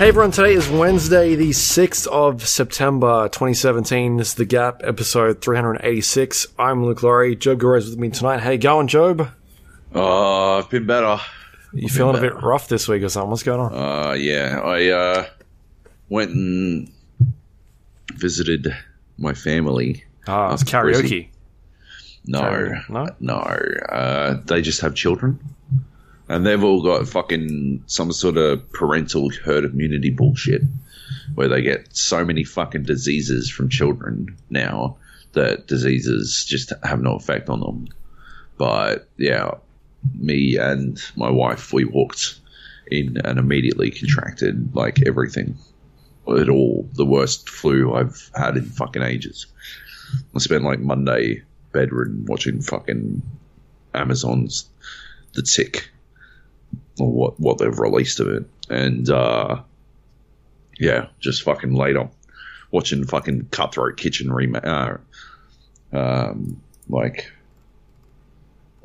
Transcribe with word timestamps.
Hey 0.00 0.08
everyone, 0.08 0.30
today 0.30 0.54
is 0.54 0.66
Wednesday, 0.70 1.34
the 1.34 1.50
6th 1.50 2.06
of 2.06 2.48
September 2.48 3.28
2017. 3.28 4.16
This 4.16 4.28
is 4.28 4.34
The 4.34 4.46
Gap, 4.46 4.80
episode 4.82 5.42
386. 5.42 6.46
I'm 6.58 6.86
Luke 6.86 7.02
Lawrie. 7.02 7.36
Joab 7.36 7.62
is 7.76 7.90
with 7.90 7.98
me 7.98 8.08
tonight. 8.08 8.40
How 8.40 8.48
you 8.48 8.56
going, 8.56 8.88
Joab? 8.88 9.30
Oh, 9.94 10.56
I've 10.56 10.70
been 10.70 10.86
better. 10.86 11.20
You 11.74 11.90
feeling 11.90 12.16
a 12.16 12.20
bit 12.22 12.32
rough 12.42 12.66
this 12.66 12.88
week 12.88 13.02
or 13.02 13.10
something? 13.10 13.28
What's 13.28 13.42
going 13.42 13.60
on? 13.60 13.74
Uh, 13.74 14.12
yeah, 14.14 14.62
I 14.64 14.88
uh, 14.88 15.26
went 16.08 16.30
and 16.30 16.90
visited 18.14 18.74
my 19.18 19.34
family. 19.34 20.04
Ah, 20.26 20.54
it's 20.54 20.62
after 20.62 20.80
prison. 20.80 21.04
karaoke. 21.04 21.28
No, 22.24 22.40
Karaoke, 22.40 22.88
no? 22.88 23.06
no. 23.20 23.34
Uh, 23.34 24.40
they 24.46 24.62
just 24.62 24.80
have 24.80 24.94
children, 24.94 25.38
and 26.30 26.46
they've 26.46 26.62
all 26.62 26.80
got 26.80 27.08
fucking 27.08 27.82
some 27.86 28.12
sort 28.12 28.36
of 28.36 28.70
parental 28.70 29.30
herd 29.30 29.64
immunity 29.64 30.10
bullshit, 30.10 30.62
where 31.34 31.48
they 31.48 31.60
get 31.60 31.88
so 31.96 32.24
many 32.24 32.44
fucking 32.44 32.84
diseases 32.84 33.50
from 33.50 33.68
children 33.68 34.38
now 34.48 34.96
that 35.32 35.66
diseases 35.66 36.44
just 36.46 36.72
have 36.84 37.02
no 37.02 37.16
effect 37.16 37.48
on 37.48 37.58
them. 37.58 37.88
But 38.58 39.08
yeah, 39.16 39.54
me 40.14 40.56
and 40.56 41.02
my 41.16 41.28
wife, 41.30 41.72
we 41.72 41.84
walked 41.84 42.38
in 42.88 43.16
and 43.24 43.40
immediately 43.40 43.90
contracted 43.90 44.72
like 44.72 45.04
everything. 45.04 45.58
at 46.28 46.48
all 46.48 46.88
the 46.92 47.04
worst 47.04 47.48
flu 47.48 47.92
I've 47.92 48.30
had 48.36 48.56
in 48.56 48.66
fucking 48.66 49.02
ages. 49.02 49.46
I 50.32 50.38
spent 50.38 50.62
like 50.62 50.78
Monday 50.78 51.42
bedridden 51.72 52.26
watching 52.26 52.62
fucking 52.62 53.20
Amazon's 53.94 54.68
The 55.34 55.42
Tick 55.42 55.90
or 57.00 57.10
what 57.10 57.38
what 57.40 57.58
they've 57.58 57.78
released 57.78 58.20
of 58.20 58.28
it, 58.28 58.44
and 58.68 59.08
uh, 59.10 59.62
yeah, 60.78 61.06
just 61.20 61.42
fucking 61.42 61.74
on 61.74 62.10
watching 62.70 63.06
fucking 63.06 63.48
Cutthroat 63.50 63.96
Kitchen 63.96 64.32
remake, 64.32 64.64
uh, 64.64 64.96
um, 65.92 66.60
like 66.88 67.30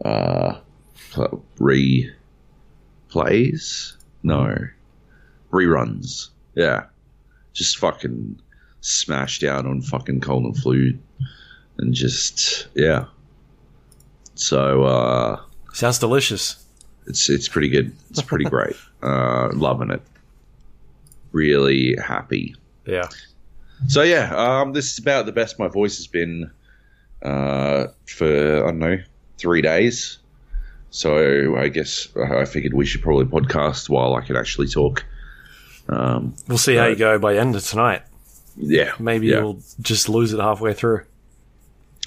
uh, 0.03 0.59
pl- 1.11 1.43
replays, 1.59 2.13
no. 4.23 4.55
Reruns, 5.51 6.29
yeah, 6.55 6.85
just 7.53 7.77
fucking 7.77 8.41
smashed 8.81 9.43
out 9.43 9.65
on 9.65 9.81
fucking 9.81 10.19
cold 10.19 10.43
and 10.43 10.57
flu 10.57 10.97
and 11.77 11.93
just 11.93 12.67
yeah. 12.75 13.05
So 14.35 14.83
uh, 14.83 15.41
Sounds 15.73 15.99
delicious. 15.99 16.64
It's 17.07 17.29
it's 17.29 17.47
pretty 17.47 17.69
good. 17.69 17.91
It's 18.09 18.21
pretty 18.21 18.45
great. 18.49 18.75
Uh, 19.01 19.49
loving 19.53 19.91
it. 19.91 20.01
Really 21.31 21.95
happy. 21.97 22.55
Yeah. 22.85 23.09
So 23.87 24.03
yeah, 24.03 24.33
um, 24.35 24.73
this 24.73 24.93
is 24.93 24.99
about 24.99 25.25
the 25.25 25.31
best 25.31 25.59
my 25.59 25.67
voice 25.67 25.97
has 25.97 26.07
been 26.07 26.49
uh, 27.21 27.87
for 28.07 28.63
I 28.63 28.67
don't 28.67 28.79
know 28.79 28.97
three 29.37 29.61
days. 29.61 30.17
So 30.91 31.57
I 31.57 31.67
guess 31.67 32.07
I 32.15 32.45
figured 32.45 32.73
we 32.73 32.85
should 32.85 33.01
probably 33.01 33.25
podcast 33.25 33.89
while 33.89 34.15
I 34.15 34.21
can 34.21 34.37
actually 34.37 34.67
talk. 34.69 35.03
Um, 35.89 36.35
We'll 36.47 36.57
see 36.57 36.75
how 36.75 36.85
you 36.85 36.95
go 36.95 37.19
by 37.19 37.33
the 37.33 37.39
end 37.41 37.53
of 37.55 37.63
tonight. 37.65 38.03
yeah, 38.55 38.93
Maybe 38.97 39.27
yeah. 39.27 39.39
you'll 39.39 39.59
just 39.81 40.07
lose 40.07 40.31
it 40.31 40.39
halfway 40.39 40.73
through. 40.73 41.01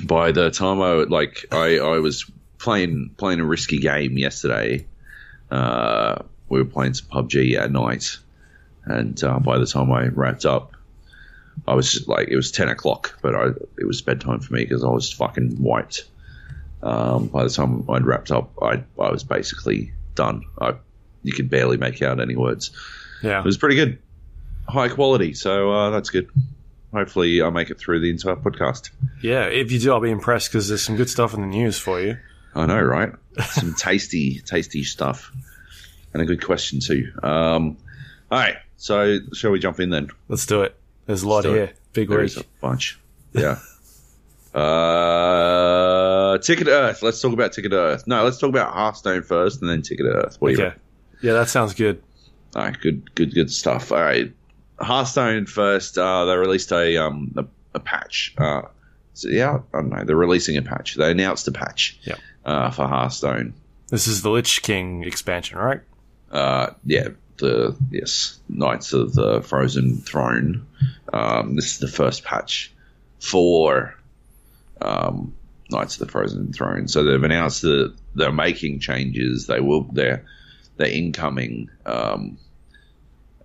by 0.04 0.32
the 0.32 0.50
time 0.50 0.80
I 0.80 0.92
like 1.04 1.44
I, 1.52 1.78
I 1.78 1.98
was 1.98 2.30
playing 2.56 3.10
playing 3.18 3.40
a 3.40 3.44
risky 3.44 3.78
game 3.78 4.16
yesterday. 4.16 4.86
Uh, 5.50 6.22
we 6.48 6.58
were 6.58 6.68
playing 6.68 6.94
some 6.94 7.08
PUBG 7.08 7.58
at 7.58 7.70
night, 7.70 8.18
and 8.84 9.22
uh, 9.22 9.38
by 9.38 9.58
the 9.58 9.66
time 9.66 9.90
I 9.92 10.08
wrapped 10.08 10.46
up, 10.46 10.72
I 11.66 11.74
was 11.74 11.92
just 11.92 12.08
like 12.08 12.28
it 12.28 12.36
was 12.36 12.50
ten 12.50 12.68
o'clock, 12.68 13.18
but 13.22 13.34
I 13.34 13.48
it 13.78 13.86
was 13.86 14.02
bedtime 14.02 14.40
for 14.40 14.54
me 14.54 14.64
because 14.64 14.84
I 14.84 14.88
was 14.88 15.12
fucking 15.12 15.62
wiped. 15.62 16.04
Um, 16.82 17.26
by 17.26 17.42
the 17.42 17.50
time 17.50 17.84
I'd 17.90 18.06
wrapped 18.06 18.30
up, 18.30 18.50
I 18.62 18.82
I 18.98 19.10
was 19.10 19.24
basically 19.24 19.92
done. 20.14 20.44
I 20.60 20.74
you 21.22 21.32
could 21.32 21.50
barely 21.50 21.76
make 21.76 22.00
out 22.02 22.20
any 22.20 22.36
words. 22.36 22.70
Yeah. 23.22 23.40
It 23.40 23.44
was 23.44 23.58
pretty 23.58 23.74
good, 23.74 23.98
high 24.68 24.88
quality. 24.88 25.34
So 25.34 25.72
uh, 25.72 25.90
that's 25.90 26.10
good. 26.10 26.30
Hopefully, 26.92 27.42
I'll 27.42 27.50
make 27.50 27.70
it 27.70 27.78
through 27.78 28.00
the 28.00 28.10
entire 28.10 28.36
podcast. 28.36 28.90
Yeah, 29.22 29.44
if 29.44 29.70
you 29.70 29.78
do, 29.78 29.92
I'll 29.92 30.00
be 30.00 30.10
impressed 30.10 30.50
because 30.50 30.68
there's 30.68 30.82
some 30.82 30.96
good 30.96 31.10
stuff 31.10 31.34
in 31.34 31.42
the 31.42 31.46
news 31.46 31.78
for 31.78 32.00
you. 32.00 32.16
I 32.54 32.64
know, 32.64 32.80
right? 32.80 33.12
Some 33.44 33.74
tasty, 33.74 34.40
tasty 34.40 34.84
stuff, 34.84 35.32
and 36.12 36.22
a 36.22 36.26
good 36.26 36.44
question 36.44 36.80
too. 36.80 37.12
Um, 37.22 37.76
all 38.30 38.38
right, 38.38 38.56
so 38.76 39.18
shall 39.32 39.50
we 39.50 39.58
jump 39.58 39.80
in 39.80 39.90
then? 39.90 40.08
Let's 40.28 40.46
do 40.46 40.62
it. 40.62 40.76
There's 41.06 41.22
a 41.22 41.28
lot 41.28 41.46
it. 41.46 41.50
here. 41.50 41.72
Big 41.92 42.08
There 42.08 42.20
week. 42.20 42.36
a 42.36 42.44
bunch. 42.60 42.98
Yeah. 43.32 43.58
uh, 44.54 46.38
Ticket 46.38 46.66
to 46.66 46.72
Earth. 46.72 47.02
Let's 47.02 47.20
talk 47.20 47.32
about 47.32 47.52
Ticket 47.52 47.70
to 47.70 47.78
Earth. 47.78 48.06
No, 48.06 48.24
let's 48.24 48.38
talk 48.38 48.50
about 48.50 48.72
Hearthstone 48.72 49.22
first, 49.22 49.60
and 49.60 49.70
then 49.70 49.82
Ticket 49.82 50.06
to 50.06 50.12
Earth. 50.12 50.36
What 50.40 50.52
Okay. 50.58 50.74
Yeah, 51.22 51.32
that 51.32 51.48
sounds 51.48 51.74
good. 51.74 52.02
All 52.54 52.62
right, 52.62 52.80
good, 52.80 53.14
good, 53.14 53.34
good 53.34 53.50
stuff. 53.50 53.92
All 53.92 54.00
right, 54.00 54.32
Hearthstone 54.80 55.46
first. 55.46 55.98
Uh, 55.98 56.24
they 56.24 56.36
released 56.36 56.72
a 56.72 56.96
um 56.96 57.32
a, 57.36 57.44
a 57.74 57.80
patch. 57.80 58.34
Uh, 58.38 58.62
so 59.14 59.28
yeah, 59.28 59.60
I 59.74 59.80
don't 59.80 59.90
know. 59.90 60.04
They're 60.04 60.16
releasing 60.16 60.56
a 60.56 60.62
patch. 60.62 60.94
They 60.94 61.10
announced 61.10 61.48
a 61.48 61.52
patch. 61.52 61.98
Yeah. 62.02 62.16
Uh, 62.48 62.70
for 62.70 62.86
Hearthstone. 62.88 63.52
This 63.88 64.06
is 64.06 64.22
the 64.22 64.30
Lich 64.30 64.62
King 64.62 65.04
expansion, 65.04 65.58
right? 65.58 65.82
Uh, 66.32 66.70
yeah, 66.86 67.08
the 67.36 67.76
yes, 67.90 68.40
Knights 68.48 68.94
of 68.94 69.12
the 69.12 69.42
Frozen 69.42 69.98
Throne. 69.98 70.66
Um, 71.12 71.56
this 71.56 71.72
is 71.72 71.78
the 71.78 71.88
first 71.88 72.24
patch 72.24 72.72
for 73.20 73.94
um, 74.80 75.34
Knights 75.70 76.00
of 76.00 76.06
the 76.06 76.10
Frozen 76.10 76.54
Throne. 76.54 76.88
So 76.88 77.04
they've 77.04 77.22
announced 77.22 77.60
that 77.60 77.94
they're 78.14 78.32
making 78.32 78.80
changes. 78.80 79.46
They 79.46 79.60
will. 79.60 79.82
They're 79.82 80.24
they're 80.78 80.88
incoming. 80.88 81.68
Um, 81.84 82.38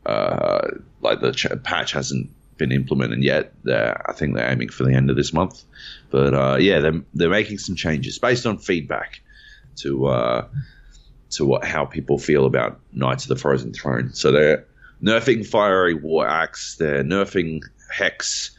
uh, 0.05 0.65
like 1.01 1.19
the 1.19 1.33
ch- 1.33 1.61
patch 1.63 1.91
hasn't 1.91 2.29
been 2.57 2.71
implemented 2.71 3.23
yet. 3.23 3.53
I 3.65 4.13
think 4.13 4.35
they're 4.35 4.49
aiming 4.49 4.69
for 4.69 4.83
the 4.83 4.93
end 4.93 5.09
of 5.09 5.15
this 5.15 5.33
month. 5.33 5.63
But 6.11 6.33
uh, 6.33 6.57
yeah, 6.59 6.79
they're 6.79 7.01
they're 7.13 7.29
making 7.29 7.57
some 7.57 7.75
changes 7.75 8.19
based 8.19 8.45
on 8.45 8.57
feedback 8.57 9.21
to 9.77 10.05
uh, 10.07 10.47
to 11.31 11.45
what 11.45 11.65
how 11.65 11.85
people 11.85 12.17
feel 12.17 12.45
about 12.45 12.79
Knights 12.91 13.25
of 13.25 13.29
the 13.29 13.35
Frozen 13.35 13.73
Throne. 13.73 14.13
So 14.13 14.31
they're 14.31 14.65
nerfing 15.01 15.45
Fiery 15.45 15.93
War 15.93 16.27
Axe, 16.27 16.75
they're 16.77 17.03
nerfing 17.03 17.61
Hex, 17.91 18.51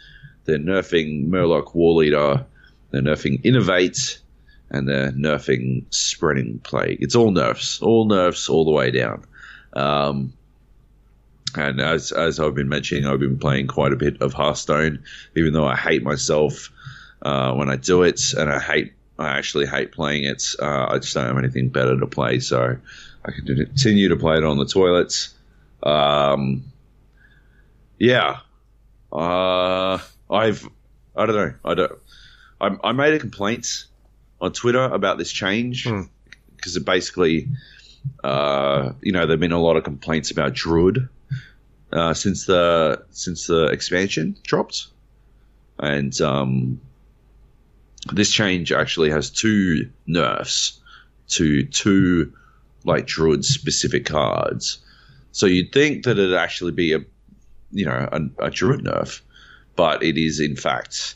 they're 0.44 0.58
nerfing 0.58 1.28
Murloc 1.28 1.74
War 1.74 1.94
Leader, 1.94 2.44
they're 2.90 3.02
nerfing 3.02 3.40
Innovate, 3.44 4.20
and 4.70 4.88
they're 4.88 5.12
nerfing 5.12 5.84
Spreading 5.94 6.58
Plague. 6.58 6.98
It's 7.00 7.14
all 7.14 7.30
nerfs, 7.30 7.80
all 7.80 8.06
nerfs, 8.06 8.48
all 8.48 8.64
the 8.64 8.72
way 8.72 8.90
down. 8.90 9.24
Um, 9.72 10.32
and 11.56 11.80
as 11.80 12.12
as 12.12 12.40
I've 12.40 12.54
been 12.54 12.68
mentioning, 12.68 13.06
I've 13.06 13.20
been 13.20 13.38
playing 13.38 13.66
quite 13.66 13.92
a 13.92 13.96
bit 13.96 14.20
of 14.20 14.32
Hearthstone, 14.32 15.02
even 15.36 15.52
though 15.52 15.66
I 15.66 15.76
hate 15.76 16.02
myself 16.02 16.70
uh, 17.22 17.54
when 17.54 17.70
I 17.70 17.76
do 17.76 18.02
it, 18.02 18.32
and 18.34 18.50
I 18.50 18.58
hate 18.60 18.92
I 19.18 19.38
actually 19.38 19.66
hate 19.66 19.92
playing 19.92 20.24
it. 20.24 20.42
Uh, 20.60 20.86
I 20.90 20.98
just 20.98 21.14
don't 21.14 21.26
have 21.26 21.38
anything 21.38 21.68
better 21.68 21.98
to 21.98 22.06
play, 22.06 22.40
so 22.40 22.76
I 23.24 23.30
can 23.30 23.46
continue 23.46 24.08
to 24.08 24.16
play 24.16 24.36
it 24.36 24.44
on 24.44 24.58
the 24.58 24.66
toilets. 24.66 25.34
Um, 25.82 26.64
yeah, 27.98 28.38
uh, 29.12 29.98
I've 30.30 30.68
I 31.16 31.26
don't 31.26 31.36
know 31.36 31.54
I 31.64 31.74
don't 31.74 31.92
I, 32.60 32.76
I 32.82 32.92
made 32.92 33.14
a 33.14 33.18
complaint 33.18 33.84
on 34.40 34.52
Twitter 34.52 34.82
about 34.82 35.18
this 35.18 35.30
change 35.30 35.84
Hmm. 35.84 36.02
because 36.56 36.76
it 36.76 36.84
basically 36.84 37.48
uh, 38.22 38.92
you 39.00 39.12
know 39.12 39.26
there've 39.26 39.40
been 39.40 39.52
a 39.52 39.60
lot 39.60 39.76
of 39.76 39.84
complaints 39.84 40.30
about 40.30 40.54
Druid 40.54 41.08
uh, 41.94 42.12
since 42.12 42.46
the 42.46 43.02
since 43.10 43.46
the 43.46 43.66
expansion 43.66 44.36
dropped, 44.42 44.88
and 45.78 46.20
um, 46.20 46.80
this 48.12 48.30
change 48.30 48.72
actually 48.72 49.10
has 49.10 49.30
two 49.30 49.88
nerfs 50.06 50.80
to 51.28 51.64
two 51.64 52.32
like 52.84 53.06
druid 53.06 53.44
specific 53.44 54.06
cards. 54.06 54.78
So 55.30 55.46
you'd 55.46 55.72
think 55.72 56.04
that 56.04 56.18
it'd 56.18 56.34
actually 56.34 56.72
be 56.72 56.92
a 56.94 56.98
you 57.70 57.86
know 57.86 58.08
a, 58.10 58.46
a 58.46 58.50
druid 58.50 58.84
nerf, 58.84 59.20
but 59.76 60.02
it 60.02 60.18
is 60.18 60.40
in 60.40 60.56
fact 60.56 61.14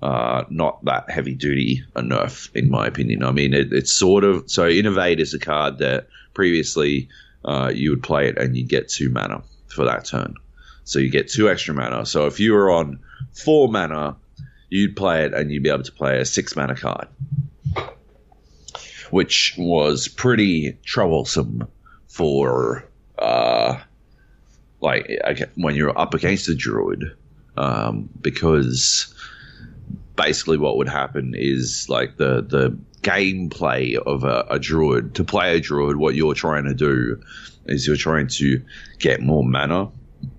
uh, 0.00 0.44
not 0.48 0.82
that 0.86 1.10
heavy 1.10 1.34
duty 1.34 1.84
a 1.94 2.00
nerf 2.00 2.50
in 2.56 2.70
my 2.70 2.86
opinion. 2.86 3.22
I 3.22 3.32
mean 3.32 3.52
it, 3.52 3.70
it's 3.70 3.92
sort 3.92 4.24
of 4.24 4.50
so 4.50 4.66
innovate 4.66 5.20
is 5.20 5.34
a 5.34 5.38
card 5.38 5.76
that 5.78 6.08
previously 6.32 7.10
uh, 7.44 7.70
you 7.74 7.90
would 7.90 8.02
play 8.02 8.28
it 8.28 8.38
and 8.38 8.56
you 8.56 8.64
get 8.64 8.88
two 8.88 9.10
mana 9.10 9.42
for 9.76 9.84
that 9.84 10.06
turn. 10.06 10.34
So 10.84 10.98
you 10.98 11.10
get 11.10 11.28
two 11.28 11.48
extra 11.48 11.74
mana. 11.74 12.06
So 12.06 12.26
if 12.26 12.40
you 12.40 12.52
were 12.52 12.70
on 12.70 13.00
four 13.32 13.68
mana, 13.68 14.16
you'd 14.70 14.96
play 14.96 15.24
it 15.24 15.34
and 15.34 15.50
you'd 15.50 15.62
be 15.62 15.68
able 15.68 15.84
to 15.84 15.92
play 15.92 16.18
a 16.20 16.24
six 16.24 16.56
mana 16.56 16.74
card, 16.74 17.08
which 19.10 19.54
was 19.56 20.08
pretty 20.08 20.78
troublesome 20.84 21.68
for 22.08 22.88
uh, 23.18 23.78
like 24.80 25.10
when 25.56 25.74
you're 25.74 25.98
up 25.98 26.14
against 26.14 26.48
a 26.48 26.54
druid, 26.54 27.16
um, 27.56 28.08
because 28.20 29.14
basically 30.14 30.58
what 30.58 30.76
would 30.76 30.88
happen 30.88 31.34
is 31.36 31.86
like 31.88 32.16
the 32.16 32.42
the 32.42 32.78
gameplay 33.02 33.96
of 33.96 34.24
a, 34.24 34.46
a, 34.50 34.58
druid 34.58 35.14
to 35.14 35.22
play 35.22 35.56
a 35.56 35.60
druid 35.60 35.96
what 35.96 36.16
you're 36.16 36.34
trying 36.34 36.64
to 36.64 36.74
do 36.74 37.20
is 37.68 37.86
you're 37.86 37.96
trying 37.96 38.26
to 38.26 38.62
get 38.98 39.20
more 39.20 39.44
mana 39.44 39.88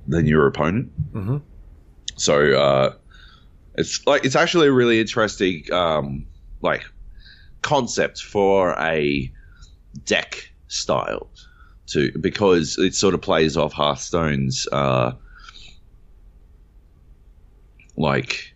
than 0.08 0.26
your 0.26 0.48
opponent 0.48 0.92
mm-hmm. 1.14 1.38
so 2.16 2.52
uh, 2.60 2.94
it's 3.76 4.06
like 4.08 4.26
it's 4.26 4.36
actually 4.36 4.68
a 4.68 4.72
really 4.72 5.00
interesting 5.00 5.64
um, 5.72 6.26
like 6.62 6.84
concept 7.62 8.22
for 8.22 8.72
a 8.80 9.32
deck 10.06 10.52
style 10.68 11.30
to 11.88 12.12
because 12.20 12.78
it 12.78 12.94
sort 12.94 13.14
of 13.14 13.22
plays 13.22 13.56
off 13.56 13.74
hearthstone's 13.74 14.68
uh, 14.72 15.14
like 17.96 18.54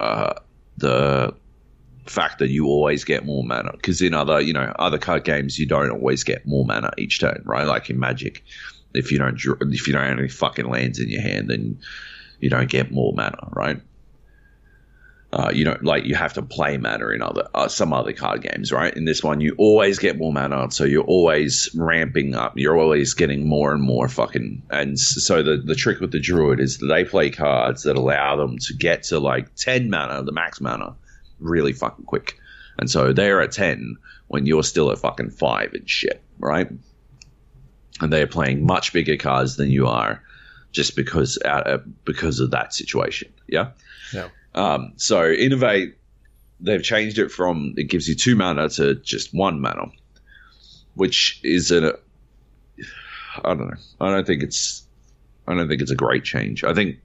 uh, 0.00 0.34
the 0.76 1.34
fact 2.08 2.38
that 2.38 2.48
you 2.48 2.66
always 2.66 3.04
get 3.04 3.24
more 3.24 3.44
mana 3.44 3.72
because 3.72 4.00
in 4.00 4.14
other 4.14 4.40
you 4.40 4.52
know 4.52 4.72
other 4.78 4.98
card 4.98 5.24
games 5.24 5.58
you 5.58 5.66
don't 5.66 5.90
always 5.90 6.24
get 6.24 6.46
more 6.46 6.64
mana 6.64 6.90
each 6.98 7.20
turn 7.20 7.42
right 7.44 7.66
like 7.66 7.90
in 7.90 7.98
magic 7.98 8.42
if 8.94 9.12
you 9.12 9.18
don't 9.18 9.40
if 9.72 9.86
you 9.86 9.92
don't 9.92 10.04
have 10.04 10.18
any 10.18 10.28
fucking 10.28 10.68
lands 10.68 10.98
in 10.98 11.08
your 11.08 11.22
hand 11.22 11.48
then 11.48 11.78
you 12.40 12.50
don't 12.50 12.70
get 12.70 12.90
more 12.90 13.12
mana 13.14 13.48
right 13.52 13.80
uh, 15.30 15.50
you 15.52 15.62
know, 15.62 15.76
like 15.82 16.04
you 16.04 16.14
have 16.14 16.32
to 16.32 16.42
play 16.42 16.78
mana 16.78 17.08
in 17.08 17.20
other 17.20 17.46
uh, 17.54 17.68
some 17.68 17.92
other 17.92 18.14
card 18.14 18.40
games, 18.42 18.72
right? 18.72 18.94
In 18.94 19.04
this 19.04 19.22
one, 19.22 19.42
you 19.42 19.54
always 19.58 19.98
get 19.98 20.16
more 20.16 20.32
mana, 20.32 20.70
so 20.70 20.84
you're 20.84 21.04
always 21.04 21.68
ramping 21.74 22.34
up. 22.34 22.54
You're 22.56 22.78
always 22.78 23.12
getting 23.12 23.46
more 23.46 23.72
and 23.72 23.82
more 23.82 24.08
fucking. 24.08 24.62
And 24.70 24.98
so 24.98 25.42
the 25.42 25.58
the 25.58 25.74
trick 25.74 26.00
with 26.00 26.12
the 26.12 26.20
druid 26.20 26.60
is 26.60 26.78
that 26.78 26.86
they 26.86 27.04
play 27.04 27.28
cards 27.28 27.82
that 27.82 27.96
allow 27.96 28.36
them 28.36 28.56
to 28.58 28.74
get 28.74 29.02
to 29.04 29.18
like 29.18 29.54
ten 29.54 29.90
mana, 29.90 30.22
the 30.22 30.32
max 30.32 30.62
mana, 30.62 30.96
really 31.38 31.72
fucking 31.72 32.04
quick. 32.04 32.38
And 32.78 32.90
so 32.90 33.12
they're 33.12 33.40
at 33.40 33.52
ten 33.52 33.96
when 34.28 34.46
you're 34.46 34.62
still 34.62 34.90
at 34.92 34.98
fucking 34.98 35.30
five 35.30 35.72
and 35.74 35.88
shit, 35.88 36.22
right? 36.38 36.68
And 38.00 38.12
they're 38.12 38.26
playing 38.26 38.64
much 38.64 38.92
bigger 38.92 39.16
cards 39.16 39.56
than 39.56 39.70
you 39.70 39.86
are, 39.86 40.22
just 40.70 40.94
because 40.94 41.38
uh, 41.44 41.78
because 42.04 42.40
of 42.40 42.52
that 42.52 42.74
situation. 42.74 43.32
Yeah. 43.48 43.70
Yeah. 44.12 44.28
Um, 44.54 44.92
so 44.96 45.28
innovate, 45.30 45.96
they've 46.60 46.82
changed 46.82 47.18
it 47.18 47.30
from 47.30 47.74
it 47.76 47.84
gives 47.84 48.08
you 48.08 48.14
two 48.14 48.36
mana 48.36 48.68
to 48.70 48.94
just 48.96 49.34
one 49.34 49.60
mana, 49.60 49.86
which 50.94 51.40
is 51.42 51.70
a 51.70 51.98
I 53.44 53.54
don't 53.54 53.68
know. 53.68 53.76
I 54.00 54.10
don't 54.10 54.26
think 54.26 54.42
it's 54.42 54.86
I 55.46 55.54
don't 55.54 55.68
think 55.68 55.82
it's 55.82 55.90
a 55.90 55.96
great 55.96 56.24
change. 56.24 56.64
I 56.64 56.74
think 56.74 56.98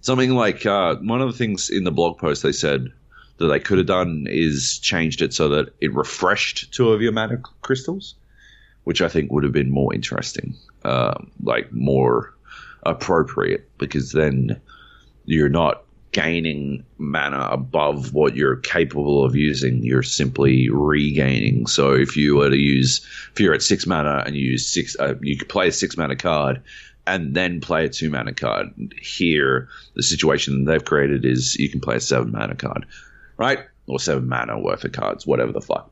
something 0.00 0.30
like 0.30 0.66
uh, 0.66 0.96
one 0.96 1.20
of 1.20 1.30
the 1.30 1.36
things 1.36 1.70
in 1.70 1.84
the 1.84 1.90
blog 1.90 2.18
post 2.18 2.42
they 2.42 2.52
said 2.52 2.92
that 3.40 3.48
they 3.48 3.58
could 3.58 3.78
have 3.78 3.86
done 3.86 4.26
is 4.28 4.78
changed 4.78 5.22
it 5.22 5.32
so 5.32 5.48
that 5.48 5.74
it 5.80 5.94
refreshed 5.94 6.72
two 6.72 6.92
of 6.92 7.00
your 7.00 7.12
mana 7.12 7.38
crystals, 7.62 8.14
which 8.84 9.00
I 9.00 9.08
think 9.08 9.32
would 9.32 9.44
have 9.44 9.52
been 9.52 9.70
more 9.70 9.94
interesting, 9.94 10.54
uh, 10.84 11.14
like 11.42 11.72
more 11.72 12.34
appropriate, 12.84 13.68
because 13.78 14.12
then 14.12 14.60
you're 15.24 15.48
not 15.48 15.82
gaining 16.12 16.84
mana 16.98 17.48
above 17.50 18.12
what 18.12 18.36
you're 18.36 18.56
capable 18.56 19.24
of 19.24 19.36
using. 19.36 19.84
You're 19.84 20.02
simply 20.02 20.68
regaining. 20.68 21.66
So 21.66 21.92
if 21.94 22.16
you 22.16 22.36
were 22.36 22.50
to 22.50 22.58
use, 22.58 23.06
if 23.32 23.40
you're 23.40 23.54
at 23.54 23.62
six 23.62 23.86
mana 23.86 24.22
and 24.26 24.36
you 24.36 24.50
use 24.50 24.66
six, 24.66 24.96
uh, 24.98 25.14
you 25.22 25.38
could 25.38 25.48
play 25.48 25.68
a 25.68 25.72
six 25.72 25.96
mana 25.96 26.16
card 26.16 26.62
and 27.06 27.34
then 27.34 27.60
play 27.60 27.86
a 27.86 27.88
two 27.88 28.10
mana 28.10 28.34
card. 28.34 28.68
Here, 29.00 29.68
the 29.94 30.02
situation 30.02 30.64
they've 30.64 30.84
created 30.84 31.24
is 31.24 31.56
you 31.56 31.70
can 31.70 31.80
play 31.80 31.96
a 31.96 32.00
seven 32.00 32.32
mana 32.32 32.54
card, 32.54 32.86
right? 33.40 33.58
Or 33.88 33.98
seven 33.98 34.28
mana 34.28 34.60
worth 34.60 34.84
of 34.84 34.92
cards, 34.92 35.26
whatever 35.26 35.50
the 35.50 35.60
fuck. 35.60 35.90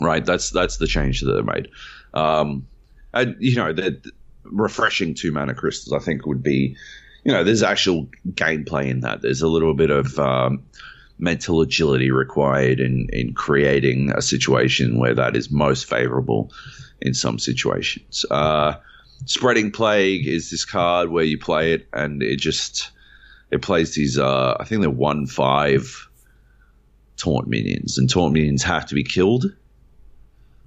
Right, 0.00 0.24
that's 0.24 0.50
that's 0.50 0.76
the 0.76 0.86
change 0.86 1.22
that 1.22 1.32
they 1.32 1.42
made. 1.42 1.68
Um, 2.12 2.66
and 3.14 3.36
you 3.38 3.56
know, 3.56 3.72
the 3.72 4.02
refreshing 4.44 5.14
two 5.14 5.32
mana 5.32 5.54
crystals, 5.54 5.94
I 5.94 6.04
think, 6.04 6.26
would 6.26 6.42
be 6.42 6.76
you 7.24 7.32
know, 7.32 7.44
there's 7.44 7.62
actual 7.62 8.08
gameplay 8.30 8.86
in 8.88 9.00
that. 9.00 9.22
There's 9.22 9.42
a 9.42 9.48
little 9.48 9.74
bit 9.74 9.90
of 9.90 10.18
um, 10.18 10.62
mental 11.18 11.60
agility 11.60 12.10
required 12.10 12.80
in, 12.80 13.08
in 13.12 13.34
creating 13.34 14.12
a 14.14 14.22
situation 14.22 14.98
where 14.98 15.14
that 15.14 15.36
is 15.36 15.50
most 15.50 15.88
favorable 15.88 16.50
in 17.00 17.14
some 17.14 17.38
situations. 17.38 18.24
Uh, 18.30 18.74
Spreading 19.26 19.70
Plague 19.72 20.26
is 20.26 20.50
this 20.50 20.64
card 20.64 21.10
where 21.10 21.24
you 21.24 21.38
play 21.38 21.72
it 21.72 21.88
and 21.92 22.22
it 22.22 22.36
just 22.36 22.92
it 23.50 23.62
plays 23.62 23.94
these 23.94 24.16
uh, 24.16 24.56
I 24.60 24.64
think 24.64 24.80
they're 24.80 24.90
one 24.90 25.26
five 25.26 26.07
taunt 27.18 27.46
minions 27.46 27.98
and 27.98 28.08
taunt 28.08 28.32
minions 28.32 28.62
have 28.62 28.86
to 28.86 28.94
be 28.94 29.04
killed 29.04 29.54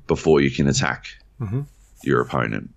before 0.08 0.42
you 0.42 0.52
can 0.52 0.68
attack 0.68 1.08
mm-hmm. 1.40 1.62
your 2.04 2.22
opponent. 2.22 2.72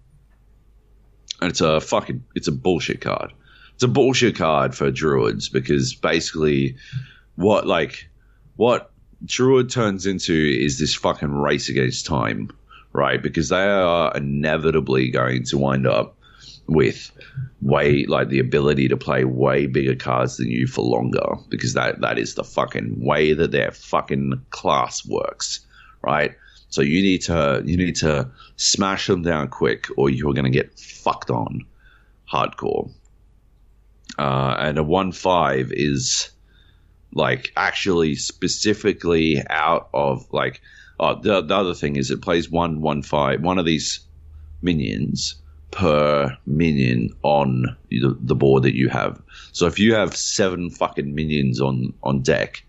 And 1.41 1.50
it's 1.50 1.61
a 1.61 1.81
fucking 1.81 2.25
it's 2.35 2.49
a 2.49 2.53
bullshit 2.53 3.00
card 3.00 3.32
it's 3.75 3.82
a 3.82 3.88
bullshit 3.88 4.37
card 4.37 4.75
for 4.75 4.91
druids 4.91 5.49
because 5.49 5.94
basically 5.94 6.76
what 7.35 7.67
like 7.67 8.09
what 8.56 8.93
druid 9.25 9.71
turns 9.71 10.06
into 10.06 10.32
is 10.32 10.79
this 10.79 10.94
fucking 10.94 11.31
race 11.31 11.69
against 11.69 12.07
time, 12.07 12.50
right? 12.93 13.21
Because 13.21 13.49
they 13.49 13.64
are 13.64 14.12
inevitably 14.14 15.11
going 15.11 15.45
to 15.45 15.59
wind 15.59 15.87
up 15.87 16.16
with 16.66 17.11
way 17.61 18.06
like 18.06 18.28
the 18.28 18.38
ability 18.38 18.88
to 18.88 18.97
play 18.97 19.25
way 19.25 19.66
bigger 19.66 19.94
cards 19.94 20.38
than 20.38 20.49
you 20.49 20.66
for 20.66 20.83
longer 20.83 21.37
because 21.49 21.75
that 21.75 22.00
that 22.00 22.18
is 22.18 22.35
the 22.35 22.44
fucking 22.44 23.04
way 23.04 23.33
that 23.35 23.50
their 23.50 23.71
fucking 23.71 24.40
class 24.50 25.06
works, 25.06 25.61
right? 26.02 26.35
So 26.71 26.80
you 26.80 27.02
need 27.02 27.23
to 27.23 27.62
you 27.64 27.76
need 27.76 27.97
to 27.97 28.30
smash 28.56 29.06
them 29.06 29.23
down 29.23 29.49
quick 29.49 29.87
or 29.97 30.11
you're 30.11 30.33
going 30.33 30.44
to 30.44 30.50
get 30.50 30.78
fucked 30.78 31.30
on 31.30 31.64
hardcore 32.30 32.90
uh, 34.18 34.56
and 34.59 34.78
a 34.78 34.83
one 34.83 35.12
five 35.12 35.71
is 35.73 36.30
like 37.12 37.52
actually 37.56 38.16
specifically 38.16 39.42
out 39.49 39.88
of 39.94 40.26
like 40.33 40.61
oh, 40.99 41.21
the, 41.21 41.42
the 41.42 41.54
other 41.54 41.75
thing 41.75 41.97
is 41.97 42.11
it 42.11 42.23
plays 42.23 42.50
one 42.50 42.80
one 42.80 43.02
five 43.02 43.40
one 43.40 43.59
of 43.59 43.64
these 43.64 44.00
minions 44.62 45.37
per 45.75 46.38
minion 46.47 47.11
on 47.25 47.76
the, 47.90 48.16
the 48.21 48.37
board 48.37 48.62
that 48.62 48.76
you 48.76 48.88
have. 48.88 49.21
So 49.50 49.66
if 49.66 49.81
you 49.81 49.95
have 49.95 50.16
seven 50.16 50.71
fucking 50.71 51.14
minions 51.14 51.61
on 51.61 51.93
on 52.02 52.23
deck, 52.23 52.64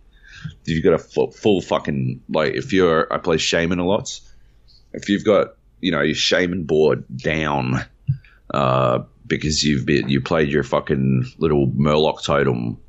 you've 0.66 0.84
got 0.84 0.94
a 0.94 1.30
full, 1.32 1.62
fucking 1.62 2.22
like 2.30 2.54
if 2.56 2.74
you're 2.74 3.12
I 3.14 3.20
play 3.20 3.38
shaman 3.38 3.80
a 3.80 3.86
lot. 3.86 4.20
If 4.92 5.08
you've 5.08 5.24
got 5.24 5.56
you 5.82 5.92
know 5.92 6.02
your 6.02 6.16
shaman 6.16 6.64
board 6.64 7.06
down 7.16 7.86
uh, 8.52 9.04
because 9.28 9.64
you've 9.64 9.86
been, 9.86 10.10
you 10.10 10.20
played 10.20 10.50
your 10.50 10.64
fucking 10.64 11.26
little 11.38 11.68
Murloc 11.68 12.24
totem 12.24 12.80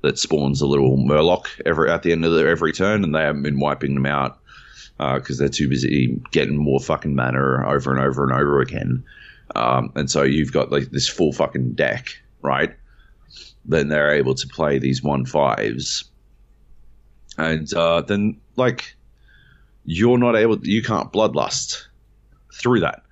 that 0.00 0.18
spawns 0.18 0.62
a 0.62 0.66
little 0.66 0.96
Murloc 0.96 1.48
every 1.66 1.90
at 1.90 2.02
the 2.02 2.12
end 2.12 2.24
of 2.24 2.32
the, 2.32 2.48
every 2.48 2.72
turn, 2.72 3.04
and 3.04 3.14
they 3.14 3.20
haven't 3.20 3.42
been 3.42 3.60
wiping 3.60 3.94
them 3.94 4.06
out 4.06 4.38
because 4.96 5.38
uh, 5.38 5.42
they're 5.42 5.48
too 5.50 5.68
busy 5.68 6.18
getting 6.30 6.56
more 6.56 6.80
fucking 6.80 7.14
mana 7.14 7.68
over 7.68 7.94
and 7.94 8.02
over 8.02 8.24
and 8.24 8.32
over 8.32 8.62
again. 8.62 9.04
Um, 9.54 9.92
and 9.94 10.10
so 10.10 10.22
you've 10.22 10.52
got 10.52 10.72
like 10.72 10.90
this 10.90 11.08
full 11.08 11.32
fucking 11.32 11.74
deck, 11.74 12.16
right? 12.42 12.74
Then 13.64 13.88
they're 13.88 14.14
able 14.14 14.34
to 14.34 14.48
play 14.48 14.78
these 14.78 15.02
one 15.02 15.24
fives, 15.24 16.04
and 17.38 17.72
uh, 17.74 18.00
then 18.02 18.40
like 18.56 18.96
you're 19.84 20.18
not 20.18 20.36
able, 20.36 20.64
you 20.66 20.82
can't 20.82 21.12
bloodlust 21.12 21.86
through 22.54 22.80
that. 22.80 23.02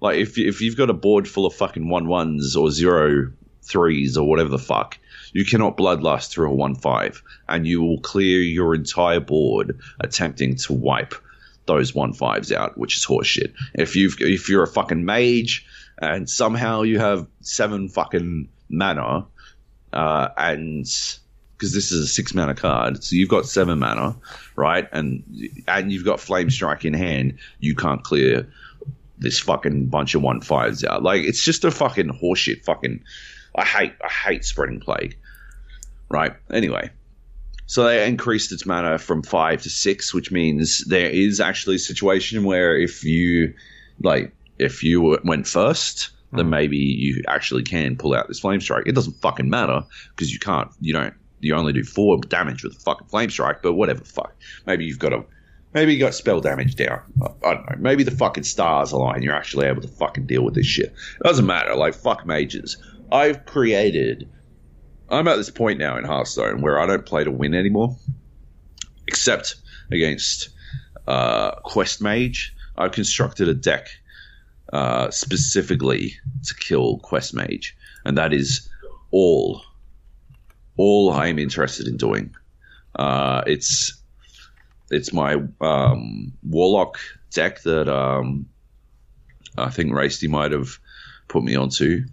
Like 0.00 0.18
if 0.18 0.38
if 0.38 0.60
you've 0.60 0.76
got 0.76 0.90
a 0.90 0.94
board 0.94 1.28
full 1.28 1.46
of 1.46 1.54
fucking 1.54 1.88
one 1.88 2.08
ones 2.08 2.56
or 2.56 2.70
zero 2.70 3.32
threes 3.62 4.16
or 4.16 4.28
whatever 4.28 4.48
the 4.48 4.58
fuck, 4.58 4.98
you 5.32 5.44
cannot 5.44 5.76
bloodlust 5.76 6.30
through 6.30 6.50
a 6.50 6.54
one 6.54 6.74
five, 6.74 7.22
and 7.48 7.66
you 7.66 7.82
will 7.82 8.00
clear 8.00 8.40
your 8.40 8.74
entire 8.74 9.20
board 9.20 9.78
attempting 10.00 10.56
to 10.56 10.72
wipe 10.72 11.14
those 11.68 11.94
one 11.94 12.12
fives 12.12 12.50
out, 12.50 12.76
which 12.76 12.96
is 12.96 13.06
horseshit. 13.06 13.52
If 13.74 13.94
you've 13.94 14.16
if 14.18 14.48
you're 14.48 14.64
a 14.64 14.66
fucking 14.66 15.04
mage 15.04 15.64
and 15.98 16.28
somehow 16.28 16.82
you 16.82 16.98
have 16.98 17.28
seven 17.40 17.88
fucking 17.88 18.48
mana, 18.68 19.26
uh, 19.92 20.28
and 20.36 20.84
because 20.84 21.72
this 21.72 21.92
is 21.92 22.04
a 22.04 22.06
six 22.08 22.34
mana 22.34 22.54
card, 22.54 23.04
so 23.04 23.14
you've 23.14 23.28
got 23.28 23.46
seven 23.46 23.78
mana, 23.78 24.16
right? 24.56 24.88
And 24.90 25.22
and 25.68 25.92
you've 25.92 26.04
got 26.04 26.18
flame 26.18 26.50
strike 26.50 26.84
in 26.84 26.94
hand, 26.94 27.38
you 27.60 27.76
can't 27.76 28.02
clear 28.02 28.48
this 29.18 29.38
fucking 29.40 29.86
bunch 29.86 30.14
of 30.14 30.22
one 30.22 30.40
fives 30.40 30.84
out. 30.84 31.02
Like 31.02 31.22
it's 31.22 31.44
just 31.44 31.64
a 31.64 31.70
fucking 31.70 32.08
horseshit. 32.08 32.64
Fucking, 32.64 33.02
I 33.54 33.64
hate 33.64 33.92
I 34.02 34.08
hate 34.08 34.44
spreading 34.44 34.80
plague. 34.80 35.16
Right. 36.08 36.32
Anyway, 36.50 36.90
so 37.68 37.84
they 37.84 38.08
increased 38.08 38.50
its 38.50 38.64
mana 38.64 38.98
from 38.98 39.22
five 39.22 39.60
to 39.62 39.68
six, 39.68 40.14
which 40.14 40.32
means 40.32 40.84
there 40.86 41.10
is 41.10 41.38
actually 41.38 41.76
a 41.76 41.78
situation 41.78 42.44
where 42.44 42.74
if 42.74 43.04
you 43.04 43.52
like 44.00 44.32
if 44.58 44.82
you 44.82 45.18
went 45.22 45.46
first, 45.46 46.08
then 46.32 46.46
hmm. 46.46 46.50
maybe 46.50 46.78
you 46.78 47.22
actually 47.28 47.62
can 47.62 47.94
pull 47.96 48.14
out 48.14 48.26
this 48.26 48.40
flame 48.40 48.62
strike. 48.62 48.86
It 48.86 48.94
doesn't 48.94 49.20
fucking 49.20 49.50
matter 49.50 49.84
because 50.16 50.32
you 50.32 50.38
can't. 50.38 50.70
You 50.80 50.94
don't. 50.94 51.12
You 51.40 51.54
only 51.54 51.74
do 51.74 51.84
four 51.84 52.18
damage 52.18 52.64
with 52.64 52.74
a 52.74 52.80
fucking 52.80 53.08
flame 53.08 53.28
strike. 53.28 53.60
But 53.60 53.74
whatever, 53.74 54.02
fuck. 54.02 54.34
Maybe 54.66 54.86
you've 54.86 54.98
got 54.98 55.12
a. 55.12 55.22
Maybe 55.74 55.92
you 55.92 56.00
got 56.00 56.14
spell 56.14 56.40
damage 56.40 56.74
down. 56.74 57.02
I, 57.22 57.48
I 57.48 57.54
don't 57.54 57.70
know. 57.70 57.76
Maybe 57.80 58.02
the 58.02 58.12
fucking 58.12 58.44
stars 58.44 58.92
align. 58.92 59.22
You're 59.22 59.36
actually 59.36 59.66
able 59.66 59.82
to 59.82 59.88
fucking 59.88 60.24
deal 60.24 60.42
with 60.42 60.54
this 60.54 60.66
shit. 60.66 60.86
It 61.20 61.24
doesn't 61.24 61.44
matter. 61.44 61.74
Like 61.74 61.92
fuck 61.92 62.24
mages. 62.24 62.78
I've 63.12 63.44
created. 63.44 64.26
I'm 65.10 65.28
at 65.28 65.36
this 65.36 65.50
point 65.50 65.78
now 65.78 65.96
in 65.96 66.04
Hearthstone 66.04 66.60
where 66.60 66.78
I 66.78 66.86
don't 66.86 67.06
play 67.06 67.24
to 67.24 67.30
win 67.30 67.54
anymore, 67.54 67.96
except 69.06 69.56
against 69.90 70.50
uh, 71.06 71.52
Quest 71.64 72.02
Mage. 72.02 72.54
I've 72.76 72.92
constructed 72.92 73.48
a 73.48 73.54
deck 73.54 73.88
uh, 74.72 75.10
specifically 75.10 76.14
to 76.44 76.54
kill 76.54 76.98
Quest 76.98 77.34
Mage, 77.34 77.76
and 78.04 78.18
that 78.18 78.32
is 78.32 78.68
all 79.10 79.62
all 80.76 81.12
I'm 81.12 81.38
interested 81.38 81.86
in 81.86 81.96
doing. 81.96 82.34
Uh, 82.94 83.42
it's 83.46 84.00
it's 84.90 85.12
my 85.12 85.36
um, 85.60 86.32
Warlock 86.42 86.98
deck 87.30 87.62
that 87.62 87.88
um, 87.88 88.46
I 89.56 89.70
think 89.70 89.92
Rasty 89.92 90.28
might 90.28 90.52
have 90.52 90.78
put 91.28 91.44
me 91.44 91.56
onto 91.56 92.04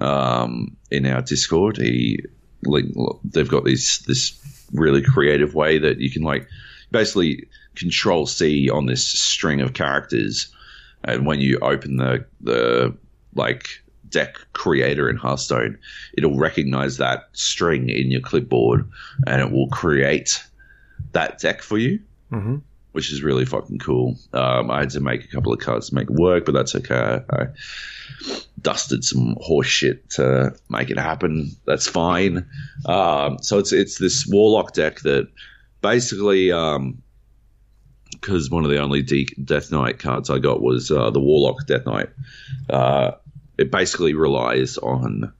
um, 0.00 0.76
in 0.90 1.06
our 1.06 1.22
Discord. 1.22 1.78
He 1.78 2.20
like 2.66 2.84
they've 3.24 3.48
got 3.48 3.64
this 3.64 3.98
this 4.00 4.38
really 4.72 5.02
creative 5.02 5.54
way 5.54 5.78
that 5.78 5.98
you 5.98 6.10
can 6.10 6.22
like 6.22 6.48
basically 6.90 7.48
control 7.74 8.26
C 8.26 8.70
on 8.70 8.86
this 8.86 9.06
string 9.06 9.60
of 9.60 9.72
characters, 9.72 10.48
and 11.02 11.26
when 11.26 11.40
you 11.40 11.58
open 11.60 11.96
the 11.96 12.24
the 12.40 12.96
like 13.34 13.82
deck 14.08 14.36
creator 14.52 15.10
in 15.10 15.16
Hearthstone, 15.16 15.78
it'll 16.16 16.38
recognize 16.38 16.98
that 16.98 17.28
string 17.32 17.88
in 17.88 18.10
your 18.10 18.20
clipboard, 18.20 18.88
and 19.26 19.40
it 19.40 19.50
will 19.50 19.68
create 19.68 20.42
that 21.12 21.38
deck 21.38 21.62
for 21.62 21.78
you. 21.78 22.00
Mm-hmm. 22.32 22.56
Which 22.92 23.10
is 23.10 23.24
really 23.24 23.44
fucking 23.44 23.80
cool. 23.80 24.16
Um, 24.32 24.70
I 24.70 24.78
had 24.78 24.90
to 24.90 25.00
make 25.00 25.24
a 25.24 25.26
couple 25.26 25.52
of 25.52 25.58
cards 25.58 25.88
to 25.88 25.96
make 25.96 26.08
it 26.08 26.14
work, 26.14 26.44
but 26.44 26.54
that's 26.54 26.76
okay. 26.76 27.18
I 27.28 27.46
dusted 28.64 29.04
some 29.04 29.36
horse 29.40 29.68
shit 29.68 30.10
to 30.10 30.52
make 30.68 30.90
it 30.90 30.98
happen. 30.98 31.52
That's 31.66 31.86
fine. 31.86 32.44
Um, 32.86 33.38
so 33.40 33.58
it's 33.58 33.72
it's 33.72 33.98
this 33.98 34.26
warlock 34.26 34.74
deck 34.74 35.00
that 35.00 35.28
basically 35.80 36.50
um, 36.50 37.00
because 38.10 38.50
one 38.50 38.64
of 38.64 38.70
the 38.70 38.78
only 38.78 39.02
De- 39.02 39.36
Death 39.44 39.70
Knight 39.70 39.98
cards 39.98 40.30
I 40.30 40.38
got 40.38 40.62
was 40.62 40.90
uh, 40.90 41.10
the 41.10 41.20
Warlock 41.20 41.66
Death 41.66 41.84
Knight. 41.84 42.08
Uh, 42.70 43.12
it 43.58 43.70
basically 43.70 44.14
relies 44.14 44.78
on 44.78 45.32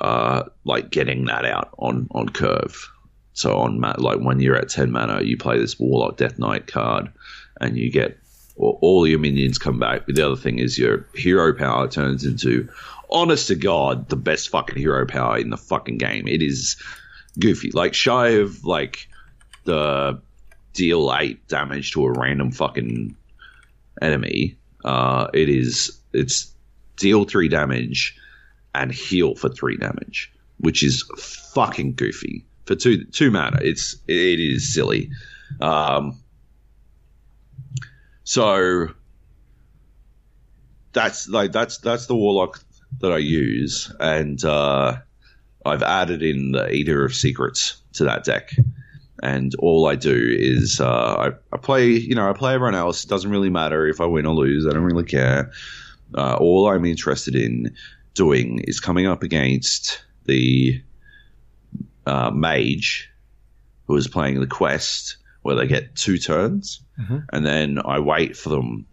uh, 0.00 0.42
like 0.64 0.90
getting 0.90 1.26
that 1.26 1.44
out 1.44 1.70
on 1.78 2.08
on 2.10 2.28
curve. 2.28 2.90
So 3.32 3.56
on 3.56 3.80
like 3.80 4.18
when 4.18 4.40
you're 4.40 4.56
at 4.56 4.68
ten 4.68 4.90
mana, 4.90 5.22
you 5.22 5.36
play 5.36 5.58
this 5.58 5.78
Warlock 5.78 6.16
Death 6.16 6.38
Knight 6.38 6.66
card, 6.66 7.12
and 7.60 7.76
you 7.76 7.90
get 7.90 8.18
all, 8.56 8.78
all 8.80 9.06
your 9.06 9.18
minions 9.18 9.58
come 9.58 9.78
back. 9.78 10.06
But 10.06 10.16
the 10.16 10.26
other 10.26 10.36
thing 10.36 10.58
is 10.58 10.78
your 10.78 11.06
hero 11.14 11.52
power 11.54 11.88
turns 11.88 12.24
into, 12.24 12.68
honest 13.10 13.48
to 13.48 13.54
God, 13.54 14.08
the 14.08 14.16
best 14.16 14.48
fucking 14.48 14.76
hero 14.76 15.06
power 15.06 15.38
in 15.38 15.50
the 15.50 15.56
fucking 15.56 15.98
game. 15.98 16.26
It 16.28 16.42
is 16.42 16.76
goofy, 17.38 17.70
like 17.72 17.94
shy 17.94 18.28
of 18.30 18.64
like 18.64 19.08
the 19.64 20.20
deal 20.72 21.14
eight 21.18 21.46
damage 21.48 21.92
to 21.92 22.04
a 22.04 22.12
random 22.12 22.50
fucking 22.50 23.16
enemy. 24.02 24.56
Uh, 24.84 25.28
it 25.32 25.48
is 25.48 25.98
it's 26.12 26.52
deal 26.96 27.24
three 27.24 27.48
damage 27.48 28.16
and 28.74 28.92
heal 28.92 29.34
for 29.34 29.48
three 29.48 29.76
damage, 29.76 30.32
which 30.58 30.82
is 30.82 31.02
fucking 31.54 31.94
goofy 31.94 32.44
for 32.66 32.74
two 32.74 33.04
two 33.04 33.30
mana. 33.30 33.58
It's 33.62 33.96
it 34.06 34.40
is 34.40 34.72
silly. 34.72 35.10
Um, 35.60 36.18
so 38.24 38.88
that's 40.92 41.28
like 41.28 41.52
that's 41.52 41.78
that's 41.78 42.06
the 42.06 42.16
warlock 42.16 42.60
that 43.00 43.12
I 43.12 43.18
use, 43.18 43.92
and 44.00 44.42
uh, 44.44 44.96
I've 45.64 45.82
added 45.82 46.22
in 46.22 46.52
the 46.52 46.70
Eater 46.70 47.04
of 47.04 47.14
Secrets 47.14 47.80
to 47.94 48.04
that 48.04 48.24
deck 48.24 48.50
and 49.24 49.54
all 49.58 49.86
I 49.86 49.94
do 49.94 50.36
is 50.38 50.80
uh, 50.80 51.30
I, 51.30 51.54
I, 51.54 51.56
play, 51.56 51.86
you 51.86 52.14
know, 52.14 52.28
I 52.28 52.34
play 52.34 52.54
everyone 52.54 52.74
else. 52.74 53.04
It 53.04 53.08
doesn't 53.08 53.30
really 53.30 53.48
matter 53.48 53.86
if 53.86 54.00
I 54.00 54.04
win 54.04 54.26
or 54.26 54.34
lose. 54.34 54.66
I 54.66 54.72
don't 54.74 54.82
really 54.82 55.04
care. 55.04 55.50
Uh, 56.14 56.36
all 56.38 56.68
I'm 56.68 56.84
interested 56.84 57.34
in 57.34 57.74
doing 58.12 58.60
is 58.60 58.80
coming 58.80 59.06
up 59.06 59.22
against 59.22 60.04
the 60.26 60.82
uh, 62.06 62.30
mage 62.32 63.10
who 63.86 63.96
is 63.96 64.08
playing 64.08 64.40
the 64.40 64.46
quest 64.46 65.16
where 65.44 65.54
they 65.54 65.66
get 65.66 65.94
two 65.94 66.16
turns, 66.16 66.80
mm-hmm. 66.98 67.18
and 67.30 67.44
then 67.44 67.78
I 67.84 68.00
wait 68.00 68.34
for 68.34 68.48
them 68.48 68.86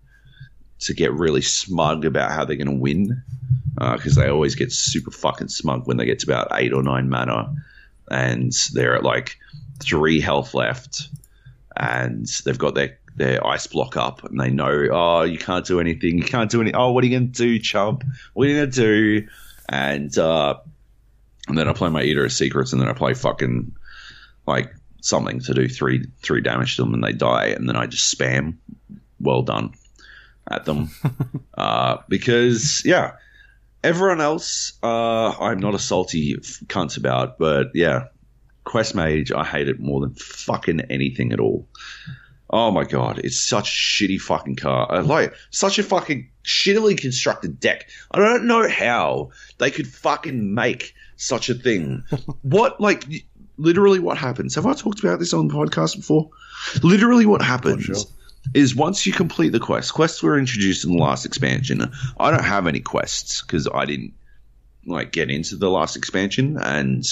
to 0.79 0.93
get 0.93 1.13
really 1.13 1.41
smug 1.41 2.03
about 2.03 2.31
how 2.31 2.43
they're 2.43 2.57
going 2.57 2.67
to 2.67 2.73
win 2.73 3.23
because 3.75 4.17
uh, 4.17 4.21
they 4.21 4.29
always 4.29 4.55
get 4.55 4.73
super 4.73 5.11
fucking 5.11 5.47
smug 5.47 5.87
when 5.87 5.95
they 5.95 6.05
get 6.05 6.19
to 6.19 6.25
about 6.25 6.49
eight 6.51 6.73
or 6.73 6.83
nine 6.83 7.09
mana, 7.09 7.55
and 8.09 8.51
they're 8.73 8.97
at 8.97 9.03
like 9.03 9.37
three 9.79 10.19
health 10.19 10.53
left, 10.53 11.07
and 11.77 12.27
they've 12.43 12.57
got 12.57 12.75
their 12.75 12.99
their 13.15 13.47
ice 13.47 13.67
block 13.67 13.95
up, 13.95 14.25
and 14.25 14.37
they 14.37 14.49
know, 14.49 14.89
oh, 14.91 15.21
you 15.21 15.37
can't 15.37 15.65
do 15.65 15.79
anything, 15.79 16.17
you 16.17 16.25
can't 16.25 16.51
do 16.51 16.59
any. 16.59 16.73
Oh, 16.73 16.91
what 16.91 17.05
are 17.05 17.07
you 17.07 17.17
going 17.17 17.31
to 17.31 17.37
do, 17.37 17.59
chump? 17.59 18.03
What 18.33 18.47
are 18.47 18.49
you 18.49 18.57
going 18.57 18.71
to 18.71 18.81
do? 18.81 19.27
And 19.69 20.17
uh, 20.17 20.55
and 21.47 21.57
then 21.57 21.69
I 21.69 21.71
play 21.71 21.89
my 21.89 22.03
Eater 22.03 22.25
of 22.25 22.33
Secrets, 22.33 22.73
and 22.73 22.81
then 22.81 22.89
I 22.89 22.93
play 22.93 23.13
fucking 23.13 23.71
like 24.45 24.75
something 25.01 25.39
to 25.41 25.53
do 25.53 25.67
three 25.67 26.05
three 26.21 26.41
damage 26.41 26.77
to 26.77 26.83
them, 26.83 26.93
and 26.93 27.03
they 27.03 27.13
die, 27.13 27.47
and 27.47 27.67
then 27.67 27.75
I 27.75 27.87
just 27.87 28.17
spam. 28.17 28.57
Well 29.19 29.43
done 29.43 29.73
at 30.49 30.65
them, 30.65 30.89
uh, 31.57 31.97
because 32.09 32.81
yeah, 32.85 33.13
everyone 33.83 34.21
else, 34.21 34.73
uh, 34.81 35.29
I'm 35.29 35.59
not 35.59 35.75
a 35.75 35.79
salty 35.79 36.35
cunt 36.37 36.97
about, 36.97 37.37
but 37.37 37.67
yeah, 37.75 38.05
Quest 38.63 38.95
Mage, 38.95 39.31
I 39.31 39.43
hate 39.43 39.67
it 39.67 39.79
more 39.79 40.01
than 40.01 40.13
fucking 40.15 40.81
anything 40.89 41.33
at 41.33 41.39
all. 41.39 41.67
Oh 42.49 42.69
my 42.69 42.83
god, 42.83 43.19
it's 43.23 43.39
such 43.39 43.69
a 43.69 43.71
shitty 43.71 44.19
fucking 44.19 44.57
car. 44.57 44.91
Uh, 44.91 45.03
like 45.03 45.33
such 45.51 45.79
a 45.79 45.83
fucking 45.83 46.29
shittily 46.43 46.97
constructed 46.97 47.59
deck. 47.59 47.89
I 48.11 48.19
don't 48.19 48.45
know 48.45 48.67
how 48.67 49.29
they 49.57 49.71
could 49.71 49.87
fucking 49.87 50.53
make 50.53 50.93
such 51.15 51.49
a 51.49 51.53
thing. 51.53 52.03
what 52.41 52.81
like 52.81 53.05
literally 53.61 53.99
what 53.99 54.17
happens? 54.17 54.55
Have 54.55 54.65
I 54.65 54.73
talked 54.73 54.99
about 54.99 55.19
this 55.19 55.33
on 55.33 55.47
the 55.47 55.53
podcast 55.53 55.95
before? 55.95 56.29
Literally 56.83 57.25
what 57.25 57.41
happens 57.41 57.83
sure. 57.83 57.95
is 58.53 58.75
once 58.75 59.05
you 59.05 59.13
complete 59.13 59.49
the 59.49 59.59
quest, 59.59 59.93
quests 59.93 60.21
were 60.23 60.37
introduced 60.37 60.83
in 60.83 60.91
the 60.91 61.01
last 61.01 61.25
expansion. 61.25 61.91
I 62.19 62.31
don't 62.31 62.43
have 62.43 62.67
any 62.67 62.79
quests 62.79 63.41
because 63.41 63.67
I 63.73 63.85
didn't 63.85 64.13
like 64.85 65.11
get 65.11 65.29
into 65.29 65.55
the 65.55 65.69
last 65.69 65.95
expansion 65.95 66.57
and 66.57 67.05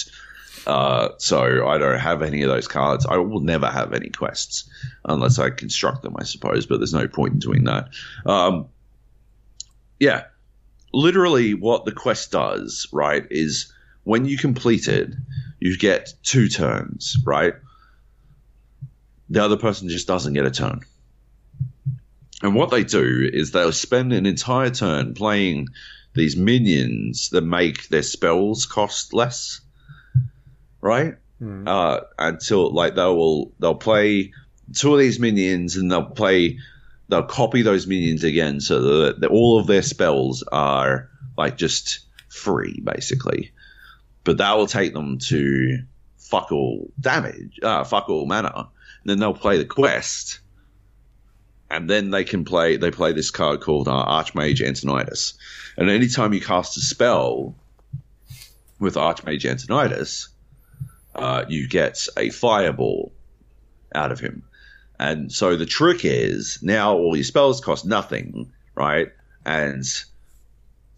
uh, 0.66 1.10
so 1.18 1.68
I 1.68 1.78
don't 1.78 2.00
have 2.00 2.22
any 2.22 2.42
of 2.42 2.50
those 2.50 2.68
cards. 2.68 3.06
I 3.06 3.18
will 3.18 3.40
never 3.40 3.68
have 3.68 3.94
any 3.94 4.10
quests 4.10 4.70
unless 5.06 5.40
I 5.40 5.52
construct 5.52 6.02
them, 6.02 6.16
I 6.20 6.24
suppose. 6.24 6.66
But 6.66 6.78
there's 6.78 6.94
no 6.94 7.08
point 7.08 7.34
in 7.34 7.40
doing 7.40 7.64
that. 7.66 7.90
Um, 8.26 8.68
yeah, 10.00 10.26
literally, 10.94 11.54
what 11.54 11.86
the 11.86 11.92
quest 11.92 12.32
does, 12.32 12.88
right, 12.92 13.26
is 13.32 13.72
when 14.10 14.26
you 14.26 14.38
complete 14.38 14.88
it, 14.88 15.14
you 15.60 15.78
get 15.78 16.14
two 16.24 16.50
turns, 16.50 17.18
right? 17.26 17.54
The 19.30 19.44
other 19.44 19.58
person 19.58 19.90
just 19.90 20.08
doesn't 20.08 20.34
get 20.34 20.46
a 20.46 20.52
turn. 20.52 20.82
And 22.42 22.56
what 22.56 22.72
they 22.72 22.84
do 22.84 23.30
is 23.32 23.52
they'll 23.52 23.72
spend 23.72 24.14
an 24.14 24.26
entire 24.26 24.70
turn 24.70 25.14
playing 25.14 25.68
these 26.16 26.36
minions 26.36 27.30
that 27.30 27.42
make 27.42 27.90
their 27.90 28.02
spells 28.02 28.66
cost 28.66 29.14
less 29.14 29.62
right? 30.82 31.16
Mm. 31.42 31.68
Uh, 31.68 32.02
until 32.18 32.72
like 32.72 32.96
they 32.96 33.04
will 33.04 33.54
they'll 33.60 33.76
play 33.76 34.34
two 34.74 34.94
of 34.94 35.00
these 35.00 35.20
minions 35.20 35.76
and 35.76 35.92
they'll 35.92 36.06
play 36.06 36.60
they'll 37.08 37.24
copy 37.24 37.62
those 37.62 37.88
minions 37.88 38.24
again 38.24 38.60
so 38.60 38.82
that, 38.82 39.22
that 39.22 39.30
all 39.30 39.60
of 39.60 39.68
their 39.68 39.82
spells 39.82 40.44
are 40.52 41.10
like 41.38 41.58
just 41.58 42.00
free 42.30 42.82
basically. 42.84 43.52
But 44.30 44.38
that 44.38 44.58
will 44.58 44.68
take 44.68 44.94
them 44.94 45.18
to 45.18 45.80
fuck 46.20 46.52
all 46.52 46.92
damage, 47.00 47.60
uh, 47.64 47.84
fuck 47.84 48.10
all 48.10 48.28
mana. 48.28 48.70
And 49.02 49.10
then 49.10 49.18
they'll 49.18 49.34
play 49.34 49.58
the 49.58 49.66
quest, 49.66 50.40
and 51.68 51.90
then 51.90 52.12
they 52.12 52.26
can 52.26 52.46
play. 52.46 52.78
They 52.78 52.92
play 52.92 53.12
this 53.12 53.32
card 53.32 53.62
called 53.62 53.88
uh, 53.88 54.06
Archmage 54.06 54.62
Antonidas. 54.62 55.34
And 55.78 55.90
anytime 55.90 56.32
you 56.34 56.42
cast 56.42 56.78
a 56.78 56.82
spell 56.82 57.56
with 58.78 58.94
Archmage 58.94 59.46
Antonidas, 59.46 60.30
uh, 61.16 61.46
you 61.50 61.68
get 61.68 62.08
a 62.16 62.30
fireball 62.30 63.12
out 63.96 64.12
of 64.12 64.20
him. 64.20 64.44
And 65.00 65.32
so 65.32 65.56
the 65.56 65.66
trick 65.66 66.02
is 66.06 66.60
now 66.62 66.96
all 66.96 67.16
your 67.16 67.24
spells 67.24 67.62
cost 67.62 67.84
nothing, 67.84 68.54
right? 68.76 69.12
And 69.44 69.84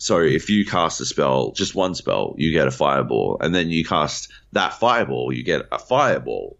So 0.01 0.19
if 0.19 0.49
you 0.49 0.65
cast 0.65 0.99
a 0.99 1.05
spell, 1.05 1.51
just 1.51 1.75
one 1.75 1.93
spell, 1.93 2.33
you 2.35 2.51
get 2.51 2.67
a 2.67 2.71
fireball, 2.71 3.37
and 3.39 3.53
then 3.53 3.69
you 3.69 3.85
cast 3.85 4.31
that 4.53 4.73
fireball, 4.73 5.31
you 5.31 5.43
get 5.43 5.67
a 5.71 5.77
fireball 5.77 6.57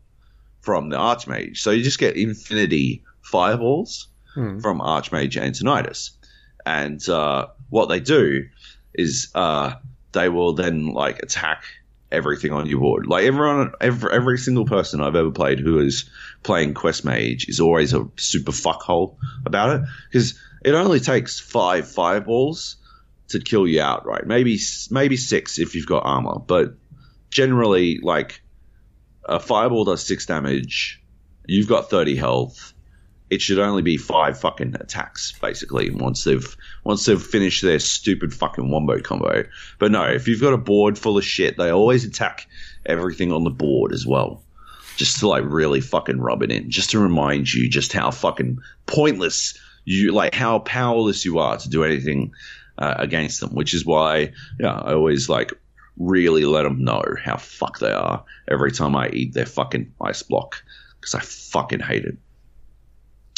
from 0.60 0.90
the 0.90 0.98
Archmage. 0.98 1.58
So 1.58 1.72
you 1.72 1.82
just 1.84 1.98
get 1.98 2.18
infinity 2.18 3.04
fireballs 3.22 4.08
Hmm. 4.36 4.60
from 4.60 4.80
Archmage 4.80 5.36
Antonidas. 5.42 6.12
And 6.66 7.02
uh, 7.10 7.48
what 7.70 7.88
they 7.90 8.00
do 8.00 8.48
is 8.94 9.30
uh, 9.34 9.74
they 10.12 10.30
will 10.30 10.54
then 10.54 10.94
like 10.94 11.24
attack 11.24 11.64
everything 12.12 12.54
on 12.54 12.68
your 12.68 12.80
board. 12.80 13.08
Like 13.08 13.26
everyone, 13.26 13.72
every, 13.82 14.14
every 14.14 14.38
single 14.38 14.66
person 14.66 15.02
I've 15.02 15.16
ever 15.16 15.32
played 15.32 15.60
who 15.60 15.80
is 15.80 16.10
playing 16.44 16.76
Quest 16.76 17.04
Mage 17.04 17.50
is 17.50 17.60
always 17.60 17.92
a 17.94 18.08
super 18.18 18.52
fuckhole 18.52 19.16
about 19.46 19.78
it 19.82 19.88
because 20.10 20.40
it 20.64 20.76
only 20.76 21.00
takes 21.00 21.40
five 21.40 21.90
fireballs 21.90 22.76
to 23.32 23.40
kill 23.40 23.68
you 23.68 23.82
outright. 23.82 24.26
Maybe 24.26 24.60
maybe 24.90 25.18
six 25.18 25.60
if 25.60 25.76
you've 25.76 25.88
got 25.88 26.06
armor, 26.06 26.40
but 26.40 26.76
generally 27.30 28.00
like 28.02 28.42
a 29.26 29.40
fireball 29.40 29.86
does 29.86 30.06
six 30.06 30.26
damage. 30.26 31.02
You've 31.48 31.68
got 31.68 31.90
thirty 31.90 32.16
health. 32.16 32.74
It 33.30 33.42
should 33.42 33.60
only 33.60 33.82
be 33.82 33.96
five 33.96 34.38
fucking 34.40 34.76
attacks 34.80 35.32
basically 35.40 35.90
once 35.90 36.26
they've 36.26 36.56
once 36.84 37.06
they've 37.06 37.22
finished 37.22 37.62
their 37.62 37.80
stupid 37.80 38.34
fucking 38.34 38.70
wombo 38.70 39.00
combo. 39.00 39.46
But 39.80 39.92
no, 39.92 40.04
if 40.04 40.28
you've 40.28 40.42
got 40.42 40.54
a 40.54 40.58
board 40.58 40.98
full 40.98 41.18
of 41.18 41.24
shit, 41.24 41.58
they 41.58 41.70
always 41.70 42.04
attack 42.04 42.48
everything 42.86 43.32
on 43.32 43.44
the 43.44 43.50
board 43.50 43.94
as 43.94 44.06
well. 44.06 44.44
Just 44.98 45.20
to 45.20 45.30
like 45.30 45.44
really 45.46 45.80
fucking 45.80 46.20
rub 46.20 46.44
it 46.44 46.52
in, 46.52 46.70
just 46.70 46.92
to 46.92 47.00
remind 47.00 47.52
you 47.54 47.70
just 47.70 47.94
how 47.94 48.12
fucking 48.12 48.60
pointless 48.86 49.58
you 49.86 50.12
like 50.12 50.36
how 50.36 50.60
powerless 50.60 51.26
you 51.26 51.40
are 51.40 51.58
to 51.58 51.70
do 51.70 51.84
anything 51.84 52.32
uh, 52.78 52.96
against 52.98 53.40
them. 53.40 53.54
Which 53.54 53.74
is 53.74 53.86
why, 53.86 54.34
yeah, 54.60 54.80
I 54.80 54.94
always 54.94 55.30
like 55.30 55.54
really 55.98 56.46
let 56.46 56.64
them 56.64 56.84
know 56.84 57.04
how 57.24 57.38
fuck 57.38 57.80
they 57.80 57.92
are 57.92 58.24
every 58.50 58.72
time 58.72 58.96
I 58.96 59.10
eat 59.10 59.34
their 59.34 59.46
fucking 59.46 59.94
ice 60.02 60.24
block 60.24 60.64
because 61.00 61.16
I 61.16 61.20
fucking 61.20 61.80
hate 61.80 62.06
it. 62.06 62.18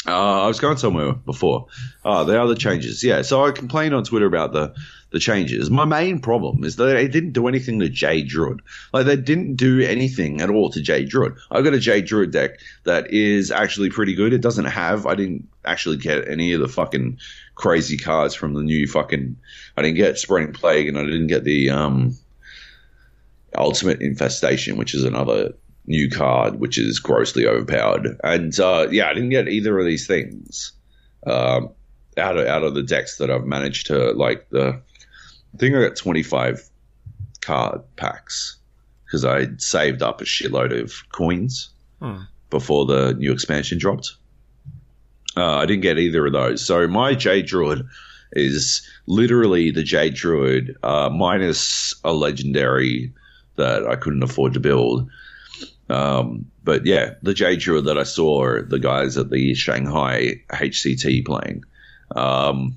Uh, 0.06 0.42
I 0.42 0.46
was 0.46 0.60
going 0.60 0.76
somewhere 0.76 1.12
before. 1.12 1.66
Oh, 2.04 2.24
the 2.24 2.40
other 2.40 2.54
changes. 2.54 3.02
Yeah, 3.02 3.22
so 3.22 3.44
I 3.44 3.52
complained 3.52 3.94
on 3.94 4.04
Twitter 4.04 4.26
about 4.26 4.52
the 4.52 4.74
the 5.10 5.20
changes. 5.20 5.70
My 5.70 5.84
main 5.84 6.18
problem 6.18 6.64
is 6.64 6.74
that 6.76 6.86
they 6.86 7.06
didn't 7.06 7.30
do 7.30 7.46
anything 7.46 7.78
to 7.78 7.88
Jade 7.88 8.26
Druid. 8.28 8.60
Like 8.92 9.06
they 9.06 9.16
didn't 9.16 9.54
do 9.54 9.80
anything 9.80 10.40
at 10.40 10.50
all 10.50 10.70
to 10.70 10.82
Jade 10.82 11.08
Druid. 11.08 11.34
I 11.52 11.62
got 11.62 11.72
a 11.72 11.78
Jade 11.78 12.06
Druid 12.06 12.32
deck 12.32 12.58
that 12.82 13.12
is 13.12 13.52
actually 13.52 13.90
pretty 13.90 14.14
good. 14.14 14.32
It 14.32 14.40
doesn't 14.40 14.64
have. 14.64 15.06
I 15.06 15.14
didn't 15.14 15.48
actually 15.64 15.98
get 15.98 16.28
any 16.28 16.52
of 16.52 16.60
the 16.60 16.68
fucking 16.68 17.18
crazy 17.54 17.96
cards 17.96 18.34
from 18.34 18.54
the 18.54 18.62
new 18.62 18.88
fucking. 18.88 19.36
I 19.76 19.82
didn't 19.82 19.96
get 19.96 20.18
Spreading 20.18 20.52
Plague, 20.52 20.88
and 20.88 20.98
I 20.98 21.04
didn't 21.04 21.28
get 21.28 21.44
the 21.44 21.70
um, 21.70 22.18
Ultimate 23.56 24.02
Infestation, 24.02 24.76
which 24.76 24.94
is 24.94 25.04
another 25.04 25.54
new 25.86 26.08
card, 26.10 26.60
which 26.60 26.78
is 26.78 26.98
grossly 26.98 27.46
overpowered. 27.46 28.18
And 28.24 28.58
uh, 28.58 28.88
yeah, 28.90 29.08
I 29.08 29.14
didn't 29.14 29.30
get 29.30 29.48
either 29.48 29.78
of 29.78 29.84
these 29.84 30.06
things 30.06 30.72
um, 31.26 31.70
out 32.16 32.36
of 32.38 32.46
out 32.46 32.62
of 32.62 32.74
the 32.74 32.82
decks 32.82 33.18
that 33.18 33.30
I've 33.30 33.44
managed 33.44 33.86
to 33.88 34.12
like. 34.12 34.48
The 34.50 34.80
I 35.54 35.56
think 35.58 35.74
I 35.76 35.80
got 35.82 35.96
twenty 35.96 36.22
five 36.22 36.60
card 37.40 37.82
packs 37.96 38.56
because 39.04 39.24
I 39.24 39.48
saved 39.58 40.02
up 40.02 40.20
a 40.20 40.24
shitload 40.24 40.78
of 40.80 40.92
coins 41.12 41.70
Hmm. 42.00 42.22
before 42.50 42.86
the 42.86 43.14
new 43.14 43.32
expansion 43.32 43.78
dropped. 43.78 44.14
Uh, 45.36 45.56
I 45.58 45.66
didn't 45.66 45.82
get 45.82 45.98
either 45.98 46.26
of 46.26 46.32
those. 46.32 46.64
So 46.66 46.86
my 46.88 47.14
Jade 47.14 47.46
Druid 47.46 47.86
is 48.32 48.88
literally 49.06 49.70
the 49.70 49.82
Jade 49.82 50.14
Druid 50.14 50.76
uh, 50.82 51.08
minus 51.10 51.94
a 52.04 52.12
legendary 52.12 53.12
that 53.56 53.86
I 53.86 53.94
couldn't 53.96 54.22
afford 54.24 54.54
to 54.54 54.60
build. 54.60 55.08
Um, 55.88 56.46
but 56.62 56.86
yeah, 56.86 57.14
the 57.22 57.34
Jade 57.34 57.62
that 57.62 57.98
I 57.98 58.04
saw 58.04 58.62
the 58.62 58.78
guys 58.78 59.16
at 59.18 59.30
the 59.30 59.54
Shanghai 59.54 60.42
HCT 60.50 61.24
playing. 61.26 61.64
Um, 62.14 62.76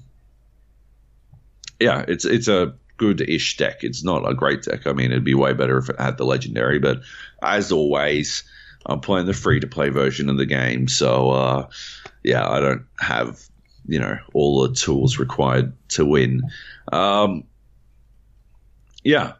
yeah, 1.80 2.04
it's 2.08 2.26
it's 2.26 2.48
a 2.48 2.76
good-ish 2.98 3.58
deck. 3.58 3.84
It's 3.84 4.04
not 4.04 4.30
a 4.30 4.34
great 4.34 4.63
deck. 4.63 4.88
I 4.88 4.93
mean, 4.93 5.12
it'd 5.12 5.24
be 5.24 5.36
way 5.36 5.54
better 5.54 5.78
if 5.78 5.89
it 5.89 6.00
had 6.00 6.17
the 6.17 6.26
legendary. 6.26 6.80
But 6.80 7.02
as 7.41 7.72
always, 7.72 8.43
I'm 8.86 9.00
playing 9.00 9.28
the 9.28 9.34
free-to-play 9.34 9.89
version 9.89 10.30
of 10.30 10.38
the 10.38 10.46
game, 10.46 10.88
so 10.88 11.30
uh, 11.30 11.67
yeah, 12.24 12.48
I 12.48 12.60
don't 12.60 12.86
have 13.00 13.39
you 13.88 14.00
know 14.00 14.17
all 14.34 14.67
the 14.67 14.76
tools 14.76 15.17
required 15.17 15.74
to 15.89 16.06
win. 16.06 16.41
Um, 16.91 17.43
yeah, 19.04 19.34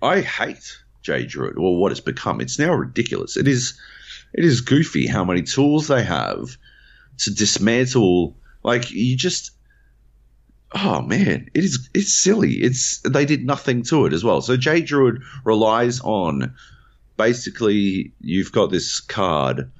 I 0.00 0.20
hate 0.20 0.81
Jade 1.02 1.28
Druid, 1.28 1.58
or 1.58 1.78
what 1.78 1.92
it's 1.92 2.00
become. 2.00 2.40
It's 2.40 2.58
now 2.58 2.72
ridiculous. 2.72 3.36
It 3.36 3.48
is, 3.48 3.78
it 4.32 4.44
is 4.44 4.60
goofy 4.60 5.06
how 5.06 5.24
many 5.24 5.42
tools 5.42 5.88
they 5.88 6.02
have 6.02 6.56
to 7.18 7.34
dismantle. 7.34 8.36
Like 8.62 8.90
you 8.90 9.16
just, 9.16 9.50
oh 10.72 11.02
man, 11.02 11.50
it 11.54 11.64
is. 11.64 11.88
It's 11.92 12.14
silly. 12.14 12.54
It's 12.54 13.00
they 13.00 13.24
did 13.24 13.44
nothing 13.44 13.82
to 13.84 14.06
it 14.06 14.12
as 14.12 14.24
well. 14.24 14.40
So 14.40 14.56
Jade 14.56 14.86
Druid 14.86 15.22
relies 15.44 16.00
on 16.00 16.54
basically 17.16 18.12
you've 18.20 18.52
got 18.52 18.70
this 18.70 19.00
card 19.00 19.70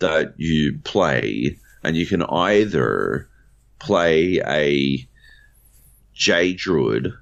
that 0.00 0.34
you 0.36 0.78
play, 0.84 1.58
and 1.84 1.96
you 1.96 2.06
can 2.06 2.22
either 2.22 3.28
play 3.78 4.40
a 4.44 5.08
Jade 6.14 6.58
Druid 6.58 7.12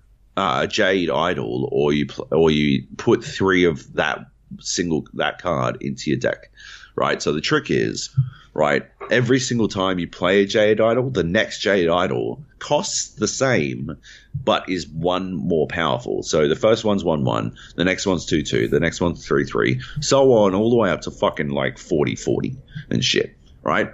uh, 0.40 0.66
Jade 0.66 1.10
Idol, 1.10 1.68
or 1.70 1.92
you 1.92 2.06
pl- 2.06 2.28
or 2.30 2.50
you 2.50 2.86
put 2.96 3.22
three 3.22 3.64
of 3.64 3.92
that 3.92 4.20
single 4.58 5.06
that 5.12 5.42
card 5.42 5.76
into 5.82 6.08
your 6.08 6.18
deck, 6.18 6.50
right? 6.94 7.20
So 7.20 7.34
the 7.34 7.42
trick 7.42 7.70
is, 7.70 8.08
right, 8.54 8.86
every 9.10 9.38
single 9.38 9.68
time 9.68 9.98
you 9.98 10.08
play 10.08 10.42
a 10.42 10.46
Jade 10.46 10.80
Idol, 10.80 11.10
the 11.10 11.24
next 11.24 11.60
Jade 11.60 11.90
Idol 11.90 12.42
costs 12.58 13.10
the 13.10 13.28
same, 13.28 13.98
but 14.42 14.66
is 14.70 14.88
one 14.88 15.34
more 15.34 15.66
powerful. 15.66 16.22
So 16.22 16.48
the 16.48 16.56
first 16.56 16.86
one's 16.86 17.04
one 17.04 17.22
one, 17.24 17.54
the 17.76 17.84
next 17.84 18.06
one's 18.06 18.24
two 18.24 18.42
two, 18.42 18.66
the 18.66 18.80
next 18.80 18.98
one's 18.98 19.26
three 19.26 19.44
three, 19.44 19.82
so 20.00 20.32
on, 20.32 20.54
all 20.54 20.70
the 20.70 20.76
way 20.76 20.90
up 20.90 21.02
to 21.02 21.10
fucking 21.10 21.50
like 21.50 21.76
40 21.76 22.16
40 22.16 22.56
and 22.88 23.04
shit, 23.04 23.36
right? 23.62 23.92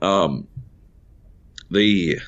Um, 0.00 0.48
the 1.70 2.18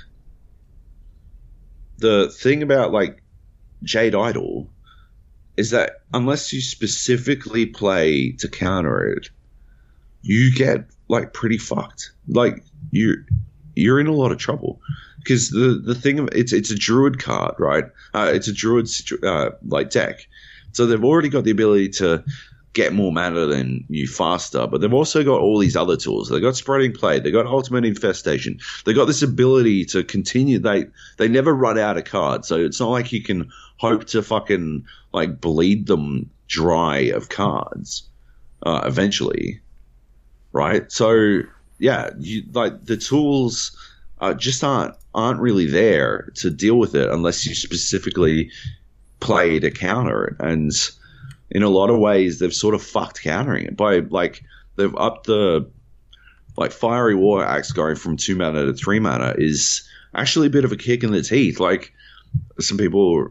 the 1.97 2.29
thing 2.29 2.63
about 2.63 2.93
like 2.93 3.23
Jade 3.83 4.15
Idol 4.15 4.69
is 5.57 5.71
that 5.71 6.03
unless 6.15 6.53
you 6.53 6.61
specifically 6.61 7.67
play 7.67 8.33
to 8.33 8.49
counter 8.49 9.13
it, 9.13 9.29
you 10.23 10.55
get 10.55 10.87
like 11.09 11.33
pretty 11.33 11.59
fucked. 11.59 12.13
Like 12.29 12.63
you 12.91 13.25
you're 13.75 14.01
in 14.01 14.07
a 14.07 14.13
lot 14.13 14.33
of 14.33 14.39
trouble 14.39 14.81
because 15.19 15.51
the 15.51 15.81
the 15.85 15.95
thing 15.95 16.19
of 16.19 16.29
it's 16.33 16.53
it's 16.53 16.71
a 16.71 16.77
druid 16.77 17.23
card, 17.23 17.55
right? 17.59 17.85
Uh, 18.15 18.31
it's 18.33 18.49
a 18.49 18.53
druid 18.53 18.89
uh, 19.25 19.51
like 19.67 19.91
deck, 19.91 20.27
so 20.73 20.87
they've 20.87 21.05
already 21.05 21.29
got 21.29 21.45
the 21.45 21.51
ability 21.51 21.89
to 21.91 22.25
get 22.75 22.93
more 22.93 23.13
mana 23.13 23.47
than 23.47 23.85
you 23.89 24.07
faster, 24.07 24.67
but 24.67 24.81
they've 24.81 24.93
also 24.93 25.25
got 25.25 25.41
all 25.41 25.59
these 25.59 25.75
other 25.75 25.97
tools. 25.97 26.29
They've 26.29 26.43
got 26.43 26.55
spreading 26.55 26.93
play, 26.93 27.19
they've 27.19 27.33
got 27.33 27.47
ultimate 27.47 27.85
infestation, 27.85 28.61
they've 28.85 28.95
got 28.95 29.07
this 29.07 29.23
ability 29.23 29.87
to 29.87 30.05
continue. 30.05 30.59
They 30.59 30.87
they 31.17 31.29
never 31.29 31.55
run 31.55 31.79
out 31.79 31.97
of 31.97 32.05
cards, 32.05 32.49
so 32.49 32.57
it's 32.57 32.81
not 32.81 32.91
like 32.91 33.13
you 33.13 33.23
can 33.23 33.51
hope 33.79 34.05
to 34.07 34.23
fucking 34.23 34.85
like 35.13 35.41
bleed 35.41 35.87
them 35.87 36.31
dry 36.47 36.99
of 36.99 37.29
cards 37.29 38.05
uh, 38.63 38.83
eventually, 38.85 39.61
right? 40.53 40.91
So 40.93 41.41
yeah, 41.79 42.11
you 42.19 42.45
like 42.53 42.85
the 42.85 42.97
tools 42.97 43.77
uh, 44.21 44.35
just 44.35 44.63
aren't 44.63 44.95
aren't 45.15 45.41
really 45.41 45.67
there 45.67 46.31
to 46.37 46.51
deal 46.51 46.79
with 46.79 46.95
it 46.95 47.11
unless 47.11 47.47
you 47.47 47.55
specifically 47.55 48.51
play 49.21 49.59
to 49.59 49.71
counter 49.71 50.27
it 50.27 50.37
and 50.39 50.71
in 51.51 51.65
a 51.65 51.69
lot 51.69 51.91
of 51.91 51.99
ways 51.99 52.39
they've 52.39 52.55
sort 52.55 52.75
of 52.75 52.83
fucked 52.83 53.21
countering 53.21 53.65
it 53.65 53.77
by 53.77 53.99
like 53.99 54.45
they've 54.77 54.95
upped 54.95 55.27
the 55.27 55.69
like 56.59 56.73
fiery 56.73 57.15
war 57.15 57.45
axe 57.45 57.73
going 57.73 57.95
from 57.95 58.17
two 58.17 58.35
mana 58.35 58.67
to 58.67 58.75
three 58.75 58.99
mana 58.99 59.35
is 59.39 59.89
actually 60.15 60.49
a 60.49 60.51
bit 60.51 60.65
of 60.65 60.73
a 60.73 60.77
kick 60.77 61.05
in 61.05 61.13
the 61.13 61.23
teeth. 61.23 61.61
Like 61.61 61.93
some 62.59 62.77
people 62.77 63.31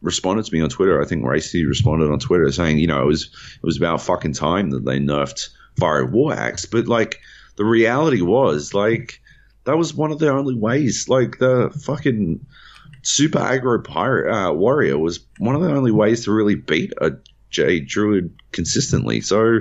responded 0.00 0.44
to 0.44 0.54
me 0.54 0.60
on 0.60 0.68
Twitter. 0.68 1.00
I 1.00 1.04
think 1.04 1.24
Racy 1.24 1.64
responded 1.64 2.10
on 2.10 2.18
Twitter 2.18 2.50
saying, 2.52 2.78
you 2.78 2.86
know, 2.86 3.02
it 3.02 3.06
was 3.06 3.24
it 3.24 3.66
was 3.66 3.76
about 3.76 4.02
fucking 4.02 4.34
time 4.34 4.70
that 4.70 4.84
they 4.84 4.98
nerfed 4.98 5.48
Fire 5.78 6.06
war 6.06 6.34
axe. 6.34 6.66
But 6.66 6.86
like 6.86 7.20
the 7.56 7.64
reality 7.64 8.20
was 8.20 8.74
like 8.74 9.20
that 9.64 9.76
was 9.76 9.94
one 9.94 10.12
of 10.12 10.18
the 10.18 10.30
only 10.30 10.54
ways. 10.54 11.08
Like 11.08 11.38
the 11.38 11.70
fucking 11.84 12.44
super 13.02 13.38
aggro 13.38 13.82
pirate 13.82 14.32
uh, 14.32 14.52
warrior 14.52 14.98
was 14.98 15.20
one 15.38 15.54
of 15.54 15.62
the 15.62 15.74
only 15.74 15.92
ways 15.92 16.24
to 16.24 16.32
really 16.32 16.54
beat 16.54 16.92
a 17.00 17.12
Jade 17.50 17.86
Druid 17.86 18.34
consistently. 18.52 19.20
So, 19.20 19.60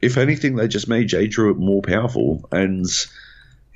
if 0.00 0.16
anything, 0.16 0.56
they 0.56 0.68
just 0.68 0.88
made 0.88 1.08
Jade 1.08 1.30
Druid 1.30 1.58
more 1.58 1.82
powerful, 1.82 2.48
and 2.52 2.86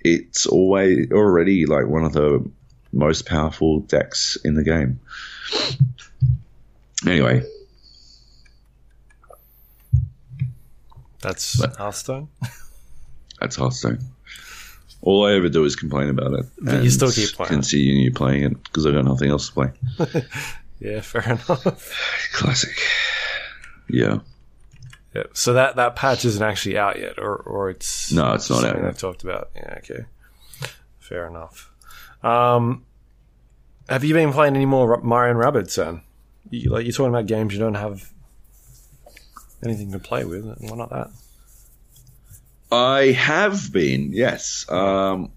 it's 0.03 0.46
always 0.46 1.11
already 1.12 1.66
like 1.66 1.87
one 1.87 2.05
of 2.05 2.12
the 2.12 2.49
most 2.92 3.26
powerful 3.26 3.81
decks 3.81 4.37
in 4.44 4.55
the 4.55 4.64
game. 4.64 5.00
Anyway, 7.07 7.42
That's 11.22 11.62
Hearthstone. 11.76 12.29
that's 13.40 13.57
Hearthstone. 13.57 13.98
All 15.03 15.26
I 15.26 15.33
ever 15.35 15.48
do 15.48 15.64
is 15.64 15.76
complain 15.76 16.09
about 16.09 16.33
it. 16.35 16.46
But 16.61 16.83
you 16.85 16.90
still 16.90 17.11
keep 17.11 17.31
playing 17.31 17.53
it. 17.53 17.55
Continue 17.55 18.12
playing 18.12 18.42
it 18.44 18.62
because 18.64 18.87
I 18.87 18.92
got 18.92 19.05
nothing 19.05 19.31
else 19.31 19.48
to 19.48 19.53
play. 19.55 19.72
Yeah, 20.83 21.03
fair 21.03 21.22
enough. 21.24 21.92
Classic. 22.33 22.74
Yeah. 23.90 24.20
Yeah. 25.14 25.24
So 25.35 25.53
that 25.53 25.76
that 25.76 25.94
patch 25.94 26.24
isn't 26.24 26.42
actually 26.42 26.79
out 26.79 26.98
yet, 26.98 27.18
or 27.18 27.37
or 27.37 27.68
it's 27.68 28.11
No, 28.11 28.33
it's 28.33 28.48
not 28.48 28.61
out 28.61 28.62
something 28.62 28.85
yet. 28.85 28.94
I 28.94 28.96
talked 28.96 29.22
about. 29.22 29.50
Yeah. 29.55 29.74
Okay. 29.76 30.05
Fair 30.98 31.26
enough. 31.26 31.69
Um, 32.22 32.85
have 33.88 34.04
you 34.04 34.14
been 34.14 34.33
playing 34.33 34.56
any 34.56 34.66
more 34.66 35.00
Mario 35.02 35.33
and 35.33 35.40
Rabbids? 35.40 35.74
Then, 35.76 36.02
you, 36.50 36.70
like 36.70 36.85
you're 36.85 36.92
talking 36.92 37.12
about 37.12 37.26
games 37.26 37.52
you 37.52 37.59
don't 37.59 37.74
have 37.74 38.11
anything 39.64 39.92
to 39.92 39.98
play 39.98 40.24
with. 40.24 40.44
And 40.44 40.70
why 40.70 40.76
not 40.76 40.90
that? 40.90 41.11
I 42.72 43.12
have 43.12 43.72
been, 43.72 44.12
yes. 44.12 44.64
Um, 44.70 45.33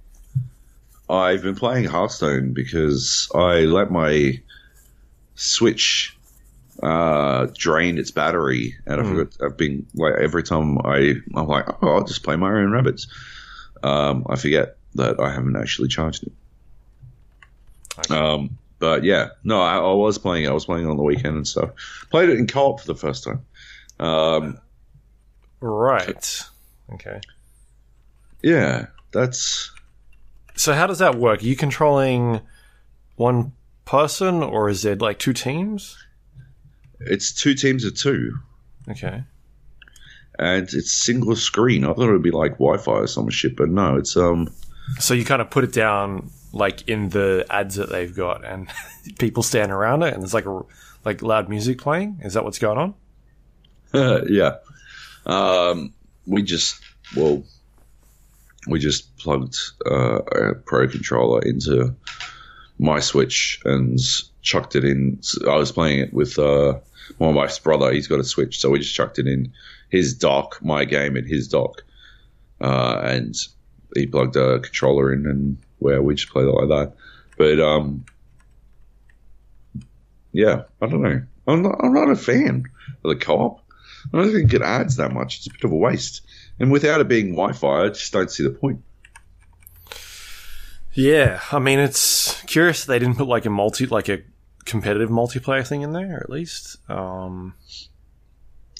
I've 1.10 1.41
been 1.41 1.56
playing 1.56 1.86
Hearthstone 1.86 2.54
because 2.54 3.30
I 3.34 3.62
let 3.62 3.91
my 3.91 4.39
Switch 5.36 6.15
uh, 6.82 7.48
drain 7.58 7.98
its 7.98 8.12
battery, 8.12 8.76
and 8.86 9.02
I 9.02 9.04
forgot. 9.04 9.38
I've 9.43 9.58
been 9.58 9.88
like 9.96 10.13
every 10.15 10.43
time 10.43 10.78
I, 10.80 11.15
I'm 11.36 11.48
like, 11.48 11.65
oh, 11.82 11.96
I'll 11.96 12.04
just 12.04 12.24
play 12.24 12.36
Mario 12.36 12.65
and 12.65 12.74
Rabbids. 12.74 13.08
Um, 13.84 14.26
I 14.30 14.36
forget 14.36 14.78
that 14.96 15.19
I 15.19 15.32
haven't 15.32 15.56
actually 15.56 15.88
charged 15.88 16.24
it. 16.24 16.32
Um, 18.12 18.58
but 18.80 19.04
yeah, 19.04 19.30
no, 19.44 19.62
I, 19.62 19.78
I 19.78 19.94
was 19.94 20.18
playing 20.18 20.46
it. 20.46 20.50
I 20.50 20.54
was 20.54 20.66
playing 20.66 20.86
it 20.86 20.90
on 20.90 20.98
the 20.98 21.04
weekend 21.04 21.36
and 21.38 21.48
stuff. 21.48 21.70
Played 22.10 22.30
it 22.30 22.38
in 22.40 22.48
co-op 22.48 22.82
for 22.82 22.88
the 22.88 22.96
first 22.96 23.24
time. 23.24 23.46
Um, 24.00 24.58
Right. 25.62 26.42
Okay. 26.94 27.22
yeah, 28.42 28.88
that's 29.14 29.72
So 30.56 30.74
how 30.74 30.88
does 30.88 31.00
that 31.00 31.16
work? 31.16 31.42
Are 31.42 31.46
you 31.46 31.56
controlling 31.56 32.42
one 33.16 33.54
person, 33.86 34.44
or 34.44 34.68
is 34.70 34.84
it 34.86 35.02
like 35.02 35.20
two 35.20 35.34
teams? 35.34 35.98
it's 37.06 37.34
two 37.34 37.54
teams 37.54 37.84
of 37.86 37.96
two. 37.96 38.38
Okay. 38.90 39.24
and 40.40 40.64
it's 40.74 40.92
single 40.92 41.36
screen. 41.36 41.84
I 41.86 41.94
thought 41.94 42.10
it 42.10 42.12
would 42.12 42.22
be 42.24 42.32
like 42.32 42.54
Wi-Fi 42.54 42.92
or 42.92 43.08
some 43.08 43.30
shit, 43.30 43.56
but 43.56 43.70
no, 43.70 43.96
it's 43.98 44.16
um, 44.18 44.54
So 45.00 45.13
you 45.13 45.26
kind 45.26 45.41
of 45.41 45.50
put 45.50 45.63
it 45.63 45.74
down 45.74 46.30
like 46.52 46.88
in 46.88 47.10
the 47.10 47.46
ads 47.50 47.76
that 47.76 47.89
they've 47.89 48.15
got, 48.15 48.46
and 48.46 48.69
people 49.19 49.43
stand 49.43 49.72
around 49.72 50.04
it, 50.04 50.13
and 50.13 50.22
there's 50.22 50.34
like 50.34 50.46
a, 50.46 50.62
like 51.04 51.22
loud 51.22 51.50
music 51.50 51.80
playing. 51.80 52.19
Is 52.24 52.34
that 52.34 52.43
what's 52.43 52.60
going 52.60 52.78
on? 52.78 52.93
yeah. 54.30 54.58
Um, 55.26 55.93
we 56.26 56.43
just 56.43 56.82
well, 57.15 57.43
we 58.67 58.80
just 58.80 59.15
plugged 59.17 59.58
uh, 59.86 60.19
a 60.19 60.56
Pro 60.56 60.88
controller 60.88 61.41
into 61.41 61.96
my 62.80 63.00
Switch 63.00 63.60
and 63.65 64.00
chucked 64.41 64.76
it 64.76 64.84
in. 64.84 65.19
I 65.48 65.56
was 65.56 65.72
playing 65.72 66.00
it 66.00 66.13
with 66.13 66.38
uh, 66.39 66.80
my 67.19 67.30
wife's 67.30 67.60
brother. 67.60 67.91
He's 67.91 68.08
got 68.08 68.19
a 68.19 68.24
Switch, 68.24 68.60
so 68.60 68.69
we 68.69 68.80
just 68.80 68.96
chucked 68.96 69.19
it 69.19 69.28
in 69.28 69.54
his 69.89 70.15
dock, 70.15 70.60
my 70.62 70.86
game 70.86 71.15
in 71.15 71.26
his 71.26 71.48
dock, 71.48 71.84
uh, 72.62 73.00
and 73.04 73.36
he 73.96 74.08
plugged 74.08 74.36
a 74.36 74.60
controller 74.60 75.14
in, 75.14 75.26
and 75.26 75.58
where 75.80 76.02
we 76.02 76.16
just 76.16 76.32
played 76.32 76.48
it 76.48 76.52
like 76.52 76.70
that. 76.70 76.94
But 77.38 77.60
um, 77.60 78.06
yeah, 80.32 80.64
I 80.82 80.88
don't 80.88 81.02
know. 81.02 81.22
I'm 81.48 81.62
not, 81.62 81.76
I'm 81.84 81.94
not 81.94 82.10
a 82.10 82.16
fan 82.16 82.66
of 83.04 83.10
the 83.10 83.16
co-op. 83.16 83.62
I 84.14 84.18
don't 84.18 84.32
think 84.32 84.54
it 84.54 84.62
adds 84.62 84.98
that 84.98 85.12
much. 85.12 85.38
It's 85.38 85.48
a 85.48 85.52
bit 85.52 85.64
of 85.64 85.72
a 85.72 85.76
waste. 85.76 86.22
And 86.60 86.72
without 86.72 87.02
it 87.02 87.08
being 87.08 87.32
Wi-Fi, 87.32 87.86
I 87.86 87.90
just 87.90 88.12
don't 88.14 88.30
see 88.30 88.44
the 88.44 88.52
point. 88.52 88.82
Yeah, 90.94 91.42
I 91.52 91.60
mean 91.60 91.80
it's 91.80 92.40
curious 92.44 92.86
they 92.86 93.00
didn't 93.00 93.16
put 93.16 93.28
like 93.28 93.46
a 93.46 93.50
multi 93.50 93.88
like 93.88 94.10
a 94.10 94.20
competitive 94.66 95.10
multiplayer 95.10 95.66
thing 95.66 95.82
in 95.82 95.92
there 95.92 96.18
at 96.18 96.30
least. 96.30 96.78
Um, 96.90 97.56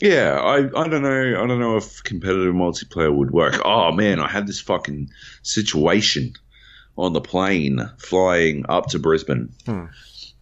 Yeah, 0.04 0.38
I, 0.38 0.58
I 0.58 0.88
don't 0.90 1.02
know. 1.02 1.42
I 1.42 1.48
don't 1.48 1.62
know 1.62 1.78
if 1.78 2.04
competitive 2.04 2.54
multiplayer 2.54 3.16
would 3.16 3.32
work. 3.32 3.62
Oh 3.64 3.94
man, 3.94 4.20
I 4.20 4.28
had 4.28 4.48
this 4.48 4.60
fucking 4.60 5.10
situation 5.44 6.34
on 6.98 7.14
the 7.14 7.22
plane 7.22 7.90
flying 8.00 8.66
up 8.68 8.88
to 8.88 9.00
Brisbane. 9.00 9.54
Hmm. 9.66 9.86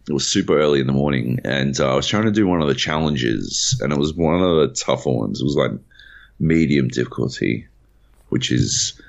It 0.08 0.12
was 0.12 0.26
super 0.26 0.58
early 0.58 0.80
in 0.80 0.88
the 0.88 0.92
morning, 0.92 1.38
and 1.44 1.78
uh, 1.78 1.92
I 1.92 1.94
was 1.94 2.08
trying 2.08 2.24
to 2.24 2.32
do 2.32 2.44
one 2.44 2.60
of 2.60 2.66
the 2.66 2.74
challenges, 2.74 3.78
and 3.80 3.92
it 3.92 3.98
was 4.00 4.12
one 4.14 4.42
of 4.42 4.56
the 4.56 4.74
tougher 4.74 5.10
ones. 5.10 5.40
It 5.40 5.44
was 5.44 5.54
like 5.54 5.70
medium 6.40 6.88
difficulty, 6.88 7.68
which 8.30 8.50
is 8.50 9.00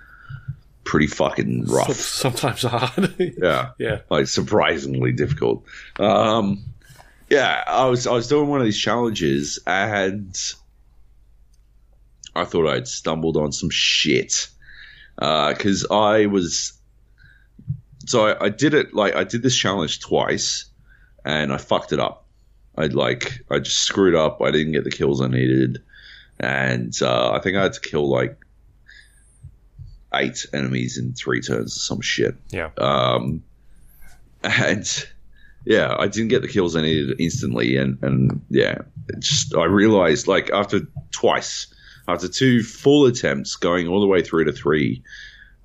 pretty 0.84 1.08
fucking 1.08 1.66
rough. 1.66 1.94
sometimes 1.94 2.62
hard. 2.68 3.16
Yeah. 3.18 3.72
yeah. 3.80 4.02
like 4.12 4.28
surprisingly 4.28 5.14
difficult. 5.14 5.64
Um, 5.98 6.64
yeah, 7.30 7.64
I 7.66 7.86
was 7.86 8.08
I 8.08 8.12
was 8.12 8.28
doing 8.28 8.50
one 8.50 8.60
of 8.60 8.66
these 8.66 8.80
challenges 8.80 9.60
and 9.66 10.38
I 12.36 12.46
thought 12.46 12.68
I'd 12.68 12.88
stumbled 12.88 13.38
on 13.38 13.52
some 13.52 13.70
shit 13.70 14.48
because 15.18 15.86
I 15.90 16.26
was 16.26 16.74
so 18.06 18.28
I, 18.28 18.46
I 18.46 18.50
did 18.50 18.74
it 18.74 18.94
like 18.94 19.16
I 19.16 19.24
did 19.24 19.44
this 19.44 19.56
challenge 19.56 20.00
twice 20.00 20.66
and 21.26 21.54
I 21.54 21.58
fucked 21.58 21.94
it 21.94 22.00
up. 22.00 22.26
I 22.78 22.88
like 22.88 23.44
I 23.50 23.60
just 23.60 23.80
screwed 23.80 24.16
up. 24.16 24.42
I 24.42 24.52
didn't 24.52 24.74
get 24.74 24.84
the 24.84 24.92
kills 24.92 25.22
I 25.22 25.28
needed, 25.28 25.84
and 26.40 26.94
uh, 27.02 27.32
I 27.32 27.40
think 27.40 27.56
I 27.56 27.64
had 27.64 27.74
to 27.74 27.82
kill 27.82 28.10
like 28.10 28.38
eight 30.14 30.46
enemies 30.54 30.98
in 30.98 31.14
three 31.14 31.42
turns 31.42 31.76
or 31.76 31.80
some 31.80 32.02
shit. 32.02 32.36
Yeah. 32.50 32.72
Um, 32.78 33.44
and 34.44 35.08
yeah, 35.66 35.96
I 35.98 36.08
didn't 36.08 36.30
get 36.30 36.42
the 36.42 36.48
kills 36.48 36.76
I 36.76 36.82
needed 36.82 37.20
instantly, 37.20 37.78
and 37.78 37.98
and 38.02 38.42
yeah, 38.50 38.80
it 39.10 39.20
just 39.20 39.56
I 39.56 39.66
realized 39.66 40.28
like 40.28 40.50
after 40.52 40.82
twice, 41.12 41.68
after 42.08 42.28
two 42.28 42.64
full 42.64 43.06
attempts 43.06 43.56
going 43.56 43.88
all 43.88 44.02
the 44.02 44.08
way 44.08 44.22
through 44.22 44.46
to 44.46 44.52
three, 44.52 45.04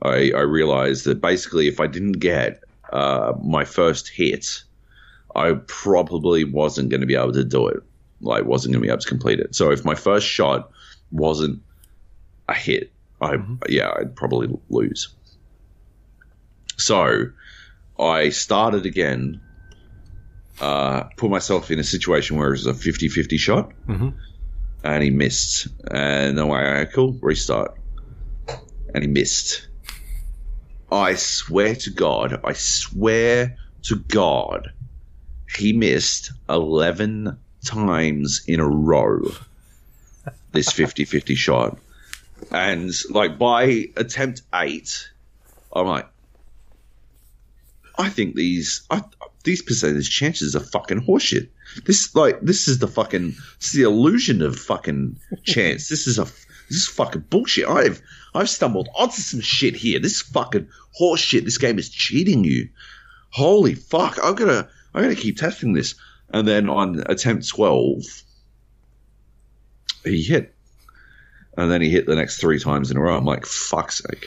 I 0.02 0.32
I 0.34 0.42
realized 0.42 1.04
that 1.06 1.20
basically 1.20 1.68
if 1.68 1.80
I 1.80 1.86
didn't 1.86 2.12
get 2.12 2.62
uh, 2.92 3.32
my 3.42 3.64
first 3.64 4.08
hit, 4.08 4.62
I 5.34 5.54
probably 5.66 6.44
wasn't 6.44 6.90
going 6.90 7.00
to 7.00 7.06
be 7.06 7.16
able 7.16 7.32
to 7.32 7.44
do 7.44 7.68
it. 7.68 7.82
Like 8.20 8.44
wasn't 8.44 8.72
going 8.72 8.82
to 8.82 8.86
be 8.86 8.90
able 8.90 9.00
to 9.00 9.08
complete 9.08 9.40
it. 9.40 9.54
So 9.54 9.70
if 9.70 9.84
my 9.84 9.94
first 9.94 10.26
shot 10.26 10.70
wasn't 11.10 11.62
a 12.48 12.54
hit, 12.54 12.92
I 13.20 13.36
yeah 13.68 13.92
I'd 13.98 14.14
probably 14.14 14.48
lose. 14.70 15.08
So 16.76 17.30
I 17.98 18.28
started 18.28 18.86
again, 18.86 19.40
uh, 20.60 21.04
put 21.16 21.30
myself 21.30 21.70
in 21.70 21.78
a 21.78 21.84
situation 21.84 22.36
where 22.36 22.48
it 22.48 22.52
was 22.52 22.66
a 22.66 22.74
50 22.74 23.08
50 23.08 23.36
shot, 23.36 23.72
Mhm. 23.88 24.14
and 24.84 25.02
he 25.02 25.10
missed. 25.10 25.68
And 25.90 26.38
I'm 26.38 26.48
like, 26.48 26.64
"Okay, 26.66 26.92
cool, 26.94 27.18
restart. 27.22 27.76
And 28.94 29.04
he 29.04 29.08
missed. 29.08 29.68
I 30.90 31.14
swear 31.16 31.74
to 31.76 31.90
God, 31.90 32.40
I 32.44 32.54
swear 32.54 33.56
to 33.82 33.96
God, 33.96 34.72
he 35.56 35.72
missed 35.74 36.32
11 36.48 37.36
times 37.64 38.42
in 38.46 38.60
a 38.60 38.66
row 38.68 39.20
this 40.52 40.72
50 40.72 41.04
50 41.04 41.34
shot. 41.46 41.78
And 42.50 42.90
like 43.10 43.38
by 43.38 43.88
attempt 43.96 44.42
eight, 44.54 45.10
I'm 45.74 45.86
like, 45.86 46.08
I 47.98 48.08
think 48.08 48.34
these 48.34 48.82
I, 48.90 49.02
these 49.44 49.62
percentage 49.62 50.10
chances 50.10 50.56
are 50.56 50.60
fucking 50.60 51.02
horseshit. 51.02 51.48
This 51.84 52.14
like 52.14 52.40
this 52.40 52.68
is 52.68 52.78
the 52.78 52.88
fucking 52.88 53.34
it's 53.56 53.72
the 53.72 53.82
illusion 53.82 54.42
of 54.42 54.58
fucking 54.58 55.18
chance. 55.44 55.88
This 55.88 56.06
is 56.06 56.18
a 56.18 56.24
this 56.24 56.78
is 56.78 56.88
fucking 56.88 57.24
bullshit. 57.30 57.68
I've 57.68 58.02
I've 58.34 58.50
stumbled 58.50 58.88
onto 58.96 59.20
some 59.20 59.40
shit 59.40 59.74
here. 59.76 60.00
This 60.00 60.16
is 60.16 60.22
fucking 60.22 60.68
horseshit. 61.00 61.44
This 61.44 61.58
game 61.58 61.78
is 61.78 61.88
cheating 61.88 62.44
you. 62.44 62.68
Holy 63.30 63.74
fuck! 63.74 64.18
I'm 64.22 64.34
gonna 64.34 64.68
I'm 64.94 65.02
gonna 65.02 65.14
keep 65.14 65.36
testing 65.36 65.72
this. 65.72 65.94
And 66.30 66.46
then 66.46 66.68
on 66.68 67.02
attempt 67.06 67.48
twelve, 67.48 68.02
he 70.04 70.22
hit, 70.22 70.54
and 71.56 71.70
then 71.70 71.80
he 71.80 71.88
hit 71.88 72.06
the 72.06 72.16
next 72.16 72.38
three 72.38 72.58
times 72.58 72.90
in 72.90 72.96
a 72.96 73.00
row. 73.00 73.16
I'm 73.16 73.24
like, 73.24 73.46
fuck's 73.46 74.02
sake! 74.02 74.26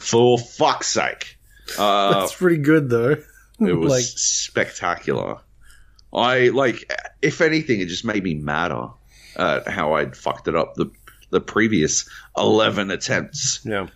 For 0.00 0.38
fuck's 0.38 0.88
sake! 0.88 1.38
Uh, 1.78 2.14
That's 2.20 2.34
pretty 2.34 2.58
good 2.58 2.88
though. 2.88 3.16
It 3.60 3.72
was 3.78 3.90
like 3.90 4.04
spectacular. 4.04 5.38
I 6.12 6.48
like, 6.48 6.90
if 7.20 7.40
anything, 7.40 7.80
it 7.80 7.88
just 7.88 8.04
made 8.04 8.24
me 8.24 8.34
madder 8.34 8.88
at 9.36 9.68
how 9.68 9.94
I'd 9.94 10.16
fucked 10.16 10.48
it 10.48 10.56
up 10.56 10.74
the 10.74 10.90
the 11.30 11.40
previous 11.40 12.08
eleven 12.36 12.90
attempts. 12.90 13.60
yeah. 13.64 13.88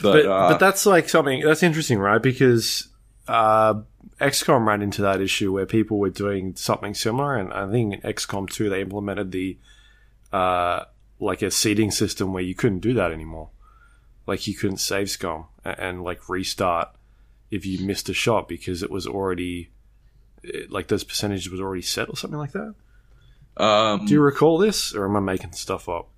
But, 0.00 0.24
But 0.24 0.26
uh, 0.26 0.48
but 0.50 0.58
that's 0.58 0.86
like 0.86 1.08
something 1.08 1.42
that's 1.42 1.62
interesting, 1.62 1.98
right? 1.98 2.22
Because 2.22 2.88
uh, 3.28 3.74
XCOM 4.20 4.66
ran 4.66 4.80
into 4.82 5.02
that 5.02 5.20
issue 5.20 5.52
where 5.52 5.66
people 5.66 5.98
were 5.98 6.10
doing 6.10 6.56
something 6.56 6.94
similar, 6.94 7.36
and 7.36 7.52
I 7.52 7.70
think 7.70 7.94
in 7.94 8.00
XCOM 8.00 8.48
two 8.48 8.70
they 8.70 8.80
implemented 8.80 9.30
the 9.30 9.58
uh, 10.32 10.84
like 11.20 11.42
a 11.42 11.50
seeding 11.50 11.90
system 11.90 12.32
where 12.32 12.42
you 12.42 12.54
couldn't 12.54 12.80
do 12.80 12.94
that 12.94 13.12
anymore. 13.12 13.50
Like 14.26 14.46
you 14.46 14.54
couldn't 14.54 14.78
save 14.78 15.10
scum 15.10 15.46
and, 15.64 15.78
and 15.78 16.02
like 16.02 16.28
restart 16.28 16.88
if 17.52 17.64
you 17.64 17.84
missed 17.86 18.08
a 18.08 18.14
shot 18.14 18.48
because 18.48 18.82
it 18.82 18.90
was 18.90 19.06
already 19.06 19.70
it, 20.42 20.72
like 20.72 20.88
those 20.88 21.04
percentages 21.04 21.48
was 21.50 21.60
already 21.60 21.82
set 21.82 22.08
or 22.08 22.16
something 22.16 22.38
like 22.38 22.50
that. 22.52 22.74
um, 23.58 24.06
Do 24.06 24.12
you 24.14 24.20
recall 24.20 24.58
this, 24.58 24.92
or 24.94 25.04
am 25.04 25.14
I 25.16 25.20
making 25.20 25.52
stuff 25.52 25.88
up? 25.88 26.08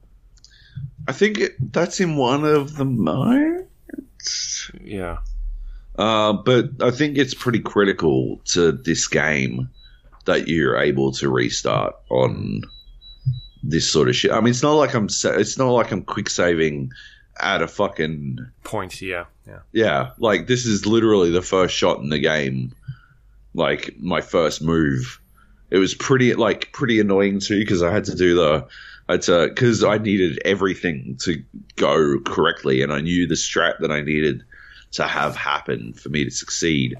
I 1.06 1.12
think 1.12 1.38
it, 1.38 1.72
that's 1.72 2.00
in 2.00 2.16
one 2.16 2.44
of 2.44 2.76
the 2.76 2.84
modes. 2.86 4.70
Yeah, 4.82 5.18
Uh, 5.96 6.32
but 6.32 6.70
I 6.80 6.90
think 6.90 7.18
it's 7.18 7.34
pretty 7.34 7.60
critical 7.60 8.40
to 8.46 8.72
this 8.72 9.06
game 9.08 9.68
that 10.24 10.48
you're 10.48 10.78
able 10.78 11.12
to 11.12 11.28
restart 11.28 11.94
on 12.10 12.62
this 13.62 13.90
sort 13.90 14.08
of 14.08 14.16
shit. 14.16 14.30
I 14.32 14.40
mean, 14.40 14.48
it's 14.50 14.62
not 14.62 14.72
like 14.72 14.94
I'm 14.94 15.08
sa- 15.08 15.30
it's 15.38 15.58
not 15.58 15.70
like 15.70 15.92
I'm 15.92 16.02
quick 16.02 16.30
saving 16.30 16.90
at 17.38 17.62
a 17.62 17.68
fucking 17.68 18.38
point. 18.62 19.00
Yeah, 19.00 19.24
yeah. 19.46 19.60
yeah. 19.72 20.10
Like 20.18 20.46
this 20.46 20.66
is 20.66 20.86
literally 20.86 21.30
the 21.30 21.42
first 21.42 21.74
shot 21.74 21.98
in 22.00 22.08
the 22.08 22.18
game. 22.18 22.74
Like 23.54 23.96
my 23.98 24.20
first 24.20 24.62
move. 24.62 25.20
It 25.70 25.78
was 25.78 25.94
pretty 25.94 26.34
like 26.34 26.72
pretty 26.72 27.00
annoying 27.00 27.40
too 27.40 27.58
because 27.58 27.82
I 27.82 27.92
had 27.92 28.04
to 28.04 28.14
do 28.14 28.34
the 28.34 28.66
I 29.08 29.12
had 29.12 29.22
to 29.22 29.48
because 29.48 29.84
I 29.84 29.98
needed 29.98 30.40
everything 30.44 31.18
to 31.22 31.42
go 31.76 32.18
correctly 32.20 32.82
and 32.82 32.92
I 32.92 33.00
knew 33.00 33.26
the 33.26 33.34
strat 33.34 33.78
that 33.80 33.90
I 33.90 34.00
needed 34.00 34.44
to 34.92 35.04
have 35.04 35.36
happen 35.36 35.92
for 35.92 36.08
me 36.08 36.24
to 36.24 36.30
succeed. 36.30 36.96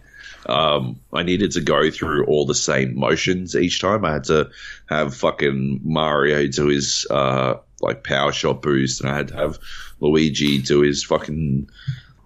Um, 0.47 1.01
I 1.13 1.23
needed 1.23 1.53
to 1.53 1.61
go 1.61 1.91
through 1.91 2.27
all 2.27 2.45
the 2.45 2.55
same 2.55 2.99
motions 2.99 3.57
each 3.57 3.81
time. 3.81 4.05
I 4.05 4.15
had 4.15 4.25
to 4.25 4.51
have 4.87 5.17
fucking 5.17 5.81
Mario 5.85 6.47
do 6.49 6.67
his 6.67 7.07
uh, 7.09 7.55
like 7.81 8.05
power 8.05 8.33
shot 8.33 8.63
boost, 8.63 9.01
and 9.01 9.11
I 9.11 9.17
had 9.17 9.29
to 9.29 9.37
have 9.37 9.59
Luigi 10.01 10.59
do 10.59 10.81
his 10.81 11.05
fucking 11.05 11.69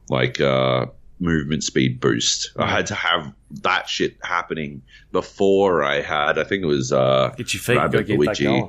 like 0.09 0.41
uh, 0.41 0.87
movement 1.21 1.65
speed 1.65 2.01
boost. 2.01 2.53
I 2.57 2.71
had 2.71 2.87
to 2.87 2.95
have 2.95 3.33
that 3.63 3.89
shit 3.89 4.17
happening 4.23 4.83
before 5.13 5.83
I 5.83 6.01
had. 6.01 6.39
I 6.39 6.45
think 6.45 6.63
it 6.63 6.67
was 6.67 6.93
uh, 6.93 7.35
Get 7.37 7.55
your 7.55 7.61
feet, 7.61 7.77
Rabbit 7.77 8.07
get 8.07 8.19
Luigi 8.19 8.65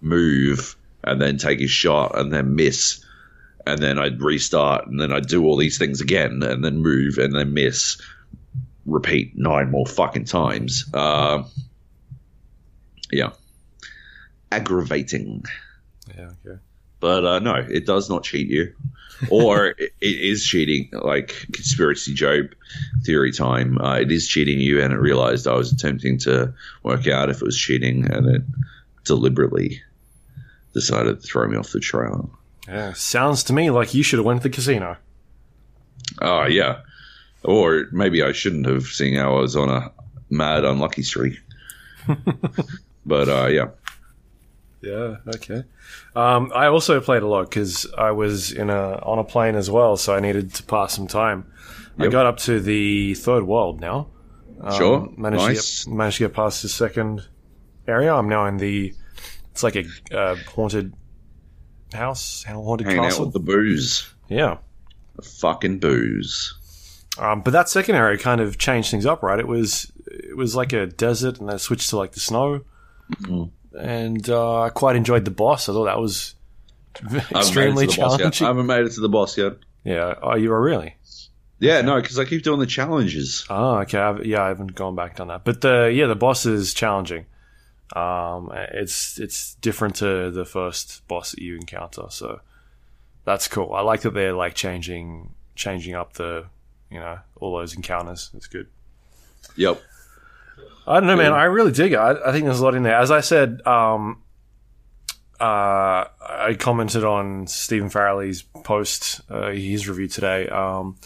move 0.00 0.76
and 1.04 1.20
then 1.20 1.36
take 1.36 1.60
his 1.60 1.70
shot 1.70 2.18
and 2.18 2.32
then 2.32 2.54
miss. 2.54 3.04
And 3.64 3.80
then 3.80 3.98
I'd 3.98 4.20
restart 4.20 4.88
and 4.88 5.00
then 5.00 5.12
I'd 5.12 5.28
do 5.28 5.44
all 5.44 5.56
these 5.56 5.78
things 5.78 6.00
again 6.00 6.42
and 6.42 6.64
then 6.64 6.78
move 6.78 7.18
and 7.18 7.34
then 7.34 7.54
miss. 7.54 8.00
Repeat 8.86 9.36
nine 9.36 9.70
more 9.70 9.86
fucking 9.86 10.24
times. 10.24 10.84
Uh, 10.92 11.44
yeah. 13.10 13.30
Aggravating 14.50 15.44
Yeah, 16.16 16.30
okay. 16.44 16.60
but 17.00 17.24
uh, 17.24 17.38
no 17.38 17.54
it 17.54 17.86
does 17.86 18.10
not 18.10 18.24
cheat 18.24 18.48
you. 18.48 18.74
Or 19.30 19.66
it, 19.78 19.92
it 20.00 20.20
is 20.20 20.44
cheating 20.44 20.90
like 20.92 21.46
conspiracy 21.52 22.12
joe 22.14 22.48
theory 23.04 23.32
time. 23.32 23.78
Uh, 23.78 23.98
it 24.00 24.10
is 24.10 24.26
cheating 24.26 24.58
you 24.60 24.80
and 24.80 24.92
it 24.92 24.98
realized 24.98 25.46
i 25.46 25.54
was 25.54 25.72
attempting 25.72 26.18
to 26.20 26.52
work 26.82 27.06
out 27.06 27.30
if 27.30 27.36
it 27.40 27.44
was 27.44 27.56
cheating 27.58 28.10
and 28.10 28.26
it 28.26 28.42
deliberately 29.04 29.80
decided 30.72 31.20
to 31.20 31.26
throw 31.26 31.46
me 31.48 31.56
off 31.56 31.70
the 31.70 31.80
trail. 31.80 32.30
Yeah, 32.66 32.92
sounds 32.94 33.42
to 33.44 33.52
me 33.52 33.70
like 33.70 33.92
you 33.94 34.02
should 34.02 34.18
have 34.18 34.26
went 34.26 34.42
to 34.42 34.48
the 34.48 34.54
casino. 34.54 34.96
oh 36.20 36.46
yeah. 36.46 36.80
Or 37.44 37.86
maybe 37.92 38.22
i 38.22 38.32
shouldn't 38.32 38.66
have 38.66 38.84
seeing 38.86 39.16
how 39.16 39.36
i 39.36 39.40
was 39.40 39.56
on 39.56 39.68
a 39.68 39.92
mad 40.30 40.64
unlucky 40.64 41.02
streak. 41.02 41.40
But 43.04 43.28
uh, 43.28 43.46
yeah 43.46 43.68
Yeah, 44.82 45.16
okay. 45.36 45.64
Um, 46.16 46.50
I 46.54 46.66
also 46.66 47.00
played 47.00 47.22
a 47.22 47.26
lot 47.26 47.48
because 47.48 47.86
I 47.96 48.10
was 48.10 48.52
in 48.52 48.68
a 48.68 48.98
on 49.02 49.18
a 49.18 49.24
plane 49.24 49.54
as 49.54 49.70
well, 49.70 49.96
so 49.96 50.14
I 50.14 50.20
needed 50.20 50.54
to 50.54 50.62
pass 50.64 50.94
some 50.94 51.06
time. 51.06 51.46
I 51.98 52.08
got 52.08 52.26
up 52.26 52.38
to 52.38 52.58
the 52.60 53.14
third 53.14 53.44
world 53.44 53.80
now. 53.80 54.08
Um, 54.60 54.76
Sure. 54.76 55.12
managed 55.16 55.42
Nice. 55.42 55.84
to 55.84 55.90
get, 55.90 55.96
managed 55.96 56.16
to 56.18 56.24
get 56.24 56.34
past 56.34 56.62
the 56.62 56.68
second 56.68 57.22
area. 57.86 58.12
I'm 58.14 58.28
now 58.28 58.46
in 58.46 58.56
the. 58.56 58.92
It's 59.52 59.62
like 59.62 59.76
a 59.76 59.84
uh, 60.16 60.36
haunted 60.54 60.94
house, 61.92 62.42
haunted 62.44 62.86
hanging 62.86 63.04
out 63.04 63.20
with 63.20 63.32
the 63.34 63.40
Boos 63.40 64.12
yeah. 64.28 64.56
the 65.16 65.22
fucking 65.22 65.78
Boos 65.78 66.54
Um, 67.18 67.42
but 67.42 67.50
that 67.50 67.68
second 67.68 67.96
area 67.96 68.18
kind 68.18 68.40
of 68.40 68.56
changed 68.58 68.90
things 68.90 69.04
up, 69.04 69.22
right? 69.22 69.38
It 69.38 69.46
was 69.46 69.92
it 70.06 70.36
was 70.36 70.56
like 70.56 70.72
a 70.72 70.86
desert, 70.86 71.38
and 71.38 71.48
then 71.48 71.56
it 71.56 71.60
switched 71.60 71.90
to 71.90 71.96
like 71.98 72.12
the 72.12 72.20
snow. 72.20 72.60
Mm-hmm. 73.14 73.44
And 73.78 74.28
uh, 74.28 74.62
I 74.62 74.68
quite 74.70 74.96
enjoyed 74.96 75.24
the 75.24 75.30
boss. 75.30 75.68
I 75.68 75.72
thought 75.72 75.84
that 75.84 75.98
was 75.98 76.34
I 76.96 76.98
haven't 76.98 77.12
made 77.12 77.22
it 77.22 77.36
extremely 77.36 77.86
to 77.86 77.96
the 77.96 78.02
boss 78.02 78.20
yet. 78.20 78.42
I 78.42 78.46
haven't 78.46 78.66
made 78.66 78.84
it 78.84 78.92
to 78.92 79.00
the 79.00 79.08
boss 79.08 79.38
yet 79.38 79.52
Yeah. 79.84 80.14
Oh, 80.22 80.34
you 80.36 80.52
are 80.52 80.60
really? 80.60 80.96
Yeah, 81.58 81.80
no, 81.82 82.00
because 82.00 82.18
I 82.18 82.24
keep 82.24 82.42
doing 82.42 82.58
the 82.58 82.66
challenges. 82.66 83.46
Oh, 83.48 83.76
okay. 83.78 83.98
I've, 83.98 84.26
yeah, 84.26 84.42
I 84.42 84.48
haven't 84.48 84.74
gone 84.74 84.96
back 84.96 85.20
on 85.20 85.28
that. 85.28 85.44
But 85.44 85.60
the 85.60 85.92
yeah, 85.94 86.06
the 86.06 86.16
boss 86.16 86.44
is 86.44 86.74
challenging. 86.74 87.26
Um, 87.94 88.50
it's 88.52 89.18
it's 89.20 89.54
different 89.56 89.96
to 89.96 90.30
the 90.30 90.44
first 90.44 91.06
boss 91.06 91.30
that 91.32 91.40
you 91.40 91.54
encounter, 91.54 92.04
so 92.08 92.40
that's 93.24 93.46
cool. 93.46 93.74
I 93.74 93.82
like 93.82 94.00
that 94.02 94.14
they're 94.14 94.32
like 94.32 94.54
changing 94.54 95.34
changing 95.54 95.94
up 95.94 96.14
the 96.14 96.46
you 96.90 96.98
know 96.98 97.18
all 97.36 97.56
those 97.56 97.76
encounters. 97.76 98.30
It's 98.34 98.48
good. 98.48 98.66
Yep. 99.56 99.80
I 100.86 100.94
don't 101.00 101.06
know, 101.06 101.16
man. 101.16 101.32
I 101.32 101.44
really 101.44 101.72
dig 101.72 101.92
it. 101.92 101.96
I, 101.96 102.12
I 102.28 102.32
think 102.32 102.44
there's 102.44 102.60
a 102.60 102.64
lot 102.64 102.74
in 102.74 102.82
there. 102.82 102.96
As 102.96 103.10
I 103.10 103.20
said, 103.20 103.64
um, 103.66 104.22
uh, 105.40 106.04
I 106.20 106.56
commented 106.58 107.04
on 107.04 107.46
Stephen 107.46 107.88
Farrelly's 107.88 108.42
post, 108.42 109.20
uh, 109.30 109.50
his 109.50 109.88
review 109.88 110.08
today. 110.08 110.48
Um, 110.48 110.96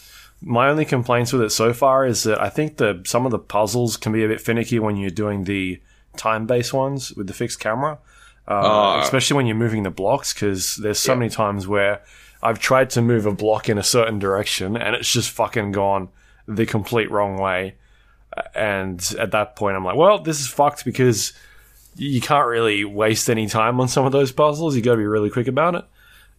my 0.41 0.69
only 0.69 0.85
complaints 0.85 1.33
with 1.33 1.41
it 1.41 1.49
so 1.51 1.73
far 1.73 2.05
is 2.05 2.23
that 2.23 2.39
I 2.41 2.49
think 2.49 2.77
the 2.77 3.01
some 3.05 3.25
of 3.25 3.31
the 3.31 3.39
puzzles 3.39 3.97
can 3.97 4.11
be 4.11 4.23
a 4.23 4.27
bit 4.27 4.39
finicky 4.41 4.77
when 4.79 4.95
you're 4.95 5.09
doing 5.09 5.45
the 5.45 5.81
time-based 6.15 6.73
ones 6.73 7.13
with 7.13 7.27
the 7.27 7.33
fixed 7.33 7.59
camera, 7.59 7.93
uh, 8.47 8.53
Ah. 8.53 8.99
especially 9.01 9.35
when 9.37 9.47
you're 9.47 9.55
moving 9.55 9.83
the 9.83 9.89
blocks. 9.91 10.33
Because 10.33 10.75
there's 10.75 10.99
so 10.99 11.15
many 11.15 11.29
times 11.29 11.67
where 11.67 12.01
I've 12.43 12.59
tried 12.59 12.91
to 12.91 13.01
move 13.01 13.25
a 13.25 13.31
block 13.33 13.69
in 13.69 13.77
a 13.79 13.83
certain 13.83 14.19
direction 14.19 14.77
and 14.77 14.95
it's 14.95 15.11
just 15.11 15.31
fucking 15.31 15.71
gone 15.71 16.09
the 16.47 16.65
complete 16.67 17.09
wrong 17.09 17.37
way. 17.37 17.75
And 18.55 19.15
at 19.19 19.31
that 19.31 19.55
point, 19.55 19.75
I'm 19.75 19.83
like, 19.85 19.95
well, 19.95 20.19
this 20.19 20.39
is 20.39 20.47
fucked 20.47 20.85
because 20.85 21.33
you 21.95 22.21
can't 22.21 22.47
really 22.47 22.85
waste 22.85 23.29
any 23.29 23.47
time 23.47 23.79
on 23.79 23.87
some 23.87 24.05
of 24.05 24.11
those 24.11 24.31
puzzles. 24.31 24.75
You 24.75 24.81
got 24.81 24.91
to 24.91 24.97
be 24.97 25.05
really 25.05 25.29
quick 25.29 25.47
about 25.47 25.75
it. 25.75 25.85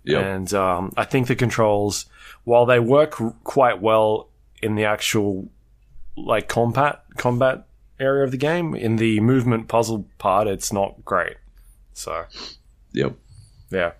Yep. 0.05 0.25
And 0.25 0.55
um, 0.55 0.93
I 0.97 1.05
think 1.05 1.27
the 1.27 1.37
controls, 1.37 2.07
while 2.45 2.65
they 2.67 2.81
work 2.81 3.21
r- 3.21 3.35
quite 3.45 3.81
well 3.81 4.29
in 4.63 4.75
the 4.75 4.85
actual 4.85 5.49
like 6.17 6.49
combat 6.49 7.03
combat 7.17 7.67
area 8.01 8.25
of 8.25 8.31
the 8.31 8.37
game, 8.37 8.75
in 8.75 8.97
the 8.97 9.21
movement 9.21 9.69
puzzle 9.69 10.07
part, 10.19 10.47
it's 10.47 10.73
not 10.73 11.05
great. 11.05 11.37
So 11.95 12.25
Yep. 12.93 13.15
yeah, 13.71 13.93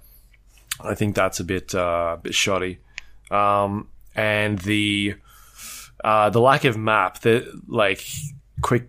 I 0.81 0.95
think 0.95 1.15
that's 1.15 1.41
a 1.41 1.45
bit 1.45 1.75
uh, 1.75 2.15
a 2.15 2.21
bit 2.23 2.35
shoddy. 2.35 2.79
Um, 3.31 3.89
and 4.15 4.59
the 4.61 5.17
uh, 6.05 6.31
the 6.31 6.41
lack 6.41 6.65
of 6.65 6.77
map, 6.77 7.21
the 7.21 7.61
like 7.67 8.05
quick 8.61 8.89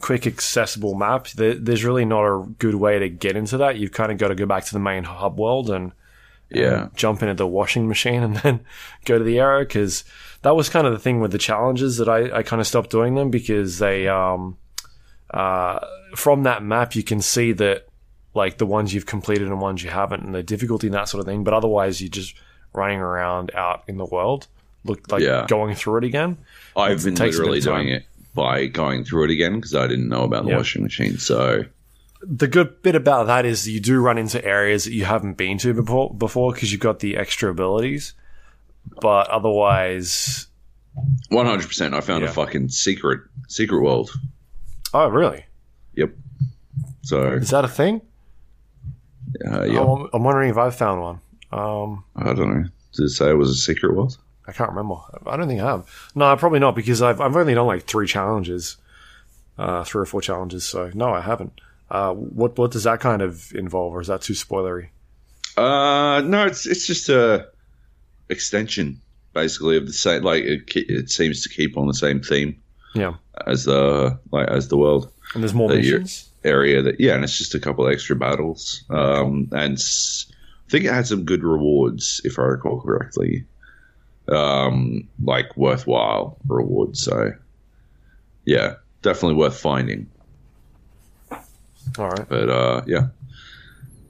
quick 0.00 0.26
accessible 0.26 0.94
map. 0.94 1.28
There, 1.28 1.54
there's 1.54 1.84
really 1.84 2.04
not 2.06 2.24
a 2.24 2.46
good 2.58 2.74
way 2.76 2.98
to 2.98 3.08
get 3.08 3.36
into 3.36 3.58
that. 3.58 3.76
You've 3.76 3.92
kind 3.92 4.10
of 4.10 4.18
got 4.18 4.28
to 4.28 4.34
go 4.34 4.46
back 4.46 4.64
to 4.64 4.72
the 4.72 4.78
main 4.78 5.04
hub 5.04 5.38
world 5.38 5.68
and 5.70 5.92
Yeah. 6.48 6.88
jump 6.94 7.22
into 7.22 7.34
the 7.34 7.46
washing 7.46 7.86
machine 7.86 8.22
and 8.22 8.36
then 8.42 8.60
go 9.04 9.18
to 9.18 9.24
the 9.24 9.38
arrow 9.38 9.60
because 9.60 10.04
that 10.42 10.56
was 10.56 10.68
kind 10.70 10.86
of 10.86 10.92
the 10.94 10.98
thing 10.98 11.20
with 11.20 11.32
the 11.32 11.38
challenges 11.38 11.98
that 11.98 12.08
I, 12.08 12.38
I 12.38 12.42
kind 12.42 12.60
of 12.60 12.66
stopped 12.66 12.90
doing 12.90 13.14
them 13.14 13.30
because 13.30 13.78
they 13.78 14.08
um 14.08 14.56
uh 15.32 15.78
from 16.16 16.42
that 16.44 16.62
map 16.62 16.96
you 16.96 17.02
can 17.02 17.20
see 17.20 17.52
that 17.52 17.86
like 18.34 18.58
the 18.58 18.66
ones 18.66 18.92
you've 18.94 19.06
completed 19.06 19.46
and 19.48 19.60
ones 19.60 19.82
you 19.84 19.90
haven't 19.90 20.22
and 20.24 20.34
the 20.34 20.42
difficulty 20.42 20.86
and 20.88 20.94
that 20.94 21.08
sort 21.08 21.20
of 21.20 21.26
thing 21.26 21.44
but 21.44 21.52
otherwise 21.54 22.00
you're 22.00 22.08
just 22.10 22.34
running 22.72 22.98
around 23.00 23.50
out 23.54 23.82
in 23.86 23.96
the 23.98 24.06
world 24.06 24.48
look 24.84 25.10
like 25.12 25.22
Yeah. 25.22 25.46
going 25.48 25.74
through 25.74 25.98
it 25.98 26.04
again 26.04 26.38
I've 26.76 27.04
been 27.04 27.14
takes 27.14 27.36
a 27.36 27.40
bit 27.42 27.50
literally 27.50 27.60
doing 27.84 27.88
it 27.88 28.04
by 28.34 28.66
going 28.66 29.04
through 29.04 29.24
it 29.24 29.30
again 29.30 29.56
because 29.56 29.74
I 29.74 29.86
didn't 29.86 30.08
know 30.08 30.22
about 30.22 30.44
the 30.44 30.50
Yeah. 30.50 30.56
washing 30.58 30.82
machine. 30.82 31.18
So 31.18 31.64
the 32.22 32.46
good 32.48 32.80
bit 32.82 32.94
about 32.94 33.26
that 33.26 33.44
is 33.44 33.68
you 33.68 33.80
do 33.80 34.00
run 34.00 34.18
into 34.18 34.42
areas 34.44 34.84
that 34.84 34.92
you 34.92 35.04
haven't 35.04 35.34
been 35.36 35.58
to 35.58 35.74
before 35.74 36.14
before 36.14 36.52
because 36.52 36.70
you've 36.72 36.80
got 36.80 37.00
the 37.00 37.16
extra 37.16 37.50
abilities 37.50 38.14
but 39.02 39.28
otherwise 39.28 40.46
100%, 41.30 41.94
I 41.94 42.00
found 42.00 42.22
Yeah. 42.24 42.30
a 42.30 42.32
fucking 42.32 42.68
secret 42.70 43.20
secret 43.48 43.80
world. 43.82 44.10
oh 44.94 45.08
really 45.08 45.44
Yep. 45.94 46.10
So 47.02 47.32
is 47.32 47.50
that 47.50 47.64
a 47.64 47.68
thing 47.68 48.00
uh, 49.46 49.64
yeah, 49.64 49.80
I'm- 49.80 50.08
I'm 50.12 50.24
wondering 50.24 50.50
if 50.50 50.56
I've 50.56 50.74
found 50.74 51.00
one. 51.00 51.20
Um, 51.52 52.04
I 52.16 52.32
don't 52.32 52.50
know. 52.50 52.64
Did 52.94 53.04
it 53.04 53.10
say 53.10 53.30
it 53.30 53.34
was 53.34 53.50
a 53.50 53.54
secret 53.54 53.94
world? 53.94 54.18
I 54.50 54.52
can't 54.52 54.70
remember. 54.70 54.96
I 55.26 55.36
don't 55.36 55.48
think 55.48 55.60
I 55.60 55.66
have. 55.70 55.88
No, 56.14 56.36
probably 56.36 56.58
not 56.58 56.74
because 56.74 57.00
I've 57.00 57.20
I've 57.20 57.34
only 57.36 57.54
done 57.54 57.66
like 57.66 57.84
three 57.84 58.06
challenges, 58.06 58.76
uh, 59.58 59.84
three 59.84 60.02
or 60.02 60.06
four 60.06 60.20
challenges. 60.20 60.64
So 60.64 60.90
no, 60.94 61.12
I 61.14 61.20
haven't. 61.20 61.52
Uh, 61.90 62.12
what 62.14 62.58
what 62.58 62.70
does 62.70 62.84
that 62.84 63.00
kind 63.00 63.22
of 63.22 63.52
involve, 63.54 63.94
or 63.94 64.00
is 64.00 64.08
that 64.08 64.22
too 64.22 64.34
spoilery? 64.34 64.88
Uh, 65.56 66.20
no, 66.24 66.46
it's 66.46 66.66
it's 66.66 66.86
just 66.86 67.08
a 67.08 67.48
extension 68.28 69.00
basically 69.32 69.76
of 69.76 69.86
the 69.86 69.92
same. 69.92 70.22
Like 70.22 70.44
it, 70.44 70.62
it 70.76 71.10
seems 71.10 71.42
to 71.42 71.48
keep 71.48 71.76
on 71.76 71.86
the 71.86 71.94
same 71.94 72.20
theme 72.20 72.60
Yeah, 72.94 73.14
as 73.46 73.64
the 73.64 74.18
like 74.32 74.48
as 74.48 74.68
the 74.68 74.76
world 74.76 75.10
and 75.34 75.42
there's 75.42 75.54
more 75.54 75.68
That 75.68 75.76
missions. 75.78 76.28
area. 76.44 76.82
That 76.82 77.00
yeah, 77.00 77.14
and 77.14 77.24
it's 77.24 77.38
just 77.38 77.54
a 77.54 77.60
couple 77.60 77.86
extra 77.88 78.16
battles. 78.16 78.84
Um, 78.90 79.48
and 79.52 79.74
s- 79.74 80.26
I 80.66 80.70
think 80.70 80.84
it 80.84 80.92
had 80.92 81.06
some 81.06 81.24
good 81.24 81.42
rewards 81.42 82.20
if 82.24 82.38
I 82.38 82.42
recall 82.42 82.80
correctly. 82.80 83.44
Um, 84.28 85.08
like 85.22 85.56
worthwhile 85.56 86.38
rewards. 86.46 87.02
So 87.02 87.32
yeah, 88.44 88.74
definitely 89.02 89.36
worth 89.36 89.58
finding. 89.58 90.08
All 91.98 92.08
right. 92.08 92.28
But 92.28 92.48
uh, 92.48 92.82
yeah, 92.86 93.08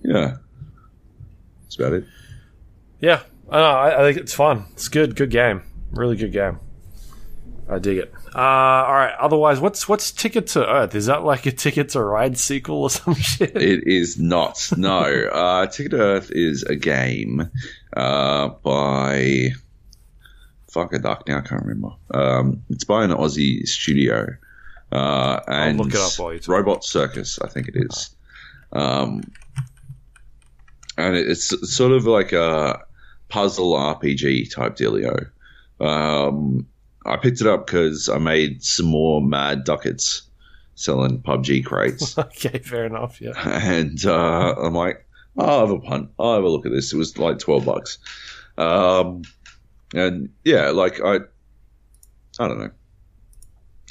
yeah, 0.02 0.36
that's 1.62 1.78
about 1.78 1.94
it. 1.94 2.04
Yeah, 3.00 3.22
I, 3.48 3.56
know, 3.56 3.64
I, 3.64 4.00
I 4.00 4.02
think 4.02 4.18
it's 4.18 4.34
fun. 4.34 4.66
It's 4.72 4.88
good. 4.88 5.16
Good 5.16 5.30
game. 5.30 5.62
Really 5.92 6.16
good 6.16 6.32
game. 6.32 6.58
I 7.68 7.78
dig 7.78 7.98
it. 7.98 8.12
Uh, 8.34 8.38
all 8.38 8.94
right. 8.94 9.14
Otherwise, 9.18 9.60
what's 9.60 9.88
what's 9.88 10.10
Ticket 10.10 10.48
to 10.48 10.68
Earth? 10.68 10.94
Is 10.94 11.06
that 11.06 11.22
like 11.22 11.46
a 11.46 11.52
Ticket 11.52 11.90
to 11.90 12.02
Ride 12.02 12.36
sequel 12.36 12.82
or 12.82 12.90
some 12.90 13.14
shit? 13.14 13.56
It 13.56 13.86
is 13.86 14.18
not. 14.18 14.70
No, 14.76 14.98
uh, 15.32 15.66
Ticket 15.66 15.92
to 15.92 16.00
Earth 16.00 16.30
is 16.32 16.64
a 16.64 16.76
game 16.76 17.50
uh, 17.96 18.48
by 18.48 19.50
fuck 20.70 20.92
a 20.92 20.98
duck. 20.98 21.24
Now 21.26 21.38
I 21.38 21.40
can't 21.42 21.62
remember. 21.62 21.94
Um, 22.12 22.62
it's 22.70 22.84
by 22.84 23.04
an 23.04 23.10
Aussie 23.10 23.66
studio, 23.66 24.26
uh, 24.92 25.40
and 25.46 25.78
look 25.78 25.94
it 25.94 25.96
up 25.96 26.18
while 26.18 26.32
you. 26.32 26.40
Robot 26.46 26.84
Circus, 26.84 27.38
I 27.40 27.48
think 27.48 27.68
it 27.68 27.74
is. 27.76 28.14
Um, 28.72 29.22
and 30.96 31.16
it's 31.16 31.74
sort 31.74 31.92
of 31.92 32.06
like 32.06 32.32
a 32.32 32.82
puzzle 33.28 33.72
RPG 33.72 34.54
type 34.54 34.76
dealio. 34.76 35.30
Um, 35.80 36.66
I 37.06 37.16
picked 37.16 37.40
it 37.40 37.46
up 37.46 37.66
because 37.66 38.08
I 38.08 38.18
made 38.18 38.62
some 38.62 38.86
more 38.86 39.22
mad 39.22 39.64
ducats 39.64 40.22
selling 40.74 41.22
PUBG 41.22 41.64
crates. 41.64 42.18
okay, 42.18 42.58
fair 42.58 42.86
enough. 42.86 43.20
Yeah. 43.20 43.32
and 43.36 44.04
uh, 44.04 44.54
I'm 44.56 44.74
like, 44.74 45.06
I'll 45.38 45.60
have 45.60 45.70
a 45.70 45.78
punt. 45.78 46.10
I'll 46.18 46.34
have 46.34 46.44
a 46.44 46.48
look 46.48 46.66
at 46.66 46.72
this. 46.72 46.92
It 46.92 46.96
was 46.96 47.16
like 47.16 47.38
twelve 47.38 47.64
bucks, 47.64 47.98
um, 48.58 49.22
and 49.94 50.30
yeah, 50.44 50.70
like 50.70 51.00
I, 51.00 51.16
I 52.38 52.48
don't 52.48 52.58
know. 52.58 52.70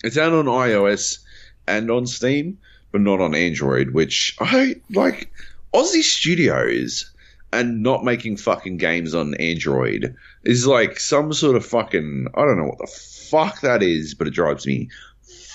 It's 0.03 0.17
out 0.17 0.33
on 0.33 0.45
iOS 0.45 1.19
and 1.67 1.91
on 1.91 2.07
Steam, 2.07 2.59
but 2.91 3.01
not 3.01 3.21
on 3.21 3.35
Android. 3.35 3.91
Which 3.91 4.35
I 4.39 4.75
like. 4.91 5.31
Aussie 5.71 6.01
Studios 6.01 7.11
and 7.53 7.83
not 7.83 8.03
making 8.03 8.37
fucking 8.37 8.77
games 8.77 9.13
on 9.13 9.35
Android 9.35 10.15
is 10.43 10.65
like 10.65 10.99
some 10.99 11.31
sort 11.33 11.55
of 11.55 11.65
fucking 11.65 12.27
I 12.33 12.41
don't 12.41 12.57
know 12.57 12.65
what 12.65 12.79
the 12.79 12.87
fuck 12.87 13.61
that 13.61 13.83
is, 13.83 14.15
but 14.15 14.27
it 14.27 14.33
drives 14.33 14.65
me 14.65 14.89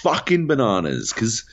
fucking 0.03 0.47
bananas 0.47 1.13
because 1.13 1.45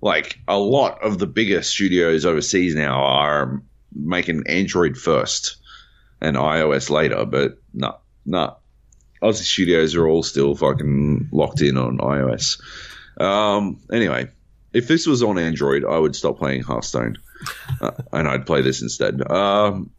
like 0.00 0.38
a 0.48 0.58
lot 0.58 1.02
of 1.02 1.18
the 1.18 1.26
bigger 1.26 1.62
studios 1.62 2.26
overseas 2.26 2.74
now 2.74 3.02
are 3.02 3.62
making 3.94 4.46
Android 4.46 4.96
first 4.96 5.56
and 6.20 6.36
iOS 6.36 6.90
later, 6.90 7.24
but 7.24 7.58
no, 7.72 7.96
no. 8.24 8.56
Aussie 9.22 9.44
studios 9.44 9.94
are 9.94 10.06
all 10.06 10.22
still 10.22 10.54
fucking 10.56 11.28
locked 11.30 11.62
in 11.62 11.76
on 11.76 11.98
iOS. 11.98 12.60
Um, 13.20 13.80
anyway, 13.92 14.28
if 14.72 14.88
this 14.88 15.06
was 15.06 15.22
on 15.22 15.38
Android, 15.38 15.84
I 15.84 15.98
would 15.98 16.16
stop 16.16 16.38
playing 16.38 16.62
Hearthstone 16.62 17.18
uh, 17.80 17.92
and 18.12 18.26
I'd 18.26 18.46
play 18.46 18.62
this 18.62 18.82
instead. 18.82 19.30
Um, 19.30 19.90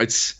it's 0.00 0.34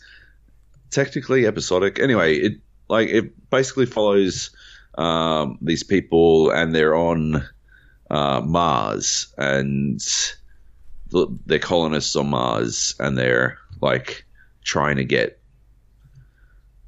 technically 0.89 1.47
episodic. 1.47 1.99
Anyway, 1.99 2.35
it 2.35 2.53
like 2.89 3.09
it 3.09 3.49
basically 3.49 3.85
follows 3.85 4.51
um, 4.97 5.57
these 5.61 5.83
people 5.83 6.51
and 6.51 6.73
they're 6.73 6.95
on 6.95 7.45
uh, 8.09 8.41
Mars 8.41 9.33
and 9.37 9.99
the, 11.09 11.27
they're 11.45 11.59
colonists 11.59 12.15
on 12.15 12.29
Mars 12.29 12.95
and 12.99 13.17
they're 13.17 13.57
like 13.81 14.25
trying 14.63 14.97
to 14.97 15.05
get 15.05 15.39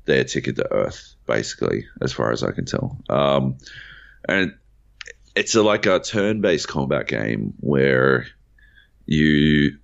their 0.08 0.24
ticket 0.24 0.56
to 0.56 0.74
Earth, 0.74 1.16
basically, 1.28 1.86
as 2.02 2.12
far 2.12 2.32
as 2.32 2.44
I 2.44 2.52
can 2.52 2.66
tell. 2.66 3.00
Um, 3.10 3.58
and 4.28 4.54
it's 5.36 5.54
a, 5.54 5.62
like 5.62 5.86
a 5.86 6.00
turn-based 6.00 6.68
combat 6.68 7.08
game 7.08 7.54
where 7.60 8.26
you 9.06 9.78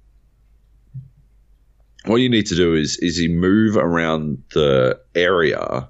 what 2.05 2.17
you 2.17 2.29
need 2.29 2.47
to 2.47 2.55
do 2.55 2.73
is 2.73 2.97
is 2.97 3.19
you 3.19 3.29
move 3.29 3.77
around 3.77 4.43
the 4.53 4.99
area 5.15 5.89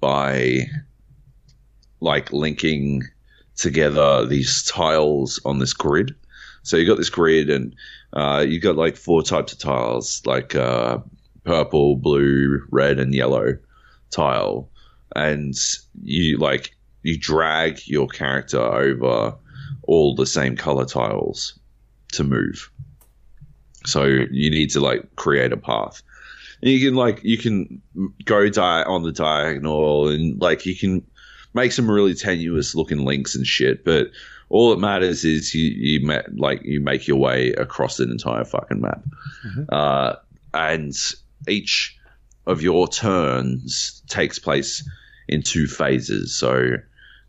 by 0.00 0.66
like 2.00 2.32
linking 2.32 3.02
together 3.56 4.24
these 4.26 4.62
tiles 4.62 5.40
on 5.44 5.58
this 5.58 5.72
grid. 5.72 6.14
So 6.62 6.76
you 6.76 6.86
got 6.86 6.98
this 6.98 7.10
grid, 7.10 7.50
and 7.50 7.74
uh, 8.12 8.44
you 8.46 8.60
got 8.60 8.76
like 8.76 8.96
four 8.96 9.22
types 9.22 9.52
of 9.52 9.58
tiles, 9.58 10.22
like 10.26 10.54
uh, 10.54 10.98
purple, 11.44 11.96
blue, 11.96 12.62
red, 12.70 12.98
and 12.98 13.14
yellow 13.14 13.56
tile, 14.10 14.68
and 15.16 15.54
you 16.02 16.38
like 16.38 16.74
you 17.02 17.18
drag 17.18 17.80
your 17.86 18.08
character 18.08 18.60
over 18.60 19.34
all 19.84 20.14
the 20.14 20.26
same 20.26 20.56
color 20.56 20.84
tiles 20.84 21.58
to 22.12 22.24
move. 22.24 22.70
So 23.86 24.04
you 24.04 24.50
need 24.50 24.70
to 24.70 24.80
like 24.80 25.16
create 25.16 25.52
a 25.52 25.56
path. 25.56 26.02
And 26.60 26.70
you 26.70 26.86
can 26.86 26.96
like 26.96 27.20
you 27.22 27.38
can 27.38 27.80
go 28.24 28.48
di- 28.48 28.82
on 28.82 29.02
the 29.04 29.12
diagonal 29.12 30.08
and 30.08 30.40
like 30.40 30.66
you 30.66 30.76
can 30.76 31.04
make 31.54 31.72
some 31.72 31.90
really 31.90 32.14
tenuous 32.14 32.74
looking 32.74 33.04
links 33.04 33.34
and 33.34 33.46
shit, 33.46 33.84
but 33.84 34.08
all 34.50 34.70
that 34.70 34.80
matters 34.80 35.24
is 35.24 35.54
you 35.54 35.70
you 35.70 36.06
ma- 36.06 36.22
like 36.36 36.62
you 36.64 36.80
make 36.80 37.06
your 37.06 37.16
way 37.18 37.52
across 37.52 38.00
an 38.00 38.10
entire 38.10 38.44
fucking 38.44 38.80
map, 38.80 39.02
uh, 39.70 40.16
and 40.54 40.94
each 41.46 41.96
of 42.46 42.62
your 42.62 42.88
turns 42.88 44.02
takes 44.08 44.38
place 44.38 44.88
in 45.28 45.42
two 45.42 45.66
phases. 45.66 46.34
So 46.34 46.76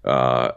uh, 0.06 0.52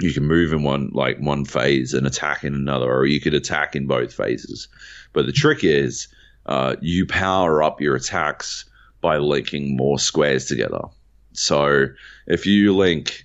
you 0.00 0.12
can 0.12 0.24
move 0.24 0.52
in 0.52 0.62
one 0.62 0.90
like 0.92 1.18
one 1.18 1.44
phase 1.44 1.94
and 1.94 2.06
attack 2.06 2.44
in 2.44 2.54
another, 2.54 2.92
or 2.92 3.06
you 3.06 3.20
could 3.20 3.34
attack 3.34 3.76
in 3.76 3.86
both 3.86 4.12
phases. 4.12 4.68
But 5.12 5.26
the 5.26 5.32
trick 5.32 5.62
is 5.62 6.08
uh, 6.46 6.76
you 6.80 7.06
power 7.06 7.62
up 7.62 7.80
your 7.80 7.96
attacks 7.96 8.64
by 9.00 9.18
linking 9.18 9.76
more 9.76 9.98
squares 9.98 10.46
together. 10.46 10.82
So 11.32 11.88
if 12.26 12.46
you 12.46 12.74
link 12.74 13.24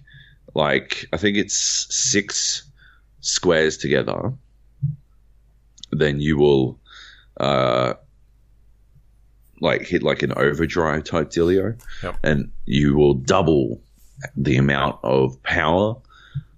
like 0.54 1.08
I 1.14 1.18
think 1.18 1.38
it's 1.38 1.56
six 1.56 2.64
squares 3.22 3.78
together, 3.78 4.34
then 5.92 6.20
you 6.20 6.38
will 6.38 6.80
uh, 7.40 7.94
like 9.62 9.82
hit 9.84 10.04
like 10.04 10.24
an 10.24 10.34
overdrive 10.36 11.04
type 11.04 11.30
dealio, 11.30 11.80
Yep. 12.04 12.16
and 12.24 12.52
you 12.66 12.96
will 12.96 13.14
double 13.16 13.82
the 14.36 14.58
amount 14.58 15.00
of 15.04 15.42
power 15.44 15.96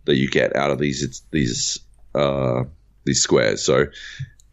that 0.05 0.15
you 0.15 0.29
get 0.29 0.55
out 0.55 0.71
of 0.71 0.79
these 0.79 1.21
these 1.31 1.79
uh, 2.15 2.63
these 3.05 3.21
squares. 3.21 3.61
So 3.63 3.85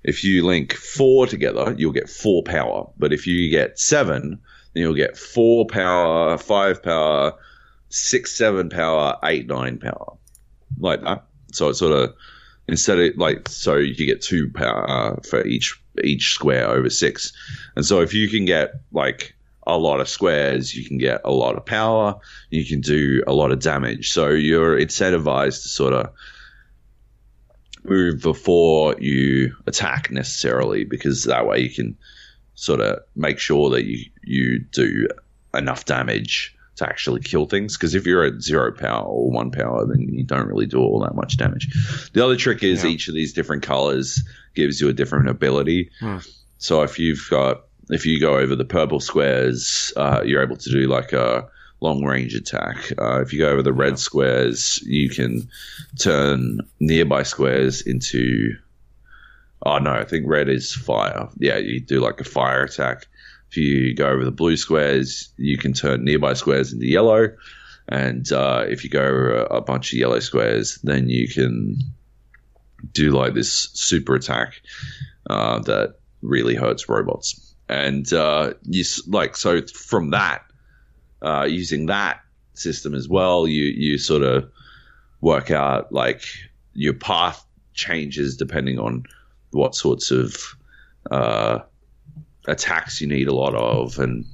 if 0.04 0.24
you 0.24 0.46
link 0.46 0.74
four 0.74 1.26
together, 1.26 1.74
you'll 1.76 1.92
get 1.92 2.08
four 2.08 2.42
power. 2.42 2.88
But 2.98 3.12
if 3.12 3.26
you 3.26 3.50
get 3.50 3.78
seven, 3.78 4.40
then 4.72 4.82
you'll 4.82 4.94
get 4.94 5.16
four 5.16 5.66
power, 5.66 6.38
five 6.38 6.82
power, 6.82 7.34
six, 7.88 8.36
seven 8.36 8.68
power, 8.70 9.18
eight, 9.24 9.46
nine 9.46 9.78
power, 9.78 10.16
like 10.78 11.02
that. 11.02 11.24
So 11.52 11.68
it's 11.70 11.78
sort 11.78 11.92
of 11.92 12.14
instead 12.68 12.98
of 12.98 13.16
like 13.16 13.48
so 13.48 13.76
you 13.76 14.06
get 14.06 14.20
two 14.20 14.50
power 14.50 14.88
uh, 14.88 15.16
for 15.28 15.44
each 15.46 15.80
each 16.04 16.32
square 16.32 16.68
over 16.68 16.90
six, 16.90 17.32
and 17.74 17.84
so 17.84 18.00
if 18.00 18.14
you 18.14 18.28
can 18.28 18.44
get 18.44 18.74
like 18.92 19.34
a 19.66 19.76
lot 19.76 20.00
of 20.00 20.08
squares, 20.08 20.74
you 20.74 20.84
can 20.84 20.98
get 20.98 21.20
a 21.24 21.32
lot 21.32 21.56
of 21.56 21.66
power, 21.66 22.18
you 22.50 22.64
can 22.64 22.80
do 22.80 23.22
a 23.26 23.32
lot 23.32 23.52
of 23.52 23.60
damage. 23.60 24.12
So 24.12 24.28
you're 24.28 24.78
incentivized 24.78 25.62
to 25.62 25.68
sort 25.68 25.92
of 25.92 26.10
move 27.84 28.22
before 28.22 28.94
you 28.98 29.54
attack 29.66 30.10
necessarily, 30.10 30.84
because 30.84 31.24
that 31.24 31.46
way 31.46 31.60
you 31.60 31.70
can 31.70 31.96
sort 32.54 32.80
of 32.80 33.00
make 33.16 33.38
sure 33.38 33.70
that 33.70 33.84
you 33.84 34.04
you 34.22 34.58
do 34.58 35.08
enough 35.54 35.84
damage 35.84 36.54
to 36.78 36.88
actually 36.88 37.20
kill 37.20 37.46
things. 37.46 37.76
Because 37.76 37.94
if 37.94 38.06
you're 38.06 38.24
at 38.24 38.42
zero 38.42 38.72
power 38.72 39.04
or 39.04 39.30
one 39.30 39.50
power, 39.50 39.86
then 39.86 40.00
you 40.12 40.24
don't 40.24 40.46
really 40.48 40.66
do 40.66 40.78
all 40.78 41.00
that 41.00 41.14
much 41.14 41.36
damage. 41.36 41.68
The 42.12 42.24
other 42.24 42.36
trick 42.36 42.62
is 42.62 42.82
Yeah. 42.84 42.90
each 42.90 43.08
of 43.08 43.14
these 43.14 43.32
different 43.32 43.62
colors 43.62 44.22
gives 44.54 44.80
you 44.80 44.88
a 44.88 44.92
different 44.92 45.28
ability. 45.28 45.90
Hmm. 46.00 46.18
So 46.58 46.82
if 46.82 46.98
you've 46.98 47.26
got 47.30 47.62
if 47.90 48.04
you 48.04 48.20
go 48.20 48.36
over 48.36 48.54
the 48.54 48.64
purple 48.66 49.00
squares, 49.00 49.92
uh, 49.96 50.20
you're 50.24 50.42
able 50.42 50.56
to 50.58 50.70
do 50.70 50.86
like 50.88 51.12
a 51.14 51.48
long 51.80 52.04
range 52.04 52.34
attack. 52.34 52.76
Uh, 52.98 53.22
if 53.22 53.32
you 53.32 53.38
go 53.38 53.48
over 53.48 53.62
the 53.62 53.72
red 53.72 53.98
squares, 53.98 54.82
you 54.84 55.08
can 55.08 55.48
turn 55.98 56.60
nearby 56.80 57.22
squares 57.22 57.80
into. 57.82 58.54
Oh 59.66 59.78
no, 59.78 59.90
I 59.90 60.04
think 60.04 60.26
red 60.28 60.48
is 60.48 60.72
fire. 60.72 61.28
Yeah, 61.38 61.56
you 61.56 61.80
do 61.80 62.00
like 62.00 62.20
a 62.20 62.24
fire 62.24 62.62
attack. 62.64 63.07
If 63.50 63.56
you 63.56 63.94
go 63.94 64.08
over 64.08 64.24
the 64.24 64.30
blue 64.30 64.56
squares, 64.56 65.30
you 65.36 65.56
can 65.56 65.72
turn 65.72 66.04
nearby 66.04 66.34
squares 66.34 66.72
into 66.72 66.86
yellow. 66.86 67.28
And 67.88 68.30
uh, 68.32 68.64
if 68.68 68.84
you 68.84 68.90
go 68.90 69.00
over 69.00 69.46
a, 69.50 69.60
bunch 69.62 69.92
of 69.92 69.98
yellow 69.98 70.20
squares, 70.20 70.78
then 70.82 71.08
you 71.08 71.26
can 71.26 71.78
do 72.92 73.12
like 73.12 73.32
this 73.32 73.70
super 73.72 74.14
attack 74.14 74.60
uh, 75.30 75.60
that 75.60 75.94
really 76.20 76.54
hurts 76.54 76.88
robots. 76.88 77.54
And 77.68 78.12
uh, 78.12 78.54
you 78.62 78.84
like 79.06 79.36
so 79.36 79.66
from 79.66 80.10
that, 80.10 80.42
uh, 81.22 81.46
using 81.48 81.86
that 81.86 82.20
system 82.54 82.94
as 82.94 83.08
well, 83.08 83.46
you 83.46 83.64
you 83.64 83.98
sort 83.98 84.22
of 84.22 84.50
work 85.20 85.50
out 85.50 85.92
like 85.92 86.24
your 86.74 86.94
path 86.94 87.44
changes 87.74 88.36
depending 88.36 88.78
on 88.78 89.04
what 89.50 89.74
sorts 89.74 90.10
of 90.10 90.36
uh, 91.10 91.58
attacks 92.48 93.00
you 93.00 93.06
need 93.06 93.28
a 93.28 93.34
lot 93.34 93.54
of 93.54 93.98
and 93.98 94.24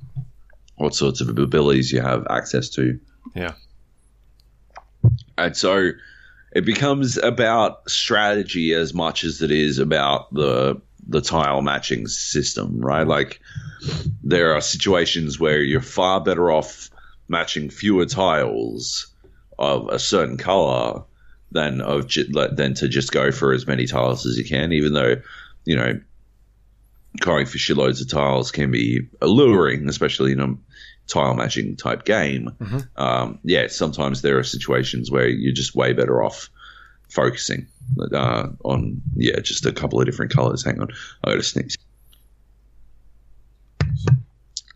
what 0.76 0.94
sorts 0.94 1.20
of 1.20 1.28
abilities 1.38 1.92
you 1.92 2.00
have 2.00 2.26
access 2.30 2.68
to. 2.70 2.98
Yeah. 3.34 3.52
And 5.36 5.56
so 5.56 5.90
it 6.52 6.64
becomes 6.64 7.18
about 7.18 7.88
strategy 7.90 8.72
as 8.72 8.94
much 8.94 9.24
as 9.24 9.42
it 9.42 9.50
is 9.50 9.78
about 9.78 10.32
the 10.32 10.80
the 11.06 11.20
tile 11.20 11.60
matching 11.60 12.06
system, 12.06 12.80
right? 12.80 13.06
Like 13.06 13.40
there 14.22 14.54
are 14.54 14.60
situations 14.60 15.38
where 15.38 15.60
you're 15.60 15.82
far 15.82 16.20
better 16.20 16.50
off 16.50 16.90
matching 17.28 17.68
fewer 17.68 18.06
tiles 18.06 19.12
of 19.58 19.88
a 19.88 19.98
certain 19.98 20.38
color 20.38 21.02
than 21.52 21.80
of 21.80 22.10
than 22.32 22.74
to 22.74 22.88
just 22.88 23.12
go 23.12 23.30
for 23.30 23.52
as 23.52 23.66
many 23.66 23.86
tiles 23.86 24.24
as 24.24 24.38
you 24.38 24.44
can, 24.44 24.72
even 24.72 24.92
though 24.94 25.16
you 25.64 25.76
know 25.76 26.00
going 27.20 27.46
for 27.46 27.58
shitloads 27.58 28.00
of 28.00 28.08
tiles 28.08 28.50
can 28.50 28.70
be 28.70 29.08
alluring, 29.20 29.88
especially 29.88 30.32
in 30.32 30.40
a 30.40 30.54
tile 31.06 31.34
matching 31.34 31.76
type 31.76 32.04
game. 32.04 32.50
Um, 32.96 33.38
yeah, 33.44 33.66
sometimes 33.68 34.22
there 34.22 34.38
are 34.38 34.44
situations 34.44 35.10
where 35.10 35.28
you're 35.28 35.54
just 35.54 35.74
way 35.74 35.92
better 35.92 36.22
off 36.22 36.50
focusing 37.10 37.68
uh, 38.12 38.48
on 38.64 39.00
yeah 39.14 39.38
just 39.40 39.66
a 39.66 39.72
couple 39.72 40.00
of 40.00 40.06
different 40.06 40.32
colors. 40.32 40.64
Hang 40.64 40.80
on, 40.80 40.88
I 41.22 41.30
got 41.30 41.36
to 41.36 41.42
sneeze. 41.42 41.76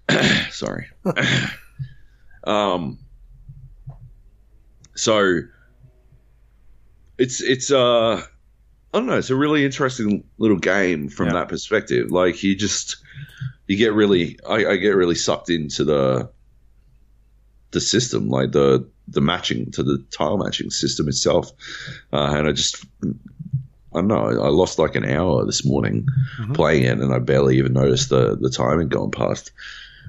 Sorry. 0.51 0.89
um. 2.45 2.99
So 4.95 5.43
it's 7.19 7.41
it's 7.41 7.71
uh 7.71 8.23
I 8.93 8.99
don't 8.99 9.07
know. 9.07 9.19
It's 9.19 9.31
a 9.31 9.37
really 9.37 9.65
interesting 9.65 10.25
little 10.39 10.57
game 10.57 11.09
from 11.09 11.27
Yeah. 11.27 11.35
that 11.35 11.49
perspective. 11.49 12.11
Like 12.11 12.43
you 12.43 12.57
just 12.57 12.97
you 13.67 13.77
get 13.77 13.93
really 13.93 14.39
I, 14.49 14.67
I 14.67 14.77
get 14.77 14.91
really 14.97 15.15
sucked 15.15 15.51
into 15.51 15.85
the 15.85 16.31
the 17.71 17.81
system, 17.81 18.31
like 18.31 18.53
the 18.53 18.89
the 19.09 19.21
matching 19.21 19.71
to 19.73 19.83
the 19.83 20.05
tile 20.11 20.39
matching 20.39 20.71
system 20.71 21.09
itself, 21.09 21.51
uh, 22.13 22.35
and 22.37 22.49
I 22.49 22.53
just 22.53 22.85
I 23.03 23.99
don't 24.01 24.09
know. 24.09 24.17
I 24.17 24.49
lost 24.49 24.79
like 24.79 24.97
an 24.97 25.05
hour 25.05 25.45
this 25.45 25.65
morning 25.67 26.07
playing 26.55 26.85
it, 26.85 26.99
and 26.99 27.13
I 27.13 27.19
barely 27.19 27.59
even 27.59 27.75
noticed 27.75 28.09
the 28.09 28.37
the 28.37 28.51
time 28.51 28.79
had 28.79 28.89
gone 28.91 29.11
past. 29.11 29.53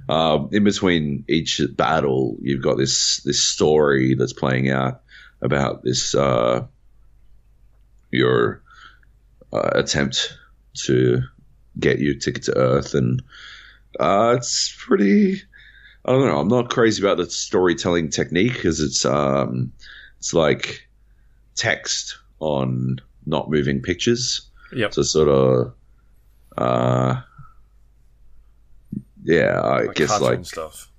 Um, 0.07 0.49
in 0.53 0.63
between 0.63 1.25
each 1.27 1.61
battle, 1.75 2.37
you've 2.41 2.63
got 2.63 2.77
this 2.77 3.17
this 3.23 3.43
story 3.43 4.15
that's 4.15 4.33
playing 4.33 4.69
out 4.69 5.01
about 5.41 5.83
this 5.83 6.15
uh, 6.15 6.65
your 8.11 8.61
uh, 9.53 9.69
attempt 9.73 10.37
to 10.85 11.21
get 11.79 11.99
your 11.99 12.15
ticket 12.15 12.43
to 12.43 12.57
Earth, 12.57 12.93
and 12.93 13.21
uh, 13.99 14.35
it's 14.37 14.75
pretty. 14.85 15.41
I 16.05 16.11
don't 16.11 16.25
know. 16.27 16.39
I'm 16.39 16.47
not 16.47 16.69
crazy 16.69 17.03
about 17.03 17.17
the 17.17 17.29
storytelling 17.29 18.09
technique 18.09 18.53
because 18.53 18.79
it's 18.79 19.05
um, 19.05 19.73
it's 20.17 20.33
like 20.33 20.87
text 21.55 22.17
on 22.39 22.99
not 23.25 23.49
moving 23.49 23.81
pictures. 23.81 24.49
Yep. 24.73 24.93
So 24.93 25.01
sort 25.01 25.27
of, 25.27 25.73
uh, 26.57 27.21
yeah, 29.23 29.59
I 29.61 29.81
Like 29.83 29.95
guess 29.95 30.21
like 30.21 30.45
stuff. 30.45 30.89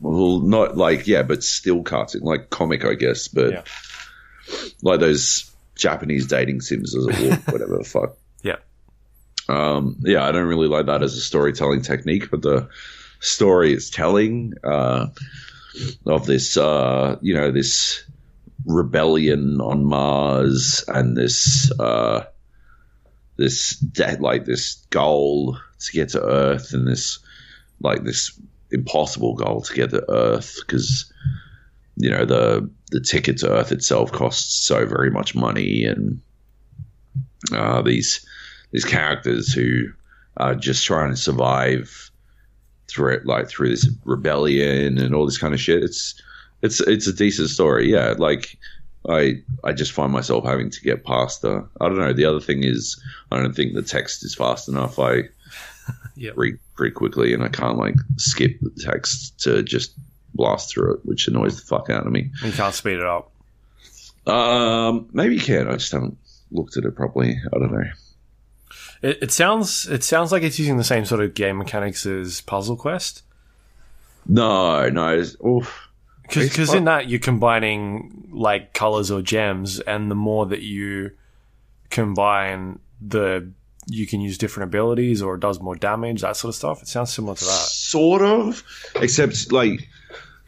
well, 0.00 0.40
not 0.40 0.76
like 0.76 1.06
yeah, 1.06 1.22
but 1.22 1.42
still 1.44 1.82
cartoon, 1.82 2.22
like 2.22 2.50
comic, 2.50 2.84
I 2.84 2.94
guess, 2.94 3.28
but 3.28 3.52
Yeah. 3.52 3.62
like 4.82 5.00
those 5.00 5.51
Japanese 5.82 6.26
dating 6.26 6.60
sims 6.60 6.96
as 6.96 7.04
a 7.04 7.28
walk, 7.28 7.46
whatever 7.52 7.76
the 7.78 7.84
fuck. 7.84 8.16
Yeah. 8.42 8.56
Um, 9.48 9.96
yeah, 10.00 10.24
I 10.24 10.30
don't 10.32 10.46
really 10.46 10.68
like 10.68 10.86
that 10.86 11.02
as 11.02 11.16
a 11.16 11.20
storytelling 11.20 11.82
technique, 11.82 12.30
but 12.30 12.42
the 12.42 12.68
story 13.20 13.72
it's 13.72 13.90
telling 13.90 14.54
uh, 14.62 15.08
of 16.06 16.26
this, 16.26 16.56
uh, 16.56 17.16
you 17.20 17.34
know, 17.34 17.50
this 17.50 18.04
rebellion 18.64 19.60
on 19.60 19.84
Mars 19.84 20.84
and 20.86 21.16
this, 21.16 21.72
uh, 21.80 22.24
this 23.36 23.76
de- 23.76 24.18
like 24.20 24.44
this 24.44 24.76
goal 24.90 25.58
to 25.80 25.92
get 25.92 26.10
to 26.10 26.22
Earth 26.22 26.72
and 26.72 26.86
this, 26.86 27.18
like 27.80 28.04
this 28.04 28.40
impossible 28.70 29.34
goal 29.34 29.62
to 29.62 29.74
get 29.74 29.90
to 29.90 30.08
Earth 30.08 30.58
because 30.60 31.12
you 31.96 32.10
know 32.10 32.24
the 32.24 32.68
the 32.90 33.00
ticket 33.00 33.38
to 33.38 33.50
Earth 33.50 33.72
itself 33.72 34.12
costs 34.12 34.66
so 34.66 34.86
very 34.86 35.10
much 35.10 35.34
money, 35.34 35.84
and 35.84 36.20
uh, 37.52 37.82
these 37.82 38.24
these 38.70 38.84
characters 38.84 39.52
who 39.52 39.84
are 40.38 40.54
just 40.54 40.84
trying 40.84 41.10
to 41.10 41.16
survive 41.16 42.10
through 42.88 43.14
it, 43.14 43.26
like 43.26 43.48
through 43.48 43.68
this 43.70 43.88
rebellion 44.04 44.98
and 44.98 45.14
all 45.14 45.24
this 45.26 45.38
kind 45.38 45.54
of 45.54 45.60
shit. 45.60 45.82
It's 45.82 46.20
it's 46.62 46.80
it's 46.80 47.06
a 47.06 47.12
decent 47.12 47.50
story, 47.50 47.90
yeah. 47.90 48.14
Like 48.16 48.56
I 49.08 49.42
I 49.64 49.72
just 49.72 49.92
find 49.92 50.12
myself 50.12 50.44
having 50.44 50.70
to 50.70 50.80
get 50.80 51.04
past 51.04 51.42
the. 51.42 51.66
I 51.80 51.88
don't 51.88 51.98
know. 51.98 52.12
The 52.12 52.24
other 52.24 52.40
thing 52.40 52.62
is 52.62 53.02
I 53.30 53.36
don't 53.38 53.54
think 53.54 53.74
the 53.74 53.82
text 53.82 54.24
is 54.24 54.34
fast 54.34 54.68
enough. 54.68 54.98
I 54.98 55.22
Yep. 56.14 56.34
read 56.36 56.58
pretty 56.76 56.92
quickly, 56.94 57.32
and 57.34 57.42
I 57.42 57.48
can't 57.48 57.78
like 57.78 57.96
skip 58.16 58.58
the 58.60 58.70
text 58.82 59.40
to 59.40 59.62
just 59.62 59.94
blast 60.34 60.70
through 60.70 60.94
it, 60.94 61.00
which 61.04 61.28
annoys 61.28 61.60
the 61.60 61.66
fuck 61.66 61.90
out 61.90 62.06
of 62.06 62.12
me. 62.12 62.30
You 62.44 62.52
can't 62.52 62.74
speed 62.74 62.98
it 62.98 63.06
up. 63.06 63.30
Um, 64.26 65.08
maybe 65.12 65.34
you 65.34 65.40
can. 65.40 65.68
I 65.68 65.72
just 65.72 65.92
haven't 65.92 66.16
looked 66.50 66.76
at 66.76 66.84
it 66.84 66.94
properly. 66.94 67.36
I 67.52 67.58
don't 67.58 67.72
know. 67.72 67.84
It, 69.02 69.18
it 69.22 69.32
sounds 69.32 69.88
it 69.88 70.04
sounds 70.04 70.30
like 70.32 70.42
it's 70.42 70.58
using 70.58 70.76
the 70.76 70.84
same 70.84 71.04
sort 71.04 71.20
of 71.20 71.34
game 71.34 71.58
mechanics 71.58 72.06
as 72.06 72.40
Puzzle 72.42 72.76
Quest. 72.76 73.22
No, 74.26 74.88
no. 74.88 75.18
It's, 75.18 75.36
oof. 75.44 75.88
Because 76.28 76.72
in 76.72 76.84
that 76.84 77.08
you're 77.08 77.20
combining 77.20 78.28
like 78.32 78.72
colors 78.72 79.10
or 79.10 79.20
gems, 79.20 79.80
and 79.80 80.10
the 80.10 80.14
more 80.14 80.46
that 80.46 80.62
you 80.62 81.10
combine, 81.90 82.78
the 83.06 83.50
you 83.86 84.06
can 84.06 84.20
use 84.20 84.38
different 84.38 84.68
abilities 84.68 85.22
or 85.22 85.36
does 85.36 85.60
more 85.60 85.74
damage, 85.74 86.22
that 86.22 86.36
sort 86.36 86.50
of 86.50 86.54
stuff. 86.54 86.82
It 86.82 86.88
sounds 86.88 87.12
similar 87.12 87.34
to 87.34 87.44
that. 87.44 87.50
Sort 87.50 88.22
of, 88.22 88.62
except 88.96 89.52
like 89.52 89.88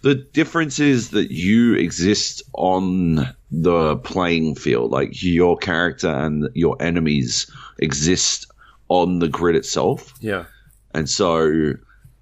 the 0.03 0.15
difference 0.15 0.79
is 0.79 1.11
that 1.11 1.33
you 1.33 1.75
exist 1.75 2.43
on 2.53 3.35
the 3.51 3.97
playing 3.97 4.55
field. 4.55 4.91
Like 4.91 5.23
your 5.23 5.57
character 5.57 6.09
and 6.09 6.49
your 6.55 6.77
enemies 6.81 7.51
exist 7.79 8.47
on 8.89 9.19
the 9.19 9.29
grid 9.29 9.57
itself. 9.57 10.15
Yeah. 10.21 10.45
And 10.93 11.09
so, 11.09 11.73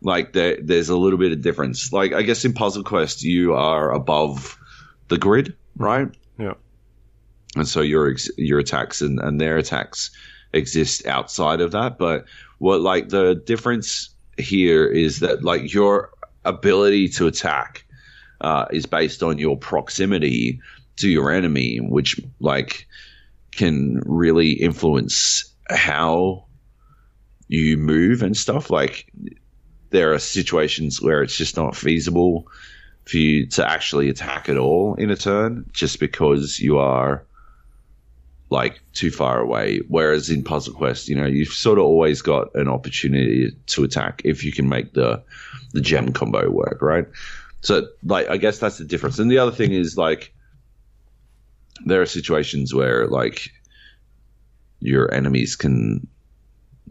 like, 0.00 0.32
there, 0.32 0.56
there's 0.62 0.88
a 0.88 0.96
little 0.96 1.18
bit 1.18 1.32
of 1.32 1.42
difference. 1.42 1.92
Like, 1.92 2.12
I 2.12 2.22
guess 2.22 2.44
in 2.44 2.54
Puzzle 2.54 2.84
Quest, 2.84 3.22
you 3.22 3.52
are 3.52 3.92
above 3.92 4.58
the 5.08 5.18
grid, 5.18 5.54
right? 5.76 6.08
Yeah. 6.38 6.54
And 7.54 7.68
so 7.68 7.82
your 7.82 8.10
ex- 8.10 8.30
your 8.38 8.60
attacks 8.60 9.02
and, 9.02 9.20
and 9.20 9.38
their 9.38 9.58
attacks 9.58 10.10
exist 10.52 11.06
outside 11.06 11.60
of 11.60 11.72
that. 11.72 11.98
But 11.98 12.24
what, 12.58 12.80
like, 12.80 13.08
the 13.08 13.34
difference 13.34 14.10
here 14.38 14.86
is 14.86 15.20
that, 15.20 15.42
like, 15.44 15.72
your 15.72 16.10
ability 16.44 17.08
to 17.08 17.26
attack 17.26 17.84
uh, 18.40 18.66
is 18.70 18.86
based 18.86 19.22
on 19.22 19.38
your 19.38 19.56
proximity 19.56 20.60
to 20.96 21.08
your 21.08 21.30
enemy, 21.30 21.78
which, 21.78 22.20
like, 22.40 22.86
can 23.52 24.00
really 24.06 24.52
influence 24.52 25.44
how 25.68 26.46
you 27.48 27.76
move 27.76 28.22
and 28.22 28.36
stuff. 28.36 28.70
Like 28.70 29.12
there 29.90 30.12
are 30.14 30.18
situations 30.18 31.02
where 31.02 31.22
it's 31.22 31.36
just 31.36 31.56
not 31.56 31.76
feasible 31.76 32.46
for 33.04 33.18
you 33.18 33.46
to 33.48 33.68
actually 33.68 34.08
attack 34.08 34.48
at 34.48 34.56
all 34.56 34.94
in 34.94 35.10
a 35.10 35.16
turn, 35.16 35.68
just 35.72 36.00
because 36.00 36.58
you 36.58 36.78
are 36.78 37.26
like 38.52 38.80
too 38.92 39.10
far 39.10 39.40
away. 39.40 39.80
Whereas 39.88 40.28
in 40.28 40.44
Puzzle 40.44 40.74
Quest, 40.74 41.08
you 41.08 41.16
know, 41.16 41.26
you've 41.26 41.48
sort 41.48 41.78
of 41.78 41.84
always 41.84 42.20
got 42.20 42.54
an 42.54 42.68
opportunity 42.68 43.50
to 43.66 43.82
attack 43.82 44.22
if 44.24 44.44
you 44.44 44.52
can 44.52 44.68
make 44.68 44.92
the 44.92 45.22
the 45.72 45.80
gem 45.80 46.12
combo 46.12 46.50
work, 46.50 46.82
right? 46.82 47.06
So, 47.62 47.88
like, 48.04 48.28
I 48.28 48.36
guess 48.36 48.58
that's 48.58 48.78
the 48.78 48.84
difference. 48.84 49.18
And 49.18 49.30
the 49.30 49.38
other 49.38 49.52
thing 49.52 49.72
is 49.72 49.96
like, 49.96 50.34
there 51.86 52.02
are 52.02 52.06
situations 52.06 52.74
where 52.74 53.06
like 53.06 53.50
your 54.80 55.12
enemies 55.14 55.56
can, 55.56 56.06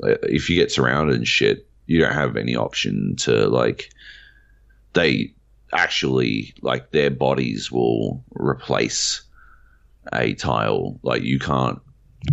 uh, 0.03 0.15
if 0.23 0.49
you 0.49 0.55
get 0.55 0.71
surrounded 0.71 1.17
and 1.17 1.27
shit, 1.27 1.67
you 1.85 1.99
don't 1.99 2.13
have 2.13 2.37
any 2.37 2.55
option 2.55 3.15
to 3.17 3.47
like, 3.47 3.91
they 4.93 5.33
actually 5.73 6.53
like 6.61 6.91
their 6.91 7.11
bodies 7.11 7.71
will 7.71 8.23
replace 8.31 9.21
a 10.13 10.33
tile. 10.35 10.99
Like 11.03 11.23
you 11.23 11.39
can't 11.39 11.79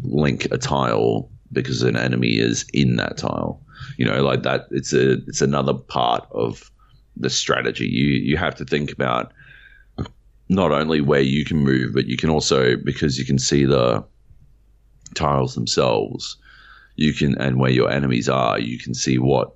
link 0.03 0.47
a 0.51 0.59
tile 0.59 1.31
because 1.53 1.83
an 1.83 1.97
enemy 1.97 2.39
is 2.39 2.67
in 2.73 2.97
that 2.97 3.17
tile. 3.17 3.63
You 3.97 4.05
know, 4.05 4.23
like 4.23 4.43
that. 4.43 4.67
It's 4.71 4.93
a 4.93 5.13
it's 5.27 5.41
another 5.41 5.75
part 5.75 6.27
of 6.33 6.71
the 7.17 7.31
strategy. 7.31 7.87
You 7.87 8.09
you 8.09 8.37
have 8.37 8.55
to 8.57 8.65
think 8.65 8.93
about 8.93 9.33
not 10.49 10.73
only 10.73 11.01
where 11.01 11.21
you 11.21 11.45
can 11.45 11.59
move, 11.59 11.93
but 11.95 12.07
you 12.07 12.17
can 12.17 12.31
also 12.31 12.77
because 12.77 13.19
you 13.19 13.25
can 13.25 13.39
see 13.39 13.65
the 13.65 14.05
tiles 15.15 15.55
themselves. 15.55 16.37
You 16.97 17.13
can 17.13 17.39
and 17.39 17.59
where 17.59 17.71
your 17.71 17.91
enemies 17.91 18.29
are, 18.29 18.59
you 18.59 18.79
can 18.79 18.95
see 18.95 19.19
what 19.19 19.55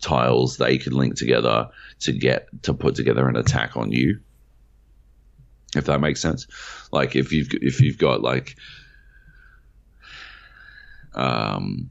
tiles 0.00 0.58
they 0.58 0.76
can 0.76 0.92
link 0.92 1.16
together 1.16 1.68
to 2.00 2.12
get 2.12 2.46
to 2.62 2.74
put 2.74 2.94
together 2.94 3.26
an 3.28 3.36
attack 3.36 3.76
on 3.76 3.90
you 3.90 4.20
if 5.76 5.86
that 5.86 6.00
makes 6.00 6.20
sense. 6.20 6.46
Like 6.92 7.16
if 7.16 7.32
you've 7.32 7.48
if 7.52 7.80
you've 7.80 7.98
got 7.98 8.22
like 8.22 8.56
um 11.14 11.90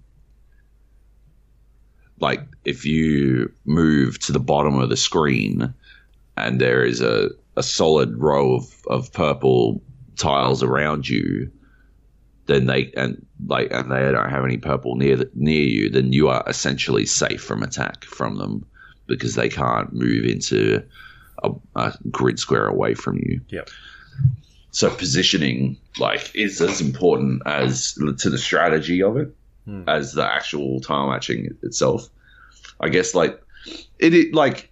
like 2.19 2.41
if 2.63 2.85
you 2.85 3.51
move 3.65 4.19
to 4.19 4.31
the 4.31 4.39
bottom 4.39 4.79
of 4.79 4.89
the 4.89 4.97
screen 4.97 5.73
and 6.37 6.59
there 6.59 6.83
is 6.83 7.01
a, 7.01 7.29
a 7.55 7.63
solid 7.63 8.17
row 8.17 8.55
of, 8.55 8.73
of 8.87 9.13
purple 9.13 9.81
tiles 10.15 10.63
around 10.63 11.07
you 11.07 11.51
then 12.45 12.65
they 12.65 12.91
and 12.95 13.25
like 13.45 13.71
and 13.71 13.91
they 13.91 14.11
don't 14.11 14.29
have 14.29 14.45
any 14.45 14.57
purple 14.57 14.95
near 14.95 15.17
the, 15.17 15.31
near 15.33 15.63
you 15.63 15.89
then 15.89 16.13
you 16.13 16.29
are 16.29 16.43
essentially 16.47 17.05
safe 17.05 17.41
from 17.41 17.63
attack 17.63 18.03
from 18.05 18.37
them 18.37 18.65
because 19.07 19.35
they 19.35 19.49
can't 19.49 19.93
move 19.93 20.25
into 20.25 20.83
a, 21.43 21.51
a 21.75 21.93
grid 22.09 22.39
square 22.39 22.67
away 22.67 22.93
from 22.93 23.17
you 23.17 23.41
Yep. 23.49 23.69
so 24.71 24.89
positioning 24.89 25.77
like 25.99 26.31
is 26.35 26.61
as 26.61 26.81
important 26.81 27.41
as 27.45 27.93
to 28.19 28.29
the 28.29 28.37
strategy 28.37 29.03
of 29.03 29.17
it 29.17 29.35
as 29.87 30.11
the 30.11 30.25
actual 30.25 30.81
tile 30.81 31.09
matching 31.09 31.55
itself. 31.63 32.09
I 32.81 32.89
guess 32.89 33.15
like 33.15 33.41
it, 33.97 34.13
it 34.13 34.33
like 34.33 34.71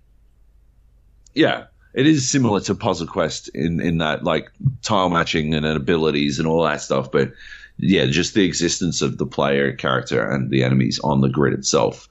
yeah, 1.34 1.67
it 1.93 2.05
is 2.05 2.30
similar 2.30 2.59
to 2.61 2.76
Puzzle 2.76 3.07
Quest 3.07 3.47
in 3.55 3.80
in 3.80 3.99
that 3.99 4.24
like 4.26 4.51
tile 4.82 5.09
matching 5.09 5.53
and 5.53 5.65
abilities 5.65 6.39
and 6.39 6.47
all 6.47 6.63
that 6.63 6.82
stuff, 6.82 7.09
but 7.09 7.32
yeah, 7.78 8.05
just 8.07 8.34
the 8.34 8.43
existence 8.43 9.01
of 9.01 9.17
the 9.17 9.26
player 9.26 9.72
character 9.74 10.30
and 10.30 10.51
the 10.51 10.63
enemies 10.63 10.99
on 11.03 11.22
the 11.22 11.30
grid 11.30 11.53
itself 11.53 12.09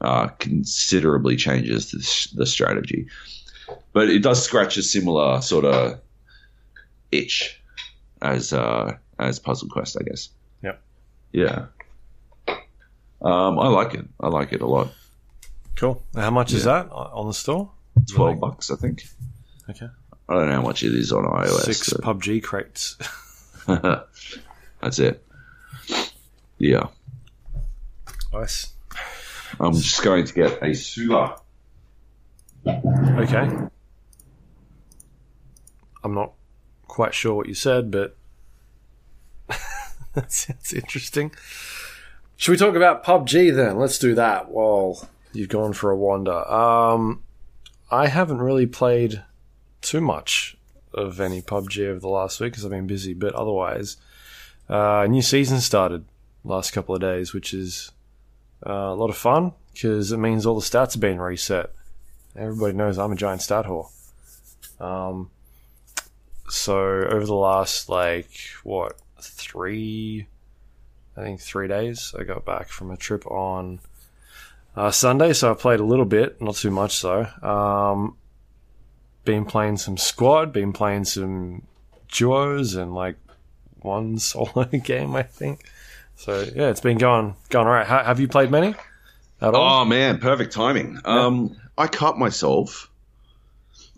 uh, 0.00 0.26
considerably 0.40 1.36
changes 1.36 1.92
the, 1.92 2.38
the 2.38 2.46
strategy. 2.46 3.06
But 3.96 4.10
it 4.10 4.18
does 4.18 4.44
scratch 4.44 4.76
a 4.76 4.82
similar 4.82 5.40
sort 5.40 5.64
of 5.64 6.00
itch 7.10 7.62
as 8.20 8.52
uh, 8.52 8.98
as 9.18 9.38
Puzzle 9.38 9.70
Quest, 9.70 9.96
I 9.98 10.04
guess. 10.04 10.28
Yep. 10.62 10.82
Yeah. 11.32 11.66
Um, 13.22 13.58
I 13.58 13.68
like 13.68 13.94
it. 13.94 14.06
I 14.20 14.28
like 14.28 14.52
it 14.52 14.60
a 14.60 14.66
lot. 14.66 14.92
Cool. 15.76 16.02
How 16.14 16.30
much 16.30 16.52
is 16.52 16.64
that 16.64 16.90
on 16.90 17.26
the 17.26 17.32
store? 17.32 17.70
Twelve 18.06 18.38
bucks, 18.38 18.70
I 18.70 18.76
think. 18.76 19.02
Okay. 19.70 19.88
I 20.28 20.34
don't 20.34 20.48
know 20.50 20.56
how 20.56 20.60
much 20.60 20.82
it 20.82 20.94
is 20.94 21.10
on 21.10 21.24
iOS. 21.24 21.60
Six 21.62 21.86
so- 21.86 21.96
PUBG 21.96 22.42
crates. 22.42 22.98
That's 23.66 24.98
it. 24.98 25.26
Yeah. 26.58 26.88
nice. 28.30 28.74
I'm 29.58 29.72
just 29.72 30.02
going 30.02 30.26
to 30.26 30.34
get 30.34 30.62
a 30.62 30.74
Sula. 30.74 31.40
Okay. 32.66 33.68
I'm 36.06 36.14
not 36.14 36.32
quite 36.86 37.14
sure 37.14 37.34
what 37.34 37.48
you 37.48 37.54
said, 37.54 37.90
but 37.90 38.16
that 40.14 40.32
sounds 40.32 40.72
interesting. 40.72 41.32
Should 42.36 42.52
we 42.52 42.56
talk 42.56 42.76
about 42.76 43.04
PUBG 43.04 43.54
then? 43.54 43.78
Let's 43.78 43.98
do 43.98 44.14
that 44.14 44.50
while 44.50 45.08
you've 45.32 45.48
gone 45.48 45.72
for 45.72 45.90
a 45.90 45.96
wander. 45.96 46.48
Um, 46.48 47.22
I 47.90 48.06
haven't 48.06 48.38
really 48.38 48.66
played 48.66 49.24
too 49.80 50.00
much 50.00 50.56
of 50.94 51.20
any 51.20 51.42
PUBG 51.42 51.88
over 51.88 51.98
the 51.98 52.08
last 52.08 52.40
week 52.40 52.52
because 52.52 52.64
I've 52.64 52.70
been 52.70 52.86
busy, 52.86 53.14
but 53.14 53.34
otherwise, 53.34 53.96
uh, 54.70 55.02
a 55.04 55.08
new 55.08 55.22
season 55.22 55.60
started 55.60 56.04
last 56.44 56.70
couple 56.70 56.94
of 56.94 57.00
days, 57.00 57.32
which 57.32 57.52
is 57.52 57.90
uh, 58.64 58.72
a 58.72 58.94
lot 58.94 59.10
of 59.10 59.16
fun 59.16 59.52
because 59.72 60.12
it 60.12 60.18
means 60.18 60.46
all 60.46 60.58
the 60.58 60.64
stats 60.64 60.92
have 60.92 61.00
been 61.00 61.20
reset. 61.20 61.72
Everybody 62.36 62.74
knows 62.74 62.96
I'm 62.96 63.12
a 63.12 63.16
giant 63.16 63.42
stat 63.42 63.66
whore. 63.66 63.90
Um, 64.80 65.30
so 66.48 66.76
over 66.78 67.24
the 67.26 67.34
last 67.34 67.88
like 67.88 68.30
what 68.62 68.96
three, 69.20 70.26
I 71.16 71.22
think 71.22 71.40
three 71.40 71.68
days, 71.68 72.14
I 72.18 72.24
got 72.24 72.44
back 72.44 72.68
from 72.68 72.90
a 72.90 72.96
trip 72.96 73.26
on 73.26 73.80
uh, 74.76 74.90
Sunday, 74.90 75.32
so 75.32 75.50
I 75.50 75.54
played 75.54 75.80
a 75.80 75.84
little 75.84 76.04
bit, 76.04 76.40
not 76.40 76.56
too 76.56 76.70
much 76.70 77.00
though. 77.02 77.26
Um, 77.42 78.16
been 79.24 79.44
playing 79.44 79.78
some 79.78 79.96
squad, 79.96 80.52
been 80.52 80.72
playing 80.72 81.04
some 81.04 81.62
duos, 82.12 82.74
and 82.74 82.94
like 82.94 83.16
one 83.80 84.18
solo 84.20 84.64
game, 84.64 85.14
I 85.16 85.22
think. 85.22 85.64
So 86.16 86.40
yeah, 86.54 86.68
it's 86.70 86.80
been 86.80 86.98
going 86.98 87.34
going 87.50 87.66
alright. 87.66 87.86
Ha- 87.86 88.04
have 88.04 88.20
you 88.20 88.28
played 88.28 88.50
many 88.50 88.74
at 89.40 89.54
all? 89.54 89.82
Oh 89.82 89.84
man, 89.84 90.18
perfect 90.18 90.52
timing. 90.52 90.98
Um, 91.04 91.56
I 91.76 91.86
cut 91.88 92.18
myself. 92.18 92.90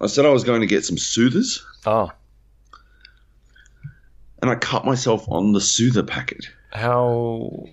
I 0.00 0.06
said 0.06 0.24
I 0.24 0.30
was 0.30 0.44
going 0.44 0.60
to 0.60 0.66
get 0.66 0.84
some 0.84 0.96
soothers, 0.98 1.64
Oh, 1.84 2.12
and 4.40 4.50
I 4.50 4.54
cut 4.54 4.84
myself 4.84 5.26
on 5.28 5.52
the 5.52 5.60
soother 5.60 6.02
packet. 6.02 6.46
how? 6.72 7.66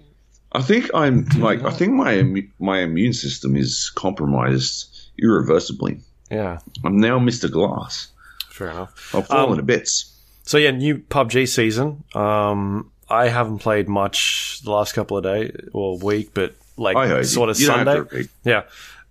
I 0.52 0.62
think 0.62 0.90
I'm 0.94 1.26
like 1.40 1.64
I 1.64 1.72
think 1.72 1.94
my 1.94 2.44
my 2.60 2.80
immune 2.80 3.12
system 3.14 3.56
is 3.58 3.92
compromised 3.96 5.10
irreversibly. 5.22 6.00
Yeah, 6.32 6.60
I'm 6.86 6.98
now 6.98 7.20
Mr. 7.20 7.52
Glass. 7.52 8.08
fair 8.50 8.70
enough. 8.70 9.14
I've 9.14 9.28
fallen 9.28 9.52
Um, 9.52 9.58
to 9.58 9.64
bits. 9.64 10.12
So 10.44 10.58
yeah, 10.58 10.72
new 10.72 10.98
PUBG 11.00 11.48
season. 11.50 12.04
Um, 12.14 12.92
I 13.10 13.28
haven't 13.28 13.60
played 13.60 13.90
much 13.90 14.62
the 14.64 14.72
last 14.72 14.94
couple 14.94 15.18
of 15.18 15.24
days 15.24 15.52
or 15.74 15.98
week, 15.98 16.32
but 16.34 16.56
like 16.78 16.96
I 16.96 17.22
sort 17.24 17.50
of 17.50 17.60
You 17.60 17.66
Sunday. 17.68 18.28
Yeah. 18.46 18.64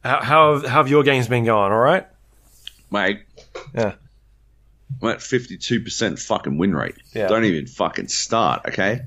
How, 0.02 0.22
how 0.22 0.52
have, 0.54 0.62
how 0.64 0.76
have 0.78 0.88
your 0.88 1.02
games 1.02 1.28
been 1.28 1.44
going? 1.44 1.72
All 1.72 1.78
right. 1.78 2.06
mate. 2.90 3.20
Yeah. 3.74 3.94
I'm 5.02 5.08
at 5.10 5.18
52% 5.18 6.20
fucking 6.20 6.58
win 6.58 6.74
rate. 6.74 6.96
Yeah. 7.14 7.28
Don't 7.28 7.44
even 7.44 7.66
fucking 7.66 8.08
start, 8.08 8.62
okay? 8.68 9.02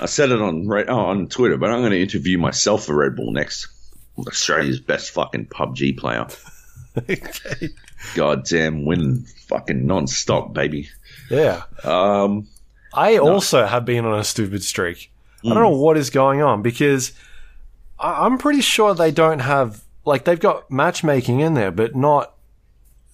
I 0.00 0.06
said 0.06 0.30
it 0.30 0.40
on 0.40 0.70
oh, 0.88 0.96
on 0.96 1.28
Twitter, 1.28 1.56
but 1.56 1.70
I'm 1.70 1.80
going 1.80 1.92
to 1.92 2.00
interview 2.00 2.38
myself 2.38 2.86
for 2.86 2.94
Red 2.94 3.16
Bull 3.16 3.32
next. 3.32 3.68
I'm 4.16 4.24
Australia's 4.24 4.80
best 4.80 5.10
fucking 5.10 5.46
PUBG 5.46 5.98
player. 5.98 6.26
okay. 6.98 7.70
Goddamn 8.14 8.84
winning 8.84 9.24
fucking 9.48 9.86
non-stop, 9.86 10.52
baby. 10.52 10.88
Yeah. 11.30 11.62
Um, 11.84 12.48
I 12.92 13.18
also 13.18 13.66
have 13.66 13.84
been 13.84 14.04
on 14.04 14.18
a 14.18 14.24
stupid 14.24 14.62
streak. 14.62 15.10
I 15.44 15.48
don't 15.48 15.62
know 15.62 15.70
what 15.70 15.96
is 15.96 16.10
going 16.10 16.42
on 16.42 16.62
because 16.62 17.12
I- 17.98 18.24
I'm 18.26 18.38
pretty 18.38 18.60
sure 18.60 18.94
they 18.94 19.10
don't 19.12 19.38
have 19.40 19.82
like 20.04 20.24
they've 20.24 20.40
got 20.40 20.70
matchmaking 20.70 21.40
in 21.40 21.54
there, 21.54 21.70
but 21.70 21.94
not. 21.94 22.34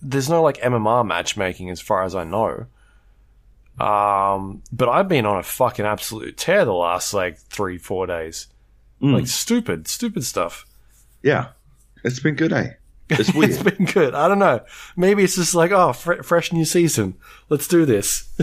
There's 0.04 0.28
no 0.28 0.42
like 0.42 0.58
MMR 0.60 1.06
matchmaking 1.06 1.70
as 1.70 1.80
far 1.80 2.04
as 2.04 2.14
I 2.14 2.24
know. 2.24 2.66
Um, 3.78 4.62
but 4.72 4.88
I've 4.88 5.08
been 5.08 5.26
on 5.26 5.38
a 5.38 5.42
fucking 5.42 5.84
absolute 5.84 6.36
tear 6.36 6.64
the 6.64 6.72
last 6.74 7.12
like 7.14 7.38
three, 7.38 7.78
four 7.78 8.06
days. 8.06 8.46
Like 9.00 9.26
stupid, 9.26 9.86
stupid 9.88 10.24
stuff. 10.24 10.64
yeah. 11.22 11.48
It's 12.04 12.20
been 12.20 12.34
good, 12.36 12.52
eh? 12.52 12.70
It's 13.10 13.34
weird. 13.34 13.50
it's 13.50 13.62
been 13.62 13.84
good. 13.86 14.14
I 14.14 14.28
don't 14.28 14.38
know. 14.38 14.60
Maybe 14.96 15.24
it's 15.24 15.36
just 15.36 15.54
like, 15.54 15.72
oh, 15.72 15.92
fre- 15.92 16.22
fresh 16.22 16.52
new 16.52 16.64
season. 16.64 17.16
Let's 17.48 17.66
do 17.68 17.84
this. 17.84 18.28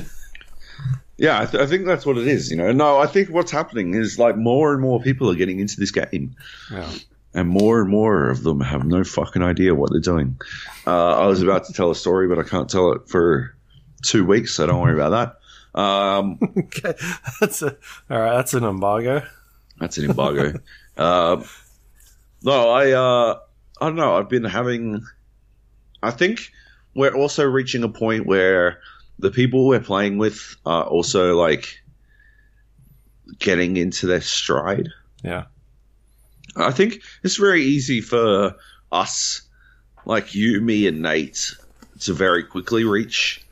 Yeah, 1.18 1.40
I, 1.42 1.46
th- 1.46 1.62
I 1.62 1.68
think 1.68 1.86
that's 1.86 2.04
what 2.04 2.18
it 2.18 2.26
is. 2.28 2.50
You 2.50 2.58
know, 2.58 2.72
no, 2.72 2.98
I 2.98 3.06
think 3.06 3.30
what's 3.30 3.52
happening 3.52 3.94
is 3.94 4.18
like 4.18 4.36
more 4.36 4.72
and 4.74 4.82
more 4.82 5.00
people 5.00 5.30
are 5.30 5.36
getting 5.36 5.60
into 5.60 5.80
this 5.80 5.92
game, 5.92 6.36
Yeah. 6.72 6.92
And 7.34 7.48
more 7.48 7.82
and 7.82 7.90
more 7.90 8.30
of 8.30 8.44
them 8.44 8.60
have 8.62 8.86
no 8.86 9.04
fucking 9.04 9.42
idea 9.42 9.74
what 9.74 9.92
they're 9.92 10.00
doing. 10.00 10.38
Uh, 10.86 11.18
I 11.18 11.28
was 11.28 11.42
about 11.42 11.66
to 11.66 11.74
tell 11.74 11.92
a 11.92 11.96
story, 11.96 12.28
but 12.28 12.40
I 12.40 12.44
can't 12.44 12.70
tell 12.70 12.92
it 12.94 13.08
for 13.08 13.56
two 14.04 14.26
weeks, 14.26 14.56
so 14.56 14.66
don't 14.68 14.82
worry 14.82 14.94
about 14.94 15.10
that. 15.74 15.80
Um, 15.80 16.40
Okay, 16.58 16.94
that's 17.40 17.62
a 17.62 17.78
all 18.10 18.20
right. 18.20 18.36
That's 18.36 18.54
an 18.54 18.64
embargo. 18.64 19.24
That's 19.80 19.98
an 19.98 20.10
embargo. 20.10 20.60
uh, 20.98 21.44
no, 22.44 22.70
I 22.70 22.92
uh, 22.92 23.40
I 23.80 23.86
don't 23.86 23.96
know. 23.96 24.18
I've 24.18 24.30
been 24.30 24.44
having. 24.44 25.06
I 26.04 26.12
think 26.12 26.52
we're 26.96 27.16
also 27.16 27.46
reaching 27.46 27.84
a 27.84 27.90
point 27.90 28.26
where 28.26 28.80
the 29.20 29.32
people 29.32 29.68
we're 29.68 29.80
playing 29.80 30.18
with 30.18 30.56
are 30.66 30.84
also 30.84 31.38
like 31.38 31.82
getting 33.40 33.78
into 33.78 34.08
their 34.08 34.22
stride. 34.22 34.90
Yeah, 35.24 35.46
I 36.56 36.72
think 36.72 37.02
it's 37.24 37.38
very 37.38 37.64
easy 37.64 38.02
for 38.02 38.56
us, 38.92 39.42
like 40.06 40.36
you, 40.36 40.62
me, 40.62 40.88
and 40.88 41.02
Nate, 41.02 41.56
to 42.02 42.14
very 42.14 42.44
quickly 42.44 42.84
reach 42.84 43.46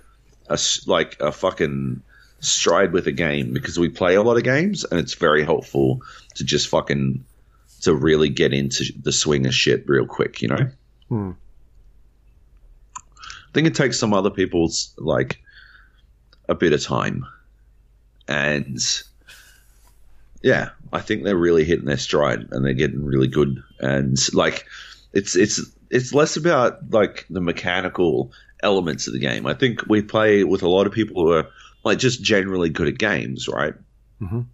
a 0.50 0.60
like 0.86 1.20
a 1.20 1.32
fucking 1.32 2.02
stride 2.42 2.94
with 2.94 3.08
a 3.08 3.12
game 3.12 3.54
because 3.54 3.78
we 3.78 3.90
play 3.90 4.16
a 4.16 4.24
lot 4.24 4.38
of 4.38 4.44
games, 4.44 4.84
and 4.84 5.00
it's 5.00 5.14
very 5.14 5.44
helpful 5.44 6.02
to 6.36 6.44
just 6.44 6.68
fucking 6.68 7.24
to 7.82 7.94
really 7.94 8.30
get 8.30 8.54
into 8.54 8.86
the 9.02 9.12
swing 9.12 9.46
of 9.46 9.54
shit 9.54 9.88
real 9.88 10.06
quick. 10.06 10.42
You 10.42 10.50
know. 10.50 10.70
Hmm. 11.08 11.32
I 12.98 13.52
think 13.54 13.68
it 13.68 13.76
takes 13.76 13.98
some 13.98 14.14
other 14.14 14.30
people's 14.30 14.94
like 14.98 15.42
a 16.48 16.56
bit 16.56 16.74
of 16.74 16.84
time, 16.84 17.26
and 18.28 18.80
yeah, 20.42 20.70
I 20.92 21.02
think 21.02 21.24
they're 21.24 21.36
really 21.36 21.64
hitting 21.66 21.86
their 21.86 21.98
stride 21.98 22.48
and 22.52 22.66
they're 22.66 22.74
getting 22.74 23.04
really 23.04 23.28
good. 23.28 23.62
And 23.80 24.18
like, 24.34 24.66
it's 25.14 25.36
it's 25.36 25.62
it's 25.90 26.14
less 26.14 26.38
about 26.38 26.92
like 26.92 27.26
the 27.30 27.42
mechanical 27.42 28.32
elements 28.62 29.08
of 29.08 29.14
the 29.14 29.20
game. 29.20 29.46
I 29.46 29.54
think 29.54 29.88
we 29.88 30.02
play 30.02 30.44
with 30.44 30.62
a 30.62 30.70
lot 30.70 30.88
of 30.88 30.94
people 30.94 31.24
who 31.24 31.34
are 31.34 31.48
like 31.84 31.98
just 31.98 32.22
generally 32.22 32.70
good 32.70 32.88
at 32.88 32.98
games, 32.98 33.48
right? 33.48 33.74
Mhm. 34.22 34.46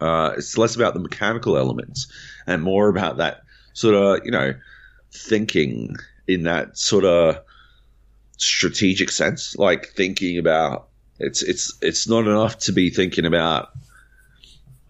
Uh, 0.00 0.34
it's 0.36 0.58
less 0.58 0.76
about 0.76 0.94
the 0.94 1.00
mechanical 1.00 1.56
elements 1.56 2.06
and 2.46 2.62
more 2.62 2.88
about 2.88 3.16
that 3.16 3.42
sort 3.72 3.94
of 3.94 4.24
you 4.26 4.30
know 4.30 4.54
thinking 5.10 5.96
in 6.28 6.42
that 6.42 6.76
sort 6.76 7.04
of 7.04 7.38
strategic 8.36 9.10
sense, 9.10 9.56
like 9.56 9.86
thinking 9.88 10.38
about 10.38 10.88
it's 11.18 11.42
it's 11.42 11.76
it's 11.80 12.08
not 12.08 12.26
enough 12.26 12.58
to 12.58 12.72
be 12.72 12.90
thinking 12.90 13.24
about 13.24 13.70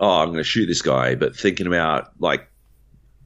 oh 0.01 0.21
I'm 0.21 0.29
going 0.29 0.39
to 0.39 0.45
shoot 0.45 0.67
this 0.67 0.83
guy, 0.83 1.15
but 1.15 1.37
thinking 1.37 1.67
about 1.67 2.11
like 2.19 2.49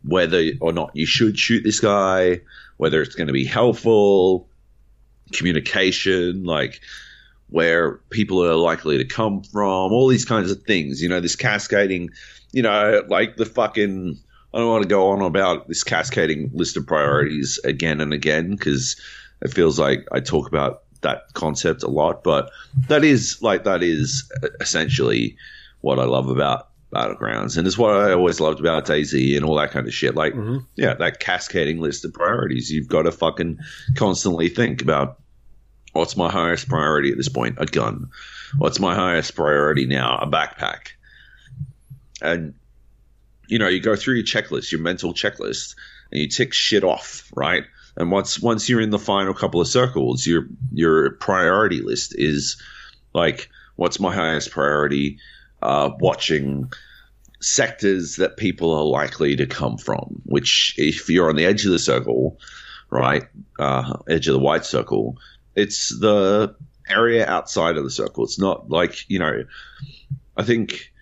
whether 0.02 0.42
or 0.60 0.72
not 0.72 0.90
you 0.94 1.06
should 1.06 1.38
shoot 1.38 1.62
this 1.62 1.80
guy, 1.80 2.40
whether 2.76 3.02
it's 3.02 3.14
going 3.14 3.26
to 3.26 3.32
be 3.32 3.44
helpful, 3.44 4.48
communication, 5.32 6.44
like 6.44 6.80
where 7.48 7.94
people 8.10 8.44
are 8.44 8.54
likely 8.54 8.96
to 8.98 9.04
come 9.04 9.42
from, 9.42 9.92
all 9.92 10.08
these 10.08 10.24
kinds 10.24 10.50
of 10.50 10.62
things. 10.62 11.02
You 11.02 11.08
know, 11.08 11.20
this 11.20 11.36
cascading, 11.36 12.10
you 12.52 12.62
know, 12.62 13.02
like 13.08 13.36
the 13.36 13.46
fucking. 13.46 14.18
I 14.52 14.58
don't 14.58 14.68
want 14.68 14.82
to 14.82 14.88
go 14.88 15.10
on 15.10 15.22
about 15.22 15.68
this 15.68 15.84
cascading 15.84 16.50
list 16.52 16.76
of 16.76 16.84
priorities 16.84 17.60
again 17.62 18.00
and 18.00 18.12
again 18.12 18.50
because 18.50 19.00
it 19.42 19.54
feels 19.54 19.78
like 19.78 20.08
I 20.10 20.18
talk 20.18 20.48
about 20.48 20.82
that 21.02 21.32
concept 21.34 21.84
a 21.84 21.88
lot, 21.88 22.24
but 22.24 22.50
that 22.88 23.04
is 23.04 23.40
like 23.42 23.62
that 23.62 23.84
is 23.84 24.30
uh, 24.42 24.48
essentially 24.60 25.36
what 25.80 25.98
I 25.98 26.04
love 26.04 26.28
about 26.28 26.68
Battlegrounds, 26.94 27.56
and 27.56 27.66
it's 27.66 27.78
what 27.78 27.90
I 27.96 28.12
always 28.12 28.40
loved 28.40 28.58
about 28.58 28.86
DayZ 28.86 29.36
and 29.36 29.44
all 29.44 29.54
that 29.56 29.70
kind 29.70 29.86
of 29.86 29.94
shit. 29.94 30.16
Like, 30.16 30.34
Mhm. 30.34 30.66
yeah, 30.76 30.94
that 30.94 31.20
cascading 31.20 31.80
list 31.80 32.04
of 32.04 32.12
priorities. 32.12 32.70
You've 32.70 32.88
got 32.88 33.02
to 33.02 33.12
fucking 33.12 33.58
constantly 33.94 34.48
think 34.48 34.82
about 34.82 35.20
what's 35.92 36.16
my 36.16 36.28
highest 36.30 36.68
priority 36.68 37.10
at 37.12 37.16
this 37.16 37.28
point? 37.28 37.56
A 37.58 37.66
gun. 37.66 38.08
What's 38.58 38.80
my 38.80 38.94
highest 38.96 39.36
priority 39.36 39.86
now? 39.86 40.18
A 40.20 40.26
backpack. 40.26 40.88
And 42.22 42.54
you 43.46 43.58
know, 43.58 43.68
you 43.68 43.80
go 43.80 43.96
through 43.96 44.14
your 44.14 44.24
checklist, 44.24 44.70
your 44.70 44.80
mental 44.80 45.12
checklist, 45.12 45.74
and 46.12 46.20
you 46.20 46.28
tick 46.28 46.52
shit 46.52 46.84
off, 46.84 47.28
right? 47.34 47.64
And 47.96 48.10
once 48.12 48.38
once 48.40 48.68
you're 48.68 48.80
in 48.80 48.90
the 48.90 48.98
final 48.98 49.34
couple 49.34 49.60
of 49.60 49.66
circles, 49.68 50.26
your 50.26 50.46
your 50.72 51.10
priority 51.14 51.80
list 51.82 52.14
is 52.16 52.60
like, 53.12 53.48
what's 53.76 53.98
my 53.98 54.14
highest 54.14 54.50
priority? 54.52 55.18
Uh, 55.62 55.90
watching 55.98 56.72
sectors 57.40 58.16
that 58.16 58.36
people 58.36 58.72
are 58.72 58.84
likely 58.84 59.36
to 59.36 59.46
come 59.46 59.78
from. 59.78 60.22
Which, 60.24 60.74
if 60.76 61.08
you're 61.08 61.28
on 61.28 61.36
the 61.36 61.46
edge 61.46 61.64
of 61.64 61.72
the 61.72 61.78
circle, 61.78 62.38
right, 62.90 63.24
uh, 63.58 63.98
edge 64.08 64.28
of 64.28 64.34
the 64.34 64.40
white 64.40 64.64
circle, 64.64 65.18
it's 65.54 65.88
the 65.88 66.54
area 66.88 67.26
outside 67.26 67.76
of 67.76 67.84
the 67.84 67.90
circle. 67.90 68.24
It's 68.24 68.38
not 68.38 68.70
like 68.70 69.08
you 69.08 69.18
know. 69.18 69.44
I 70.36 70.42
think 70.42 70.92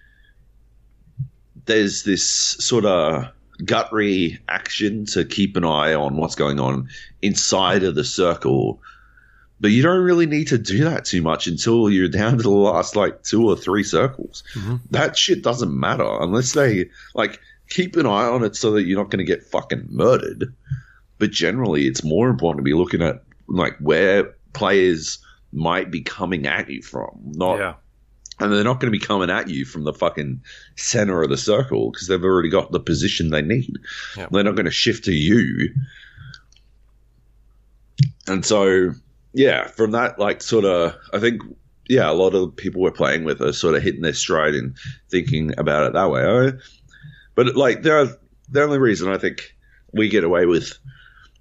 there's 1.67 2.03
this 2.03 2.29
sort 2.29 2.85
of 2.85 3.27
gut 3.65 3.93
reaction 3.93 5.05
to 5.07 5.25
keep 5.25 5.57
an 5.57 5.65
eye 5.65 5.95
on 5.95 6.17
what's 6.17 6.35
going 6.35 6.61
on 6.61 6.89
inside 7.23 7.83
of 7.83 7.95
the 7.95 8.05
circle. 8.05 8.81
But 9.61 9.73
you 9.73 9.83
don't 9.83 10.05
really 10.05 10.27
need 10.27 10.49
to 10.49 10.59
do 10.59 10.85
that 10.85 11.05
too 11.05 11.21
much 11.21 11.47
until 11.49 11.91
you're 11.91 12.09
down 12.09 12.37
to 12.37 12.43
the 12.43 12.51
last 12.51 12.95
like 12.95 13.25
two 13.25 13.49
or 13.49 13.57
three 13.57 13.83
circles. 13.83 14.45
Mhm. 14.55 14.81
That 14.91 15.17
shit 15.19 15.43
doesn't 15.43 15.79
matter 15.79 16.07
unless 16.21 16.53
they 16.53 16.91
like 17.15 17.41
keep 17.69 17.97
an 17.97 18.07
eye 18.07 18.29
on 18.29 18.45
it 18.45 18.55
so 18.57 18.71
that 18.73 18.85
you're 18.85 18.99
not 18.99 19.11
going 19.11 19.19
to 19.19 19.25
get 19.25 19.43
fucking 19.45 19.89
murdered. 19.91 20.55
But 21.19 21.33
generally, 21.33 21.87
it's 21.89 22.05
more 22.05 22.29
important 22.31 22.59
to 22.61 22.71
be 22.71 22.75
looking 22.75 23.03
at 23.03 23.25
like 23.49 23.77
where 23.79 24.35
players 24.53 25.19
might 25.53 25.91
be 25.91 26.03
coming 26.03 26.47
at 26.47 26.71
you 26.71 26.81
from, 26.83 27.11
not 27.25 27.59
yeah, 27.59 27.75
and 28.39 28.53
they're 28.53 28.63
not 28.63 28.79
going 28.79 28.93
to 28.93 28.97
be 28.97 29.05
coming 29.05 29.31
at 29.31 29.49
you 29.49 29.65
from 29.65 29.83
the 29.83 29.93
fucking 29.93 30.41
center 30.77 31.23
of 31.23 31.31
the 31.31 31.37
circle 31.37 31.91
because 31.91 32.07
they've 32.07 32.23
already 32.23 32.51
got 32.51 32.71
the 32.71 32.79
position 32.79 33.31
they 33.31 33.43
need. 33.43 33.77
Yeah. 34.17 34.29
They're 34.31 34.45
not 34.45 34.55
going 34.55 34.67
to 34.67 34.71
shift 34.71 35.07
to 35.07 35.13
you. 35.13 35.75
And 38.27 38.45
so, 38.45 38.93
yeah, 39.39 39.69
from 39.69 39.93
that, 39.93 40.19
like, 40.19 40.43
sort 40.43 40.65
of, 40.65 40.97
I 41.13 41.21
think, 41.21 41.43
yeah, 41.89 42.11
a 42.11 42.13
lot 42.13 42.35
of 42.35 42.57
people 42.57 42.83
we're 42.83 42.91
playing 42.91 43.23
with 43.23 43.41
are 43.41 43.53
sort 43.53 43.77
of 43.77 43.83
hitting 43.85 44.03
their 44.03 44.13
stride 44.13 44.55
and 44.55 44.77
thinking 45.11 45.57
about 45.57 45.87
it 45.87 45.93
that 45.93 46.11
way. 46.11 46.25
I, 46.25 46.53
but, 47.37 47.55
like, 47.55 47.83
there 47.83 48.01
are, 48.01 48.09
the 48.51 48.63
only 48.65 48.79
reason 48.79 49.09
I 49.09 49.17
think 49.17 49.55
we 49.93 50.09
get 50.09 50.25
away 50.25 50.47
with, 50.47 50.77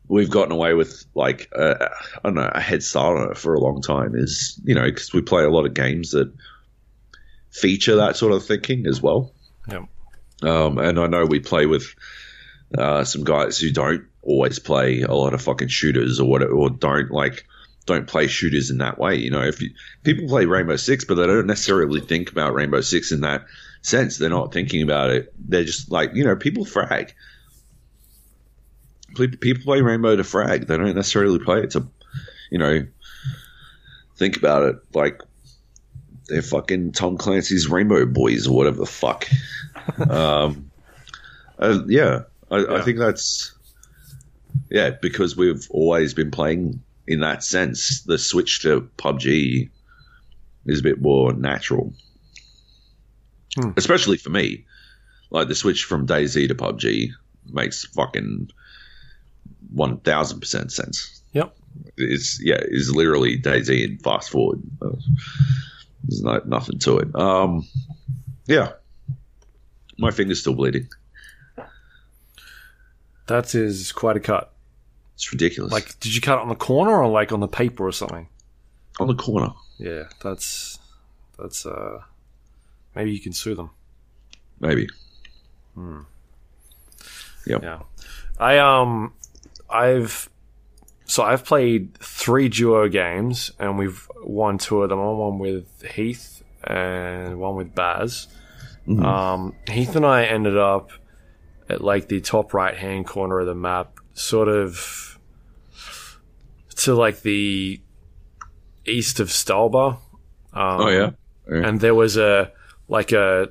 we've 0.08 0.30
gotten 0.30 0.52
away 0.52 0.76
with, 0.76 1.06
like, 1.16 1.50
uh, 1.58 1.74
I 1.82 2.20
don't 2.24 2.36
know, 2.36 2.52
a 2.54 2.62
head 2.62 2.84
start 2.84 3.18
on 3.18 3.32
it 3.32 3.38
for 3.38 3.56
a 3.56 3.60
long 3.60 3.82
time 3.82 4.14
is, 4.14 4.62
you 4.64 4.76
know, 4.76 4.86
because 4.86 5.12
we 5.12 5.24
play 5.24 5.44
a 5.44 5.50
lot 5.50 5.66
of 5.66 5.74
games 5.74 6.12
that 6.12 6.32
feature 7.50 7.96
that 7.96 8.16
sort 8.16 8.32
of 8.32 8.46
thinking 8.46 8.86
as 8.86 9.02
well. 9.02 9.34
Yep. 9.72 9.86
Um, 10.44 10.78
and 10.78 11.00
I 11.00 11.08
know 11.08 11.26
we 11.26 11.40
play 11.40 11.66
with 11.66 11.96
uh, 12.78 13.04
some 13.06 13.24
guys 13.24 13.58
who 13.58 13.72
don't 13.72 14.06
always 14.22 14.60
play 14.60 15.02
a 15.02 15.16
lot 15.16 15.34
of 15.34 15.42
fucking 15.42 15.70
shooters 15.70 16.20
or 16.20 16.30
what, 16.30 16.44
or 16.44 16.70
don't 16.70 17.10
like 17.10 17.48
don't 17.88 18.06
play 18.06 18.28
shooters 18.28 18.70
in 18.70 18.78
that 18.78 19.00
way. 19.00 19.16
You 19.16 19.32
know, 19.32 19.42
if 19.42 19.62
you, 19.62 19.72
people 20.04 20.28
play 20.28 20.46
Rainbow 20.46 20.76
Six, 20.76 21.06
but 21.06 21.16
they 21.16 21.26
don't 21.26 21.48
necessarily 21.48 22.02
think 22.02 22.30
about 22.30 22.54
Rainbow 22.54 22.82
Six 22.82 23.12
in 23.12 23.22
that 23.22 23.46
sense. 23.82 24.18
They're 24.18 24.30
not 24.30 24.54
thinking 24.54 24.84
about 24.84 25.10
it. 25.10 25.34
They're 25.40 25.64
just 25.64 25.90
like 25.90 26.12
you 26.14 26.24
know, 26.24 26.36
people 26.36 26.66
frag. 26.66 27.16
People 29.16 29.64
play 29.64 29.82
Rainbow 29.82 30.16
to 30.16 30.24
frag. 30.24 30.68
They 30.68 30.78
don't 30.78 30.96
necessarily 30.96 31.40
play 31.40 31.62
it 31.62 31.72
to, 31.72 31.88
you 32.52 32.60
know, 32.60 32.86
think 34.18 34.38
about 34.38 34.64
it 34.64 34.76
like 34.94 35.22
they're 36.28 36.44
fucking 36.44 36.92
Tom 36.92 37.18
Clancy's 37.18 37.70
Rainbow 37.70 38.06
Boys 38.06 38.48
or 38.48 38.56
whatever 38.56 38.78
the 38.78 38.86
fuck. 38.86 39.28
um, 40.10 40.70
uh, 41.58 41.80
yeah, 41.88 42.24
I, 42.52 42.66
I 42.66 42.82
think 42.82 43.00
that's 43.00 43.54
yeah 44.70 44.90
because 44.90 45.38
we've 45.38 45.66
always 45.72 46.14
been 46.14 46.32
playing 46.32 46.84
in 47.08 47.22
that 47.22 47.44
sense. 47.44 48.02
The 48.04 48.18
switch 48.18 48.62
to 48.62 48.90
PUBG 48.98 49.70
is 50.66 50.80
a 50.80 50.84
bit 50.84 51.02
more 51.02 51.34
natural, 51.34 51.94
Hmm. 53.56 53.72
especially 53.78 54.18
for 54.18 54.30
me. 54.30 54.66
Like 55.30 55.48
the 55.48 55.56
switch 55.56 55.84
from 55.86 56.06
DayZ 56.08 56.48
to 56.48 56.56
PUBG 56.56 57.10
makes 57.50 57.86
fucking 57.86 58.50
one 59.72 60.00
thousand 60.00 60.40
percent 60.40 60.72
sense. 60.72 61.22
Yep. 61.34 61.56
It's 61.98 62.40
yeah, 62.44 62.60
it's 62.62 62.90
literally 62.90 63.40
DayZ 63.40 63.84
and 63.84 64.02
fast 64.02 64.30
forward. 64.30 64.62
There's 66.04 66.22
no, 66.22 66.42
nothing 66.46 66.80
to 66.80 67.00
it. 67.00 67.16
Um, 67.16 67.68
yeah, 68.48 68.74
my 69.98 70.12
finger's 70.12 70.40
still 70.40 70.54
bleeding. 70.56 70.88
that 73.28 73.54
is 73.54 73.92
quite 73.92 74.16
a 74.18 74.22
cut. 74.22 74.54
It's 75.18 75.32
ridiculous. 75.32 75.72
Like, 75.74 76.00
did 76.00 76.14
you 76.14 76.22
cut 76.22 76.38
it 76.38 76.42
on 76.42 76.50
the 76.50 76.56
corner 76.56 76.92
or 76.92 77.08
like 77.10 77.32
on 77.32 77.40
the 77.40 77.48
paper 77.48 77.86
or 77.88 77.92
something? 77.92 78.28
on 79.00 79.08
the 79.08 79.16
corner. 79.16 79.50
Yeah, 79.78 80.06
that's 80.24 80.80
that's 81.38 81.66
uh 81.66 82.02
maybe 82.96 83.12
you 83.12 83.20
can 83.20 83.34
sue 83.34 83.56
them. 83.56 83.70
Maybe. 84.60 84.88
Hmm. 85.76 86.02
Yeah. 87.46 87.82
I 88.40 88.58
um 88.58 89.14
I've 89.70 90.30
so 91.06 91.24
I've 91.24 91.46
played 91.46 91.98
three 92.00 92.50
duo 92.50 92.90
games, 92.90 93.52
and 93.60 93.78
we've 93.78 94.08
won 94.18 94.58
two 94.58 94.84
of 94.84 94.90
them. 94.90 95.00
Won 95.00 95.40
with 95.40 95.84
Heath 95.84 96.44
and 96.64 97.40
one 97.40 97.56
with 97.56 97.74
Baz. 97.74 98.28
Um, 98.88 99.54
Heath 99.70 99.96
and 99.96 100.06
I 100.06 100.26
ended 100.26 100.58
up 100.58 100.92
at 101.70 101.82
like 101.84 102.08
the 102.08 102.22
top 102.22 102.54
right 102.54 102.76
hand 102.76 103.06
corner 103.06 103.40
of 103.40 103.46
the 103.46 103.56
map, 103.56 104.00
sort 104.18 104.48
of 104.48 105.20
to 106.76 106.96
like 106.96 107.22
the 107.22 107.80
east 108.86 109.20
of 109.20 109.28
Stalber. 109.30 109.98
Um, 110.54 110.82
Oh 110.82 110.90
yeah. 110.90 111.12
yeah. 111.50 111.68
and 111.68 111.80
there 111.80 111.94
was 111.96 112.18
a 112.18 112.52
like 112.88 113.12
a 113.12 113.50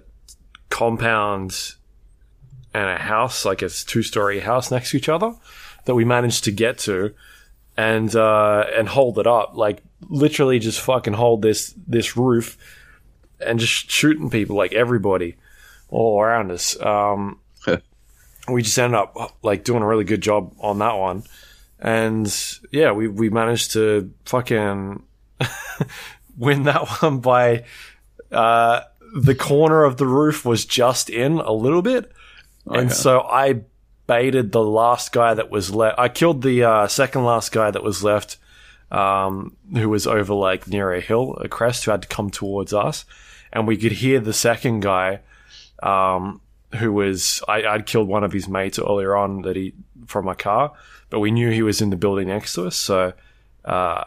compound 0.71 1.75
and 2.75 2.91
a 2.91 2.99
house, 2.99 3.45
like 3.45 3.63
a 3.63 3.69
two 3.69 4.03
story 4.03 4.41
house 4.41 4.71
next 4.71 4.91
to 4.91 4.97
each 4.97 5.09
other 5.09 5.35
that 5.85 5.95
we 5.95 6.05
managed 6.05 6.45
to 6.45 6.51
get 6.51 6.79
to 6.79 7.15
and 7.77 8.15
uh, 8.17 8.65
and 8.75 8.89
hold 8.89 9.19
it 9.19 9.27
up, 9.27 9.57
like 9.57 9.83
literally 10.09 10.59
just 10.59 10.81
fucking 10.81 11.13
hold 11.15 11.43
this 11.43 11.75
this 11.87 12.17
roof 12.17 12.59
and 13.41 13.61
just 13.61 13.91
shooting 13.91 14.31
people, 14.31 14.57
like 14.57 14.73
everybody 14.73 15.37
all 15.91 16.21
around 16.21 16.51
us. 16.51 16.81
Um, 16.81 17.39
we 18.49 18.63
just 18.63 18.79
ended 18.79 18.99
up 18.99 19.37
like 19.43 19.65
doing 19.65 19.83
a 19.83 19.87
really 19.87 20.05
good 20.05 20.21
job 20.21 20.55
on 20.61 20.79
that 20.79 20.97
one, 20.97 21.25
and 21.79 22.33
yeah, 22.71 22.93
we 22.93 23.09
we 23.09 23.29
managed 23.31 23.73
to 23.73 24.13
fucking 24.25 25.03
win 26.37 26.65
that 26.65 26.89
one 27.03 27.21
by 27.21 27.65
uh, 28.31 28.83
the 29.15 29.35
corner 29.35 29.85
of 29.85 29.97
the 29.97 30.07
roof 30.07 30.45
was 30.45 30.65
just 30.65 31.11
in 31.11 31.33
a 31.33 31.53
little 31.53 31.83
bit, 31.83 32.13
and 32.67 32.93
so 32.93 33.21
I 33.21 33.63
baited 34.07 34.53
the 34.53 34.63
last 34.63 35.13
guy 35.13 35.35
that 35.35 35.51
was 35.51 35.75
left. 35.75 35.99
I 35.99 36.09
killed 36.09 36.43
the 36.43 36.65
uh, 36.65 36.89
second 36.89 37.25
last 37.25 37.53
guy 37.53 37.71
that 37.71 37.83
was 37.83 38.05
left, 38.05 38.37
um, 38.91 39.57
who 39.73 39.89
was 39.89 40.07
over 40.07 40.35
like 40.35 40.69
near 40.69 40.93
a 40.93 41.01
hill, 41.01 41.37
a 41.41 41.49
crest, 41.49 41.85
who 41.85 41.91
had 41.91 42.03
to 42.03 42.09
come 42.09 42.31
towards 42.31 42.73
us, 42.73 43.05
and 43.53 43.67
we 43.67 43.77
could 43.77 43.93
hear 43.93 44.21
the 44.21 44.33
second 44.33 44.81
guy, 44.81 45.21
um, 45.83 46.41
who 46.75 46.93
was 46.93 47.43
I, 47.49 47.65
I'd 47.65 47.87
killed 47.87 48.09
one 48.09 48.25
of 48.25 48.33
his 48.33 48.49
mates 48.49 48.79
earlier 48.79 49.17
on 49.17 49.43
that 49.43 49.57
he 49.57 49.75
from 50.07 50.25
my 50.25 50.35
car, 50.35 50.73
but 51.11 51.21
we 51.21 51.31
knew 51.31 51.51
he 51.51 51.63
was 51.63 51.81
in 51.81 51.91
the 51.91 51.97
building 51.97 52.29
next 52.29 52.55
to 52.55 52.67
us, 52.67 52.77
so. 52.77 53.13
Uh, 53.65 54.05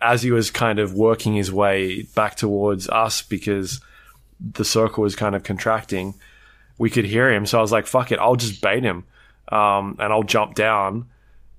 as 0.00 0.22
he 0.22 0.30
was 0.30 0.50
kind 0.50 0.78
of 0.78 0.94
working 0.94 1.34
his 1.34 1.52
way 1.52 2.02
back 2.14 2.36
towards 2.36 2.88
us 2.88 3.22
because 3.22 3.80
the 4.40 4.64
circle 4.64 5.02
was 5.02 5.16
kind 5.16 5.34
of 5.34 5.42
contracting, 5.42 6.14
we 6.78 6.90
could 6.90 7.04
hear 7.04 7.32
him. 7.32 7.46
So 7.46 7.58
I 7.58 7.62
was 7.62 7.72
like, 7.72 7.86
fuck 7.86 8.12
it, 8.12 8.18
I'll 8.18 8.36
just 8.36 8.60
bait 8.60 8.82
him. 8.82 9.04
Um, 9.48 9.96
and 9.98 10.12
I'll 10.12 10.22
jump 10.22 10.54
down. 10.54 11.06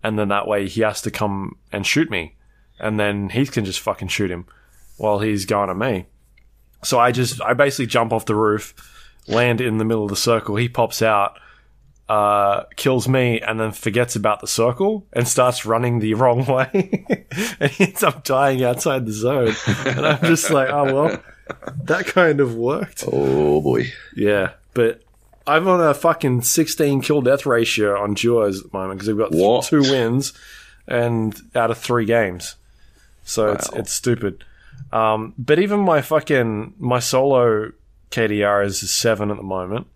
And 0.04 0.18
then 0.18 0.30
that 0.30 0.48
way 0.48 0.68
he 0.68 0.82
has 0.82 1.02
to 1.04 1.12
come 1.12 1.58
and 1.72 1.86
shoot 1.86 2.10
me. 2.10 2.36
And 2.80 3.00
then 3.00 3.30
he 3.30 3.46
can 3.46 3.66
just 3.66 3.80
fucking 3.80 4.10
shoot 4.10 4.30
him 4.30 4.46
while 4.98 5.20
he's 5.20 5.46
going 5.46 5.70
at 5.70 5.78
me. 5.78 6.06
So 6.84 7.00
I 7.00 7.12
just, 7.12 7.42
I 7.42 7.54
basically 7.54 7.88
jump 7.88 8.14
off 8.14 8.26
the 8.26 8.36
roof, 8.36 8.74
land 9.28 9.62
in 9.62 9.78
the 9.78 9.86
middle 9.86 10.04
of 10.04 10.10
the 10.10 10.16
circle. 10.16 10.56
He 10.56 10.70
pops 10.70 11.02
out, 11.02 11.40
uh, 12.10 12.64
kills 12.76 13.08
me, 13.08 13.42
and 13.42 13.60
then 13.60 13.72
forgets 13.72 14.16
about 14.16 14.40
the 14.42 14.48
circle 14.48 15.06
and 15.14 15.28
starts 15.28 15.66
running 15.66 16.00
the 16.00 16.14
wrong 16.14 16.46
way. 16.48 17.06
and 17.60 17.72
he 17.72 17.86
ends 17.86 18.04
up 18.04 18.24
dying 18.24 18.64
outside 18.64 19.06
the 19.06 19.12
zone. 19.12 19.54
And 19.86 20.06
I'm 20.06 20.24
just 20.24 20.50
like, 20.50 20.70
oh, 20.70 20.94
well, 20.94 21.22
that 21.84 22.08
kind 22.08 22.40
of 22.40 22.56
worked. 22.56 23.04
Oh 23.12 23.62
boy. 23.62 23.92
Yeah, 24.16 24.52
but 24.74 25.02
I'm 25.46 25.68
on 25.68 25.82
a 25.82 25.94
fucking 25.94 26.42
16 26.42 27.02
kill 27.02 27.22
death 27.22 27.46
ratio 27.46 28.02
on 28.02 28.14
duos 28.14 28.64
at 28.64 28.72
the 28.72 28.78
moment 28.78 29.00
because 29.00 29.08
we've 29.08 29.18
got 29.18 29.32
th- 29.32 29.68
two 29.68 29.82
wins 29.82 30.34
and 30.88 31.40
out 31.56 31.72
of 31.72 31.78
three 31.78 32.06
games. 32.06 32.56
So 33.24 33.52
it's 33.52 33.70
it's 33.74 33.92
stupid. 33.92 34.44
Um, 34.92 35.34
but 35.38 35.60
even 35.60 35.82
my 35.82 36.02
fucking 36.02 36.76
my 36.80 37.00
solo 37.00 37.72
KDR 38.12 38.66
is 38.66 38.82
a 38.84 38.88
seven 38.88 39.32
at 39.32 39.38
the 39.38 39.44
moment, 39.44 39.88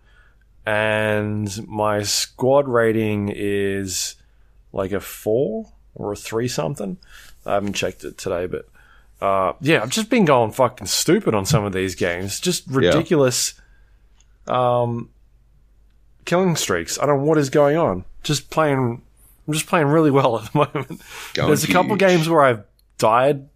and 0.66 1.66
my 1.66 2.02
squad 2.02 2.68
rating 2.68 3.32
is 3.34 4.16
like 4.72 4.92
a 4.92 5.00
four 5.00 5.72
or 5.94 6.12
a 6.12 6.16
three 6.16 6.48
something. 6.48 6.98
I 7.44 7.54
haven't 7.54 7.74
checked 7.74 8.04
it 8.04 8.18
today, 8.18 8.46
but 8.46 8.68
uh, 9.20 9.54
yeah, 9.60 9.82
I've 9.82 9.90
just 9.90 10.10
been 10.10 10.24
going 10.24 10.52
fucking 10.52 10.86
stupid 10.86 11.34
on 11.34 11.46
some 11.46 11.64
of 11.64 11.72
these 11.72 11.94
games. 11.94 12.40
Just 12.40 12.66
ridiculous 12.68 13.54
um, 14.46 15.10
killing 16.24 16.56
streaks. 16.56 16.98
I 16.98 17.06
don't 17.06 17.18
know 17.18 17.24
what 17.24 17.38
is 17.38 17.50
going 17.50 17.76
on. 17.76 18.04
Just 18.22 18.50
playing. 18.50 19.02
I'm 19.46 19.54
just 19.54 19.66
playing 19.66 19.88
really 19.88 20.10
well 20.10 20.38
at 20.38 20.52
the 20.52 20.58
moment. 20.74 21.02
Going 21.34 21.48
There's 21.48 21.64
a 21.64 21.72
couple 21.72 21.96
games 21.96 22.28
where 22.28 22.42
I've 22.42 22.64
died 22.98 23.48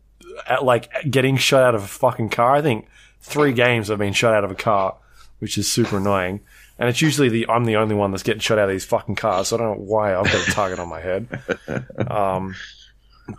at 0.49 0.65
like 0.65 0.91
getting 1.11 1.37
shot 1.37 1.63
out 1.63 1.75
of 1.75 1.83
a 1.83 1.89
fucking 1.89 2.31
car. 2.31 2.55
I 2.55 2.63
think 2.63 2.87
three 3.27 3.53
games 3.53 3.91
I've 3.91 3.99
been 3.99 4.12
shot 4.12 4.35
out 4.35 4.45
of 4.45 4.51
a 4.51 4.55
car, 4.55 4.97
which 5.41 5.59
is 5.59 5.70
super 5.70 5.99
annoying. 5.99 6.41
And 6.79 6.89
it's 6.89 7.03
usually 7.03 7.29
the 7.29 7.49
I'm 7.49 7.64
the 7.64 7.77
only 7.77 7.95
one 7.95 8.11
that's 8.11 8.22
getting 8.22 8.41
shot 8.41 8.59
out 8.59 8.68
of 8.68 8.74
these 8.74 8.85
fucking 8.85 9.16
cars. 9.16 9.49
So 9.49 9.57
I 9.57 9.61
don't 9.61 9.79
know 9.79 9.85
why 9.85 10.14
I've 10.14 10.24
got 10.24 10.49
a 10.49 10.51
target 10.53 10.79
on 10.79 10.89
my 10.89 11.01
head. 11.01 11.29
Um, 12.09 12.55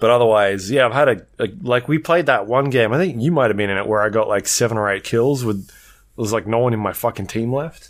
but 0.01 0.09
otherwise, 0.09 0.69
yeah, 0.69 0.85
I've 0.85 0.93
had 0.93 1.07
a, 1.07 1.25
a 1.39 1.47
like 1.61 1.87
we 1.87 1.97
played 1.97 2.25
that 2.25 2.45
one 2.45 2.69
game. 2.69 2.91
I 2.91 2.97
think 2.97 3.21
you 3.21 3.31
might 3.31 3.49
have 3.49 3.55
been 3.55 3.69
in 3.69 3.77
it 3.77 3.87
where 3.87 4.01
I 4.01 4.09
got 4.09 4.27
like 4.27 4.45
seven 4.45 4.77
or 4.77 4.91
eight 4.91 5.05
kills 5.05 5.45
with 5.45 5.67
there 5.67 6.23
was 6.23 6.33
like 6.33 6.45
no 6.45 6.59
one 6.59 6.73
in 6.73 6.79
my 6.79 6.91
fucking 6.91 7.27
team 7.27 7.53
left. 7.53 7.89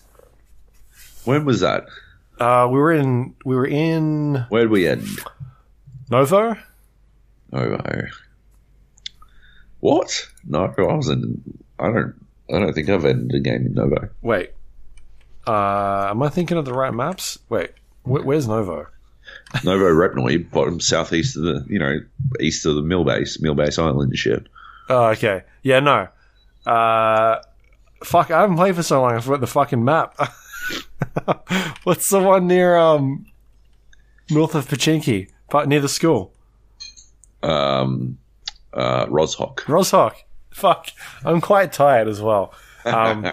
When 1.26 1.44
was 1.46 1.62
that? 1.62 1.88
Uh, 2.40 2.68
we 2.70 2.78
were 2.78 2.92
in 2.92 3.34
we 3.44 3.56
were 3.56 3.66
in 3.66 4.46
Where 4.50 4.62
did 4.62 4.72
we 4.72 4.88
end? 4.88 5.08
Novo. 6.12 6.56
Oh, 7.54 7.60
oh. 7.60 8.02
What? 9.80 10.28
No, 10.46 10.74
I 10.78 10.82
wasn't. 10.82 11.42
I 11.80 11.88
don't. 11.92 12.16
I 12.50 12.60
don't 12.60 12.74
think 12.74 12.90
I've 12.90 13.06
ended 13.06 13.36
a 13.36 13.40
game 13.42 13.66
in 13.66 13.74
Novo. 13.74 14.10
Wait, 14.22 14.52
uh, 15.46 16.08
am 16.10 16.24
I 16.24 16.30
thinking 16.30 16.58
of 16.58 16.66
the 16.66 16.74
right 16.74 16.94
maps? 16.94 17.38
Wait, 17.50 17.72
wh- 18.04 18.26
where's 18.26 18.48
Novo? 18.48 18.88
Novorepnoye, 19.56 20.50
bottom 20.52 20.80
southeast 20.80 21.36
of 21.36 21.44
the, 21.44 21.66
you 21.68 21.78
know, 21.80 22.00
east 22.40 22.66
of 22.66 22.76
the 22.76 22.82
mill 22.82 23.04
base, 23.04 23.42
mill 23.42 23.56
base 23.56 23.78
island 23.78 24.10
and 24.10 24.18
shit. 24.18 24.48
Oh, 24.90 25.08
okay. 25.08 25.44
Yeah, 25.64 25.82
no. 25.82 26.08
Uh, 26.66 27.42
fuck, 28.06 28.32
I 28.32 28.40
haven't 28.42 28.56
played 28.56 28.76
for 28.76 28.84
so 28.84 29.02
long. 29.02 29.14
I 29.14 29.20
forgot 29.20 29.42
the 29.42 29.48
fucking 29.48 29.84
map. 29.84 30.16
What's 31.84 32.10
the 32.10 32.20
one 32.22 32.48
near 32.48 32.78
um 32.78 33.26
north 34.30 34.56
of 34.56 34.68
Pochinki, 34.68 35.30
part 35.50 35.68
near 35.68 35.82
the 35.82 35.90
school? 35.90 36.34
Um, 37.44 38.18
uh, 38.74 39.06
Rozhok. 39.08 39.58
Rozhok. 39.66 40.14
Fuck, 40.62 40.92
I'm 41.24 41.42
quite 41.42 41.72
tired 41.72 42.08
as 42.08 42.22
well. 42.22 42.54
Um, 42.86 43.26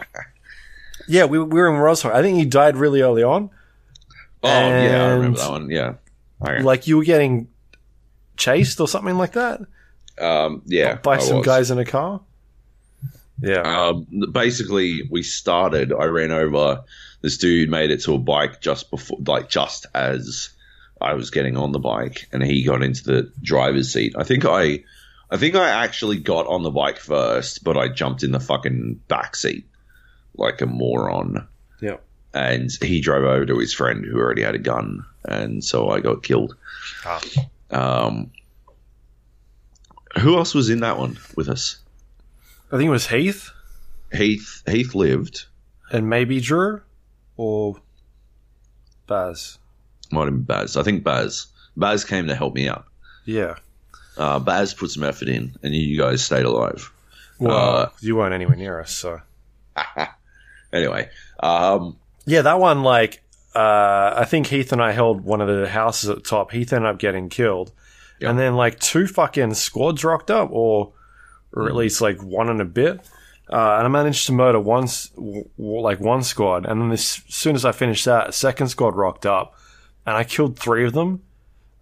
yeah, 1.09 1.25
we, 1.25 1.39
we 1.39 1.61
were 1.61 1.69
in 1.69 1.81
Rozhok. 1.81 2.13
I 2.13 2.23
think 2.23 2.39
you 2.39 2.45
died 2.47 2.77
really 2.77 3.01
early 3.01 3.23
on. 3.23 3.51
Oh 4.43 4.49
yeah, 4.49 5.07
I 5.07 5.11
remember 5.13 5.39
that 5.39 5.51
one. 5.51 5.71
Yeah, 5.71 5.95
Okay. 6.43 6.63
Like 6.63 6.87
you 6.87 6.99
were 6.99 7.05
getting 7.05 7.49
chased 8.37 8.81
or 8.81 8.89
something 8.89 9.17
like 9.17 9.33
that 9.33 9.61
um, 10.21 10.63
yeah, 10.67 10.97
by 10.97 11.17
I 11.17 11.19
some 11.19 11.39
was. 11.39 11.47
guys 11.47 11.71
in 11.71 11.79
a 11.79 11.85
car. 11.85 12.21
Yeah. 13.41 13.89
Um, 13.89 14.07
basically, 14.33 15.09
we 15.11 15.23
started. 15.23 15.93
I 15.93 16.05
ran 16.05 16.31
over. 16.31 16.85
This 17.21 17.39
dude 17.39 17.71
made 17.71 17.91
it 17.91 18.03
to 18.03 18.15
a 18.15 18.19
bike 18.19 18.61
just 18.61 18.91
before, 18.91 19.19
like 19.27 19.49
just 19.49 19.87
as 19.95 20.51
I 21.01 21.15
was 21.15 21.31
getting 21.31 21.57
on 21.57 21.73
the 21.73 21.79
bike, 21.79 22.29
and 22.33 22.43
he 22.43 22.65
got 22.65 22.83
into 22.83 23.05
the 23.05 23.33
driver's 23.43 23.93
seat. 23.93 24.15
I 24.17 24.25
think 24.25 24.45
I, 24.45 24.85
I 25.35 25.37
think 25.37 25.57
I 25.57 25.69
actually 25.69 26.19
got 26.21 26.47
on 26.47 26.63
the 26.63 26.71
bike 26.71 26.99
first, 26.99 27.65
but 27.65 27.77
I 27.77 27.89
jumped 27.89 28.23
in 28.23 28.31
the 28.31 28.39
fucking 28.39 29.01
back 29.09 29.35
seat 29.35 29.67
like 30.37 30.61
a 30.61 30.67
moron. 30.67 31.49
yeah. 31.81 31.97
And 32.33 32.71
he 32.81 33.01
drove 33.01 33.25
over 33.25 33.45
to 33.45 33.59
his 33.59 33.75
friend 33.75 34.05
who 34.05 34.17
already 34.19 34.43
had 34.43 34.55
a 34.55 34.59
gun, 34.61 35.05
and 35.25 35.63
so 35.65 35.89
I 35.91 35.99
got 35.99 36.23
killed. 36.23 36.57
Ah. 37.05 37.21
Um, 37.71 38.31
who 40.21 40.37
else 40.37 40.55
was 40.55 40.71
in 40.71 40.81
that 40.81 40.99
one 40.99 41.19
with 41.37 41.49
us? 41.49 41.79
I 42.71 42.77
think 42.77 42.87
it 42.87 42.91
was 42.91 43.09
Heath 43.09 43.51
Heath. 44.13 44.63
Heath 44.69 44.95
lived. 44.95 45.47
and 45.91 46.09
maybe 46.09 46.41
Drew 46.41 46.81
or 47.37 47.77
Baz. 49.09 49.59
Might 50.13 50.25
have 50.27 50.35
been 50.35 50.43
Baz. 50.43 50.77
I 50.77 50.83
think 50.85 51.03
Baz. 51.03 51.47
Baz 51.77 52.05
came 52.05 52.29
to 52.29 52.35
help 52.37 52.55
me 52.55 52.69
out. 52.69 52.87
Yeah. 53.25 53.57
Uh, 54.17 54.39
Baz 54.39 54.75
put 54.75 54.91
some 54.91 55.03
effort 55.05 55.29
in, 55.29 55.57
and 55.63 55.75
you 55.75 55.99
guys 55.99 56.25
stayed 56.25 56.45
alive. 56.45 56.91
Well, 57.39 57.57
Uh, 57.57 57.89
you 58.01 58.17
weren't 58.17 58.35
anywhere 58.35 58.57
near 58.57 58.81
us, 58.81 58.93
so 58.93 59.21
Anyway, 60.73 61.09
um, 61.41 61.97
yeah, 62.27 62.43
that 62.43 62.59
one 62.59 62.83
like 62.83 63.23
uh, 63.55 64.13
I 64.17 64.25
think 64.25 64.49
Heath 64.49 64.73
and 64.73 64.83
I 64.83 64.91
held 64.93 65.21
one 65.23 65.41
of 65.41 65.47
the 65.49 65.69
houses 65.69 66.11
at 66.11 66.17
the 66.17 66.23
top. 66.23 66.51
Heath 66.51 66.73
ended 66.73 66.91
up 66.91 66.99
getting 66.99 67.29
killed, 67.29 67.71
Yep. 68.21 68.31
and 68.31 68.39
then 68.39 68.55
like 68.57 68.81
two 68.81 69.07
fucking 69.07 69.55
squads 69.55 70.03
rocked 70.05 70.31
up, 70.31 70.49
or 70.51 70.93
or 71.53 71.69
at 71.69 71.75
least 71.77 72.01
like 72.01 72.21
one 72.23 72.49
and 72.49 72.61
a 72.61 72.65
bit. 72.65 73.01
Uh, 73.53 73.77
and 73.77 73.85
I 73.87 73.89
managed 73.89 74.27
to 74.27 74.33
murder 74.33 74.59
one, 74.59 74.85
s- 74.85 75.09
w- 75.11 75.49
w- 75.59 75.81
like 75.81 76.01
one 76.01 76.23
squad, 76.23 76.65
and 76.67 76.81
then 76.81 76.91
as 76.91 77.05
soon 77.29 77.55
as 77.55 77.65
I 77.65 77.73
finished 77.73 78.07
that, 78.07 78.31
a 78.31 78.33
second 78.33 78.69
squad 78.69 78.97
rocked 78.97 79.27
up, 79.27 79.55
and 80.07 80.17
I 80.17 80.25
killed 80.25 80.59
three 80.59 80.85
of 80.87 80.93
them. 80.95 81.23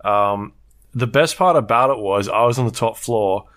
Um, 0.05 0.53
the 0.95 1.07
best 1.07 1.37
part 1.37 1.57
about 1.57 1.91
it 1.91 1.99
was 1.99 2.29
I 2.29 2.45
was 2.45 2.59
on 2.59 2.67
the 2.67 2.71
top 2.71 2.97
floor 2.97 3.49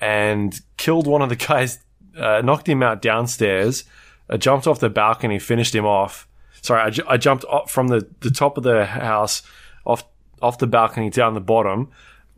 and 0.00 0.58
killed 0.76 1.06
one 1.06 1.22
of 1.22 1.28
the 1.28 1.36
guys, 1.36 1.78
uh, 2.16 2.42
knocked 2.44 2.68
him 2.68 2.82
out 2.82 3.00
downstairs, 3.00 3.84
uh, 4.28 4.36
jumped 4.36 4.66
off 4.66 4.80
the 4.80 4.90
balcony, 4.90 5.38
finished 5.38 5.74
him 5.74 5.86
off. 5.86 6.26
Sorry, 6.60 6.80
I, 6.80 6.90
ju- 6.90 7.04
I 7.08 7.16
jumped 7.16 7.44
up 7.50 7.70
from 7.70 7.88
the, 7.88 8.08
the 8.20 8.30
top 8.30 8.56
of 8.56 8.64
the 8.64 8.84
house 8.86 9.42
off 9.84 10.04
off 10.40 10.58
the 10.58 10.66
balcony 10.66 11.08
down 11.08 11.34
the 11.34 11.40
bottom, 11.40 11.90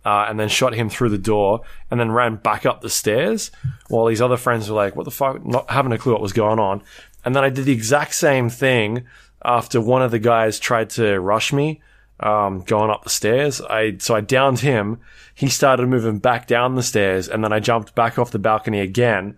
uh, 0.05 0.27
and 0.29 0.39
then 0.39 0.49
shot 0.49 0.75
him 0.75 0.91
through 0.91 1.09
the 1.09 1.19
door, 1.19 1.63
and 1.91 1.99
then 1.99 2.13
ran 2.13 2.37
back 2.37 2.67
up 2.67 2.83
the 2.83 2.91
stairs 2.91 3.51
while 3.89 4.05
these 4.07 4.21
other 4.21 4.37
friends 4.37 4.69
were 4.69 4.77
like, 4.77 4.95
"What 4.95 5.05
the 5.05 5.11
fuck?" 5.11 5.45
Not 5.45 5.71
having 5.71 5.93
a 5.93 5.99
clue 5.99 6.13
what 6.13 6.21
was 6.21 6.35
going 6.35 6.59
on. 6.59 6.83
And 7.25 7.35
then 7.35 7.45
I 7.45 7.49
did 7.49 7.65
the 7.65 7.73
exact 7.73 8.15
same 8.15 8.51
thing 8.51 9.07
after 9.43 9.81
one 9.81 10.03
of 10.03 10.11
the 10.11 10.19
guys 10.19 10.59
tried 10.59 10.91
to 10.91 11.19
rush 11.19 11.53
me, 11.53 11.81
um, 12.21 12.61
going 12.61 12.91
up 12.91 13.05
the 13.05 13.11
stairs. 13.11 13.61
I 13.61 13.97
so 13.99 14.15
I 14.15 14.21
downed 14.21 14.61
him. 14.61 15.01
He 15.35 15.49
started 15.49 15.89
moving 15.89 16.19
back 16.19 16.47
down 16.47 16.75
the 16.77 16.83
stairs, 16.83 17.29
and 17.29 17.43
then 17.43 17.53
I 17.53 17.61
jumped 17.61 17.95
back 17.95 18.19
off 18.19 18.31
the 18.31 18.39
balcony 18.39 18.81
again 18.81 19.37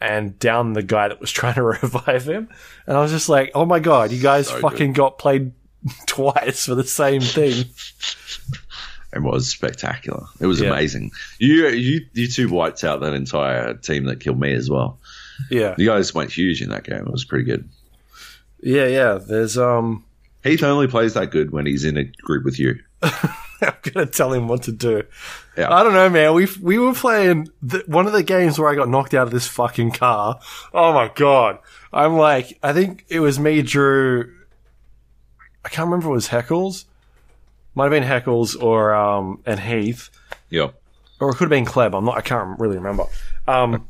and 0.00 0.38
down 0.38 0.72
the 0.74 0.82
guy 0.82 1.08
that 1.08 1.20
was 1.20 1.30
trying 1.38 1.54
to 1.54 1.62
revive 1.62 2.28
him. 2.28 2.48
And 2.86 2.96
I 2.96 3.00
was 3.00 3.12
just 3.12 3.28
like, 3.28 3.52
"Oh 3.54 3.64
my 3.64 3.78
god, 3.78 4.10
you 4.12 4.20
guys 4.20 4.48
So 4.48 4.60
fucking 4.60 4.92
got 4.92 5.18
played 5.18 5.52
twice 6.06 6.66
for 6.66 6.74
the 6.74 6.84
same 6.84 7.20
thing." 7.20 7.64
It 9.12 9.22
was 9.22 9.48
spectacular. 9.48 10.24
It 10.40 10.46
was 10.46 10.60
Yeah. 10.60 10.68
amazing. 10.70 11.10
You, 11.38 11.68
you, 11.68 12.00
you 12.12 12.28
two 12.28 12.48
wiped 12.50 12.84
out 12.84 13.00
that 13.00 13.14
entire 13.14 13.72
team 13.74 14.04
that 14.06 14.20
killed 14.20 14.38
me 14.38 14.52
as 14.52 14.68
well. 14.68 14.98
Yeah, 15.50 15.74
You 15.78 15.86
guys 15.86 16.12
went 16.14 16.32
huge 16.32 16.60
in 16.60 16.68
that 16.70 16.84
game. 16.84 16.98
It 16.98 17.10
was 17.12 17.24
pretty 17.24 17.44
good. 17.44 17.68
yeah, 18.60 18.86
yeah. 18.86 19.14
There's 19.14 19.56
um. 19.56 20.04
Heath 20.46 20.62
only 20.62 20.86
plays 20.86 21.14
that 21.14 21.30
good 21.30 21.50
when 21.50 21.66
he's 21.66 21.84
in 21.84 21.96
a 21.96 22.04
group 22.04 22.44
with 22.44 22.58
you. 22.58 22.76
I'm 23.02 23.72
gonna 23.82 24.06
tell 24.06 24.32
him 24.32 24.48
what 24.48 24.62
to 24.64 24.72
do. 24.72 25.02
Yeah. 25.56 25.72
I 25.74 25.82
don't 25.82 25.94
know, 25.94 26.10
man. 26.10 26.34
We 26.34 26.46
we 26.60 26.78
were 26.78 26.92
playing 26.94 27.48
the, 27.62 27.82
one 27.86 28.06
of 28.06 28.12
the 28.12 28.22
games 28.22 28.58
where 28.58 28.68
I 28.70 28.74
got 28.74 28.88
knocked 28.88 29.14
out 29.14 29.26
of 29.26 29.32
this 29.32 29.46
fucking 29.46 29.92
car. 29.92 30.38
Oh 30.74 30.92
my 30.92 31.10
god! 31.14 31.58
I'm 31.92 32.16
like, 32.16 32.58
I 32.62 32.72
think 32.72 33.04
it 33.08 33.20
was 33.20 33.38
me, 33.38 33.62
Drew. 33.62 34.32
I 35.64 35.68
can't 35.68 35.86
remember 35.86 36.06
if 36.06 36.10
it 36.10 36.14
was 36.14 36.28
Heckles. 36.28 36.84
Might 37.74 37.84
have 37.84 37.90
been 37.92 38.04
Heckles 38.04 38.60
or 38.62 38.94
um 38.94 39.40
and 39.46 39.58
Heath, 39.60 40.10
Yeah. 40.50 40.68
or 41.20 41.30
it 41.30 41.32
could 41.34 41.44
have 41.44 41.50
been 41.50 41.66
Kleb. 41.66 41.96
I'm 41.96 42.04
not. 42.04 42.16
I 42.16 42.20
can't 42.22 42.58
really 42.60 42.76
remember. 42.76 43.04
Um, 43.48 43.86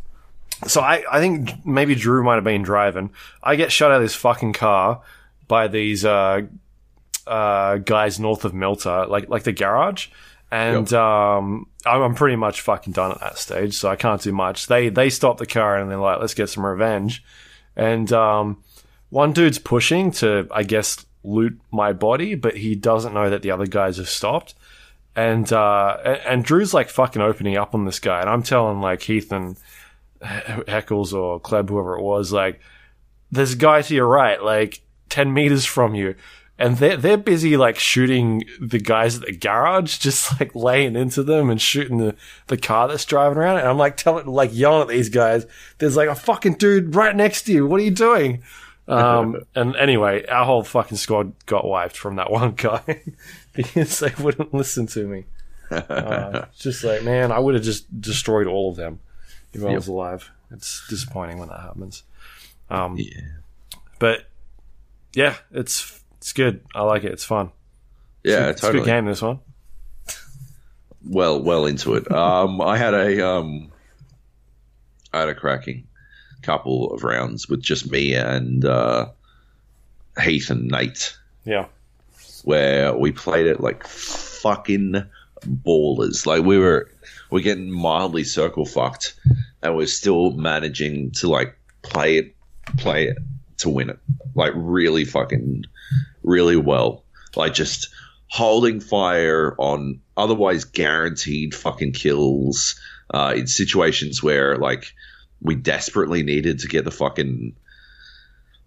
so 0.66 0.80
I 0.80 1.02
I 1.10 1.18
think 1.20 1.66
maybe 1.66 1.94
Drew 1.94 2.22
might 2.24 2.36
have 2.36 2.44
been 2.44 2.62
driving. 2.62 3.10
I 3.42 3.56
get 3.56 3.72
shot 3.72 3.90
out 3.90 3.96
of 3.96 4.02
this 4.02 4.14
fucking 4.14 4.52
car 4.54 5.02
by 5.48 5.68
these 5.68 6.04
uh 6.04 6.42
uh, 7.26 7.78
guys 7.78 8.20
north 8.20 8.44
of 8.44 8.52
Mylta, 8.52 9.08
like 9.08 9.28
like 9.28 9.42
the 9.42 9.52
garage, 9.52 10.08
and 10.50 10.92
um, 10.92 11.66
I'm, 11.84 12.02
I'm 12.02 12.14
pretty 12.14 12.36
much 12.36 12.60
fucking 12.60 12.92
done 12.92 13.10
at 13.12 13.20
that 13.20 13.38
stage, 13.38 13.74
so 13.74 13.88
I 13.88 13.96
can't 13.96 14.22
do 14.22 14.32
much. 14.32 14.68
They 14.68 14.88
they 14.88 15.10
stop 15.10 15.38
the 15.38 15.46
car 15.46 15.76
and 15.76 15.90
they're 15.90 15.98
like, 15.98 16.20
"Let's 16.20 16.34
get 16.34 16.48
some 16.48 16.64
revenge," 16.64 17.24
and 17.74 18.12
um, 18.12 18.62
one 19.10 19.32
dude's 19.32 19.58
pushing 19.58 20.10
to, 20.12 20.46
I 20.50 20.62
guess, 20.62 21.04
loot 21.24 21.60
my 21.70 21.92
body, 21.92 22.34
but 22.34 22.56
he 22.56 22.74
doesn't 22.74 23.14
know 23.14 23.30
that 23.30 23.42
the 23.42 23.50
other 23.50 23.66
guys 23.66 23.96
have 23.96 24.08
stopped. 24.08 24.54
And 25.16 25.50
uh, 25.52 25.96
and, 26.04 26.20
and 26.26 26.44
Drew's 26.44 26.74
like 26.74 26.90
fucking 26.90 27.22
opening 27.22 27.56
up 27.56 27.74
on 27.74 27.86
this 27.86 27.98
guy, 27.98 28.20
and 28.20 28.30
I'm 28.30 28.42
telling 28.42 28.80
like 28.80 29.02
Heath 29.02 29.32
and 29.32 29.56
Heckles 30.22 31.12
or 31.12 31.40
Kleb, 31.40 31.68
whoever 31.70 31.98
it 31.98 32.02
was, 32.02 32.32
like, 32.32 32.60
there's 33.32 33.54
a 33.54 33.56
guy 33.56 33.82
to 33.82 33.94
your 33.94 34.06
right, 34.06 34.42
like 34.42 34.80
ten 35.08 35.32
meters 35.32 35.64
from 35.64 35.94
you, 35.94 36.14
and 36.58 36.76
they're 36.78 36.96
they're 36.96 37.16
busy 37.16 37.56
like 37.56 37.78
shooting 37.78 38.44
the 38.60 38.78
guys 38.78 39.16
at 39.18 39.26
the 39.26 39.36
garage, 39.36 39.98
just 40.06 40.38
like 40.40 40.54
laying 40.54 40.96
into 40.96 41.22
them 41.22 41.50
and 41.50 41.60
shooting 41.60 41.98
the, 41.98 42.14
the 42.46 42.56
car 42.56 42.88
that's 42.88 43.04
driving 43.04 43.38
around. 43.38 43.58
And 43.58 43.68
I'm 43.68 43.78
like 43.78 43.96
telling, 43.96 44.26
like 44.26 44.50
yelling 44.52 44.82
at 44.82 44.88
these 44.88 45.08
guys. 45.08 45.46
There's 45.78 45.96
like 45.96 46.08
a 46.08 46.14
fucking 46.14 46.54
dude 46.54 46.94
right 46.94 47.14
next 47.14 47.42
to 47.42 47.52
you. 47.52 47.66
What 47.66 47.80
are 47.80 47.84
you 47.84 47.90
doing? 47.90 48.42
Um, 48.88 49.40
and 49.56 49.74
anyway, 49.74 50.24
our 50.26 50.44
whole 50.44 50.62
fucking 50.62 50.96
squad 50.96 51.32
got 51.46 51.66
wiped 51.66 51.96
from 51.96 52.14
that 52.16 52.30
one 52.40 52.52
guy 52.52 53.02
because 53.52 53.98
they 53.98 54.12
wouldn't 54.22 54.54
listen 54.54 54.86
to 54.86 55.08
me. 55.08 55.24
Uh, 55.72 56.44
just 56.56 56.84
like, 56.84 57.02
man, 57.02 57.32
I 57.32 57.40
would 57.40 57.54
have 57.56 57.64
just 57.64 58.00
destroyed 58.00 58.46
all 58.46 58.70
of 58.70 58.76
them 58.76 59.00
if 59.52 59.60
I 59.64 59.70
Yep. 59.70 59.74
was 59.76 59.88
alive. 59.88 60.30
It's 60.52 60.86
disappointing 60.88 61.38
when 61.38 61.48
that 61.48 61.62
happens. 61.62 62.04
Um, 62.70 62.94
Yeah. 62.96 63.22
but 63.98 64.26
yeah, 65.16 65.34
it's 65.50 66.00
it's 66.18 66.32
good. 66.32 66.60
I 66.74 66.82
like 66.82 67.02
it. 67.04 67.12
It's 67.12 67.24
fun. 67.24 67.50
Yeah, 68.22 68.50
it's 68.50 68.62
a 68.62 68.66
totally. 68.66 68.84
good 68.84 68.90
game. 68.90 69.06
This 69.06 69.22
one. 69.22 69.40
well 71.04 71.42
well 71.42 71.66
into 71.66 71.94
it. 71.94 72.10
Um, 72.12 72.60
I 72.60 72.76
had 72.76 72.94
a 72.94 73.26
um, 73.26 73.72
I 75.12 75.20
had 75.20 75.28
a 75.28 75.34
cracking 75.34 75.86
couple 76.42 76.92
of 76.92 77.02
rounds 77.02 77.48
with 77.48 77.62
just 77.62 77.90
me 77.90 78.14
and 78.14 78.64
uh, 78.64 79.06
Heath 80.22 80.50
and 80.50 80.68
Nate, 80.68 81.16
Yeah. 81.44 81.66
where 82.44 82.94
we 82.94 83.10
played 83.10 83.46
it 83.46 83.60
like 83.60 83.86
fucking 83.86 85.02
ballers. 85.42 86.26
Like 86.26 86.44
we 86.44 86.58
were 86.58 86.90
we're 87.30 87.40
getting 87.40 87.70
mildly 87.70 88.22
circle 88.24 88.66
fucked, 88.66 89.14
and 89.62 89.76
we're 89.76 89.86
still 89.86 90.32
managing 90.32 91.10
to 91.12 91.28
like 91.28 91.56
play 91.82 92.18
it, 92.18 92.34
play 92.76 93.06
it 93.08 93.16
to 93.58 93.68
win 93.68 93.90
it, 93.90 93.98
like 94.34 94.52
really 94.54 95.04
fucking, 95.04 95.64
really 96.22 96.56
well. 96.56 97.04
Like 97.34 97.54
just 97.54 97.88
holding 98.28 98.80
fire 98.80 99.54
on 99.58 100.00
otherwise 100.16 100.64
guaranteed 100.64 101.54
fucking 101.54 101.92
kills 101.92 102.78
uh, 103.14 103.34
in 103.36 103.46
situations 103.46 104.22
where 104.22 104.56
like 104.56 104.92
we 105.40 105.54
desperately 105.54 106.22
needed 106.22 106.58
to 106.60 106.68
get 106.68 106.84
the 106.84 106.90
fucking 106.90 107.54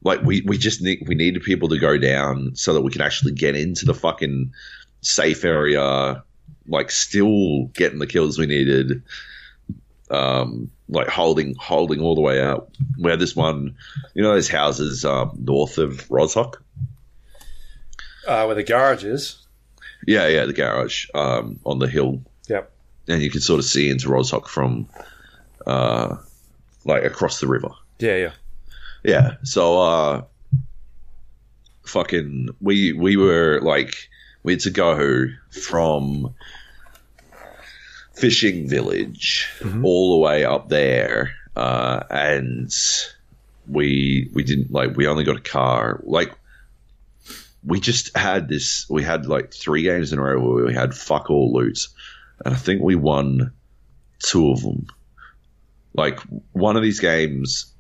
like 0.04 0.22
we, 0.22 0.42
we 0.46 0.58
just 0.58 0.82
need 0.82 1.04
we 1.08 1.16
needed 1.16 1.44
people 1.44 1.70
to 1.70 1.78
go 1.78 1.98
down 1.98 2.56
so 2.56 2.74
that 2.74 2.82
we 2.82 2.92
can 2.92 3.02
actually 3.02 3.34
get 3.34 3.56
into 3.56 3.86
the 3.86 3.94
fucking 3.94 4.52
safe 5.02 5.44
area 5.44 6.24
like 6.68 6.92
still 6.92 7.66
getting 7.74 8.00
the 8.00 8.08
kills 8.08 8.38
we 8.38 8.46
needed 8.46 9.04
um 10.10 10.72
like 10.90 11.08
holding 11.08 11.54
holding 11.56 12.02
all 12.02 12.16
the 12.16 12.22
way 12.22 12.42
out 12.42 12.70
where 12.98 13.16
this 13.16 13.36
one 13.36 13.76
you 14.16 14.24
know 14.24 14.34
those 14.34 14.50
houses 14.50 15.06
um 15.06 15.32
north 15.40 15.78
of 15.78 16.08
Rozhok 16.10 16.56
Uh, 18.28 18.44
where 18.46 18.56
the 18.56 18.64
garage 18.64 19.04
is. 19.04 19.46
yeah 20.08 20.28
yeah 20.28 20.46
the 20.46 20.54
garage 20.54 21.06
um 21.14 21.60
on 21.66 21.80
the 21.80 21.88
hill 21.88 22.22
Yep. 22.48 22.72
and 23.08 23.22
you 23.22 23.30
can 23.30 23.42
sort 23.42 23.60
of 23.60 23.66
see 23.66 23.90
into 23.90 24.08
Rozhok 24.10 24.48
from 24.48 24.88
uh 25.68 26.16
like 26.86 27.04
across 27.04 27.40
the 27.40 27.48
river 27.48 27.70
Yeah, 28.00 28.16
yeah. 28.16 28.32
Yeah. 29.04 29.32
So 29.44 29.80
uh 29.82 30.22
fucking 31.84 32.50
we 32.62 32.94
we 32.94 33.16
were 33.18 33.60
like 33.62 33.96
we 34.44 34.54
had 34.54 34.60
to 34.62 34.70
go 34.72 35.28
from 35.52 36.34
fishing 38.20 38.68
village 38.68 39.50
all 39.84 40.14
the 40.14 40.20
way 40.20 40.44
up 40.44 40.70
there 40.70 41.34
uh 41.56 42.04
and 42.10 42.72
we 43.68 44.30
we 44.34 44.44
didn't 44.44 44.72
like 44.72 44.96
we 44.96 45.08
only 45.08 45.24
got 45.24 45.38
a 45.38 45.42
car 45.42 46.02
like 46.04 46.34
we 47.64 47.80
just 47.80 48.16
had 48.18 48.48
this 48.48 48.90
we 48.90 49.04
had 49.04 49.26
like 49.26 49.54
three 49.54 49.84
games 49.84 50.12
in 50.14 50.20
a 50.20 50.22
row 50.22 50.40
where 50.40 50.66
we 50.66 50.74
had 50.74 50.94
fuck 50.94 51.30
all 51.30 51.54
loot 51.54 51.88
and 52.46 52.54
i 52.54 52.58
think 52.58 52.82
we 52.82 52.96
won 52.96 53.52
two 54.20 54.52
of 54.52 54.62
them. 54.62 54.88
Like 55.94 56.20
one 56.52 56.78
of 56.78 56.84
these 56.84 57.00
games 57.00 57.74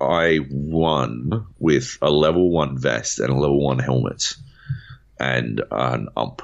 I 0.00 0.40
won 0.50 1.46
with 1.58 1.96
a 2.02 2.10
level 2.10 2.50
one 2.50 2.76
vest 2.76 3.18
and 3.18 3.30
a 3.30 3.34
level 3.34 3.62
one 3.62 3.78
helmet 3.78 4.34
and 5.18 5.62
an 5.70 6.08
ump 6.16 6.42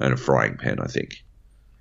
and 0.00 0.14
a 0.14 0.16
frying 0.16 0.56
pan, 0.56 0.80
I 0.80 0.86
think, 0.86 1.23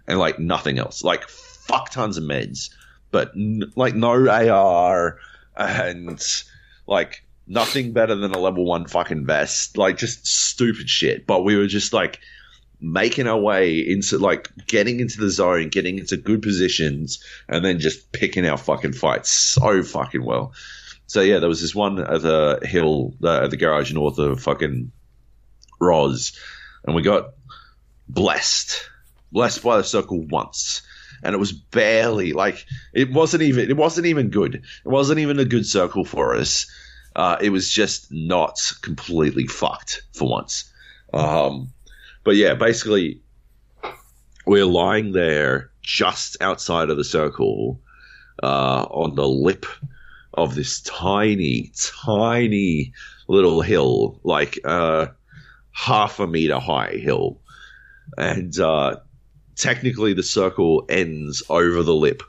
and 0.07 0.19
like 0.19 0.39
nothing 0.39 0.79
else. 0.79 1.03
Like 1.03 1.27
fuck 1.27 1.89
tons 1.89 2.17
of 2.17 2.23
meds, 2.23 2.69
but 3.11 3.31
n- 3.35 3.71
like 3.75 3.95
no 3.95 4.29
AR 4.29 5.19
and 5.55 6.43
like 6.87 7.23
nothing 7.47 7.91
better 7.91 8.15
than 8.15 8.31
a 8.31 8.39
level 8.39 8.65
one 8.65 8.87
fucking 8.87 9.25
vest. 9.25 9.77
Like 9.77 9.97
just 9.97 10.25
stupid 10.25 10.89
shit. 10.89 11.25
But 11.25 11.43
we 11.43 11.55
were 11.55 11.67
just 11.67 11.93
like 11.93 12.19
making 12.79 13.27
our 13.27 13.39
way 13.39 13.79
into 13.79 14.17
like 14.17 14.49
getting 14.67 14.99
into 14.99 15.19
the 15.19 15.29
zone, 15.29 15.69
getting 15.69 15.97
into 15.99 16.17
good 16.17 16.41
positions, 16.41 17.23
and 17.47 17.63
then 17.63 17.79
just 17.79 18.11
picking 18.11 18.45
our 18.45 18.57
fucking 18.57 18.93
fights 18.93 19.29
so 19.29 19.83
fucking 19.83 20.23
well. 20.23 20.53
So 21.07 21.21
yeah, 21.21 21.39
there 21.39 21.49
was 21.49 21.61
this 21.61 21.75
one 21.75 21.99
at 21.99 22.21
the 22.21 22.59
hill 22.63 23.13
uh, 23.23 23.43
at 23.43 23.51
the 23.51 23.57
garage 23.57 23.93
north 23.93 24.17
of 24.17 24.41
fucking 24.41 24.91
Roz, 25.79 26.37
and 26.85 26.95
we 26.95 27.01
got 27.01 27.33
blessed, 28.07 28.89
blessed 29.33 29.63
by 29.63 29.77
the 29.77 29.83
circle 29.83 30.25
once, 30.27 30.83
and 31.23 31.33
it 31.35 31.39
was 31.39 31.51
barely 31.51 32.33
like 32.33 32.65
it 32.93 33.11
wasn't 33.11 33.43
even 33.43 33.69
it 33.69 33.77
wasn't 33.77 34.07
even 34.07 34.29
good. 34.29 34.55
It 34.55 34.87
wasn't 34.87 35.19
even 35.19 35.39
a 35.39 35.45
good 35.45 35.65
circle 35.65 36.05
for 36.05 36.35
us. 36.35 36.67
Uh, 37.15 37.37
it 37.41 37.49
was 37.49 37.69
just 37.69 38.11
not 38.11 38.59
completely 38.81 39.47
fucked 39.47 40.03
for 40.13 40.29
once. 40.29 40.71
Um, 41.13 41.69
but 42.23 42.35
yeah, 42.35 42.55
basically, 42.55 43.21
we're 44.45 44.65
lying 44.65 45.11
there 45.11 45.71
just 45.81 46.37
outside 46.41 46.89
of 46.89 46.97
the 46.97 47.03
circle 47.03 47.81
uh, 48.41 48.83
on 48.89 49.15
the 49.15 49.27
lip 49.27 49.65
of 50.33 50.55
this 50.55 50.81
tiny, 50.81 51.71
tiny 52.05 52.93
little 53.27 53.61
hill, 53.61 54.19
like 54.23 54.57
uh, 54.63 55.07
half 55.71 56.19
a 56.19 56.27
meter 56.27 56.59
high 56.59 56.93
hill. 56.93 57.39
And 58.17 58.57
uh, 58.59 58.97
technically, 59.55 60.13
the 60.13 60.23
circle 60.23 60.85
ends 60.89 61.43
over 61.49 61.83
the 61.83 61.93
lip, 61.95 62.23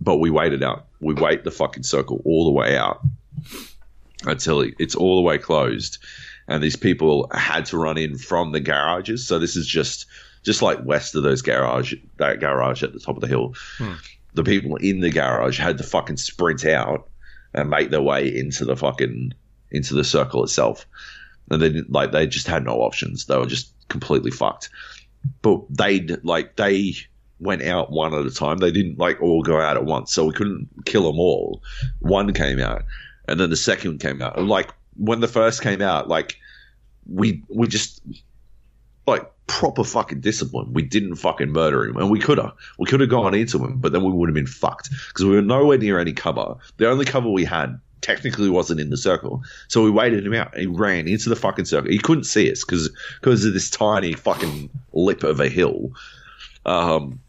but 0.00 0.18
we 0.18 0.30
waited 0.30 0.62
out. 0.62 0.86
We 1.00 1.14
wait 1.14 1.44
the 1.44 1.50
fucking 1.50 1.84
circle 1.84 2.22
all 2.24 2.44
the 2.44 2.50
way 2.50 2.76
out 2.76 3.00
until 4.24 4.60
it's 4.78 4.94
all 4.94 5.16
the 5.16 5.22
way 5.22 5.38
closed. 5.38 5.98
And 6.48 6.62
these 6.62 6.76
people 6.76 7.30
had 7.32 7.66
to 7.66 7.78
run 7.78 7.98
in 7.98 8.16
from 8.16 8.52
the 8.52 8.60
garages. 8.60 9.26
So 9.26 9.38
this 9.38 9.56
is 9.56 9.66
just 9.66 10.06
just 10.44 10.62
like 10.62 10.78
west 10.84 11.14
of 11.14 11.22
those 11.22 11.42
garage 11.42 11.94
that 12.16 12.40
garage 12.40 12.82
at 12.82 12.92
the 12.92 13.00
top 13.00 13.16
of 13.16 13.20
the 13.20 13.28
hill. 13.28 13.54
Hmm. 13.76 13.94
The 14.34 14.44
people 14.44 14.76
in 14.76 15.00
the 15.00 15.10
garage 15.10 15.58
had 15.58 15.78
to 15.78 15.84
fucking 15.84 16.16
sprint 16.16 16.64
out 16.64 17.08
and 17.54 17.70
make 17.70 17.90
their 17.90 18.02
way 18.02 18.34
into 18.34 18.64
the 18.64 18.76
fucking 18.76 19.34
into 19.70 19.94
the 19.94 20.04
circle 20.04 20.42
itself. 20.44 20.86
And 21.50 21.60
they 21.60 21.82
like 21.88 22.12
they 22.12 22.26
just 22.26 22.46
had 22.46 22.64
no 22.64 22.80
options. 22.80 23.26
They 23.26 23.36
were 23.36 23.46
just 23.46 23.72
completely 23.88 24.30
fucked. 24.30 24.70
But 25.42 25.62
they 25.70 26.00
like 26.22 26.56
they 26.56 26.94
went 27.40 27.62
out 27.62 27.90
one 27.90 28.14
at 28.14 28.26
a 28.26 28.30
time. 28.30 28.58
They 28.58 28.70
didn't 28.70 28.98
like 28.98 29.20
all 29.22 29.42
go 29.42 29.60
out 29.60 29.76
at 29.76 29.84
once, 29.84 30.12
so 30.12 30.24
we 30.26 30.32
couldn't 30.32 30.68
kill 30.84 31.04
them 31.04 31.18
all. 31.18 31.62
One 32.00 32.32
came 32.32 32.60
out, 32.60 32.84
and 33.26 33.38
then 33.38 33.50
the 33.50 33.56
second 33.56 34.00
came 34.00 34.22
out. 34.22 34.42
Like 34.42 34.70
when 34.96 35.20
the 35.20 35.28
first 35.28 35.62
came 35.62 35.82
out, 35.82 36.08
like 36.08 36.36
we 37.06 37.42
we 37.48 37.68
just 37.68 38.02
like 39.06 39.30
proper 39.46 39.82
fucking 39.82 40.20
discipline. 40.20 40.72
We 40.72 40.82
didn't 40.82 41.16
fucking 41.16 41.50
murder 41.50 41.84
him, 41.84 41.96
and 41.96 42.10
we 42.10 42.20
could 42.20 42.38
have. 42.38 42.52
We 42.78 42.86
could 42.86 43.00
have 43.00 43.10
gone 43.10 43.34
into 43.34 43.58
him, 43.64 43.78
but 43.78 43.92
then 43.92 44.04
we 44.04 44.12
would 44.12 44.28
have 44.28 44.34
been 44.34 44.46
fucked 44.46 44.90
because 45.08 45.24
we 45.24 45.34
were 45.34 45.42
nowhere 45.42 45.78
near 45.78 45.98
any 45.98 46.12
cover. 46.12 46.56
The 46.76 46.88
only 46.88 47.04
cover 47.04 47.28
we 47.28 47.44
had 47.44 47.80
technically 48.00 48.48
wasn't 48.48 48.80
in 48.80 48.90
the 48.90 48.96
circle, 48.96 49.42
so 49.68 49.82
we 49.82 49.90
waited 49.90 50.26
him 50.26 50.34
out. 50.34 50.56
He 50.56 50.66
ran 50.66 51.08
into 51.08 51.28
the 51.28 51.36
fucking 51.36 51.64
circle. 51.64 51.90
He 51.90 51.98
couldn't 51.98 52.24
see 52.24 52.50
us 52.50 52.64
because 52.64 52.90
because 53.20 53.44
of 53.44 53.54
this 53.54 53.70
tiny 53.70 54.12
fucking 54.12 54.70
lip 54.92 55.22
of 55.22 55.40
a 55.40 55.48
hill. 55.48 55.92
Um, 56.66 57.20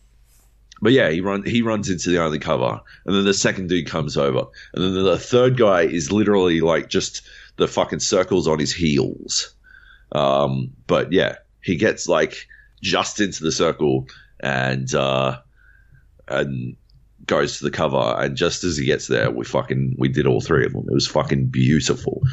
but 0.81 0.93
yeah, 0.93 1.09
he 1.09 1.21
run 1.21 1.43
he 1.43 1.61
runs 1.61 1.89
into 1.89 2.09
the 2.09 2.21
only 2.23 2.39
cover, 2.39 2.81
and 3.05 3.15
then 3.15 3.25
the 3.25 3.33
second 3.33 3.67
dude 3.67 3.87
comes 3.87 4.17
over, 4.17 4.45
and 4.73 4.83
then 4.83 5.03
the 5.03 5.19
third 5.19 5.57
guy 5.57 5.81
is 5.81 6.11
literally 6.11 6.61
like 6.61 6.89
just 6.89 7.21
the 7.57 7.67
fucking 7.67 7.99
circles 7.99 8.47
on 8.47 8.59
his 8.59 8.73
heels. 8.73 9.53
Um, 10.11 10.71
but 10.87 11.11
yeah, 11.11 11.35
he 11.61 11.75
gets 11.75 12.07
like 12.07 12.47
just 12.81 13.19
into 13.19 13.43
the 13.43 13.51
circle 13.51 14.07
and 14.39 14.93
uh, 14.95 15.39
and 16.27 16.75
goes 17.29 17.59
to 17.59 17.63
the 17.63 17.71
cover, 17.71 18.15
and 18.17 18.35
just 18.35 18.63
as 18.63 18.75
he 18.75 18.85
gets 18.85 19.07
there, 19.07 19.29
we 19.29 19.45
fucking 19.45 19.95
we 19.97 20.09
did 20.09 20.25
all 20.25 20.41
three 20.41 20.65
of 20.65 20.73
them. 20.73 20.85
It 20.89 20.93
was 20.93 21.07
fucking 21.07 21.45
beautiful. 21.45 22.23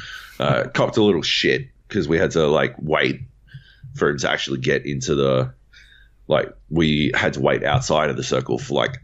Uh, 0.40 0.64
copped 0.72 0.96
a 0.96 1.02
little 1.02 1.22
shit 1.22 1.68
because 1.86 2.08
we 2.08 2.18
had 2.18 2.30
to 2.32 2.46
like 2.46 2.74
wait 2.78 3.20
for 3.94 4.08
him 4.08 4.18
to 4.18 4.30
actually 4.30 4.58
get 4.58 4.86
into 4.86 5.14
the 5.14 5.52
like 6.28 6.52
we 6.70 7.12
had 7.14 7.34
to 7.34 7.40
wait 7.40 7.62
outside 7.62 8.10
of 8.10 8.16
the 8.16 8.24
circle 8.24 8.58
for 8.58 8.74
like 8.74 8.96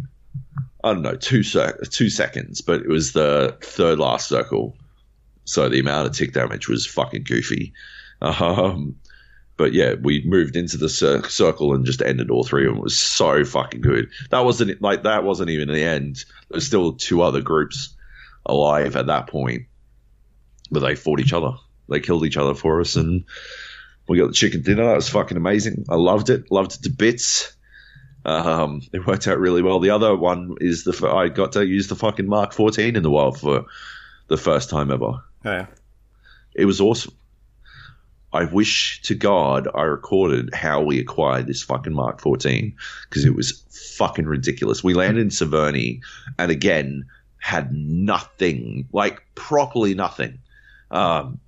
I 0.83 0.95
don't 0.95 1.03
know 1.03 1.15
two 1.15 1.43
sec- 1.43 1.83
two 1.91 2.09
seconds, 2.09 2.63
but 2.63 2.81
it 2.81 2.89
was 2.89 3.13
the 3.13 3.57
third 3.61 3.99
last 3.99 4.29
circle, 4.29 4.75
so 5.45 5.69
the 5.69 5.79
amount 5.79 6.09
of 6.09 6.15
tick 6.15 6.33
damage 6.33 6.69
was 6.69 6.87
fucking 6.87 7.25
goofy. 7.25 7.75
Um, 8.23 8.97
but 9.57 9.73
yeah, 9.73 9.95
we 9.95 10.25
moved 10.25 10.57
into 10.57 10.77
the 10.77 10.89
cir- 10.89 11.29
circle 11.29 11.75
and 11.75 11.85
just 11.85 12.03
ended 12.03 12.31
all 12.31 12.45
three 12.45 12.67
of 12.67 12.73
them. 12.73 12.79
It 12.79 12.85
was 12.85 12.99
so 12.99 13.45
fucking 13.45 13.81
good. 13.81 14.11
That 14.31 14.45
wasn't 14.45 14.81
like 14.81 15.03
that 15.03 15.25
wasn't 15.25 15.51
even 15.51 15.69
the 15.69 15.83
end. 15.83 16.25
There's 16.51 16.67
still 16.67 16.95
two 16.95 17.23
other 17.23 17.41
groups 17.41 17.95
alive 18.47 18.97
at 18.97 19.07
that 19.07 19.29
point, 19.29 19.67
but 20.71 20.81
they 20.81 20.95
fought 20.95 21.21
each 21.21 21.33
other. 21.33 21.53
They 21.89 22.01
killed 22.01 22.25
each 22.25 22.37
other 22.37 22.55
for 22.55 22.81
us, 22.81 22.97
and 22.97 23.25
we 24.09 24.19
got 24.19 24.29
the 24.29 24.35
chicken 24.35 24.63
dinner. 24.63 24.85
That 24.87 24.97
was 24.97 25.09
fucking 25.09 25.37
amazing. 25.37 25.85
I 25.89 25.97
loved 25.97 26.31
it. 26.31 26.51
Loved 26.51 26.75
it 26.75 26.83
to 26.83 26.91
bits. 26.91 27.55
Um, 28.25 28.83
it 28.93 29.07
worked 29.07 29.29
out 29.29 29.39
really 29.39 29.63
well. 29.63 29.81
The 29.81 29.91
other 29.91 30.17
one 30.17 30.57
is 30.61 30.85
the 30.85 31.09
I 31.09 31.29
got 31.29 31.53
to 31.53 31.67
use 31.67 31.89
the 31.89 31.97
fucking 31.97 32.27
Mark 32.27 32.53
14 32.53 32.97
in 32.97 33.03
the 33.03 33.11
wild 33.11 33.39
for 33.39 33.67
the 34.29 34.37
first 34.37 34.71
time 34.71 34.91
ever. 34.91 35.05
Oh, 35.05 35.23
yeah. 35.45 35.67
It 36.55 36.65
was 36.65 36.81
awesome. 36.81 37.15
I 38.33 38.45
wish 38.45 39.03
to 39.03 39.15
God 39.15 39.69
I 39.75 39.83
recorded 39.83 40.55
how 40.55 40.81
we 40.81 40.99
acquired 40.99 41.47
this 41.47 41.63
fucking 41.63 41.93
Mark 41.93 42.21
14 42.21 42.75
because 43.09 43.25
it 43.25 43.35
was 43.35 43.63
fucking 43.97 44.27
ridiculous. 44.27 44.83
We 44.83 44.95
landed 44.95 45.21
in 45.21 45.29
Severny 45.29 46.01
and 46.39 46.51
again 46.51 47.07
had 47.39 47.73
nothing, 47.73 48.89
like 48.93 49.23
properly 49.35 49.95
nothing. 49.95 50.39
Um, 50.91 51.41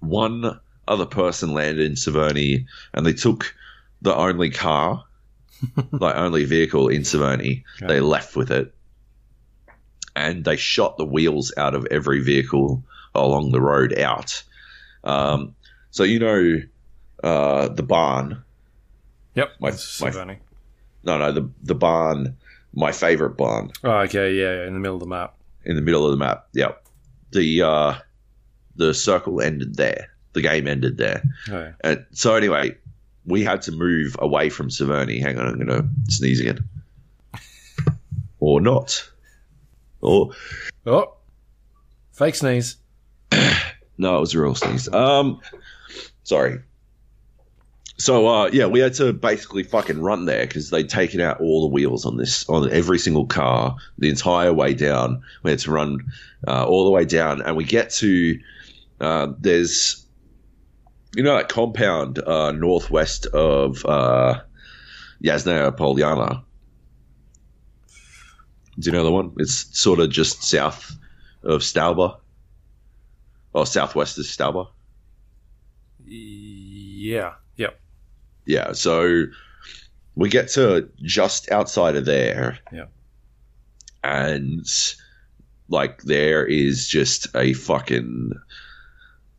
one 0.00 0.58
other 0.88 1.06
person 1.06 1.52
landed 1.52 1.84
in 1.84 1.92
Severny 1.94 2.66
and 2.94 3.04
they 3.04 3.12
took 3.12 3.54
the 4.00 4.14
only 4.14 4.50
car, 4.50 5.04
like 5.92 6.16
only 6.16 6.44
vehicle 6.44 6.88
in 6.88 7.02
Severny. 7.02 7.64
Okay. 7.76 7.94
They 7.94 8.00
left 8.00 8.36
with 8.36 8.50
it 8.50 8.74
and 10.16 10.44
they 10.44 10.56
shot 10.56 10.96
the 10.96 11.04
wheels 11.04 11.52
out 11.56 11.74
of 11.74 11.86
every 11.90 12.20
vehicle 12.20 12.82
along 13.14 13.52
the 13.52 13.60
road 13.60 13.98
out. 13.98 14.42
Um, 15.04 15.54
so 15.90 16.02
you 16.04 16.18
know 16.18 16.60
uh, 17.22 17.68
the 17.68 17.82
barn. 17.82 18.42
Yep. 19.34 19.50
My- 19.60 19.70
my-. 20.00 20.38
No, 21.04 21.18
no, 21.18 21.32
the 21.32 21.50
the 21.62 21.74
barn. 21.74 22.36
My 22.72 22.92
favorite 22.92 23.36
barn 23.36 23.72
Oh, 23.82 23.90
okay. 24.02 24.32
Yeah, 24.34 24.64
in 24.66 24.74
the 24.74 24.78
middle 24.80 24.94
of 24.94 25.00
the 25.00 25.06
map. 25.08 25.34
in 25.64 25.74
the 25.74 25.82
middle 25.82 26.04
of 26.04 26.12
the 26.12 26.16
map. 26.16 26.46
Yep. 26.52 26.84
The 27.32 27.62
uh, 27.62 27.94
the 28.76 28.94
circle 28.94 29.40
ended 29.40 29.74
there. 29.76 30.10
The 30.34 30.42
game 30.42 30.68
ended 30.68 30.96
there. 30.96 31.22
Oh. 31.50 31.72
And 31.82 32.06
so 32.12 32.36
anyway, 32.36 32.76
we 33.26 33.42
had 33.42 33.62
to 33.62 33.72
move 33.72 34.14
away 34.20 34.50
from 34.50 34.68
Severny. 34.68 35.20
Hang 35.20 35.38
on, 35.38 35.46
I'm 35.48 35.58
gonna 35.58 35.88
sneeze 36.08 36.38
again. 36.40 36.60
or 38.38 38.60
not. 38.60 39.08
Or 40.00 40.30
Oh, 40.86 41.14
fake 42.12 42.34
sneeze. 42.36 42.76
No, 43.98 44.16
it 44.16 44.20
was 44.20 44.34
a 44.34 44.40
real 44.40 44.54
sneeze. 44.54 44.88
Um, 44.94 45.40
sorry. 46.22 46.60
So 47.96 48.26
uh, 48.26 48.50
yeah, 48.52 48.66
we 48.66 48.80
had 48.80 48.94
to 48.94 49.12
basically 49.12 49.62
fucking 49.62 50.00
run 50.00 50.24
there 50.24 50.46
because 50.46 50.70
they'd 50.70 50.88
taken 50.88 51.20
out 51.20 51.40
all 51.40 51.62
the 51.62 51.72
wheels 51.72 52.06
on 52.06 52.16
this 52.16 52.48
on 52.48 52.70
every 52.72 52.98
single 52.98 53.26
car 53.26 53.76
the 53.98 54.08
entire 54.08 54.52
way 54.52 54.72
down. 54.72 55.22
We 55.42 55.50
had 55.50 55.60
to 55.60 55.70
run 55.70 56.10
uh, 56.48 56.64
all 56.64 56.84
the 56.84 56.90
way 56.90 57.04
down, 57.04 57.42
and 57.42 57.56
we 57.56 57.64
get 57.64 57.90
to 57.90 58.40
uh, 59.00 59.32
there's 59.38 60.06
you 61.14 61.22
know 61.22 61.36
that 61.36 61.50
compound 61.50 62.18
uh, 62.18 62.52
northwest 62.52 63.26
of 63.26 63.84
uh, 63.84 64.40
Yasnaya 65.22 65.76
Polyana. 65.76 66.42
Do 68.78 68.90
you 68.90 68.92
know 68.92 69.04
the 69.04 69.12
one? 69.12 69.32
It's 69.36 69.78
sort 69.78 70.00
of 70.00 70.08
just 70.10 70.42
south 70.42 70.96
of 71.42 71.60
Stalber. 71.60 72.16
Or 73.52 73.66
southwest 73.66 74.16
of 74.18 74.24
Stalber. 74.24 74.68
Yeah. 76.10 77.34
Yep. 77.56 77.80
Yeah, 78.46 78.72
so 78.72 79.24
we 80.16 80.28
get 80.28 80.48
to 80.50 80.88
just 81.02 81.50
outside 81.52 81.96
of 81.96 82.04
there. 82.04 82.58
Yeah. 82.72 82.86
And 84.02 84.66
like 85.68 86.02
there 86.02 86.44
is 86.44 86.88
just 86.88 87.28
a 87.34 87.52
fucking 87.52 88.32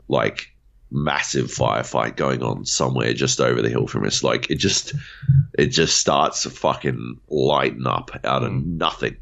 like 0.08 0.48
massive 0.92 1.48
firefight 1.48 2.16
going 2.16 2.44
on 2.44 2.66
somewhere 2.66 3.14
just 3.14 3.40
over 3.40 3.62
the 3.62 3.70
hill 3.70 3.88
from 3.88 4.06
us. 4.06 4.24
Like 4.24 4.50
it 4.50 4.56
just 4.56 4.94
it 5.58 5.68
just 5.68 5.98
starts 5.98 6.44
to 6.44 6.50
fucking 6.50 7.20
lighten 7.30 7.86
up 7.86 8.12
out 8.24 8.44
of 8.44 8.54
nothing. 8.54 9.18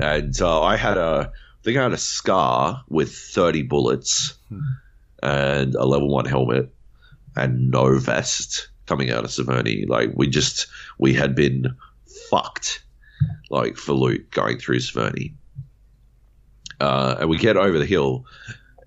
And 0.00 0.40
uh, 0.40 0.62
I 0.62 0.76
had 0.76 0.96
a 0.96 1.30
I 1.32 1.62
think 1.62 1.76
I 1.76 1.82
had 1.82 1.92
a 1.92 1.98
scar 1.98 2.82
with 2.88 3.14
30 3.14 3.62
bullets 3.62 4.34
and 5.22 5.74
a 5.74 5.84
level 5.84 6.08
1 6.08 6.24
helmet 6.24 6.72
and 7.40 7.70
no 7.70 7.98
vest 7.98 8.68
coming 8.86 9.10
out 9.10 9.24
of 9.24 9.30
Severny. 9.30 9.88
Like 9.88 10.10
we 10.14 10.28
just 10.28 10.66
we 10.98 11.14
had 11.14 11.34
been 11.34 11.74
fucked 12.28 12.84
like 13.50 13.76
for 13.76 13.94
loot 13.94 14.30
going 14.30 14.58
through 14.58 14.78
Severny. 14.78 15.32
Uh, 16.78 17.16
and 17.20 17.30
we 17.30 17.36
get 17.36 17.56
over 17.56 17.78
the 17.78 17.86
hill 17.86 18.24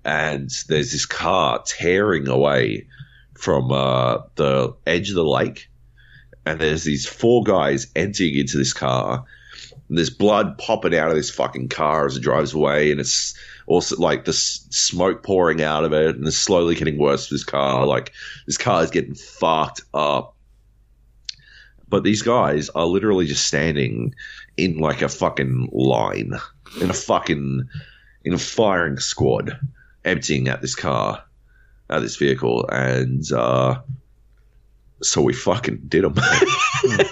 and 0.04 0.50
there's 0.68 0.92
this 0.92 1.06
car 1.06 1.62
tearing 1.66 2.28
away 2.28 2.86
from 3.34 3.72
uh, 3.72 4.18
the 4.36 4.74
edge 4.86 5.10
of 5.10 5.16
the 5.16 5.24
lake. 5.24 5.68
And 6.46 6.60
there's 6.60 6.84
these 6.84 7.06
four 7.06 7.42
guys 7.42 7.86
entering 7.96 8.36
into 8.36 8.58
this 8.58 8.72
car. 8.72 9.24
And 9.88 9.98
there's 9.98 10.10
blood 10.10 10.56
popping 10.58 10.94
out 10.96 11.10
of 11.10 11.16
this 11.16 11.30
fucking 11.30 11.68
car 11.68 12.06
as 12.06 12.16
it 12.16 12.22
drives 12.22 12.54
away, 12.54 12.90
and 12.90 13.00
it's 13.00 13.34
also 13.66 13.96
like 13.96 14.24
the 14.24 14.32
smoke 14.32 15.22
pouring 15.22 15.62
out 15.62 15.84
of 15.84 15.92
it, 15.92 16.16
and 16.16 16.26
it's 16.26 16.36
slowly 16.36 16.74
getting 16.74 16.98
worse 16.98 17.26
for 17.28 17.34
this 17.34 17.44
car. 17.44 17.86
Like 17.86 18.12
this 18.46 18.56
car 18.56 18.82
is 18.82 18.90
getting 18.90 19.14
fucked 19.14 19.82
up. 19.92 20.34
but 21.88 22.02
these 22.02 22.22
guys 22.22 22.70
are 22.70 22.86
literally 22.86 23.26
just 23.26 23.46
standing 23.46 24.14
in 24.56 24.78
like 24.78 25.02
a 25.02 25.08
fucking 25.08 25.68
line, 25.72 26.32
in 26.80 26.90
a 26.90 26.94
fucking, 26.94 27.68
in 28.24 28.32
a 28.32 28.38
firing 28.38 28.98
squad, 28.98 29.58
emptying 30.04 30.48
at 30.48 30.60
this 30.60 30.74
car, 30.74 31.22
at 31.90 32.00
this 32.00 32.16
vehicle, 32.16 32.66
and 32.68 33.30
uh, 33.32 33.80
so 35.04 35.22
we 35.22 35.32
fucking 35.32 35.82
did 35.88 36.04
them. 36.04 36.16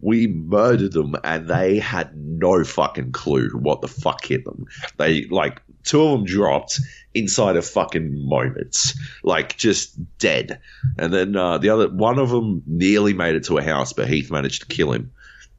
we 0.00 0.26
murdered 0.28 0.92
them, 0.92 1.16
and 1.24 1.48
they 1.48 1.78
had 1.78 2.16
no 2.16 2.64
fucking 2.64 3.12
clue 3.12 3.50
what 3.50 3.80
the 3.80 3.88
fuck 3.88 4.24
hit 4.24 4.44
them. 4.44 4.66
They 4.96 5.24
like 5.24 5.60
two 5.84 6.02
of 6.02 6.12
them 6.12 6.24
dropped 6.24 6.80
inside 7.14 7.56
of 7.56 7.66
fucking 7.66 8.26
moments, 8.28 8.98
like 9.22 9.56
just 9.56 9.96
dead. 10.18 10.60
And 10.98 11.12
then 11.12 11.36
uh, 11.36 11.58
the 11.58 11.70
other 11.70 11.88
one 11.88 12.18
of 12.18 12.30
them 12.30 12.62
nearly 12.66 13.12
made 13.12 13.34
it 13.34 13.44
to 13.44 13.58
a 13.58 13.62
house, 13.62 13.92
but 13.92 14.08
Heath 14.08 14.30
managed 14.30 14.62
to 14.62 14.74
kill 14.74 14.92
him, 14.92 15.10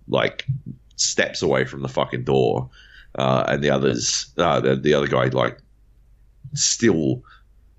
like 0.08 0.46
steps 0.96 1.42
away 1.42 1.66
from 1.66 1.82
the 1.82 1.90
fucking 1.90 2.24
door. 2.24 2.70
Uh, 3.16 3.44
and 3.48 3.64
the 3.64 3.72
others, 3.72 4.32
uh, 4.38 4.60
the, 4.60 4.76
the 4.76 4.94
other 4.94 5.08
guy, 5.08 5.26
like 5.26 5.60
still. 6.54 7.24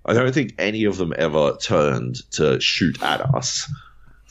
I 0.03 0.13
don't 0.13 0.33
think 0.33 0.55
any 0.57 0.83
of 0.85 0.97
them 0.97 1.13
ever 1.15 1.55
turned 1.61 2.29
to 2.31 2.59
shoot 2.59 3.01
at 3.03 3.21
us 3.21 3.71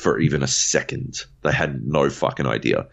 for 0.00 0.18
even 0.18 0.42
a 0.42 0.48
second. 0.48 1.24
They 1.42 1.52
had 1.52 1.86
no 1.86 2.08
fucking 2.10 2.46
idea. 2.46 2.86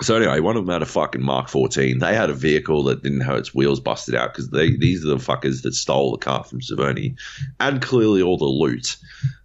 So 0.00 0.16
anyway, 0.16 0.40
one 0.40 0.56
of 0.56 0.64
them 0.64 0.72
had 0.72 0.82
a 0.82 0.86
fucking 0.86 1.22
Mark 1.22 1.48
14. 1.48 1.98
They 1.98 2.14
had 2.14 2.30
a 2.30 2.34
vehicle 2.34 2.84
that 2.84 3.02
didn't 3.02 3.20
have 3.20 3.36
its 3.36 3.54
wheels 3.54 3.78
busted 3.78 4.14
out 4.14 4.32
because 4.32 4.50
these 4.50 5.04
are 5.04 5.08
the 5.08 5.16
fuckers 5.16 5.62
that 5.62 5.74
stole 5.74 6.12
the 6.12 6.18
car 6.18 6.42
from 6.44 6.60
Severny 6.60 7.16
and 7.60 7.82
clearly 7.82 8.22
all 8.22 8.38
the 8.38 8.44
loot. 8.44 8.96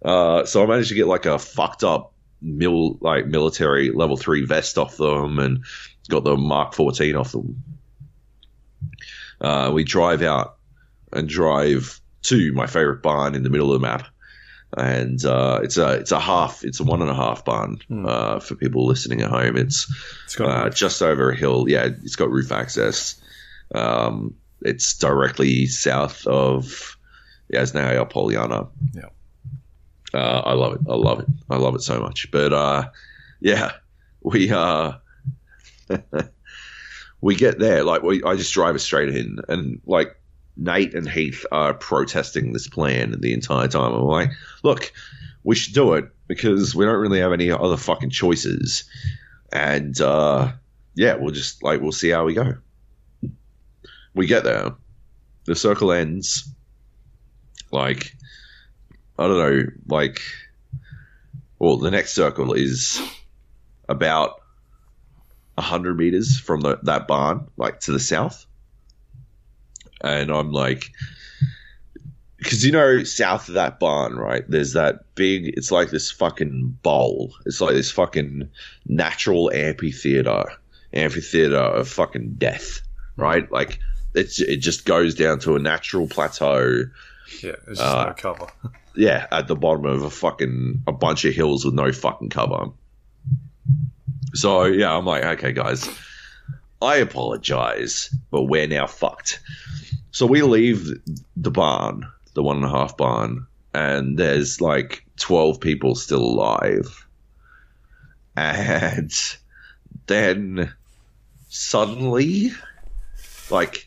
Uh, 0.04 0.44
so 0.44 0.62
I 0.62 0.66
managed 0.66 0.88
to 0.88 0.94
get 0.94 1.06
like 1.06 1.26
a 1.26 1.38
fucked 1.38 1.84
up 1.84 2.12
mil 2.40 2.96
like 3.00 3.26
military 3.26 3.90
level 3.90 4.16
three 4.16 4.44
vest 4.44 4.78
off 4.78 4.96
them 4.96 5.38
and 5.38 5.64
got 6.08 6.24
the 6.24 6.36
Mark 6.36 6.74
14 6.74 7.14
off 7.16 7.32
them. 7.32 7.62
Uh, 9.40 9.70
we 9.72 9.84
drive 9.84 10.22
out 10.22 10.56
and 11.12 11.28
drive 11.28 12.00
to 12.22 12.52
my 12.52 12.66
favorite 12.66 13.02
barn 13.02 13.34
in 13.34 13.42
the 13.42 13.50
middle 13.50 13.72
of 13.72 13.80
the 13.80 13.86
map 13.86 14.06
and 14.76 15.24
uh, 15.24 15.60
it's 15.62 15.78
a 15.78 15.92
it's 15.94 16.12
a 16.12 16.20
half 16.20 16.62
it's 16.64 16.80
a 16.80 16.84
one 16.84 17.00
and 17.00 17.10
a 17.10 17.14
half 17.14 17.44
barn 17.44 17.78
mm. 17.90 18.08
uh, 18.08 18.40
for 18.40 18.54
people 18.54 18.86
listening 18.86 19.22
at 19.22 19.30
home. 19.30 19.56
It's, 19.56 19.90
it's 20.24 20.38
uh, 20.40 20.68
just 20.70 21.02
over 21.02 21.30
a 21.30 21.36
hill. 21.36 21.66
Yeah, 21.68 21.86
it's 21.86 22.16
got 22.16 22.30
roof 22.30 22.52
access. 22.52 23.20
Um, 23.74 24.34
it's 24.60 24.98
directly 24.98 25.66
south 25.66 26.26
of 26.26 26.96
Yasnaya 27.52 28.10
Polyana. 28.10 28.68
Yeah, 28.94 29.08
uh, 30.12 30.42
I 30.44 30.52
love 30.52 30.74
it. 30.74 30.80
I 30.88 30.94
love 30.94 31.20
it. 31.20 31.26
I 31.48 31.56
love 31.56 31.74
it 31.74 31.82
so 31.82 32.00
much. 32.00 32.30
But 32.30 32.52
uh, 32.52 32.90
yeah, 33.40 33.72
we 34.22 34.50
uh, 34.50 34.94
we 37.20 37.36
get 37.36 37.58
there. 37.58 37.84
Like 37.84 38.02
we, 38.02 38.22
I 38.22 38.36
just 38.36 38.52
drive 38.52 38.80
straight 38.82 39.14
in, 39.14 39.38
and 39.48 39.80
like 39.86 40.14
Nate 40.58 40.94
and 40.94 41.08
Heath 41.08 41.46
are 41.52 41.72
protesting 41.72 42.52
this 42.52 42.68
plan 42.68 43.14
the 43.20 43.32
entire 43.32 43.68
time. 43.68 43.94
I'm 43.94 44.02
like, 44.02 44.32
look, 44.64 44.92
we 45.44 45.54
should 45.54 45.74
do 45.74 45.94
it 45.94 46.10
because 46.26 46.74
we 46.74 46.84
don't 46.84 46.98
really 46.98 47.20
have 47.20 47.32
any 47.32 47.50
other 47.50 47.76
fucking 47.76 48.10
choices. 48.10 48.84
And 49.52 49.98
uh, 50.00 50.52
yeah, 50.94 51.14
we'll 51.14 51.30
just 51.30 51.62
like 51.62 51.80
we'll 51.80 51.92
see 51.92 52.10
how 52.10 52.24
we 52.24 52.34
go. 52.34 52.54
We 54.14 54.26
get 54.26 54.42
there, 54.42 54.74
the 55.44 55.54
circle 55.54 55.92
ends. 55.92 56.50
Like, 57.70 58.16
I 59.18 59.28
don't 59.28 59.38
know, 59.38 59.64
like, 59.86 60.22
well, 61.58 61.76
the 61.76 61.90
next 61.90 62.14
circle 62.14 62.54
is 62.54 63.00
about 63.88 64.40
hundred 65.56 65.98
meters 65.98 66.38
from 66.38 66.60
the, 66.60 66.78
that 66.84 67.06
barn, 67.06 67.48
like 67.56 67.80
to 67.80 67.92
the 67.92 68.00
south 68.00 68.46
and 70.00 70.30
I'm 70.30 70.52
like, 70.52 70.92
because 72.38 72.64
you 72.64 72.72
know, 72.72 73.02
south 73.04 73.48
of 73.48 73.54
that 73.54 73.80
barn, 73.80 74.16
right? 74.16 74.44
There's 74.48 74.72
that 74.72 75.14
big. 75.14 75.48
It's 75.56 75.70
like 75.70 75.90
this 75.90 76.10
fucking 76.10 76.78
bowl. 76.82 77.34
It's 77.46 77.60
like 77.60 77.74
this 77.74 77.90
fucking 77.90 78.48
natural 78.86 79.50
amphitheater, 79.52 80.44
amphitheater 80.92 81.56
of 81.56 81.88
fucking 81.88 82.34
death, 82.38 82.80
right? 83.16 83.50
Like 83.50 83.80
it's 84.14 84.40
it 84.40 84.58
just 84.58 84.84
goes 84.84 85.14
down 85.14 85.40
to 85.40 85.56
a 85.56 85.58
natural 85.58 86.06
plateau. 86.06 86.84
Yeah, 87.42 87.56
it's 87.66 87.78
just 87.78 87.82
uh, 87.82 88.06
no 88.06 88.14
cover. 88.14 88.46
yeah, 88.94 89.26
at 89.32 89.48
the 89.48 89.56
bottom 89.56 89.86
of 89.86 90.02
a 90.02 90.10
fucking 90.10 90.82
a 90.86 90.92
bunch 90.92 91.24
of 91.24 91.34
hills 91.34 91.64
with 91.64 91.74
no 91.74 91.92
fucking 91.92 92.30
cover. 92.30 92.70
So 94.34 94.64
yeah, 94.64 94.96
I'm 94.96 95.06
like, 95.06 95.24
okay, 95.24 95.52
guys, 95.52 95.88
I 96.80 96.96
apologize, 96.96 98.14
but 98.30 98.44
we're 98.44 98.68
now 98.68 98.86
fucked. 98.86 99.40
So 100.10 100.26
we 100.26 100.42
leave 100.42 100.88
the 101.36 101.50
barn, 101.50 102.06
the 102.34 102.42
one 102.42 102.56
and 102.56 102.64
a 102.64 102.70
half 102.70 102.96
barn, 102.96 103.46
and 103.74 104.18
there's 104.18 104.60
like 104.60 105.04
12 105.16 105.60
people 105.60 105.94
still 105.94 106.22
alive. 106.22 107.06
And 108.36 109.12
then 110.06 110.72
suddenly, 111.48 112.52
like, 113.50 113.86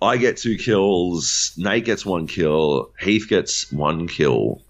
I 0.00 0.16
get 0.16 0.36
two 0.36 0.56
kills, 0.56 1.52
Nate 1.56 1.84
gets 1.84 2.04
one 2.04 2.26
kill, 2.26 2.92
Heath 3.00 3.28
gets 3.28 3.70
one 3.70 4.08
kill, 4.08 4.62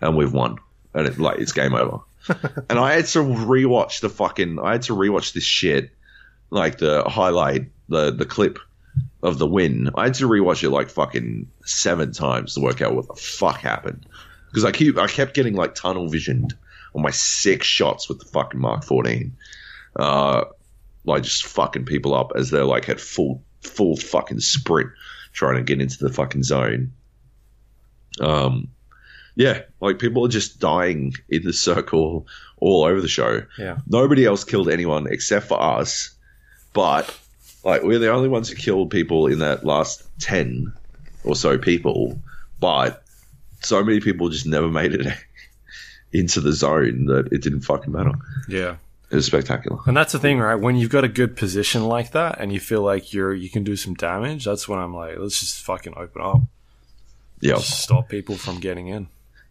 and 0.00 0.16
we've 0.16 0.32
won. 0.32 0.56
And 0.94 1.06
it, 1.06 1.18
like, 1.18 1.38
it's 1.38 1.52
game 1.52 1.74
over. 1.74 2.00
and 2.70 2.78
I 2.78 2.94
had 2.94 3.06
to 3.08 3.18
rewatch 3.20 4.00
the 4.00 4.08
fucking, 4.08 4.58
I 4.58 4.72
had 4.72 4.82
to 4.82 4.94
rewatch 4.94 5.34
this 5.34 5.44
shit, 5.44 5.90
like 6.50 6.78
the 6.78 7.04
highlight, 7.04 7.70
the, 7.88 8.10
the 8.10 8.26
clip 8.26 8.58
of 9.22 9.38
the 9.38 9.46
win, 9.46 9.90
I 9.94 10.04
had 10.04 10.14
to 10.14 10.28
rewatch 10.28 10.62
it 10.62 10.70
like 10.70 10.90
fucking 10.90 11.50
seven 11.64 12.12
times 12.12 12.54
to 12.54 12.60
work 12.60 12.80
out 12.80 12.94
what 12.94 13.08
the 13.08 13.14
fuck 13.14 13.58
happened. 13.58 14.06
Because 14.46 14.64
I 14.64 14.72
keep 14.72 14.96
I 14.96 15.08
kept 15.08 15.34
getting 15.34 15.54
like 15.54 15.74
tunnel 15.74 16.08
visioned 16.08 16.54
on 16.94 17.02
my 17.02 17.10
six 17.10 17.66
shots 17.66 18.08
with 18.08 18.18
the 18.18 18.24
fucking 18.26 18.60
Mark 18.60 18.84
14. 18.84 19.36
Uh, 19.96 20.44
like 21.04 21.22
just 21.22 21.46
fucking 21.46 21.84
people 21.84 22.14
up 22.14 22.32
as 22.36 22.50
they're 22.50 22.64
like 22.64 22.88
at 22.88 23.00
full 23.00 23.42
full 23.60 23.96
fucking 23.96 24.40
sprint 24.40 24.90
trying 25.32 25.56
to 25.56 25.62
get 25.62 25.80
into 25.80 25.98
the 25.98 26.12
fucking 26.12 26.42
zone. 26.42 26.92
Um, 28.20 28.68
yeah, 29.34 29.62
like 29.80 29.98
people 29.98 30.24
are 30.24 30.30
just 30.30 30.58
dying 30.58 31.14
in 31.28 31.44
the 31.44 31.52
circle 31.52 32.26
all 32.58 32.84
over 32.84 33.00
the 33.00 33.08
show. 33.08 33.42
Yeah, 33.58 33.78
nobody 33.86 34.24
else 34.24 34.44
killed 34.44 34.68
anyone 34.68 35.06
except 35.08 35.46
for 35.46 35.60
us, 35.60 36.10
but 36.78 37.12
like 37.64 37.82
we're 37.82 37.98
the 37.98 38.12
only 38.12 38.28
ones 38.28 38.48
who 38.48 38.54
killed 38.54 38.88
people 38.88 39.26
in 39.26 39.40
that 39.40 39.64
last 39.64 40.04
ten 40.20 40.72
or 41.24 41.34
so 41.34 41.58
people, 41.58 42.16
but 42.60 43.02
so 43.62 43.82
many 43.82 43.98
people 43.98 44.28
just 44.28 44.46
never 44.46 44.68
made 44.68 44.94
it 44.94 45.08
into 46.12 46.40
the 46.40 46.52
zone 46.52 47.06
that 47.06 47.32
it 47.32 47.42
didn't 47.42 47.62
fucking 47.62 47.92
matter. 47.92 48.12
Yeah. 48.48 48.76
It 49.10 49.16
was 49.16 49.26
spectacular. 49.26 49.80
And 49.86 49.96
that's 49.96 50.12
the 50.12 50.20
thing, 50.20 50.38
right? 50.38 50.54
When 50.54 50.76
you've 50.76 50.90
got 50.90 51.02
a 51.02 51.08
good 51.08 51.34
position 51.34 51.82
like 51.88 52.12
that 52.12 52.38
and 52.38 52.52
you 52.52 52.60
feel 52.60 52.82
like 52.82 53.12
you're 53.12 53.34
you 53.34 53.50
can 53.50 53.64
do 53.64 53.74
some 53.74 53.94
damage, 53.94 54.44
that's 54.44 54.68
when 54.68 54.78
I'm 54.78 54.94
like, 54.94 55.18
let's 55.18 55.40
just 55.40 55.60
fucking 55.62 55.94
open 55.96 56.22
up. 56.22 56.42
Yeah. 57.40 57.56
Stop 57.56 58.08
people 58.08 58.36
from 58.36 58.60
getting 58.60 58.86
in. 58.86 59.08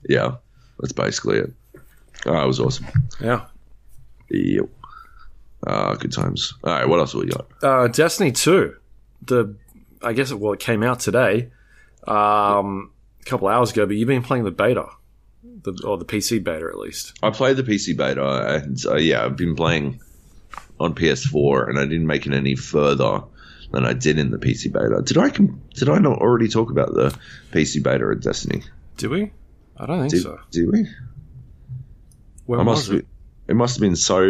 Yeah. 0.07 0.37
That's 0.79 0.93
basically 0.93 1.39
it. 1.39 1.51
Oh, 2.25 2.41
it 2.41 2.47
was 2.47 2.61
awesome. 2.61 2.87
Yeah. 3.19 3.47
Yep. 4.29 4.69
Uh, 5.65 5.95
good 5.95 6.11
times. 6.11 6.53
All 6.63 6.73
right, 6.73 6.87
what 6.87 6.99
else 6.99 7.13
have 7.13 7.21
we 7.21 7.27
got? 7.27 7.47
Uh, 7.63 7.87
Destiny 7.87 8.31
Two. 8.31 8.75
The 9.23 9.55
I 10.01 10.13
guess 10.13 10.31
it, 10.31 10.39
well, 10.39 10.53
it 10.53 10.59
came 10.59 10.83
out 10.83 10.99
today, 10.99 11.49
um, 12.07 12.91
a 13.21 13.23
couple 13.25 13.47
hours 13.47 13.71
ago. 13.71 13.85
But 13.85 13.95
you've 13.95 14.07
been 14.07 14.23
playing 14.23 14.43
the 14.43 14.51
beta, 14.51 14.87
the, 15.43 15.81
or 15.85 15.97
the 15.97 16.05
PC 16.05 16.43
beta 16.43 16.67
at 16.71 16.77
least. 16.77 17.13
I 17.23 17.31
played 17.31 17.57
the 17.57 17.63
PC 17.63 17.97
beta, 17.97 18.63
and 18.63 18.77
uh, 18.85 18.97
yeah, 18.97 19.25
I've 19.25 19.35
been 19.35 19.55
playing 19.55 19.99
on 20.79 20.93
PS4, 20.93 21.69
and 21.69 21.79
I 21.79 21.85
didn't 21.85 22.07
make 22.07 22.27
it 22.27 22.33
any 22.33 22.55
further 22.55 23.23
than 23.71 23.85
I 23.85 23.93
did 23.93 24.19
in 24.19 24.31
the 24.31 24.37
PC 24.37 24.71
beta. 24.71 25.01
Did 25.03 25.17
I? 25.17 25.29
Did 25.29 25.89
I 25.89 25.97
not 25.97 26.19
already 26.19 26.47
talk 26.47 26.71
about 26.71 26.93
the 26.93 27.17
PC 27.51 27.83
beta 27.83 28.05
of 28.05 28.21
Destiny? 28.21 28.63
Do 28.97 29.09
we? 29.09 29.31
I 29.75 29.85
don't 29.85 29.99
think 30.01 30.11
did, 30.11 30.23
so. 30.23 30.39
Do 30.51 30.71
we? 30.71 30.87
When 32.45 32.59
I 32.59 32.63
must 32.63 32.89
be. 32.89 33.01
It 33.47 33.55
must 33.55 33.75
have 33.75 33.81
been 33.81 33.95
so 33.95 34.29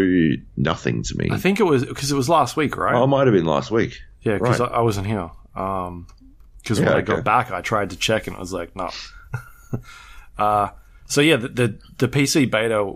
nothing 0.55 1.03
to 1.03 1.17
me. 1.17 1.29
I 1.31 1.37
think 1.37 1.59
it 1.59 1.63
was 1.63 1.83
because 1.85 2.11
it 2.11 2.15
was 2.15 2.29
last 2.29 2.55
week, 2.55 2.77
right? 2.77 2.93
Oh, 2.93 3.03
it 3.03 3.07
might 3.07 3.25
have 3.25 3.33
been 3.33 3.45
last 3.45 3.71
week. 3.71 3.99
Yeah, 4.21 4.37
because 4.37 4.59
right. 4.59 4.71
I, 4.71 4.75
I, 4.75 4.81
wasn't 4.81 5.07
here. 5.07 5.31
Um, 5.55 6.07
because 6.61 6.79
when 6.79 6.89
yeah, 6.89 6.97
I 6.97 7.01
got 7.01 7.23
back, 7.23 7.49
I 7.51 7.61
tried 7.61 7.91
to 7.91 7.95
check 7.95 8.27
and 8.27 8.35
I 8.35 8.39
was 8.39 8.51
like, 8.51 8.75
no. 8.75 8.89
uh, 10.37 10.69
so 11.05 11.21
yeah, 11.21 11.37
the, 11.37 11.47
the, 11.47 11.79
the 11.97 12.07
PC 12.07 12.51
beta, 12.51 12.93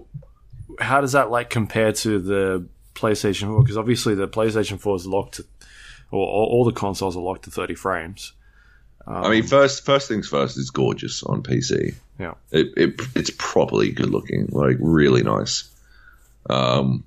how 0.80 1.00
does 1.02 1.14
that 1.14 1.32
like 1.32 1.50
compare 1.50 1.94
to 1.94 2.20
the 2.20 2.68
PlayStation 2.96 3.48
4? 3.48 3.62
Because 3.62 3.78
obviously 3.78 4.14
the 4.14 4.28
PlayStation 4.28 4.80
4 4.80 4.96
is 4.98 5.08
locked 5.08 5.36
to, 5.36 5.46
or 6.12 6.28
all, 6.28 6.48
all 6.52 6.66
the 6.66 6.74
consoles 6.74 7.16
are 7.16 7.22
locked 7.22 7.44
to 7.46 7.52
30 7.52 7.76
frames. 7.76 8.34
Um, 9.08 9.24
I 9.24 9.30
mean, 9.30 9.44
first 9.44 9.86
first 9.86 10.08
things 10.08 10.28
first, 10.28 10.58
it's 10.58 10.70
gorgeous 10.70 11.24
on 11.24 11.42
PC. 11.42 11.96
Yeah, 12.20 12.34
it, 12.52 12.68
it 12.78 13.02
it's 13.16 13.32
properly 13.38 13.92
good 13.92 14.10
looking, 14.12 14.48
like 14.52 14.78
really 14.80 15.24
nice. 15.24 15.71
Um, 16.50 17.04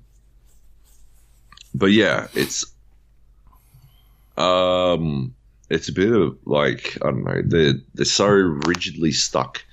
but 1.73 1.91
yeah, 1.91 2.27
it's 2.33 2.65
um, 4.37 5.35
it's 5.69 5.89
a 5.89 5.93
bit 5.93 6.11
of 6.11 6.37
like 6.45 6.97
I 7.01 7.11
don't 7.11 7.23
know. 7.23 7.41
They're 7.43 7.73
they're 7.93 8.05
so 8.05 8.27
rigidly 8.27 9.11
stuck 9.11 9.63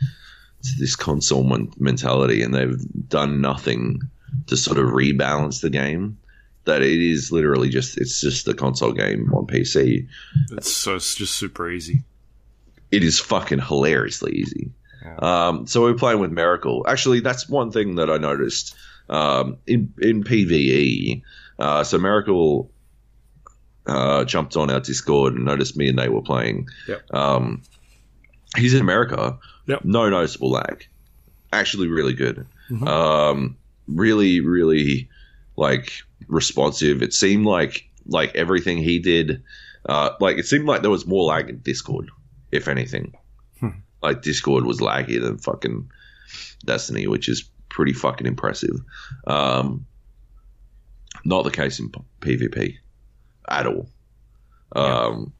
to 0.62 0.70
this 0.78 0.96
console 0.96 1.44
mentality, 1.78 2.42
and 2.42 2.54
they've 2.54 3.08
done 3.08 3.40
nothing 3.40 4.00
to 4.46 4.56
sort 4.56 4.78
of 4.78 4.86
rebalance 4.86 5.60
the 5.60 5.70
game. 5.70 6.18
That 6.64 6.82
it 6.82 7.00
is 7.00 7.32
literally 7.32 7.68
just 7.70 7.98
it's 7.98 8.20
just 8.20 8.46
a 8.46 8.54
console 8.54 8.92
game 8.92 9.32
on 9.34 9.46
PC. 9.46 10.06
It's 10.52 10.72
so 10.72 10.96
it's 10.96 11.14
just 11.14 11.34
super 11.34 11.68
easy. 11.70 12.04
It 12.92 13.02
is 13.02 13.18
fucking 13.18 13.58
hilariously 13.58 14.32
easy. 14.32 14.70
Yeah. 15.04 15.16
Um, 15.16 15.66
so 15.66 15.82
we're 15.82 15.94
playing 15.94 16.20
with 16.20 16.30
Miracle. 16.30 16.84
Actually, 16.86 17.20
that's 17.20 17.48
one 17.48 17.72
thing 17.72 17.96
that 17.96 18.10
I 18.10 18.18
noticed 18.18 18.76
um, 19.12 19.58
in 19.66 19.92
in 20.00 20.24
PVE. 20.24 21.22
Uh, 21.58 21.84
so 21.84 21.98
Miracle 21.98 22.72
uh, 23.86 24.24
jumped 24.24 24.56
on 24.56 24.70
our 24.70 24.80
Discord 24.80 25.34
and 25.34 25.44
noticed 25.44 25.76
me 25.76 25.88
and 25.88 25.98
they 25.98 26.08
were 26.08 26.22
playing. 26.22 26.66
Yep. 26.88 27.14
Um, 27.14 27.62
he's 28.56 28.74
in 28.74 28.80
America. 28.80 29.38
Yep. 29.66 29.84
No 29.84 30.08
noticeable 30.08 30.50
lag. 30.50 30.86
Actually, 31.52 31.88
really 31.88 32.14
good. 32.14 32.46
Mhm. 32.70 32.88
Um, 32.88 33.56
really, 33.86 34.40
really 34.40 35.08
like 35.56 35.92
responsive. 36.28 37.02
It 37.02 37.12
seemed 37.12 37.44
like 37.44 37.84
like 38.06 38.34
everything 38.34 38.78
he 38.78 38.98
did. 38.98 39.42
Uh, 39.88 40.10
like 40.20 40.38
it 40.38 40.46
seemed 40.46 40.66
like 40.66 40.80
there 40.82 40.90
was 40.90 41.06
more 41.06 41.24
lag 41.24 41.48
in 41.50 41.58
Discord, 41.58 42.10
if 42.50 42.68
anything. 42.68 43.12
Hmm. 43.60 43.80
Like 44.02 44.22
Discord 44.22 44.64
was 44.64 44.80
laggy 44.80 45.20
than 45.20 45.38
fucking 45.38 45.90
Destiny, 46.64 47.06
which 47.06 47.28
is 47.28 47.50
pretty 47.72 47.92
fucking 47.94 48.26
impressive. 48.26 48.76
Um, 49.26 49.86
not 51.24 51.44
the 51.44 51.50
case 51.50 51.80
in 51.80 51.90
PvP 52.20 52.74
at 53.48 53.66
all. 53.66 53.88
Um, 54.74 55.32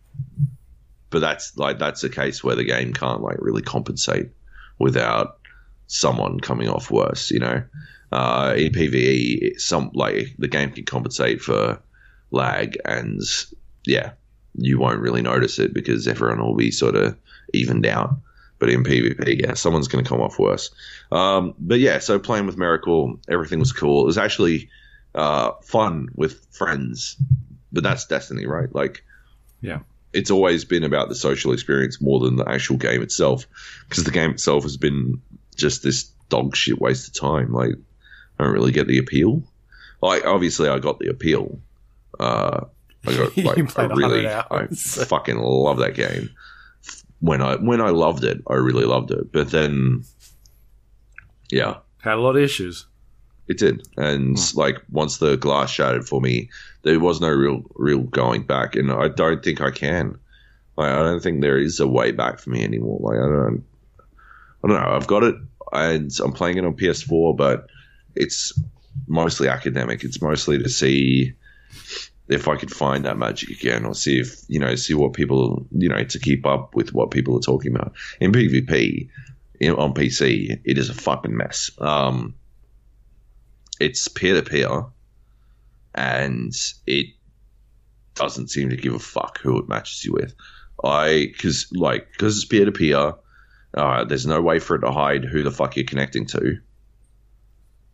but 1.10 1.20
that's 1.20 1.56
like 1.56 1.78
that's 1.78 2.02
a 2.04 2.08
case 2.08 2.42
where 2.42 2.56
the 2.56 2.64
game 2.64 2.92
can't 2.92 3.22
like 3.22 3.36
really 3.38 3.62
compensate 3.62 4.30
without 4.78 5.38
someone 5.86 6.40
coming 6.40 6.68
off 6.68 6.90
worse. 6.90 7.30
You 7.30 7.40
know, 7.40 7.62
uh, 8.10 8.54
in 8.56 8.72
PVE, 8.72 9.60
some 9.60 9.90
like 9.94 10.34
the 10.38 10.48
game 10.48 10.72
can 10.72 10.84
compensate 10.84 11.42
for 11.42 11.82
lag, 12.30 12.78
and 12.84 13.20
yeah, 13.86 14.12
you 14.54 14.78
won't 14.78 15.00
really 15.00 15.22
notice 15.22 15.58
it 15.58 15.74
because 15.74 16.08
everyone 16.08 16.40
will 16.40 16.56
be 16.56 16.70
sort 16.70 16.96
of 16.96 17.16
evened 17.52 17.86
out. 17.86 18.14
But 18.62 18.70
in 18.70 18.84
PvP, 18.84 19.42
yeah, 19.42 19.54
someone's 19.54 19.88
going 19.88 20.04
to 20.04 20.08
come 20.08 20.20
off 20.20 20.38
worse. 20.38 20.70
Um, 21.10 21.54
but 21.58 21.80
yeah, 21.80 21.98
so 21.98 22.20
playing 22.20 22.46
with 22.46 22.56
Miracle, 22.56 23.18
everything 23.28 23.58
was 23.58 23.72
cool. 23.72 24.02
It 24.02 24.06
was 24.06 24.18
actually 24.18 24.70
uh, 25.16 25.50
fun 25.64 26.10
with 26.14 26.46
friends, 26.52 27.16
but 27.72 27.82
that's 27.82 28.06
Destiny, 28.06 28.46
right? 28.46 28.72
Like, 28.72 29.02
Yeah. 29.60 29.80
it's 30.12 30.30
always 30.30 30.64
been 30.64 30.84
about 30.84 31.08
the 31.08 31.16
social 31.16 31.52
experience 31.52 32.00
more 32.00 32.20
than 32.20 32.36
the 32.36 32.48
actual 32.48 32.76
game 32.76 33.02
itself, 33.02 33.46
because 33.88 34.04
the 34.04 34.12
game 34.12 34.30
itself 34.30 34.62
has 34.62 34.76
been 34.76 35.20
just 35.56 35.82
this 35.82 36.04
dog 36.28 36.54
shit 36.54 36.80
waste 36.80 37.08
of 37.08 37.14
time. 37.20 37.52
Like, 37.52 37.74
I 38.38 38.44
don't 38.44 38.52
really 38.52 38.70
get 38.70 38.86
the 38.86 38.98
appeal. 38.98 39.42
Like, 40.00 40.24
obviously, 40.24 40.68
I 40.68 40.78
got 40.78 41.00
the 41.00 41.08
appeal. 41.08 41.58
Uh, 42.20 42.66
I 43.04 43.16
got 43.16 43.36
like 43.36 43.58
I 43.58 43.62
played 43.62 43.90
100 43.90 43.96
really, 43.96 44.28
I 44.28 44.66
fucking 44.68 45.36
love 45.36 45.78
that 45.78 45.94
game. 45.96 46.30
When 47.22 47.40
I 47.40 47.54
when 47.54 47.80
I 47.80 47.90
loved 47.90 48.24
it, 48.24 48.42
I 48.48 48.54
really 48.54 48.84
loved 48.84 49.12
it. 49.12 49.32
But 49.32 49.50
then, 49.50 50.02
yeah, 51.50 51.76
Had 52.02 52.18
a 52.18 52.20
lot 52.20 52.36
of 52.36 52.42
issues. 52.42 52.86
it 53.48 53.58
did. 53.58 53.86
And 53.96 54.36
hmm. 54.36 54.58
like 54.58 54.82
once 54.90 55.18
the 55.18 55.36
glass 55.36 55.70
shattered 55.70 56.06
for 56.06 56.20
me, 56.20 56.50
there 56.82 56.98
was 56.98 57.20
no 57.20 57.30
real 57.30 57.62
real 57.76 58.00
going 58.00 58.42
back, 58.42 58.74
and 58.76 58.90
I 58.92 59.08
don't 59.08 59.42
think 59.42 59.60
I 59.60 59.70
can. 59.70 60.18
Like, 60.76 60.90
I 60.90 61.02
don't 61.02 61.22
think 61.22 61.40
there 61.40 61.58
is 61.58 61.80
a 61.80 61.86
way 61.86 62.10
back 62.10 62.40
for 62.40 62.50
me 62.50 62.64
anymore. 62.64 62.98
Like 63.00 63.18
I 63.18 63.28
don't, 63.28 63.64
I 64.64 64.68
don't 64.68 64.82
know. 64.82 64.96
I've 64.96 65.06
got 65.06 65.22
it, 65.22 65.36
and 65.72 66.10
I'm 66.24 66.32
playing 66.32 66.58
it 66.58 66.64
on 66.64 66.74
PS4, 66.74 67.36
but 67.36 67.68
it's 68.16 68.52
mostly 69.06 69.48
academic. 69.48 70.02
It's 70.02 70.20
mostly 70.20 70.58
to 70.58 70.68
see 70.68 71.34
if 72.28 72.48
I 72.48 72.56
could 72.56 72.70
find 72.70 73.04
that 73.04 73.18
magic 73.18 73.50
again, 73.50 73.84
or 73.84 73.94
see 73.94 74.20
if 74.20 74.42
you 74.48 74.58
know, 74.58 74.74
see 74.74 74.94
what 74.94 75.12
people 75.12 75.66
you 75.72 75.88
know 75.88 76.02
to 76.04 76.18
keep 76.18 76.46
up 76.46 76.74
with 76.74 76.92
what 76.92 77.10
people 77.10 77.36
are 77.36 77.40
talking 77.40 77.74
about 77.74 77.94
in 78.20 78.32
PvP. 78.32 79.08
Know, 79.60 79.76
on 79.76 79.94
PC, 79.94 80.60
it 80.64 80.76
is 80.76 80.90
a 80.90 80.94
fucking 80.94 81.36
mess. 81.36 81.70
Um, 81.78 82.34
it's 83.78 84.08
peer 84.08 84.34
to 84.34 84.42
peer, 84.42 84.86
and 85.94 86.52
it 86.86 87.06
doesn't 88.14 88.48
seem 88.48 88.70
to 88.70 88.76
give 88.76 88.94
a 88.94 88.98
fuck 88.98 89.38
who 89.40 89.58
it 89.58 89.68
matches 89.68 90.04
you 90.04 90.12
with. 90.12 90.34
I 90.82 91.28
because 91.32 91.68
like 91.72 92.10
because 92.12 92.36
it's 92.36 92.46
peer 92.46 92.64
to 92.64 92.72
peer, 92.72 93.14
there's 93.74 94.26
no 94.26 94.40
way 94.40 94.58
for 94.58 94.76
it 94.76 94.80
to 94.80 94.90
hide 94.90 95.24
who 95.24 95.42
the 95.42 95.50
fuck 95.50 95.76
you're 95.76 95.86
connecting 95.86 96.26
to. 96.26 96.58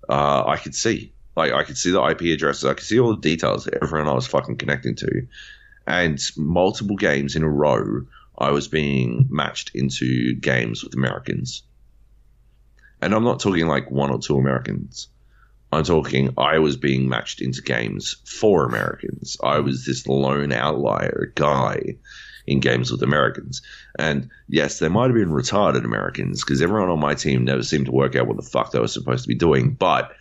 Uh, 0.09 0.44
I 0.46 0.56
could 0.56 0.74
see, 0.74 1.12
like, 1.39 1.52
I 1.52 1.65
could 1.65 1.78
see 1.78 1.90
the 1.90 2.05
IP 2.05 2.23
addresses, 2.23 2.65
I 2.65 2.74
could 2.74 2.85
see 2.85 3.01
all 3.01 3.15
the 3.15 3.20
details 3.20 3.66
of 3.66 3.74
everyone 3.81 4.09
I 4.09 4.15
was 4.15 4.27
fucking 4.27 4.56
connecting 4.56 4.94
to, 4.97 5.27
and 5.86 6.20
multiple 6.36 6.97
games 6.97 7.35
in 7.35 7.43
a 7.43 7.48
row, 7.48 8.05
I 8.36 8.51
was 8.51 8.69
being 8.69 9.27
matched 9.31 9.74
into 9.74 10.35
games 10.35 10.85
with 10.85 10.94
Americans. 10.94 11.62
And 13.01 13.15
I'm 13.15 13.24
not 13.24 13.40
talking 13.40 13.66
like 13.66 13.90
one 13.90 14.10
or 14.10 14.19
two 14.19 14.36
Americans. 14.36 15.09
I'm 15.70 15.85
talking 15.85 16.35
I 16.39 16.59
was 16.59 16.77
being 16.77 17.09
matched 17.09 17.40
into 17.40 17.62
games 17.62 18.16
for 18.24 18.65
Americans. 18.65 19.36
I 19.43 19.60
was 19.60 19.85
this 19.85 20.06
lone 20.06 20.52
outlier 20.52 21.32
guy 21.35 21.97
in 22.47 22.60
games 22.60 22.90
with 22.90 23.02
Americans. 23.02 23.62
And 23.98 24.31
yes, 24.48 24.78
there 24.78 24.90
might 24.90 25.06
have 25.06 25.15
been 25.15 25.31
retarded 25.31 25.85
Americans 25.85 26.43
because 26.43 26.62
everyone 26.62 26.89
on 26.89 27.01
my 27.01 27.15
team 27.15 27.44
never 27.44 27.62
seemed 27.62 27.86
to 27.86 27.93
work 27.93 28.16
out 28.16 28.27
what 28.27 28.36
the 28.36 28.43
fuck 28.43 28.73
they 28.73 28.81
were 28.81 28.89
supposed 28.89 29.24
to 29.24 29.28
be 29.28 29.35
doing. 29.35 29.74
But, 29.74 30.12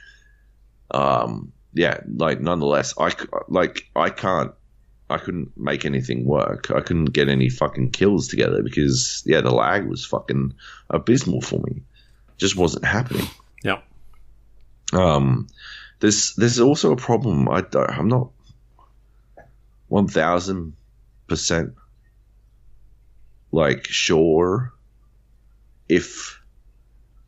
um, 0.92 1.52
yeah, 1.74 2.02
like 2.16 2.42
nonetheless, 2.42 2.94
I 2.98 3.12
like 3.48 3.90
I 3.96 4.10
can't, 4.10 4.52
I 5.10 5.18
couldn't 5.18 5.58
make 5.58 5.86
anything 5.86 6.26
work. 6.26 6.72
I 6.72 6.82
couldn't 6.82 7.06
get 7.06 7.30
any 7.30 7.50
fucking 7.50 7.92
kills 7.92 8.28
together 8.28 8.64
because 8.64 9.24
yeah, 9.26 9.42
the 9.42 9.52
lag 9.52 9.86
was 9.86 10.06
fucking 10.06 10.54
abysmal 10.90 11.42
for 11.42 11.60
me. 11.60 11.84
Just 12.38 12.56
wasn't 12.56 12.86
happening. 12.86 13.28
Yeah. 13.64 13.82
Um, 14.94 15.48
there's 16.00 16.36
there's 16.36 16.60
also 16.60 16.92
a 16.92 16.98
problem. 16.98 17.50
I 17.50 17.62
don't, 17.62 17.90
I'm 17.90 18.08
not 18.08 18.30
one 19.88 20.08
thousand 20.08 20.74
percent 21.28 21.74
like 23.52 23.88
sure 23.88 24.74
if 25.90 26.42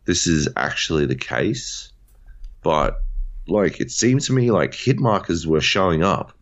this 0.05 0.27
is 0.27 0.49
actually 0.55 1.05
the 1.05 1.15
case, 1.15 1.91
but 2.61 3.01
like 3.49 3.79
it 3.79 3.91
seemed 3.91 4.21
to 4.21 4.33
me 4.33 4.51
like 4.51 4.73
hit 4.73 4.99
markers 4.99 5.45
were 5.47 5.61
showing 5.61 6.03
up 6.03 6.33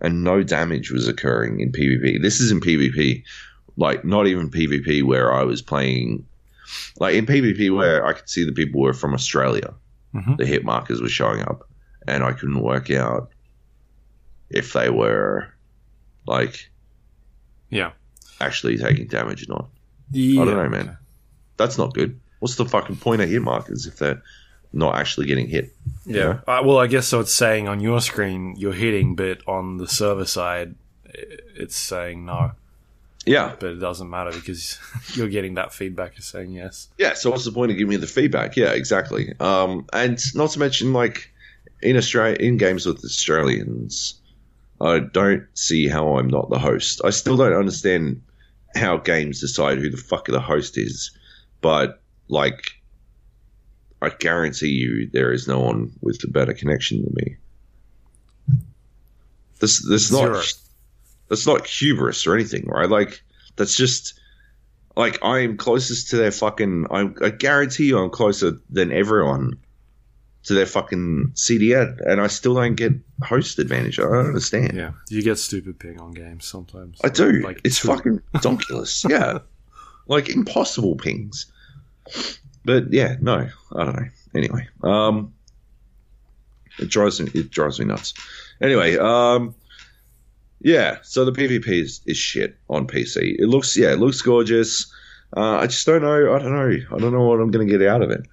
and 0.00 0.22
no 0.24 0.42
damage 0.42 0.90
was 0.90 1.08
occurring 1.08 1.60
in 1.60 1.72
PvP. 1.72 2.20
This 2.22 2.40
is 2.40 2.50
in 2.50 2.60
PvP, 2.60 3.22
like 3.76 4.04
not 4.04 4.26
even 4.26 4.50
PvP 4.50 5.02
where 5.02 5.32
I 5.32 5.42
was 5.44 5.62
playing, 5.62 6.26
like 6.98 7.14
in 7.14 7.26
PvP 7.26 7.74
where 7.74 8.04
I 8.06 8.12
could 8.12 8.28
see 8.28 8.44
the 8.44 8.52
people 8.52 8.80
were 8.80 8.92
from 8.94 9.14
Australia 9.14 9.72
Mhm. 10.14 10.36
the 10.38 10.46
hit 10.46 10.64
markers 10.64 11.00
were 11.02 11.08
showing 11.08 11.42
up, 11.42 11.68
and 12.08 12.22
I 12.24 12.32
couldn't 12.32 12.60
work 12.62 12.90
out 12.90 13.30
if 14.50 14.72
they 14.72 14.88
were 14.90 15.46
like 16.26 16.70
Yeah. 17.70 17.92
actually 18.40 18.78
taking 18.78 19.08
damage 19.08 19.42
or 19.48 19.52
not. 19.54 19.68
yeah. 20.12 20.42
I 20.42 20.44
don't 20.44 20.56
know, 20.56 20.68
man. 20.68 20.96
That's 21.56 21.78
not 21.78 21.94
good. 21.94 22.18
What's 22.40 22.56
the 22.56 22.64
fucking 22.66 22.96
point 22.96 23.22
of 23.22 23.28
hit 23.28 23.42
markers 23.42 23.86
if 23.86 23.96
they're 23.96 24.22
not 24.76 24.96
actually 24.96 25.26
getting 25.26 25.48
hit? 25.48 25.74
Yeah. 26.04 26.40
Uh, 26.46 26.62
well, 26.64 26.78
I 26.78 26.86
guess 26.86 27.08
so. 27.08 27.20
It's 27.20 27.34
saying 27.34 27.66
on 27.66 27.80
your 27.80 28.00
screen 28.00 28.54
you're 28.56 28.72
hitting, 28.72 29.16
but 29.16 29.40
on 29.48 29.78
the 29.78 29.88
server 29.88 30.26
side, 30.26 30.74
it's 31.04 31.76
saying 31.76 32.26
no. 32.26 32.52
Yeah, 33.24 33.56
But 33.58 33.70
it 33.70 33.80
doesn't 33.80 34.08
matter 34.08 34.30
because 34.30 34.78
you're 35.14 35.28
getting 35.28 35.54
that 35.54 35.72
feedback 35.72 36.12
as 36.16 36.26
saying 36.26 36.52
yes. 36.52 36.88
yeah. 36.96 37.14
So 37.14 37.30
what's 37.30 37.44
the 37.44 37.50
point 37.50 37.72
of 37.72 37.76
giving 37.76 37.90
me 37.90 37.96
the 37.96 38.06
feedback? 38.06 38.56
Yeah, 38.56 38.70
exactly. 38.70 39.34
Um, 39.40 39.86
and 39.92 40.20
not 40.36 40.50
to 40.50 40.60
mention 40.60 40.92
like 40.92 41.32
in 41.82 41.96
Australia, 41.96 42.36
in 42.38 42.56
games 42.56 42.86
with 42.86 43.04
Australians, 43.04 44.20
I 44.80 45.00
don't 45.00 45.44
see 45.54 45.88
how 45.88 46.18
I'm 46.18 46.28
not 46.28 46.50
the 46.50 46.58
host. 46.58 47.00
I 47.04 47.10
still 47.10 47.36
don't 47.36 47.52
understand 47.52 48.22
how 48.76 48.98
games 48.98 49.40
decide 49.40 49.78
who 49.78 49.90
the 49.90 49.96
fuck 49.96 50.26
the 50.26 50.38
host 50.40 50.78
is, 50.78 51.10
but 51.60 52.00
like, 52.28 52.75
I 54.02 54.10
guarantee 54.10 54.68
you 54.68 55.08
there 55.12 55.32
is 55.32 55.48
no 55.48 55.60
one 55.60 55.92
with 56.00 56.22
a 56.24 56.28
better 56.28 56.52
connection 56.52 57.02
than 57.02 57.14
me. 57.16 57.36
This 59.60 59.86
this 59.86 60.12
not 60.12 60.44
that's 61.28 61.46
not 61.46 61.66
hubris 61.66 62.26
or 62.26 62.34
anything, 62.34 62.66
right? 62.66 62.88
Like 62.88 63.22
that's 63.56 63.76
just 63.76 64.20
like 64.96 65.18
I'm 65.22 65.56
closest 65.56 66.10
to 66.10 66.16
their 66.16 66.30
fucking. 66.30 66.86
I, 66.90 67.08
I 67.22 67.30
guarantee 67.30 67.86
you, 67.86 67.98
I'm 67.98 68.10
closer 68.10 68.58
than 68.70 68.92
everyone 68.92 69.58
to 70.44 70.54
their 70.54 70.66
fucking 70.66 71.32
CDN, 71.34 71.98
and 72.06 72.20
I 72.20 72.28
still 72.28 72.54
don't 72.54 72.74
get 72.76 72.92
host 73.22 73.58
advantage. 73.58 73.98
I 73.98 74.02
don't 74.02 74.26
understand. 74.26 74.74
Yeah, 74.76 74.92
you 75.08 75.22
get 75.22 75.38
stupid 75.38 75.78
ping 75.78 76.00
on 76.00 76.12
games 76.12 76.44
sometimes. 76.44 77.00
I 77.02 77.08
do. 77.08 77.40
Like, 77.42 77.60
it's 77.64 77.78
fucking 77.78 78.20
donkulous. 78.36 79.08
yeah, 79.08 79.38
like 80.06 80.28
impossible 80.28 80.96
pings. 80.96 81.46
But 82.66 82.92
yeah, 82.92 83.14
no, 83.20 83.48
I 83.76 83.84
don't 83.84 83.94
know. 83.94 84.08
Anyway, 84.34 84.68
um, 84.82 85.32
it 86.80 86.90
drives 86.90 87.20
me. 87.20 87.30
It 87.32 87.52
drives 87.52 87.78
me 87.78 87.86
nuts. 87.86 88.12
Anyway, 88.60 88.98
um, 88.98 89.54
yeah. 90.60 90.98
So 91.02 91.24
the 91.24 91.30
PvP 91.30 91.68
is, 91.68 92.00
is 92.06 92.16
shit 92.16 92.56
on 92.68 92.88
PC. 92.88 93.36
It 93.38 93.46
looks 93.46 93.76
yeah, 93.76 93.92
it 93.92 94.00
looks 94.00 94.20
gorgeous. 94.20 94.92
Uh, 95.36 95.58
I 95.58 95.68
just 95.68 95.86
don't 95.86 96.02
know. 96.02 96.34
I 96.34 96.38
don't 96.40 96.52
know. 96.52 96.96
I 96.96 96.98
don't 96.98 97.12
know 97.12 97.22
what 97.22 97.40
I'm 97.40 97.52
going 97.52 97.68
to 97.68 97.78
get 97.78 97.86
out 97.86 98.02
of 98.02 98.10
it. 98.10 98.26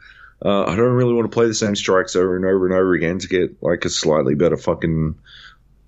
Uh, 0.44 0.64
I 0.64 0.76
don't 0.76 0.94
really 0.94 1.14
want 1.14 1.32
to 1.32 1.34
play 1.34 1.46
the 1.46 1.54
same 1.54 1.76
strikes 1.76 2.16
over 2.16 2.36
and 2.36 2.44
over 2.44 2.66
and 2.66 2.74
over 2.74 2.94
again 2.94 3.20
to 3.20 3.28
get 3.28 3.56
like 3.62 3.86
a 3.86 3.90
slightly 3.90 4.34
better 4.34 4.58
fucking 4.58 5.16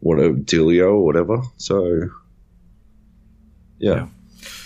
whatever 0.02 0.36
dealio 0.36 0.94
or 0.94 1.04
whatever. 1.04 1.42
So 1.58 2.10
yeah. 3.80 4.08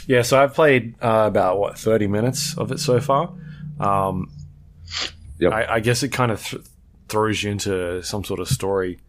Yeah, 0.06 0.24
so 0.24 0.42
I've 0.42 0.54
played 0.54 0.96
uh, 1.02 1.24
about 1.28 1.60
what 1.60 1.78
thirty 1.78 2.08
minutes 2.08 2.58
of 2.58 2.74
it 2.74 2.82
so 2.82 3.00
far. 3.00 3.32
Um, 3.80 4.30
Yep. 5.40 5.54
I, 5.54 5.76
I 5.76 5.80
guess 5.80 6.04
it 6.04 6.10
kind 6.10 6.32
of 6.32 6.44
th- 6.44 6.64
throws 7.08 7.44
you 7.44 7.52
into 7.52 8.04
some 8.04 8.24
sort 8.26 8.42
of 8.42 8.50
story, 8.50 9.00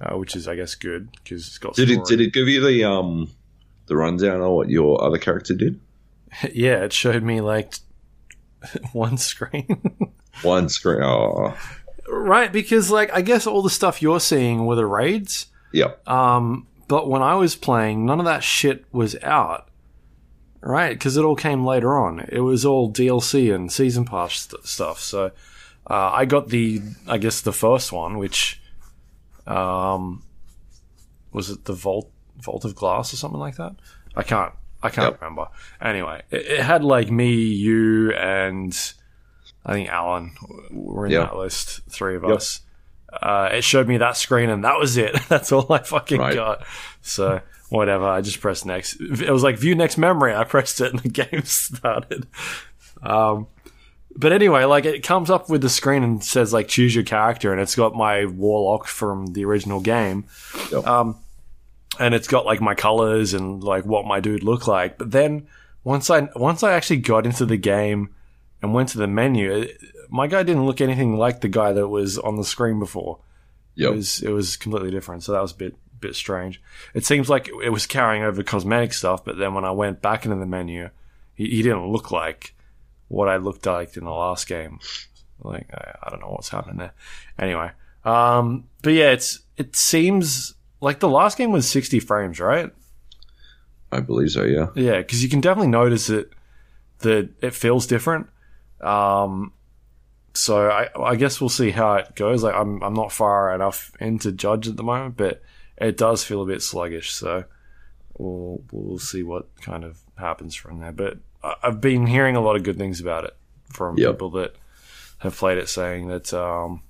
uh, 0.00 0.16
which 0.18 0.34
is, 0.34 0.48
I 0.48 0.56
guess, 0.56 0.74
good 0.74 1.10
because 1.12 1.46
it's 1.46 1.58
got. 1.58 1.74
Did 1.74 1.90
it 1.90 2.04
did 2.06 2.20
it 2.20 2.32
give 2.32 2.48
you 2.48 2.60
the 2.60 2.82
um 2.84 3.30
the 3.86 3.96
rundown 3.96 4.40
on 4.40 4.50
what 4.52 4.68
your 4.68 5.00
other 5.04 5.18
character 5.18 5.54
did? 5.54 5.78
yeah, 6.52 6.82
it 6.84 6.92
showed 6.92 7.22
me 7.22 7.40
like 7.40 7.74
one 8.92 9.16
screen. 9.16 9.80
One 10.42 10.68
screen. 10.70 11.02
Oh, 11.02 11.54
right, 12.08 12.50
because 12.52 12.90
like 12.90 13.12
I 13.12 13.20
guess 13.20 13.46
all 13.46 13.62
the 13.62 13.68
stuff 13.68 14.00
you're 14.00 14.20
seeing 14.20 14.64
were 14.64 14.76
the 14.76 14.86
raids. 14.86 15.46
yep. 15.72 16.06
Um, 16.08 16.66
but 16.88 17.10
when 17.10 17.20
I 17.20 17.34
was 17.34 17.56
playing, 17.56 18.06
none 18.06 18.20
of 18.20 18.24
that 18.26 18.42
shit 18.42 18.84
was 18.92 19.16
out. 19.22 19.68
Right, 20.62 20.92
because 20.92 21.16
it 21.16 21.24
all 21.24 21.36
came 21.36 21.64
later 21.64 21.94
on. 21.98 22.20
It 22.28 22.40
was 22.40 22.66
all 22.66 22.92
DLC 22.92 23.54
and 23.54 23.72
season 23.72 24.04
pass 24.04 24.34
st- 24.40 24.66
stuff. 24.66 25.00
So 25.00 25.32
uh, 25.88 26.10
I 26.12 26.26
got 26.26 26.48
the, 26.48 26.82
I 27.08 27.16
guess 27.18 27.40
the 27.40 27.52
first 27.52 27.92
one, 27.92 28.18
which 28.18 28.60
um, 29.46 30.22
was 31.32 31.50
it 31.50 31.64
the 31.64 31.72
Vault 31.72 32.10
Vault 32.42 32.64
of 32.64 32.74
Glass 32.74 33.12
or 33.12 33.16
something 33.16 33.40
like 33.40 33.56
that. 33.56 33.74
I 34.16 34.22
can't, 34.22 34.52
I 34.82 34.88
can't 34.90 35.12
Yep. 35.12 35.20
remember. 35.22 35.46
Anyway, 35.80 36.22
it, 36.30 36.46
it 36.46 36.60
had 36.60 36.84
like 36.84 37.10
me, 37.10 37.34
you, 37.34 38.12
and 38.12 38.76
I 39.64 39.72
think 39.74 39.88
Alan 39.88 40.32
were 40.70 41.06
in 41.06 41.12
Yep. 41.12 41.30
that 41.30 41.36
list. 41.36 41.80
Three 41.90 42.16
of 42.16 42.22
Yep. 42.24 42.32
us. 42.36 42.60
Uh, 43.12 43.48
it 43.52 43.64
showed 43.64 43.88
me 43.88 43.96
that 43.98 44.16
screen, 44.16 44.48
and 44.50 44.64
that 44.64 44.78
was 44.78 44.96
it. 44.96 45.16
That's 45.28 45.52
all 45.52 45.70
I 45.72 45.78
fucking 45.78 46.20
Right. 46.20 46.34
got. 46.34 46.64
So 47.02 47.40
whatever, 47.70 48.04
I 48.04 48.20
just 48.20 48.40
pressed 48.40 48.66
next. 48.66 49.00
It 49.00 49.30
was 49.30 49.42
like 49.42 49.58
view 49.58 49.74
next 49.74 49.96
memory. 49.96 50.34
I 50.34 50.44
pressed 50.44 50.80
it, 50.80 50.92
and 50.92 51.00
the 51.00 51.08
game 51.24 51.44
started. 51.44 52.26
Um, 53.02 53.46
but 54.14 54.32
anyway, 54.32 54.64
like 54.64 54.84
it 54.84 55.02
comes 55.02 55.30
up 55.30 55.48
with 55.48 55.62
the 55.62 55.68
screen 55.68 56.02
and 56.02 56.22
says 56.22 56.52
like 56.52 56.68
choose 56.68 56.94
your 56.94 57.04
character, 57.04 57.52
and 57.52 57.60
it's 57.60 57.76
got 57.76 57.94
my 57.94 58.26
warlock 58.26 58.86
from 58.86 59.28
the 59.28 59.44
original 59.44 59.80
game. 59.80 60.26
Yep. 60.70 60.86
Um, 60.86 61.16
and 61.98 62.14
it's 62.14 62.28
got 62.28 62.46
like 62.46 62.60
my 62.60 62.74
colors 62.74 63.34
and 63.34 63.62
like 63.62 63.84
what 63.84 64.06
my 64.06 64.20
dude 64.20 64.42
looked 64.42 64.68
like. 64.68 64.98
But 64.98 65.10
then 65.10 65.46
once 65.84 66.10
I 66.10 66.28
once 66.36 66.62
I 66.62 66.72
actually 66.72 66.98
got 66.98 67.26
into 67.26 67.46
the 67.46 67.56
game 67.56 68.14
and 68.62 68.74
went 68.74 68.90
to 68.90 68.98
the 68.98 69.06
menu, 69.06 69.52
it, 69.52 69.80
my 70.08 70.26
guy 70.26 70.42
didn't 70.42 70.66
look 70.66 70.80
anything 70.80 71.16
like 71.16 71.40
the 71.40 71.48
guy 71.48 71.72
that 71.72 71.88
was 71.88 72.18
on 72.18 72.36
the 72.36 72.44
screen 72.44 72.78
before. 72.78 73.20
It 73.76 73.94
was 73.94 74.22
it 74.22 74.30
was 74.30 74.56
completely 74.56 74.90
different. 74.90 75.22
So 75.22 75.32
that 75.32 75.42
was 75.42 75.52
a 75.52 75.56
bit 75.56 75.76
bit 76.00 76.14
strange. 76.14 76.60
It 76.94 77.04
seems 77.04 77.28
like 77.28 77.48
it 77.48 77.70
was 77.70 77.86
carrying 77.86 78.22
over 78.22 78.42
cosmetic 78.42 78.92
stuff, 78.92 79.24
but 79.24 79.38
then 79.38 79.54
when 79.54 79.64
I 79.64 79.70
went 79.70 80.02
back 80.02 80.24
into 80.24 80.36
the 80.36 80.46
menu, 80.46 80.90
he, 81.34 81.48
he 81.48 81.62
didn't 81.62 81.88
look 81.88 82.10
like 82.10 82.54
what 83.08 83.28
I 83.28 83.36
looked 83.36 83.66
like 83.66 83.96
in 83.96 84.04
the 84.04 84.10
last 84.10 84.46
game. 84.46 84.78
Like 85.42 85.68
I, 85.72 85.96
I 86.02 86.10
don't 86.10 86.20
know 86.20 86.28
what's 86.30 86.48
happening 86.48 86.78
there. 86.78 86.92
Anyway, 87.38 87.70
um, 88.04 88.64
but 88.82 88.92
yeah, 88.92 89.10
it's 89.10 89.40
it 89.56 89.76
seems 89.76 90.54
like 90.80 91.00
the 91.00 91.08
last 91.08 91.38
game 91.38 91.52
was 91.52 91.68
sixty 91.68 92.00
frames, 92.00 92.40
right? 92.40 92.70
I 93.92 94.00
believe 94.00 94.30
so. 94.30 94.44
Yeah. 94.44 94.68
Yeah, 94.74 94.98
because 94.98 95.22
you 95.22 95.28
can 95.28 95.40
definitely 95.40 95.68
notice 95.68 96.10
it 96.10 96.30
that 97.00 97.30
it 97.40 97.54
feels 97.54 97.86
different. 97.86 98.28
Um, 98.80 99.52
so 100.34 100.70
I, 100.70 100.88
I 100.98 101.16
guess 101.16 101.40
we'll 101.40 101.50
see 101.50 101.70
how 101.70 101.94
it 101.94 102.14
goes. 102.14 102.42
Like 102.42 102.54
I'm 102.54 102.82
I'm 102.82 102.94
not 102.94 103.12
far 103.12 103.54
enough 103.54 103.92
in 104.00 104.18
to 104.20 104.32
judge 104.32 104.68
at 104.68 104.76
the 104.76 104.82
moment, 104.82 105.16
but 105.16 105.42
it 105.80 105.96
does 105.96 106.22
feel 106.24 106.42
a 106.42 106.46
bit 106.46 106.62
sluggish. 106.62 107.12
So 107.12 107.44
we'll 108.18 108.62
we'll 108.70 108.98
see 108.98 109.22
what 109.22 109.46
kind 109.62 109.84
of 109.84 110.00
happens 110.16 110.54
from 110.54 110.80
there. 110.80 110.92
But 110.92 111.18
I've 111.62 111.80
been 111.80 112.06
hearing 112.06 112.36
a 112.36 112.40
lot 112.40 112.56
of 112.56 112.62
good 112.62 112.76
things 112.78 113.00
about 113.00 113.24
it 113.24 113.34
from 113.72 113.96
Yep. 113.98 114.12
people 114.12 114.30
that 114.30 114.54
have 115.18 115.36
played 115.36 115.58
it, 115.58 115.68
saying 115.68 116.08
that 116.08 116.32
um, 116.34 116.82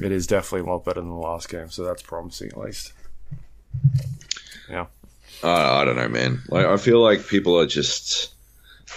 it 0.00 0.10
is 0.12 0.26
definitely 0.26 0.68
a 0.68 0.72
lot 0.72 0.84
better 0.84 1.00
than 1.00 1.10
the 1.10 1.14
last 1.16 1.48
game. 1.48 1.70
So 1.70 1.84
that's 1.84 2.02
promising, 2.02 2.48
at 2.48 2.58
least. 2.58 2.92
Yeah. 4.68 4.86
Uh, 5.42 5.50
I 5.80 5.84
don't 5.84 5.96
know, 5.96 6.08
man. 6.08 6.42
Like 6.48 6.66
I 6.66 6.76
feel 6.76 7.00
like 7.00 7.26
people 7.26 7.58
are 7.58 7.66
just 7.66 8.32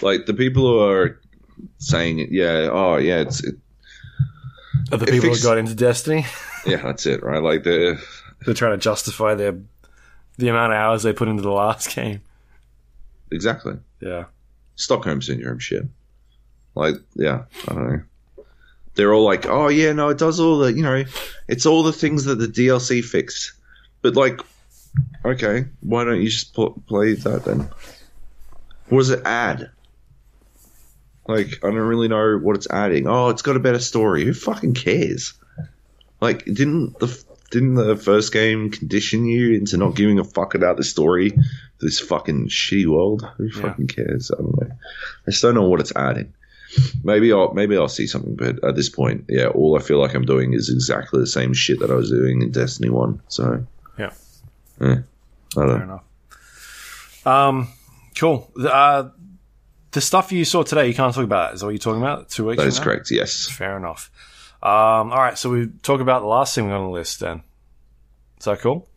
like 0.02 0.26
the 0.26 0.34
people 0.34 0.62
who 0.62 0.80
are 0.80 1.20
saying, 1.78 2.28
yeah, 2.30 2.68
oh 2.72 2.96
yeah, 2.96 3.20
it's 3.20 3.42
it, 3.44 3.56
Of 4.92 5.00
the 5.00 5.06
It 5.06 5.12
people 5.12 5.28
fix- 5.30 5.42
who 5.42 5.48
got 5.48 5.58
into 5.58 5.74
Destiny. 5.74 6.24
yeah, 6.66 6.76
that's 6.82 7.04
it, 7.06 7.22
right? 7.22 7.42
Like 7.42 7.64
the 7.64 8.00
They're 8.44 8.54
trying 8.54 8.78
to 8.78 8.82
justify 8.82 9.34
their 9.34 9.58
the 10.36 10.48
amount 10.48 10.72
of 10.72 10.78
hours 10.78 11.02
they 11.02 11.12
put 11.12 11.28
into 11.28 11.42
the 11.42 11.50
last 11.50 11.94
game. 11.94 12.20
exactly 13.30 13.74
Yeah. 14.00 14.24
Stockholm 14.76 15.20
syndrome 15.20 15.58
shit. 15.58 15.84
Like, 16.74 16.94
yeah, 17.14 17.44
I 17.66 17.74
don't 17.74 17.92
know. 17.92 18.44
They're 18.94 19.12
all 19.12 19.24
like, 19.24 19.46
oh 19.46 19.68
yeah, 19.68 19.92
no, 19.92 20.08
it 20.08 20.18
does 20.18 20.38
all 20.38 20.58
the, 20.58 20.72
you 20.72 20.82
know, 20.82 21.04
it's 21.48 21.66
all 21.66 21.82
the 21.82 21.92
things 21.92 22.24
that 22.24 22.36
the 22.36 22.46
DLC 22.46 23.04
fixed. 23.04 23.52
But 24.02 24.14
like, 24.14 24.40
okay, 25.24 25.66
why 25.80 26.04
don't 26.04 26.20
you 26.20 26.28
just 26.28 26.54
pl- 26.54 26.80
play 26.86 27.14
that 27.14 27.44
then? 27.44 27.68
What 28.88 28.98
does 29.00 29.10
it 29.10 29.22
add? 29.24 29.70
Like, 31.26 31.58
I 31.62 31.66
don't 31.68 31.74
really 31.74 32.08
know 32.08 32.38
what 32.38 32.56
it's 32.56 32.70
adding. 32.70 33.06
Oh, 33.06 33.28
it's 33.28 33.42
got 33.42 33.56
a 33.56 33.60
better 33.60 33.80
story. 33.80 34.24
Who 34.24 34.32
fucking 34.32 34.74
cares? 34.74 35.34
Like, 36.20 36.44
didn't 36.44 36.98
the 36.98 37.06
didn't 37.50 37.74
the 37.74 37.96
first 37.96 38.32
game 38.32 38.70
condition 38.70 39.24
you 39.24 39.54
into 39.54 39.76
not 39.76 39.94
giving 39.96 40.18
a 40.18 40.24
fuck 40.24 40.54
about 40.54 40.76
the 40.76 40.84
story? 40.84 41.32
This 41.80 42.00
fucking 42.00 42.48
shitty 42.48 42.86
world. 42.86 43.26
Who 43.36 43.46
Yeah. 43.46 43.62
fucking 43.62 43.86
cares? 43.86 44.30
I 44.30 44.36
don't 44.42 44.60
know. 44.60 44.68
I 45.26 45.30
just 45.30 45.42
don't 45.42 45.54
know 45.54 45.68
what 45.68 45.80
it's 45.80 45.92
adding. 45.96 46.32
Maybe 47.02 47.32
I'll 47.32 47.54
maybe 47.54 47.76
I'll 47.76 47.88
see 47.88 48.06
something, 48.06 48.34
but 48.36 48.62
at 48.62 48.76
this 48.76 48.90
point, 48.90 49.24
yeah, 49.28 49.46
all 49.46 49.76
I 49.78 49.80
feel 49.82 49.98
like 49.98 50.14
I'm 50.14 50.26
doing 50.26 50.52
is 50.52 50.68
exactly 50.68 51.18
the 51.20 51.26
same 51.26 51.54
shit 51.54 51.80
that 51.80 51.90
I 51.90 51.94
was 51.94 52.10
doing 52.10 52.42
in 52.42 52.50
Destiny 52.50 52.90
One. 52.90 53.20
So 53.28 53.64
Yeah. 53.98 54.10
yeah, 54.80 54.86
I 54.86 54.94
don't 54.94 55.04
Fair 55.54 55.64
know. 55.78 55.82
enough. 55.84 57.26
Um, 57.26 57.68
cool. 58.18 58.50
Uh, 58.58 59.08
the 59.92 60.00
stuff 60.02 60.30
you 60.32 60.44
saw 60.44 60.62
today, 60.62 60.88
you 60.88 60.94
can't 60.94 61.14
talk 61.14 61.24
about. 61.24 61.54
Is 61.54 61.60
that 61.60 61.66
what 61.66 61.70
you're 61.72 61.78
talking 61.78 62.02
about? 62.02 62.28
Two 62.28 62.46
weeks. 62.46 62.62
That 62.62 62.70
from 62.70 62.78
now? 62.78 62.84
correct. 62.84 63.10
Yes. 63.10 63.48
Fair 63.48 63.76
enough. 63.78 64.10
Um, 64.62 65.12
all 65.12 65.18
right. 65.18 65.38
So 65.38 65.50
we 65.50 65.68
talk 65.82 66.00
about 66.00 66.20
the 66.22 66.26
last 66.28 66.54
thing 66.54 66.70
on 66.70 66.84
the 66.84 66.90
list. 66.90 67.20
Then. 67.20 67.42
Is 68.38 68.44
that 68.44 68.60
cool? 68.60 68.88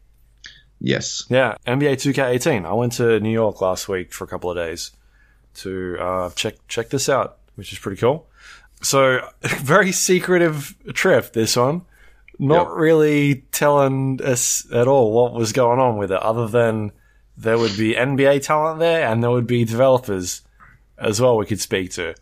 Yes. 0.80 1.26
Yeah, 1.30 1.56
NBA 1.68 1.94
2K18. 1.94 2.66
I 2.66 2.74
went 2.74 2.94
to 2.94 3.20
New 3.20 3.30
York 3.32 3.62
last 3.62 3.88
week 3.88 4.12
for 4.14 4.24
a 4.24 4.28
couple 4.28 4.50
of 4.50 4.58
days 4.58 4.92
to 5.56 5.98
uh, 6.00 6.30
check 6.32 6.56
check 6.68 6.90
this 6.90 7.08
out, 7.08 7.38
which 7.56 7.72
is 7.72 7.80
pretty 7.80 8.00
cool. 8.00 8.28
So, 8.82 9.20
very 9.44 9.92
secretive 9.92 10.76
trip. 10.94 11.34
This 11.34 11.56
one, 11.56 11.84
not 12.40 12.70
Yep. 12.70 12.78
really 12.78 13.36
telling 13.52 14.20
us 14.24 14.66
at 14.74 14.88
all 14.88 15.12
what 15.12 15.34
was 15.34 15.54
going 15.54 15.80
on 15.80 15.98
with 15.98 16.12
it, 16.12 16.20
other 16.20 16.48
than 16.48 16.92
there 17.38 17.60
would 17.60 17.78
be 17.78 17.94
NBA 17.94 18.44
talent 18.44 18.80
there 18.80 19.08
and 19.08 19.22
there 19.22 19.30
would 19.32 19.48
be 19.48 19.66
developers 19.66 20.42
as 20.98 21.22
well 21.22 21.38
we 21.38 21.46
could 21.46 21.62
speak 21.62 21.92
to. 21.92 22.16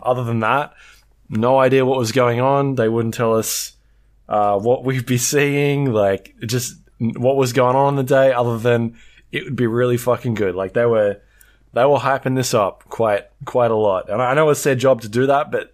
Other 0.00 0.24
than 0.24 0.40
that, 0.40 0.74
no 1.30 1.58
idea 1.58 1.86
what 1.86 1.98
was 1.98 2.12
going 2.12 2.40
on. 2.40 2.74
They 2.74 2.88
wouldn't 2.88 3.14
tell 3.14 3.36
us 3.36 3.76
uh, 4.28 4.58
what 4.58 4.84
we'd 4.84 5.06
be 5.06 5.18
seeing, 5.18 5.92
like 5.92 6.34
just 6.40 6.76
what 6.98 7.36
was 7.36 7.52
going 7.52 7.76
on 7.76 7.86
on 7.86 7.96
the 7.96 8.02
day, 8.02 8.32
other 8.32 8.58
than 8.58 8.96
it 9.32 9.44
would 9.44 9.56
be 9.56 9.66
really 9.66 9.96
fucking 9.96 10.34
good. 10.34 10.54
Like 10.54 10.72
they 10.72 10.84
were, 10.84 11.20
they 11.72 11.84
were 11.84 11.98
hyping 11.98 12.34
this 12.34 12.52
up 12.52 12.84
quite, 12.88 13.26
quite 13.44 13.70
a 13.70 13.76
lot. 13.76 14.10
And 14.10 14.20
I 14.20 14.34
know 14.34 14.50
it's 14.50 14.62
their 14.64 14.74
job 14.74 15.02
to 15.02 15.08
do 15.08 15.26
that, 15.26 15.50
but 15.50 15.72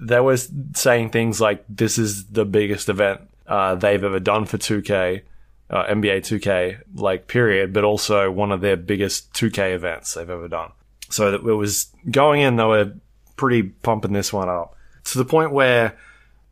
they 0.00 0.20
were 0.20 0.38
saying 0.74 1.10
things 1.10 1.40
like 1.40 1.64
this 1.68 1.98
is 1.98 2.26
the 2.26 2.46
biggest 2.46 2.88
event 2.88 3.20
uh, 3.46 3.74
they've 3.74 4.02
ever 4.02 4.20
done 4.20 4.46
for 4.46 4.56
2K, 4.56 5.20
uh, 5.68 5.84
NBA 5.84 6.18
2K, 6.20 6.80
like 6.94 7.28
period, 7.28 7.74
but 7.74 7.84
also 7.84 8.30
one 8.30 8.52
of 8.52 8.62
their 8.62 8.76
biggest 8.76 9.32
2K 9.34 9.74
events 9.74 10.14
they've 10.14 10.28
ever 10.28 10.48
done. 10.48 10.72
So 11.10 11.32
it 11.34 11.42
was 11.42 11.88
going 12.10 12.40
in, 12.40 12.56
they 12.56 12.64
were 12.64 12.94
pretty 13.36 13.62
pumping 13.62 14.14
this 14.14 14.32
one 14.32 14.48
up 14.48 14.74
to 15.04 15.18
the 15.18 15.24
point 15.24 15.52
where 15.52 15.96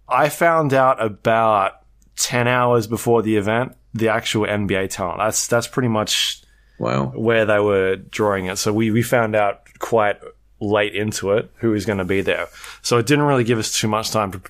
I 0.08 0.28
found 0.28 0.74
out 0.74 1.02
about 1.02 1.82
ten 2.16 2.46
hours 2.48 2.86
before 2.86 3.22
the 3.22 3.36
event 3.36 3.76
the 3.94 4.08
actual 4.08 4.46
NBA 4.46 4.90
talent. 4.90 5.18
That's 5.18 5.46
that's 5.46 5.66
pretty 5.66 5.88
much 5.88 6.42
Wow. 6.78 7.12
where 7.14 7.44
they 7.44 7.60
were 7.60 7.96
drawing 7.96 8.46
it. 8.46 8.56
So 8.56 8.72
we, 8.72 8.90
we 8.90 9.02
found 9.02 9.36
out 9.36 9.60
quite 9.78 10.18
late 10.58 10.96
into 10.96 11.32
it 11.32 11.50
who 11.56 11.70
was 11.70 11.84
going 11.86 11.98
to 11.98 12.04
be 12.04 12.22
there. 12.22 12.48
So 12.80 12.98
it 12.98 13.06
didn't 13.06 13.24
really 13.24 13.44
give 13.44 13.58
us 13.58 13.78
too 13.78 13.86
much 13.86 14.10
time 14.10 14.32
to, 14.32 14.40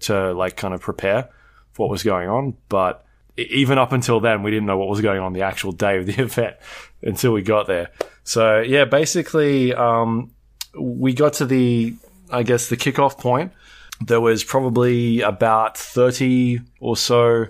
to 0.00 0.32
like 0.32 0.56
kind 0.56 0.72
of 0.72 0.80
prepare 0.80 1.28
for 1.72 1.86
what 1.86 1.90
was 1.90 2.02
going 2.02 2.28
on. 2.28 2.56
But 2.70 3.04
even 3.36 3.76
up 3.76 3.92
until 3.92 4.20
then, 4.20 4.42
we 4.42 4.50
didn't 4.50 4.66
know 4.66 4.78
what 4.78 4.88
was 4.88 5.02
going 5.02 5.20
on 5.20 5.34
the 5.34 5.42
actual 5.42 5.72
day 5.72 5.98
of 5.98 6.06
the 6.06 6.14
event 6.22 6.56
until 7.02 7.32
we 7.32 7.42
got 7.42 7.66
there. 7.66 7.90
So 8.22 8.60
yeah, 8.60 8.84
basically, 8.86 9.74
um, 9.74 10.30
we 10.78 11.12
got 11.12 11.34
to 11.34 11.44
the, 11.46 11.94
I 12.34 12.42
guess, 12.42 12.68
the 12.68 12.76
kickoff 12.76 13.18
point. 13.18 13.52
There 14.00 14.20
was 14.20 14.42
probably 14.42 15.20
about 15.20 15.78
30 15.78 16.60
or 16.80 16.96
so 16.96 17.46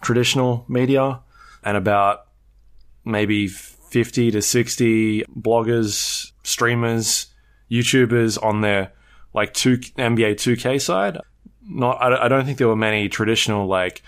traditional 0.00 0.64
media 0.68 1.20
and 1.62 1.76
about 1.76 2.26
maybe 3.04 3.46
50 3.46 4.30
to 4.30 4.40
60 4.40 5.24
bloggers, 5.38 6.32
streamers, 6.42 7.26
YouTubers 7.70 8.42
on 8.42 8.62
their 8.62 8.92
like 9.34 9.52
two 9.54 9.76
NBA 9.76 10.34
2K 10.34 10.80
side. 10.80 11.18
Not, 11.68 12.02
I, 12.02 12.24
I 12.24 12.28
don't 12.28 12.44
think 12.44 12.58
there 12.58 12.68
were 12.68 12.76
many 12.76 13.08
traditional 13.08 13.66
like 13.66 14.02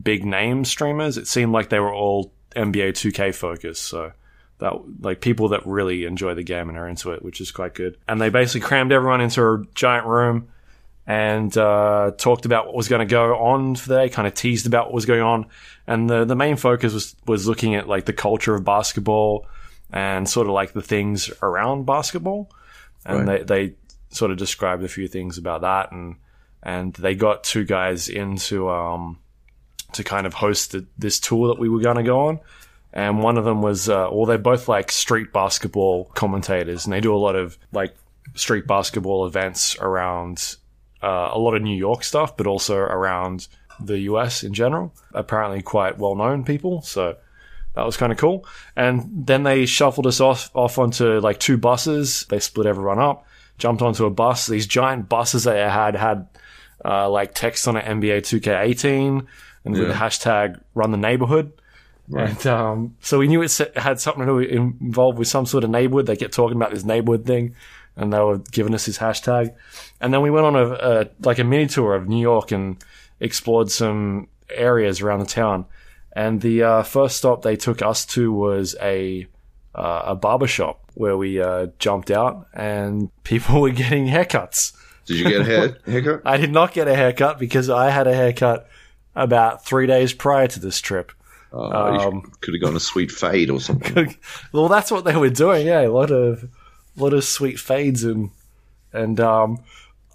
big 0.00 0.24
name 0.24 0.64
streamers. 0.64 1.18
It 1.18 1.26
seemed 1.26 1.52
like 1.52 1.68
they 1.68 1.80
were 1.80 1.92
all 1.92 2.32
NBA 2.54 2.90
2K 2.90 3.34
focused. 3.34 3.84
So 3.84 4.12
that 4.58 4.72
like 5.00 5.20
people 5.20 5.48
that 5.48 5.66
really 5.66 6.04
enjoy 6.04 6.34
the 6.34 6.42
game 6.42 6.68
and 6.68 6.76
are 6.76 6.88
into 6.88 7.12
it, 7.12 7.22
which 7.22 7.40
is 7.40 7.50
quite 7.50 7.74
good. 7.74 7.96
And 8.08 8.20
they 8.20 8.28
basically 8.28 8.66
crammed 8.66 8.92
everyone 8.92 9.20
into 9.20 9.42
a 9.42 9.64
giant 9.74 10.06
room 10.06 10.48
and 11.06 11.56
uh, 11.56 12.10
talked 12.18 12.44
about 12.44 12.66
what 12.66 12.74
was 12.74 12.88
going 12.88 13.00
to 13.00 13.10
go 13.10 13.34
on 13.38 13.76
for 13.76 13.88
the 13.88 13.96
day, 13.96 14.08
kind 14.08 14.28
of 14.28 14.34
teased 14.34 14.66
about 14.66 14.86
what 14.86 14.94
was 14.94 15.06
going 15.06 15.22
on. 15.22 15.46
And 15.86 16.10
the, 16.10 16.24
the 16.24 16.36
main 16.36 16.56
focus 16.56 16.92
was, 16.92 17.16
was 17.26 17.46
looking 17.48 17.76
at 17.76 17.88
like 17.88 18.04
the 18.04 18.12
culture 18.12 18.54
of 18.54 18.64
basketball 18.64 19.46
and 19.90 20.28
sort 20.28 20.48
of 20.48 20.52
like 20.52 20.72
the 20.72 20.82
things 20.82 21.30
around 21.40 21.86
basketball. 21.86 22.50
And 23.06 23.26
Right. 23.26 23.46
they, 23.46 23.68
they 23.68 23.74
sort 24.10 24.30
of 24.32 24.36
described 24.36 24.84
a 24.84 24.88
few 24.88 25.08
things 25.08 25.38
about 25.38 25.62
that. 25.62 25.92
And, 25.92 26.16
and 26.62 26.92
they 26.94 27.14
got 27.14 27.44
two 27.44 27.64
guys 27.64 28.08
into, 28.08 28.68
um, 28.68 29.18
to 29.92 30.04
kind 30.04 30.26
of 30.26 30.34
host 30.34 30.72
the, 30.72 30.84
this 30.98 31.20
tour 31.20 31.48
that 31.48 31.58
we 31.58 31.70
were 31.70 31.80
going 31.80 31.96
to 31.96 32.02
go 32.02 32.26
on. 32.26 32.40
And 32.98 33.22
one 33.22 33.38
of 33.38 33.44
them 33.44 33.62
was, 33.62 33.88
uh, 33.88 34.08
well, 34.10 34.26
they're 34.26 34.38
both 34.38 34.66
like 34.66 34.90
street 34.90 35.32
basketball 35.32 36.06
commentators 36.16 36.84
and 36.84 36.92
they 36.92 37.00
do 37.00 37.14
a 37.14 37.16
lot 37.16 37.36
of 37.36 37.56
like 37.70 37.94
street 38.34 38.66
basketball 38.66 39.24
events 39.24 39.76
around 39.78 40.56
uh, 41.00 41.30
a 41.32 41.38
lot 41.38 41.54
of 41.54 41.62
New 41.62 41.76
York 41.76 42.02
stuff, 42.02 42.36
but 42.36 42.48
also 42.48 42.76
around 42.76 43.46
the 43.78 44.00
US 44.00 44.42
in 44.42 44.52
general. 44.52 44.92
Apparently, 45.14 45.62
quite 45.62 45.96
well 45.96 46.16
known 46.16 46.44
people. 46.44 46.82
So 46.82 47.16
that 47.74 47.86
was 47.86 47.96
kind 47.96 48.10
of 48.10 48.18
cool. 48.18 48.44
And 48.74 49.08
then 49.26 49.44
they 49.44 49.64
shuffled 49.64 50.08
us 50.08 50.20
off 50.20 50.50
off 50.52 50.76
onto 50.76 51.20
like 51.20 51.38
two 51.38 51.56
buses. 51.56 52.26
They 52.28 52.40
split 52.40 52.66
everyone 52.66 52.98
up, 52.98 53.28
jumped 53.58 53.80
onto 53.80 54.06
a 54.06 54.10
bus. 54.10 54.48
These 54.48 54.66
giant 54.66 55.08
buses 55.08 55.44
that 55.44 55.52
they 55.52 55.60
had 55.60 55.94
had 55.94 56.26
uh, 56.84 57.08
like 57.08 57.32
text 57.32 57.68
on 57.68 57.76
it 57.76 57.84
NBA 57.84 58.22
2K18 58.22 59.24
and 59.64 59.74
with 59.74 59.86
the 59.86 59.94
hashtag 59.94 60.60
Run 60.74 60.90
the 60.90 60.96
Neighborhood. 60.96 61.52
And 62.16 62.46
um, 62.46 62.96
so 63.00 63.18
we 63.18 63.28
knew 63.28 63.42
it 63.42 63.76
had 63.76 64.00
something 64.00 64.26
to 64.26 64.44
do 64.44 64.48
involved 64.80 65.18
with 65.18 65.28
some 65.28 65.46
sort 65.46 65.64
of 65.64 65.70
neighborhood. 65.70 66.06
They 66.06 66.16
kept 66.16 66.32
talking 66.32 66.56
about 66.56 66.70
this 66.70 66.84
neighborhood 66.84 67.26
thing, 67.26 67.54
and 67.96 68.12
they 68.12 68.18
were 68.18 68.38
giving 68.38 68.74
us 68.74 68.86
this 68.86 68.98
hashtag. 68.98 69.54
And 70.00 70.12
then 70.12 70.22
we 70.22 70.30
went 70.30 70.46
on 70.46 70.56
a, 70.56 70.66
a 70.72 71.08
like 71.20 71.38
a 71.38 71.44
mini 71.44 71.66
tour 71.66 71.94
of 71.94 72.08
New 72.08 72.20
York 72.20 72.50
and 72.50 72.82
explored 73.20 73.70
some 73.70 74.28
areas 74.48 75.00
around 75.00 75.20
the 75.20 75.26
town. 75.26 75.66
And 76.12 76.40
the 76.40 76.62
uh, 76.62 76.82
first 76.82 77.16
stop 77.16 77.42
they 77.42 77.56
took 77.56 77.82
us 77.82 78.06
to 78.06 78.32
was 78.32 78.74
a 78.80 79.26
uh, 79.74 80.02
a 80.06 80.14
barber 80.16 80.46
shop 80.46 80.90
where 80.94 81.16
we 81.16 81.40
uh, 81.40 81.68
jumped 81.78 82.10
out, 82.10 82.48
and 82.54 83.10
people 83.24 83.60
were 83.60 83.70
getting 83.70 84.06
haircuts. 84.06 84.72
Did 85.04 85.18
you 85.18 85.24
get 85.24 85.40
a 85.40 85.44
hair, 85.44 85.76
haircut? 85.86 86.22
I 86.24 86.36
did 86.36 86.52
not 86.52 86.72
get 86.72 86.88
a 86.88 86.94
haircut 86.94 87.38
because 87.38 87.70
I 87.70 87.90
had 87.90 88.06
a 88.06 88.14
haircut 88.14 88.68
about 89.14 89.64
three 89.64 89.86
days 89.86 90.12
prior 90.12 90.46
to 90.48 90.60
this 90.60 90.80
trip. 90.80 91.12
Uh, 91.52 92.10
you 92.12 92.32
could 92.40 92.54
have 92.54 92.62
gone 92.62 92.76
a 92.76 92.80
sweet 92.80 93.10
fade 93.10 93.50
or 93.50 93.60
something. 93.60 94.16
well, 94.52 94.68
that's 94.68 94.90
what 94.90 95.04
they 95.04 95.16
were 95.16 95.30
doing. 95.30 95.66
Yeah, 95.66 95.80
a 95.80 95.88
lot 95.88 96.10
of, 96.10 96.44
a 96.44 97.02
lot 97.02 97.14
of 97.14 97.24
sweet 97.24 97.58
fades 97.58 98.04
and 98.04 98.30
and 98.92 99.20
um, 99.20 99.58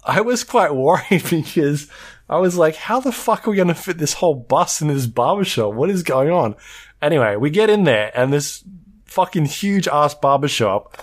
I 0.04 0.20
was 0.20 0.44
quite 0.44 0.74
worried 0.74 1.24
because 1.28 1.88
I 2.28 2.38
was 2.38 2.56
like, 2.56 2.76
how 2.76 3.00
the 3.00 3.12
fuck 3.12 3.46
are 3.46 3.50
we 3.50 3.56
going 3.56 3.68
to 3.68 3.74
fit 3.74 3.98
this 3.98 4.14
whole 4.14 4.34
bus 4.34 4.80
in 4.80 4.88
this 4.88 5.06
barbershop? 5.06 5.74
What 5.74 5.90
is 5.90 6.02
going 6.02 6.30
on? 6.30 6.54
Anyway, 7.02 7.36
we 7.36 7.50
get 7.50 7.70
in 7.70 7.84
there 7.84 8.10
and 8.14 8.32
this 8.32 8.64
fucking 9.04 9.46
huge 9.46 9.86
ass 9.88 10.14
barbershop 10.14 11.02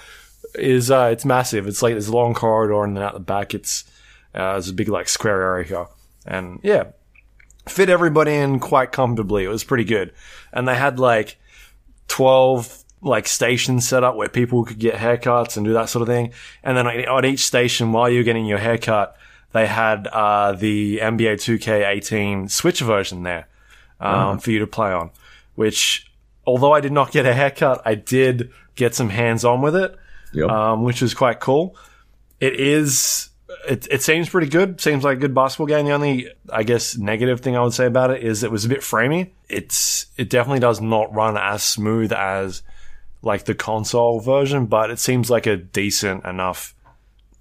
is 0.56 0.91
uh, 0.91 1.10
it's 1.12 1.26
massive. 1.26 1.68
It's 1.68 1.82
like 1.82 1.94
this 1.94 2.10
long 2.10 2.34
corridor 2.34 2.84
and 2.84 2.98
then 2.98 3.03
out 3.03 3.14
the 3.14 3.20
back 3.20 3.53
it's 3.53 3.84
uh, 4.34 4.53
there's 4.53 4.70
a 4.70 4.74
big 4.74 4.90
like 4.90 5.10
square 5.10 5.41
area 5.41 5.68
here. 5.68 5.88
and 6.26 6.60
yeah, 6.64 6.86
fit 7.72 7.89
everybody 7.89 8.34
in 8.35 8.60
quite 8.60 8.91
comfortably. 8.91 9.43
It 9.43 9.49
was 9.49 9.64
pretty 9.64 9.84
good, 9.85 10.14
and 10.53 10.68
they 10.68 10.76
had 10.76 10.99
like 10.99 11.38
twelve 12.07 12.84
like 13.02 13.27
stations 13.27 13.88
set 13.88 14.03
up 14.03 14.15
where 14.15 14.30
people 14.30 14.64
could 14.64 14.77
get 14.77 14.93
haircuts 14.93 15.57
and 15.57 15.65
do 15.65 15.73
that 15.73 15.89
sort 15.89 16.03
of 16.03 16.07
thing. 16.07 16.31
And 16.64 16.77
then 16.77 16.85
on 17.07 17.26
each 17.26 17.39
station, 17.39 17.91
while 17.93 18.07
you're 18.10 18.23
getting 18.23 18.45
your 18.45 18.60
haircut, 18.60 19.18
they 19.53 19.65
had 19.65 20.06
uh, 20.06 20.52
the 20.52 20.99
NBA 20.99 21.34
2K18 21.38 22.52
Switch 22.52 22.80
version 22.81 23.23
there 23.23 23.48
um, 23.99 24.38
for 24.38 24.52
you 24.52 24.60
to 24.60 24.68
play 24.68 24.91
on. 24.91 25.10
Which, 25.56 26.11
although 26.45 26.73
I 26.73 26.80
did 26.80 26.91
not 26.91 27.11
get 27.11 27.26
a 27.26 27.34
haircut, 27.34 27.81
I 27.85 27.95
did 27.95 28.52
get 28.76 28.93
some 28.93 29.10
hands 29.10 29.43
on 29.43 29.61
with 29.64 29.76
it 29.76 29.98
Yep. 30.34 30.49
um, 30.49 30.84
which 30.84 31.02
was 31.02 31.15
quite 31.15 31.39
cool. 31.39 31.76
It 32.39 32.60
is. 32.60 33.30
It, 33.68 33.88
it 33.91 34.02
seems 34.02 34.30
pretty 34.30 34.48
good. 34.49 34.80
Seems 34.82 35.03
like 35.03 35.18
a 35.18 35.19
good 35.22 35.36
basketball 35.36 35.68
game. 35.68 35.86
The 35.86 35.91
only, 35.91 36.28
I 36.52 36.64
guess, 36.64 36.98
negative 36.98 37.41
thing 37.41 37.56
I 37.56 37.61
would 37.64 37.73
say 37.73 37.86
about 37.86 38.11
it 38.11 38.23
is 38.23 38.44
it 38.44 38.52
was 38.52 38.65
a 38.65 38.69
bit 38.69 38.80
framey. 38.82 39.32
It's 39.49 40.06
it 40.18 40.30
definitely 40.30 40.60
does 40.60 40.82
not 40.82 41.14
run 41.14 41.38
as 41.38 41.64
smooth 41.64 42.11
as 42.14 42.61
like 43.22 43.45
the 43.45 43.53
console 43.56 44.19
version, 44.19 44.65
but 44.65 44.90
it 44.90 44.99
seems 44.99 45.30
like 45.30 45.45
a 45.48 45.57
decent 45.57 46.26
enough 46.26 46.73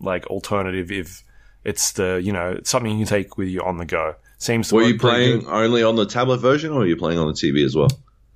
like 0.00 0.26
alternative 0.28 0.90
if 0.90 1.22
it's 1.64 1.92
the 1.92 2.20
you 2.22 2.32
know 2.32 2.52
it's 2.52 2.70
something 2.70 2.90
you 2.92 2.98
can 3.04 3.06
take 3.06 3.36
with 3.38 3.48
you 3.48 3.62
on 3.62 3.78
the 3.78 3.84
go. 3.86 4.14
Seems 4.38 4.68
to 4.68 4.76
Were 4.76 4.82
you 4.82 4.98
playing 4.98 5.46
only 5.46 5.82
on 5.82 5.96
the 5.96 6.06
tablet 6.06 6.38
version, 6.38 6.72
or 6.72 6.78
were 6.80 6.86
you 6.86 6.96
playing 6.96 7.18
on 7.18 7.26
the 7.28 7.34
TV 7.34 7.64
as 7.64 7.74
well? 7.76 7.88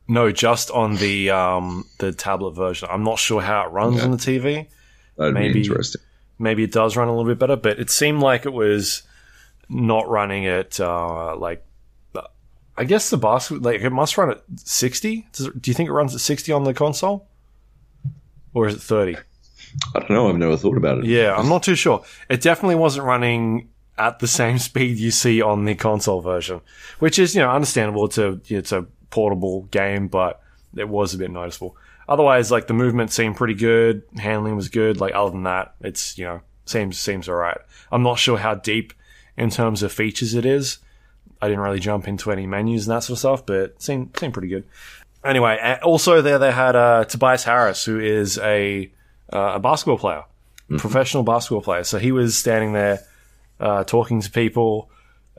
No, 0.07 0.31
just 0.31 0.71
on 0.71 0.97
the 0.97 1.31
um 1.31 1.85
the 1.99 2.13
tablet 2.13 2.53
version. 2.53 2.89
I'm 2.91 3.05
not 3.05 3.19
sure 3.19 3.41
how 3.41 3.67
it 3.67 3.73
runs 3.73 3.97
Yeah. 3.99 4.05
on 4.05 4.11
the 4.13 4.17
TV. 4.19 4.67
That'd 5.17 5.35
Maybe- 5.35 5.55
be 5.55 5.61
interesting. 5.63 6.03
Maybe 6.39 6.65
it 6.65 6.73
does 6.73 6.97
run 6.97 7.09
a 7.09 7.11
little 7.11 7.31
bit 7.31 7.39
better, 7.39 7.57
but 7.57 7.79
it 7.79 7.91
seemed 7.91 8.21
like 8.21 8.47
it 8.47 8.53
was 8.53 9.03
not 9.69 10.09
running 10.09 10.47
at 10.47 10.79
uh, 10.81 11.37
like 11.37 11.65
I 12.77 12.85
guess 12.85 13.11
the 13.11 13.17
basket 13.17 13.63
like 13.63 13.81
it 13.81 13.91
must 13.91 14.19
run 14.19 14.31
at 14.31 14.43
sixty. 14.57 15.29
Does 15.33 15.47
it, 15.47 15.63
do 15.63 15.71
you 15.71 15.75
think 15.75 15.89
it 15.89 15.93
runs 15.93 16.15
at 16.15 16.21
sixty 16.21 16.51
on 16.53 16.65
the 16.65 16.75
console, 16.75 17.29
or 18.53 18.67
is 18.67 18.75
it 18.75 18.83
thirty? 18.83 19.17
I 19.95 20.01
don't 20.01 20.11
know. 20.11 20.29
I've 20.29 20.37
never 20.37 20.57
thought 20.57 20.77
about 20.77 20.99
it. 20.99 21.05
Yeah, 21.05 21.35
I'm 21.35 21.49
not 21.49 21.63
too 21.63 21.75
sure. 21.75 22.05
It 22.29 22.41
definitely 22.41 22.77
wasn't 22.77 23.07
running 23.07 23.71
at 23.97 24.19
the 24.19 24.27
same 24.27 24.59
speed 24.71 24.99
you 24.99 25.11
see 25.13 25.41
on 25.41 25.65
the 25.65 25.75
console 25.75 26.21
version, 26.21 26.61
which 26.99 27.19
is 27.19 27.35
you 27.35 27.43
know 27.43 27.51
understandable. 27.51 28.07
It's 28.07 28.19
a 28.19 28.41
it's 28.47 28.73
a 28.73 28.83
portable 29.11 29.63
game, 29.65 30.09
but 30.09 30.41
it 30.77 30.89
was 30.89 31.15
a 31.15 31.19
bit 31.19 31.31
noticeable. 31.31 31.77
Otherwise, 32.09 32.51
like 32.51 32.67
the 32.67 32.75
movement 32.75 33.11
seemed 33.11 33.37
pretty 33.37 33.55
good, 33.55 34.03
handling 34.17 34.57
was 34.57 34.69
good. 34.69 35.01
Like 35.01 35.15
other 35.15 35.31
than 35.31 35.45
that, 35.45 35.75
it's 35.81 36.19
you 36.19 36.25
know 36.25 36.41
seems 36.67 36.99
seems 36.99 37.29
alright. 37.29 37.59
I'm 37.91 38.03
not 38.03 38.19
sure 38.19 38.39
how 38.39 38.55
deep 38.55 38.93
in 39.37 39.51
terms 39.51 39.83
of 39.83 39.93
features 39.93 40.35
it 40.35 40.47
is. 40.47 40.79
I 41.41 41.49
didn't 41.49 41.63
really 41.63 41.81
jump 41.81 42.09
into 42.09 42.31
any 42.33 42.47
menus 42.47 42.87
and 42.87 42.97
that 42.97 43.03
sort 43.03 43.17
of 43.17 43.19
stuff, 43.19 43.47
but 43.47 43.81
seemed 43.83 44.17
seemed 44.19 44.33
pretty 44.33 44.49
good. 44.49 44.65
Anyway, 45.25 45.79
also 45.83 46.21
there 46.21 46.39
they 46.39 46.53
had 46.53 46.77
uh, 46.77 47.05
Tobias 47.05 47.45
Harris, 47.45 47.85
who 47.85 47.99
is 47.99 48.39
a 48.39 48.91
uh, 49.33 49.53
a 49.55 49.61
basketball 49.61 49.99
player, 49.99 50.25
professional 50.79 51.23
basketball 51.23 51.63
player. 51.63 51.85
So 51.85 51.99
he 51.99 52.13
was 52.13 52.37
standing 52.37 52.75
there 52.75 53.01
uh, 53.59 53.85
talking 53.85 54.21
to 54.21 54.31
people, 54.31 54.91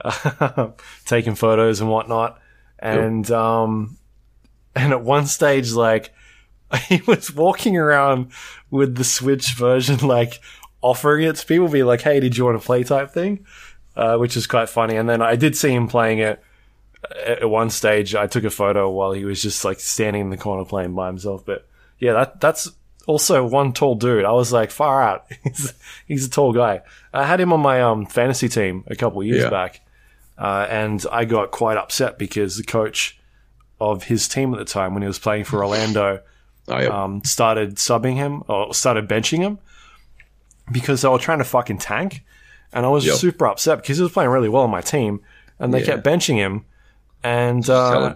taking 1.05 1.35
photos 1.35 1.81
and 1.81 1.89
whatnot, 1.89 2.39
and 2.79 3.29
um, 3.31 3.97
and 4.75 4.91
at 4.91 5.01
one 5.01 5.27
stage, 5.27 5.71
like 5.71 6.13
he 6.89 7.01
was 7.07 7.33
walking 7.33 7.77
around 7.77 8.31
with 8.71 8.95
the 8.95 9.03
Switch 9.03 9.53
version, 9.55 10.05
like 10.07 10.39
offering 10.81 11.25
it 11.25 11.35
to 11.37 11.45
people, 11.45 11.67
be 11.67 11.83
like, 11.83 12.01
"Hey, 12.01 12.19
did 12.19 12.37
you 12.37 12.45
want 12.45 12.59
to 12.59 12.65
play?" 12.65 12.83
type 12.83 13.11
thing, 13.11 13.45
uh, 13.95 14.17
which 14.17 14.35
is 14.37 14.47
quite 14.47 14.69
funny. 14.69 14.95
And 14.95 15.07
then 15.09 15.21
I 15.21 15.35
did 15.35 15.55
see 15.57 15.71
him 15.73 15.87
playing 15.87 16.19
it 16.19 16.43
at 17.13 17.39
at 17.41 17.49
one 17.49 17.69
stage. 17.69 18.15
I 18.15 18.27
took 18.27 18.43
a 18.43 18.49
photo 18.49 18.89
while 18.89 19.11
he 19.11 19.25
was 19.25 19.41
just 19.41 19.63
like 19.65 19.79
standing 19.79 20.21
in 20.21 20.29
the 20.29 20.37
corner 20.37 20.65
playing 20.65 20.93
by 20.95 21.07
himself. 21.07 21.45
But 21.45 21.67
yeah, 21.99 22.13
that 22.13 22.39
that's 22.41 22.69
also 23.07 23.45
one 23.45 23.71
tall 23.73 23.95
dude. 23.95 24.25
I 24.25 24.31
was 24.31 24.51
like, 24.51 24.71
far 24.71 25.01
out. 25.01 25.25
he's 25.43 25.73
he's 26.07 26.25
a 26.25 26.29
tall 26.29 26.53
guy. 26.53 26.81
I 27.13 27.25
had 27.25 27.39
him 27.39 27.53
on 27.53 27.59
my 27.59 27.81
um 27.81 28.05
fantasy 28.05 28.49
team 28.49 28.83
a 28.87 28.95
couple 28.95 29.23
years 29.23 29.43
Yeah. 29.43 29.49
back, 29.49 29.81
uh, 30.37 30.65
and 30.69 31.05
I 31.11 31.25
got 31.25 31.51
quite 31.51 31.77
upset 31.77 32.17
because 32.17 32.57
the 32.57 32.63
coach 32.63 33.19
of 33.79 34.03
his 34.03 34.27
team 34.27 34.53
at 34.53 34.57
the 34.57 34.65
time, 34.65 34.93
when 34.93 35.03
he 35.03 35.07
was 35.07 35.19
playing 35.19 35.43
for 35.43 35.63
Orlando, 35.63 36.21
Oh, 36.67 36.79
yeah. 36.79 36.87
um, 37.03 37.23
started 37.23 37.75
subbing 37.75 38.15
him 38.15 38.43
or 38.47 38.73
started 38.73 39.07
benching 39.07 39.39
him 39.39 39.59
because 40.71 41.01
they 41.01 41.09
were 41.09 41.19
trying 41.19 41.37
to 41.39 41.43
fucking 41.43 41.77
tank. 41.77 42.23
And 42.73 42.85
I 42.85 42.89
was 42.89 43.05
Yep. 43.05 43.15
super 43.17 43.47
upset 43.47 43.81
because 43.81 43.97
he 43.97 44.03
was 44.03 44.11
playing 44.11 44.31
really 44.31 44.49
well 44.49 44.63
on 44.63 44.69
my 44.71 44.81
team, 44.81 45.21
and 45.59 45.73
they 45.73 45.79
Yeah. 45.79 45.85
kept 45.85 46.05
benching 46.05 46.35
him. 46.35 46.65
And 47.23 47.67
uh, 47.69 48.15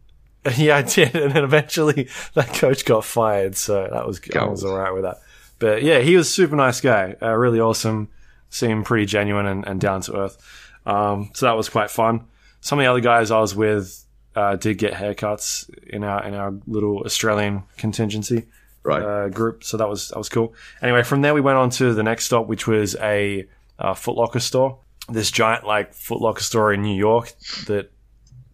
yeah, 0.56 0.78
I 0.78 0.82
did, 0.82 1.14
and 1.14 1.32
then 1.34 1.44
eventually 1.44 2.08
that 2.34 2.52
coach 2.54 2.84
got 2.84 3.04
fired, 3.04 3.56
so 3.56 3.88
that 3.92 4.06
was 4.06 4.20
I 4.34 4.44
was 4.46 4.64
all 4.64 4.76
right 4.76 4.92
with 4.92 5.02
that. 5.02 5.18
But 5.58 5.82
yeah, 5.82 5.98
he 6.00 6.16
was 6.16 6.26
a 6.28 6.30
super 6.30 6.56
nice 6.56 6.80
guy, 6.80 7.14
uh, 7.22 7.34
really 7.34 7.60
awesome, 7.60 8.08
seemed 8.48 8.86
pretty 8.86 9.04
genuine 9.06 9.46
and, 9.46 9.66
and 9.66 9.78
down 9.80 10.00
to 10.02 10.16
earth. 10.16 10.38
Um, 10.86 11.30
so 11.34 11.44
that 11.46 11.56
was 11.56 11.68
quite 11.68 11.90
fun. 11.90 12.24
Some 12.62 12.78
of 12.78 12.84
the 12.84 12.90
other 12.90 13.00
guys 13.00 13.30
I 13.30 13.38
was 13.40 13.54
with 13.54 14.04
uh, 14.34 14.56
did 14.56 14.78
get 14.78 14.94
haircuts 14.94 15.68
in 15.86 16.04
our 16.04 16.24
in 16.24 16.34
our 16.34 16.54
little 16.66 17.02
Australian 17.04 17.64
contingency 17.76 18.46
right. 18.82 19.02
uh, 19.02 19.28
group, 19.28 19.64
so 19.64 19.76
that 19.76 19.88
was 19.88 20.08
that 20.08 20.18
was 20.18 20.28
cool. 20.28 20.54
Anyway, 20.82 21.02
from 21.02 21.22
there 21.22 21.34
we 21.34 21.40
went 21.40 21.58
on 21.58 21.70
to 21.70 21.94
the 21.94 22.02
next 22.02 22.26
stop, 22.26 22.46
which 22.46 22.66
was 22.66 22.96
a 22.96 23.46
uh, 23.78 23.94
Foot 23.94 24.16
Locker 24.16 24.40
store. 24.40 24.78
This 25.08 25.30
giant 25.30 25.66
like 25.66 25.94
Foot 25.94 26.20
Locker 26.20 26.42
store 26.42 26.72
in 26.72 26.82
New 26.82 26.96
York 26.96 27.32
that 27.66 27.90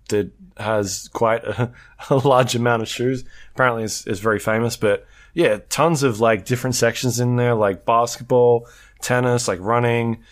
that 0.08 0.30
has 0.56 1.08
quite 1.12 1.44
a, 1.44 1.72
a 2.10 2.16
large 2.16 2.54
amount 2.54 2.82
of 2.82 2.88
shoes. 2.88 3.24
Apparently, 3.54 3.84
it's, 3.84 4.06
it's 4.06 4.20
very 4.20 4.38
famous. 4.38 4.76
But 4.76 5.06
yeah, 5.34 5.58
tons 5.68 6.02
of 6.02 6.20
like 6.20 6.46
different 6.46 6.76
sections 6.76 7.20
in 7.20 7.36
there, 7.36 7.54
like 7.54 7.84
basketball, 7.84 8.68
tennis, 9.00 9.48
like 9.48 9.60
running. 9.60 10.22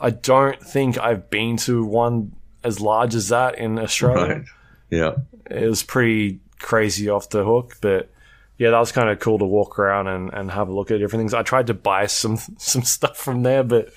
I 0.00 0.10
don't 0.10 0.62
think 0.62 0.98
I've 0.98 1.28
been 1.28 1.56
to 1.58 1.84
one 1.84 2.32
as 2.64 2.80
large 2.80 3.14
as 3.14 3.28
that 3.28 3.58
in 3.58 3.78
Australia 3.78 4.34
right. 4.36 4.44
Yeah. 4.90 5.16
it 5.50 5.68
was 5.68 5.82
pretty 5.82 6.40
crazy 6.58 7.08
off 7.08 7.28
the 7.30 7.44
hook, 7.44 7.76
but 7.80 8.10
yeah, 8.56 8.70
that 8.70 8.78
was 8.78 8.90
kind 8.92 9.08
of 9.08 9.20
cool 9.20 9.38
to 9.38 9.44
walk 9.44 9.78
around 9.78 10.08
and, 10.08 10.32
and 10.32 10.50
have 10.50 10.68
a 10.68 10.72
look 10.74 10.90
at 10.90 10.98
different 10.98 11.20
things. 11.20 11.34
I 11.34 11.42
tried 11.42 11.68
to 11.68 11.74
buy 11.74 12.06
some 12.06 12.36
some 12.58 12.82
stuff 12.82 13.16
from 13.16 13.42
there, 13.42 13.62
but 13.62 13.92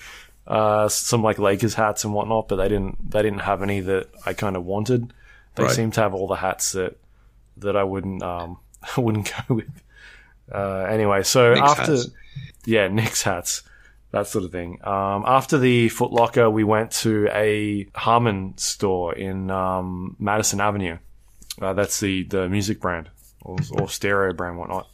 uh, 0.46 0.88
some 0.88 1.22
like 1.22 1.38
Lakers 1.38 1.74
hats 1.74 2.04
and 2.04 2.12
whatnot, 2.14 2.48
but 2.48 2.56
they 2.56 2.68
didn't 2.68 3.10
they 3.10 3.22
didn't 3.22 3.40
have 3.40 3.62
any 3.62 3.80
that 3.80 4.08
I 4.26 4.32
kind 4.34 4.56
of 4.56 4.64
wanted. 4.64 5.12
They 5.54 5.64
Right. 5.64 5.72
seemed 5.72 5.94
to 5.94 6.00
have 6.02 6.14
all 6.14 6.26
the 6.28 6.36
hats 6.36 6.72
that 6.72 6.96
that 7.58 7.76
I 7.76 7.82
wouldn't 7.84 8.22
um 8.22 8.58
I 8.96 9.00
wouldn't 9.00 9.32
go 9.48 9.54
with. 9.56 9.82
Uh, 10.52 10.84
anyway, 10.88 11.22
so 11.22 11.54
Knicks 11.54 11.70
after 11.70 11.92
hats. 11.92 12.10
yeah, 12.66 12.88
Knicks 12.88 13.22
hats, 13.22 13.62
that 14.12 14.26
sort 14.26 14.44
of 14.44 14.52
thing. 14.52 14.78
Um, 14.84 15.24
after 15.26 15.58
the 15.58 15.88
Foot 15.88 16.12
Locker, 16.12 16.48
we 16.50 16.64
went 16.64 16.90
to 17.02 17.28
a 17.32 17.86
Harman 17.94 18.56
store 18.58 19.14
in 19.14 19.50
um, 19.50 20.16
Madison 20.18 20.60
Avenue. 20.60 20.98
Uh, 21.60 21.72
that's 21.74 22.00
the, 22.00 22.22
the 22.24 22.48
music 22.48 22.80
brand 22.80 23.10
or, 23.42 23.56
or 23.72 23.88
stereo 23.88 24.32
brand, 24.32 24.56
whatnot. 24.58 24.88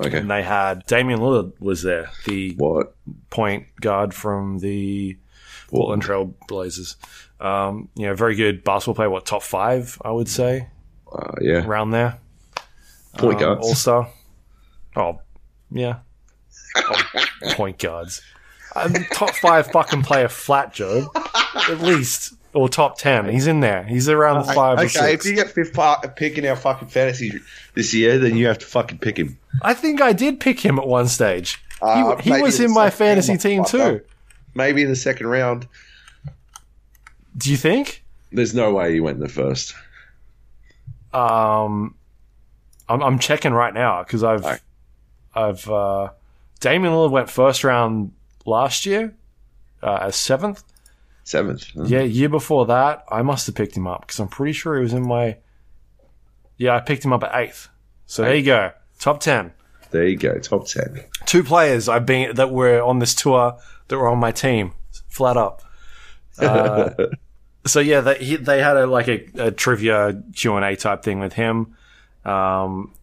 Okay. 0.00 0.18
And 0.18 0.30
they 0.30 0.42
had 0.42 0.86
Damian 0.86 1.18
Lillard 1.18 1.60
was 1.60 1.82
there, 1.82 2.10
the 2.24 2.54
What? 2.56 2.94
point 3.30 3.66
guard 3.80 4.14
from 4.14 4.58
the 4.60 5.18
Portland 5.68 6.02
Trail 6.02 6.34
Blazers. 6.46 6.96
Um, 7.40 7.88
you 7.96 8.06
know, 8.06 8.14
very 8.14 8.34
good 8.36 8.64
basketball 8.64 8.94
player. 8.94 9.10
What 9.10 9.26
top 9.26 9.42
five? 9.42 10.00
I 10.04 10.10
would 10.12 10.28
say 10.28 10.68
Uh, 11.12 11.32
yeah. 11.40 11.64
around 11.66 11.90
there. 11.90 12.18
Point 13.16 13.40
guards. 13.40 13.66
All 13.66 13.74
star. 13.74 14.08
Oh, 14.96 15.20
yeah. 15.70 15.98
Oh, 16.76 17.02
point 17.52 17.78
guards. 17.78 18.22
Um, 18.84 18.94
top 19.12 19.34
five 19.36 19.66
fucking 19.68 20.02
player 20.02 20.28
flat, 20.28 20.72
Joe. 20.72 21.10
At 21.54 21.80
least. 21.80 22.34
Or 22.54 22.68
top 22.68 22.98
ten. 22.98 23.28
He's 23.28 23.46
in 23.46 23.60
there. 23.60 23.84
He's 23.84 24.08
around 24.08 24.46
the 24.46 24.52
five 24.52 24.78
or 24.78 24.82
okay, 24.82 24.88
six. 24.88 25.26
if 25.26 25.30
you 25.30 25.36
get 25.36 25.50
fifth 25.50 25.78
pick 26.16 26.38
in 26.38 26.46
our 26.46 26.56
fucking 26.56 26.88
fantasy 26.88 27.32
this 27.74 27.92
year, 27.92 28.18
then 28.18 28.36
you 28.36 28.46
have 28.46 28.58
to 28.58 28.66
fucking 28.66 28.98
pick 28.98 29.18
him. 29.18 29.38
I 29.62 29.74
think 29.74 30.00
I 30.00 30.12
did 30.12 30.40
pick 30.40 30.60
him 30.60 30.78
at 30.78 30.86
one 30.86 31.08
stage. 31.08 31.62
Uh, 31.80 32.16
he 32.16 32.32
he 32.32 32.42
was 32.42 32.58
in 32.58 32.72
my 32.72 32.90
fantasy 32.90 33.36
team 33.36 33.64
too. 33.64 34.00
Maybe 34.54 34.82
in 34.82 34.88
the 34.88 34.96
second 34.96 35.26
round. 35.28 35.68
Do 37.36 37.50
you 37.50 37.56
think? 37.56 38.02
There's 38.32 38.54
no 38.54 38.72
way 38.72 38.92
he 38.92 39.00
went 39.00 39.16
in 39.16 39.22
the 39.22 39.28
first. 39.28 39.74
Um, 41.12 41.94
I'm, 42.88 43.02
I'm 43.02 43.18
checking 43.18 43.52
right 43.52 43.72
now 43.72 44.02
because 44.02 44.24
I've, 44.24 44.44
Alright. 44.44 44.60
I've, 45.34 45.70
uh, 45.70 46.10
Damian 46.60 46.92
Lillard 46.92 47.10
went 47.10 47.30
first 47.30 47.62
round 47.64 48.12
last 48.48 48.86
year 48.86 49.14
uh, 49.82 49.98
as 50.02 50.16
seventh. 50.16 50.64
Seventh. 51.24 51.66
huh? 51.76 51.84
Yeah, 51.86 52.00
year 52.00 52.28
before 52.28 52.66
that, 52.66 53.04
I 53.10 53.22
must 53.22 53.46
have 53.46 53.54
picked 53.54 53.76
him 53.76 53.86
up 53.86 54.02
because 54.02 54.18
I'm 54.18 54.28
pretty 54.28 54.54
sure 54.54 54.76
he 54.76 54.82
was 54.82 54.94
in 54.94 55.06
my. 55.06 55.36
Yeah, 56.56 56.74
I 56.74 56.80
picked 56.80 57.04
him 57.04 57.12
up 57.12 57.22
at 57.22 57.34
eighth. 57.34 57.68
So 58.06 58.22
there 58.22 58.34
you 58.34 58.44
go, 58.44 58.72
top 58.98 59.20
ten. 59.20 59.52
There 59.90 60.06
you 60.06 60.16
go. 60.16 60.38
Top 60.38 60.66
ten. 60.66 61.04
Two 61.26 61.42
players 61.42 61.88
I've 61.88 62.06
been 62.06 62.34
that 62.36 62.50
were 62.50 62.82
on 62.82 62.98
this 62.98 63.14
tour 63.14 63.58
that 63.88 63.96
were 63.96 64.08
on 64.08 64.18
my 64.18 64.32
team, 64.32 64.72
flat 65.08 65.36
up. 65.36 65.62
Uh, 66.38 66.90
so 67.66 67.80
yeah, 67.80 68.00
they 68.00 68.18
he, 68.18 68.36
they 68.36 68.62
had 68.62 68.76
a 68.76 68.86
like 68.86 69.08
a, 69.08 69.26
a 69.38 69.50
trivia 69.50 70.22
Q 70.34 70.56
and 70.56 70.64
A 70.64 70.76
type 70.76 71.02
thing 71.02 71.20
with 71.20 71.34
him, 71.34 71.76
um, 72.24 72.94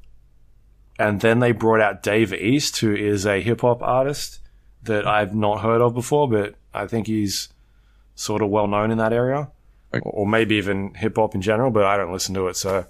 and 1.00 1.22
then 1.22 1.40
they 1.40 1.52
brought 1.52 1.82
out 1.82 2.04
Dave 2.04 2.34
East, 2.34 2.78
who 2.78 2.94
is 2.94 3.26
a 3.26 3.42
hip 3.42 3.62
hop 3.62 3.82
artist 3.82 4.40
that 4.86 5.08
I've 5.08 5.36
not 5.36 5.62
heard 5.62 5.82
of 5.82 5.94
before, 5.94 6.30
but 6.30 6.56
I 6.74 6.88
think 6.88 7.08
he's 7.08 7.50
sort 8.16 8.42
of 8.42 8.50
well 8.50 8.68
known 8.68 8.92
in 8.92 8.98
that 8.98 9.14
area, 9.14 9.50
Okay. 9.94 10.02
or, 10.04 10.26
maybe 10.28 10.56
even 10.56 10.94
hip 10.94 11.16
hop 11.18 11.36
in 11.36 11.42
general. 11.42 11.72
But 11.72 11.86
I 11.86 11.98
don't 11.98 12.12
listen 12.12 12.34
to 12.36 12.48
it, 12.48 12.56
so 12.56 12.86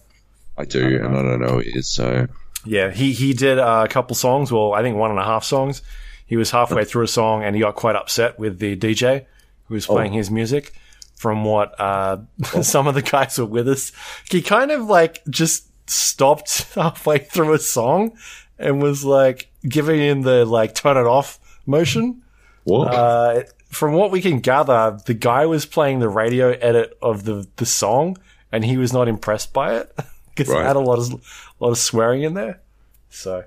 I 0.58 0.66
do, 0.66 0.98
and 1.04 1.16
I 1.18 1.22
don't 1.22 1.42
know 1.42 1.48
who 1.48 1.60
it 1.60 1.76
is. 1.76 1.88
So 1.92 2.28
yeah, 2.66 2.92
he 2.92 3.12
he 3.14 3.34
did 3.34 3.58
a 3.60 3.88
couple 3.88 4.16
songs. 4.16 4.52
Well, 4.52 4.74
I 4.74 4.82
think 4.82 4.98
one 4.98 5.12
and 5.12 5.20
a 5.20 5.26
half 5.26 5.44
songs. 5.44 5.82
He 6.28 6.38
was 6.38 6.50
halfway 6.50 6.86
through 6.86 7.04
a 7.04 7.08
song 7.08 7.44
and 7.44 7.56
he 7.56 7.62
got 7.62 7.76
quite 7.76 7.96
upset 7.96 8.40
with 8.40 8.58
the 8.58 8.76
DJ 8.76 9.26
who 9.68 9.76
was 9.76 9.86
playing 9.86 10.14
his 10.14 10.32
music. 10.32 10.74
From 11.16 11.46
what 11.46 11.80
uh, 11.80 12.18
some 12.64 12.88
of 12.88 12.96
the 12.96 13.02
guys 13.04 13.38
were 13.38 13.46
with 13.46 13.68
us, 13.70 13.92
he 14.32 14.42
kind 14.42 14.72
of 14.72 14.82
like 14.88 15.22
just 15.30 15.68
stopped 15.88 16.64
halfway 16.76 17.20
through 17.20 17.54
a 17.54 17.60
song 17.60 18.18
and 18.58 18.82
was 18.82 19.06
like 19.06 19.50
giving 19.70 20.00
him 20.00 20.24
the 20.24 20.46
like 20.46 20.74
turn 20.74 20.98
it 20.98 21.06
off 21.08 21.40
motion. 21.66 22.22
what? 22.64 22.94
Uh, 22.94 23.44
from 23.70 23.94
what 23.94 24.12
we 24.12 24.22
can 24.22 24.40
gather, 24.40 24.98
the 25.06 25.14
guy 25.14 25.46
was 25.46 25.66
playing 25.66 26.00
the 26.00 26.08
radio 26.10 26.52
edit 26.52 26.98
of 27.02 27.26
the, 27.26 27.46
the 27.58 27.66
song, 27.66 28.18
and 28.52 28.64
he 28.64 28.78
was 28.78 28.94
not 28.94 29.08
impressed 29.08 29.52
by 29.54 29.76
it 29.78 29.94
because 30.36 30.52
Right. 30.54 30.62
it 30.64 30.68
had 30.68 30.76
a 30.76 30.80
lot 30.80 30.98
of 31.00 31.12
lot 31.60 31.70
of 31.72 31.78
swearing 31.78 32.24
in 32.24 32.34
there. 32.36 32.62
So, 33.10 33.44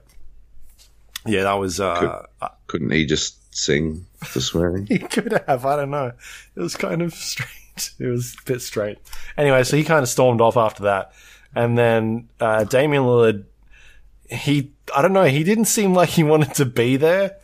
yeah, 1.26 1.42
that 1.44 1.54
was 1.54 1.80
uh, 1.80 2.26
Couldn't 2.66 2.90
he 2.90 3.06
just 3.06 3.54
sing 3.54 4.06
the 4.34 4.40
swearing? 4.40 4.86
he 4.88 4.98
could 4.98 5.32
have. 5.46 5.64
I 5.64 5.76
don't 5.76 5.90
know. 5.90 6.12
It 6.56 6.60
was 6.60 6.76
kind 6.76 7.00
of 7.02 7.14
strange. 7.14 7.94
It 7.98 8.06
was 8.06 8.34
a 8.34 8.44
bit 8.44 8.60
strange. 8.60 8.98
Anyway, 9.36 9.62
so 9.64 9.76
he 9.76 9.84
kind 9.84 10.02
of 10.02 10.08
stormed 10.08 10.40
off 10.40 10.56
after 10.56 10.82
that, 10.84 11.12
and 11.54 11.78
then 11.78 12.28
uh, 12.40 12.64
Damian 12.64 13.04
Lillard. 13.04 13.44
He, 14.30 14.72
I 14.94 15.00
don't 15.00 15.14
know. 15.14 15.24
He 15.24 15.42
didn't 15.42 15.64
seem 15.66 15.94
like 15.94 16.10
he 16.10 16.22
wanted 16.22 16.52
to 16.56 16.66
be 16.66 16.96
there. 16.98 17.36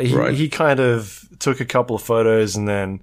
He, 0.00 0.14
Right. 0.14 0.34
he 0.34 0.48
kind 0.48 0.78
of 0.80 1.26
took 1.38 1.60
a 1.60 1.64
couple 1.64 1.96
of 1.96 2.02
photos 2.02 2.56
and 2.56 2.68
then 2.68 3.00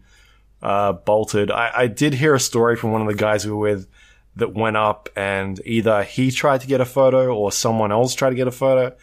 uh, 0.62 0.94
bolted. 0.94 1.52
I, 1.52 1.72
I 1.76 1.88
did 1.88 2.14
hear 2.14 2.36
a 2.36 2.40
story 2.40 2.76
from 2.76 2.92
one 2.92 3.02
of 3.02 3.08
the 3.08 3.16
guys 3.16 3.46
we 3.46 3.52
were 3.52 3.58
with 3.58 3.88
that 4.36 4.54
went 4.54 4.78
up 4.78 5.10
and 5.16 5.60
either 5.66 6.04
he 6.04 6.30
tried 6.32 6.62
to 6.62 6.68
get 6.68 6.80
a 6.82 6.86
photo 6.86 7.36
or 7.36 7.52
someone 7.52 7.92
else 7.92 8.14
tried 8.14 8.30
to 8.30 8.36
get 8.36 8.48
a 8.48 8.52
photo. 8.52 8.96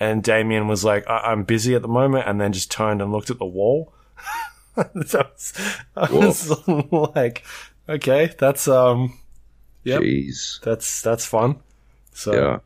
And 0.00 0.22
Damian 0.22 0.68
was 0.68 0.84
like, 0.84 1.08
I- 1.08 1.32
I'm 1.32 1.42
busy 1.42 1.74
at 1.74 1.82
the 1.82 1.88
moment, 1.88 2.26
and 2.28 2.40
then 2.40 2.52
just 2.52 2.70
turned 2.70 3.02
and 3.02 3.10
looked 3.12 3.30
at 3.30 3.38
the 3.38 3.44
wall. 3.44 3.92
I 4.76 4.86
was, 4.94 5.52
I 5.96 6.12
was 6.12 6.68
like, 7.16 7.44
okay, 7.88 8.32
that's 8.38 8.68
um. 8.68 9.18
Jeez. 9.84 10.60
that's 10.60 11.02
that's 11.02 11.26
fun. 11.26 11.56
So 12.12 12.32
Yeah. 12.32 12.58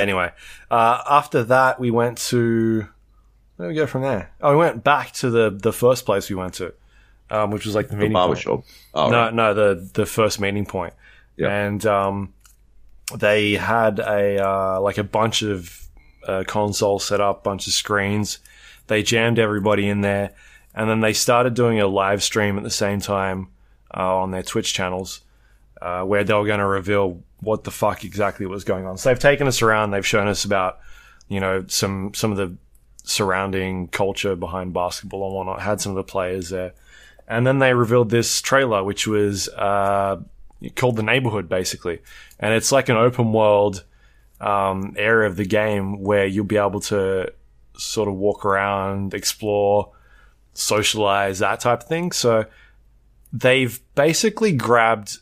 anyway, 0.00 0.30
uh, 0.70 1.02
after 1.08 1.42
that, 1.44 1.78
we 1.80 1.90
went 1.90 2.16
to 2.28 2.88
we 3.68 3.74
go 3.74 3.86
from 3.86 4.02
there? 4.02 4.30
Oh, 4.40 4.52
we 4.52 4.56
went 4.58 4.82
back 4.84 5.12
to 5.14 5.30
the 5.30 5.50
the 5.50 5.72
first 5.72 6.04
place 6.06 6.28
we 6.30 6.36
went 6.36 6.54
to, 6.54 6.72
um, 7.30 7.50
which 7.50 7.66
was 7.66 7.74
like 7.74 7.86
the 7.88 7.92
The 7.94 7.98
meeting 7.98 8.12
point. 8.12 8.22
barbershop. 8.28 8.64
Oh, 8.94 9.10
No, 9.10 9.18
right. 9.24 9.34
no, 9.34 9.54
the 9.54 9.90
the 9.94 10.06
first 10.06 10.40
meeting 10.40 10.66
point. 10.66 10.94
Yeah. 11.36 11.48
And 11.48 11.84
um, 11.86 12.34
they 13.16 13.52
had 13.54 13.98
a 13.98 14.38
uh, 14.46 14.80
like 14.80 14.98
a 14.98 15.04
bunch 15.04 15.42
of 15.42 15.86
uh, 16.26 16.44
consoles 16.46 17.04
set 17.04 17.20
up, 17.20 17.42
bunch 17.44 17.66
of 17.66 17.72
screens. 17.72 18.38
They 18.86 19.02
jammed 19.02 19.38
everybody 19.38 19.88
in 19.88 20.00
there, 20.00 20.32
and 20.74 20.88
then 20.88 21.00
they 21.00 21.12
started 21.12 21.54
doing 21.54 21.80
a 21.80 21.86
live 21.86 22.22
stream 22.22 22.56
at 22.58 22.64
the 22.64 22.70
same 22.70 23.00
time 23.00 23.48
uh, 23.96 24.16
on 24.18 24.30
their 24.30 24.42
Twitch 24.42 24.72
channels, 24.74 25.20
uh, 25.80 26.02
where 26.02 26.24
they 26.24 26.34
were 26.34 26.46
going 26.46 26.58
to 26.60 26.66
reveal 26.66 27.22
what 27.40 27.64
the 27.64 27.70
fuck 27.70 28.04
exactly 28.04 28.46
was 28.46 28.64
going 28.64 28.86
on. 28.86 28.96
So 28.98 29.08
they've 29.08 29.18
taken 29.18 29.46
us 29.46 29.62
around. 29.62 29.90
They've 29.90 30.06
shown 30.06 30.28
us 30.28 30.44
about 30.44 30.78
you 31.28 31.40
know 31.40 31.64
some 31.68 32.12
some 32.14 32.30
of 32.30 32.36
the 32.36 32.54
surrounding 33.04 33.88
culture 33.88 34.36
behind 34.36 34.72
basketball 34.72 35.26
and 35.26 35.34
whatnot. 35.34 35.62
Had 35.62 35.80
some 35.80 35.90
of 35.90 35.96
the 35.96 36.04
players 36.04 36.50
there 36.50 36.72
And 37.28 37.46
then 37.46 37.58
they 37.58 37.74
revealed 37.74 38.10
this 38.10 38.40
trailer, 38.40 38.84
which 38.84 39.06
was 39.06 39.48
uh, 39.50 40.20
called 40.76 40.96
The 40.96 41.02
Neighborhood, 41.02 41.48
basically. 41.48 42.00
And 42.38 42.54
it's 42.54 42.72
like 42.72 42.88
an 42.88 42.96
open 42.96 43.32
world 43.32 43.84
um, 44.40 44.94
area 44.96 45.28
of 45.28 45.36
the 45.36 45.44
game 45.44 46.02
where 46.02 46.26
you'll 46.26 46.44
be 46.44 46.56
able 46.56 46.80
to 46.80 47.32
sort 47.76 48.08
of 48.08 48.14
walk 48.14 48.44
around, 48.44 49.14
explore, 49.14 49.92
socialize, 50.54 51.38
that 51.38 51.60
type 51.60 51.82
of 51.82 51.88
thing. 51.88 52.12
So 52.12 52.46
they've 53.32 53.80
basically 53.94 54.52
grabbed 54.52 55.18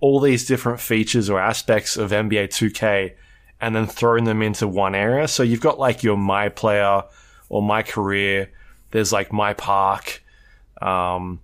all 0.00 0.20
these 0.20 0.44
different 0.44 0.80
features 0.80 1.30
or 1.30 1.40
aspects 1.40 1.96
of 1.96 2.10
NBA 2.10 2.48
2K 2.48 3.14
and 3.62 3.76
then 3.76 3.86
thrown 3.86 4.24
them 4.24 4.42
into 4.42 4.66
one 4.66 4.94
area. 4.94 5.28
So 5.28 5.44
you've 5.44 5.60
got 5.60 5.78
like 5.78 6.02
your 6.02 6.18
My 6.18 6.48
Player 6.48 7.04
or 7.48 7.62
My 7.62 7.82
Career. 7.82 8.50
There's 8.90 9.12
like 9.12 9.32
My 9.32 9.54
Park, 9.54 10.22
um, 10.82 11.40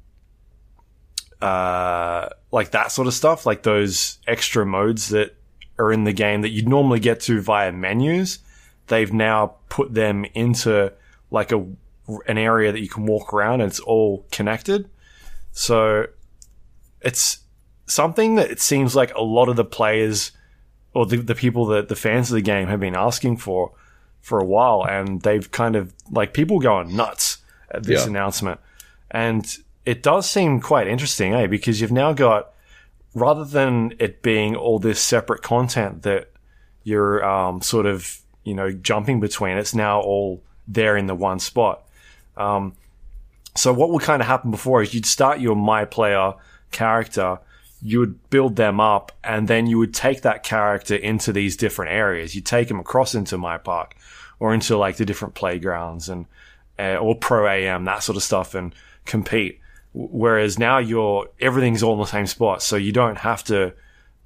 uh, 1.41 2.29
like 2.51 2.73
that 2.73 2.91
sort 2.91 3.07
of 3.07 3.15
stuff, 3.15 3.47
like 3.47 3.63
those 3.63 4.19
extra 4.27 4.67
modes 4.67 5.11
that 5.11 5.37
are 5.79 5.93
in 5.93 6.03
the 6.03 6.13
game 6.13 6.43
that 6.43 6.51
you'd 6.51 6.69
normally 6.69 6.99
get 6.99 7.21
to 7.21 7.41
via 7.41 7.71
menus. 7.71 8.41
They've 8.89 9.13
now 9.13 9.55
put 9.69 9.95
them 9.95 10.25
into 10.35 10.93
like 11.31 11.53
a 11.53 11.65
an 12.27 12.39
area 12.39 12.73
that 12.73 12.81
you 12.81 12.89
can 12.89 13.07
walk 13.07 13.33
around 13.33 13.61
and 13.61 13.71
it's 13.71 13.81
all 13.81 14.27
connected. 14.33 14.91
So 15.53 16.07
it's 17.01 17.41
something 17.87 18.35
that 18.37 18.51
it 18.51 18.61
seems 18.61 18.97
like 18.97 19.15
a 19.15 19.23
lot 19.23 19.49
of 19.49 19.57
the 19.57 19.65
players 19.65 20.33
or 20.99 21.07
the, 21.07 21.17
the 21.19 21.35
people 21.35 21.65
that 21.67 21.89
the 21.89 21.97
fans 21.97 22.31
of 22.31 22.35
the 22.35 22.43
game 22.43 22.67
have 22.69 22.81
been 22.81 22.97
asking 22.97 23.37
for 23.37 23.73
for 24.21 24.39
a 24.41 24.45
while 24.45 24.85
and 24.85 25.23
they've 25.23 25.49
kind 25.51 25.77
of 25.77 25.93
like 26.11 26.33
people 26.35 26.59
going 26.59 26.95
nuts 26.97 27.39
at 27.71 27.85
this 27.85 28.03
Yeah. 28.03 28.09
announcement 28.11 28.59
and 29.11 29.45
it 29.87 30.03
does 30.03 30.29
seem 30.29 30.61
quite 30.61 30.87
interesting 30.89 31.35
eh 31.35 31.47
because 31.47 31.81
you've 31.81 31.93
now 31.93 32.13
got 32.13 32.51
rather 33.15 33.45
than 33.45 33.95
it 33.99 34.23
being 34.23 34.57
all 34.57 34.79
this 34.79 35.01
separate 35.01 35.43
content 35.43 36.03
that 36.03 36.31
you're 36.83 37.25
um, 37.25 37.61
sort 37.63 37.87
of 37.87 38.19
you 38.45 38.55
know 38.55 38.71
jumping 38.73 39.21
between 39.21 39.57
it's 39.57 39.75
now 39.75 40.01
all 40.01 40.43
there 40.67 40.97
in 40.97 41.07
the 41.07 41.15
one 41.15 41.39
spot 41.39 41.77
um, 42.37 42.73
so 43.57 43.73
what 43.73 43.91
would 43.91 44.03
kind 44.03 44.21
of 44.23 44.29
happen 44.29 44.51
before 44.51 44.83
is 44.83 44.93
you'd 44.95 45.07
start 45.07 45.41
your 45.41 45.57
my 45.57 45.85
player 45.85 46.35
character, 46.71 47.39
you 47.81 48.01
would 48.01 48.31
build 48.31 48.57
them 48.57 48.81
up, 48.81 49.13
and 49.23 49.47
then 49.47 49.67
you 49.67 49.79
would 49.79 49.95
take 49.95 50.23
that 50.23 50.43
character 50.43 50.95
into 50.95 51.33
these 51.33 51.57
different 51.57 51.93
areas. 51.93 52.35
You 52.35 52.41
take 52.41 52.69
them 52.69 52.81
across 52.81 53.15
into 53.15 53.39
my 53.39 53.59
park 53.59 53.95
or 54.41 54.55
into 54.55 54.77
like 54.77 54.97
the 54.97 55.05
different 55.05 55.35
playgrounds 55.35 56.09
and 56.09 56.27
uh, 56.79 56.97
or 56.97 57.15
pro 57.15 57.49
AM 57.49 57.85
that 57.85 58.03
sort 58.03 58.17
of 58.17 58.23
stuff 58.23 58.55
and 58.55 58.75
compete. 59.05 59.61
Whereas 59.93 60.59
now 60.59 60.79
you're 60.79 61.29
everything's 61.41 61.83
all 61.83 61.95
in 61.95 62.01
the 62.01 62.07
same 62.07 62.27
spot, 62.27 62.63
so 62.63 62.77
you 62.77 62.93
don't 62.93 63.19
have 63.19 63.43
to 63.45 63.75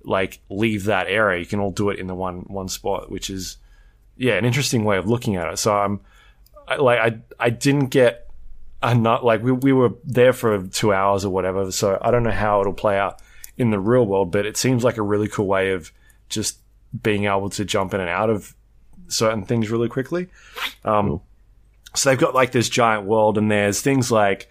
like 0.04 0.40
leave 0.48 0.84
that 0.84 1.06
area. 1.06 1.40
You 1.40 1.46
can 1.46 1.60
all 1.60 1.70
do 1.70 1.90
it 1.90 1.98
in 1.98 2.06
the 2.06 2.14
one 2.14 2.40
one 2.48 2.68
spot, 2.68 3.10
which 3.10 3.30
is 3.30 3.58
yeah 4.16 4.34
an 4.34 4.44
interesting 4.44 4.84
way 4.84 4.98
of 4.98 5.06
looking 5.06 5.36
at 5.36 5.52
it. 5.52 5.58
So 5.58 5.74
I'm 5.74 6.00
I, 6.66 6.76
like 6.76 6.98
I 6.98 7.20
I 7.38 7.50
didn't 7.50 7.86
get 7.86 8.28
enough 8.82 9.22
like 9.22 9.42
we 9.42 9.52
we 9.52 9.72
were 9.72 9.92
there 10.04 10.32
for 10.32 10.66
two 10.66 10.92
hours 10.92 11.24
or 11.24 11.30
whatever. 11.30 11.70
So 11.70 11.98
I 12.00 12.10
don't 12.10 12.22
know 12.22 12.30
how 12.30 12.60
it'll 12.60 12.72
play 12.72 12.98
out 12.98 13.22
in 13.62 13.70
the 13.70 13.80
real 13.80 14.04
world, 14.04 14.30
but 14.30 14.44
it 14.44 14.56
seems 14.56 14.84
like 14.84 14.98
a 14.98 15.02
really 15.02 15.28
cool 15.28 15.46
way 15.46 15.72
of 15.72 15.92
just 16.28 16.58
being 17.02 17.24
able 17.24 17.48
to 17.50 17.64
jump 17.64 17.94
in 17.94 18.00
and 18.00 18.10
out 18.10 18.28
of 18.28 18.54
certain 19.08 19.44
things 19.44 19.70
really 19.70 19.88
quickly. 19.88 20.28
Um, 20.84 21.08
So 21.94 22.10
they've 22.10 22.18
got 22.18 22.34
like 22.34 22.52
this 22.52 22.68
giant 22.68 23.06
world, 23.06 23.36
and 23.38 23.50
there's 23.50 23.80
things 23.82 24.10
like 24.10 24.50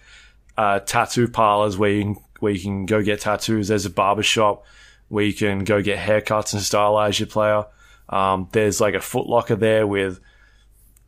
uh, 0.57 0.79
tattoo 0.79 1.27
parlors 1.27 1.77
where 1.77 1.91
you 1.91 2.03
can 2.03 2.15
where 2.39 2.51
you 2.51 2.61
can 2.61 2.85
go 2.85 3.01
get 3.03 3.19
tattoos. 3.21 3.67
There's 3.67 3.85
a 3.85 3.89
barber 3.89 4.23
shop 4.23 4.65
where 5.09 5.25
you 5.25 5.33
can 5.33 5.63
go 5.63 5.81
get 5.81 5.99
haircuts 5.99 6.53
and 6.53 6.61
stylize 6.61 7.19
your 7.19 7.27
player. 7.27 7.65
Um, 8.09 8.47
there's 8.51 8.79
like 8.81 8.93
a 8.95 9.01
Foot 9.01 9.27
Locker 9.27 9.55
there 9.55 9.85
with 9.87 10.19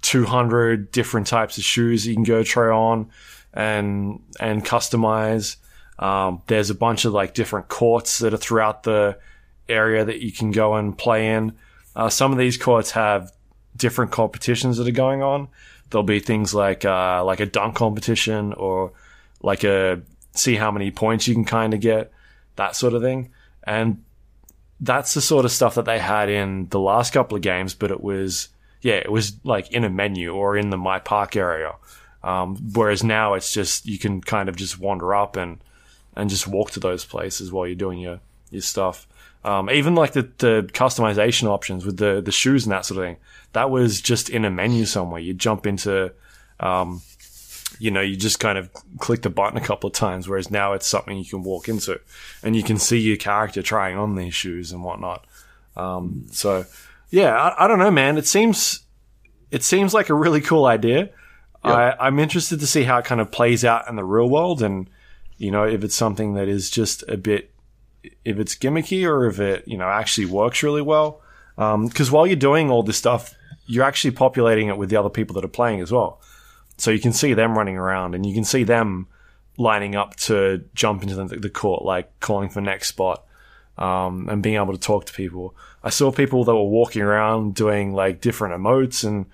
200 0.02 0.92
different 0.92 1.28
types 1.28 1.58
of 1.58 1.64
shoes 1.64 2.06
you 2.06 2.14
can 2.14 2.24
go 2.24 2.44
try 2.44 2.70
on 2.70 3.10
and 3.54 4.22
and 4.40 4.66
customize. 4.66 5.58
Um, 6.00 6.42
there's 6.48 6.70
a 6.70 6.76
bunch 6.76 7.06
of 7.06 7.14
like 7.14 7.34
different 7.34 7.68
courts 7.68 8.20
that 8.20 8.34
are 8.34 8.38
throughout 8.38 8.84
the 8.84 9.18
area 9.70 10.04
that 10.04 10.22
you 10.22 10.32
can 10.32 10.52
go 10.52 10.76
and 10.76 10.98
play 10.98 11.34
in. 11.34 11.54
Uh, 11.96 12.10
some 12.10 12.32
of 12.32 12.38
these 12.38 12.58
courts 12.58 12.92
have 12.92 13.32
different 13.76 14.12
competitions 14.12 14.78
that 14.78 14.88
are 14.88 14.92
going 14.92 15.22
on. 15.22 15.48
There'll 15.90 16.04
be 16.04 16.20
things 16.20 16.54
like 16.54 16.86
uh, 16.86 17.24
like 17.24 17.40
a 17.40 17.46
dunk 17.46 17.76
competition 17.76 18.54
or 18.54 18.94
like 19.42 19.64
a 19.64 20.02
see 20.34 20.56
how 20.56 20.72
many 20.72 20.90
points 20.90 21.28
you 21.28 21.36
can 21.36 21.46
kind 21.46 21.74
of 21.74 21.80
get, 21.80 22.12
that 22.56 22.76
sort 22.76 22.94
of 22.94 23.02
thing. 23.02 23.32
And 23.64 24.04
that's 24.80 25.14
the 25.14 25.22
sort 25.22 25.46
of 25.46 25.52
stuff 25.52 25.76
that 25.76 25.86
they 25.86 26.00
had 26.00 26.30
in 26.30 26.68
the 26.70 26.80
last 26.80 27.14
couple 27.14 27.36
of 27.36 27.44
games, 27.44 27.74
but 27.74 27.92
it 27.92 28.02
was 28.02 28.50
yeah, 28.82 28.96
it 28.96 29.12
was 29.12 29.34
like 29.44 29.72
in 29.72 29.84
a 29.84 29.90
menu 29.90 30.34
or 30.34 30.58
in 30.58 30.70
the 30.70 30.78
My 30.78 31.00
Park 31.00 31.36
area. 31.36 31.74
Um, 32.24 32.58
whereas 32.74 33.04
now 33.04 33.34
it's 33.34 33.54
just 33.54 33.86
you 33.86 34.00
can 34.00 34.22
kind 34.22 34.50
of 34.50 34.56
just 34.56 34.80
wander 34.80 35.14
up 35.14 35.36
and 35.36 35.60
and 36.16 36.30
just 36.30 36.48
walk 36.48 36.72
to 36.72 36.80
those 36.80 37.06
places 37.06 37.52
while 37.52 37.66
you're 37.68 37.76
doing 37.76 38.00
your 38.00 38.20
your 38.52 38.62
stuff. 38.62 39.08
Um, 39.46 39.70
even 39.70 39.94
like 39.94 40.14
the, 40.14 40.30
the 40.38 40.70
customization 40.72 41.48
options 41.48 41.86
with 41.86 41.98
the 41.98 42.22
the 42.22 42.32
shoes 42.32 42.66
and 42.66 42.72
that 42.72 42.86
sort 42.86 43.00
of 43.00 43.06
thing, 43.06 43.18
that 43.52 43.70
was 43.70 44.02
just 44.02 44.30
in 44.30 44.46
a 44.46 44.50
menu 44.50 44.86
somewhere. 44.86 45.20
You 45.20 45.34
jump 45.34 45.68
into, 45.68 46.14
um, 46.60 47.02
you 47.78 47.92
know, 47.92 48.02
you 48.02 48.16
just 48.16 48.40
kind 48.40 48.58
of 48.58 48.72
click 49.00 49.22
the 49.22 49.30
button 49.30 49.58
a 49.58 49.66
couple 49.66 49.88
of 49.88 49.94
times. 49.94 50.30
Whereas 50.30 50.50
now 50.50 50.74
it's 50.74 50.88
something 50.88 51.18
you 51.18 51.26
can 51.26 51.44
walk 51.44 51.68
into, 51.68 52.00
and 52.42 52.56
you 52.56 52.64
can 52.64 52.78
see 52.78 53.00
your 53.00 53.18
character 53.18 53.62
trying 53.62 53.98
on 53.98 54.16
these 54.16 54.34
shoes 54.34 54.72
and 54.72 54.84
whatnot. 54.84 55.26
Um, 55.76 56.28
so 56.32 56.66
yeah, 57.10 57.36
I, 57.36 57.66
I 57.66 57.68
don't 57.68 57.80
know, 57.80 57.92
man. 57.92 58.18
It 58.18 58.28
seems 58.28 58.84
it 59.52 59.64
seems 59.64 59.94
like 59.94 60.10
a 60.10 60.14
really 60.14 60.42
cool 60.42 60.66
idea. 60.66 61.10
I, 61.66 62.08
I'm 62.08 62.20
interested 62.20 62.60
to 62.60 62.68
see 62.68 62.84
how 62.84 62.98
it 62.98 63.06
kind 63.06 63.22
of 63.22 63.32
plays 63.32 63.64
out 63.64 63.88
in 63.88 63.96
the 63.96 64.04
real 64.04 64.30
world, 64.30 64.62
and 64.62 64.90
you 65.44 65.52
know 65.52 65.66
if 65.66 65.84
it's 65.84 65.96
something 65.96 66.34
that 66.36 66.48
is 66.48 66.70
just 66.70 67.04
a 67.08 67.18
bit, 67.18 67.52
if 68.24 68.40
it's 68.40 68.56
gimmicky 68.56 69.06
or 69.06 69.28
if 69.28 69.40
it 69.40 69.64
you 69.68 69.78
know 69.78 69.90
actually 69.90 70.26
works 70.26 70.64
really 70.64 70.82
well. 70.82 71.22
Because 71.56 72.10
while 72.10 72.26
you're 72.26 72.36
doing 72.36 72.72
all 72.72 72.82
this 72.82 72.98
stuff, 72.98 73.36
you're 73.68 73.84
actually 73.84 74.12
populating 74.12 74.70
it 74.70 74.78
with 74.78 74.90
the 74.90 74.96
other 74.96 75.10
people 75.10 75.36
that 75.36 75.46
are 75.46 75.50
playing 75.60 75.82
as 75.82 75.92
well. 75.92 76.20
So 76.78 76.90
you 76.90 77.00
can 77.00 77.14
see 77.14 77.34
them 77.36 77.56
running 77.56 77.78
around, 77.78 78.16
and 78.16 78.26
you 78.26 78.34
can 78.34 78.44
see 78.44 78.64
them 78.64 79.08
lining 79.58 79.96
up 79.96 80.16
to 80.16 80.64
jump 80.74 81.04
into 81.04 81.16
the, 81.16 81.26
the 81.38 81.50
court, 81.50 81.84
like 81.84 82.20
calling 82.20 82.50
for 82.50 82.60
next 82.62 82.88
spot 82.88 83.24
um, 83.78 84.28
and 84.30 84.42
being 84.42 84.56
able 84.56 84.74
to 84.74 84.80
talk 84.80 85.06
to 85.06 85.14
people. 85.14 85.56
I 85.84 85.90
saw 85.90 86.12
people 86.12 86.44
that 86.46 86.56
were 86.56 86.64
walking 86.64 87.02
around 87.02 87.56
doing 87.56 87.94
like 87.94 88.22
different 88.22 88.56
emotes 88.56 89.04
and 89.04 89.26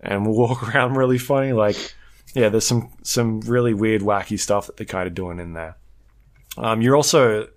and 0.00 0.26
walk 0.34 0.74
around 0.74 0.96
really 0.96 1.18
funny. 1.18 1.52
Like, 1.52 1.94
yeah, 2.34 2.48
there's 2.48 2.66
some 2.66 2.90
some 3.02 3.40
really 3.40 3.74
weird, 3.74 4.02
wacky 4.02 4.38
stuff 4.38 4.66
that 4.66 4.76
they're 4.76 4.86
kind 4.86 5.06
of 5.06 5.14
doing 5.14 5.40
in 5.40 5.54
there. 5.54 5.76
Um, 6.56 6.82
you're 6.82 6.96
also 6.96 7.48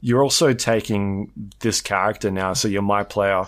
you're 0.00 0.22
also 0.22 0.52
taking 0.52 1.30
this 1.60 1.80
character 1.80 2.30
now, 2.30 2.52
so 2.52 2.68
you're 2.68 2.82
my 2.82 3.04
player, 3.04 3.44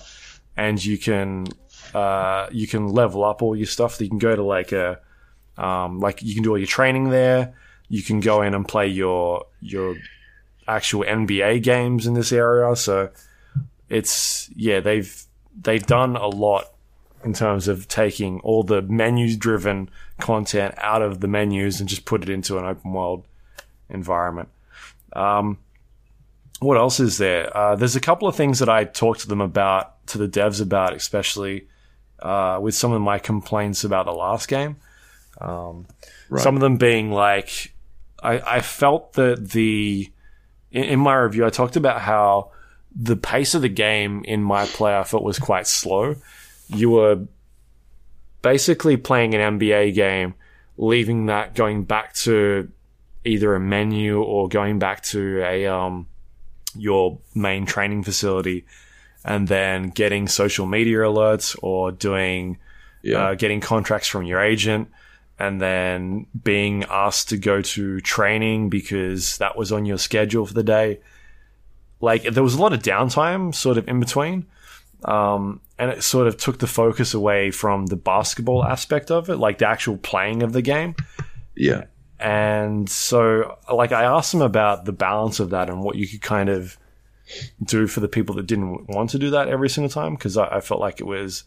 and 0.57 0.83
you 0.83 0.99
can 0.99 1.47
uh, 1.95 2.49
you 2.51 2.67
can 2.67 2.89
level 2.89 3.25
up 3.25 3.43
all 3.43 3.57
your 3.57 3.67
stuff. 3.67 4.01
You 4.01 4.09
can 4.09 4.19
go 4.19 4.35
to 4.35 4.43
like 4.43 4.73
a 4.73 5.01
um, 5.57 6.01
like 6.01 6.23
you 6.23 6.35
can 6.35 6.43
do 6.43 6.51
all 6.51 6.59
your 6.59 6.67
training 6.67 7.11
there. 7.11 7.55
You 7.89 8.03
can 8.03 8.21
go 8.21 8.43
in 8.43 8.55
and 8.55 8.67
play 8.67 8.89
your 8.89 9.47
your 9.61 9.97
actual 10.67 11.05
NBA 11.05 11.63
games 11.63 12.07
in 12.07 12.15
this 12.15 12.33
area. 12.33 12.75
So 12.77 13.11
it's 13.89 14.51
yeah, 14.55 14.81
they've 14.81 15.25
they've 15.61 15.85
done 15.85 16.17
a 16.17 16.27
lot 16.27 16.74
in 17.25 17.33
terms 17.33 17.69
of 17.69 17.89
taking 17.89 18.41
all 18.41 18.63
the 18.63 18.83
menu 18.83 19.37
driven 19.37 19.91
content 20.21 20.75
out 20.79 21.03
of 21.03 21.21
the 21.21 21.29
menus 21.29 21.81
and 21.81 21.89
just 21.89 22.05
put 22.05 22.23
it 22.23 22.29
into 22.29 22.59
an 22.59 22.65
open 22.65 22.93
world 22.93 23.25
environment. 23.89 24.49
Um, 25.15 25.59
what 26.61 26.77
else 26.77 27.01
is 27.01 27.19
there? 27.19 27.55
Uh, 27.57 27.77
there's 27.77 27.97
a 27.97 28.01
couple 28.01 28.29
of 28.29 28.37
things 28.37 28.59
that 28.59 28.69
I 28.69 28.85
talked 28.85 29.21
to 29.21 29.29
them 29.29 29.41
about, 29.41 30.07
to 30.09 30.19
the 30.19 30.29
devs 30.29 30.61
about, 30.61 30.95
especially 30.95 31.69
uh, 32.21 32.59
with 32.61 32.75
some 32.75 32.93
of 32.93 33.01
my 33.01 33.19
complaints 33.19 33.85
about 33.85 34.07
the 34.07 34.13
last 34.13 34.49
game. 34.49 34.77
Um, 35.41 35.87
Right. 36.29 36.43
Some 36.43 36.55
of 36.55 36.61
them 36.61 36.77
being 36.77 37.11
like, 37.11 37.75
I, 38.23 38.41
I 38.41 38.61
felt 38.61 39.15
that 39.15 39.51
the 39.51 40.11
in, 40.71 40.85
in 40.85 41.01
my 41.01 41.15
review, 41.15 41.47
I 41.47 41.51
talked 41.51 41.77
about 41.77 42.01
how 42.01 42.51
the 42.95 43.17
pace 43.17 43.55
of 43.55 43.63
the 43.63 43.69
game 43.69 44.25
in 44.25 44.43
my 44.43 44.67
play 44.67 44.97
I 44.97 45.05
felt 45.05 45.23
was 45.23 45.39
quite 45.39 45.67
slow. 45.67 46.17
You 46.69 46.91
were 46.91 47.21
basically 48.43 48.97
playing 48.97 49.35
an 49.35 49.59
NBA 49.59 49.95
game, 49.95 50.35
leaving 50.77 51.27
that 51.27 51.55
going 51.55 51.85
back 51.85 52.15
to 52.15 52.71
either 53.25 53.55
a 53.55 53.61
menu 53.61 54.23
or 54.23 54.49
going 54.49 54.79
back 54.79 55.03
to 55.03 55.43
a 55.43 55.67
um 55.67 56.07
your 56.77 57.19
main 57.35 57.65
training 57.65 58.03
facility 58.03 58.67
and 59.25 59.49
then 59.49 59.89
getting 59.89 60.29
social 60.29 60.67
media 60.67 60.99
alerts 60.99 61.57
or 61.63 61.91
doing 61.93 62.59
Yeah. 63.03 63.19
uh, 63.29 63.35
getting 63.35 63.61
contracts 63.61 64.09
from 64.09 64.25
your 64.25 64.41
agent 64.41 64.91
and 65.39 65.61
then 65.61 66.27
being 66.43 66.85
asked 66.91 67.29
to 67.31 67.37
go 67.39 67.63
to 67.63 68.01
training 68.01 68.69
because 68.71 69.39
that 69.39 69.57
was 69.57 69.73
on 69.73 69.85
your 69.87 69.99
schedule 69.99 70.45
for 70.47 70.55
the 70.55 70.63
day. 70.63 71.01
Like 72.01 72.25
there 72.25 72.43
was 72.43 72.55
a 72.55 72.61
lot 72.61 72.73
of 72.73 72.81
downtime 72.83 73.55
sort 73.55 73.79
of 73.79 73.89
in 73.89 74.01
between. 74.01 74.47
Um, 75.05 75.61
and 75.79 75.91
it 75.91 76.03
sort 76.03 76.27
of 76.27 76.37
took 76.37 76.59
the 76.59 76.67
focus 76.67 77.15
away 77.15 77.51
from 77.51 77.87
the 77.87 77.97
basketball 77.97 78.65
aspect 78.65 79.11
of 79.11 79.29
it, 79.29 79.37
like 79.37 79.59
the 79.59 79.69
actual 79.69 79.97
playing 79.97 80.43
of 80.43 80.53
the 80.53 80.63
game. 80.63 80.95
Yeah. 81.57 81.85
And 82.19 82.89
so, 82.89 83.59
like, 83.73 83.93
I 83.93 84.05
asked 84.05 84.33
them 84.33 84.43
about 84.43 84.85
the 84.85 84.93
balance 84.93 85.41
of 85.41 85.51
that 85.51 85.69
and 85.69 85.83
what 85.83 85.97
you 85.97 86.07
could 86.07 86.23
kind 86.23 86.49
of 86.49 86.79
do 87.63 87.87
for 87.87 88.01
the 88.01 88.09
people 88.09 88.35
that 88.37 88.47
didn't 88.47 88.89
want 88.89 89.11
to 89.11 89.19
do 89.19 89.31
that 89.31 89.49
every 89.49 89.69
single 89.69 89.91
time 89.91 90.15
because 90.15 90.37
I, 90.37 90.47
I, 90.47 90.61
felt 90.61 90.81
like 90.81 91.01
it 91.01 91.07
was, 91.07 91.45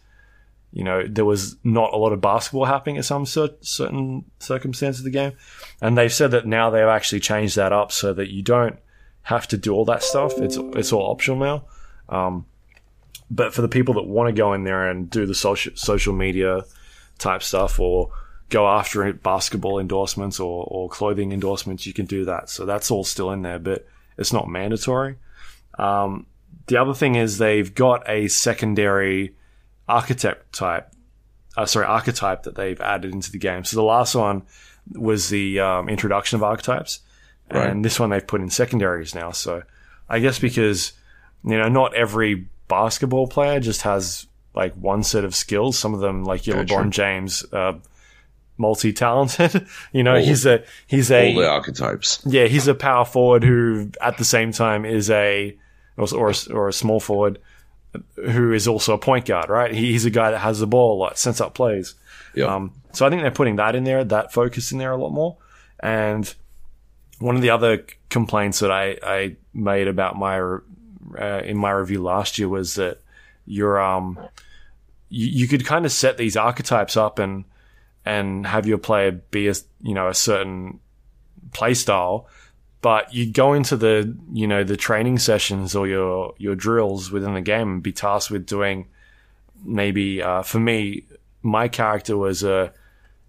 you 0.72 0.84
know, 0.84 1.06
there 1.08 1.26
was 1.26 1.56
not 1.64 1.94
a 1.94 1.98
lot 1.98 2.14
of 2.14 2.20
basketball 2.20 2.66
happening 2.66 2.98
at 2.98 3.06
some 3.06 3.26
cer- 3.26 3.56
certain 3.62 4.26
circumstances 4.40 5.02
of 5.02 5.06
the 5.06 5.12
game. 5.12 5.34
And 5.82 5.98
they've 5.98 6.12
said 6.12 6.32
that 6.32 6.46
now 6.46 6.70
they've 6.70 6.84
actually 6.84 7.22
changed 7.22 7.56
that 7.56 7.72
up 7.72 7.92
so 7.92 8.14
that 8.14 8.30
you 8.30 8.44
don't 8.44 8.78
have 9.22 9.48
to 9.50 9.58
do 9.58 9.74
all 9.74 9.86
that 9.86 10.04
stuff. 10.04 10.38
It's 10.38 10.58
it's 10.58 10.92
all 10.92 11.12
optional 11.12 11.38
now. 11.38 11.66
Um, 12.10 12.46
but 13.30 13.54
for 13.54 13.62
the 13.62 13.68
people 13.68 13.96
that 13.96 14.04
want 14.04 14.28
to 14.28 14.34
go 14.34 14.54
in 14.54 14.64
there 14.64 14.90
and 14.90 15.10
do 15.10 15.26
the 15.26 15.36
social 15.36 15.74
social 15.76 16.14
media 16.14 16.64
type 17.18 17.44
stuff 17.44 17.80
or 17.80 18.12
go 18.50 18.68
after 18.68 19.12
basketball 19.14 19.80
endorsements 19.80 20.40
or, 20.40 20.66
or 20.70 20.90
clothing 20.90 21.32
endorsements, 21.32 21.86
you 21.86 21.94
can 21.94 22.06
do 22.06 22.26
that. 22.26 22.50
So 22.50 22.66
that's 22.66 22.90
all 22.90 23.04
still 23.04 23.32
in 23.32 23.42
there, 23.42 23.60
but 23.60 23.86
it's 24.18 24.32
not 24.32 24.48
mandatory. 24.48 25.18
Um, 25.78 26.28
the 26.68 26.78
other 26.78 26.94
thing 26.94 27.16
is 27.16 27.38
they've 27.38 27.74
got 27.74 28.10
a 28.10 28.28
secondary 28.30 29.36
architect 29.88 30.54
type, 30.54 30.92
uh, 31.56 31.66
sorry, 31.66 31.86
archetype 31.86 32.44
that 32.44 32.56
they've 32.56 32.80
added 32.80 33.14
into 33.14 33.32
the 33.32 33.38
game. 33.38 33.64
So 33.64 33.76
the 33.76 33.84
last 33.84 34.16
one 34.16 34.44
was 34.94 35.30
the 35.30 35.60
um, 35.60 35.90
introduction 35.90 36.38
of 36.38 36.44
archetypes, 36.44 37.00
right. 37.52 37.70
and 37.70 37.84
this 37.84 38.00
one 38.00 38.10
they've 38.10 38.26
put 38.26 38.42
in 38.42 38.50
secondaries 38.50 39.14
now. 39.14 39.32
So 39.32 39.64
I 40.10 40.20
guess 40.20 40.40
because 40.40 40.94
you 41.44 41.58
know 41.58 41.70
not 41.70 41.94
every 41.94 42.48
basketball 42.68 43.28
player 43.28 43.60
just 43.60 43.82
has 43.84 44.28
like 44.54 44.74
one 44.74 45.04
set 45.04 45.24
of 45.24 45.36
skills. 45.36 45.78
Some 45.78 45.94
of 45.94 46.00
them, 46.00 46.24
like 46.24 46.48
your 46.48 46.64
LeBron 46.64 46.90
James, 46.90 47.46
uh, 47.54 47.74
multi-talented. 48.58 49.68
you 49.92 50.04
know, 50.04 50.16
all, 50.16 50.22
he's 50.22 50.46
a 50.46 50.64
he's 50.88 51.12
a 51.12 51.34
all 51.34 51.42
the 51.42 51.50
archetypes. 51.50 52.22
Yeah, 52.26 52.46
he's 52.46 52.68
a 52.68 52.76
power 52.76 53.06
forward 53.06 53.44
who, 53.44 53.92
at 54.02 54.18
the 54.18 54.26
same 54.26 54.52
time, 54.52 54.86
is 54.86 55.10
a 55.10 55.58
or 55.96 56.08
or 56.14 56.32
a, 56.32 56.54
or 56.54 56.68
a 56.68 56.74
small 56.74 57.00
forward 57.00 57.40
who 58.16 58.54
is 58.54 58.68
also 58.68 58.94
a 58.94 58.98
point 58.98 59.26
guard. 59.26 59.50
Right? 59.50 59.74
He, 59.74 59.92
he's 59.92 60.06
a 60.06 60.10
guy 60.10 60.32
that 60.32 60.40
has 60.40 60.60
the 60.60 60.68
ball 60.68 60.98
a 60.98 61.00
lot, 61.00 61.18
sets 61.18 61.42
up 61.42 61.54
plays. 61.54 61.96
Yeah. 62.36 62.54
Um, 62.54 62.74
so 62.92 63.06
I 63.06 63.10
think 63.10 63.22
they're 63.22 63.32
putting 63.32 63.58
that 63.58 63.76
in 63.76 63.84
there, 63.84 64.04
that 64.04 64.34
focus 64.34 64.72
in 64.72 64.78
there 64.78 64.92
a 64.92 64.98
lot 64.98 65.12
more. 65.12 65.38
And 65.80 66.34
one 67.20 67.36
of 67.36 67.42
the 67.42 67.50
other 67.50 67.86
complaints 68.10 68.60
that 68.60 68.72
I, 68.72 68.98
I 69.04 69.36
made 69.54 69.88
about 69.88 70.16
my 70.18 70.38
uh, 71.20 71.42
in 71.44 71.58
my 71.58 71.72
review 71.72 72.02
last 72.02 72.38
year 72.40 72.50
was 72.50 72.76
that 72.76 73.02
you're 73.46 73.80
um 73.80 74.20
you, 75.10 75.28
you 75.28 75.48
could 75.48 75.66
kind 75.66 75.86
of 75.86 75.92
set 75.92 76.18
these 76.18 76.36
archetypes 76.36 76.98
up 76.98 77.20
and 77.20 77.46
and 78.06 78.46
have 78.48 78.66
your 78.66 78.78
player 78.78 79.12
be 79.12 79.48
a 79.48 79.54
you 79.82 79.94
know 79.94 80.08
a 80.08 80.14
certain 80.14 80.80
play 81.54 81.74
style 81.74 82.28
but 82.82 83.14
you 83.14 83.32
go 83.32 83.54
into 83.54 83.76
the 83.76 84.16
you 84.32 84.48
know 84.48 84.64
the 84.64 84.78
training 84.78 85.18
sessions 85.18 85.76
or 85.76 85.88
your 85.88 86.34
your 86.38 86.56
drills 86.56 87.12
within 87.12 87.34
the 87.34 87.42
game 87.42 87.74
and 87.74 87.84
be 87.84 87.92
tasked 87.92 88.32
with 88.32 88.46
doing 88.46 88.88
maybe 89.64 90.22
uh, 90.22 90.42
for 90.42 90.60
me 90.60 91.04
my 91.42 91.68
character 91.68 92.16
was 92.18 92.44
a 92.44 92.72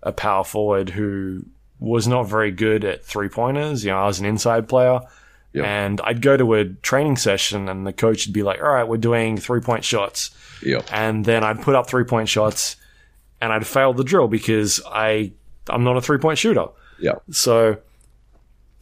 a 0.02 0.12
power 0.12 0.44
forward 0.44 0.90
who 0.90 1.44
was 1.80 2.06
not 2.06 2.24
very 2.24 2.50
good 2.50 2.84
at 2.84 3.04
three 3.04 3.28
pointers 3.28 3.84
you 3.84 3.90
know 3.90 3.98
I 3.98 4.06
was 4.06 4.20
an 4.20 4.26
inside 4.26 4.68
player 4.68 5.00
Yep. 5.52 5.64
And 5.64 6.00
I'd 6.02 6.22
go 6.22 6.36
to 6.36 6.54
a 6.54 6.64
training 6.64 7.16
session 7.16 7.68
and 7.68 7.86
the 7.86 7.92
coach 7.92 8.26
would 8.26 8.34
be 8.34 8.42
like, 8.42 8.60
all 8.60 8.68
right, 8.68 8.86
we're 8.86 8.98
doing 8.98 9.38
three 9.38 9.60
point 9.60 9.84
shots. 9.84 10.30
Yep. 10.62 10.88
And 10.92 11.24
then 11.24 11.42
I'd 11.42 11.62
put 11.62 11.74
up 11.74 11.88
three 11.88 12.04
point 12.04 12.28
shots 12.28 12.76
and 13.40 13.52
I'd 13.52 13.66
fail 13.66 13.92
the 13.92 14.04
drill 14.04 14.28
because 14.28 14.80
I, 14.86 15.32
I'm 15.68 15.84
not 15.84 15.96
a 15.96 16.00
three 16.00 16.18
point 16.18 16.38
shooter. 16.38 16.66
Yeah. 17.00 17.14
So, 17.30 17.78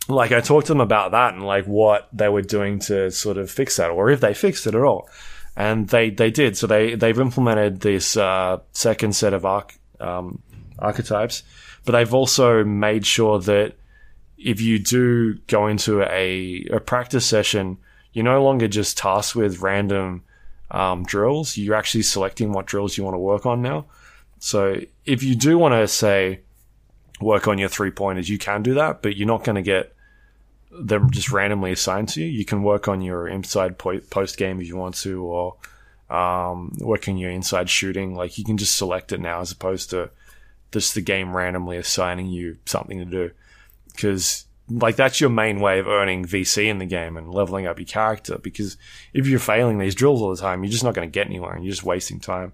like, 0.08 0.32
I 0.32 0.40
talked 0.40 0.66
to 0.68 0.72
them 0.72 0.80
about 0.80 1.12
that 1.12 1.34
and 1.34 1.44
like 1.44 1.66
what 1.66 2.08
they 2.12 2.28
were 2.28 2.42
doing 2.42 2.78
to 2.80 3.10
sort 3.10 3.38
of 3.38 3.50
fix 3.50 3.76
that 3.76 3.90
or 3.90 4.10
if 4.10 4.20
they 4.20 4.34
fixed 4.34 4.66
it 4.66 4.74
at 4.74 4.82
all. 4.82 5.08
And 5.56 5.88
they, 5.88 6.10
they 6.10 6.30
did. 6.30 6.56
So 6.56 6.66
they, 6.66 6.94
they've 6.94 7.18
implemented 7.18 7.80
this, 7.80 8.16
uh, 8.16 8.58
second 8.72 9.14
set 9.14 9.34
of 9.34 9.44
arch, 9.44 9.74
um, 10.00 10.42
archetypes, 10.78 11.42
but 11.84 11.92
they've 11.92 12.12
also 12.12 12.64
made 12.64 13.06
sure 13.06 13.38
that 13.40 13.74
if 14.38 14.60
you 14.60 14.78
do 14.78 15.34
go 15.46 15.66
into 15.66 16.02
a, 16.02 16.66
a 16.70 16.80
practice 16.80 17.26
session, 17.26 17.78
you're 18.12 18.24
no 18.24 18.42
longer 18.42 18.68
just 18.68 18.98
tasked 18.98 19.34
with 19.34 19.60
random 19.60 20.22
um, 20.70 21.04
drills. 21.04 21.56
You're 21.56 21.74
actually 21.74 22.02
selecting 22.02 22.52
what 22.52 22.66
drills 22.66 22.96
you 22.96 23.04
want 23.04 23.14
to 23.14 23.18
work 23.18 23.46
on 23.46 23.62
now. 23.62 23.86
So 24.38 24.80
if 25.04 25.22
you 25.22 25.34
do 25.34 25.58
want 25.58 25.72
to 25.72 25.88
say 25.88 26.40
work 27.20 27.48
on 27.48 27.58
your 27.58 27.68
three 27.68 27.90
pointers, 27.90 28.28
you 28.28 28.38
can 28.38 28.62
do 28.62 28.74
that, 28.74 29.02
but 29.02 29.16
you're 29.16 29.26
not 29.26 29.44
going 29.44 29.56
to 29.56 29.62
get 29.62 29.94
them 30.70 31.10
just 31.10 31.30
randomly 31.30 31.72
assigned 31.72 32.10
to 32.10 32.20
you. 32.20 32.26
You 32.26 32.44
can 32.44 32.62
work 32.62 32.88
on 32.88 33.00
your 33.00 33.26
inside 33.28 33.78
post 33.78 34.36
game 34.36 34.60
if 34.60 34.66
you 34.66 34.76
want 34.76 34.96
to, 34.96 35.24
or 35.24 35.56
um, 36.14 36.76
work 36.78 37.08
on 37.08 37.16
your 37.16 37.30
inside 37.30 37.70
shooting. 37.70 38.14
Like 38.14 38.36
you 38.36 38.44
can 38.44 38.58
just 38.58 38.76
select 38.76 39.12
it 39.12 39.20
now 39.20 39.40
as 39.40 39.52
opposed 39.52 39.90
to 39.90 40.10
just 40.72 40.94
the 40.94 41.00
game 41.00 41.34
randomly 41.34 41.78
assigning 41.78 42.26
you 42.26 42.58
something 42.66 42.98
to 42.98 43.04
do 43.04 43.30
because 43.96 44.46
like 44.68 44.96
that's 44.96 45.20
your 45.20 45.30
main 45.30 45.60
way 45.60 45.78
of 45.78 45.86
earning 45.86 46.24
VC 46.24 46.66
in 46.66 46.78
the 46.78 46.86
game 46.86 47.16
and 47.16 47.32
leveling 47.32 47.66
up 47.66 47.78
your 47.78 47.86
character. 47.86 48.38
Because 48.38 48.76
if 49.12 49.26
you're 49.26 49.38
failing 49.38 49.78
these 49.78 49.94
drills 49.94 50.20
all 50.20 50.30
the 50.30 50.40
time, 50.40 50.62
you're 50.62 50.72
just 50.72 50.84
not 50.84 50.94
going 50.94 51.08
to 51.08 51.12
get 51.12 51.26
anywhere 51.26 51.54
and 51.54 51.64
you're 51.64 51.72
just 51.72 51.84
wasting 51.84 52.20
time. 52.20 52.52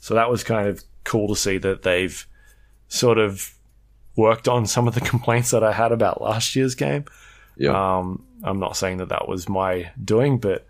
So 0.00 0.14
that 0.14 0.30
was 0.30 0.42
kind 0.42 0.68
of 0.68 0.82
cool 1.04 1.28
to 1.28 1.36
see 1.36 1.58
that 1.58 1.82
they've 1.82 2.26
sort 2.88 3.18
of 3.18 3.54
worked 4.16 4.48
on 4.48 4.66
some 4.66 4.88
of 4.88 4.94
the 4.94 5.00
complaints 5.12 5.50
that 5.52 5.62
I 5.62 5.72
had 5.72 5.92
about 5.92 6.20
last 6.20 6.56
year's 6.56 6.74
game. 6.74 7.04
Yeah. 7.56 7.98
Um, 7.98 8.24
I'm 8.42 8.58
not 8.58 8.76
saying 8.76 8.98
that 8.98 9.10
that 9.10 9.28
was 9.28 9.48
my 9.48 9.90
doing, 10.02 10.38
but 10.38 10.66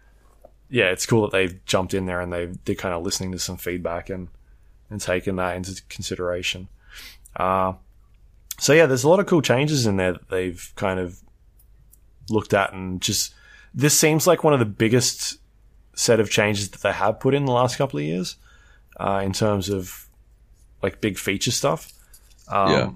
yeah, 0.69 0.91
it's 0.91 1.07
cool 1.07 1.23
that 1.23 1.33
they've 1.33 1.65
jumped 1.65 1.95
in 1.95 2.07
there 2.07 2.21
and 2.21 2.33
they've, 2.33 2.57
they're 2.65 2.75
kind 2.75 2.95
of 2.95 3.03
listening 3.03 3.33
to 3.33 3.39
some 3.39 3.57
feedback 3.57 4.11
and, 4.11 4.29
and 4.91 5.01
taken 5.01 5.37
that 5.37 5.57
into 5.57 5.81
consideration. 5.89 6.69
Uh, 7.35 7.75
so 8.63 8.73
yeah, 8.73 8.87
there's 8.87 9.03
a 9.03 9.09
lot 9.09 9.19
of 9.19 9.27
cool 9.27 9.43
changes 9.43 9.87
in 9.87 9.97
there 9.97 10.13
that 10.13 10.29
they've 10.29 10.73
kind 10.77 11.01
of 11.01 11.21
looked 12.31 12.55
at 12.55 12.73
and 12.73 13.03
just 13.03 13.35
this 13.75 13.99
seems 13.99 14.25
like 14.25 14.45
one 14.45 14.53
of 14.53 14.61
the 14.61 14.65
biggest 14.65 15.39
set 15.97 16.21
of 16.21 16.31
changes 16.31 16.71
that 16.71 16.81
they 16.81 16.93
have 16.93 17.19
put 17.19 17.35
in 17.35 17.45
the 17.45 17.51
last 17.51 17.77
couple 17.77 17.99
of 17.99 18.05
years 18.05 18.37
uh, 19.01 19.21
in 19.25 19.33
terms 19.33 19.69
of 19.69 20.07
like 20.81 21.01
big 21.01 21.19
feature 21.19 21.51
stuff. 21.51 21.93
Um, 22.47 22.71
yeah. 22.71 22.91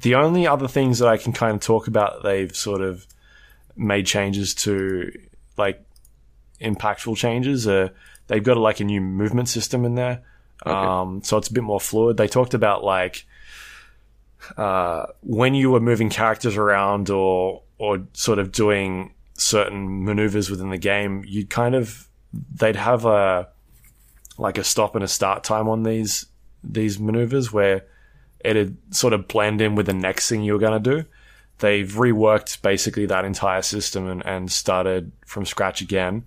The 0.00 0.16
only 0.16 0.48
other 0.48 0.66
things 0.66 0.98
that 0.98 1.06
I 1.06 1.18
can 1.18 1.32
kind 1.32 1.54
of 1.54 1.60
talk 1.60 1.86
about 1.86 2.24
they've 2.24 2.54
sort 2.54 2.80
of 2.80 3.06
made 3.76 4.06
changes 4.06 4.56
to 4.56 5.12
like 5.56 5.80
impactful 6.60 7.16
changes. 7.16 7.68
Uh, 7.68 7.90
they've 8.26 8.42
got 8.42 8.56
like 8.56 8.80
a 8.80 8.84
new 8.84 9.00
movement 9.00 9.48
system 9.50 9.84
in 9.84 9.94
there. 9.94 10.24
Okay. 10.66 10.74
Um, 10.74 11.22
so 11.22 11.36
it's 11.36 11.46
a 11.46 11.52
bit 11.52 11.62
more 11.62 11.80
fluid. 11.80 12.16
They 12.16 12.26
talked 12.26 12.54
about 12.54 12.82
like 12.82 13.24
uh, 14.56 15.06
when 15.22 15.54
you 15.54 15.70
were 15.70 15.80
moving 15.80 16.10
characters 16.10 16.56
around 16.56 17.10
or 17.10 17.62
or 17.78 18.00
sort 18.12 18.38
of 18.38 18.52
doing 18.52 19.14
certain 19.34 20.04
maneuvers 20.04 20.50
within 20.50 20.70
the 20.70 20.78
game, 20.78 21.24
you 21.26 21.46
kind 21.46 21.74
of 21.74 22.08
they'd 22.54 22.76
have 22.76 23.04
a 23.04 23.48
like 24.36 24.58
a 24.58 24.64
stop 24.64 24.94
and 24.94 25.04
a 25.04 25.08
start 25.08 25.44
time 25.44 25.68
on 25.68 25.82
these 25.82 26.26
these 26.62 26.98
maneuvers 26.98 27.52
where 27.52 27.84
it'd 28.40 28.76
sort 28.94 29.12
of 29.12 29.28
blend 29.28 29.60
in 29.60 29.74
with 29.74 29.86
the 29.86 29.92
next 29.92 30.28
thing 30.28 30.42
you 30.42 30.52
were 30.52 30.60
to 30.60 30.78
do. 30.78 31.04
They've 31.58 31.90
reworked 31.90 32.62
basically 32.62 33.06
that 33.06 33.24
entire 33.24 33.62
system 33.62 34.08
and, 34.08 34.24
and 34.24 34.50
started 34.50 35.10
from 35.26 35.44
scratch 35.44 35.80
again. 35.80 36.24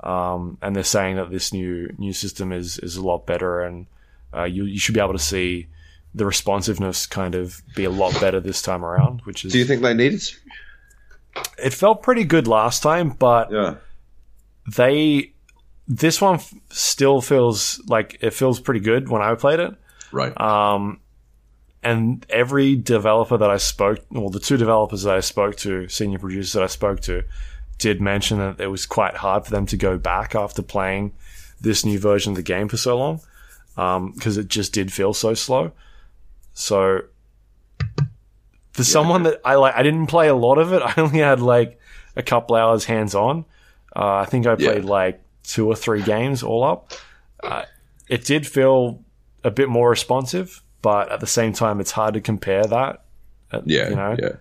Um, 0.00 0.58
and 0.60 0.74
they're 0.74 0.82
saying 0.82 1.16
that 1.16 1.30
this 1.30 1.52
new 1.52 1.94
new 1.98 2.12
system 2.12 2.52
is 2.52 2.78
is 2.78 2.96
a 2.96 3.02
lot 3.02 3.26
better, 3.26 3.62
and 3.62 3.86
uh, 4.34 4.44
you 4.44 4.64
you 4.64 4.78
should 4.78 4.94
be 4.94 5.00
able 5.00 5.12
to 5.12 5.18
see 5.20 5.68
the 6.14 6.26
responsiveness 6.26 7.06
kind 7.06 7.34
of 7.34 7.62
be 7.74 7.84
a 7.84 7.90
lot 7.90 8.18
better 8.20 8.40
this 8.40 8.62
time 8.62 8.84
around. 8.84 9.22
Which 9.24 9.44
is, 9.44 9.52
do 9.52 9.58
you 9.58 9.64
think 9.64 9.82
they 9.82 9.94
needed? 9.94 10.22
It 10.22 10.34
It 11.58 11.72
felt 11.72 12.02
pretty 12.02 12.24
good 12.24 12.46
last 12.46 12.82
time, 12.82 13.10
but 13.10 13.50
yeah, 13.50 13.76
they 14.76 15.32
this 15.88 16.20
one 16.20 16.40
still 16.70 17.20
feels 17.20 17.80
like 17.86 18.18
it 18.20 18.32
feels 18.32 18.60
pretty 18.60 18.80
good 18.80 19.08
when 19.08 19.22
I 19.22 19.34
played 19.34 19.60
it. 19.60 19.74
Right. 20.12 20.38
Um, 20.38 21.00
and 21.82 22.24
every 22.30 22.76
developer 22.76 23.36
that 23.36 23.50
I 23.50 23.56
spoke, 23.56 24.04
well, 24.10 24.28
the 24.30 24.38
two 24.38 24.56
developers 24.56 25.02
that 25.02 25.16
I 25.16 25.20
spoke 25.20 25.56
to, 25.58 25.88
senior 25.88 26.18
producers 26.18 26.52
that 26.52 26.62
I 26.62 26.68
spoke 26.68 27.00
to, 27.02 27.24
did 27.78 28.00
mention 28.00 28.38
that 28.38 28.60
it 28.60 28.68
was 28.68 28.86
quite 28.86 29.16
hard 29.16 29.44
for 29.44 29.50
them 29.50 29.66
to 29.66 29.76
go 29.76 29.98
back 29.98 30.34
after 30.36 30.62
playing 30.62 31.12
this 31.60 31.84
new 31.84 31.98
version 31.98 32.32
of 32.32 32.36
the 32.36 32.42
game 32.42 32.68
for 32.68 32.76
so 32.76 32.96
long 32.96 33.20
because 33.74 34.36
um, 34.36 34.40
it 34.40 34.48
just 34.48 34.72
did 34.72 34.92
feel 34.92 35.14
so 35.14 35.34
slow. 35.34 35.72
So 36.54 37.02
For 38.72 38.84
someone 38.84 39.22
that 39.24 39.40
I 39.44 39.54
like, 39.56 39.74
I 39.74 39.82
didn't 39.82 40.06
play 40.06 40.28
a 40.28 40.34
lot 40.34 40.58
of 40.58 40.72
it. 40.72 40.82
I 40.84 40.94
only 41.00 41.18
had 41.20 41.40
like 41.40 41.78
a 42.16 42.22
couple 42.22 42.56
hours 42.56 42.84
hands 42.84 43.14
on. 43.14 43.44
Uh, 43.94 44.16
I 44.16 44.24
think 44.24 44.46
I 44.46 44.54
played 44.56 44.84
Yeah. 44.84 44.90
like 44.90 45.20
two 45.42 45.66
or 45.66 45.76
three 45.76 46.02
games 46.02 46.42
all 46.42 46.64
up. 46.64 46.92
Uh, 47.42 47.64
it 48.08 48.24
did 48.24 48.46
feel 48.46 49.02
a 49.44 49.50
bit 49.50 49.68
more 49.68 49.90
responsive, 49.90 50.62
but 50.82 51.10
at 51.12 51.20
the 51.20 51.26
same 51.26 51.52
time, 51.52 51.80
it's 51.80 51.90
hard 51.90 52.14
to 52.14 52.20
compare 52.20 52.64
that. 52.64 53.02
uh, 53.52 53.60
Yeah, 53.66 53.88
you 53.90 53.96
know, 53.96 54.16
yeah. 54.18 54.36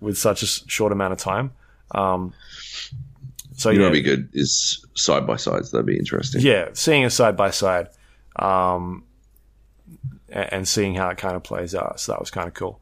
with 0.00 0.18
such 0.18 0.42
a 0.42 0.46
short 0.46 0.92
amount 0.92 1.12
of 1.12 1.18
time. 1.18 1.52
Um, 1.94 2.32
so 3.56 3.70
You 3.70 3.78
know, 3.78 3.84
yeah, 3.84 3.90
what'd 3.90 4.04
be 4.04 4.10
good 4.10 4.28
is 4.32 4.84
side 4.94 5.26
by 5.26 5.36
sides. 5.36 5.70
That'd 5.70 5.86
be 5.86 5.96
interesting. 5.96 6.40
yeah, 6.42 6.68
seeing 6.74 7.04
a 7.04 7.10
side 7.10 7.36
by 7.36 7.50
side, 7.50 7.88
um, 8.36 9.04
and 10.32 10.66
seeing 10.66 10.94
how 10.94 11.08
it 11.10 11.18
kind 11.18 11.36
of 11.36 11.42
plays 11.44 11.74
out. 11.74 12.00
So 12.00 12.12
that 12.12 12.20
was 12.20 12.30
kind 12.30 12.48
of 12.48 12.54
cool. 12.54 12.80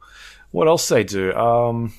What 0.53 0.69
else 0.69 0.89
they 0.89 1.05
do? 1.05 1.33
Um, 1.35 1.93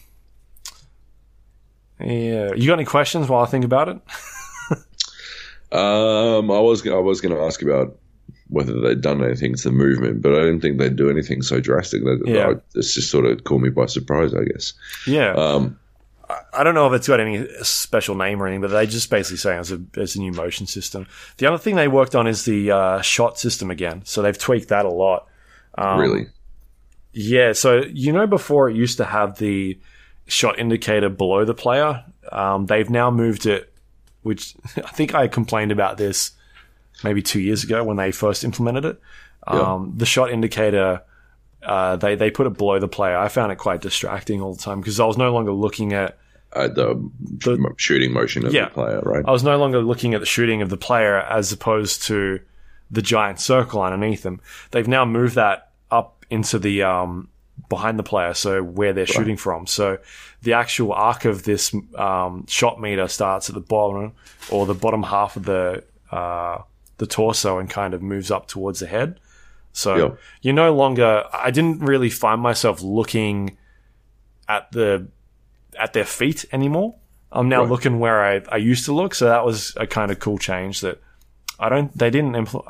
yeah, 1.99 2.53
you 2.55 2.67
got 2.67 2.73
any 2.73 2.85
questions 2.85 3.29
while 3.29 3.43
I 3.43 3.47
think 3.47 3.65
about 3.65 3.89
it? 3.89 3.97
Um, 5.73 6.51
I 6.51 6.59
was 6.59 6.85
I 6.85 6.95
was 6.95 7.21
going 7.21 7.33
to 7.33 7.41
ask 7.43 7.61
about 7.61 7.97
whether 8.49 8.77
they'd 8.81 8.99
done 8.99 9.23
anything 9.23 9.55
to 9.55 9.63
the 9.69 9.71
movement, 9.71 10.21
but 10.21 10.33
I 10.33 10.39
didn't 10.41 10.59
think 10.59 10.77
they'd 10.79 10.97
do 10.97 11.09
anything 11.09 11.41
so 11.41 11.61
drastic. 11.61 12.03
That 12.03 12.21
Yeah. 12.25 12.55
it's 12.75 12.93
just 12.93 13.09
sort 13.09 13.23
of 13.25 13.45
caught 13.45 13.61
me 13.61 13.69
by 13.69 13.85
surprise, 13.85 14.33
I 14.33 14.43
guess. 14.43 14.73
Yeah, 15.07 15.31
Um, 15.31 15.79
I 16.51 16.65
don't 16.65 16.75
know 16.75 16.87
if 16.87 16.93
it's 16.93 17.07
got 17.07 17.21
any 17.21 17.47
special 17.63 18.15
name 18.15 18.43
or 18.43 18.47
anything, 18.47 18.59
but 18.59 18.67
they 18.71 18.85
just 18.85 19.09
basically 19.09 19.37
saying 19.37 19.61
it's 19.61 19.71
a, 19.71 19.81
it's 19.95 20.15
a 20.17 20.19
new 20.19 20.33
motion 20.33 20.67
system. 20.67 21.07
The 21.37 21.45
other 21.45 21.57
thing 21.57 21.77
they 21.77 21.87
worked 21.87 22.15
on 22.15 22.27
is 22.27 22.43
the 22.43 22.71
uh, 22.71 23.01
shot 23.01 23.39
system 23.39 23.71
again. 23.71 24.01
So 24.03 24.21
they've 24.21 24.37
tweaked 24.37 24.67
that 24.67 24.83
a 24.83 24.89
lot. 24.89 25.29
Um, 25.77 25.99
really, 25.99 26.25
Yeah, 27.13 27.53
so 27.53 27.83
you 27.91 28.11
know 28.11 28.27
before 28.27 28.69
it 28.69 28.75
used 28.75 28.97
to 28.97 29.05
have 29.05 29.37
the 29.37 29.79
shot 30.27 30.59
indicator 30.59 31.09
below 31.09 31.45
the 31.45 31.53
player. 31.53 32.03
Um, 32.31 32.65
they've 32.67 32.89
now 32.89 33.11
moved 33.11 33.45
it, 33.45 33.73
which 34.21 34.53
I 34.77 34.91
think 34.91 35.13
I 35.15 35.27
complained 35.27 35.71
about 35.71 35.97
this 35.97 36.31
maybe 37.03 37.21
two 37.21 37.39
years 37.41 37.63
ago 37.63 37.83
when 37.83 37.97
they 37.97 38.11
first 38.11 38.43
implemented 38.43 38.85
it. 38.85 39.01
Um, 39.47 39.93
The 39.97 40.05
shot 40.05 40.29
indicator, 40.31 41.01
uh, 41.63 41.95
they 41.95 42.15
they 42.15 42.29
put 42.31 42.47
it 42.47 42.57
below 42.57 42.79
the 42.79 42.87
player. 42.87 43.17
I 43.17 43.27
found 43.27 43.51
it 43.51 43.57
quite 43.57 43.81
distracting 43.81 44.39
all 44.41 44.53
the 44.53 44.61
time 44.61 44.79
because 44.81 44.99
I 44.99 45.05
was 45.05 45.17
no 45.17 45.33
longer 45.33 45.51
looking 45.51 45.93
at 45.93 46.17
uh, 46.53 46.67
the, 46.67 47.09
The- 47.21 47.73
shooting 47.77 48.13
motion 48.13 48.45
of 48.45 48.53
Yeah. 48.53 48.65
the 48.65 48.71
player, 48.71 49.01
right? 49.03 49.23
I 49.25 49.31
was 49.31 49.43
no 49.43 49.57
longer 49.57 49.79
looking 49.81 50.13
at 50.13 50.19
the 50.19 50.25
shooting 50.27 50.61
of 50.61 50.69
the 50.69 50.77
player 50.77 51.17
as 51.17 51.51
opposed 51.51 52.03
to 52.03 52.39
the 52.91 53.01
giant 53.01 53.39
circle 53.39 53.81
underneath 53.81 54.23
them. 54.23 54.41
They've 54.71 54.87
now 54.87 55.05
moved 55.05 55.35
that 55.35 55.71
up 55.89 56.25
into 56.29 56.59
the 56.59 56.83
um, 56.83 57.29
behind 57.69 57.97
the 57.97 58.03
player, 58.03 58.33
so 58.33 58.61
where 58.61 58.91
they're 58.93 59.05
shooting 59.05 59.37
from. 59.37 59.65
So 59.67 59.97
the 60.41 60.53
actual 60.53 60.91
arc 60.93 61.25
of 61.25 61.43
this 61.43 61.73
um, 61.95 62.45
shot 62.47 62.81
meter 62.81 63.07
starts 63.07 63.49
at 63.49 63.55
the 63.55 63.61
bottom 63.61 64.13
or 64.49 64.65
the 64.65 64.73
bottom 64.73 65.03
half 65.03 65.35
of 65.37 65.43
the 65.45 65.83
uh, 66.11 66.61
the 66.97 67.07
torso 67.07 67.57
and 67.59 67.69
kind 67.69 67.93
of 67.93 68.01
moves 68.01 68.29
up 68.31 68.47
towards 68.47 68.79
the 68.79 68.87
head. 68.87 69.19
So 69.73 69.95
Yeah. 69.95 70.09
you're 70.41 70.53
no 70.53 70.73
longer. 70.75 71.23
I 71.31 71.49
didn't 71.51 71.79
really 71.79 72.09
find 72.09 72.41
myself 72.41 72.81
looking 72.81 73.57
at 74.49 74.71
the 74.71 75.07
at 75.79 75.93
their 75.93 76.05
feet 76.05 76.43
anymore. 76.51 76.95
I'm 77.31 77.47
now 77.47 77.61
Right. 77.61 77.69
looking 77.69 77.99
where 77.99 78.21
I, 78.25 78.41
I 78.49 78.57
used 78.57 78.83
to 78.85 78.93
look, 78.93 79.15
so 79.15 79.25
that 79.25 79.45
was 79.45 79.73
a 79.77 79.87
kind 79.87 80.11
of 80.11 80.19
cool 80.19 80.37
change 80.37 80.81
that 80.81 81.01
I 81.61 81.69
don't 81.69 81.95
they 81.97 82.09
didn't 82.09 82.33
impl- 82.33 82.65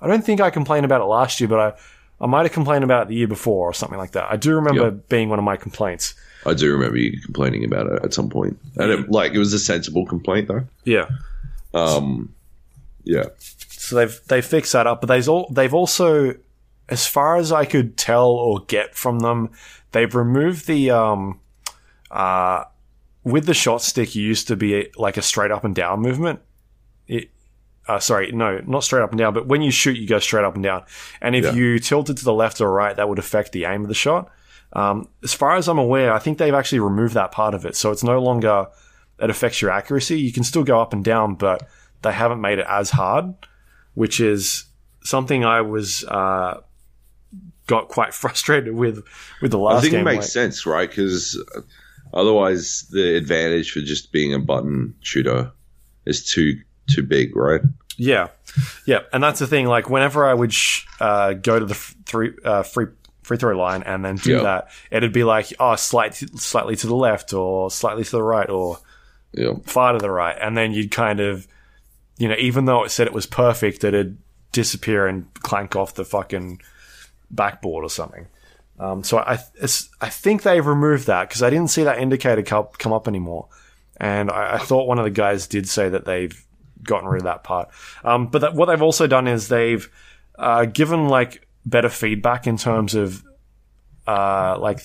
I 0.00 0.06
don't 0.08 0.24
think 0.24 0.40
I 0.40 0.50
complained 0.50 0.84
about 0.84 1.00
it 1.00 1.04
last 1.04 1.40
year, 1.40 1.48
but 1.48 1.58
I 1.60 2.24
I 2.24 2.26
might 2.26 2.42
have 2.42 2.52
complained 2.52 2.84
about 2.84 3.02
it 3.04 3.08
the 3.08 3.14
year 3.16 3.26
before 3.28 3.68
or 3.70 3.72
something 3.74 3.98
like 3.98 4.12
that. 4.12 4.30
I 4.30 4.36
do 4.36 4.54
remember 4.54 4.84
Yeah. 4.84 4.90
being 5.08 5.28
one 5.28 5.38
of 5.38 5.44
my 5.44 5.56
complaints. 5.56 6.14
I 6.44 6.54
do 6.54 6.72
remember 6.72 6.98
you 6.98 7.20
complaining 7.20 7.64
about 7.64 7.86
it 7.86 8.04
at 8.04 8.12
some 8.14 8.28
point, 8.28 8.58
and 8.76 8.90
it, 8.90 9.10
like 9.10 9.32
it 9.32 9.38
was 9.38 9.52
a 9.52 9.58
sensible 9.58 10.04
complaint 10.06 10.48
though. 10.48 10.64
Yeah. 10.84 11.06
Um, 11.74 12.34
yeah, 13.04 13.24
So 13.38 13.96
they've 13.96 14.20
they 14.26 14.42
fixed 14.42 14.72
that 14.74 14.86
up, 14.86 15.00
but 15.00 15.06
they've 15.06 15.28
all 15.28 15.48
they've 15.50 15.72
also, 15.74 16.34
as 16.88 17.06
far 17.06 17.36
as 17.36 17.50
I 17.50 17.64
could 17.64 17.96
tell 17.96 18.28
or 18.30 18.60
get 18.66 18.94
from 18.94 19.20
them, 19.20 19.50
they've 19.92 20.14
removed 20.14 20.66
the 20.66 20.90
um, 20.90 21.40
uh, 22.10 22.64
with 23.24 23.46
the 23.46 23.54
shot 23.54 23.82
stick. 23.82 24.14
You 24.14 24.22
used 24.22 24.48
to 24.48 24.56
be 24.56 24.90
like 24.96 25.16
a 25.16 25.22
straight 25.22 25.50
up 25.50 25.64
and 25.64 25.74
down 25.74 26.00
movement. 26.00 26.40
It, 27.08 27.30
uh, 27.88 27.98
sorry, 27.98 28.30
no, 28.32 28.60
not 28.66 28.84
straight 28.84 29.02
up 29.02 29.10
and 29.10 29.18
down, 29.18 29.34
but 29.34 29.46
when 29.46 29.62
you 29.62 29.70
shoot, 29.70 29.96
you 29.96 30.06
go 30.06 30.18
straight 30.18 30.44
up 30.44 30.54
and 30.54 30.62
down. 30.62 30.84
And 31.20 31.34
if 31.34 31.44
Yeah. 31.44 31.52
you 31.52 31.78
tilted 31.78 32.16
to 32.18 32.24
the 32.24 32.32
left 32.32 32.60
or 32.60 32.70
right, 32.72 32.94
that 32.96 33.08
would 33.08 33.18
affect 33.18 33.52
the 33.52 33.64
aim 33.64 33.82
of 33.82 33.88
the 33.88 33.94
shot. 33.94 34.30
Um, 34.74 35.08
as 35.22 35.34
far 35.34 35.56
as 35.56 35.68
I'm 35.68 35.78
aware, 35.78 36.12
I 36.12 36.18
think 36.18 36.38
they've 36.38 36.54
actually 36.54 36.78
removed 36.80 37.14
that 37.14 37.32
part 37.32 37.54
of 37.54 37.66
it, 37.66 37.76
so 37.76 37.90
it's 37.90 38.02
no 38.04 38.20
longer 38.20 38.66
it 39.18 39.30
affects 39.30 39.60
your 39.60 39.70
accuracy. 39.70 40.18
You 40.20 40.32
can 40.32 40.42
still 40.44 40.64
go 40.64 40.80
up 40.80 40.92
and 40.92 41.04
down, 41.04 41.34
but 41.34 41.68
they 42.02 42.12
haven't 42.12 42.40
made 42.40 42.58
it 42.58 42.66
as 42.68 42.90
hard, 42.90 43.34
which 43.94 44.18
is 44.20 44.64
something 45.04 45.44
I 45.44 45.60
was 45.60 46.04
uh, 46.04 46.60
got 47.66 47.88
quite 47.88 48.14
frustrated 48.22 48.74
with 48.74 49.02
with 49.42 49.50
the 49.50 49.58
last 49.58 49.74
game. 49.74 49.78
I 49.78 49.80
think 49.82 49.92
game. 49.92 50.00
it 50.00 50.04
makes 50.04 50.24
like- 50.24 50.30
sense, 50.30 50.66
right? 50.66 50.88
Because 50.88 51.42
otherwise, 52.14 52.86
the 52.90 53.16
advantage 53.16 53.72
for 53.72 53.80
just 53.80 54.12
being 54.12 54.34
a 54.34 54.38
button 54.38 54.94
shooter 55.00 55.52
is 56.06 56.24
too 56.24 56.54
too 56.86 57.02
big, 57.02 57.36
right? 57.36 57.60
Yeah, 57.96 58.28
yeah, 58.86 59.00
and 59.12 59.22
that's 59.22 59.38
the 59.38 59.46
thing. 59.46 59.66
Like 59.66 59.88
whenever 59.90 60.26
I 60.26 60.34
would 60.34 60.52
sh- 60.52 60.86
uh, 61.00 61.34
go 61.34 61.58
to 61.58 61.64
the 61.66 61.74
f- 61.74 61.94
three 62.06 62.32
uh, 62.44 62.62
free 62.62 62.86
free 63.22 63.36
throw 63.36 63.56
line 63.56 63.82
and 63.84 64.04
then 64.04 64.16
do 64.16 64.32
Yeah. 64.36 64.42
that, 64.42 64.68
it'd 64.90 65.12
be 65.12 65.24
like 65.24 65.52
oh, 65.60 65.76
slightly 65.76 66.26
slightly 66.36 66.74
to 66.76 66.86
the 66.86 66.96
left 66.96 67.32
or 67.32 67.70
slightly 67.70 68.02
to 68.04 68.10
the 68.10 68.22
right 68.22 68.48
or 68.50 68.78
Yeah, 69.32 69.54
far 69.64 69.92
to 69.92 69.98
the 69.98 70.10
right, 70.10 70.36
and 70.40 70.56
then 70.56 70.72
you'd 70.72 70.90
kind 70.90 71.20
of, 71.20 71.46
you 72.18 72.28
know, 72.28 72.34
even 72.38 72.64
though 72.64 72.82
it 72.84 72.90
said 72.90 73.06
it 73.06 73.12
was 73.12 73.26
perfect, 73.26 73.84
it'd 73.84 74.16
disappear 74.52 75.06
and 75.06 75.32
clank 75.34 75.76
off 75.76 75.94
the 75.94 76.04
fucking 76.04 76.60
backboard 77.30 77.84
or 77.84 77.90
something. 77.90 78.26
Um, 78.78 79.04
so 79.04 79.18
I, 79.18 79.38
I 80.00 80.08
think 80.08 80.42
they've 80.42 80.66
removed 80.66 81.06
that 81.06 81.28
because 81.28 81.42
I 81.42 81.50
didn't 81.50 81.68
see 81.70 81.84
that 81.84 81.98
indicator 81.98 82.42
come, 82.42 82.66
come 82.78 82.92
up 82.92 83.06
anymore, 83.06 83.46
and 83.98 84.30
I, 84.30 84.54
I 84.54 84.58
thought 84.58 84.88
one 84.88 84.98
of 84.98 85.04
the 85.04 85.10
guys 85.10 85.46
did 85.46 85.68
say 85.68 85.88
that 85.90 86.04
they've 86.04 86.44
gotten 86.84 87.08
rid 87.08 87.20
of 87.20 87.24
that 87.24 87.44
part. 87.44 87.68
Um, 88.04 88.28
but 88.28 88.40
that, 88.40 88.54
what 88.54 88.66
they've 88.66 88.82
also 88.82 89.06
done 89.06 89.28
is 89.28 89.48
they've 89.48 89.88
uh, 90.38 90.64
given 90.64 91.08
like 91.08 91.46
better 91.64 91.88
feedback 91.88 92.46
in 92.46 92.56
terms 92.56 92.94
of 92.94 93.24
uh, 94.06 94.58
like 94.58 94.80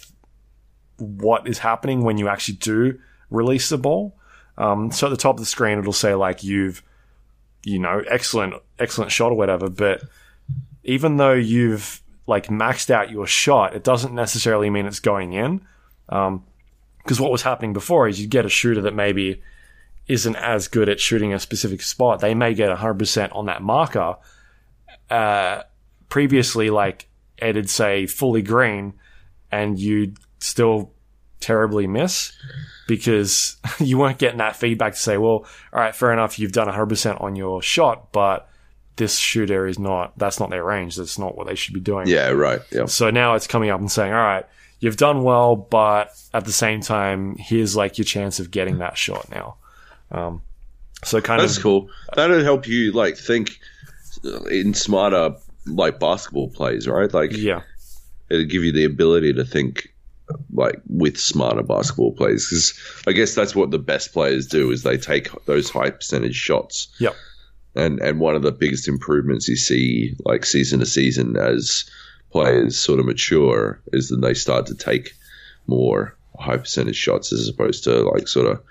what 0.97 1.47
is 1.47 1.59
happening 1.59 2.01
when 2.01 2.17
you 2.17 2.27
actually 2.27 2.57
do 2.57 2.99
release 3.29 3.69
the 3.69 3.77
ball. 3.77 4.17
Um, 4.57 4.91
so 4.91 5.07
at 5.07 5.09
the 5.11 5.17
top 5.17 5.35
of 5.35 5.39
the 5.39 5.45
screen, 5.45 5.79
it'll 5.79 5.93
say 5.93 6.15
like 6.15 6.43
you've, 6.43 6.83
you 7.63 7.79
know, 7.79 8.03
excellent, 8.09 8.55
excellent 8.79 9.11
shot 9.11 9.31
or 9.31 9.35
whatever. 9.35 9.69
But 9.69 10.03
even 10.83 11.17
though 11.17 11.33
you've 11.33 12.01
like 12.25 12.47
maxed 12.47 12.89
out 12.89 13.11
your 13.11 13.27
shot, 13.27 13.75
it 13.75 13.83
doesn't 13.83 14.13
necessarily 14.13 14.69
mean 14.69 14.85
it's 14.85 14.99
going 14.99 15.33
in. 15.33 15.61
Because 16.07 17.19
what 17.19 17.31
was 17.31 17.41
happening 17.41 17.73
before 17.73 18.07
is 18.07 18.19
you'd 18.19 18.29
get 18.29 18.45
a 18.45 18.49
shooter 18.49 18.81
that 18.81 18.95
maybe 18.95 19.41
isn't 20.07 20.35
as 20.37 20.67
good 20.67 20.89
at 20.89 20.99
shooting 20.99 21.33
a 21.33 21.39
specific 21.39 21.81
spot. 21.81 22.19
They 22.19 22.33
may 22.33 22.53
get 22.53 22.75
100% 22.75 23.35
on 23.35 23.45
that 23.47 23.61
marker. 23.61 24.15
Uh, 25.09 25.63
previously, 26.09 26.69
like 26.69 27.07
it'd 27.37 27.69
say 27.69 28.05
fully 28.05 28.41
green, 28.41 28.93
and 29.51 29.79
you'd 29.79 30.17
still 30.39 30.93
terribly 31.39 31.87
miss 31.87 32.31
because 32.87 33.57
you 33.79 33.97
weren't 33.97 34.17
getting 34.17 34.39
that 34.39 34.55
feedback 34.55 34.93
to 34.93 34.99
say, 34.99 35.17
well, 35.17 35.29
all 35.31 35.45
right, 35.73 35.95
fair 35.95 36.11
enough, 36.11 36.39
you've 36.39 36.51
done 36.51 36.67
100% 36.67 37.21
on 37.21 37.35
your 37.35 37.61
shot, 37.61 38.11
but 38.11 38.49
this 38.95 39.17
shooter 39.17 39.67
is 39.67 39.77
not, 39.77 40.17
that's 40.17 40.39
not 40.39 40.49
their 40.49 40.63
range. 40.63 40.95
That's 40.95 41.19
not 41.19 41.37
what 41.37 41.47
they 41.47 41.55
should 41.55 41.73
be 41.73 41.79
doing. 41.79 42.07
yeah, 42.07 42.29
right. 42.29 42.61
Yeah, 42.71 42.85
So 42.85 43.11
now 43.11 43.35
it's 43.35 43.45
coming 43.45 43.69
up 43.69 43.79
and 43.79 43.91
saying, 43.91 44.11
all 44.11 44.17
right, 44.17 44.45
you've 44.79 44.97
done 44.97 45.23
well, 45.23 45.55
but 45.55 46.11
at 46.33 46.45
the 46.45 46.51
same 46.51 46.81
time, 46.81 47.35
here's 47.37 47.75
like 47.75 47.97
your 47.97 48.05
chance 48.05 48.39
of 48.39 48.49
getting 48.49 48.79
that 48.79 48.97
shot 48.97 49.29
now. 49.29 49.57
Um, 50.11 50.41
so 51.03 51.21
kind 51.21 51.39
that's 51.39 51.51
of, 51.51 51.55
that's 51.55 51.63
cool. 51.63 51.89
That'll 52.15 52.43
help 52.43 52.67
you 52.67 52.91
like 52.91 53.17
think 53.17 53.59
in 54.49 54.73
smarter 54.73 55.35
like 55.65 55.99
basketball 55.99 56.49
plays, 56.49 56.87
right? 56.87 57.13
Like 57.13 57.31
yeah, 57.33 57.61
it'll 58.29 58.45
give 58.45 58.63
you 58.63 58.71
the 58.71 58.85
ability 58.85 59.33
to 59.33 59.45
think 59.45 59.93
like 60.51 60.81
with 60.87 61.17
smarter 61.17 61.63
basketball 61.63 62.11
plays 62.13 62.47
because 62.49 63.01
I 63.07 63.13
guess 63.13 63.35
that's 63.35 63.55
what 63.55 63.71
the 63.71 63.79
best 63.79 64.13
players 64.13 64.47
do 64.47 64.71
is 64.71 64.83
they 64.83 64.97
take 64.97 65.29
those 65.45 65.69
high 65.69 65.91
percentage 65.91 66.35
shots. 66.35 66.87
Yep. 66.99 67.15
And 67.75 67.99
and 67.99 68.19
one 68.19 68.35
of 68.35 68.41
the 68.41 68.51
biggest 68.51 68.87
improvements 68.87 69.47
you 69.47 69.55
see 69.55 70.15
like 70.25 70.45
season 70.45 70.79
to 70.79 70.85
season 70.85 71.37
as 71.37 71.89
players 72.31 72.77
sort 72.77 72.99
of 72.99 73.05
mature 73.05 73.81
is 73.93 74.09
that 74.09 74.21
they 74.21 74.33
start 74.33 74.65
to 74.67 74.75
take 74.75 75.13
more 75.67 76.15
high 76.39 76.57
percentage 76.57 76.95
shots 76.95 77.31
as 77.31 77.47
opposed 77.47 77.83
to 77.83 78.03
like 78.09 78.27
sort 78.27 78.47
of 78.47 78.61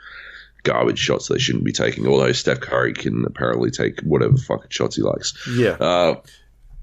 garbage 0.67 0.99
shots 0.99 1.29
they 1.29 1.39
shouldn't 1.39 1.65
be 1.65 1.73
taking. 1.73 2.07
Although 2.07 2.33
Steph 2.33 2.61
Curry 2.61 2.93
can 2.93 3.25
apparently 3.25 3.71
take 3.71 4.01
whatever 4.01 4.37
fucking 4.37 4.71
shots 4.71 4.97
he 4.97 5.03
likes. 5.03 5.33
yeah. 5.57 5.71
Uh, 5.81 6.21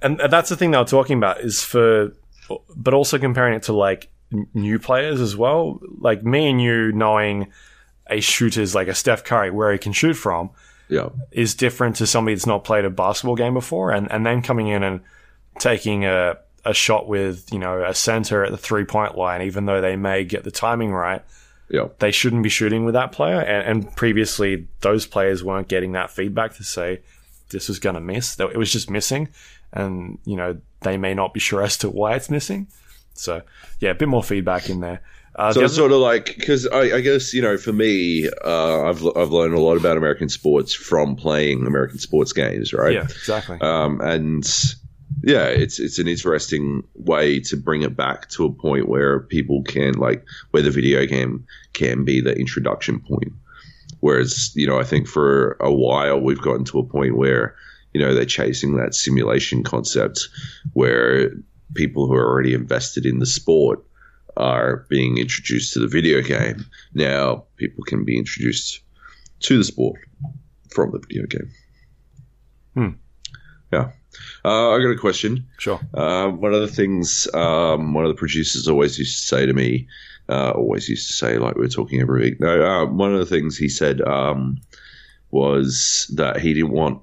and 0.02 0.20
and 0.20 0.32
that's 0.34 0.50
the 0.50 0.56
thing 0.56 0.72
they 0.72 0.78
were 0.78 0.86
talking 0.86 1.18
about 1.18 1.42
is 1.42 1.64
for, 1.64 2.12
but 2.76 2.94
also 2.94 3.18
comparing 3.20 3.54
it 3.56 3.64
to 3.64 3.74
like 3.74 4.10
new 4.54 4.80
players 4.80 5.22
as 5.22 5.36
well. 5.38 5.80
Like 6.00 6.24
me 6.24 6.50
and 6.50 6.60
you 6.62 6.92
knowing 6.92 7.52
a 8.08 8.20
shooter's 8.20 8.74
like 8.76 8.88
a 8.88 8.96
Steph 8.96 9.24
Curry 9.24 9.52
where 9.52 9.72
he 9.72 9.78
can 9.78 9.94
shoot 9.94 10.16
from 10.16 10.50
Yeah. 10.90 11.10
is 11.32 11.56
different 11.56 11.96
to 11.98 12.08
somebody 12.08 12.36
that's 12.36 12.46
not 12.46 12.64
played 12.66 12.84
a 12.86 12.90
basketball 12.90 13.36
game 13.36 13.54
before, 13.54 13.92
and 13.92 14.12
and 14.12 14.26
then 14.26 14.42
coming 14.42 14.68
in 14.68 14.84
and 14.84 15.02
taking 15.60 16.04
a 16.06 16.38
a 16.66 16.74
shot 16.74 17.08
with 17.08 17.52
you 17.54 17.60
know 17.60 17.84
a 17.84 17.94
center 17.94 18.44
at 18.44 18.52
the 18.52 18.58
three 18.58 18.84
point 18.86 19.18
line, 19.18 19.42
even 19.44 19.66
though 19.66 19.80
they 19.82 19.96
may 19.96 20.24
get 20.26 20.44
the 20.44 20.52
timing 20.52 20.92
right, 20.92 21.22
Yeah. 21.70 21.88
they 22.00 22.12
shouldn't 22.12 22.44
be 22.44 22.50
shooting 22.50 22.86
with 22.86 22.94
that 22.94 23.12
player. 23.12 23.40
And, 23.40 23.86
and 23.86 23.96
previously, 23.96 24.68
those 24.82 25.06
players 25.08 25.44
weren't 25.44 25.68
getting 25.68 25.94
that 25.94 26.12
feedback 26.12 26.54
to 26.56 26.64
say 26.64 27.02
this 27.50 27.68
was 27.68 27.80
going 27.80 27.96
to 27.96 28.02
miss. 28.02 28.40
It 28.40 28.58
was 28.58 28.72
just 28.72 28.90
missing, 28.90 29.30
and 29.72 30.18
you 30.26 30.36
know 30.36 30.60
they 30.82 30.98
may 30.98 31.14
not 31.14 31.34
be 31.34 31.40
sure 31.40 31.64
as 31.64 31.78
to 31.78 31.90
why 31.90 32.16
it's 32.16 32.30
missing. 32.30 32.68
So 33.14 33.42
yeah, 33.80 33.92
a 33.92 33.96
bit 33.96 34.08
more 34.08 34.24
feedback 34.24 34.70
in 34.70 34.82
there. 34.82 35.02
Uh, 35.36 35.52
So 35.52 35.64
it's 35.64 35.76
sort 35.76 35.92
of 35.92 35.98
like 36.00 36.36
because 36.38 36.68
I, 36.68 36.98
I 36.98 37.02
guess 37.02 37.34
you 37.34 37.42
know 37.42 37.58
for 37.58 37.74
me, 37.74 38.30
uh, 38.44 38.84
I've 38.90 39.06
I've 39.16 39.32
learned 39.32 39.54
a 39.56 39.60
lot 39.60 39.78
about 39.78 39.98
American 39.98 40.30
sports 40.30 40.74
from 40.74 41.16
playing 41.16 41.66
American 41.66 41.98
sports 42.00 42.34
games, 42.34 42.74
right? 42.74 42.94
yeah, 42.94 43.04
exactly. 43.04 43.58
Um, 43.62 44.00
and 44.02 44.44
yeah, 45.24 45.46
it's 45.46 45.80
it's 45.80 46.00
an 46.00 46.08
interesting 46.10 46.84
way 46.96 47.40
to 47.42 47.56
bring 47.56 47.82
it 47.82 47.96
back 47.96 48.30
to 48.32 48.46
a 48.46 48.52
point 48.52 48.90
where 48.90 49.22
people 49.22 49.64
can 49.64 49.94
like 49.94 50.26
where 50.52 50.62
the 50.62 50.70
video 50.70 51.06
game 51.06 51.46
can 51.72 52.04
be 52.04 52.20
the 52.20 52.36
introduction 52.36 53.00
point. 53.00 53.32
Whereas 54.02 54.52
you 54.54 54.68
know, 54.68 54.80
I 54.80 54.84
think 54.84 55.08
for 55.08 55.56
a 55.62 55.72
while 55.72 56.20
we've 56.20 56.42
gotten 56.42 56.66
to 56.66 56.80
a 56.80 56.86
point 56.86 57.16
where 57.16 57.56
you 57.94 58.02
know 58.02 58.14
they're 58.14 58.26
chasing 58.26 58.76
that 58.76 58.96
simulation 58.96 59.64
concept 59.64 60.28
where 60.74 61.32
people 61.74 62.06
who 62.06 62.14
are 62.16 62.28
already 62.28 62.54
invested 62.54 63.06
in 63.06 63.20
the 63.20 63.26
sport 63.26 63.82
are 64.36 64.86
being 64.90 65.18
introduced 65.18 65.72
to 65.74 65.80
the 65.80 65.88
video 65.88 66.22
game. 66.22 66.66
Now 66.94 67.46
people 67.56 67.86
can 67.86 68.04
be 68.04 68.18
introduced 68.18 68.82
to 69.42 69.58
the 69.58 69.64
sport 69.64 70.02
from 70.70 70.92
the 70.92 71.00
video 71.00 71.26
game. 71.28 71.52
Hmm. 72.74 72.90
Yeah. 73.72 73.92
Uh, 74.46 74.72
I 74.72 74.80
got 74.80 74.90
a 74.92 74.98
question. 74.98 75.46
sure. 75.58 75.80
Uh, 75.94 76.30
one 76.30 76.54
of 76.54 76.62
the 76.62 76.68
things 76.68 77.28
um, 77.34 77.94
one 77.94 78.06
of 78.06 78.10
the 78.10 78.16
producers 78.20 78.68
always 78.68 78.98
used 79.00 79.20
to 79.22 79.26
say 79.28 79.46
to 79.46 79.54
me, 79.54 79.88
uh, 80.30 80.52
always 80.52 80.88
used 80.90 81.08
to 81.08 81.14
say, 81.14 81.38
like 81.38 81.56
we 81.56 81.62
were 81.62 81.68
talking 81.68 82.00
every 82.02 82.22
week. 82.22 82.40
No, 82.40 82.62
uh, 82.64 82.86
one 82.86 83.14
of 83.14 83.20
the 83.20 83.26
things 83.26 83.58
he 83.58 83.70
said 83.70 84.02
um, 84.02 84.60
was 85.32 86.10
that 86.16 86.40
he 86.40 86.54
didn't 86.54 86.72
want 86.72 87.02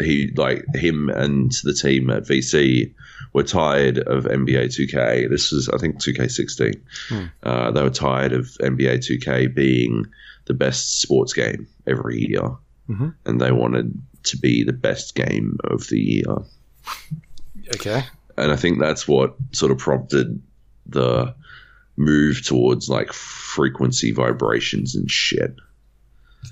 he 0.00 0.30
like 0.36 0.62
him 0.74 1.08
and 1.08 1.52
the 1.64 1.72
team 1.72 2.10
at 2.10 2.24
VC 2.24 2.92
were 3.32 3.42
tired 3.42 3.98
of 3.98 4.24
NBA 4.24 4.66
2K. 4.66 5.28
This 5.30 5.52
was 5.52 5.68
I 5.70 5.78
think 5.78 5.96
2K16. 6.02 6.80
Uh, 7.42 7.70
they 7.70 7.82
were 7.82 7.90
tired 7.90 8.32
of 8.32 8.46
NBA 8.60 8.98
2K 8.98 9.54
being 9.54 10.04
the 10.46 10.54
best 10.54 11.00
sports 11.00 11.32
game 11.32 11.66
every 11.86 12.28
year, 12.28 12.50
Mhm. 12.90 13.14
and 13.24 13.40
they 13.40 13.52
wanted 13.52 14.00
to 14.26 14.36
be 14.38 14.62
the 14.64 14.72
best 14.72 15.14
game 15.14 15.56
of 15.64 15.86
the 15.88 15.98
year 15.98 16.36
Okay. 17.74 18.04
and 18.36 18.52
I 18.52 18.56
think 18.56 18.78
that's 18.78 19.08
what 19.08 19.34
sort 19.52 19.72
of 19.72 19.78
prompted 19.78 20.40
the 20.86 21.34
move 21.96 22.44
towards 22.44 22.88
like 22.88 23.12
frequency 23.12 24.12
vibrations 24.12 24.94
and 24.94 25.10
shit. 25.10 25.54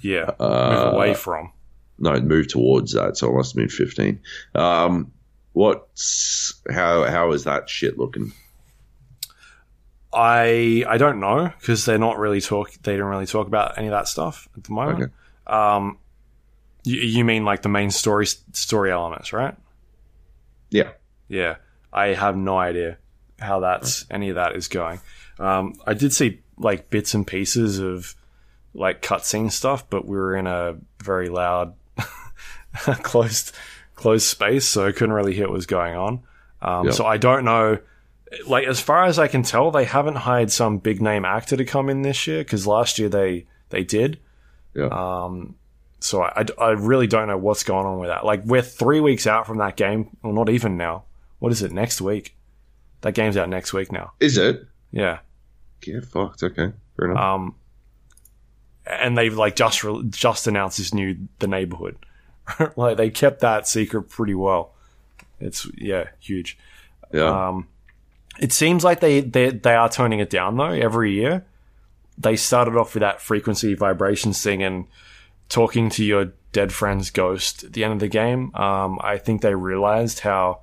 Yeah. 0.03 0.31
Uh, 0.41 0.85
Move 0.87 0.95
away 0.95 1.15
from. 1.15 1.53
No, 1.99 2.19
move 2.21 2.49
towards 2.49 2.93
that. 2.95 3.17
So 3.17 3.29
it 3.31 3.37
must 3.37 3.53
have 3.53 3.57
been 3.57 3.69
fifteen. 3.69 4.21
Um, 4.57 5.13
what's 5.53 6.55
how 6.73 7.05
how 7.05 7.31
is 7.33 7.45
that 7.45 7.71
shit 7.71 7.97
looking? 7.99 8.33
I 10.13 10.85
I 10.89 10.97
don't 10.99 11.21
know 11.21 11.53
because 11.61 11.85
they're 11.85 11.99
not 11.99 12.19
really 12.19 12.41
talk. 12.41 12.73
They 12.83 12.93
didn't 12.93 13.07
really 13.07 13.27
talk 13.27 13.47
about 13.47 13.79
any 13.79 13.89
of 13.89 13.93
that 13.93 14.09
stuff 14.09 14.49
at 14.57 14.65
the 14.65 14.73
moment. 14.73 15.03
Okay. 15.03 15.13
Um, 15.47 15.99
you, 16.85 17.01
you 17.01 17.25
mean 17.25 17.45
like 17.45 17.63
the 17.63 17.69
main 17.69 17.91
story 17.91 18.27
story 18.27 18.91
elements, 18.93 19.33
right? 19.33 19.55
Yeah, 20.71 20.91
Yeah, 21.29 21.57
I 21.93 22.09
have 22.09 22.37
no 22.37 22.59
idea 22.59 22.99
how 23.39 23.61
that's 23.61 24.07
any 24.11 24.29
of 24.31 24.37
that 24.37 24.57
is 24.57 24.69
going. 24.69 25.01
Um, 25.39 25.75
I 25.87 25.95
did 25.95 26.13
see 26.13 26.41
like 26.57 26.91
bits 26.91 27.15
and 27.15 27.27
pieces 27.27 27.79
of 27.79 28.15
like 28.75 29.03
cutscene 29.03 29.51
stuff, 29.51 29.89
but 29.89 30.07
we 30.07 30.17
were 30.17 30.37
in 30.37 30.47
a 30.47 30.77
very 31.03 31.29
loud, 31.29 31.75
closed 32.75 33.55
closed 33.95 34.27
space, 34.27 34.67
so 34.67 34.87
I 34.87 34.93
couldn't 34.93 35.13
really 35.13 35.35
hear 35.35 35.47
what 35.47 35.55
was 35.55 35.67
going 35.67 35.95
on. 35.97 36.23
Um, 36.61 36.87
Yeah. 36.87 36.93
So 36.93 37.07
I 37.07 37.17
don't 37.17 37.45
know. 37.45 37.79
Like 38.47 38.67
as 38.67 38.81
far 38.81 39.05
as 39.05 39.19
I 39.19 39.29
can 39.29 39.43
tell, 39.45 39.71
they 39.71 39.85
haven't 39.85 40.17
hired 40.17 40.51
some 40.51 40.79
big 40.79 41.01
name 41.01 41.25
actor 41.25 41.57
to 41.57 41.65
come 41.65 41.89
in 41.89 42.03
this 42.03 42.27
year 42.27 42.43
because 42.43 42.67
last 42.67 42.99
year 42.99 43.09
they 43.09 43.47
they 43.71 43.85
did. 43.85 44.19
yeah, 44.75 44.87
Um, 44.87 45.55
so 46.05 46.23
I, 46.23 46.45
I 46.61 46.71
really 46.73 47.07
don't 47.07 47.29
know 47.29 47.39
what's 47.39 47.63
going 47.65 47.87
on 47.87 47.99
with 47.99 48.11
that. 48.11 48.27
Like 48.27 48.45
we're 48.45 48.61
three 48.61 49.01
weeks 49.01 49.27
out 49.27 49.47
from 49.47 49.57
that 49.59 49.77
game, 49.77 50.15
well, 50.23 50.35
not 50.35 50.51
even 50.51 50.77
now. 50.77 51.05
What 51.39 51.51
is 51.51 51.63
it 51.63 51.73
next 51.73 52.01
week? 52.03 52.37
That 53.01 53.15
game's 53.15 53.37
out 53.39 53.49
next 53.49 53.73
week 53.73 53.91
now. 53.91 54.13
is 54.21 54.37
it? 54.37 54.67
Yeah. 54.93 55.21
Get 55.81 56.05
fucked. 56.05 56.43
Okay, 56.43 56.73
fair 56.97 57.11
enough. 57.11 57.23
Um, 57.23 57.55
and 58.87 59.17
they've 59.17 59.35
like 59.35 59.57
just 59.57 59.83
re- 59.83 60.05
just 60.11 60.47
announced 60.47 60.77
this 60.79 60.93
new 60.93 61.17
The 61.39 61.47
Neighborhood. 61.47 61.97
like 62.77 62.99
they 62.99 63.09
kept 63.09 63.41
that 63.41 63.67
secret 63.67 64.03
pretty 64.05 64.35
well. 64.35 64.75
It's 65.41 65.67
yeah, 65.77 66.09
huge. 66.21 66.59
yeah, 67.13 67.49
Um, 67.49 67.69
it 68.39 68.53
seems 68.53 68.85
like 68.85 69.01
they, 69.01 69.21
they 69.21 69.51
they 69.51 69.75
are 69.75 69.89
toning 69.89 70.21
it 70.21 70.29
down 70.31 70.57
though 70.59 70.65
every 70.71 71.13
year. 71.13 71.47
They 72.19 72.37
started 72.37 72.77
off 72.77 72.95
with 72.95 73.01
that 73.01 73.21
frequency 73.23 73.75
vibrations 73.75 74.43
thing 74.43 74.63
and 74.63 74.85
talking 75.49 75.91
to 75.91 76.05
your 76.05 76.33
dead 76.53 76.73
friend's 76.73 77.11
ghost 77.11 77.65
at 77.65 77.73
the 77.73 77.85
end 77.85 77.93
of 77.95 77.99
the 78.01 78.09
game. 78.09 78.55
Um, 78.55 78.99
I 79.03 79.19
think 79.19 79.43
they 79.43 79.55
realized 79.55 80.21
how 80.21 80.61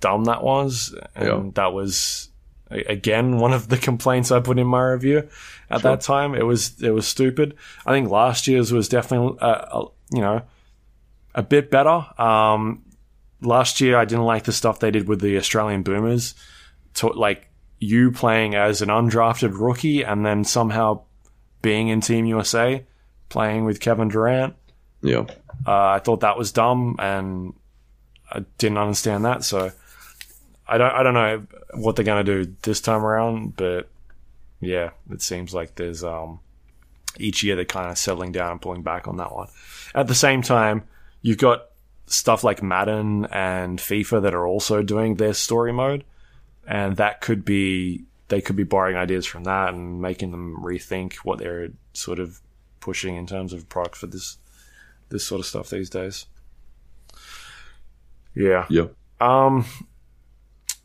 dumb 0.00 0.24
that 0.24 0.42
was, 0.42 0.94
and 1.14 1.26
Yeah. 1.28 1.50
that 1.54 1.72
was 1.72 2.28
again 2.70 3.38
one 3.38 3.52
of 3.52 3.68
the 3.68 3.76
complaints 3.88 4.30
I 4.30 4.40
put 4.40 4.58
in 4.58 4.66
my 4.66 4.82
review 4.82 5.28
at 5.70 5.82
that 5.82 6.00
time. 6.00 6.34
It 6.34 6.44
was 6.44 6.80
it 6.82 6.90
was 6.90 7.06
stupid. 7.06 7.54
I 7.84 7.92
think 7.92 8.10
last 8.10 8.46
year's 8.46 8.72
was 8.72 8.88
definitely 8.88 9.38
uh, 9.40 9.46
uh, 9.46 9.86
you 10.12 10.20
know 10.20 10.42
a 11.34 11.42
bit 11.42 11.70
better. 11.70 12.04
Um, 12.20 12.82
last 13.40 13.80
year 13.80 13.96
I 13.98 14.04
didn't 14.04 14.24
like 14.24 14.44
the 14.44 14.52
stuff 14.52 14.78
they 14.80 14.90
did 14.90 15.08
with 15.08 15.20
the 15.20 15.36
Australian 15.36 15.82
Boomers, 15.82 16.34
to, 16.94 17.08
like 17.08 17.48
you 17.78 18.10
playing 18.10 18.54
as 18.54 18.80
an 18.80 18.88
undrafted 18.88 19.58
rookie 19.58 20.02
and 20.02 20.24
then 20.24 20.44
somehow 20.44 21.02
being 21.60 21.88
in 21.88 22.00
Team 22.00 22.24
USA, 22.24 22.84
playing 23.28 23.64
with 23.64 23.80
Kevin 23.80 24.08
Durant. 24.08 24.54
yeah. 25.02 25.26
Uh, 25.66 25.88
I 25.88 25.98
thought 26.00 26.20
that 26.20 26.36
was 26.36 26.52
dumb, 26.52 26.96
and 26.98 27.54
I 28.30 28.44
didn't 28.58 28.78
understand 28.78 29.24
that. 29.24 29.42
So 29.42 29.72
I 30.68 30.78
don't 30.78 30.92
I 30.92 31.02
don't 31.02 31.14
know 31.14 31.46
what 31.74 31.96
they're 31.96 32.04
gonna 32.04 32.24
do 32.24 32.54
this 32.62 32.80
time 32.80 33.04
around, 33.04 33.56
but 33.56 33.88
yeah, 34.60 34.90
it 35.10 35.22
seems 35.22 35.54
like 35.54 35.74
there's 35.76 36.04
um 36.04 36.40
each 37.18 37.42
year 37.42 37.56
they're 37.56 37.64
kind 37.64 37.90
of 37.90 37.98
settling 37.98 38.32
down 38.32 38.52
and 38.52 38.60
pulling 38.60 38.82
back 38.82 39.08
on 39.08 39.16
that 39.16 39.32
one. 39.32 39.48
At 39.94 40.08
the 40.08 40.14
same 40.14 40.42
time, 40.42 40.82
you've 41.22 41.38
got 41.38 41.66
stuff 42.06 42.44
like 42.44 42.62
Madden 42.62 43.26
and 43.26 43.78
FIFA 43.78 44.22
that 44.22 44.34
are 44.34 44.46
also 44.46 44.82
doing 44.82 45.16
their 45.16 45.34
story 45.34 45.72
mode, 45.72 46.04
and 46.66 46.96
that 46.96 47.20
could 47.20 47.44
be 47.44 48.04
they 48.28 48.40
could 48.40 48.56
be 48.56 48.64
borrowing 48.64 48.96
ideas 48.96 49.24
from 49.24 49.44
that 49.44 49.72
and 49.72 50.00
making 50.02 50.32
them 50.32 50.56
rethink 50.60 51.14
what 51.18 51.38
they're 51.38 51.68
sort 51.92 52.18
of 52.18 52.40
pushing 52.86 53.16
in 53.16 53.26
terms 53.26 53.52
of 53.52 53.68
product 53.68 53.96
for 53.96 54.06
this 54.06 54.38
this 55.08 55.24
sort 55.26 55.40
of 55.40 55.46
stuff 55.46 55.68
these 55.70 55.90
days. 55.90 56.26
Yeah. 58.32 58.66
Yeah. 58.70 58.86
Um, 59.20 59.64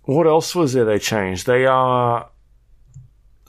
what 0.04 0.26
else 0.26 0.56
was 0.56 0.74
there 0.74 0.86
they 0.86 0.98
changed? 0.98 1.46
They 1.46 1.68
are. 1.68 2.28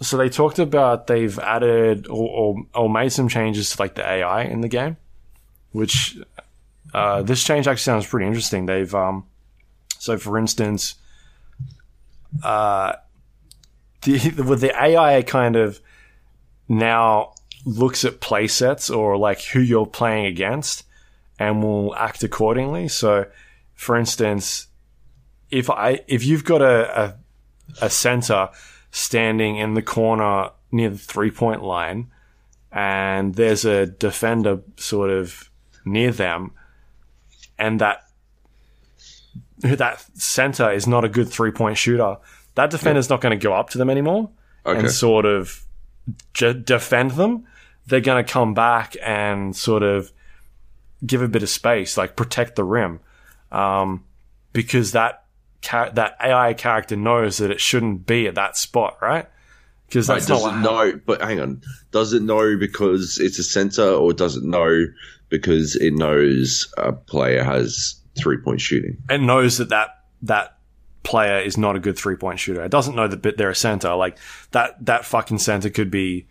So 0.02 0.18
they 0.18 0.28
talked 0.28 0.58
about 0.58 1.06
they've 1.06 1.38
added 1.38 2.08
or, 2.08 2.28
or, 2.28 2.66
or 2.74 2.90
made 2.90 3.10
some 3.10 3.28
changes 3.28 3.70
to 3.70 3.82
like 3.82 3.94
the 3.94 4.06
AI 4.06 4.42
in 4.42 4.60
the 4.60 4.68
game, 4.68 4.98
which 5.70 6.18
uh, 6.92 7.22
this 7.22 7.42
change 7.42 7.66
actually 7.66 7.82
sounds 7.82 8.06
pretty 8.06 8.26
interesting. 8.26 8.66
They've 8.66 8.94
um, 8.94 9.24
so 9.98 10.18
for 10.18 10.36
instance, 10.36 10.96
uh, 12.42 12.94
the 14.02 14.44
with 14.46 14.60
the 14.60 14.74
AI 14.78 15.22
kind 15.22 15.56
of 15.56 15.80
now 16.68 17.31
looks 17.64 18.04
at 18.04 18.20
play 18.20 18.48
sets 18.48 18.90
or 18.90 19.16
like 19.16 19.40
who 19.42 19.60
you're 19.60 19.86
playing 19.86 20.26
against 20.26 20.84
and 21.38 21.62
will 21.62 21.94
act 21.96 22.22
accordingly. 22.22 22.88
So, 22.88 23.26
for 23.74 23.96
instance, 23.96 24.66
if 25.50 25.70
I 25.70 26.00
if 26.08 26.24
you've 26.24 26.44
got 26.44 26.62
a 26.62 27.02
a, 27.02 27.86
a 27.86 27.90
center 27.90 28.48
standing 28.90 29.56
in 29.56 29.74
the 29.74 29.82
corner 29.82 30.50
near 30.70 30.90
the 30.90 30.98
three 30.98 31.30
point 31.30 31.62
line, 31.62 32.10
and 32.70 33.34
there's 33.34 33.64
a 33.64 33.86
defender 33.86 34.60
sort 34.76 35.10
of 35.10 35.50
near 35.84 36.10
them, 36.12 36.52
and 37.58 37.80
that 37.80 38.04
that 39.58 40.04
center 40.18 40.70
is 40.72 40.86
not 40.86 41.04
a 41.04 41.08
good 41.08 41.28
three 41.28 41.50
point 41.52 41.78
shooter, 41.78 42.16
that 42.54 42.70
defender's 42.70 43.08
not 43.08 43.20
going 43.20 43.38
to 43.38 43.42
go 43.42 43.52
up 43.52 43.70
to 43.70 43.78
them 43.78 43.88
anymore 43.90 44.30
Okay. 44.66 44.78
and 44.80 44.90
sort 44.90 45.24
of 45.24 45.62
j- 46.34 46.52
defend 46.52 47.12
them. 47.12 47.46
They're 47.86 48.00
going 48.00 48.24
to 48.24 48.30
come 48.32 48.54
back 48.54 48.96
and 49.02 49.54
sort 49.56 49.82
of 49.82 50.12
give 51.04 51.22
a 51.22 51.28
bit 51.28 51.42
of 51.42 51.48
space, 51.48 51.96
like 51.96 52.16
protect 52.16 52.56
the 52.56 52.64
rim, 52.64 53.00
um, 53.50 54.04
because 54.52 54.92
that 54.92 55.24
that 55.70 56.16
AI 56.20 56.54
character 56.54 56.96
knows 56.96 57.38
that 57.38 57.50
it 57.50 57.60
shouldn't 57.60 58.06
be 58.06 58.26
at 58.26 58.34
that 58.34 58.56
spot, 58.56 58.98
right? 59.00 59.26
Because 59.86 60.08
Right, 60.08 60.16
that's 60.16 60.28
not 60.28 60.34
does 60.36 60.42
what 60.42 60.56
it 60.56 60.60
know? 60.60 61.00
But 61.04 61.22
hang 61.22 61.40
on, 61.40 61.62
does 61.90 62.12
it 62.12 62.22
know 62.22 62.56
because 62.56 63.18
it's 63.18 63.38
a 63.38 63.44
center, 63.44 63.86
or 63.86 64.12
does 64.12 64.36
it 64.36 64.44
know 64.44 64.86
because 65.28 65.76
it 65.76 65.92
knows 65.94 66.72
a 66.78 66.92
player 66.92 67.44
has 67.44 67.96
three 68.16 68.38
point 68.38 68.60
shooting? 68.60 68.96
it 69.10 69.20
knows 69.20 69.58
that 69.58 69.68
that 69.70 70.04
that 70.22 70.58
player 71.02 71.38
is 71.40 71.58
not 71.58 71.76
a 71.76 71.80
good 71.80 71.96
three 71.96 72.16
point 72.16 72.38
shooter. 72.38 72.64
It 72.64 72.70
doesn't 72.70 72.94
know 72.94 73.08
that 73.08 73.22
bit 73.22 73.36
they're 73.36 73.50
a 73.50 73.54
center. 73.54 73.94
Like 73.94 74.18
that 74.52 74.84
that 74.86 75.04
fucking 75.04 75.38
center 75.38 75.68
could 75.68 75.90
be 75.90 76.26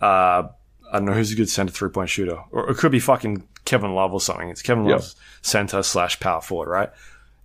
uh 0.00 0.48
I 0.90 0.98
don't 0.98 1.06
know 1.06 1.12
who's 1.12 1.32
a 1.32 1.36
good 1.36 1.50
center 1.50 1.72
three 1.72 1.90
point 1.90 2.10
shooter. 2.10 2.38
Or 2.50 2.70
it 2.70 2.76
could 2.76 2.92
be 2.92 3.00
fucking 3.00 3.46
Kevin 3.64 3.94
Love 3.94 4.12
or 4.12 4.20
something. 4.20 4.48
It's 4.48 4.62
Kevin 4.62 4.84
Yeah. 4.84 4.92
Love's 4.92 5.16
center 5.42 5.82
slash 5.82 6.20
power 6.20 6.40
forward, 6.40 6.68
right? 6.70 6.90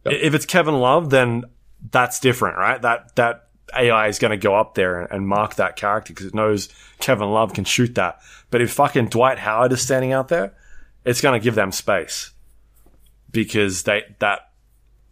If 0.06 0.34
it's 0.34 0.46
Kevin 0.46 0.80
Love, 0.80 1.10
then 1.10 1.46
that's 1.92 2.20
different, 2.20 2.58
right? 2.58 2.82
That 2.82 3.16
that 3.16 3.48
AI 3.76 4.08
is 4.08 4.20
going 4.20 4.32
to 4.32 4.38
go 4.38 4.56
up 4.56 4.76
there 4.76 5.02
and, 5.02 5.12
and 5.12 5.28
mark 5.28 5.56
that 5.56 5.76
character 5.76 6.14
because 6.14 6.26
it 6.28 6.36
knows 6.36 6.70
Kevin 7.00 7.30
Love 7.32 7.54
can 7.54 7.64
shoot 7.64 7.96
that. 7.96 8.20
But 8.50 8.62
if 8.62 8.72
fucking 8.74 9.08
Dwight 9.08 9.40
Howard 9.40 9.72
is 9.72 9.82
standing 9.82 10.12
out 10.12 10.28
there, 10.28 10.54
it's 11.06 11.22
going 11.22 11.40
to 11.40 11.44
give 11.44 11.56
them 11.56 11.72
space 11.72 12.32
because 13.32 13.84
they 13.84 14.04
that 14.20 14.52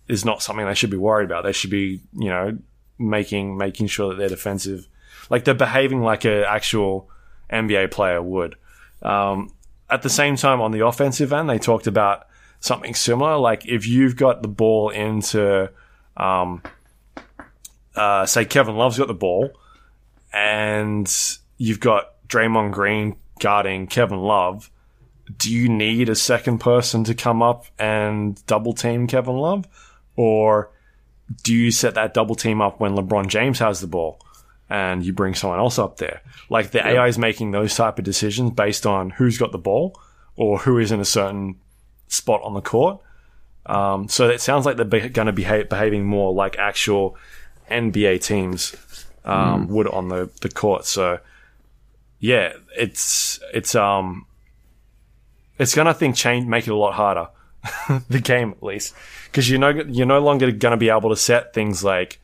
is 0.08 0.26
not 0.26 0.42
something 0.42 0.66
they 0.66 0.74
should 0.74 0.90
be 0.90 0.98
worried 0.98 1.26
about. 1.26 1.44
They 1.44 1.52
should 1.54 1.70
be, 1.70 2.02
you 2.14 2.30
know, 2.30 2.58
making 2.98 3.58
making 3.58 3.88
sure 3.88 4.10
that 4.10 4.18
they're 4.18 4.30
defensive, 4.30 4.88
like 5.30 5.46
they're 5.46 5.54
behaving 5.54 6.02
like 6.02 6.26
an 6.26 6.44
actual 6.48 7.10
NBA 7.52 7.92
player 7.92 8.22
would. 8.22 8.56
Um, 9.02 9.54
at 9.90 10.02
the 10.02 10.10
same 10.10 10.36
time, 10.36 10.62
on 10.62 10.72
the 10.72 10.86
offensive 10.86 11.34
end, 11.34 11.50
they 11.50 11.58
talked 11.58 11.88
about 11.88 12.28
something 12.60 12.94
similar. 12.94 13.38
Like 13.38 13.66
if 13.66 13.88
you've 13.88 14.16
got 14.16 14.42
the 14.42 14.48
ball 14.48 14.90
into, 14.90 15.72
um, 16.18 16.62
uh, 17.96 18.26
say 18.26 18.46
Kevin 18.46 18.76
Love's 18.76 18.98
got 18.98 19.08
the 19.08 19.14
ball, 19.14 19.52
and 20.32 21.12
you've 21.58 21.80
got 21.80 22.14
Draymond 22.28 22.72
Green 22.72 23.18
guarding 23.40 23.88
Kevin 23.88 24.20
Love. 24.20 24.70
Do 25.38 25.54
you 25.54 25.70
need 25.70 26.10
a 26.10 26.16
second 26.16 26.60
person 26.60 27.04
to 27.06 27.14
come 27.14 27.42
up 27.42 27.66
and 27.78 28.44
double 28.48 28.74
team 28.74 29.08
Kevin 29.08 29.38
Love? 29.38 29.66
Or 30.16 30.72
do 31.44 31.54
you 31.54 31.72
set 31.72 31.96
that 31.96 32.14
double 32.14 32.36
team 32.36 32.62
up 32.62 32.80
when 32.80 32.96
LeBron 32.96 33.28
James 33.28 33.60
has 33.60 33.82
the 33.82 33.88
ball 33.88 34.20
and 34.70 35.06
you 35.06 35.14
bring 35.14 35.36
someone 35.36 35.60
else 35.60 35.80
up 35.80 35.98
there? 35.98 36.22
Like 36.50 36.72
the 36.72 36.86
AI 36.86 37.08
is 37.08 37.18
making 37.18 37.52
those 37.52 37.76
type 37.76 38.00
of 38.00 38.06
decisions 38.06 38.52
based 38.52 38.86
on 38.86 39.12
who's 39.12 39.38
got 39.38 39.52
the 39.52 39.58
ball 39.58 40.00
or 40.36 40.60
who 40.60 40.78
is 40.78 40.92
in 40.92 41.00
a 41.00 41.06
certain 41.06 41.56
spot 42.08 42.42
on 42.44 42.54
the 42.54 42.62
court. 42.62 43.02
Um, 43.66 44.08
so 44.08 44.30
it 44.30 44.42
sounds 44.42 44.66
like 44.66 44.78
they're 44.78 44.86
be- 44.86 45.10
going 45.10 45.28
to 45.28 45.34
be 45.34 45.44
behaving 45.44 46.06
more 46.06 46.34
like 46.34 46.58
actual 46.58 47.18
NBA 47.70 48.24
teams 48.24 48.76
um, 49.26 49.68
would 49.68 49.88
on 49.88 50.10
the, 50.10 50.30
the 50.42 50.50
court. 50.50 50.86
So 50.86 51.20
yeah, 52.20 52.54
it's 52.78 53.40
it's 53.54 53.76
um 53.76 54.26
it's 55.58 55.74
gonna 55.74 55.94
think 55.94 56.16
change 56.16 56.46
make 56.46 56.68
it 56.68 56.72
a 56.72 56.76
lot 56.76 56.94
harder 56.94 57.30
the 58.10 58.20
game 58.20 58.52
at 58.52 58.64
least 58.64 58.94
because 59.26 59.50
you're 59.50 59.60
no 59.60 59.70
you're 59.70 60.06
no 60.06 60.20
longer 60.20 60.52
going 60.52 60.72
to 60.72 60.78
be 60.78 60.90
able 60.90 61.10
to 61.10 61.16
set 61.16 61.54
things 61.54 61.84
like 61.84 62.20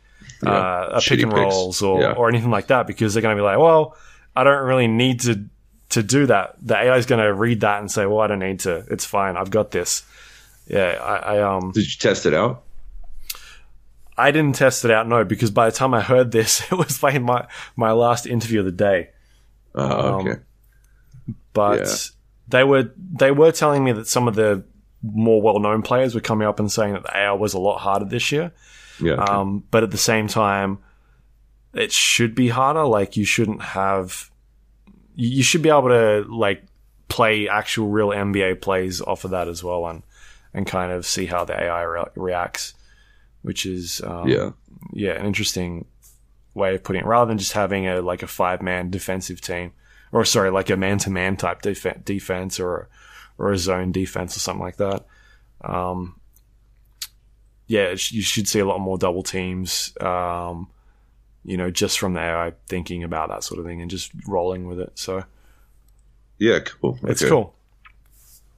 uh, 0.48 0.90
a 0.94 1.02
pick 1.02 1.22
and 1.22 1.32
picks. 1.32 1.40
rolls 1.40 1.82
or, 1.82 2.02
Yeah. 2.02 2.12
or 2.14 2.30
anything 2.30 2.52
like 2.52 2.68
that 2.68 2.88
because 2.88 3.14
they're 3.14 3.22
going 3.22 3.36
to 3.36 3.40
be 3.42 3.46
like, 3.46 3.58
well, 3.60 3.96
I 4.36 4.44
don't 4.44 4.66
really 4.66 4.88
need 4.88 5.22
to 5.22 5.46
to 5.90 6.02
do 6.04 6.26
that. 6.26 6.56
The 6.62 6.76
AI 6.76 6.98
is 6.98 7.06
going 7.06 7.24
to 7.24 7.32
read 7.34 7.62
that 7.62 7.80
and 7.80 7.90
say, 7.92 8.06
well, 8.06 8.20
I 8.20 8.28
don't 8.28 8.40
need 8.40 8.60
to. 8.62 8.86
It's 8.90 9.06
fine. 9.06 9.38
I've 9.38 9.52
got 9.52 9.72
this. 9.72 10.04
Yeah, 10.68 10.98
I, 11.02 11.36
I 11.38 11.56
um 11.56 11.72
Did 11.72 11.84
you 11.86 11.98
test 12.00 12.26
it 12.26 12.34
out? 12.34 12.64
I 14.18 14.32
didn't 14.32 14.56
test 14.56 14.86
it 14.86 14.92
out, 14.92 15.08
no, 15.08 15.24
because 15.26 15.52
by 15.52 15.70
the 15.70 15.76
time 15.76 15.94
I 15.94 16.02
heard 16.02 16.32
this, 16.32 16.62
it 16.72 16.76
was 16.76 17.04
like 17.04 17.22
my 17.22 17.48
my 17.76 17.92
last 17.92 18.26
interview 18.26 18.60
of 18.60 18.66
the 18.66 18.72
day. 18.72 19.10
Oh, 19.76 20.20
Um, 20.20 20.28
okay. 20.28 20.40
but 21.54 21.80
Yeah. 21.80 21.96
they 22.48 22.64
were 22.64 22.92
they 22.98 23.32
were 23.32 23.52
telling 23.52 23.84
me 23.84 23.92
that 23.92 24.08
some 24.08 24.28
of 24.28 24.36
the 24.36 24.64
more 25.04 25.42
well 25.42 25.60
known 25.60 25.82
players 25.82 26.16
were 26.16 26.22
coming 26.22 26.48
up 26.48 26.60
and 26.60 26.72
saying 26.72 26.94
that 26.94 27.04
the 27.04 27.16
AI 27.18 27.32
was 27.34 27.54
a 27.54 27.60
lot 27.60 27.78
harder 27.80 28.06
this 28.06 28.32
year. 28.32 28.52
Yeah. 29.02 29.16
Um, 29.16 29.64
but 29.72 29.84
at 29.84 29.92
the 29.92 29.98
same 29.98 30.28
time, 30.28 30.80
it 31.74 31.92
should 31.92 32.36
be 32.36 32.50
harder. 32.50 32.86
Like 32.86 33.18
you 33.18 33.26
shouldn't 33.26 33.62
have, 33.62 34.32
you 35.16 35.30
you 35.30 35.44
should 35.44 35.62
be 35.62 35.70
able 35.70 35.90
to 35.90 36.26
like 36.30 36.64
play 37.08 37.48
actual 37.48 37.88
real 37.88 38.10
NBA 38.10 38.62
plays 38.62 39.02
off 39.02 39.26
of 39.26 39.32
that 39.32 39.48
as 39.48 39.64
well, 39.64 39.88
and 39.88 40.04
and 40.54 40.66
kind 40.66 40.92
of 40.92 41.06
see 41.06 41.26
how 41.26 41.46
the 41.46 41.54
AI 41.54 41.84
re- 41.84 42.04
reacts, 42.16 42.74
which 43.42 43.66
is 43.66 44.02
um, 44.02 44.28
yeah. 44.28 44.52
yeah, 44.94 45.12
an 45.12 45.26
interesting 45.26 45.86
way 46.54 46.76
of 46.76 46.84
putting 46.84 47.02
it. 47.02 47.06
Rather 47.06 47.28
than 47.28 47.38
just 47.38 47.54
having 47.54 47.88
a 47.88 48.02
like 48.02 48.24
a 48.24 48.28
five 48.28 48.62
man 48.62 48.90
defensive 48.90 49.42
team, 49.42 49.74
or 50.12 50.26
sorry, 50.26 50.50
like 50.50 50.70
a 50.70 50.78
man 50.78 50.98
to 51.00 51.10
man 51.10 51.36
type 51.36 51.62
def- 51.62 52.04
defense, 52.06 52.60
or 52.60 52.90
or 53.38 53.52
a 53.52 53.58
zone 53.58 53.92
defense 53.92 54.36
or 54.36 54.40
something 54.40 54.64
like 54.64 54.78
that. 54.78 55.06
Um, 55.62 56.20
yeah, 57.68 57.90
you 57.92 58.22
should 58.22 58.48
see 58.48 58.60
a 58.60 58.66
lot 58.66 58.80
more 58.80 58.98
double 58.98 59.24
teams. 59.24 59.94
Um, 60.02 60.70
you 61.44 61.58
know, 61.58 61.70
just 61.70 62.00
from 62.00 62.14
the 62.14 62.20
AI 62.22 62.54
thinking 62.68 63.04
about 63.04 63.30
that 63.30 63.44
sort 63.44 63.60
of 63.60 63.66
thing 63.66 63.82
and 63.82 63.90
just 63.92 64.12
rolling 64.28 64.68
with 64.68 64.80
it. 64.80 64.92
So 64.96 65.24
Yeah, 66.40 66.60
cool. 66.60 66.98
it's 67.04 67.22
Okay. 67.22 67.30
cool. 67.30 67.54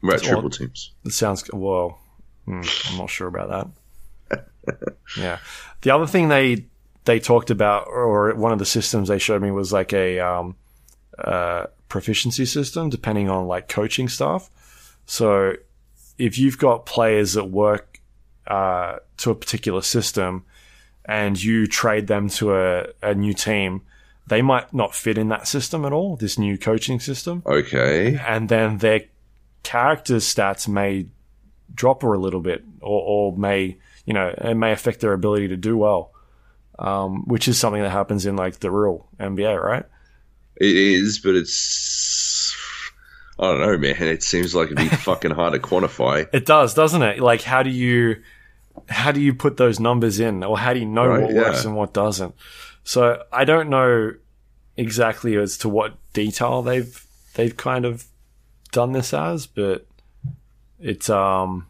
We're 0.02 0.16
at 0.16 0.24
triple 0.24 0.50
teams. 0.50 0.92
It 1.06 1.12
sounds 1.12 1.44
well. 1.52 2.00
Hmm, 2.46 2.62
I'm 2.90 2.98
not 2.98 3.10
sure 3.10 3.28
about 3.28 3.74
that. 4.30 4.48
yeah. 5.18 5.40
The 5.82 5.92
other 5.92 6.08
thing 6.08 6.30
they 6.30 6.66
they 7.06 7.20
talked 7.20 7.50
about, 7.50 7.88
or 7.88 8.34
one 8.36 8.52
of 8.52 8.60
the 8.60 8.66
systems 8.66 9.08
they 9.10 9.18
showed 9.18 9.42
me, 9.42 9.52
was 9.52 9.72
like 9.74 9.92
a 9.94 10.20
um, 10.20 10.56
uh, 11.18 11.66
proficiency 11.90 12.46
system, 12.46 12.90
depending 12.90 13.30
on 13.30 13.48
like 13.48 13.68
coaching 13.70 14.08
staff. 14.10 14.50
So 15.06 15.54
if 16.18 16.38
you've 16.38 16.58
got 16.58 16.86
players 16.86 17.34
that 17.34 17.46
work 17.46 17.97
uh, 18.48 18.98
to 19.18 19.32
a 19.32 19.36
particular 19.36 19.82
system, 19.82 20.45
and 21.06 21.41
you 21.41 21.68
trade 21.68 22.07
them 22.07 22.30
to 22.30 22.56
a, 22.56 22.88
a 23.02 23.14
new 23.14 23.34
team, 23.34 23.82
they 24.28 24.41
might 24.41 24.74
not 24.74 24.95
fit 24.95 25.18
in 25.18 25.30
that 25.30 25.48
system 25.48 25.86
at 25.86 25.94
all. 25.94 26.15
This 26.18 26.38
new 26.38 26.57
coaching 26.57 26.99
system 26.99 27.44
Okay. 27.45 28.18
and 28.28 28.49
then 28.49 28.78
their 28.80 29.02
character 29.64 30.15
stats 30.18 30.68
may 30.68 31.06
drop 31.74 32.02
her 32.02 32.14
a 32.14 32.18
little 32.19 32.41
bit, 32.41 32.64
or, 32.82 33.02
or 33.32 33.38
may 33.38 33.78
you 34.06 34.14
know 34.14 34.34
it 34.38 34.56
may 34.56 34.72
affect 34.72 34.99
their 35.02 35.14
ability 35.14 35.49
to 35.49 35.57
do 35.57 35.78
well, 35.78 36.11
um, 36.80 37.24
which 37.26 37.48
is 37.48 37.57
something 37.57 37.82
that 37.82 37.90
happens 37.91 38.26
in 38.26 38.36
like 38.36 38.60
the 38.60 38.72
real 38.72 39.07
NBA, 39.19 39.61
right? 39.61 39.86
It 40.56 40.76
is, 40.76 41.19
but 41.19 41.36
it's. 41.36 42.56
I 43.40 43.52
don't 43.52 43.60
know, 43.61 43.78
man. 43.78 43.95
It 44.02 44.24
seems 44.24 44.56
like 44.56 44.72
it'd 44.72 44.78
be 44.78 44.88
fucking 44.95 45.32
hard 45.32 45.53
to 45.53 45.60
quantify. 45.60 46.28
It 46.34 46.45
does, 46.45 46.74
doesn't 46.74 47.03
it? 47.03 47.19
Like 47.19 47.44
how 47.44 47.61
do 47.64 47.69
you 47.69 48.24
how 48.90 49.12
do 49.12 49.20
you 49.22 49.34
put 49.34 49.58
those 49.58 49.80
numbers 49.80 50.20
in, 50.20 50.44
or 50.44 50.58
how 50.58 50.74
do 50.74 50.80
you 50.80 50.86
know 50.86 51.08
Right, 51.08 51.22
what 51.24 51.34
works 51.34 51.66
and 51.66 51.76
what 51.76 51.94
doesn't? 51.94 52.36
So 52.84 53.24
I 53.32 53.44
don't 53.45 53.70
know 53.70 54.14
exactly 54.78 55.36
as 55.38 55.58
to 55.60 55.70
what 55.70 55.95
detail 56.14 56.62
they've 56.62 57.04
they've 57.36 57.56
kind 57.58 57.86
of 57.86 58.06
done 58.72 58.91
this 58.94 59.14
as, 59.14 59.48
but 59.48 59.86
it's 60.80 61.10
um 61.10 61.68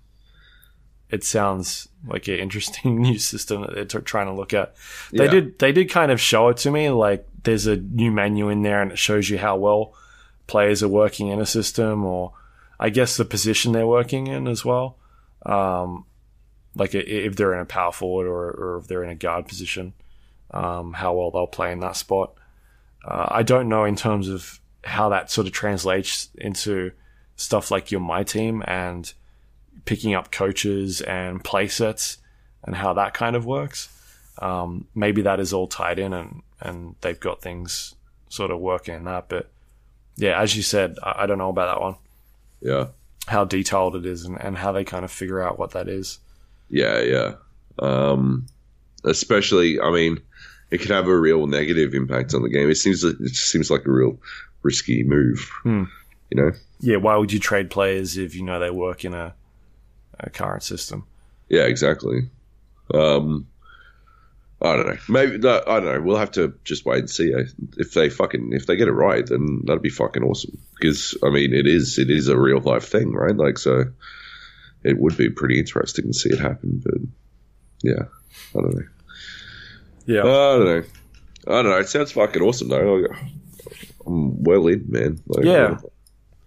it 1.10 1.24
sounds 1.24 1.88
like 2.06 2.28
an 2.28 2.36
interesting 2.36 3.02
new 3.02 3.18
system 3.18 3.62
that 3.62 3.90
they're 3.90 4.02
trying 4.02 4.28
to 4.28 4.34
look 4.34 4.54
at. 4.54 4.76
They 5.12 5.26
Yeah. 5.26 5.32
did 5.32 5.60
they 5.60 5.72
did 5.72 5.90
kind 5.90 6.12
of 6.12 6.20
show 6.20 6.50
it 6.50 6.58
to 6.58 6.72
me 6.72 6.90
like 6.90 7.26
there's 7.44 7.66
a 7.68 7.78
new 7.78 8.12
menu 8.12 8.50
in 8.50 8.62
there 8.64 8.82
and 8.82 8.92
it 8.92 8.98
shows 8.98 9.30
you 9.30 9.38
how 9.38 9.56
well 9.56 9.94
players 10.48 10.84
are 10.84 10.88
working 10.90 11.28
in 11.28 11.40
a 11.40 11.46
system 11.46 12.06
or 12.06 12.34
I 12.80 12.90
guess 12.90 13.18
the 13.18 13.26
position 13.26 13.72
they're 13.72 13.88
working 13.88 14.28
in 14.28 14.48
as 14.48 14.64
well. 14.66 14.98
Um, 15.46 16.06
like 16.78 16.94
if 16.96 17.36
they're 17.36 17.54
in 17.54 17.60
a 17.60 17.66
power 17.66 17.92
forward 17.92 18.28
or, 18.28 18.50
or 18.52 18.78
if 18.78 18.88
they're 18.88 19.04
in 19.04 19.10
a 19.10 19.16
guard 19.16 19.48
position, 19.48 19.94
um, 20.52 20.94
how 20.94 21.14
well 21.14 21.32
they'll 21.32 21.48
play 21.48 21.72
in 21.72 21.80
that 21.82 21.96
spot. 21.96 22.34
Uh, 23.06 23.28
I 23.30 23.44
don't 23.44 23.70
know 23.70 23.84
in 23.86 23.96
terms 23.96 24.28
of 24.30 24.60
how 24.84 25.10
that 25.10 25.30
sort 25.32 25.48
of 25.48 25.54
translates 25.54 26.30
into 26.36 26.92
stuff 27.36 27.72
like 27.72 27.92
your 27.92 28.02
my 28.02 28.24
team 28.24 28.64
and 28.68 29.14
picking 29.86 30.14
up 30.14 30.32
coaches 30.32 31.02
and 31.02 31.44
play 31.44 31.68
sets 31.68 32.18
and 32.64 32.76
how 32.76 32.94
that 32.94 33.14
kind 33.14 33.36
of 33.36 33.46
works. 33.46 33.90
Um, 34.40 34.88
maybe 34.96 35.22
that 35.24 35.40
is 35.40 35.54
all 35.54 35.68
tied 35.68 36.00
in 36.00 36.14
and, 36.14 36.42
and 36.60 36.96
they've 37.02 37.20
got 37.20 37.42
things 37.42 37.96
sort 38.30 38.52
of 38.52 38.60
working 38.60 38.96
in 38.96 39.04
that. 39.06 39.30
But 39.30 39.50
yeah, 40.16 40.40
as 40.42 40.56
you 40.56 40.64
said, 40.64 40.96
I, 41.02 41.24
I 41.24 41.26
don't 41.26 41.38
know 41.38 41.50
about 41.50 41.76
that 41.76 41.82
one, 41.82 41.96
Yeah. 42.62 42.88
how 43.28 43.46
detailed 43.46 43.96
it 43.96 44.06
is 44.06 44.26
and, 44.26 44.40
and 44.42 44.58
how 44.58 44.72
they 44.72 44.84
kind 44.84 45.06
of 45.06 45.12
figure 45.12 45.42
out 45.42 45.58
what 45.60 45.72
that 45.72 45.88
is. 45.88 46.20
Yeah, 46.70 47.02
yeah. 47.02 47.34
Um, 47.80 48.48
especially, 49.04 49.80
I 49.80 49.92
mean, 49.92 50.20
it 50.72 50.80
could 50.80 50.92
have 50.92 51.08
a 51.08 51.18
real 51.18 51.48
negative 51.48 51.94
impact 51.94 52.34
on 52.34 52.42
the 52.42 52.50
game. 52.50 52.70
It 52.70 52.76
seems 52.76 53.04
it 53.04 53.18
just 53.20 53.50
seems 53.50 53.72
like 53.72 53.86
a 53.86 53.92
real 53.92 54.20
risky 54.64 55.04
move. 55.04 55.50
Hmm. 55.64 55.84
You 56.30 56.42
know? 56.42 56.52
Yeah, 56.80 56.98
why 56.98 57.16
would 57.16 57.32
you 57.32 57.40
trade 57.40 57.70
players 57.70 58.18
if 58.18 58.36
you 58.36 58.44
know 58.44 58.60
they 58.60 58.70
work 58.70 59.06
in 59.06 59.14
a, 59.14 59.34
a 60.20 60.30
current 60.30 60.64
system? 60.64 61.06
Yeah, 61.50 61.64
exactly. 61.64 62.30
Um, 62.94 63.48
I 64.62 64.76
don't 64.76 64.88
know. 64.88 64.98
Maybe 65.08 65.38
no, 65.38 65.62
I 65.68 65.80
don't 65.80 65.86
know. 65.86 66.02
We'll 66.02 66.18
have 66.18 66.32
to 66.32 66.54
just 66.64 66.86
wait 66.86 67.00
and 67.00 67.10
see. 67.10 67.34
If 67.78 67.94
they 67.94 68.10
fucking 68.10 68.52
if 68.54 68.66
they 68.66 68.76
get 68.76 68.88
it 68.88 68.94
right, 68.94 69.26
then 69.26 69.62
that'd 69.66 69.82
be 69.82 69.90
fucking 69.90 70.24
awesome. 70.24 70.58
Because 70.80 71.16
I 71.24 71.30
mean, 71.30 71.54
it 71.54 71.68
is 71.68 71.98
it 72.00 72.10
is 72.10 72.28
a 72.28 72.38
real 72.38 72.60
life 72.60 72.86
thing, 72.86 73.14
right? 73.14 73.36
Like, 73.36 73.58
so 73.58 73.86
it 74.88 74.98
would 75.00 75.18
be 75.18 75.30
pretty 75.30 75.60
interesting 75.60 76.08
to 76.08 76.14
see 76.14 76.30
it 76.30 76.40
happen. 76.40 76.82
But 76.84 77.02
yeah, 77.84 78.04
I 78.56 78.62
don't 78.62 78.74
know. 78.74 78.88
Yeah. 80.06 80.22
I 80.22 80.24
don't 80.24 80.66
know. 80.66 80.84
I 81.48 81.62
don't 81.62 81.72
know. 81.72 81.78
It 81.78 81.90
sounds 81.90 82.14
fucking 82.14 82.42
awesome 82.42 82.70
though. 82.70 83.06
I'm 84.06 84.44
well 84.44 84.68
in, 84.68 84.86
man. 84.88 85.20
Like, 85.28 85.46
Yeah. 85.46 85.78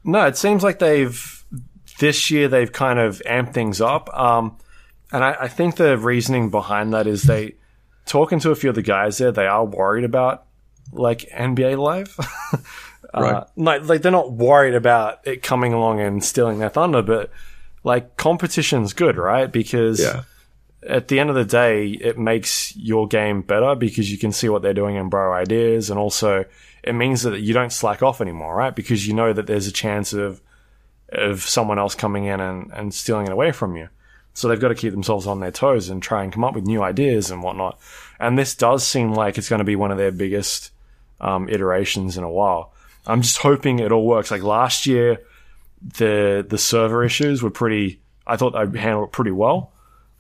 No, 0.02 0.26
it 0.26 0.36
seems 0.38 0.62
like 0.62 0.78
they've 0.78 1.44
this 1.98 2.30
year 2.30 2.48
they've 2.48 2.72
kind 2.72 2.98
of 2.98 3.20
amped 3.26 3.52
things 3.52 3.82
up. 3.82 4.08
Um, 4.18 4.56
and 5.12 5.22
I, 5.22 5.36
I 5.42 5.48
think 5.48 5.76
the 5.76 5.98
reasoning 5.98 6.48
behind 6.50 6.94
that 6.94 7.06
is 7.06 7.24
they 7.24 7.56
talking 8.06 8.38
to 8.40 8.50
a 8.50 8.54
few 8.54 8.70
of 8.70 8.76
the 8.76 8.82
guys 8.82 9.18
there, 9.18 9.32
they 9.32 9.46
are 9.46 9.64
worried 9.64 10.04
about 10.04 10.46
like 10.92 11.28
NBA 11.30 11.78
live. 11.78 12.16
Right. 13.12 13.34
uh, 13.34 13.44
like, 13.56 13.88
like 13.88 14.02
they're 14.02 14.12
not 14.12 14.30
worried 14.30 14.76
about 14.76 15.26
it 15.26 15.42
coming 15.42 15.72
along 15.72 15.98
and 15.98 16.22
stealing 16.22 16.60
their 16.60 16.68
thunder, 16.68 17.02
but 17.02 17.32
like 17.84 18.16
competition's 18.16 18.92
good, 18.92 19.16
right? 19.16 19.50
Because 19.50 20.00
Yeah. 20.00 20.22
at 20.86 21.08
the 21.08 21.18
end 21.20 21.30
of 21.30 21.36
the 21.36 21.44
day, 21.44 21.88
it 21.88 22.18
makes 22.18 22.76
your 22.76 23.06
game 23.06 23.42
better 23.42 23.74
because 23.74 24.10
you 24.10 24.18
can 24.18 24.32
see 24.32 24.48
what 24.48 24.62
they're 24.62 24.74
doing 24.74 24.96
and 24.96 25.10
borrow 25.10 25.34
ideas, 25.34 25.90
and 25.90 25.98
also 25.98 26.44
it 26.82 26.94
means 26.94 27.22
that 27.22 27.40
you 27.40 27.52
don't 27.52 27.72
slack 27.72 28.02
off 28.02 28.20
anymore, 28.20 28.54
right? 28.54 28.74
Because 28.74 29.06
you 29.06 29.12
know 29.14 29.32
that 29.32 29.46
there's 29.46 29.66
a 29.66 29.72
chance 29.72 30.12
of 30.12 30.40
of 31.12 31.42
someone 31.42 31.78
else 31.78 31.94
coming 31.96 32.26
in 32.26 32.38
and, 32.40 32.70
and 32.72 32.94
stealing 32.94 33.26
it 33.26 33.32
away 33.32 33.50
from 33.50 33.76
you. 33.76 33.88
So 34.32 34.46
they've 34.46 34.60
got 34.60 34.68
to 34.68 34.76
keep 34.76 34.92
themselves 34.92 35.26
on 35.26 35.40
their 35.40 35.50
toes 35.50 35.88
and 35.88 36.00
try 36.00 36.22
and 36.22 36.32
come 36.32 36.44
up 36.44 36.54
with 36.54 36.64
new 36.64 36.82
ideas 36.84 37.32
and 37.32 37.42
whatnot. 37.42 37.80
And 38.20 38.38
this 38.38 38.54
does 38.54 38.86
seem 38.86 39.12
like 39.12 39.36
it's 39.36 39.48
going 39.48 39.58
to 39.58 39.64
be 39.64 39.74
one 39.74 39.90
of 39.90 39.98
their 39.98 40.12
biggest 40.12 40.70
um, 41.20 41.48
iterations 41.48 42.16
in 42.16 42.22
a 42.22 42.30
while. 42.30 42.72
I'm 43.08 43.22
just 43.22 43.38
hoping 43.38 43.80
it 43.80 43.90
all 43.90 44.06
works. 44.06 44.30
Like 44.30 44.44
last 44.44 44.86
year, 44.86 45.18
the 45.82 46.44
the 46.48 46.58
server 46.58 47.04
issues 47.04 47.42
were 47.42 47.50
pretty. 47.50 48.00
I 48.26 48.36
thought 48.36 48.54
I 48.54 48.66
handled 48.78 49.08
it 49.08 49.12
pretty 49.12 49.30
well. 49.30 49.72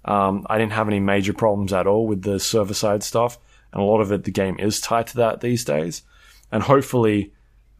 Um, 0.04 0.46
I 0.48 0.58
didn't 0.58 0.72
have 0.72 0.88
any 0.88 1.00
major 1.00 1.32
problems 1.32 1.72
at 1.72 1.86
all 1.86 2.06
with 2.06 2.22
the 2.22 2.40
server 2.40 2.74
side 2.74 3.02
stuff, 3.02 3.38
and 3.72 3.82
a 3.82 3.84
lot 3.84 4.00
of 4.00 4.10
it, 4.12 4.24
the 4.24 4.30
game 4.30 4.58
is 4.58 4.80
tied 4.80 5.08
to 5.08 5.16
that 5.18 5.40
these 5.40 5.64
days. 5.64 6.02
And 6.50 6.62
hopefully, 6.62 7.32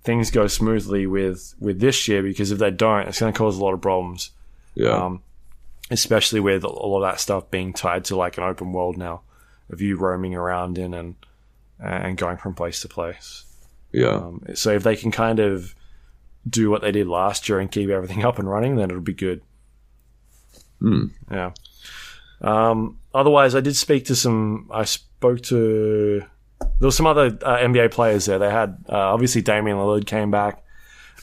things 0.02 0.31
go 0.31 0.47
smoothly 0.47 1.07
with 1.07 1.55
with 1.59 1.81
this 1.81 2.09
year 2.09 2.23
because 2.23 2.51
if 2.51 2.59
they 2.59 2.70
don't, 2.70 3.09
it's 3.09 3.20
going 3.20 3.32
to 3.32 3.39
cause 3.39 3.59
a 3.59 3.65
lot 3.65 3.74
of 3.74 3.81
problems. 3.81 4.31
Yeah. 4.74 4.90
Um, 4.90 5.23
especially 5.90 6.40
with 6.40 6.65
all 6.65 7.02
of 7.02 7.11
that 7.11 7.19
stuff 7.19 7.51
being 7.51 7.73
tied 7.73 8.05
to 8.05 8.16
like 8.16 8.39
an 8.39 8.44
open 8.44 8.73
world 8.73 8.97
now, 8.97 9.23
of 9.70 9.81
you 9.81 9.97
roaming 9.97 10.35
around 10.35 10.78
in 10.78 10.94
and 10.94 11.16
and 11.78 12.16
going 12.16 12.36
from 12.36 12.55
place 12.55 12.81
to 12.81 12.89
place. 12.89 13.44
yeah. 13.90 14.16
Um, 14.16 14.43
so 14.55 14.70
if 14.73 14.82
they 14.82 14.97
can 14.97 15.11
kind 15.11 15.40
of 15.40 15.74
do 16.49 16.71
what 16.71 16.83
they 16.83 16.93
did 16.93 17.07
last 17.07 17.49
year 17.49 17.61
and 17.61 17.71
keep 17.71 17.91
everything 17.91 18.25
up 18.25 18.39
and 18.39 18.49
running, 18.49 18.77
then 18.77 18.91
it'll 18.91 19.03
be 19.03 19.12
good. 19.12 19.43
Hmm. 20.81 21.07
Yeah. 21.31 21.53
Um, 22.41 22.99
otherwise, 23.15 23.55
I 23.55 23.61
did 23.61 23.77
speak 23.77 24.07
to 24.07 24.17
some. 24.17 24.71
I 24.73 24.85
spoke 24.85 25.43
to 25.43 26.25
there 26.61 26.87
was 26.87 26.97
some 26.97 27.07
other 27.07 27.27
uh, 27.43 27.59
NBA 27.59 27.91
players 27.91 28.27
there. 28.27 28.39
They 28.39 28.51
had 28.51 28.85
uh, 28.89 28.97
obviously 28.97 29.43
Damian 29.43 29.77
Lillard 29.77 30.07
came 30.07 30.31
back. 30.31 30.62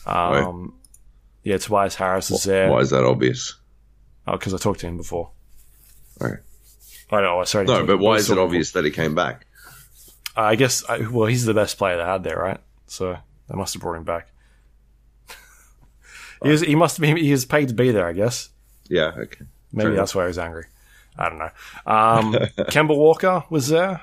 Um, 0.05 0.75
yeah, 1.43 1.57
Tobias 1.57 1.95
Harris 1.95 2.31
is 2.31 2.43
there. 2.43 2.69
Why 2.69 2.79
is 2.79 2.91
that 2.91 3.03
obvious? 3.03 3.55
Oh, 4.27 4.33
because 4.33 4.53
I 4.53 4.57
talked 4.57 4.81
to 4.81 4.87
him 4.87 4.97
before. 4.97 5.31
Right. 6.19 6.39
I 7.11 7.21
know. 7.21 7.43
Sorry. 7.45 7.65
No, 7.65 7.85
but 7.85 7.97
why 7.97 8.15
is 8.15 8.29
it 8.29 8.37
obvious 8.37 8.71
that 8.71 8.83
he 8.85 8.91
came 8.91 9.15
back? 9.15 9.45
I 10.35 10.55
guess. 10.55 10.83
I, 10.87 10.99
well, 11.07 11.27
he's 11.27 11.45
the 11.45 11.53
best 11.53 11.77
player 11.77 11.97
they 11.97 12.03
had 12.03 12.23
there, 12.23 12.37
right? 12.37 12.59
So 12.87 13.17
they 13.49 13.55
must 13.55 13.73
have 13.73 13.81
brought 13.81 13.95
him 13.95 14.03
back. 14.03 14.29
He 16.43 16.49
was. 16.49 16.61
He 16.61 16.75
must 16.75 16.99
be. 16.99 17.07
He 17.21 17.31
was 17.31 17.45
paid 17.45 17.69
to 17.69 17.73
be 17.73 17.91
there. 17.91 18.07
I 18.07 18.13
guess. 18.13 18.49
Yeah. 18.89 19.11
Okay. 19.17 19.45
Maybe 19.73 19.89
Fair 19.89 19.95
that's 19.95 20.15
why 20.15 20.23
he 20.23 20.27
was 20.27 20.37
angry. 20.37 20.65
I 21.17 21.29
don't 21.29 21.39
know. 21.39 21.49
Um, 21.85 22.33
Kemba 22.69 22.95
Walker 22.95 23.43
was 23.49 23.67
there 23.69 24.01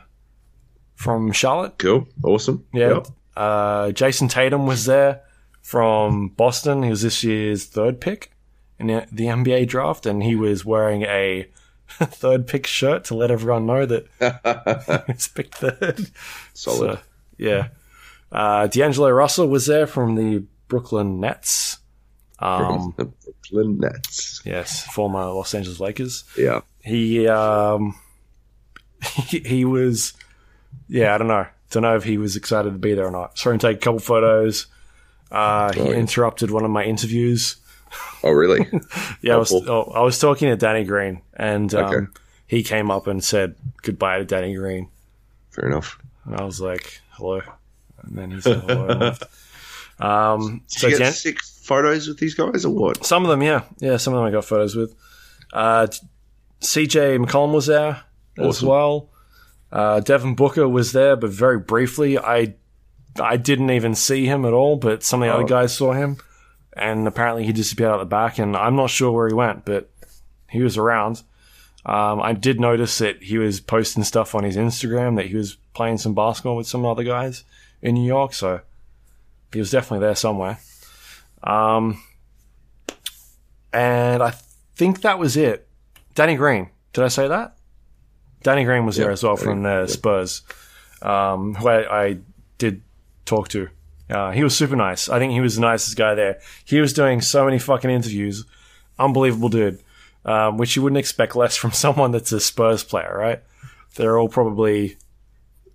from 0.94 1.32
Charlotte. 1.32 1.78
Cool. 1.78 2.08
Awesome. 2.22 2.66
Yeah. 2.72 2.94
Yep. 2.94 3.06
Uh, 3.36 3.86
Jayson 3.92 4.28
Tatum 4.28 4.66
was 4.66 4.84
there 4.84 5.22
from 5.62 6.28
Boston. 6.28 6.82
He 6.82 6.90
was 6.90 7.02
this 7.02 7.24
year's 7.24 7.64
third 7.66 8.00
pick 8.00 8.32
in 8.78 8.88
the, 8.88 9.06
the 9.10 9.26
NBA 9.26 9.68
draft, 9.68 10.06
and 10.06 10.22
he 10.22 10.36
was 10.36 10.64
wearing 10.64 11.02
a 11.02 11.48
third 11.88 12.46
pick 12.46 12.66
shirt 12.66 13.04
to 13.04 13.14
let 13.14 13.30
everyone 13.30 13.66
know 13.66 13.86
that 13.86 15.04
he's 15.06 15.28
picked 15.28 15.56
third. 15.56 16.10
Solid. 16.52 16.98
So, 16.98 17.02
yeah. 17.38 17.68
Uh, 18.30 18.66
D'Angelo 18.66 19.10
Russell 19.10 19.48
was 19.48 19.66
there 19.66 19.86
from 19.86 20.16
the 20.16 20.44
Brooklyn 20.68 21.20
Nets. 21.20 21.78
Um, 22.44 22.94
the 22.96 23.04
Brooklyn 23.06 23.78
Nets. 23.78 24.42
yes, 24.44 24.84
former 24.86 25.24
Los 25.26 25.54
Angeles 25.54 25.80
Lakers. 25.80 26.24
Yeah. 26.36 26.60
He 26.82 27.26
um, 27.28 27.94
he, 29.28 29.38
he 29.40 29.64
was, 29.64 30.12
yeah, 30.88 31.14
I 31.14 31.18
don't 31.18 31.28
know, 31.28 31.46
don't 31.70 31.82
know 31.82 31.96
if 31.96 32.04
he 32.04 32.18
was 32.18 32.36
excited 32.36 32.70
to 32.72 32.78
be 32.78 32.94
there 32.94 33.06
or 33.06 33.10
not. 33.10 33.38
Saw 33.38 33.50
him 33.50 33.58
take 33.58 33.78
a 33.78 33.80
couple 33.80 34.00
photos. 34.00 34.66
Uh, 35.30 35.72
he 35.72 35.80
Oh, 35.80 35.90
yeah. 35.90 35.96
interrupted 35.96 36.50
one 36.50 36.64
of 36.64 36.70
my 36.70 36.84
interviews. 36.84 37.56
Oh, 38.22 38.30
really? 38.30 38.66
Yeah, 39.22 39.34
I 39.34 39.36
was 39.38 39.52
oh, 39.52 39.90
I 39.94 40.00
was 40.02 40.18
talking 40.18 40.48
to 40.50 40.56
Danny 40.56 40.84
Green, 40.84 41.22
and 41.34 41.72
um, 41.74 41.94
Okay. 41.94 42.06
he 42.46 42.62
came 42.62 42.90
up 42.90 43.06
and 43.06 43.22
said 43.24 43.54
goodbye 43.82 44.18
to 44.18 44.24
Danny 44.26 44.54
Green, 44.54 44.88
Fair 45.50 45.66
enough. 45.68 45.98
and 46.26 46.36
I 46.36 46.44
was 46.44 46.60
like, 46.60 47.00
hello, 47.12 47.40
and 48.02 48.18
then 48.18 48.30
he 48.32 48.40
said 48.42 48.60
hello. 48.60 48.88
and 48.88 49.00
left. 49.00 49.24
Um, 50.00 50.64
Did 50.70 50.80
so 50.80 50.86
you 50.88 50.98
get 50.98 51.04
Dan- 51.04 51.12
sick 51.12 51.38
photos 51.64 52.06
with 52.08 52.18
these 52.18 52.34
guys 52.34 52.64
or 52.64 52.70
what? 52.74 53.04
Some 53.04 53.24
of 53.24 53.30
them, 53.30 53.42
yeah, 53.42 53.62
yeah. 53.78 53.96
Some 53.96 54.14
of 54.14 54.18
them 54.18 54.26
I 54.26 54.30
got 54.30 54.44
photos 54.44 54.76
with. 54.76 54.94
Uh, 55.52 55.86
CJ 56.60 57.24
McCollum 57.24 57.52
was 57.52 57.66
there 57.66 58.02
as 58.38 58.62
well. 58.62 59.10
Uh, 59.70 60.00
Devin 60.00 60.34
Booker 60.34 60.68
was 60.68 60.92
there, 60.92 61.16
but 61.16 61.30
very 61.30 61.58
briefly. 61.58 62.18
I 62.18 62.54
I 63.20 63.36
didn't 63.36 63.70
even 63.70 63.94
see 63.94 64.26
him 64.26 64.44
at 64.44 64.52
all, 64.52 64.76
but 64.76 65.02
some 65.04 65.22
of 65.22 65.28
the 65.28 65.32
Oh. 65.32 65.38
other 65.38 65.48
guys 65.48 65.76
saw 65.76 65.92
him, 65.92 66.16
and 66.76 67.06
apparently 67.06 67.44
he 67.44 67.52
disappeared 67.52 67.90
out 67.92 67.98
the 67.98 68.04
back. 68.06 68.38
And 68.38 68.56
I'm 68.56 68.76
not 68.76 68.90
sure 68.90 69.12
where 69.12 69.28
he 69.28 69.34
went, 69.34 69.64
but 69.64 69.90
he 70.50 70.62
was 70.62 70.76
around. 70.76 71.22
Um, 71.86 72.20
I 72.22 72.32
did 72.32 72.58
notice 72.60 72.98
that 72.98 73.22
he 73.22 73.36
was 73.38 73.60
posting 73.60 74.04
stuff 74.04 74.34
on 74.34 74.42
his 74.42 74.56
Instagram 74.56 75.16
that 75.16 75.26
he 75.26 75.36
was 75.36 75.56
playing 75.74 75.98
some 75.98 76.14
basketball 76.14 76.56
with 76.56 76.66
some 76.66 76.84
other 76.86 77.04
guys 77.04 77.44
in 77.82 77.94
New 77.94 78.06
York, 78.06 78.32
so 78.32 78.60
he 79.52 79.58
was 79.58 79.70
definitely 79.70 80.04
there 80.06 80.14
somewhere. 80.16 80.58
Um, 81.44 82.02
and 83.72 84.22
I 84.22 84.30
think 84.76 85.02
that 85.02 85.18
was 85.18 85.36
it. 85.36 85.68
Danny 86.14 86.36
Green. 86.36 86.70
Did 86.92 87.04
I 87.04 87.08
say 87.08 87.28
that? 87.28 87.56
Danny 88.42 88.64
Green 88.64 88.86
was 88.86 88.96
there 88.96 89.10
as 89.10 89.22
well 89.22 89.36
from 89.36 89.62
the 89.62 89.86
Spurs, 89.86 90.42
um, 91.02 91.54
who 91.54 91.68
I, 91.68 92.04
I 92.04 92.18
did 92.58 92.82
talk 93.24 93.48
to. 93.48 93.68
Uh, 94.08 94.32
he 94.32 94.44
was 94.44 94.54
super 94.54 94.76
nice. 94.76 95.08
I 95.08 95.18
think 95.18 95.32
he 95.32 95.40
was 95.40 95.56
the 95.56 95.62
nicest 95.62 95.96
guy 95.96 96.14
there. 96.14 96.40
He 96.64 96.80
was 96.80 96.92
doing 96.92 97.20
so 97.20 97.44
many 97.44 97.58
fucking 97.58 97.90
interviews. 97.90 98.44
Unbelievable 98.98 99.48
dude. 99.48 99.80
Um, 100.26 100.56
which 100.56 100.76
you 100.76 100.82
wouldn't 100.82 100.98
expect 100.98 101.36
less 101.36 101.56
from 101.56 101.72
someone 101.84 102.10
that's 102.10 102.32
a 102.32 102.40
Spurs 102.40 102.84
player, 102.84 103.14
right? 103.16 103.42
They're 103.96 104.18
all 104.18 104.28
probably, 104.28 104.96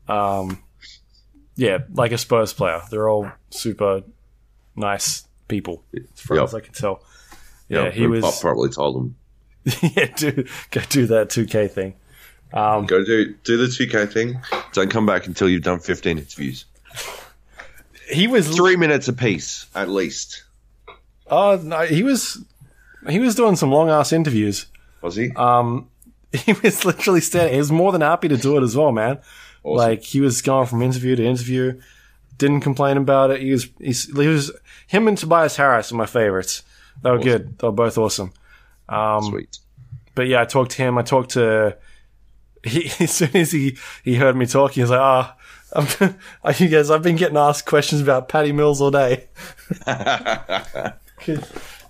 um, 0.08 0.62
yeah, 1.56 1.80
like 1.94 2.12
a 2.12 2.18
Spurs 2.18 2.54
player. 2.54 2.82
They're 2.90 3.10
all 3.10 3.32
super 3.50 4.04
nice 4.76 5.26
people, 5.50 5.84
as 5.94 6.22
far 6.22 6.38
Yep. 6.38 6.44
as 6.46 6.56
I 6.56 6.60
can 6.62 6.74
tell. 6.74 7.04
Yeah, 7.68 7.90
he 7.92 8.04
and 8.06 8.12
was. 8.12 8.24
Pop 8.24 8.40
probably 8.40 8.70
told 8.70 8.96
him 8.96 9.16
yeah, 9.96 10.06
do 10.16 10.46
go 10.72 10.82
do 10.90 11.06
that 11.08 11.30
2K 11.30 11.70
thing. 11.70 11.96
Um, 12.54 12.86
go 12.88 13.04
do 13.04 13.34
do 13.44 13.58
the 13.58 13.68
two 13.68 13.86
K 13.86 14.08
thing. 14.08 14.42
Don't 14.74 14.90
come 14.90 15.06
back 15.06 15.28
until 15.28 15.48
you've 15.48 15.62
done 15.62 15.80
fifteen 15.80 16.18
interviews. 16.18 16.66
he 18.10 18.26
was. 18.28 18.48
Three 18.56 18.76
minutes 18.76 19.08
apiece, 19.08 19.68
at 19.76 19.88
least. 19.90 20.44
Oh 21.28 21.60
no, 21.64 21.82
he 21.86 22.02
was. 22.02 22.44
He 23.08 23.20
was 23.20 23.36
doing 23.36 23.56
some 23.56 23.72
long 23.72 23.90
ass 23.92 24.12
interviews. 24.12 24.66
Was 25.02 25.16
he? 25.16 25.32
Um, 25.36 25.90
he 26.34 26.54
was 26.54 26.86
literally 26.86 27.22
standing. 27.22 27.54
He 27.54 27.60
was 27.60 27.72
more 27.72 27.92
than 27.92 28.02
happy 28.02 28.28
to 28.30 28.38
do 28.38 28.58
it 28.58 28.64
as 28.64 28.76
well, 28.76 28.92
man. 28.92 29.20
Awesome. 29.64 29.78
Like 29.78 30.02
he 30.02 30.20
was 30.20 30.42
going 30.42 30.66
from 30.66 30.82
interview 30.82 31.16
to 31.18 31.24
interview, 31.24 31.80
didn't 32.40 32.62
complain 32.62 32.98
about 32.98 33.30
it. 33.30 33.42
He 33.42 33.52
was. 33.52 33.68
He's, 33.78 34.06
he 34.06 34.28
was. 34.28 34.52
Him 34.88 35.08
and 35.08 35.18
Tobias 35.18 35.56
Harris 35.56 35.92
are 35.92 35.96
my 35.96 36.08
favorites. 36.08 36.64
They 37.04 37.12
were 37.12 37.20
good. 37.20 37.60
They 37.60 37.68
were 37.68 37.72
both 37.72 37.98
awesome. 37.98 38.34
Um, 38.90 39.24
Sweet. 39.24 39.60
but 40.16 40.28
yeah, 40.28 40.42
I 40.42 40.46
talked 40.46 40.72
to 40.72 40.82
him. 40.82 40.98
I 40.98 41.04
talked 41.04 41.32
to 41.32 41.78
he, 42.64 42.92
as 43.00 43.12
soon 43.12 43.36
as 43.36 43.52
he, 43.52 43.78
he 44.04 44.16
heard 44.16 44.36
me 44.36 44.46
talking, 44.46 44.76
he 44.76 44.82
was 44.82 44.90
like, 44.90 45.00
"Ah, 45.00 45.36
oh, 45.76 46.16
you 46.58 46.68
guys, 46.68 46.90
I've 46.90 47.04
been 47.04 47.16
getting 47.16 47.38
asked 47.38 47.66
questions 47.66 48.02
about 48.02 48.30
Patty 48.30 48.52
Mills 48.52 48.82
all 48.82 48.92
day." 48.92 49.28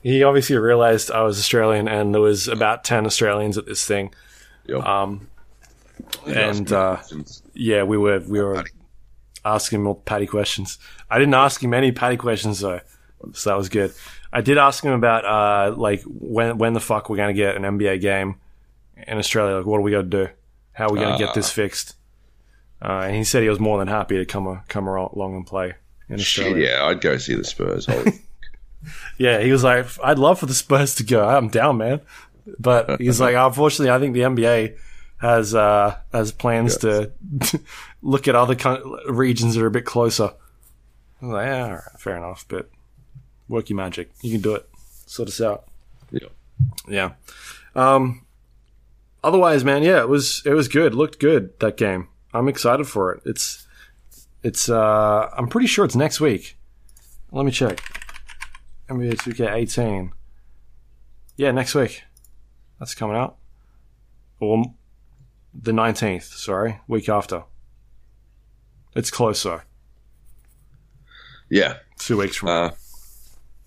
he 0.04 0.24
obviously 0.24 0.58
realized 0.58 1.12
I 1.12 1.24
was 1.24 1.40
Australian, 1.40 1.88
and 1.88 2.14
there 2.14 2.22
was 2.22 2.48
about 2.48 2.84
ten 2.84 3.06
Australians 3.06 3.58
at 3.58 3.66
this 3.66 3.86
thing. 3.86 4.14
Yep. 4.68 4.86
Um, 4.86 5.30
and 6.26 6.72
uh, 6.72 6.98
yeah, 7.54 7.84
we 7.84 7.98
were 7.98 8.20
we 8.20 8.42
were 8.42 8.64
asking 9.50 9.84
more 9.84 9.96
Patty 9.96 10.26
questions. 10.28 10.78
I 11.10 11.18
didn't 11.20 11.34
ask 11.34 11.62
him 11.64 11.74
any 11.74 11.92
Patty 11.92 12.18
questions 12.18 12.60
though, 12.60 12.82
so 13.34 13.50
that 13.50 13.58
was 13.58 13.70
good. 13.70 13.94
I 14.32 14.42
did 14.42 14.58
ask 14.58 14.84
him 14.84 14.92
about 14.92 15.26
uh, 15.26 15.76
like 15.76 16.02
when 16.06 16.58
when 16.58 16.74
the 16.74 16.80
fuck 16.80 17.10
we're 17.10 17.18
going 17.18 17.34
to 17.36 17.42
get 17.42 17.56
an 17.56 17.64
NBA 17.64 18.00
game 18.02 18.36
in 19.08 19.18
Australia. 19.18 19.58
Like, 19.58 19.66
what 19.66 19.78
are 19.78 19.82
we 19.82 19.92
going 19.92 20.10
to 20.10 20.26
do? 20.26 20.32
How 20.74 20.88
are 20.88 20.94
we 20.94 21.00
going 21.00 21.18
to 21.18 21.24
get 21.26 21.34
this 21.34 21.52
fixed? 21.52 21.96
Uh, 22.82 23.02
and 23.06 23.16
he 23.16 23.24
said 23.26 23.44
he 23.44 23.50
was 23.50 23.60
more 23.60 23.78
than 23.80 23.88
happy 23.90 24.18
to 24.18 24.26
come 24.26 24.48
uh, 24.48 24.60
come 24.68 24.88
along 24.88 25.36
and 25.36 25.46
play 25.46 25.74
in 26.08 26.18
Shit, 26.18 26.46
Australia. 26.46 26.70
yeah, 26.70 26.86
I'd 26.86 27.02
go 27.02 27.18
see 27.18 27.36
the 27.36 27.44
Spurs. 27.44 27.86
Holy- 27.88 28.14
Yeah, 29.18 29.42
he 29.42 29.52
was 29.52 29.62
like, 29.64 29.86
I'd 30.02 30.18
love 30.18 30.40
for 30.40 30.46
the 30.46 30.54
Spurs 30.54 30.96
to 30.96 31.04
go. 31.04 31.28
I'm 31.28 31.50
down, 31.50 31.78
man. 31.80 32.00
But 32.58 33.02
he's 33.02 33.20
like, 33.20 33.36
unfortunately, 33.36 33.92
I 33.92 34.00
think 34.00 34.14
the 34.14 34.22
NBA 34.22 34.78
has 35.18 35.54
uh, 35.54 35.98
has 36.14 36.32
plans 36.32 36.78
to 36.84 37.12
look 38.02 38.28
at 38.28 38.36
other 38.36 38.56
coun- 38.56 38.98
regions 39.08 39.56
that 39.56 39.64
are 39.64 39.68
a 39.68 39.72
bit 39.72 39.86
closer. 39.86 40.32
I 41.22 41.26
was 41.26 41.34
like, 41.34 41.46
yeah, 41.48 41.64
all 41.66 41.72
right, 41.72 42.00
fair 42.00 42.18
enough, 42.18 42.46
but 42.48 42.70
work 43.48 43.70
your 43.70 43.78
magic. 43.78 44.12
You 44.22 44.32
can 44.32 44.42
do 44.42 44.56
it. 44.56 44.70
Sort 45.06 45.28
us 45.30 45.42
out. 45.42 45.66
yeah. 46.12 46.28
Yeah. 46.88 47.12
Um, 47.76 48.26
otherwise, 49.24 49.64
man, 49.64 49.84
yeah, 49.84 50.00
it 50.02 50.10
was 50.10 50.42
it 50.46 50.54
was 50.54 50.68
good. 50.68 50.94
Looked 50.94 51.20
good 51.20 51.58
that 51.60 51.78
game. 51.78 52.08
I'm 52.34 52.48
excited 52.48 52.86
for 52.88 53.14
it. 53.14 53.22
It's 53.26 53.66
it's 54.44 54.70
uh 54.70 55.30
I'm 55.36 55.48
pretty 55.48 55.68
sure 55.68 55.86
it's 55.86 55.96
next 55.96 56.20
week. 56.20 56.58
Let 57.32 57.46
me 57.46 57.52
check. 57.52 57.82
NBA 58.90 59.14
2K18. 59.18 60.12
Yeah, 61.38 61.52
next 61.52 61.76
week. 61.76 62.04
That's 62.80 62.96
coming 62.96 63.16
out. 63.16 63.38
Or 64.40 64.64
the 65.54 65.72
19th, 65.72 66.24
sorry, 66.24 66.80
week 66.88 67.08
after. 67.08 67.44
It's 68.96 69.12
close 69.12 69.44
though. 69.44 69.62
Yeah. 71.50 71.78
Two 72.00 72.18
weeks 72.18 72.36
from 72.38 72.48
now. 72.50 72.64
Uh, 72.66 72.72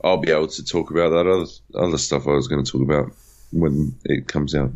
I'll 0.05 0.17
be 0.19 0.31
able 0.33 0.49
to 0.49 0.65
talk 0.65 0.91
about 0.91 1.11
that 1.11 1.27
other 1.31 1.47
other 1.87 1.99
stuff 1.99 2.27
I 2.27 2.33
was 2.33 2.49
going 2.49 2.65
to 2.65 2.71
talk 2.71 2.83
about 2.83 3.13
when 3.53 3.95
it 4.05 4.27
comes 4.27 4.55
out. 4.55 4.73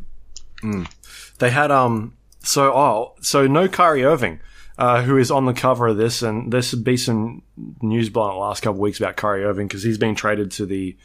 They 1.39 1.51
had 1.51 1.71
um 1.71 2.15
so 2.43 2.73
oh 2.73 3.15
so 3.21 3.47
no 3.47 3.67
Kyrie 3.69 4.05
Irving, 4.05 4.41
uh, 4.79 5.03
who 5.03 5.17
is 5.17 5.31
on 5.31 5.47
the 5.47 5.53
cover 5.53 5.89
of 5.89 5.97
this, 5.97 6.23
and 6.23 6.53
this 6.53 6.73
would 6.73 6.85
be 6.85 6.97
some 6.97 7.43
news 7.83 8.09
blown 8.09 8.35
the 8.35 8.39
last 8.41 8.63
couple 8.63 8.77
of 8.77 8.81
weeks 8.81 9.01
about 9.01 9.17
Kyrie 9.17 9.45
Irving 9.45 9.67
because 9.67 9.83
he's 9.83 9.99
been 9.99 10.15
traded 10.15 10.51
to 10.53 10.67
the 10.67 10.97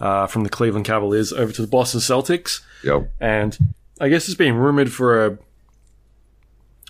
uh, 0.00 0.26
from 0.26 0.44
the 0.44 0.50
Cleveland 0.50 0.84
Cavaliers 0.84 1.32
over 1.32 1.52
to 1.52 1.62
the 1.62 1.68
Boston 1.68 2.00
Celtics, 2.00 2.60
Yep. 2.84 3.10
and 3.20 3.56
I 4.00 4.08
guess 4.08 4.26
it's 4.28 4.36
been 4.36 4.54
rumored 4.56 4.92
for 4.92 5.26
a 5.26 5.38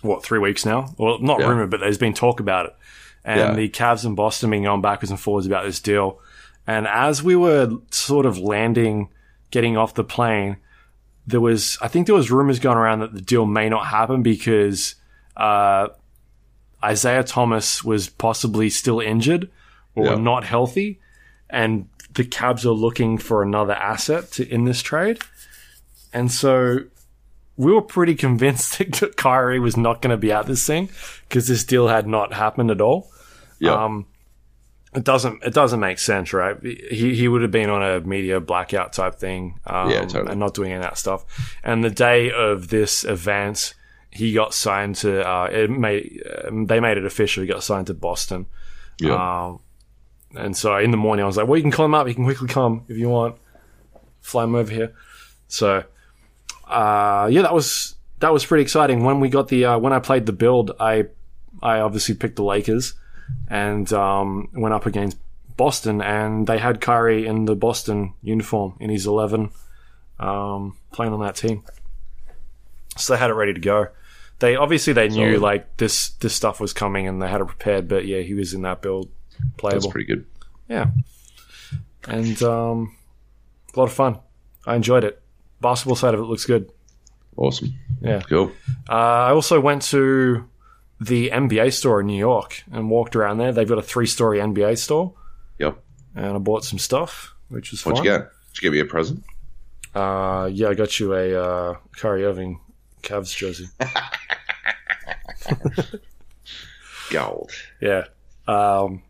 what 0.03 0.23
three 0.23 0.39
weeks 0.39 0.65
now. 0.65 0.93
Well, 0.97 1.17
not 1.19 1.39
Yeah. 1.39 1.47
rumored, 1.49 1.71
but 1.71 1.79
there's 1.79 1.97
been 1.97 2.13
talk 2.13 2.39
about 2.39 2.67
it, 2.67 2.75
and 3.25 3.39
Yeah. 3.39 3.53
the 3.55 3.69
Cavs 3.69 4.05
and 4.05 4.15
Boston 4.15 4.51
been 4.51 4.63
going 4.63 4.81
backwards 4.81 5.09
and 5.11 5.19
forwards 5.19 5.47
about 5.47 5.65
this 5.65 5.79
deal. 5.79 6.19
And 6.67 6.87
as 6.87 7.21
we 7.23 7.35
were 7.35 7.69
sort 7.89 8.25
of 8.25 8.37
landing, 8.37 9.09
getting 9.51 9.75
off 9.77 9.93
the 9.95 10.03
plane, 10.03 10.57
there 11.25 11.41
was 11.41 11.77
I 11.81 11.87
think 11.87 12.05
there 12.05 12.15
was 12.15 12.29
rumors 12.31 12.59
going 12.59 12.77
around 12.77 12.99
that 12.99 13.13
the 13.13 13.21
deal 13.21 13.45
may 13.45 13.69
not 13.69 13.87
happen 13.87 14.21
because 14.23 14.95
uh, 15.35 15.87
Isaiah 16.83 17.23
Thomas 17.23 17.83
was 17.83 18.09
possibly 18.09 18.69
still 18.69 18.99
injured 18.99 19.49
or 19.95 20.05
Yeah. 20.05 20.15
not 20.15 20.43
healthy, 20.43 20.99
and 21.49 21.87
the 22.13 22.23
Cavs 22.25 22.65
are 22.65 22.71
looking 22.71 23.17
for 23.17 23.41
another 23.41 23.73
asset 23.73 24.31
to 24.33 24.47
in 24.53 24.65
this 24.65 24.81
trade, 24.81 25.19
and 26.13 26.31
so 26.31 26.79
we 27.57 27.71
were 27.71 27.81
pretty 27.81 28.15
convinced 28.15 28.77
that 28.99 29.15
Kyrie 29.17 29.59
was 29.59 29.77
not 29.77 30.01
going 30.01 30.11
to 30.11 30.17
be 30.17 30.31
at 30.31 30.45
this 30.45 30.65
thing 30.65 30.89
because 31.27 31.47
this 31.47 31.63
deal 31.63 31.87
had 31.87 32.07
not 32.07 32.33
happened 32.33 32.71
at 32.71 32.81
all. 32.81 33.09
Yep. 33.59 33.73
Um, 33.73 34.05
it 34.95 35.03
doesn't 35.03 35.43
it 35.43 35.53
doesn't 35.55 35.79
make 35.79 35.97
sense, 35.97 36.33
right? 36.33 36.55
He 36.61 37.15
he 37.15 37.27
would 37.27 37.41
have 37.41 37.49
been 37.51 37.69
on 37.71 37.81
a 37.81 37.99
media 38.01 38.39
blackout 38.39 38.93
type 38.93 39.15
thing, 39.15 39.59
um, 39.65 39.89
Yeah, 39.89 40.01
totally. 40.05 40.31
and 40.31 40.39
not 40.39 40.53
doing 40.53 40.71
any 40.71 40.77
of 40.77 40.83
that 40.83 40.97
stuff. 40.99 41.25
And 41.63 41.83
the 41.83 41.89
day 41.89 42.31
of 42.31 42.67
this 42.67 43.03
event, 43.03 43.73
he 44.11 44.33
got 44.33 44.53
signed 44.53 44.95
to. 44.97 45.27
Uh, 45.27 45.45
it 45.45 45.71
made 45.71 46.21
um, 46.47 46.67
they 46.67 46.79
made 46.79 46.97
it 46.97 47.05
official. 47.05 47.41
He 47.41 47.47
got 47.49 47.63
signed 47.63 47.87
to 47.87 47.95
Boston. 47.95 48.45
Yep. 48.99 49.11
Um, 49.19 49.59
and 50.35 50.55
so 50.55 50.77
in 50.77 50.91
the 50.91 50.97
morning, 50.97 51.23
I 51.23 51.27
was 51.27 51.37
like, 51.37 51.47
"Well, 51.47 51.57
you 51.57 51.63
can 51.63 51.71
call 51.71 51.85
him 51.85 51.95
up. 51.95 52.05
He 52.05 52.13
can 52.13 52.25
quickly 52.25 52.47
come 52.47 52.85
if 52.87 52.95
you 52.97 53.09
want. 53.09 53.35
Fly 54.21 54.43
him 54.43 54.53
over 54.53 54.71
here." 54.71 54.93
So, 55.47 55.83
uh, 56.73 57.27
yeah, 57.27 57.41
that 57.43 57.53
was 57.53 57.95
that 58.19 58.33
was 58.33 58.45
pretty 58.45 58.63
exciting. 58.63 59.03
When 59.03 59.19
we 59.19 59.29
got 59.29 59.47
the 59.47 59.65
uh, 59.65 59.77
when 59.77 59.93
I 59.93 59.99
played 59.99 60.25
the 60.25 60.33
build, 60.33 60.71
I 60.79 61.05
I 61.61 61.79
obviously 61.79 62.15
picked 62.15 62.35
the 62.37 62.43
Lakers 62.43 62.93
and 63.47 63.91
um, 63.93 64.49
went 64.53 64.73
up 64.73 64.85
against 64.85 65.17
Boston, 65.55 66.01
and 66.01 66.47
they 66.47 66.57
had 66.57 66.81
Kyrie 66.81 67.25
in 67.27 67.45
the 67.45 67.55
Boston 67.55 68.13
uniform 68.21 68.75
in 68.79 68.89
his 68.89 69.05
eleven, 69.05 69.51
um, 70.19 70.77
playing 70.91 71.13
on 71.13 71.21
that 71.21 71.35
team. 71.35 71.63
So 72.97 73.13
they 73.13 73.19
had 73.19 73.29
it 73.29 73.33
ready 73.33 73.53
to 73.53 73.59
go. 73.59 73.87
They 74.39 74.55
obviously 74.55 74.93
they 74.93 75.09
knew 75.09 75.37
Solid. 75.37 75.41
like 75.41 75.77
this 75.77 76.09
this 76.09 76.33
stuff 76.33 76.59
was 76.59 76.73
coming, 76.73 77.07
and 77.07 77.21
they 77.21 77.27
had 77.27 77.41
it 77.41 77.45
prepared. 77.45 77.87
But 77.87 78.05
yeah, 78.05 78.21
he 78.21 78.33
was 78.33 78.53
in 78.53 78.63
that 78.63 78.81
build, 78.81 79.09
playable. 79.57 79.81
That's 79.81 79.91
pretty 79.91 80.07
good. 80.07 80.25
Yeah. 80.67 80.87
And 82.07 82.41
um, 82.43 82.95
a 83.73 83.79
lot 83.79 83.85
of 83.85 83.93
fun. 83.93 84.19
I 84.65 84.75
enjoyed 84.75 85.03
it. 85.03 85.22
Basketball 85.63 85.95
side 85.95 86.13
of 86.13 86.19
it 86.19 86.23
looks 86.23 86.45
good. 86.45 86.71
Awesome. 87.35 87.73
Yeah. 88.01 88.21
Cool. 88.21 88.51
Uh, 88.87 88.93
I 88.93 89.31
also 89.31 89.59
went 89.59 89.81
to 89.83 90.47
the 91.01 91.31
NBA 91.31 91.73
store 91.73 91.99
in 92.01 92.07
New 92.07 92.17
York 92.19 92.63
and 92.71 92.89
walked 92.89 93.15
around 93.15 93.39
there. 93.39 93.51
They've 93.51 93.67
got 93.67 93.79
a 93.79 93.81
three 93.81 94.05
story 94.05 94.37
NBA 94.39 94.77
store, 94.77 95.13
Yep. 95.57 95.83
and 96.15 96.25
I 96.27 96.37
bought 96.37 96.63
some 96.63 96.77
stuff, 96.79 97.33
which 97.49 97.71
was 97.71 97.83
What'd 97.83 97.97
fun. 97.97 98.05
you 98.05 98.11
get? 98.11 98.29
Did 98.53 98.61
you 98.61 98.69
get 98.69 98.75
me 98.75 98.79
a 98.81 98.85
present? 98.85 99.23
Uh, 99.95 100.49
yeah, 100.53 100.67
I 100.69 100.75
got 100.75 100.99
you 100.99 101.13
a 101.13 101.43
uh, 101.43 101.75
Kyrie 101.97 102.23
Irving 102.25 102.59
Cavs 103.01 103.35
jersey. 103.35 103.67
Gold. 107.11 107.51
Yeah. 107.81 108.05
Um, 108.47 109.03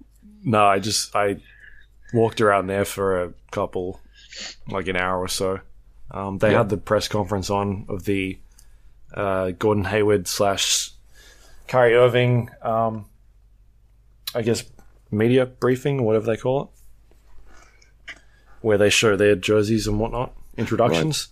no, 0.44 0.66
I 0.66 0.80
just 0.80 1.16
I 1.16 1.38
walked 2.14 2.42
around 2.42 2.68
there 2.68 2.86
for 2.86 3.24
a 3.24 3.34
couple, 3.52 4.00
like 4.68 4.88
an 4.88 4.98
hour 4.98 5.20
or 5.20 5.28
so. 5.28 5.60
Um, 6.12 6.38
they 6.38 6.52
Yeah. 6.52 6.60
had 6.60 6.70
the 6.70 6.78
press 6.78 7.08
conference 7.08 7.50
on 7.50 7.86
of 7.90 8.04
the 8.06 8.40
uh, 9.14 9.52
Gordon 9.52 9.86
Hayward 9.86 10.28
slash 10.28 10.92
Kyrie 11.68 11.96
Irving, 11.96 12.50
um, 12.62 13.06
I 14.36 14.42
guess 14.42 14.64
media 15.12 15.46
briefing, 15.46 16.04
whatever 16.04 16.26
they 16.26 16.38
call 16.38 16.64
it, 18.08 18.16
where 18.62 18.78
they 18.78 18.90
show 18.90 19.16
their 19.16 19.36
jerseys 19.36 19.88
and 19.88 20.00
whatnot, 20.00 20.34
introductions. 20.58 21.28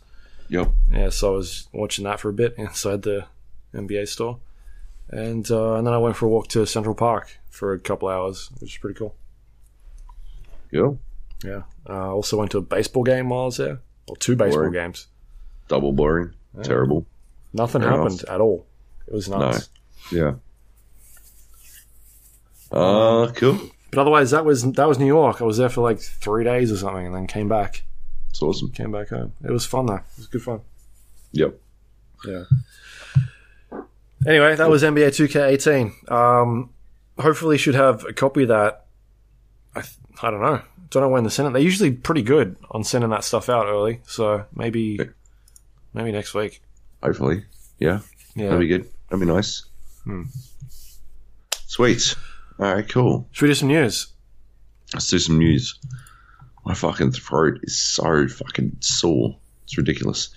Yep. 0.50 0.72
Yeah, 0.92 1.10
so 1.10 1.34
I 1.34 1.36
was 1.38 1.68
watching 1.74 2.04
that 2.06 2.20
for 2.20 2.30
a 2.30 2.34
bit 2.34 2.56
inside 2.58 3.04
the 3.04 3.26
NBA 3.74 4.08
store, 4.08 4.40
and 5.10 5.50
uh, 5.50 5.76
and 5.76 5.88
then 5.88 5.94
I 5.94 5.98
went 5.98 6.16
for 6.18 6.26
a 6.26 6.30
walk 6.30 6.48
to 6.50 6.66
Central 6.66 6.94
Park 6.96 7.38
for 7.50 7.74
a 7.74 7.80
couple 7.80 8.10
hours, 8.10 8.50
which 8.60 8.74
is 8.74 8.78
pretty 8.78 8.98
cool. 8.98 9.16
Cool. 10.72 11.00
Yeah. 11.44 11.64
Uh, 11.90 12.14
also 12.14 12.38
went 12.38 12.52
to 12.52 12.58
a 12.58 12.62
baseball 12.62 13.04
game 13.04 13.30
while 13.30 13.42
I 13.44 13.46
was 13.46 13.58
there, 13.58 13.80
or 14.12 14.18
two 14.18 14.36
baseball 14.36 14.60
Boring. 14.64 14.74
games. 14.74 15.08
Double 15.70 15.94
boring. 15.94 16.34
Terrible. 16.64 17.06
Nothing 17.54 17.82
Very 17.82 17.94
happened 17.96 18.18
nice. 18.18 18.30
at 18.30 18.42
all. 18.42 18.66
It 19.08 19.14
was 19.14 19.30
nuts. 19.30 19.70
Yeah. 20.12 20.34
Uh, 22.72 23.32
cool. 23.36 23.58
But 23.92 24.02
otherwise, 24.02 24.32
that 24.32 24.44
was 24.46 24.64
that 24.74 24.88
was 24.88 25.00
New 25.00 25.06
York. 25.06 25.42
I 25.42 25.46
was 25.46 25.58
there 25.58 25.70
for 25.70 25.82
like 25.82 26.00
three 26.00 26.44
days 26.44 26.72
or 26.72 26.78
something, 26.78 27.06
and 27.06 27.16
then 27.16 27.28
came 27.28 27.48
back. 27.48 27.84
It's 28.30 28.42
awesome. 28.42 28.72
Came 28.72 28.92
back 28.92 29.10
home. 29.10 29.34
It 29.44 29.52
was 29.52 29.66
fun 29.66 29.86
though. 29.86 29.96
It 29.96 30.04
was 30.18 30.28
good 30.28 30.42
fun. 30.44 30.62
Yep. 31.34 31.58
Yeah. 32.26 32.44
Anyway, 34.28 34.56
that 34.56 34.70
was 34.70 34.84
NBA 34.84 35.08
2K18. 35.08 36.12
Um, 36.12 36.70
hopefully, 37.18 37.58
should 37.58 37.76
have 37.76 38.06
a 38.06 38.14
copy 38.14 38.44
of 38.44 38.50
that. 38.50 38.86
I, 39.76 39.82
th- 39.82 39.96
I 40.22 40.30
don't 40.32 40.42
know. 40.42 40.62
Don't 40.92 41.04
know 41.04 41.10
when 41.10 41.24
to 41.24 41.30
send 41.30 41.48
it. 41.48 41.52
They're 41.54 41.62
usually 41.62 41.92
pretty 41.92 42.22
good 42.22 42.58
on 42.70 42.84
sending 42.84 43.10
that 43.10 43.24
stuff 43.24 43.50
out 43.50 43.66
early. 43.66 44.02
So 44.06 44.46
maybe, 44.54 45.00
maybe 45.94 46.12
next 46.12 46.34
week. 46.34 46.62
Hopefully. 47.02 47.46
Yeah. 47.80 48.02
Yeah. 48.36 48.46
That'd 48.50 48.60
be 48.60 48.68
good. 48.68 48.88
That'd 49.10 49.26
be 49.26 49.34
nice. 49.34 49.66
Hmm. 50.04 50.24
Sweet. 51.68 52.16
All 52.60 52.74
right, 52.76 52.88
cool. 52.88 53.28
Should 53.32 53.46
we 53.46 53.50
do 53.52 53.56
some 53.56 53.70
news? 53.70 54.08
Let's 54.94 55.08
do 55.08 55.18
some 55.20 55.40
news. 55.40 55.80
My 56.66 56.74
fucking 56.74 57.14
throat 57.14 57.60
is 57.64 57.80
so 57.80 58.28
fucking 58.28 58.78
sore. 58.82 59.38
It's 59.64 59.78
ridiculous. 59.78 60.30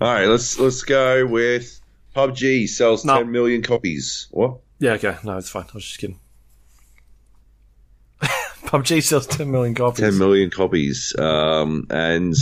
All 0.00 0.12
right, 0.12 0.26
let's 0.26 0.58
let's 0.58 0.82
go 0.82 1.26
with 1.26 1.80
PUBG 2.14 2.68
sells 2.68 3.04
No. 3.04 3.18
10 3.18 3.30
million 3.32 3.62
copies. 3.62 4.28
What? 4.30 4.58
Yeah, 4.78 4.92
okay. 4.92 5.16
No, 5.24 5.36
it's 5.36 5.50
fine. 5.50 5.64
I 5.64 5.74
was 5.74 5.84
just 5.84 5.98
kidding. 5.98 6.20
PUBG 8.68 9.02
sells 9.02 9.26
10 9.26 9.50
million 9.50 9.74
copies. 9.74 10.00
10 10.04 10.18
million 10.18 10.50
copies. 10.50 11.14
Um, 11.18 11.86
and 11.88 12.34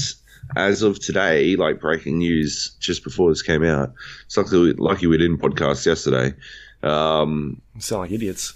as 0.57 0.82
of 0.82 0.98
today, 0.98 1.55
like 1.55 1.81
breaking 1.81 2.19
news 2.19 2.74
just 2.81 3.05
before 3.05 3.31
this 3.31 3.43
came 3.43 3.62
out, 3.65 3.93
it's 4.24 4.36
lucky, 4.36 4.73
lucky 4.73 5.07
we 5.07 5.19
didn't 5.19 5.39
podcast 5.39 5.86
yesterday. 5.86 6.35
Um, 6.82 7.62
sound 7.78 8.03
like 8.03 8.11
idiots. 8.11 8.55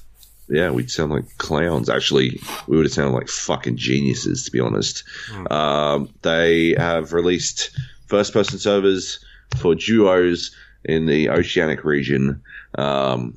yeah, 0.49 0.71
we'd 0.71 0.91
sound 0.91 1.13
like 1.13 1.39
clowns. 1.39 1.89
Actually, 1.89 2.41
we 2.67 2.77
would 2.77 2.87
have 2.87 2.93
sounded 2.93 3.15
like 3.17 3.29
fucking 3.29 3.77
geniuses, 3.77 4.45
to 4.45 4.51
be 4.51 4.59
honest. 4.59 5.05
Um, 5.51 6.09
they 6.23 6.75
have 6.77 7.13
released 7.13 7.71
first 8.09 8.33
person 8.33 8.59
servers 8.59 9.25
for 9.59 9.77
duos 9.77 10.55
in 10.85 11.07
the 11.07 11.29
oceanic 11.31 11.85
region, 11.85 12.43
um, 12.77 13.37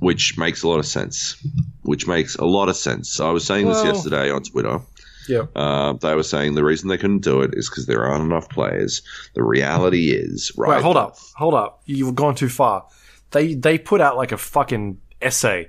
which 0.00 0.36
makes 0.38 0.62
a 0.62 0.68
lot 0.68 0.78
of 0.78 0.86
sense. 0.86 1.36
Which 1.82 2.06
makes 2.06 2.36
a 2.36 2.44
lot 2.44 2.68
of 2.68 2.76
sense. 2.76 3.20
I 3.20 3.30
was 3.30 3.44
saying 3.44 3.66
Well- 3.66 3.84
this 3.84 3.94
yesterday 3.94 4.30
on 4.30 4.42
Twitter. 4.42 4.80
Yeah. 5.28 5.42
Uh, 5.54 5.92
they 5.92 6.16
were 6.16 6.24
saying 6.24 6.54
the 6.56 6.64
reason 6.64 6.88
they 6.88 6.98
couldn't 6.98 7.20
do 7.22 7.42
it 7.42 7.54
is 7.54 7.70
because 7.70 7.86
there 7.86 8.04
aren't 8.04 8.24
enough 8.24 8.48
players. 8.48 9.02
The 9.34 9.44
reality 9.44 10.10
is, 10.10 10.50
right? 10.56 10.70
Wait, 10.70 10.82
hold 10.82 10.96
up. 10.96 11.16
Hold 11.36 11.54
up. 11.54 11.80
You've 11.86 12.16
gone 12.16 12.34
too 12.34 12.48
far. 12.48 12.86
They 13.30 13.54
they 13.54 13.78
put 13.78 14.00
out 14.00 14.16
like 14.16 14.32
a 14.32 14.36
fucking 14.36 14.98
essay 15.20 15.68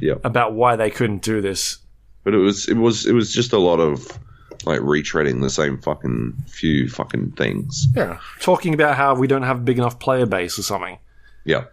Yeah, 0.00 0.14
about 0.24 0.54
why 0.54 0.74
they 0.74 0.90
couldn't 0.90 1.22
do 1.22 1.40
this. 1.40 1.78
but 2.24 2.34
it 2.34 2.38
was 2.38 2.68
it 2.68 2.76
was 2.76 3.06
it 3.06 3.12
was 3.12 3.32
just 3.32 3.52
a 3.52 3.58
lot 3.58 3.78
of 3.78 4.18
like 4.64 4.80
retreading 4.80 5.40
the 5.42 5.50
same 5.50 5.80
fucking 5.80 6.34
few 6.48 6.88
fucking 6.88 7.32
things. 7.32 7.86
Yeah. 7.94 8.18
Talking 8.40 8.74
about 8.74 8.96
how 8.96 9.14
we 9.14 9.28
don't 9.28 9.42
have 9.44 9.58
a 9.58 9.62
big 9.62 9.78
enough 9.78 10.00
player 10.00 10.26
base 10.26 10.58
or 10.58 10.62
something. 10.62 10.98
Yeah. 11.44 11.64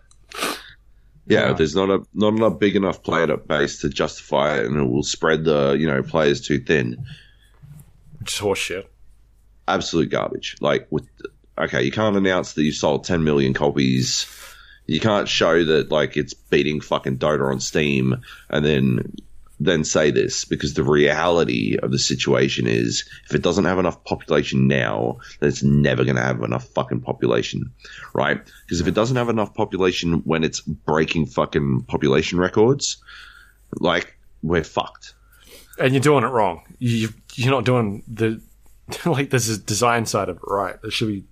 Yeah, 1.29 1.47
Yeah. 1.49 1.53
there's 1.53 1.75
not 1.75 1.89
a 1.89 2.01
not 2.13 2.33
enough 2.33 2.59
big 2.59 2.75
enough 2.75 3.01
player 3.03 3.37
base 3.37 3.79
to 3.81 3.89
justify 3.89 4.57
it, 4.57 4.65
and 4.65 4.75
it 4.77 4.89
will 4.89 5.03
spread 5.03 5.45
the 5.45 5.77
you 5.79 5.87
know 5.87 6.01
players 6.03 6.41
too 6.41 6.59
thin. 6.59 6.97
Is 8.25 8.33
horseshit. 8.33 8.85
Absolute 9.67 10.09
garbage. 10.09 10.57
Like 10.59 10.87
with 10.89 11.07
okay, 11.57 11.83
you 11.83 11.91
can't 11.91 12.17
announce 12.17 12.53
that 12.53 12.63
you 12.63 12.71
sold 12.71 13.03
10 13.03 13.23
million 13.23 13.53
copies. 13.53 14.25
You 14.87 14.99
can't 14.99 15.27
show 15.29 15.63
that 15.63 15.91
like 15.91 16.17
it's 16.17 16.33
beating 16.33 16.81
fucking 16.81 17.19
Dota 17.19 17.51
on 17.51 17.59
Steam, 17.59 18.15
and 18.49 18.65
then 18.65 19.13
then 19.59 19.83
say 19.83 20.09
this 20.11 20.45
because 20.45 20.73
the 20.73 20.83
reality 20.83 21.77
of 21.81 21.91
the 21.91 21.99
situation 21.99 22.65
is 22.67 23.03
if 23.29 23.35
it 23.35 23.41
doesn't 23.41 23.65
have 23.65 23.77
enough 23.79 24.03
population 24.05 24.67
now, 24.67 25.17
then 25.39 25.49
it's 25.49 25.63
never 25.63 26.03
going 26.05 26.15
to 26.15 26.21
have 26.21 26.41
enough 26.43 26.65
fucking 26.69 27.01
population, 27.01 27.71
right? 28.13 28.41
Because 28.65 28.79
if 28.79 28.87
it 28.87 28.93
doesn't 28.93 29.17
have 29.17 29.27
enough 29.29 29.53
population 29.53 30.21
when 30.25 30.43
it's 30.43 30.61
breaking 30.61 31.25
fucking 31.25 31.83
population 31.87 32.39
records, 32.39 33.03
like 33.79 34.17
we're 34.41 34.63
fucked. 34.63 35.13
And 35.77 35.93
you're 35.93 36.01
doing 36.01 36.23
it 36.23 36.27
wrong. 36.27 36.61
You 36.79 37.09
you're 37.35 37.51
not 37.51 37.65
doing 37.65 38.03
the 38.07 38.41
like 39.05 39.29
this 39.29 39.47
is 39.47 39.59
design 39.59 40.05
side 40.05 40.29
of 40.29 40.37
it 40.37 40.43
right. 40.47 40.81
There 40.81 40.91
should 40.91 41.07
be 41.09 41.23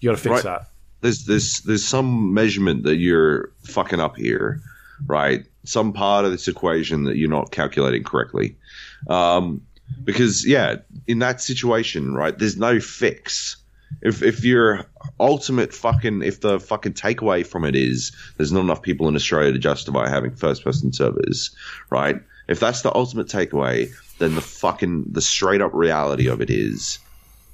you 0.00 0.10
got 0.10 0.16
to 0.16 0.22
fix 0.22 0.32
Right. 0.32 0.44
that. 0.44 0.62
there's 1.00 1.24
there's 1.24 1.60
there's 1.62 1.84
some 1.84 2.32
measurement 2.34 2.84
that 2.84 2.96
you're 2.96 3.50
fucking 3.64 4.00
up 4.00 4.16
here, 4.16 4.60
right? 5.06 5.44
Some 5.68 5.92
part 5.92 6.24
of 6.24 6.30
this 6.30 6.48
equation 6.48 7.04
that 7.04 7.16
you're 7.16 7.28
not 7.28 7.50
calculating 7.50 8.02
correctly. 8.02 8.56
Um, 9.08 9.62
because 10.04 10.46
yeah, 10.46 10.76
in 11.06 11.18
that 11.18 11.40
situation, 11.40 12.14
right, 12.14 12.36
there's 12.36 12.56
no 12.56 12.80
fix. 12.80 13.56
If 14.02 14.22
if 14.22 14.44
your 14.44 14.84
ultimate 15.18 15.72
fucking 15.72 16.22
if 16.22 16.40
the 16.40 16.60
fucking 16.60 16.92
takeaway 16.94 17.46
from 17.46 17.64
it 17.64 17.74
is 17.74 18.12
there's 18.36 18.52
not 18.52 18.60
enough 18.60 18.82
people 18.82 19.08
in 19.08 19.16
Australia 19.16 19.52
to 19.52 19.58
justify 19.58 20.08
having 20.08 20.34
first 20.34 20.64
person 20.64 20.92
servers, 20.92 21.54
right? 21.90 22.20
If 22.48 22.60
that's 22.60 22.82
the 22.82 22.94
ultimate 22.94 23.28
takeaway, 23.28 23.90
then 24.18 24.34
the 24.34 24.40
fucking 24.40 25.04
the 25.12 25.22
straight 25.22 25.60
up 25.60 25.72
reality 25.74 26.28
of 26.28 26.40
it 26.40 26.50
is 26.50 26.98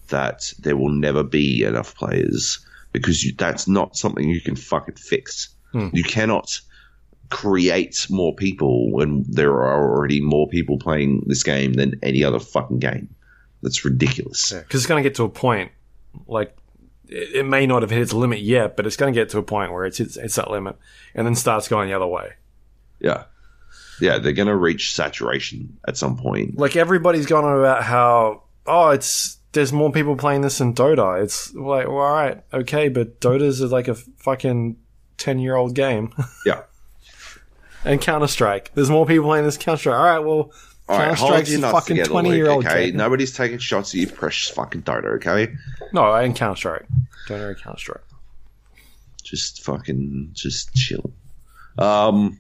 that 0.09 0.53
there 0.59 0.77
will 0.77 0.91
never 0.91 1.23
be 1.23 1.63
enough 1.65 1.95
players 1.95 2.65
because 2.93 3.25
you, 3.25 3.33
that's 3.37 3.67
not 3.67 3.97
something 3.97 4.29
you 4.29 4.41
can 4.41 4.57
fucking 4.57 4.97
fix. 4.97 5.49
You 5.93 6.05
cannot 6.05 6.61
create 7.31 8.07
more 8.11 8.35
people 8.35 8.91
when 8.91 9.25
there 9.29 9.53
are 9.53 9.83
already 9.83 10.21
more 10.21 10.49
people 10.49 10.79
playing 10.79 11.25
this 11.27 11.43
game 11.43 11.75
than 11.75 11.99
any 12.03 12.23
other 12.23 12.39
fucking 12.39 12.79
game. 12.79 13.15
That's 13.63 13.85
ridiculous. 13.85 14.53
Because 14.53 14.83
it's 14.83 14.87
going 14.87 15.03
to 15.03 15.09
get 15.09 15.17
to 15.17 15.25
a 15.25 15.29
point, 15.29 15.73
like 16.27 16.57
it, 17.09 17.37
it 17.37 17.47
may 17.47 17.67
not 17.67 17.83
have 17.83 17.91
hit 17.91 18.03
its 18.03 18.13
limit 18.13 18.41
yet, 18.41 18.77
but 18.77 18.87
it's 18.87 18.97
going 18.97 19.13
to 19.13 19.19
get 19.19 19.31
to 19.31 19.39
a 19.39 19.43
point 19.43 19.73
where 19.73 19.85
it's, 19.85 20.01
it's 20.01 20.17
it's 20.17 20.37
that 20.37 20.51
limit, 20.51 20.77
and 21.15 21.27
then 21.27 21.35
starts 21.35 21.69
going 21.69 21.89
the 21.89 21.95
other 21.95 22.07
way. 22.07 22.33
Yeah. 23.01 23.25
Yeah, 24.01 24.19
they're 24.19 24.33
going 24.33 24.49
to 24.49 24.57
reach 24.57 24.95
saturation 24.95 25.79
at 25.87 25.97
some 25.97 26.17
point. 26.17 26.59
Like 26.59 26.77
everybody's 26.77 27.27
going 27.27 27.45
on 27.45 27.59
about 27.59 27.85
how 27.85 28.43
oh, 28.67 28.91
it's 28.91 29.39
there's 29.53 29.73
more 29.73 29.93
people 29.93 30.17
playing 30.17 30.41
this 30.41 30.59
than 30.59 30.75
Dota. 30.75 31.23
It's 31.23 31.55
like 31.55 31.87
well, 31.87 31.99
all 31.99 32.13
right, 32.13 32.43
okay, 32.53 32.89
but 32.89 33.21
Dota's 33.21 33.61
is 33.61 33.73
like 33.73 33.89
a 33.89 33.95
fucking 33.95 34.77
ten 35.17 35.39
year 35.39 35.55
old 35.57 35.75
game, 35.75 36.13
Yeah. 36.47 36.63
And 37.85 38.01
Counter 38.01 38.27
Strike. 38.27 38.73
There's 38.75 38.91
more 38.91 39.07
people 39.07 39.25
playing 39.27 39.45
this 39.45 39.57
Counter 39.57 39.79
Strike. 39.79 39.97
All 39.97 40.05
right, 40.05 40.19
well. 40.19 40.53
All 40.87 40.99
right, 40.99 41.07
Counter 41.07 41.15
hold 41.15 41.33
Strike's 41.33 41.51
your 41.53 41.61
nuts 41.61 41.73
fucking 41.73 41.97
together, 41.97 42.11
twenty 42.11 42.35
year 42.35 42.51
old. 42.51 42.67
okay? 42.67 42.87
game. 42.91 42.97
Nobody's 42.97 43.35
taking 43.35 43.59
shots 43.59 43.95
at 43.95 44.01
you 44.01 44.07
precious 44.07 44.51
fucking 44.55 44.83
Dota, 44.83 45.17
okay? 45.17 45.55
No, 45.93 46.03
I 46.03 46.25
ain't 46.25 46.37
Counter 46.37 46.57
Strike. 46.57 46.87
Don't 47.29 47.41
know 47.41 47.55
Counter 47.55 47.79
Strike. 47.79 48.05
just 49.23 49.63
fucking 49.65 50.31
just 50.33 50.75
chill. 50.75 51.13
Um, 51.79 52.39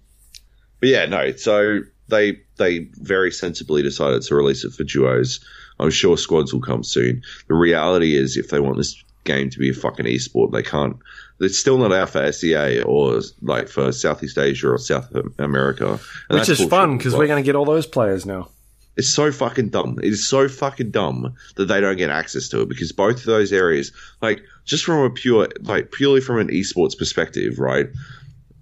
but 0.80 0.88
yeah, 0.88 1.06
no. 1.06 1.32
So 1.36 1.80
they 2.08 2.40
they 2.56 2.88
very 2.94 3.30
sensibly 3.32 3.82
decided 3.82 4.22
to 4.22 4.34
release 4.34 4.64
it 4.64 4.72
for 4.72 4.84
duos. 4.84 5.40
I'm 5.80 5.90
sure 5.90 6.16
squads 6.16 6.52
will 6.52 6.60
come 6.60 6.84
soon. 6.84 7.22
The 7.48 7.54
reality 7.54 8.16
is, 8.16 8.36
if 8.36 8.50
they 8.50 8.60
want 8.60 8.76
this 8.76 9.02
game 9.24 9.50
to 9.50 9.58
be 9.58 9.70
a 9.70 9.74
fucking 9.74 10.06
esport, 10.06 10.52
they 10.52 10.62
can't. 10.62 10.96
It's 11.40 11.58
still 11.58 11.78
not 11.78 11.92
out 11.92 12.10
for 12.10 12.30
SEA 12.30 12.82
or 12.82 13.20
like 13.42 13.68
for 13.68 13.90
Southeast 13.92 14.38
Asia 14.38 14.70
or 14.70 14.78
South 14.78 15.14
America, 15.38 15.98
And 16.28 16.38
Which 16.38 16.48
is 16.48 16.58
bullshit 16.58 16.70
fun 16.70 16.96
because 16.96 17.14
we're 17.14 17.26
going 17.26 17.42
to 17.42 17.46
get 17.46 17.56
all 17.56 17.64
those 17.64 17.86
players 17.86 18.24
now. 18.24 18.50
It's 18.96 19.08
so 19.08 19.32
fucking 19.32 19.70
dumb. 19.70 19.98
It 19.98 20.12
is 20.12 20.24
so 20.24 20.48
fucking 20.48 20.92
dumb 20.92 21.34
that 21.56 21.66
they 21.66 21.80
don't 21.80 21.96
get 21.96 22.10
access 22.10 22.48
to 22.50 22.62
it 22.62 22.68
because 22.68 22.92
both 22.92 23.16
of 23.16 23.24
those 23.24 23.52
areas, 23.52 23.90
like 24.22 24.42
just 24.64 24.84
from 24.84 25.00
a 25.00 25.10
pure, 25.10 25.48
like 25.62 25.90
purely 25.90 26.20
from 26.20 26.38
an 26.38 26.48
esports 26.48 26.96
perspective, 26.96 27.58
right? 27.58 27.88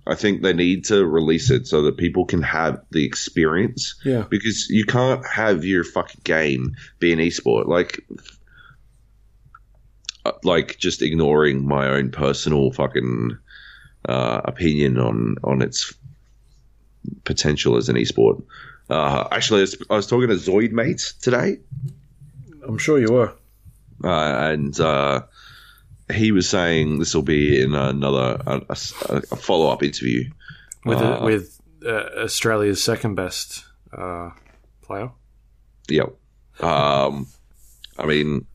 I 0.07 0.15
think 0.15 0.43
they 0.43 0.53
need 0.53 0.87
to 0.87 1.07
release 1.07 1.51
it 1.51 1.67
so 1.67 1.83
that 1.83 1.97
people 1.97 2.25
can 2.25 2.43
have 2.43 2.83
the 2.91 3.05
experience. 3.05 3.95
Yeah. 4.05 4.25
Because 4.29 4.69
you 4.69 4.85
can't 4.85 5.25
have 5.27 5.65
your 5.65 5.85
fucking 5.85 6.23
game 6.25 6.77
be 6.99 7.13
an 7.13 7.19
esport. 7.21 7.69
Like, 7.69 8.05
like 10.45 10.79
just 10.79 11.03
ignoring 11.03 11.67
my 11.67 11.89
own 11.89 12.11
personal 12.11 12.73
fucking 12.73 13.37
uh, 14.09 14.41
opinion 14.45 14.99
on 14.99 15.37
on 15.45 15.63
its 15.63 15.95
potential 17.25 17.77
as 17.77 17.89
an 17.89 17.97
esport. 17.97 18.43
Uh, 18.91 19.27
actually, 19.31 19.61
I 19.61 19.63
was, 19.63 19.83
I 19.91 19.95
was 19.95 20.07
talking 20.07 20.29
to 20.29 20.35
Zoid 20.35 20.73
Mate 20.73 21.15
today, 21.23 21.59
I'm 22.67 22.79
sure 22.79 22.99
you 22.99 23.13
were. 23.13 23.33
uh, 24.05 24.51
and 24.53 24.79
uh, 24.81 25.23
he 26.13 26.33
was 26.33 26.49
saying 26.49 26.99
this 26.99 27.15
will 27.15 27.23
be 27.23 27.61
in 27.63 27.75
another 27.75 28.43
a, 28.47 28.61
a, 28.69 29.23
a 29.33 29.37
follow 29.37 29.71
up 29.71 29.83
interview. 29.83 30.31
with 30.85 30.99
Uh, 30.99 31.21
with 31.23 31.61
uh, 31.87 32.23
Australia's 32.25 32.83
second 32.83 33.15
best 33.15 33.65
uh, 33.97 34.31
player. 34.83 35.11
Yep. 35.89 36.15
Um, 36.61 37.27
I 37.99 38.07
mean, 38.07 38.47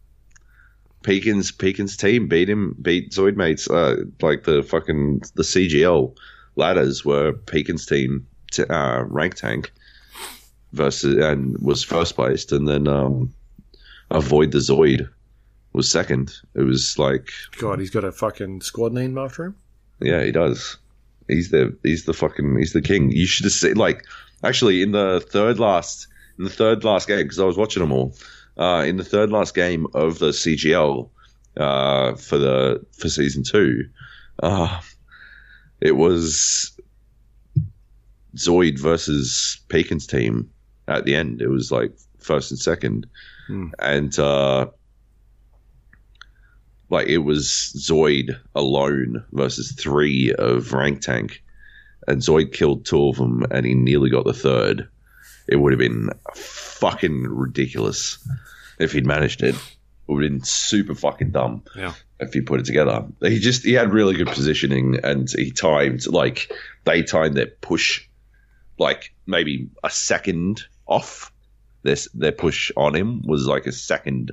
Pekin's 1.07 1.51
Pekin's 1.53 1.95
team 1.95 2.27
beat 2.27 2.49
him, 2.49 2.75
beat 2.81 3.11
Zoid 3.11 3.37
Mates. 3.37 3.69
Uh, 3.69 4.03
like 4.21 4.43
the 4.43 4.61
fucking 4.61 5.21
the 5.35 5.43
CGL 5.43 6.13
ladders 6.57 7.05
were 7.05 7.31
Pekin's 7.31 7.85
team 7.85 8.27
t- 8.51 8.65
uh, 8.65 9.03
rank 9.03 9.35
tank 9.35 9.71
versus 10.73 11.15
and 11.23 11.57
was 11.59 11.81
first 11.81 12.15
placed, 12.15 12.51
and 12.51 12.67
then 12.67 12.89
um, 12.89 13.33
avoid 14.11 14.51
the 14.51 14.57
Zoid 14.57 15.07
was 15.71 15.89
second. 15.89 16.33
It 16.55 16.63
was 16.63 16.99
like 16.99 17.31
God, 17.57 17.79
he's 17.79 17.89
got 17.89 18.03
a 18.03 18.11
fucking 18.11 18.59
squad 18.59 18.91
name 18.91 19.17
after 19.17 19.45
him. 19.45 19.55
Yeah, 20.01 20.25
he 20.25 20.33
does. 20.33 20.75
He's 21.29 21.51
the 21.51 21.73
he's 21.83 22.03
the 22.03 22.13
fucking 22.13 22.57
he's 22.57 22.73
the 22.73 22.81
king. 22.81 23.11
You 23.11 23.27
should 23.27 23.45
have 23.45 23.53
seen 23.53 23.77
like 23.77 24.03
actually 24.43 24.81
in 24.81 24.91
the 24.91 25.25
third 25.25 25.57
last 25.57 26.07
in 26.37 26.43
the 26.43 26.49
third 26.49 26.83
last 26.83 27.07
game 27.07 27.23
because 27.23 27.39
I 27.39 27.45
was 27.45 27.55
watching 27.55 27.79
them 27.79 27.93
all. 27.93 28.13
Uh, 28.57 28.83
in 28.87 28.97
the 28.97 29.03
third 29.03 29.31
last 29.31 29.53
game 29.53 29.85
of 29.93 30.17
the 30.19 30.29
CGL 30.29 31.09
uh, 31.57 32.15
for 32.15 32.37
the 32.37 32.83
for 32.91 33.07
season 33.09 33.43
two, 33.43 33.83
uh, 34.41 34.81
it 35.79 35.91
was 35.95 36.77
Zoid 38.35 38.79
versus 38.79 39.59
Pekin's 39.69 40.07
team 40.07 40.49
at 40.87 41.05
the 41.05 41.15
end. 41.15 41.41
It 41.41 41.49
was 41.49 41.71
like 41.71 41.91
first 42.19 42.51
and 42.51 42.59
second, 42.59 43.07
Hmm. 43.47 43.67
and 43.79 44.17
uh, 44.19 44.67
like 46.89 47.07
it 47.07 47.19
was 47.19 47.73
Zoid 47.77 48.37
alone 48.55 49.23
versus 49.33 49.71
three 49.73 50.33
of 50.37 50.73
Rank 50.73 51.01
Tank, 51.01 51.43
and 52.07 52.21
Zoid 52.21 52.53
killed 52.53 52.85
two 52.85 53.07
of 53.09 53.17
them, 53.17 53.45
and 53.51 53.65
he 53.65 53.73
nearly 53.73 54.09
got 54.09 54.25
the 54.25 54.33
third. 54.33 54.87
It 55.47 55.55
would 55.57 55.71
have 55.73 55.79
been 55.79 56.09
fucking 56.35 57.23
ridiculous 57.23 58.17
if 58.79 58.91
he'd 58.91 59.05
managed 59.05 59.43
it. 59.43 59.55
It 59.55 60.11
would 60.11 60.23
have 60.23 60.31
been 60.31 60.43
super 60.43 60.95
fucking 60.95 61.31
dumb 61.31 61.63
Yeah. 61.75 61.93
if 62.19 62.33
he 62.33 62.41
put 62.41 62.59
it 62.59 62.65
together. 62.65 63.05
He 63.21 63.39
just 63.39 63.63
he 63.63 63.73
had 63.73 63.91
really 63.93 64.15
good 64.15 64.27
positioning 64.27 64.99
and 65.03 65.29
he 65.29 65.51
timed 65.51 66.05
like 66.07 66.51
they 66.85 67.03
timed 67.03 67.35
their 67.35 67.47
push 67.47 68.05
like 68.79 69.13
maybe 69.25 69.69
a 69.83 69.89
second 69.89 70.63
off. 70.85 71.31
Their 71.83 71.95
their 72.13 72.31
push 72.31 72.71
on 72.75 72.93
him 72.95 73.21
was 73.25 73.45
like 73.47 73.65
a 73.65 73.71
second 73.71 74.31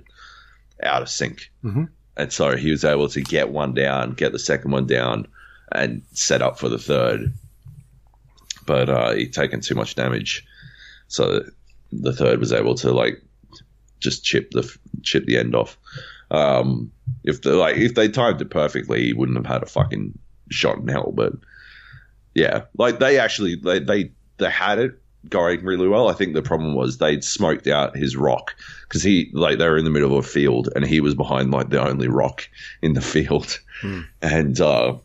out 0.83 1.03
of 1.03 1.09
sync, 1.09 1.51
Mhm. 1.65 1.89
and 2.17 2.33
so 2.33 2.57
he 2.57 2.71
was 2.71 2.85
able 2.85 3.09
to 3.11 3.21
get 3.23 3.49
one 3.51 3.75
down, 3.75 4.13
get 4.15 4.33
the 4.33 4.39
second 4.39 4.73
one 4.73 4.87
down, 4.87 5.27
and 5.73 6.03
set 6.13 6.43
up 6.43 6.59
for 6.59 6.69
the 6.69 6.79
third. 6.79 7.33
But 8.67 8.89
uh, 8.89 9.13
he'd 9.13 9.33
taken 9.33 9.61
too 9.61 9.75
much 9.75 9.95
damage, 9.95 10.45
so 11.09 11.45
the 11.93 12.13
third 12.13 12.41
was 12.41 12.53
able 12.53 12.75
to 12.77 12.93
like 12.93 13.23
just 14.01 14.25
chip 14.25 14.51
the 14.51 14.71
chip 15.03 15.25
the 15.27 15.39
end 15.39 15.55
off. 15.55 15.79
Um, 16.31 16.93
if 17.23 17.43
the 17.43 17.55
like 17.55 17.77
if 17.77 17.95
they 17.95 18.09
timed 18.09 18.41
it 18.41 18.51
perfectly, 18.51 19.05
he 19.05 19.13
wouldn't 19.13 19.39
have 19.39 19.47
had 19.47 19.63
a 19.63 19.67
fucking 19.67 20.19
shot 20.51 20.79
in 20.79 20.89
hell. 20.89 21.13
But 21.15 21.33
yeah, 22.35 22.65
like 22.77 22.99
they 22.99 23.19
actually 23.19 23.57
they 23.57 23.79
they, 23.79 24.13
they 24.39 24.51
had 24.51 24.79
it 24.79 25.01
going 25.29 25.65
really 25.65 25.89
well. 25.89 26.09
I 26.09 26.13
think 26.13 26.35
the 26.35 26.43
problem 26.43 26.75
was 26.75 26.99
they'd 26.99 27.25
smoked 27.25 27.67
out 27.67 27.97
his 27.97 28.17
rock 28.17 28.55
because 28.83 29.03
he 29.03 29.31
like 29.33 29.59
they 29.59 29.69
were 29.69 29.79
in 29.79 29.85
the 29.85 29.91
middle 29.91 30.17
of 30.19 30.25
a 30.25 30.29
field 30.29 30.69
and 30.75 30.85
he 30.85 31.01
was 31.01 31.15
behind 31.15 31.51
like 31.51 31.71
the 31.71 31.83
only 31.83 32.09
rock 32.09 32.49
in 32.83 32.95
the 32.95 33.01
field, 33.15 33.61
and 34.21 34.61
uh, 34.61 34.97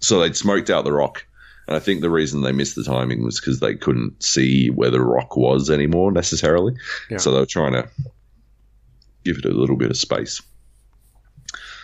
so 0.00 0.20
they'd 0.20 0.36
smoked 0.36 0.70
out 0.70 0.84
the 0.84 0.92
rock. 0.92 1.26
And 1.66 1.76
I 1.76 1.80
think 1.80 2.00
the 2.00 2.10
reason 2.10 2.42
they 2.42 2.52
missed 2.52 2.76
the 2.76 2.84
timing 2.84 3.24
was 3.24 3.40
because 3.40 3.60
they 3.60 3.74
couldn't 3.74 4.22
see 4.22 4.68
where 4.68 4.90
the 4.90 5.00
rock 5.00 5.36
was 5.36 5.70
anymore 5.70 6.12
necessarily. 6.12 6.74
Yeah. 7.10 7.18
So 7.18 7.32
they 7.32 7.38
were 7.38 7.46
trying 7.46 7.72
to 7.72 7.88
give 9.24 9.38
it 9.38 9.44
a 9.44 9.48
little 9.48 9.76
bit 9.76 9.90
of 9.90 9.96
space 9.96 10.42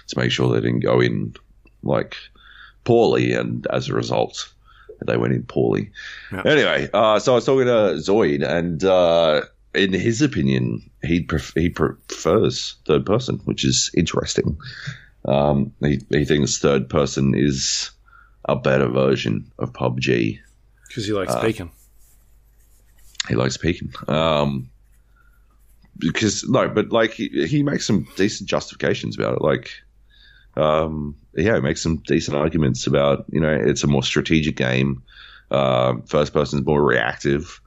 to 0.09 0.19
make 0.19 0.31
sure 0.31 0.53
they 0.53 0.61
didn't 0.61 0.81
go 0.81 1.01
in 1.01 1.35
like 1.83 2.17
poorly, 2.85 3.33
and 3.33 3.67
as 3.69 3.89
a 3.89 3.95
result, 3.95 4.53
they 5.07 5.17
went 5.17 5.33
in 5.33 5.45
poorly. 5.45 5.91
Yeah. 6.33 6.43
Anyway, 6.45 6.91
uh, 6.93 7.19
so 7.19 7.33
I 7.33 7.35
was 7.37 7.47
talking 7.47 7.67
to 7.67 8.01
Zoid, 8.01 8.47
and 8.47 8.85
uh, 8.85 9.43
in 9.75 9.93
his 9.93 10.21
opinion, 10.21 10.91
he 11.03 11.23
pref- 11.23 11.55
he 11.55 11.71
prefers 11.71 12.77
third 12.87 13.07
person, 13.07 13.39
which 13.45 13.65
is 13.65 13.91
interesting. 13.95 14.59
Um, 15.25 15.73
he 15.81 16.01
he 16.11 16.25
thinks 16.25 16.59
third 16.59 16.89
person 16.89 17.35
is 17.35 17.91
a 18.45 18.57
better 18.57 18.89
version 18.89 19.51
of 19.59 19.73
PUBG. 19.73 20.39
Because 20.89 21.07
he 21.07 21.13
Uh, 21.13 21.17
likes 21.17 21.35
bacon. 21.37 21.71
He 23.29 23.35
likes 23.35 23.57
peeking. 23.57 23.93
Um, 24.09 24.71
because 25.99 26.49
no, 26.49 26.69
but 26.69 26.91
like 26.91 27.13
he, 27.13 27.47
he 27.47 27.63
makes 27.63 27.87
some 27.87 28.07
decent 28.17 28.49
justifications 28.49 29.19
about 29.19 29.35
it. 29.35 29.43
Like, 29.43 29.71
um, 30.57 31.15
yeah, 31.35 31.57
he 31.57 31.61
makes 31.61 31.83
some 31.83 31.99
decent 31.99 32.37
arguments 32.37 32.87
about 32.87 33.27
you 33.31 33.41
know 33.41 33.53
it's 33.53 33.85
a 33.85 33.87
more 33.87 34.03
strategic 34.03 34.57
game. 34.57 35.03
Uh, 35.51 35.97
first 36.07 36.33
person 36.33 36.61
is 36.61 36.67
more 36.67 36.83
reactive, 36.83 37.61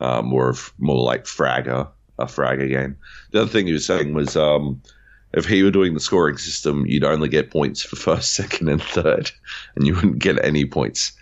uh, 0.00 0.22
more 0.22 0.48
of 0.48 0.72
more 0.78 1.02
like 1.04 1.24
Fragger, 1.24 1.88
a 2.18 2.24
Fragger 2.24 2.68
game. 2.68 2.96
The 3.32 3.42
other 3.42 3.50
thing 3.50 3.66
he 3.66 3.72
was 3.72 3.84
saying 3.84 4.14
was 4.14 4.36
um, 4.36 4.80
if 5.36 5.44
he 5.46 5.62
were 5.62 5.70
doing 5.70 5.94
the 5.94 6.00
scoring 6.00 6.36
system, 6.38 6.86
you'd 6.86 7.04
only 7.04 7.28
get 7.28 7.50
points 7.50 7.82
for 7.82 7.96
first, 7.96 8.32
second, 8.34 8.68
and 8.68 8.82
third, 8.82 9.30
and 9.76 9.86
you 9.86 9.94
wouldn't 9.94 10.18
get 10.18 10.42
any 10.44 10.64
points 10.64 11.12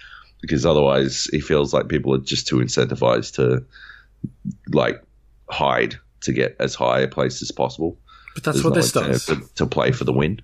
because 0.41 0.65
otherwise 0.67 1.25
he 1.33 1.41
feels 1.41 1.73
like 1.73 1.89
people 1.89 2.15
are 2.15 2.19
just 2.19 2.47
too 2.49 2.57
incentivized 2.57 3.35
to 3.35 3.65
like 4.69 5.03
hide 5.51 5.97
to 6.23 6.33
get 6.33 6.57
as 6.59 6.75
high 6.75 7.01
a 7.01 7.09
place 7.09 7.43
as 7.43 7.51
possible. 7.53 7.97
But 8.35 8.45
that's 8.45 8.57
There's 8.57 8.65
what 8.65 8.71
no 8.71 8.77
this 8.77 8.95
incentive 8.97 9.27
does. 9.41 9.49
To, 9.51 9.55
to 9.57 9.67
play 9.67 9.93
for 9.93 10.05
the 10.05 10.13
win. 10.13 10.41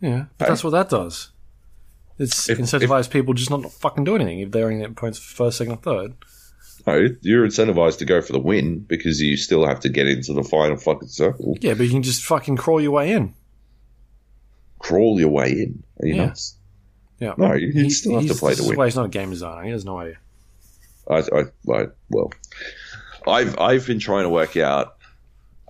Yeah, 0.00 0.26
but 0.38 0.44
Hey. 0.46 0.50
that's 0.50 0.62
what 0.64 0.70
that 0.70 0.88
does. 0.90 1.30
It's 2.18 2.48
If- 2.48 2.58
incentivize 2.58 3.10
people 3.10 3.34
just 3.34 3.50
not 3.50 3.62
to 3.62 3.68
fucking 3.68 4.04
do 4.04 4.14
anything 4.14 4.40
if 4.40 4.50
they're 4.50 4.66
only 4.66 4.78
getting 4.80 4.94
points 4.94 5.18
for 5.18 5.34
first, 5.34 5.58
second, 5.58 5.74
or 5.74 5.76
third. 5.78 6.14
No, 6.86 7.08
you're 7.22 7.46
incentivized 7.46 7.98
to 7.98 8.04
go 8.04 8.22
for 8.22 8.32
the 8.32 8.38
win 8.38 8.78
because 8.78 9.20
you 9.20 9.36
still 9.36 9.66
have 9.66 9.80
to 9.80 9.88
get 9.88 10.06
into 10.06 10.32
the 10.32 10.44
final 10.44 10.76
fucking 10.76 11.08
circle. 11.08 11.56
Yeah, 11.60 11.74
but 11.74 11.84
you 11.84 11.90
can 11.90 12.02
just 12.04 12.22
fucking 12.22 12.56
crawl 12.56 12.80
your 12.80 12.92
way 12.92 13.10
in. 13.12 13.34
Crawl 14.78 15.18
your 15.18 15.30
way 15.30 15.50
in. 15.50 15.82
Are 16.00 16.06
you 16.06 16.14
Yeah. 16.14 16.26
nuts? 16.26 16.54
Yeah. 17.18 17.34
No, 17.38 17.54
you, 17.54 17.72
He- 17.72 17.90
still 17.90 18.20
have 18.20 18.28
to 18.28 18.34
play 18.34 18.54
to 18.54 18.62
win. 18.62 18.76
why 18.76 18.84
he's 18.86 18.94
not 18.96 19.06
a 19.06 19.08
game 19.08 19.30
designer. 19.30 19.64
He 19.64 19.70
has 19.70 19.84
no 19.84 19.98
idea. 19.98 20.18
I, 21.08 21.16
I, 21.18 21.40
I, 21.72 21.86
well, 22.08 22.32
I've 23.26 23.58
I've 23.58 23.86
been 23.86 23.98
trying 23.98 24.24
to 24.24 24.28
work 24.28 24.56
out 24.56 24.96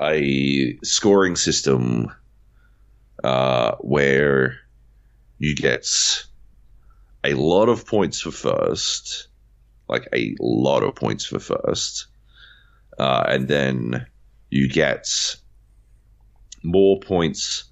a 0.02 0.76
scoring 0.82 1.36
system 1.36 2.12
uh, 3.24 3.76
where 3.80 4.58
you 5.38 5.54
get 5.54 5.86
a 7.24 7.34
lot 7.34 7.68
of 7.68 7.86
points 7.86 8.20
for 8.20 8.30
first, 8.30 9.28
like 9.88 10.08
a 10.12 10.34
lot 10.40 10.82
of 10.82 10.94
points 10.94 11.24
for 11.24 11.38
first, 11.38 12.06
uh, 12.98 13.24
and 13.28 13.48
then 13.48 14.06
you 14.50 14.68
get 14.68 15.36
more 16.62 16.98
points 17.00 17.64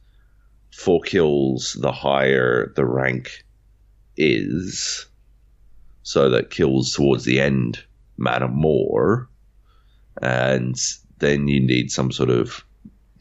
for 0.72 1.00
kills 1.00 1.76
the 1.80 1.92
higher 1.92 2.72
the 2.76 2.84
rank 2.84 3.44
is 4.16 5.06
so 6.02 6.30
that 6.30 6.50
kills 6.50 6.92
towards 6.92 7.24
the 7.24 7.40
end 7.40 7.82
matter 8.16 8.46
more. 8.46 9.28
And 10.20 10.76
then 11.18 11.48
you 11.48 11.60
need 11.60 11.90
some 11.90 12.12
sort 12.12 12.30
of 12.30 12.64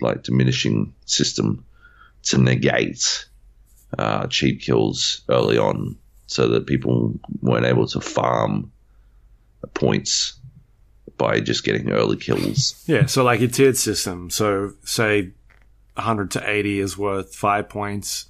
like 0.01 0.23
diminishing 0.23 0.93
system 1.05 1.65
to 2.23 2.37
negate 2.37 3.25
uh, 3.97 4.27
cheap 4.27 4.61
kills 4.61 5.21
early 5.29 5.57
on 5.57 5.97
so 6.27 6.49
that 6.49 6.67
people 6.67 7.17
weren't 7.41 7.65
able 7.65 7.87
to 7.87 8.01
farm 8.01 8.71
points 9.73 10.33
by 11.17 11.39
just 11.39 11.63
getting 11.63 11.91
early 11.91 12.17
kills 12.17 12.83
Yeah, 12.87 13.05
so 13.05 13.23
like 13.23 13.41
a 13.41 13.47
tiered 13.47 13.77
system. 13.77 14.29
So 14.29 14.71
say 14.83 15.31
100 15.95 16.31
to 16.31 16.49
80 16.49 16.79
is 16.79 16.97
worth 16.97 17.35
five 17.35 17.69
points, 17.69 18.25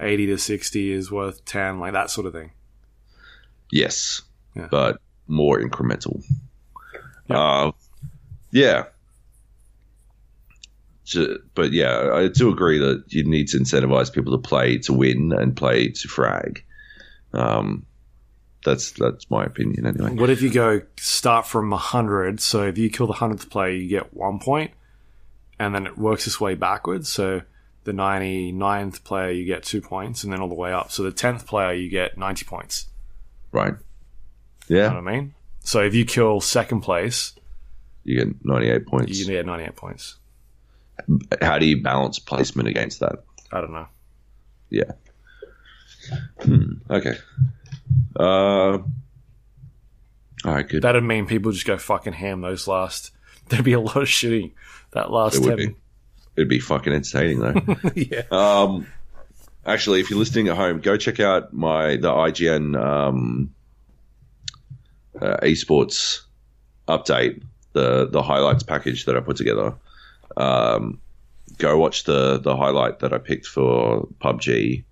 80 0.00 0.26
to 0.26 0.38
60 0.38 0.92
is 0.92 1.10
worth 1.12 1.44
10, 1.44 1.78
like 1.78 1.92
that 1.92 2.10
sort 2.10 2.26
of 2.26 2.32
thing. 2.32 2.50
yes 3.70 4.22
Yeah. 4.56 4.68
but 4.70 5.00
more 5.28 5.60
incremental 5.60 6.22
Yeah. 7.28 7.38
uh, 7.38 7.72
yeah 8.50 8.84
Ju- 11.04 11.42
but 11.54 11.72
yeah, 11.72 12.10
I 12.14 12.28
do 12.28 12.50
agree 12.52 12.78
that 12.78 13.04
you 13.08 13.24
need 13.24 13.48
to 13.48 13.58
incentivize 13.58 14.12
people 14.12 14.32
to 14.32 14.48
play 14.48 14.78
to 14.78 14.92
win 14.92 15.32
and 15.32 15.56
play 15.56 15.88
to 15.88 16.08
frag. 16.08 16.64
Um, 17.32 17.84
that's 18.64 18.92
that's 18.92 19.30
my 19.30 19.44
opinion 19.44 19.86
anyway. 19.86 20.14
What 20.14 20.30
if 20.30 20.42
you 20.42 20.50
go 20.50 20.82
start 20.98 21.46
from 21.46 21.70
100? 21.70 22.40
So 22.40 22.64
if 22.66 22.76
you 22.78 22.90
kill 22.90 23.06
the 23.06 23.14
100th 23.14 23.48
player, 23.50 23.72
you 23.72 23.88
get 23.88 24.12
one 24.14 24.38
point, 24.38 24.72
and 25.58 25.74
then 25.74 25.86
it 25.86 25.96
works 25.98 26.26
its 26.26 26.40
way 26.40 26.54
backwards. 26.54 27.08
So 27.10 27.42
the 27.84 27.92
99th 27.92 29.02
player, 29.04 29.30
you 29.30 29.44
get 29.46 29.62
two 29.62 29.80
points, 29.80 30.22
and 30.24 30.32
then 30.32 30.40
all 30.40 30.48
the 30.48 30.54
way 30.54 30.72
up. 30.72 30.90
So 30.92 31.02
the 31.02 31.12
10th 31.12 31.46
player, 31.46 31.72
you 31.72 31.88
get 31.88 32.18
90 32.18 32.44
points. 32.44 32.86
Right? 33.52 33.74
You 34.68 34.76
Yeah, 34.76 34.88
know 34.88 35.00
what 35.02 35.08
I 35.08 35.12
mean? 35.16 35.34
So 35.60 35.80
if 35.80 35.94
you 35.94 36.04
kill 36.04 36.40
second 36.40 36.80
place, 36.82 37.34
you 38.04 38.16
get 38.24 38.44
ninety-eight 38.44 38.86
points. 38.86 39.18
you 39.18 39.26
get 39.26 39.44
98 39.46 39.76
points. 39.76 40.16
How 41.42 41.58
do 41.58 41.66
you 41.66 41.82
balance 41.82 42.18
placement 42.18 42.68
against 42.68 43.00
that? 43.00 43.24
I 43.52 43.60
don't 43.60 43.72
know. 43.72 43.88
Yeah. 44.70 44.92
Hmm, 46.42 46.72
okay. 46.90 47.14
Uh, 48.16 48.78
right, 50.44 50.68
good. 50.68 50.82
That'd 50.82 51.04
mean 51.04 51.26
people 51.26 51.52
just 51.52 51.66
go 51.66 51.78
fucking 51.78 52.12
ham 52.12 52.40
those 52.40 52.66
last. 52.68 53.10
There'd 53.48 53.64
be 53.64 53.72
a 53.72 53.80
lot 53.80 53.96
of 53.96 54.08
shooting 54.08 54.52
that 54.92 55.10
last 55.10 55.36
It 55.36 55.42
would 55.42 55.58
10. 55.58 55.68
be. 55.68 55.76
It'd 56.36 56.48
be 56.48 56.60
fucking 56.60 56.92
entertaining 56.92 57.40
though. 57.40 57.76
yeah. 57.94 58.22
Um, 58.30 58.86
actually, 59.66 60.00
if 60.00 60.10
you're 60.10 60.18
listening 60.18 60.48
at 60.48 60.56
home, 60.56 60.80
go 60.80 60.96
check 60.96 61.20
out 61.20 61.52
my 61.52 61.96
the 61.96 62.10
IGN 62.10 62.80
um, 62.80 63.52
uh, 65.20 65.36
esports 65.42 66.20
update, 66.88 67.42
the 67.72 68.06
the 68.06 68.22
highlights 68.22 68.62
package 68.62 69.04
that 69.06 69.16
I 69.16 69.20
put 69.20 69.36
together. 69.36 69.74
Um, 70.36 71.00
go 71.58 71.76
watch 71.76 72.04
the 72.04 72.38
the 72.38 72.56
highlight 72.56 73.00
that 73.00 73.12
I 73.12 73.18
picked 73.18 73.46
for 73.46 74.06
PUBG. 74.20 74.84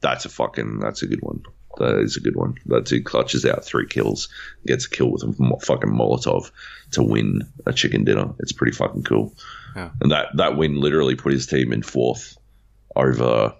That's 0.00 0.24
a 0.24 0.28
fucking 0.30 0.80
that's 0.80 1.02
a 1.02 1.06
good 1.06 1.20
one. 1.22 1.42
That 1.78 1.98
is 2.00 2.16
a 2.16 2.20
good 2.20 2.36
one. 2.36 2.56
That 2.66 2.84
dude 2.86 3.04
clutches 3.04 3.44
out 3.46 3.64
three 3.64 3.86
kills, 3.86 4.28
gets 4.66 4.86
a 4.86 4.90
kill 4.90 5.10
with 5.12 5.22
a 5.22 5.32
fucking 5.64 5.90
Molotov 5.90 6.50
to 6.92 7.02
win 7.02 7.42
a 7.66 7.72
chicken 7.72 8.04
dinner. 8.04 8.30
It's 8.40 8.52
pretty 8.52 8.72
fucking 8.76 9.04
cool. 9.04 9.32
Yeah. 9.76 9.90
And 10.00 10.10
that 10.10 10.28
that 10.36 10.56
win 10.56 10.80
literally 10.80 11.14
put 11.14 11.32
his 11.32 11.46
team 11.46 11.72
in 11.72 11.82
fourth 11.82 12.36
over 12.96 13.54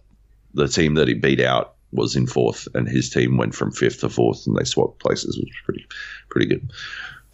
the 0.55 0.67
team 0.69 0.95
that 0.95 1.07
he 1.09 1.15
beat 1.15 1.41
out 1.41 1.75
was 1.93 2.17
in 2.17 2.27
fourth, 2.27 2.67
and 2.75 2.89
his 2.89 3.11
team 3.11 3.37
went 3.37 3.55
from 3.55 3.71
fifth 3.73 4.01
to 4.01 4.09
fourth, 4.09 4.47
and 4.47 4.57
they 4.57 4.65
swapped 4.65 4.99
places, 5.01 5.37
which 5.39 5.47
was 5.49 5.65
pretty 5.65 5.87
pretty 6.31 6.47
good. 6.47 6.71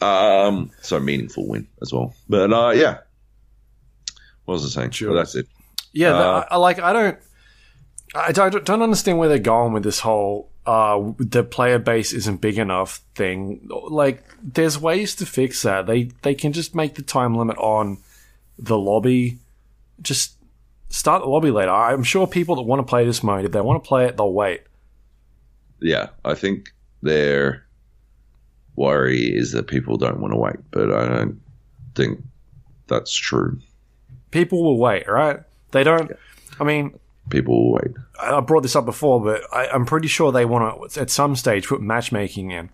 Um, 0.06 0.70
so 0.82 1.00
meaningful 1.00 1.48
win 1.48 1.66
as 1.80 1.92
well. 1.92 2.14
But 2.28 2.52
uh, 2.52 2.70
yeah, 2.76 2.98
what 4.44 4.54
was 4.54 4.64
I 4.76 4.80
saying? 4.80 4.90
Sure. 4.90 5.08
Well, 5.10 5.16
that's 5.18 5.34
it. 5.34 5.46
Yeah, 5.92 6.14
Uh, 6.14 6.44
I, 6.50 6.56
like 6.58 6.78
I 6.78 6.92
don't, 6.92 7.18
I 8.14 8.32
don't, 8.32 8.62
don't 8.64 8.82
understand 8.82 9.18
where 9.18 9.30
they're 9.30 9.38
going 9.38 9.72
with 9.72 9.82
this 9.82 10.00
whole 10.00 10.50
uh, 10.66 11.12
the 11.18 11.44
player 11.44 11.78
base 11.78 12.12
isn't 12.12 12.40
big 12.40 12.58
enough 12.58 13.00
thing. 13.14 13.68
Like, 13.70 14.24
there's 14.42 14.78
ways 14.78 15.14
to 15.16 15.26
fix 15.26 15.62
that. 15.62 15.86
They 15.86 16.10
they 16.22 16.34
can 16.34 16.52
just 16.52 16.74
make 16.74 16.96
the 16.96 17.02
time 17.02 17.36
limit 17.36 17.56
on 17.58 17.98
the 18.58 18.78
lobby. 18.78 19.38
Just 20.02 20.36
start 20.88 21.22
the 21.22 21.28
lobby 21.28 21.50
later. 21.50 21.70
I'm 21.70 22.02
sure 22.02 22.26
people 22.26 22.56
that 22.56 22.62
want 22.62 22.80
to 22.80 22.90
play 22.90 23.04
this 23.04 23.22
mode, 23.22 23.44
if 23.44 23.52
they 23.52 23.60
want 23.60 23.82
to 23.82 23.88
play 23.88 24.06
it, 24.06 24.16
they'll 24.16 24.32
wait. 24.32 24.62
Yeah, 25.80 26.08
I 26.24 26.34
think 26.34 26.72
their 27.02 27.64
worry 28.74 29.34
is 29.34 29.52
that 29.52 29.68
people 29.68 29.96
don't 29.96 30.20
want 30.20 30.32
to 30.32 30.38
wait, 30.38 30.56
but 30.70 30.92
I 30.92 31.06
don't 31.06 31.40
think 31.94 32.20
that's 32.88 33.14
true. 33.14 33.58
People 34.30 34.62
will 34.64 34.78
wait, 34.78 35.08
right? 35.08 35.40
They 35.70 35.84
don't. 35.84 36.12
I 36.58 36.64
mean, 36.64 36.98
People 37.30 37.64
will 37.64 37.72
wait. 37.74 37.96
I 38.20 38.40
brought 38.40 38.62
this 38.62 38.76
up 38.76 38.84
before, 38.84 39.20
but 39.22 39.42
I, 39.52 39.66
I'm 39.68 39.84
pretty 39.84 40.08
sure 40.08 40.30
they 40.32 40.44
want 40.44 40.92
to 40.92 41.00
at 41.00 41.10
some 41.10 41.34
stage 41.36 41.66
put 41.66 41.80
matchmaking 41.82 42.50
in. 42.52 42.66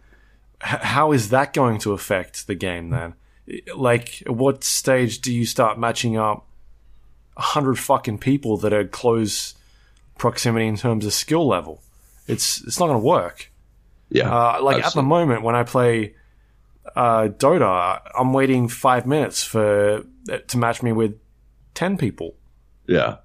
H- 0.63 0.81
how 0.83 1.13
is 1.13 1.31
that 1.31 1.53
going 1.55 1.79
to 1.81 1.93
affect 1.93 2.47
the 2.47 2.55
game 2.55 2.91
then? 2.91 3.15
Like, 3.75 4.23
at 4.23 4.35
what 4.35 4.63
stage 4.63 5.21
do 5.21 5.33
you 5.33 5.47
start 5.47 5.79
matching 5.79 6.17
up 6.17 6.47
a 7.37 7.43
hundred 7.43 7.79
fucking 7.79 8.19
people 8.19 8.57
that 8.59 8.73
are 8.73 8.85
close 8.85 9.55
proximity 10.19 10.67
in 10.67 10.77
terms 10.77 11.07
of 11.07 11.13
skill 11.13 11.47
level? 11.47 11.83
It's 12.29 12.63
it's 12.65 12.79
not 12.79 12.87
going 12.87 13.01
to 13.01 13.07
work. 13.07 13.51
Yeah, 14.11 14.31
Uh, 14.31 14.63
like 14.63 14.85
at 14.85 14.93
the 14.93 15.03
moment 15.03 15.43
when 15.43 15.55
I 15.57 15.63
play 15.63 16.15
uh, 16.95 17.29
Dota, 17.29 18.01
I'm 18.19 18.33
waiting 18.35 18.69
five 18.69 19.07
minutes 19.07 19.43
for 19.43 20.05
to 20.49 20.59
match 20.59 20.83
me 20.83 20.93
with 20.93 21.19
ten 21.75 21.97
people. 21.97 22.35
yeah. 22.87 23.17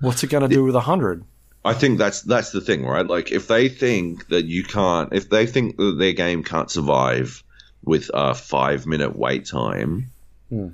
What's 0.00 0.22
it 0.22 0.30
going 0.30 0.42
to 0.48 0.54
do 0.54 0.62
with 0.64 0.74
a 0.76 0.80
hundred? 0.80 1.24
I 1.64 1.72
think 1.74 1.98
that's 1.98 2.22
that's 2.22 2.52
the 2.52 2.60
thing, 2.60 2.84
right? 2.86 3.06
Like 3.06 3.32
if 3.32 3.48
they 3.48 3.68
think 3.68 4.28
that 4.28 4.44
you 4.44 4.62
can't, 4.62 5.12
if 5.12 5.28
they 5.30 5.46
think 5.46 5.76
that 5.78 5.96
their 5.98 6.12
game 6.12 6.44
can't 6.44 6.70
survive 6.70 7.42
with 7.84 8.10
a 8.14 8.34
five 8.34 8.86
minute 8.86 9.16
wait 9.16 9.46
time, 9.46 10.10
Hmm. 10.48 10.68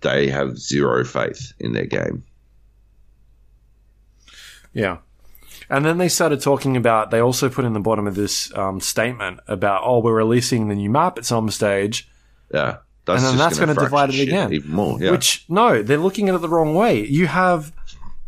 they 0.00 0.28
have 0.28 0.56
zero 0.58 1.04
faith 1.04 1.52
in 1.58 1.72
their 1.72 1.86
game. 1.86 2.22
Yeah. 4.72 4.98
And 5.68 5.84
then 5.84 5.98
they 5.98 6.08
started 6.08 6.40
talking 6.40 6.76
about, 6.76 7.10
they 7.10 7.20
also 7.20 7.48
put 7.48 7.64
in 7.64 7.72
the 7.72 7.80
bottom 7.80 8.06
of 8.06 8.14
this 8.14 8.56
um, 8.56 8.80
statement 8.80 9.40
about, 9.46 9.82
oh, 9.84 10.00
we're 10.00 10.14
releasing 10.14 10.68
the 10.68 10.74
new 10.74 10.90
map 10.90 11.18
at 11.18 11.24
some 11.24 11.50
stage, 11.50 12.08
Yeah, 12.52 12.78
that's 13.04 13.22
And 13.22 13.30
then 13.32 13.38
that's 13.38 13.58
gonna 13.58 13.74
gonna 13.74 13.86
divide 13.86 14.10
it 14.10 14.20
again. 14.20 14.52
even 14.52 14.70
more. 14.70 14.98
Yeah, 15.00 15.10
which, 15.12 15.44
no, 15.48 15.82
they're 15.82 15.98
looking 15.98 16.28
at 16.28 16.34
it 16.34 16.40
the 16.40 16.48
wrong 16.48 16.74
way. 16.74 17.04
You 17.06 17.26
have 17.28 17.72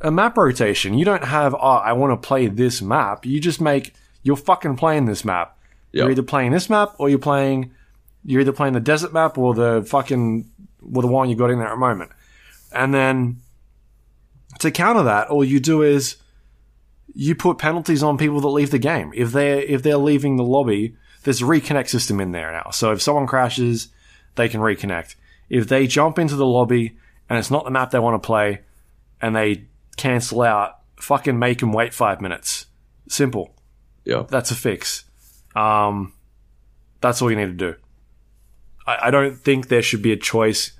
a 0.02 0.10
map 0.10 0.36
rotation. 0.36 0.94
You 0.94 1.04
don't 1.04 1.24
have, 1.24 1.54
oh, 1.54 1.58
I 1.58 1.92
want 1.92 2.20
to 2.20 2.26
play 2.26 2.48
this 2.48 2.82
map. 2.82 3.24
You 3.24 3.40
just 3.40 3.60
make, 3.60 3.94
you're 4.22 4.36
fucking 4.36 4.76
playing 4.76 5.06
this 5.06 5.24
map. 5.24 5.56
Yeah. 5.92 6.02
You're 6.02 6.12
either 6.12 6.22
playing 6.22 6.52
this 6.52 6.68
map 6.68 6.94
or 6.98 7.08
you're 7.08 7.18
playing, 7.18 7.72
you're 8.24 8.40
either 8.40 8.52
playing 8.52 8.74
the 8.74 8.80
desert 8.80 9.12
map 9.12 9.38
or 9.38 9.54
the 9.54 9.84
fucking, 9.86 10.50
or 10.94 11.02
the 11.02 11.08
one 11.08 11.30
you 11.30 11.36
got 11.36 11.50
in 11.50 11.58
there 11.58 11.68
at 11.68 11.74
the 11.74 11.76
moment. 11.76 12.10
And 12.72 12.92
then 12.92 13.40
to 14.60 14.70
counter 14.70 15.02
that, 15.04 15.28
all 15.28 15.44
you 15.44 15.60
do 15.60 15.82
is 15.82 16.16
you 17.14 17.34
put 17.34 17.58
penalties 17.58 18.02
on 18.02 18.16
people 18.16 18.40
that 18.40 18.48
leave 18.48 18.70
the 18.70 18.78
game. 18.78 19.12
If 19.14 19.32
they're 19.32 19.60
if 19.60 19.82
they're 19.82 19.98
leaving 19.98 20.36
the 20.36 20.44
lobby, 20.44 20.96
there's 21.24 21.42
a 21.42 21.44
reconnect 21.44 21.88
system 21.88 22.20
in 22.20 22.32
there 22.32 22.50
now. 22.52 22.70
So 22.70 22.92
if 22.92 23.02
someone 23.02 23.26
crashes, 23.26 23.88
they 24.36 24.48
can 24.48 24.60
reconnect. 24.60 25.14
If 25.50 25.68
they 25.68 25.86
jump 25.86 26.18
into 26.18 26.36
the 26.36 26.46
lobby 26.46 26.96
and 27.28 27.38
it's 27.38 27.50
not 27.50 27.64
the 27.64 27.70
map 27.70 27.90
they 27.90 27.98
want 27.98 28.20
to 28.22 28.26
play, 28.26 28.60
and 29.20 29.36
they 29.36 29.66
cancel 29.96 30.42
out, 30.42 30.78
fucking 31.00 31.38
make 31.38 31.58
them 31.58 31.72
wait 31.72 31.92
five 31.94 32.20
minutes. 32.20 32.66
Simple. 33.08 33.54
yeah, 34.04 34.24
That's 34.28 34.50
a 34.50 34.54
fix. 34.54 35.04
Um, 35.54 36.14
that's 37.00 37.20
all 37.20 37.30
you 37.30 37.36
need 37.36 37.58
to 37.58 37.72
do. 37.72 37.74
I, 38.86 39.08
I 39.08 39.10
don't 39.10 39.36
think 39.36 39.68
there 39.68 39.82
should 39.82 40.02
be 40.02 40.12
a 40.12 40.16
choice 40.16 40.72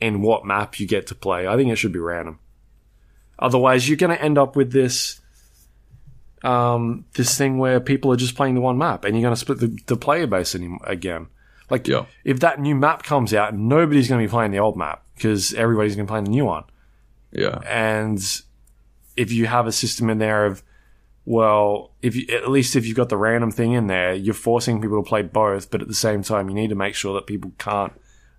in 0.00 0.22
what 0.22 0.44
map 0.44 0.78
you 0.78 0.86
get 0.86 1.06
to 1.08 1.14
play. 1.14 1.46
I 1.46 1.56
think 1.56 1.70
it 1.70 1.76
should 1.76 1.92
be 1.92 1.98
random. 1.98 2.38
Otherwise, 3.38 3.88
you're 3.88 3.96
going 3.96 4.16
to 4.16 4.22
end 4.22 4.36
up 4.38 4.54
with 4.56 4.72
this 4.72 5.20
um, 6.44 7.04
this 7.14 7.36
thing 7.36 7.58
where 7.58 7.80
people 7.80 8.12
are 8.12 8.16
just 8.16 8.36
playing 8.36 8.54
the 8.54 8.60
one 8.60 8.78
map, 8.78 9.04
and 9.04 9.14
you're 9.14 9.22
going 9.22 9.34
to 9.34 9.40
split 9.40 9.58
the, 9.58 9.76
the 9.86 9.96
player 9.96 10.26
base 10.26 10.54
any, 10.54 10.76
again. 10.84 11.26
Like, 11.70 11.86
Yeah. 11.88 12.04
if 12.24 12.40
that 12.40 12.60
new 12.60 12.74
map 12.74 13.02
comes 13.02 13.34
out, 13.34 13.54
nobody's 13.54 14.08
going 14.08 14.20
to 14.20 14.26
be 14.26 14.30
playing 14.30 14.52
the 14.52 14.58
old 14.58 14.76
map 14.76 15.04
because 15.14 15.52
everybody's 15.54 15.96
going 15.96 16.06
to 16.06 16.10
play 16.10 16.20
the 16.22 16.30
new 16.30 16.44
one. 16.44 16.64
yeah, 17.32 17.58
And 17.66 18.20
if 19.18 19.32
you 19.32 19.46
have 19.46 19.66
a 19.66 19.72
system 19.72 20.08
in 20.08 20.18
there 20.18 20.46
of, 20.46 20.62
well, 21.24 21.90
if 22.00 22.14
you, 22.14 22.26
at 22.34 22.48
least 22.48 22.76
if 22.76 22.86
you've 22.86 22.96
got 22.96 23.08
the 23.08 23.16
random 23.16 23.50
thing 23.50 23.72
in 23.72 23.88
there, 23.88 24.14
you're 24.14 24.32
forcing 24.32 24.80
people 24.80 25.02
to 25.02 25.08
play 25.08 25.22
both, 25.22 25.70
but 25.70 25.82
at 25.82 25.88
the 25.88 25.94
same 25.94 26.22
time, 26.22 26.48
you 26.48 26.54
need 26.54 26.68
to 26.68 26.76
make 26.76 26.94
sure 26.94 27.14
that 27.14 27.26
people 27.26 27.52
can't 27.58 27.92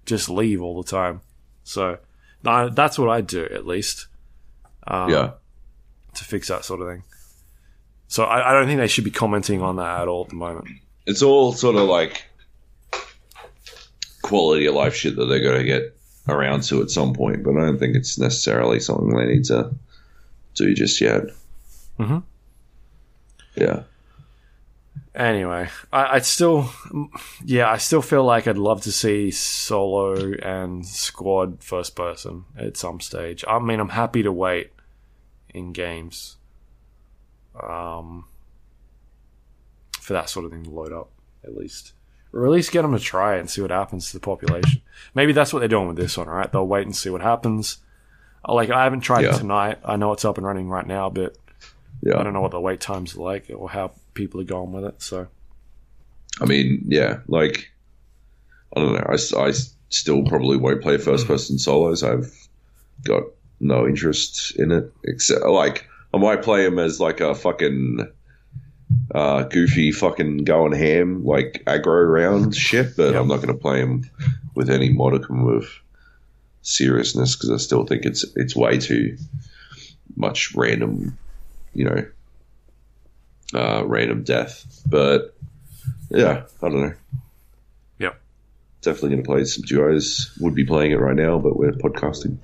just 0.05 0.29
leave 0.29 0.61
all 0.61 0.81
the 0.81 0.89
time. 0.89 1.21
So 1.63 1.97
that's 2.41 2.97
what 2.97 3.09
I 3.09 3.19
do 3.21 3.43
at 3.43 3.67
least 3.67 4.07
um, 4.87 5.09
yeah. 5.11 5.31
to 6.15 6.23
fix 6.23 6.47
that 6.47 6.63
sort 6.63 6.81
of 6.81 6.87
thing. 6.87 7.03
So 8.07 8.23
I, 8.23 8.49
I 8.49 8.53
don't 8.53 8.65
think 8.65 8.79
they 8.79 8.87
should 8.87 9.03
be 9.03 9.11
commenting 9.11 9.61
on 9.61 9.75
that 9.75 10.01
at 10.01 10.07
all 10.07 10.23
at 10.23 10.29
the 10.29 10.35
moment. 10.35 10.69
It's 11.05 11.21
all 11.21 11.51
sort 11.51 11.75
of 11.75 11.89
like 11.89 12.25
quality 14.21 14.65
of 14.65 14.75
life 14.75 14.95
shit 14.95 15.17
that 15.17 15.25
they're 15.25 15.43
going 15.43 15.59
to 15.59 15.65
get 15.65 15.95
around 16.27 16.63
to 16.63 16.81
at 16.81 16.89
some 16.89 17.13
point, 17.13 17.43
but 17.43 17.57
I 17.57 17.65
don't 17.65 17.77
think 17.77 17.95
it's 17.95 18.17
necessarily 18.17 18.79
something 18.79 19.09
they 19.09 19.25
need 19.25 19.43
to 19.45 19.71
do 20.55 20.73
just 20.73 20.99
yet. 21.01 21.23
Mhm. 21.99 22.23
Yeah. 23.55 23.83
Anyway, 25.15 25.67
I, 25.91 26.15
I 26.15 26.19
still, 26.19 26.69
yeah, 27.43 27.69
I 27.69 27.77
still 27.77 28.01
feel 28.01 28.23
like 28.23 28.47
I'd 28.47 28.57
love 28.57 28.81
to 28.83 28.91
see 28.91 29.31
solo 29.31 30.33
and 30.41 30.85
squad 30.85 31.63
first 31.63 31.95
person 31.95 32.45
at 32.57 32.77
some 32.77 32.99
stage. 33.01 33.43
I 33.47 33.59
mean, 33.59 33.79
I'm 33.79 33.89
happy 33.89 34.23
to 34.23 34.31
wait 34.31 34.71
in 35.53 35.73
games, 35.73 36.37
um, 37.61 38.25
for 39.99 40.13
that 40.13 40.29
sort 40.29 40.45
of 40.45 40.51
thing 40.51 40.63
to 40.63 40.69
load 40.69 40.93
up 40.93 41.09
at 41.43 41.55
least, 41.57 41.93
or 42.31 42.45
at 42.45 42.51
least 42.51 42.71
get 42.71 42.83
them 42.83 42.93
to 42.93 42.99
try 42.99 43.35
it 43.35 43.39
and 43.39 43.49
see 43.49 43.61
what 43.61 43.71
happens 43.71 44.07
to 44.07 44.13
the 44.13 44.19
population. 44.21 44.81
Maybe 45.15 45.33
that's 45.33 45.51
what 45.51 45.59
they're 45.59 45.67
doing 45.67 45.87
with 45.87 45.97
this 45.97 46.17
one, 46.17 46.27
right? 46.27 46.51
They'll 46.51 46.67
wait 46.67 46.85
and 46.85 46.95
see 46.95 47.09
what 47.09 47.21
happens. 47.21 47.79
Like 48.53 48.69
I 48.69 48.83
haven't 48.83 49.01
tried 49.01 49.23
Yeah. 49.25 49.35
it 49.35 49.39
tonight. 49.39 49.79
I 49.83 49.95
know 49.97 50.11
it's 50.13 50.25
up 50.25 50.37
and 50.37 50.45
running 50.45 50.69
right 50.69 50.85
now, 50.87 51.09
but 51.09 51.35
I 52.05 52.23
don't 52.23 52.33
know 52.33 52.41
what 52.41 52.51
the 52.51 52.59
wait 52.61 52.79
times 52.79 53.15
are 53.15 53.19
like 53.21 53.51
or 53.53 53.69
how 53.69 53.91
people 54.13 54.39
are 54.41 54.45
going 54.45 54.71
with 54.71 54.85
it. 54.85 55.01
So. 55.01 55.27
I 56.41 56.45
mean, 56.45 56.83
yeah, 56.87 57.19
like, 57.27 57.69
I 58.75 58.79
don't 58.79 58.93
know. 58.93 59.05
I, 59.09 59.47
I 59.47 59.51
still 59.89 60.23
probably 60.23 60.55
won't 60.55 60.81
play 60.81 60.97
first 60.97 61.27
person 61.27 61.57
solos. 61.59 62.01
I've 62.03 62.33
got 63.03 63.23
no 63.59 63.85
interest 63.85 64.57
in 64.57 64.71
it, 64.71 64.89
except, 65.03 65.43
like, 65.45 65.85
I 66.13 66.17
might 66.17 66.41
play 66.41 66.65
him 66.65 66.79
as, 66.79 66.99
like, 67.01 67.19
a 67.19 67.35
fucking 67.35 68.07
uh, 69.13 69.43
goofy 69.43 69.91
fucking 69.91 70.45
going 70.45 70.71
ham, 70.71 71.25
like, 71.25 71.61
aggro 71.67 72.09
round 72.09 72.55
shit, 72.55 72.95
but 72.95 73.11
Yep. 73.11 73.21
I'm 73.21 73.27
not 73.27 73.37
going 73.41 73.47
to 73.53 73.53
play 73.61 73.79
him 73.79 74.09
with 74.55 74.69
any 74.69 74.89
modicum 74.93 75.45
of 75.45 75.67
seriousness 76.61 77.35
because 77.35 77.51
I 77.51 77.57
still 77.57 77.85
think 77.85 78.05
it's 78.05 78.25
it's 78.35 78.55
way 78.55 78.77
too 78.77 79.17
much 80.15 80.53
random, 80.55 81.17
you 81.73 81.85
know, 81.85 82.05
uh, 83.53 83.83
random 83.85 84.23
death. 84.23 84.81
But 84.85 85.35
yeah, 86.09 86.43
I 86.61 86.69
don't 86.69 86.81
know. 86.81 86.93
Yep. 87.99 88.21
Definitely 88.81 89.09
going 89.09 89.23
to 89.23 89.27
play 89.27 89.43
some 89.45 89.63
duos. 89.63 90.35
Would 90.39 90.55
be 90.55 90.65
playing 90.65 90.91
it 90.91 90.99
right 90.99 91.15
now, 91.15 91.37
but 91.39 91.57
we're 91.57 91.71
podcasting. 91.71 92.37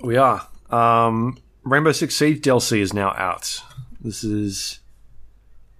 We 0.00 0.16
are. 0.16 0.46
Um, 0.70 1.38
Rainbow 1.64 1.92
Six 1.92 2.14
Siege 2.14 2.40
DLC 2.40 2.78
is 2.78 2.92
now 2.92 3.10
out. 3.16 3.62
This 4.00 4.22
is 4.22 4.78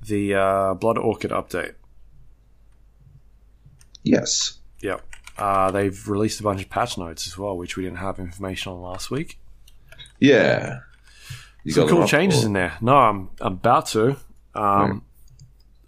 the 0.05 0.35
uh, 0.35 0.75
Blood 0.75 0.99
Orchid 0.99 1.31
update. 1.31 1.75
yes. 4.03 4.55
Yep. 4.81 5.05
Uh, 5.39 5.71
they've 5.71 6.09
released 6.09 6.41
a 6.41 6.43
bunch 6.43 6.63
of 6.63 6.69
patch 6.69 6.99
notes 6.99 7.27
as 7.27 7.39
well, 7.39 7.57
which 7.57 7.77
we 7.77 7.85
didn't 7.85 7.99
have 7.99 8.19
information 8.19 8.73
on 8.73 8.81
last 8.83 9.11
week. 9.11 9.39
Yeah. 10.19 10.81
You 11.63 11.73
Some 11.73 11.89
cool 11.89 12.07
changes 12.09 12.43
or- 12.43 12.47
in 12.49 12.53
there. 12.55 12.77
No, 12.81 12.97
I'm, 12.97 13.31
I'm 13.41 13.53
about 13.55 13.87
to. 13.89 14.17
Um, 14.55 15.05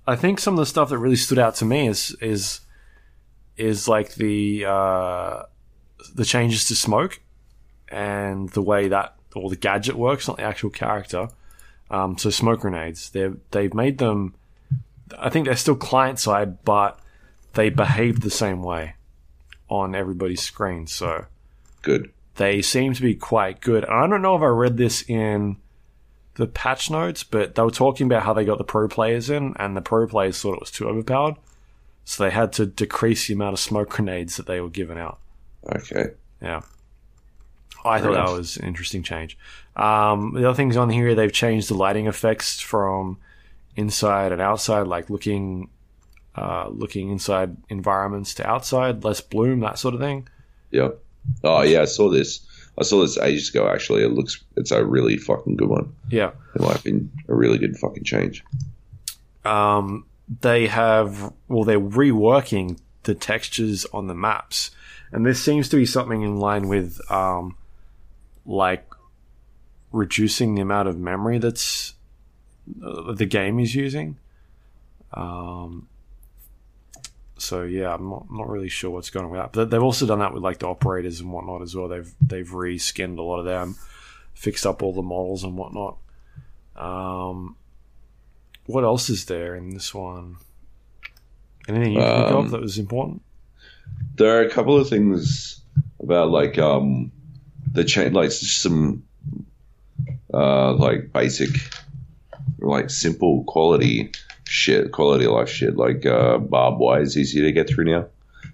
I 0.07 0.15
think 0.17 0.39
some 0.39 0.55
of 0.55 0.59
the 0.59 0.67
stuff 0.67 0.91
that 0.91 0.99
really 0.99 1.17
stood 1.17 1.39
out 1.39 1.57
to 1.57 1.65
me 1.65 1.89
is 1.89 2.17
is 2.21 2.61
is 3.57 3.89
like 3.89 4.15
the 4.15 4.65
uh, 4.67 5.43
the 6.15 6.25
changes 6.25 6.67
to 6.67 6.77
smoke 6.77 7.21
and 7.89 8.49
the 8.51 8.63
way 8.63 8.89
that 8.89 9.17
all 9.35 9.49
the 9.49 9.57
gadget 9.57 9.97
works, 9.97 10.29
not 10.29 10.37
the 10.37 10.43
actual 10.45 10.71
character. 10.71 11.29
Um, 11.91 12.17
so 12.19 12.31
smoke 12.31 12.61
grenades, 12.61 13.11
they 13.11 13.31
they've 13.51 13.75
made 13.75 13.99
them. 13.99 14.35
I 15.19 15.29
think 15.29 15.47
they're 15.47 15.57
still 15.57 15.75
client 15.77 16.21
side, 16.21 16.63
but 16.65 17.01
they 17.55 17.69
behave 17.71 18.21
the 18.21 18.31
same 18.31 18.63
way 18.63 18.95
on 19.71 19.95
everybody's 19.95 20.43
screen. 20.43 20.87
So 20.87 21.25
Good. 21.83 22.13
they 22.37 22.61
seem 22.61 22.93
to 22.93 23.01
be 23.01 23.15
quite 23.15 23.61
good. 23.61 23.85
And 23.85 23.95
I 23.95 24.07
don't 24.07 24.21
know 24.21 24.37
if 24.37 24.43
I 24.43 24.47
read 24.47 24.77
this 24.77 25.03
in 25.09 25.57
the 26.35 26.47
patch 26.47 26.91
notes, 26.91 27.23
but 27.23 27.55
they 27.55 27.63
were 27.63 27.71
talking 27.71 28.07
about 28.07 28.25
how 28.25 28.35
they 28.35 28.45
got 28.45 28.59
the 28.59 28.65
pro 28.65 28.89
players 28.89 29.31
in, 29.31 29.55
and 29.59 29.77
the 29.77 29.81
pro 29.81 30.07
players 30.07 30.41
thought 30.41 30.55
it 30.55 30.61
was 30.61 30.71
too 30.71 30.89
overpowered. 30.89 31.37
So 32.05 32.25
they 32.25 32.31
had 32.31 32.53
to 32.55 32.67
decrease 32.67 33.29
the 33.29 33.35
amount 33.35 33.55
of 33.55 33.61
smoke 33.61 33.89
grenades 33.97 34.37
that 34.37 34.47
they 34.47 34.61
were 34.61 34.71
giving 34.71 34.99
out. 34.99 35.19
Okay. 35.67 36.11
Yeah. 36.43 36.63
I 37.85 37.99
Fair 37.99 38.13
thought 38.13 38.27
that 38.27 38.37
was 38.37 38.57
an 38.57 38.67
interesting 38.67 39.03
change. 39.03 39.39
Um, 39.77 40.35
the 40.35 40.47
other 40.49 40.57
things 40.57 40.77
on 40.77 40.91
here, 40.91 41.15
they've 41.15 41.33
changed 41.33 41.69
the 41.69 41.75
lighting 41.75 42.07
effects 42.07 42.61
from 42.61 43.19
inside 43.77 44.33
and 44.33 44.41
outside, 44.41 44.87
like 44.87 45.09
looking 45.09 45.71
uh, 46.41 46.69
looking 46.71 47.11
inside 47.11 47.57
environments 47.69 48.35
to 48.35 48.47
outside, 48.49 49.05
less 49.05 49.21
bloom, 49.21 49.61
that 49.61 49.79
sort 49.79 49.95
of 49.95 50.01
thing. 50.01 50.27
Yep. 50.71 50.99
Oh 51.45 51.63
yeah, 51.63 51.83
I 51.83 51.85
saw 51.87 52.09
this. 52.11 52.41
I 52.79 52.83
saw 52.85 53.03
this 53.03 53.19
ages 53.19 53.51
ago. 53.51 53.69
Actually, 53.69 54.03
it 54.05 54.13
looks 54.13 54.43
it's 54.57 54.71
a 54.71 54.83
really 54.85 55.17
fucking 55.19 55.57
good 55.57 55.69
one. 55.69 55.93
Yeah. 56.09 56.31
In 56.57 56.65
my 56.65 56.73
opinion, 56.73 57.11
a 57.29 57.35
really 57.35 57.59
good 57.59 57.77
fucking 57.77 58.05
change. 58.05 58.43
um, 59.45 60.07
they 60.41 60.67
have 60.69 61.33
well 61.49 61.65
they're 61.65 61.81
reworking 61.81 62.79
the 63.03 63.15
textures 63.15 63.85
on 63.93 64.07
the 64.07 64.15
maps 64.15 64.71
and 65.11 65.27
this 65.27 65.43
seems 65.43 65.69
to 65.69 65.77
be 65.77 65.85
something 65.87 66.23
in 66.23 66.37
line 66.39 66.69
with 66.69 67.01
um, 67.11 67.57
like 68.47 68.87
reducing 69.91 70.55
the 70.55 70.61
amount 70.63 70.87
of 70.89 70.97
memory 70.99 71.39
that's 71.39 71.95
uh, 72.85 73.13
the 73.13 73.27
game 73.27 73.59
is 73.59 73.75
using 73.75 74.17
um, 75.15 75.89
so 77.41 77.63
yeah 77.63 77.95
I'm 77.95 78.09
not, 78.09 78.27
not 78.31 78.49
really 78.49 78.69
sure 78.69 78.91
what's 78.91 79.11
going 79.11 79.25
on 79.27 79.31
with 79.33 79.41
that 79.41 79.53
but 79.53 79.71
they've 79.71 79.83
also 79.83 80.07
done 80.07 80.19
that 80.21 80.33
with 80.35 80.43
like 80.43 80.59
the 80.59 80.69
operators 80.69 81.21
and 81.21 81.33
whatnot 81.33 81.63
as 81.63 81.75
well 81.75 81.89
they've 81.89 82.13
they've 82.21 82.49
reskinned 82.49 83.19
a 83.19 83.23
lot 83.23 83.39
of 83.39 83.45
them 83.47 83.77
fixed 84.35 84.67
up 84.67 84.83
all 84.83 84.93
the 84.93 85.03
models 85.03 85.45
and 85.45 85.57
whatnot 85.57 85.99
um, 86.77 87.57
what 88.67 88.85
else 88.85 89.11
is 89.11 89.25
there 89.27 89.55
in 89.55 89.71
this 89.71 89.93
one? 89.93 90.37
Anything 91.69 91.93
you 91.93 92.01
can 92.01 92.25
think 92.25 92.31
Um, 92.37 92.45
of 92.47 92.51
that 92.53 92.61
was 92.61 92.79
important? 92.79 93.23
There 94.17 94.39
are 94.39 94.43
a 94.43 94.49
couple 94.51 94.79
of 94.79 94.89
things 94.89 95.61
about 96.01 96.31
like 96.31 96.59
um 96.59 97.13
the 97.73 97.85
change, 97.85 98.15
like 98.15 98.31
some 98.33 99.03
uh 100.33 100.73
like 100.75 101.13
basic, 101.13 101.51
like 102.61 102.91
simple 102.91 103.45
quality 103.45 104.13
shit, 104.51 104.91
quality 104.91 105.25
of 105.27 105.33
life 105.33 105.49
shit. 105.49 105.77
Like 105.77 106.05
uh, 106.05 106.39
barbed 106.39 106.79
wire 106.81 107.03
is 107.03 107.17
easier 107.17 107.45
to 107.45 107.53
get 107.53 107.69
through 107.69 107.85
now. 107.85 108.07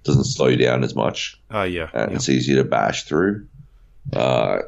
Doesn't 0.05 0.25
slow 0.25 0.49
you 0.49 0.57
down 0.57 0.85
as 0.85 0.95
much. 0.95 1.41
Oh 1.51 1.63
yeah, 1.65 1.89
and 1.95 2.11
yeah. 2.11 2.17
it's 2.17 2.29
easier 2.29 2.57
to 2.57 2.65
bash 2.69 3.05
through. 3.05 3.47
Uh, 4.13 4.59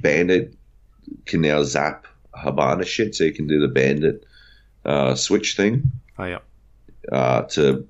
Bandit 0.00 0.54
can 1.26 1.40
now 1.40 1.62
zap 1.64 2.06
Hibana 2.34 2.86
shit, 2.86 3.14
so 3.14 3.24
you 3.24 3.32
can 3.32 3.46
do 3.46 3.60
the 3.60 3.68
Bandit 3.68 4.24
uh, 4.84 5.14
switch 5.14 5.56
thing 5.56 5.90
oh 6.18 6.24
yeah. 6.24 6.38
uh, 7.12 7.42
to 7.42 7.86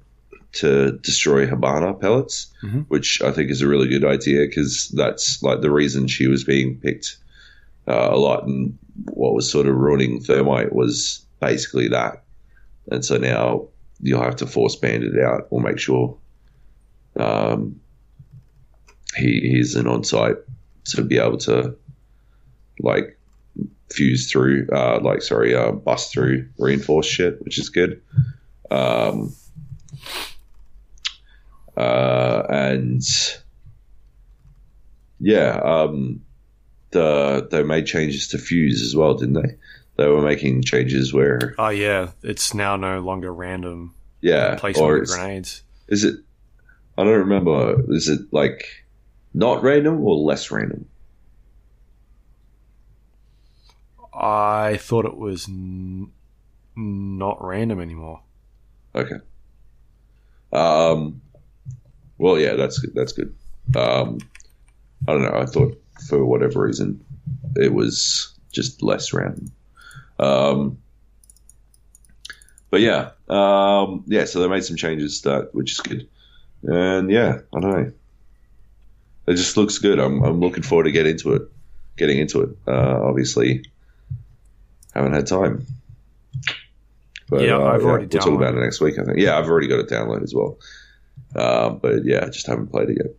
to 0.52 0.92
destroy 1.02 1.46
Hibana 1.46 2.00
pellets, 2.00 2.52
Mhm. 2.62 2.86
which 2.88 3.20
I 3.22 3.32
think 3.32 3.50
is 3.50 3.60
a 3.62 3.68
really 3.68 3.88
good 3.88 4.04
idea 4.04 4.46
because 4.46 4.88
that's 4.96 5.42
like 5.42 5.60
the 5.60 5.70
reason 5.70 6.06
she 6.06 6.26
was 6.28 6.44
being 6.44 6.78
picked 6.78 7.16
uh, 7.88 8.08
a 8.12 8.16
lot, 8.16 8.44
and 8.46 8.78
what 9.12 9.34
was 9.34 9.50
sort 9.50 9.66
of 9.66 9.74
ruining 9.74 10.20
Thermite 10.20 10.72
was 10.72 11.23
basically 11.44 11.88
that. 11.88 12.24
And 12.90 13.04
so 13.04 13.16
now 13.16 13.68
you'll 14.00 14.22
have 14.22 14.36
to 14.36 14.46
force 14.46 14.76
Bandit 14.76 15.18
out 15.22 15.46
or 15.50 15.60
make 15.60 15.78
sure 15.78 16.16
um, 17.16 17.80
he 19.16 19.40
he's 19.40 19.74
an 19.74 19.86
on 19.86 20.04
site 20.04 20.36
to 20.86 21.02
be 21.02 21.18
able 21.18 21.38
to 21.38 21.76
like 22.80 23.18
fuse 23.90 24.30
through, 24.30 24.68
uh, 24.72 25.00
like 25.02 25.22
sorry, 25.22 25.54
uh, 25.54 25.72
bust 25.72 26.12
through 26.12 26.48
reinforced 26.58 27.10
shit, 27.10 27.42
which 27.42 27.58
is 27.58 27.68
good. 27.68 28.02
Um, 28.70 29.34
uh, 31.76 32.42
and 32.48 33.02
yeah, 35.20 35.60
um, 35.62 36.22
the 36.90 37.46
they 37.50 37.62
made 37.62 37.86
changes 37.86 38.28
to 38.28 38.38
Fuze 38.38 38.82
as 38.82 38.96
well, 38.96 39.14
didn't 39.14 39.34
they? 39.34 39.56
They 39.96 40.08
were 40.08 40.22
making 40.22 40.62
changes 40.62 41.12
where 41.12 41.54
Oh 41.58 41.68
yeah. 41.68 42.10
It's 42.22 42.52
now 42.54 42.76
no 42.76 43.00
longer 43.00 43.32
random 43.32 43.94
yeah, 44.20 44.56
placement 44.56 44.90
or 44.90 44.96
of 45.02 45.08
grenades. 45.08 45.62
is 45.88 46.02
it? 46.04 46.16
I 46.96 47.04
don't 47.04 47.18
remember. 47.18 47.82
Is 47.88 48.08
it 48.08 48.20
like 48.32 48.64
not 49.34 49.62
random 49.62 50.00
or 50.00 50.16
less 50.16 50.50
random? 50.50 50.86
I 54.12 54.76
thought 54.78 55.04
it 55.04 55.16
was 55.16 55.48
n- 55.48 56.12
not 56.76 57.44
random 57.44 57.80
anymore. 57.80 58.22
Okay. 58.94 59.16
Um. 60.52 61.20
Well, 62.18 62.38
yeah, 62.38 62.54
that's 62.54 62.78
good. 62.78 62.94
That's 62.94 63.12
good. 63.12 63.34
Um, 63.76 64.18
I 65.08 65.12
don't 65.12 65.22
know. 65.22 65.38
I 65.38 65.46
thought 65.46 65.76
for 66.08 66.24
whatever 66.24 66.62
reason 66.62 67.04
it 67.56 67.72
was 67.74 68.32
just 68.52 68.82
less 68.82 69.12
random. 69.12 69.50
Um. 70.18 70.78
But 72.70 72.80
yeah, 72.80 73.10
um, 73.28 74.02
yeah. 74.06 74.24
So 74.24 74.40
they 74.40 74.48
made 74.48 74.64
some 74.64 74.76
changes 74.76 75.22
that, 75.22 75.54
which 75.54 75.72
is 75.72 75.80
good, 75.80 76.08
and 76.64 77.10
yeah, 77.10 77.38
I 77.54 77.60
don't 77.60 77.70
know. 77.70 77.92
It 79.26 79.34
just 79.36 79.56
looks 79.56 79.78
good. 79.78 79.98
I'm 80.00 80.22
I'm 80.24 80.40
looking 80.40 80.64
forward 80.64 80.84
to 80.84 80.90
get 80.90 81.06
into 81.06 81.34
it, 81.34 81.42
getting 81.96 82.18
into 82.18 82.42
it. 82.42 82.50
Uh, 82.66 83.00
obviously, 83.00 83.64
haven't 84.92 85.12
had 85.14 85.26
time. 85.26 85.66
But, 87.28 87.42
Yeah, 87.42 87.56
uh, 87.56 87.64
I've 87.64 87.84
already 87.84 88.06
We'll 88.06 88.22
talk 88.22 88.34
about 88.34 88.54
it 88.54 88.60
next 88.60 88.80
week. 88.80 88.98
I 88.98 89.04
think. 89.04 89.18
Yeah, 89.18 89.38
I've 89.38 89.48
already 89.48 89.68
got 89.68 89.78
it 89.78 89.88
downloaded 89.88 90.24
as 90.24 90.34
well. 90.34 90.58
Um, 91.36 91.78
but 91.78 92.04
yeah, 92.04 92.24
I 92.24 92.26
just 92.26 92.46
haven't 92.46 92.68
played 92.68 92.90
it 92.90 92.98
yet. 92.98 93.14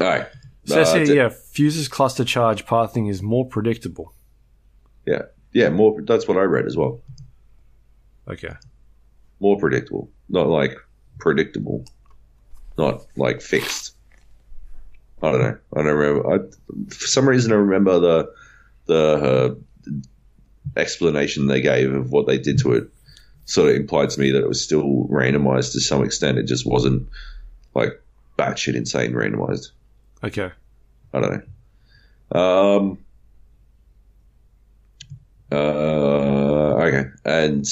All 0.00 0.06
right. 0.18 0.26
So 0.64 0.82
Uh, 0.82 0.98
yeah, 0.98 1.28
Fuze's 1.28 1.88
cluster 1.88 2.24
charge 2.24 2.66
pathing 2.66 3.08
is 3.08 3.22
more 3.22 3.46
predictable. 3.46 4.14
Yeah, 5.06 5.22
yeah. 5.52 5.70
More. 5.70 6.00
That's 6.02 6.28
what 6.28 6.36
I 6.36 6.42
read 6.42 6.66
as 6.66 6.76
well. 6.76 7.00
Okay. 8.28 8.54
More 9.40 9.58
predictable, 9.58 10.10
not 10.28 10.48
like 10.48 10.76
predictable, 11.18 11.84
not 12.78 13.04
like 13.16 13.42
fixed. 13.42 13.94
I 15.22 15.32
don't 15.32 15.40
know. 15.40 15.58
I 15.74 15.82
don't 15.82 15.96
remember. 15.96 16.34
I, 16.34 16.38
for 16.88 17.06
some 17.06 17.28
reason, 17.28 17.52
I 17.52 17.56
remember 17.56 17.98
the 17.98 18.32
the 18.86 19.56
uh, 19.86 19.92
explanation 20.76 21.46
they 21.46 21.60
gave 21.60 21.92
of 21.92 22.10
what 22.10 22.26
they 22.26 22.38
did 22.38 22.58
to 22.60 22.72
it. 22.72 22.88
Sort 23.44 23.70
of 23.70 23.76
implied 23.76 24.10
to 24.10 24.20
me 24.20 24.30
that 24.30 24.42
it 24.42 24.48
was 24.48 24.62
still 24.62 25.08
randomized 25.10 25.72
to 25.72 25.80
some 25.80 26.04
extent. 26.04 26.38
It 26.38 26.44
just 26.44 26.64
wasn't 26.64 27.08
like 27.74 28.00
batshit 28.38 28.76
insane 28.76 29.12
randomized. 29.12 29.70
Okay. 30.22 30.50
I 31.12 31.20
don't 31.20 31.44
know. 32.32 32.40
Um. 32.40 33.01
Uh. 35.52 36.82
Okay. 36.82 37.10
And 37.24 37.66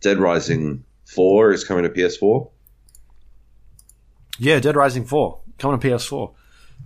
Dead 0.00 0.18
Rising 0.18 0.84
Four 1.04 1.52
is 1.52 1.64
coming 1.64 1.84
to 1.84 1.90
PS4. 1.90 2.50
Yeah, 4.38 4.60
Dead 4.60 4.76
Rising 4.76 5.04
4 5.04 5.38
coming 5.58 5.80
to 5.80 5.88
PS4. 5.88 6.32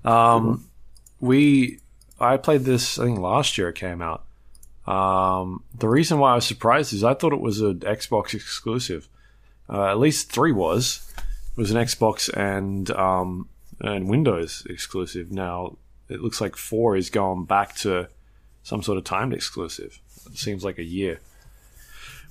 Um, 0.09 0.65
we 1.21 1.79
I 2.19 2.37
played 2.37 2.63
this 2.63 2.99
I 2.99 3.05
think 3.05 3.19
last 3.19 3.59
year 3.59 3.69
it 3.69 3.75
came 3.75 4.01
out. 4.01 4.25
Um, 4.87 5.63
the 5.79 5.89
reason 5.89 6.19
why 6.19 6.33
I 6.33 6.35
was 6.37 6.47
surprised 6.47 6.93
is 6.93 7.05
I 7.05 7.15
thought 7.15 7.33
it 7.33 7.41
was 7.41 7.61
an 7.61 7.81
Xbox 7.81 8.35
exclusive. 8.35 9.09
Uh, 9.69 9.87
at 9.87 9.99
least 9.99 10.33
three 10.33 10.53
was. 10.53 11.09
It 11.19 11.57
was 11.57 11.71
an 11.71 11.77
Xbox 11.77 12.33
and 12.35 12.91
um, 12.93 13.49
and 13.81 14.09
Windows 14.09 14.67
exclusive. 14.69 15.31
Now 15.31 15.77
it 16.09 16.21
looks 16.21 16.41
like 16.41 16.57
four 16.57 16.97
is 16.97 17.11
going 17.11 17.45
back 17.45 17.77
to 17.77 18.09
some 18.63 18.83
sort 18.83 18.99
of 18.99 19.05
timed 19.05 19.35
exclusive. 19.35 20.01
It 20.27 20.39
seems 20.39 20.65
like 20.65 20.79
a 20.79 20.85
year, 20.85 21.21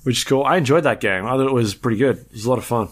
which 0.03 0.17
is 0.19 0.23
cool. 0.23 0.43
I 0.43 0.57
enjoyed 0.57 0.83
that 0.83 0.99
game. 0.99 1.25
I 1.25 1.31
thought 1.31 1.47
it 1.47 1.53
was 1.53 1.75
pretty 1.75 1.97
good. 1.97 2.17
It 2.17 2.31
was 2.31 2.45
a 2.45 2.49
lot 2.49 2.57
of 2.57 2.65
fun. 2.65 2.89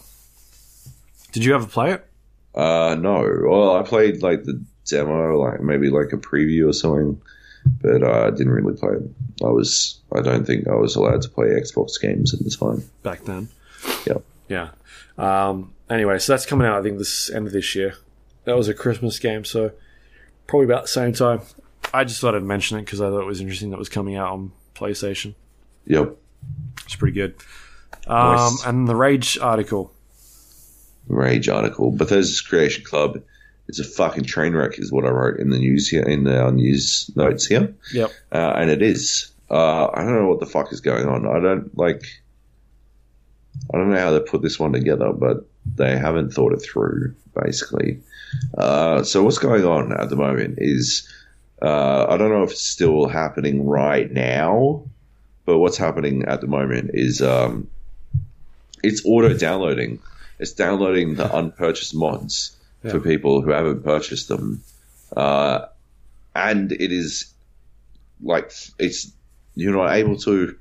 Did 1.32 1.44
you 1.44 1.54
ever 1.54 1.66
play 1.66 1.92
it? 1.92 2.06
Uh, 2.54 2.96
no. 2.98 3.24
Well, 3.44 3.76
I 3.76 3.82
played 3.82 4.22
like 4.22 4.44
the 4.44 4.62
demo, 4.86 5.38
like 5.38 5.60
maybe 5.60 5.88
like 5.88 6.12
a 6.12 6.16
preview 6.16 6.68
or 6.68 6.72
something, 6.72 7.20
but 7.80 8.02
uh, 8.02 8.26
I 8.26 8.30
didn't 8.30 8.50
really 8.50 8.76
play 8.76 8.94
it. 8.94 9.44
I 9.44 9.48
was. 9.50 10.00
I 10.14 10.20
don't 10.22 10.44
think 10.44 10.66
I 10.68 10.74
was 10.74 10.96
allowed 10.96 11.22
to 11.22 11.28
play 11.28 11.46
Xbox 11.48 12.00
games 12.00 12.34
at 12.34 12.40
the 12.40 12.50
time. 12.50 12.84
back 13.02 13.22
then. 13.24 13.48
Yep. 14.06 14.24
Yeah. 14.48 14.70
Um, 15.16 15.72
anyway, 15.88 16.18
so 16.18 16.32
that's 16.32 16.46
coming 16.46 16.66
out. 16.66 16.78
I 16.78 16.82
think 16.82 16.98
this 16.98 17.30
end 17.30 17.46
of 17.46 17.52
this 17.52 17.74
year. 17.74 17.94
That 18.44 18.56
was 18.56 18.68
a 18.68 18.74
Christmas 18.74 19.18
game, 19.18 19.44
so 19.44 19.70
probably 20.46 20.64
about 20.64 20.82
the 20.82 20.88
same 20.88 21.12
time. 21.12 21.42
I 21.94 22.04
just 22.04 22.20
thought 22.20 22.34
I'd 22.34 22.42
mention 22.42 22.78
it 22.78 22.84
because 22.84 23.00
I 23.00 23.08
thought 23.08 23.20
it 23.20 23.26
was 23.26 23.40
interesting 23.40 23.70
that 23.70 23.76
it 23.76 23.78
was 23.78 23.88
coming 23.88 24.16
out 24.16 24.32
on 24.32 24.52
PlayStation. 24.80 25.34
Yep. 25.86 26.16
It's 26.84 26.96
pretty 26.96 27.14
good. 27.14 27.34
Um, 28.06 28.34
Nice. 28.34 28.66
And 28.66 28.88
the 28.88 28.96
Rage 28.96 29.38
article. 29.38 29.92
Rage 31.08 31.48
article. 31.48 31.90
Bethesda's 31.90 32.40
Creation 32.40 32.84
Club 32.84 33.22
is 33.68 33.78
a 33.78 33.84
fucking 33.84 34.24
train 34.24 34.54
wreck, 34.54 34.78
is 34.78 34.90
what 34.92 35.04
I 35.04 35.10
wrote 35.10 35.38
in 35.38 35.50
the 35.50 35.58
news 35.58 35.88
here, 35.88 36.02
in 36.02 36.24
the 36.24 36.46
uh, 36.46 36.50
news 36.50 37.10
notes 37.14 37.46
here. 37.46 37.74
Yep. 37.92 38.10
Uh, 38.32 38.52
and 38.56 38.70
it 38.70 38.82
is. 38.82 39.30
Uh, 39.50 39.88
I 39.92 40.02
don't 40.02 40.14
know 40.14 40.28
what 40.28 40.40
the 40.40 40.46
fuck 40.46 40.72
is 40.72 40.80
going 40.80 41.06
on. 41.06 41.26
I 41.26 41.40
don't 41.40 41.76
like. 41.76 42.04
I 43.72 43.78
don't 43.78 43.90
know 43.90 43.98
how 43.98 44.12
they 44.12 44.20
put 44.20 44.42
this 44.42 44.58
one 44.58 44.72
together, 44.72 45.12
but 45.12 45.46
they 45.74 45.98
haven't 45.98 46.32
thought 46.32 46.52
it 46.52 46.62
through. 46.62 47.14
Basically, 47.44 48.00
uh, 48.56 49.02
so 49.02 49.22
what's 49.22 49.38
going 49.38 49.64
on 49.64 49.92
at 49.92 50.08
the 50.08 50.16
moment 50.16 50.58
is 50.58 51.08
uh, 51.62 52.06
I 52.08 52.16
don't 52.16 52.30
know 52.30 52.42
if 52.42 52.52
it's 52.52 52.60
still 52.62 53.06
happening 53.08 53.66
right 53.66 54.10
now, 54.10 54.84
but 55.44 55.58
what's 55.58 55.76
happening 55.76 56.24
at 56.24 56.40
the 56.40 56.46
moment 56.46 56.90
is 56.94 57.20
um, 57.22 57.68
it's 58.82 59.02
auto 59.04 59.34
downloading. 59.34 59.98
It's 60.38 60.52
downloading 60.52 61.16
the 61.16 61.34
unpurchased 61.36 61.94
mods 61.94 62.56
Yeah. 62.82 62.92
for 62.92 63.00
people 63.00 63.42
who 63.42 63.50
haven't 63.50 63.84
purchased 63.84 64.28
them, 64.28 64.62
uh, 65.14 65.66
and 66.34 66.72
it 66.72 66.92
is 66.92 67.26
like 68.22 68.52
it's 68.78 69.12
you're 69.54 69.74
not 69.76 69.92
able 69.94 70.16
to 70.18 70.56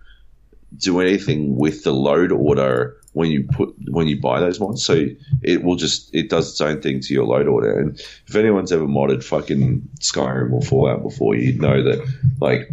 do 0.77 0.99
anything 0.99 1.55
with 1.55 1.83
the 1.83 1.93
load 1.93 2.31
order 2.33 2.97
when 3.19 3.29
you 3.29 3.43
put 3.43 3.73
when 3.91 4.07
you 4.07 4.19
buy 4.19 4.39
those 4.39 4.59
mods. 4.59 4.83
So 4.83 5.05
it 5.43 5.63
will 5.63 5.75
just 5.75 6.09
it 6.15 6.29
does 6.29 6.49
its 6.51 6.61
own 6.61 6.81
thing 6.81 7.01
to 7.01 7.13
your 7.13 7.25
load 7.25 7.47
order. 7.47 7.77
And 7.79 7.99
if 8.27 8.35
anyone's 8.35 8.71
ever 8.71 8.85
modded 8.87 9.23
fucking 9.23 9.87
Skyrim 9.99 10.51
or 10.53 10.61
Fallout 10.61 11.03
before, 11.03 11.35
you'd 11.35 11.61
know 11.61 11.83
that 11.83 11.99
like 12.39 12.69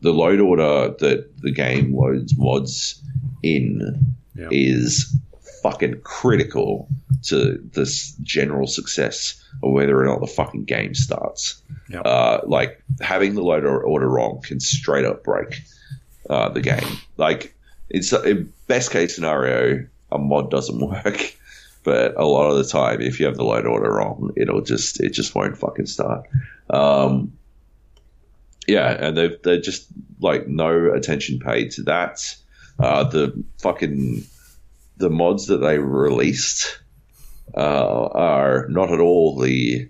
the 0.00 0.12
load 0.12 0.40
order 0.40 0.94
that 0.98 1.30
the 1.38 1.50
game 1.52 1.94
loads 1.94 2.36
mods 2.36 3.00
in 3.42 4.14
Yeah. 4.36 4.48
is 4.50 5.16
fucking 5.62 6.00
critical 6.02 6.88
to 7.22 7.58
this 7.72 8.12
general 8.22 8.66
success 8.66 9.40
of 9.62 9.72
whether 9.72 9.98
or 9.98 10.04
not 10.04 10.20
the 10.20 10.26
fucking 10.26 10.64
game 10.64 10.94
starts. 10.94 11.62
Yeah. 11.88 12.00
Uh, 12.00 12.40
like 12.46 12.82
having 13.00 13.34
the 13.34 13.42
load 13.42 13.64
order 13.64 14.08
wrong 14.08 14.42
can 14.42 14.60
straight 14.60 15.04
up 15.06 15.22
break 15.24 15.62
uh, 16.28 16.48
the 16.50 16.60
game. 16.60 16.98
Like 17.16 17.53
it's 17.94 18.12
in 18.12 18.52
best 18.66 18.90
case 18.90 19.14
scenario, 19.14 19.86
a 20.10 20.18
mod 20.18 20.50
doesn't 20.50 20.80
work, 21.04 21.36
but 21.84 22.14
a 22.16 22.24
lot 22.24 22.50
of 22.50 22.56
the 22.56 22.64
time, 22.64 23.00
if 23.00 23.20
you 23.20 23.26
have 23.26 23.36
the 23.36 23.44
load 23.44 23.66
order 23.66 23.92
wrong, 23.92 24.32
it'll 24.36 24.62
just 24.62 25.00
it 25.00 25.10
just 25.10 25.34
won't 25.34 25.56
fucking 25.56 25.86
start. 25.86 26.26
Um, 26.70 27.32
yeah, 28.66 28.90
and 28.90 29.16
they've 29.16 29.40
they're 29.42 29.60
just 29.60 29.86
like 30.20 30.48
no 30.48 30.92
attention 30.92 31.38
paid 31.38 31.70
to 31.72 31.82
that. 31.84 32.36
Uh, 32.78 33.04
the 33.04 33.44
fucking 33.60 34.24
the 34.96 35.10
mods 35.10 35.46
that 35.46 35.58
they 35.58 35.78
released 35.78 36.80
uh, 37.56 38.06
are 38.06 38.66
not 38.68 38.92
at 38.92 38.98
all 38.98 39.38
the 39.38 39.88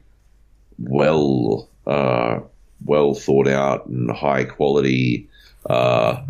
well 0.78 1.68
uh, 1.86 2.40
well 2.84 3.14
thought 3.14 3.48
out 3.48 3.86
and 3.86 4.10
high 4.10 4.44
quality 4.44 5.28
uh, 5.70 6.22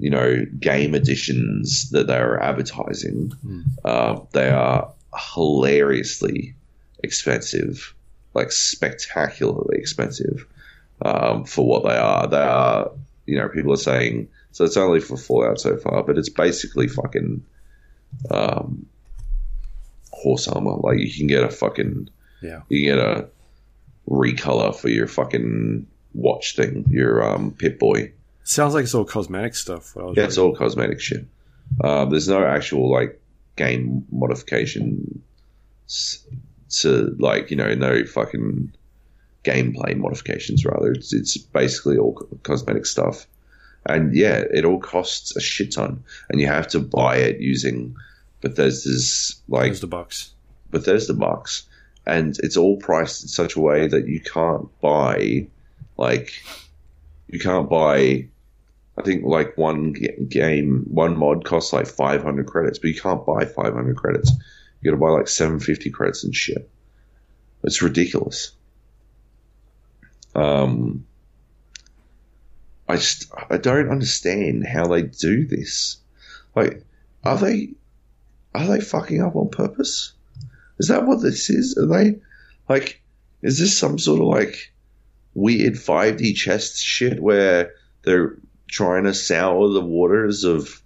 you 0.00 0.10
know 0.10 0.44
game 0.58 0.94
editions 0.94 1.90
that 1.90 2.06
they 2.08 2.16
are 2.16 2.40
advertising. 2.42 3.32
Uh, 3.84 4.20
they 4.32 4.48
are 4.50 4.92
hilariously 5.16 6.54
expensive, 7.02 7.94
like 8.34 8.50
spectacularly 8.52 9.78
expensive 9.78 10.46
um, 11.04 11.44
for 11.44 11.66
what 11.66 11.84
they 11.84 11.96
are. 11.96 12.26
They 12.26 12.36
are 12.38 12.90
you 13.26 13.36
know 13.38 13.48
people 13.48 13.72
are 13.72 13.76
saying 13.76 14.28
so 14.52 14.64
it's 14.64 14.76
only 14.76 15.00
for 15.00 15.16
Fallout 15.16 15.60
so 15.60 15.76
far, 15.76 16.02
but 16.02 16.18
it's 16.18 16.28
basically 16.28 16.88
fucking 16.88 17.44
um, 18.30 18.86
horse 20.12 20.48
armor. 20.48 20.76
Like 20.76 20.98
you 20.98 21.12
can 21.12 21.26
get 21.26 21.44
a 21.44 21.50
fucking 21.50 22.08
Yeah. 22.42 22.62
you 22.68 22.82
get 22.84 22.98
a 22.98 23.28
recolor 24.08 24.74
for 24.74 24.88
your 24.88 25.06
fucking 25.06 25.86
watch 26.14 26.56
thing, 26.56 26.84
your 26.90 27.22
um, 27.22 27.52
Pip 27.52 27.78
Boy. 27.78 28.12
Sounds 28.50 28.74
like 28.74 28.82
it's 28.82 28.96
all 28.96 29.04
cosmetic 29.04 29.54
stuff. 29.54 29.94
what 29.94 30.02
I 30.02 30.06
was 30.08 30.16
Yeah, 30.16 30.24
it's 30.24 30.36
all 30.36 30.56
cosmetic 30.56 31.00
shit. 31.00 31.24
Um, 31.84 32.10
there's 32.10 32.26
no 32.26 32.44
actual 32.44 32.90
like 32.90 33.20
game 33.54 34.04
modification 34.10 35.22
to 36.70 37.16
like 37.20 37.52
you 37.52 37.56
know 37.56 37.72
no 37.76 38.04
fucking 38.04 38.72
gameplay 39.44 39.96
modifications. 39.96 40.64
Rather, 40.64 40.90
it's 40.90 41.12
it's 41.12 41.36
basically 41.36 41.96
all 41.96 42.14
cosmetic 42.42 42.86
stuff. 42.86 43.24
And 43.86 44.16
yeah, 44.16 44.42
it 44.52 44.64
all 44.64 44.80
costs 44.80 45.36
a 45.36 45.40
shit 45.40 45.70
ton, 45.70 46.02
and 46.28 46.40
you 46.40 46.48
have 46.48 46.66
to 46.68 46.80
buy 46.80 47.18
it 47.18 47.38
using 47.38 47.94
Bethesda's 48.40 49.40
like 49.46 49.66
There's 49.66 49.80
the 49.80 49.86
box. 49.86 50.32
Bethesda 50.72 51.14
bucks, 51.14 51.68
and 52.04 52.36
it's 52.40 52.56
all 52.56 52.78
priced 52.78 53.22
in 53.22 53.28
such 53.28 53.54
a 53.54 53.60
way 53.60 53.86
that 53.86 54.08
you 54.08 54.20
can't 54.20 54.68
buy, 54.80 55.46
like, 55.96 56.32
you 57.28 57.38
can't 57.38 57.70
buy. 57.70 58.26
I 59.00 59.02
think 59.02 59.24
like 59.24 59.56
one 59.56 59.94
game, 60.28 60.84
one 60.90 61.16
mod 61.16 61.46
costs 61.46 61.72
like 61.72 61.86
500 61.86 62.46
credits, 62.46 62.78
but 62.78 62.88
you 62.88 63.00
can't 63.00 63.24
buy 63.24 63.46
500 63.46 63.96
credits. 63.96 64.30
You 64.80 64.90
got 64.90 64.94
to 64.94 65.00
buy 65.00 65.08
like 65.08 65.26
750 65.26 65.88
credits 65.90 66.22
and 66.22 66.34
shit. 66.34 66.68
It's 67.62 67.80
ridiculous. 67.80 68.52
Um, 70.34 71.06
I 72.86 72.96
just 72.96 73.32
I 73.48 73.56
don't 73.56 73.90
understand 73.90 74.66
how 74.66 74.86
they 74.86 75.02
do 75.02 75.46
this. 75.46 75.96
Like, 76.54 76.84
are 77.24 77.38
they 77.38 77.70
are 78.54 78.66
they 78.66 78.82
fucking 78.82 79.22
up 79.22 79.34
on 79.34 79.48
purpose? 79.48 80.12
Is 80.78 80.88
that 80.88 81.06
what 81.06 81.22
this 81.22 81.48
is? 81.48 81.78
Are 81.78 81.86
they 81.86 82.20
like? 82.68 83.00
Is 83.40 83.58
this 83.58 83.78
some 83.78 83.98
sort 83.98 84.20
of 84.20 84.26
like 84.26 84.74
weird 85.32 85.74
5D 85.74 86.34
chest 86.34 86.82
shit 86.82 87.22
where 87.22 87.72
they're 88.02 88.36
trying 88.70 89.04
to 89.04 89.14
sour 89.14 89.68
the 89.68 89.80
waters 89.80 90.44
of 90.44 90.80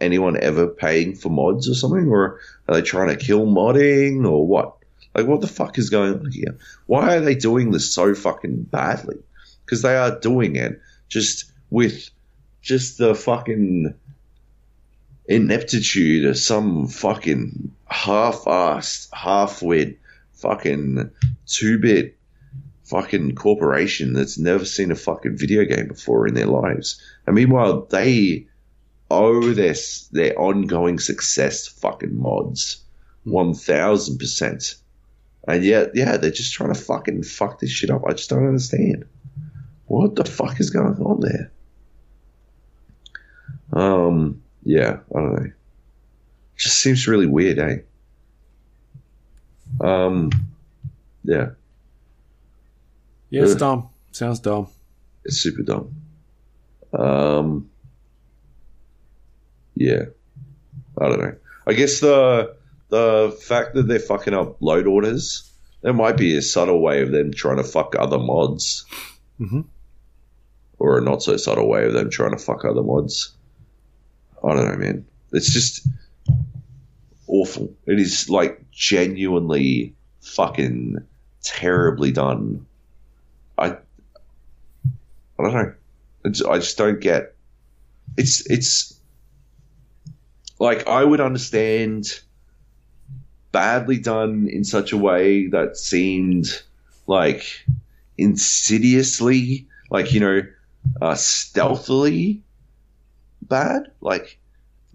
anyone 0.00 0.40
ever 0.40 0.66
paying 0.66 1.14
for 1.14 1.28
mods 1.28 1.68
or 1.68 1.74
something, 1.74 2.08
or 2.08 2.40
are 2.68 2.74
they 2.74 2.82
trying 2.82 3.08
to 3.08 3.24
kill 3.24 3.46
modding 3.46 4.26
or 4.26 4.46
what? 4.46 4.76
Like, 5.14 5.26
what 5.26 5.40
the 5.40 5.46
fuck 5.46 5.78
is 5.78 5.90
going 5.90 6.14
on 6.14 6.30
here? 6.30 6.56
Why 6.86 7.16
are 7.16 7.20
they 7.20 7.34
doing 7.34 7.70
this 7.70 7.92
so 7.92 8.14
fucking 8.14 8.62
badly? 8.64 9.16
Because 9.64 9.82
they 9.82 9.96
are 9.96 10.18
doing 10.18 10.56
it 10.56 10.80
just 11.08 11.52
with 11.70 12.10
just 12.62 12.98
the 12.98 13.14
fucking 13.14 13.94
ineptitude 15.26 16.26
of 16.26 16.38
some 16.38 16.88
fucking 16.88 17.72
half-assed, 17.86 19.08
half-wit, 19.12 19.98
fucking 20.32 21.10
two-bit 21.46 22.16
fucking 22.84 23.34
corporation 23.34 24.12
that's 24.12 24.38
never 24.38 24.64
seen 24.64 24.90
a 24.90 24.96
fucking 24.96 25.36
video 25.36 25.64
game 25.64 25.88
before 25.88 26.26
in 26.26 26.34
their 26.34 26.46
lives. 26.46 27.00
And 27.26 27.34
meanwhile, 27.34 27.86
they 27.90 28.46
owe 29.10 29.52
their 29.52 29.74
their 30.12 30.38
ongoing 30.38 30.98
success 30.98 31.66
to 31.66 31.80
fucking 31.80 32.20
mods, 32.20 32.82
one 33.24 33.54
thousand 33.54 34.18
percent. 34.18 34.76
And 35.46 35.62
yet, 35.62 35.90
yeah, 35.94 36.16
they're 36.16 36.30
just 36.30 36.54
trying 36.54 36.72
to 36.72 36.80
fucking 36.80 37.22
fuck 37.22 37.58
this 37.58 37.70
shit 37.70 37.90
up. 37.90 38.02
I 38.06 38.12
just 38.12 38.30
don't 38.30 38.46
understand. 38.46 39.04
What 39.86 40.14
the 40.16 40.24
fuck 40.24 40.58
is 40.58 40.70
going 40.70 40.96
on 40.96 41.20
there? 41.20 41.52
Um, 43.72 44.42
yeah, 44.62 45.00
I 45.14 45.20
don't 45.20 45.34
know. 45.34 45.52
Just 46.56 46.78
seems 46.78 47.06
really 47.06 47.26
weird, 47.26 47.58
eh? 47.58 47.76
Um, 49.80 50.30
yeah, 51.24 51.50
Yeah, 53.34 53.42
it's 53.44 53.54
dumb. 53.56 53.88
Sounds 54.12 54.38
dumb. 54.40 54.68
it's 55.24 55.38
super 55.38 55.62
dumb. 55.62 55.94
Um, 56.92 57.68
yeah, 59.74 60.04
I 61.00 61.08
don't 61.08 61.20
know. 61.20 61.34
I 61.66 61.72
guess 61.72 62.00
the 62.00 62.54
the 62.90 63.36
fact 63.42 63.74
that 63.74 63.88
they're 63.88 63.98
fucking 63.98 64.34
up 64.34 64.60
load 64.62 64.86
orders, 64.86 65.50
there 65.82 65.92
might 65.92 66.16
be 66.16 66.36
a 66.36 66.42
subtle 66.42 66.80
way 66.80 67.02
of 67.02 67.10
them 67.10 67.32
trying 67.32 67.56
to 67.56 67.64
fuck 67.64 67.96
other 67.98 68.18
mods, 68.18 68.84
Mhm. 69.40 69.64
or 70.78 70.98
a 70.98 71.00
not 71.02 71.22
so 71.22 71.36
subtle 71.36 71.68
way 71.68 71.86
of 71.86 71.92
them 71.92 72.10
trying 72.10 72.30
to 72.36 72.38
fuck 72.42 72.64
other 72.64 72.82
mods. 72.82 73.32
I 74.44 74.54
don't 74.54 74.68
know, 74.68 74.76
man. 74.76 75.06
It's 75.32 75.52
just 75.52 75.86
awful. 77.26 77.74
It 77.86 77.98
is 77.98 78.28
like 78.30 78.64
genuinely 78.70 79.94
fucking 80.20 80.98
terribly 81.42 82.12
done. 82.12 82.66
I 83.64 83.76
I 85.38 85.42
don't 85.42 85.52
know. 85.52 85.74
I 86.24 86.28
just, 86.28 86.48
I 86.48 86.58
just 86.58 86.78
don't 86.78 87.00
get. 87.00 87.34
It's 88.16 88.48
it's 88.50 88.98
like 90.58 90.86
I 90.86 91.04
would 91.04 91.20
understand 91.20 92.20
badly 93.52 93.98
done 93.98 94.48
in 94.48 94.64
such 94.64 94.92
a 94.92 94.96
way 94.96 95.48
that 95.48 95.76
seemed 95.76 96.62
like 97.06 97.44
insidiously, 98.16 99.66
like 99.90 100.12
you 100.12 100.20
know, 100.20 100.42
uh, 101.00 101.14
stealthily 101.14 102.42
bad. 103.42 103.90
Like 104.00 104.38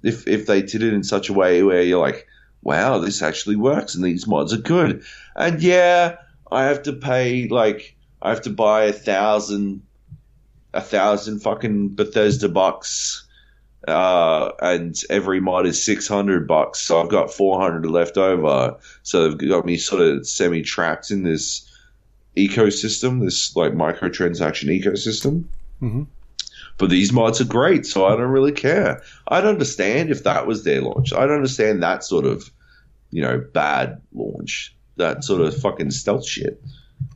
if 0.04 0.28
if 0.28 0.46
they 0.46 0.62
did 0.62 0.84
it 0.84 0.94
in 0.94 1.04
such 1.04 1.30
a 1.30 1.34
way 1.34 1.64
where 1.64 1.82
you're 1.82 2.00
like, 2.00 2.28
wow, 2.62 3.00
this 3.00 3.22
actually 3.22 3.56
works 3.56 3.96
and 3.96 4.04
these 4.04 4.28
mods 4.28 4.54
are 4.54 4.58
good. 4.58 5.04
And 5.36 5.62
yeah, 5.62 6.18
I 6.52 6.64
have 6.66 6.84
to 6.84 6.94
pay 6.94 7.48
like 7.48 7.96
I 8.22 8.30
have 8.30 8.42
to 8.42 8.50
buy 8.50 8.86
a 8.86 8.94
thousand 8.94 9.84
a 10.74 10.82
thousand 10.82 11.40
fucking 11.40 11.96
Bethesda 11.96 12.50
bucks. 12.50 13.26
Uh, 13.88 14.52
and 14.62 14.96
every 15.10 15.40
mod 15.40 15.66
is 15.66 15.84
600 15.84 16.48
bucks. 16.48 16.80
So 16.80 17.02
I've 17.02 17.10
got 17.10 17.34
400 17.34 17.86
left 17.90 18.18
over. 18.18 18.78
So 19.04 19.30
they've 19.30 19.50
got 19.50 19.66
me 19.66 19.78
sort 19.78 20.02
of 20.02 20.28
semi 20.28 20.62
trapped 20.62 21.12
in 21.12 21.24
this 21.24 21.66
ecosystem, 22.38 23.22
this 23.24 23.56
like 23.56 23.72
microtransaction 23.74 24.68
ecosystem. 24.70 25.46
Mhm. 25.82 26.08
But 26.78 26.90
these 26.90 27.12
mods 27.12 27.42
are 27.42 27.46
great, 27.46 27.86
so 27.86 28.06
I 28.06 28.12
don't 28.12 28.30
really 28.32 28.52
care. 28.52 29.02
I'd 29.28 29.46
understand 29.46 30.12
if 30.12 30.24
that 30.24 30.46
was 30.48 30.64
their 30.64 30.82
launch. 30.82 31.12
I'd 31.12 31.30
understand 31.32 31.82
that 31.84 32.04
sort 32.04 32.26
of, 32.26 32.50
you 33.12 33.22
know, 33.22 33.44
bad 33.54 34.00
launch, 34.14 34.76
that 34.98 35.24
sort 35.24 35.42
of 35.42 35.58
fucking 35.58 35.92
stealth 35.92 36.26
shit. 36.28 36.62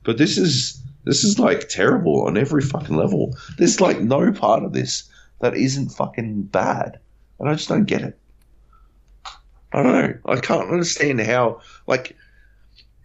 But 0.03 0.17
this 0.17 0.38
is 0.38 0.82
this 1.06 1.23
is 1.23 1.40
like 1.40 1.69
terrible 1.69 2.25
on 2.27 2.38
every 2.38 2.61
fucking 2.61 2.95
level. 2.95 3.35
There's 3.57 3.82
like 3.82 3.99
no 3.99 4.32
part 4.32 4.64
of 4.64 4.73
this 4.73 5.09
that 5.40 5.56
isn't 5.56 5.90
fucking 5.90 6.43
bad, 6.43 6.99
and 7.40 7.49
I 7.49 7.53
just 7.56 7.69
don't 7.69 7.85
get 7.85 8.01
it. 8.01 8.17
I 9.73 9.83
don't 9.83 9.93
know. 9.93 10.17
I 10.25 10.40
can't 10.40 10.69
understand 10.69 11.19
how 11.22 11.61
like 11.88 12.15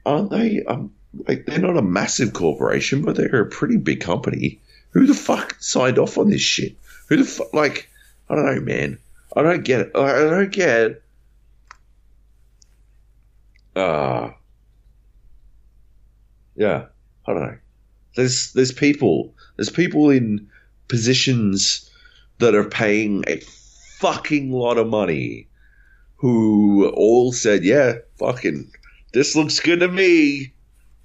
aren't 0.05 0.31
they 0.31 0.63
um 0.65 0.93
like 1.27 1.47
they're 1.47 1.59
not 1.59 1.77
a 1.77 1.83
massive 1.83 2.33
corporation, 2.33 3.03
but 3.03 3.17
they're 3.17 3.43
a 3.43 3.49
pretty 3.49 3.79
big 3.79 4.01
company. 4.01 4.61
Who 4.91 5.07
the 5.07 5.15
fuck 5.15 5.57
signed 5.61 5.99
off 5.99 6.19
on 6.19 6.31
this 6.31 6.41
shit? 6.41 6.77
Who 7.09 7.17
the 7.17 7.25
fuck 7.25 7.53
like 7.53 7.89
I 8.29 8.35
don't 8.35 8.45
know, 8.45 8.61
man. 8.61 8.99
I 9.35 9.43
don't 9.43 9.65
get 9.65 9.81
it. 9.81 9.97
I 9.97 10.21
don't 10.21 10.53
get 10.53 11.03
uh 13.75 14.31
yeah, 16.57 16.87
I 17.27 17.33
don't 17.33 17.43
know. 17.43 17.59
There's 18.17 18.53
there's 18.53 18.73
people 18.73 19.35
there's 19.57 19.71
people 19.71 20.11
in 20.11 20.49
positions 20.89 21.91
that 22.39 22.55
are 22.55 22.69
paying 22.69 23.25
a 23.27 23.41
fucking 23.99 24.53
lot 24.53 24.79
of 24.79 24.89
money 24.89 25.49
who 26.17 26.89
all 26.89 27.33
said, 27.33 27.65
Yeah, 27.65 27.95
fucking 28.19 28.73
this 29.13 29.35
looks 29.35 29.61
good 29.61 29.81
to 29.81 29.89
me. 29.89 30.53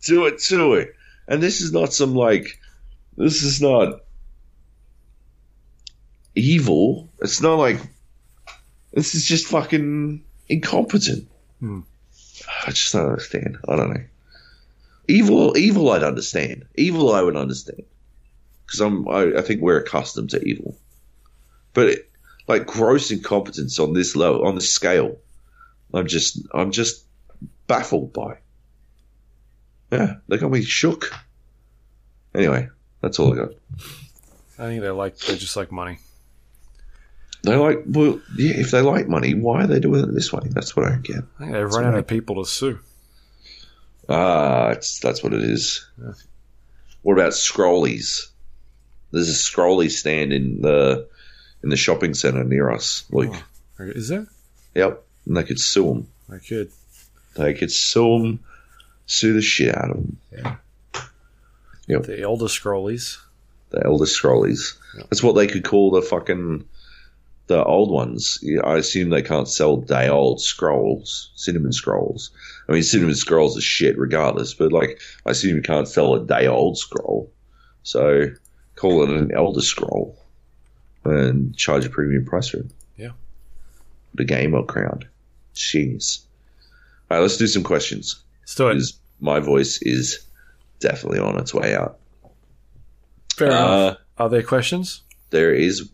Do 0.03 0.25
it, 0.25 0.41
do 0.47 0.73
it. 0.73 0.93
And 1.27 1.41
this 1.41 1.61
is 1.61 1.71
not 1.71 1.93
some 1.93 2.15
like 2.15 2.59
this 3.15 3.43
is 3.43 3.61
not 3.61 4.01
evil. 6.35 7.09
It's 7.21 7.41
not 7.41 7.55
like 7.55 7.79
this 8.91 9.15
is 9.15 9.25
just 9.25 9.47
fucking 9.47 10.23
incompetent. 10.49 11.27
Hmm. 11.59 11.81
I 12.67 12.71
just 12.71 12.93
don't 12.93 13.07
understand. 13.07 13.57
I 13.67 13.75
don't 13.75 13.93
know. 13.93 14.03
Evil, 15.07 15.57
evil, 15.57 15.89
I'd 15.91 16.03
understand. 16.03 16.65
Evil, 16.75 17.13
I 17.13 17.21
would 17.21 17.35
understand 17.35 17.83
because 18.65 18.79
I'm. 18.79 19.07
I, 19.07 19.37
I 19.37 19.41
think 19.41 19.61
we're 19.61 19.79
accustomed 19.79 20.29
to 20.31 20.41
evil, 20.43 20.77
but 21.73 21.89
it, 21.89 22.09
like 22.47 22.65
gross 22.65 23.11
incompetence 23.11 23.79
on 23.79 23.93
this 23.93 24.15
level, 24.15 24.45
on 24.45 24.55
this 24.55 24.71
scale, 24.71 25.17
I'm 25.93 26.07
just, 26.07 26.39
I'm 26.53 26.71
just 26.71 27.05
baffled 27.67 28.13
by. 28.13 28.37
Yeah, 29.91 30.15
they 30.27 30.37
got 30.37 30.51
me 30.51 30.61
shook. 30.61 31.11
Anyway, 32.33 32.69
that's 33.01 33.19
all 33.19 33.33
I 33.33 33.35
got. 33.35 33.51
I 34.57 34.67
think 34.67 34.81
they 34.81 34.89
like 34.89 35.17
they 35.17 35.37
just 35.37 35.55
like 35.55 35.71
money. 35.71 35.99
They 37.43 37.55
like, 37.55 37.83
well, 37.85 38.21
yeah. 38.37 38.53
If 38.55 38.71
they 38.71 38.81
like 38.81 39.07
money, 39.07 39.33
why 39.33 39.63
are 39.63 39.67
they 39.67 39.79
doing 39.79 40.03
it 40.03 40.13
this 40.13 40.31
way? 40.31 40.43
That's 40.45 40.75
what 40.75 40.89
I 40.89 40.95
get. 40.95 41.23
I 41.39 41.43
think 41.43 41.51
they've 41.51 41.69
run 41.69 41.85
out 41.85 41.95
of 41.95 42.07
people 42.07 42.43
to 42.43 42.49
sue. 42.49 42.79
Ah, 44.09 44.69
it's, 44.69 44.99
that's 44.99 45.23
what 45.23 45.33
it 45.33 45.43
is. 45.43 45.87
What 47.01 47.13
about 47.13 47.33
Scrollies? 47.33 48.27
There's 49.11 49.29
a 49.29 49.33
Scrolly 49.33 49.89
stand 49.89 50.33
in 50.33 50.61
the 50.61 51.07
in 51.61 51.69
the 51.69 51.77
shopping 51.77 52.13
centre 52.13 52.43
near 52.43 52.69
us, 52.69 53.05
Luke. 53.11 53.33
Oh. 53.79 53.83
Is 53.83 54.09
there? 54.09 54.27
Yep, 54.75 55.03
and 55.25 55.37
they 55.37 55.43
could 55.43 55.59
sue 55.59 55.85
them. 55.85 56.07
I 56.31 56.37
could. 56.37 56.71
They 57.35 57.53
could 57.53 57.71
sue 57.71 58.19
them, 58.19 58.39
sue 59.05 59.33
the 59.33 59.41
shit 59.41 59.75
out 59.75 59.91
of 59.91 59.97
them. 59.97 60.17
Yeah. 60.31 60.55
Yep. 61.87 62.03
The 62.03 62.21
elder 62.21 62.45
scrollies. 62.45 63.17
The 63.71 63.85
elder 63.85 64.05
Scrollies. 64.05 64.77
That's 64.95 65.23
what 65.23 65.33
they 65.33 65.47
could 65.47 65.63
call 65.63 65.91
the 65.91 66.01
fucking 66.03 66.65
the 67.47 67.63
old 67.63 67.91
ones. 67.91 68.43
I 68.63 68.77
assume 68.77 69.09
they 69.09 69.21
can't 69.21 69.47
sell 69.47 69.77
day 69.77 70.07
old 70.09 70.41
scrolls, 70.41 71.31
cinnamon 71.35 71.73
scrolls. 71.73 72.31
I 72.69 72.71
mean, 72.71 72.83
cinnamon 72.83 73.15
scrolls 73.15 73.57
are 73.57 73.61
shit 73.61 73.97
regardless, 73.97 74.53
but 74.53 74.71
like, 74.71 75.01
I 75.25 75.31
assume 75.31 75.55
you 75.55 75.61
can't 75.61 75.87
sell 75.87 76.15
a 76.15 76.25
day 76.25 76.47
old 76.47 76.77
scroll. 76.77 77.31
So 77.83 78.27
call 78.75 79.03
it 79.03 79.09
an 79.09 79.31
elder 79.33 79.61
scroll 79.61 80.17
and 81.03 81.55
charge 81.55 81.85
a 81.85 81.89
premium 81.89 82.25
price 82.25 82.49
for 82.49 82.57
it. 82.57 82.71
Yeah. 82.97 83.11
The 84.13 84.23
gamer 84.23 84.63
crowd. 84.63 85.07
Jeez. 85.53 86.21
All 87.11 87.17
right, 87.17 87.21
let's 87.21 87.37
do 87.37 87.47
some 87.47 87.63
questions. 87.63 88.23
Let's 88.41 88.55
do 88.55 88.69
it. 88.69 88.83
My 89.19 89.39
voice 89.39 89.81
is 89.81 90.25
definitely 90.79 91.19
on 91.19 91.37
its 91.37 91.53
way 91.53 91.75
out. 91.75 91.99
Fair 93.35 93.47
enough. 93.47 93.69
Uh, 93.69 94.23
Are 94.23 94.29
there 94.29 94.43
questions? 94.43 95.01
there 95.29 95.53
is, 95.53 95.89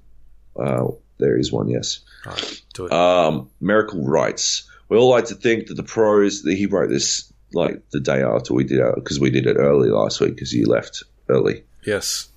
uh, 0.58 0.88
there 1.20 1.38
is 1.38 1.52
one. 1.52 1.70
Yes. 1.70 2.00
Right, 2.26 2.62
do 2.74 2.86
it. 2.86 2.92
Um, 2.92 3.50
Miracle 3.62 4.04
writes, 4.04 4.70
we 4.90 4.98
all 4.98 5.10
like 5.10 5.26
to 5.26 5.36
think 5.36 5.68
that 5.68 5.76
the 5.76 5.84
pros 5.84 6.44
that 6.44 6.56
he 6.56 6.66
wrote 6.66 6.90
this 6.90 7.32
like 7.54 7.90
the 7.92 8.00
day 8.00 8.22
after 8.22 8.54
we 8.54 8.64
did 8.64 8.80
it 8.80 8.96
because 8.96 9.20
we 9.20 9.30
did 9.30 9.48
it 9.48 9.56
early 9.56 9.90
last 9.90 10.20
week 10.20 10.36
because 10.36 10.54
you 10.54 10.68
left 10.68 11.04
early 11.30 11.64
yes. 11.86 12.28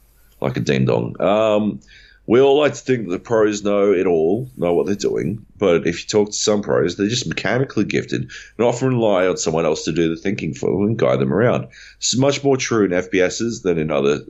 like 0.41 0.57
a 0.57 0.61
ding 0.61 0.85
dong. 0.85 1.21
Um, 1.21 1.81
we 2.27 2.41
all 2.41 2.59
like 2.59 2.75
to 2.75 2.79
think 2.79 3.07
that 3.07 3.11
the 3.11 3.19
pros 3.19 3.65
know 3.65 3.93
it 3.93 4.07
all, 4.07 4.49
know 4.57 4.73
what 4.73 4.87
they're 4.87 4.95
doing, 4.95 5.45
but 5.59 5.87
if 5.89 6.03
you 6.03 6.09
talk 6.09 6.29
to 6.29 6.33
some 6.33 6.63
pros, 6.63 6.97
they're 6.97 7.09
just 7.09 7.27
mechanically 7.27 7.85
gifted 7.85 8.31
and 8.57 8.67
often 8.67 8.89
rely 8.89 9.27
on 9.27 9.37
someone 9.37 9.65
else 9.65 9.85
to 9.85 9.93
do 9.93 10.09
the 10.09 10.21
thinking 10.21 10.55
for 10.55 10.71
them 10.71 10.87
and 10.87 10.99
guide 10.99 11.19
them 11.19 11.33
around. 11.33 11.67
This 11.99 12.15
is 12.15 12.21
much 12.21 12.45
more 12.45 12.57
true 12.57 12.85
in 12.85 12.93
FPSs 12.93 13.63
than 13.63 13.77
in 13.77 13.91
other 13.91 14.21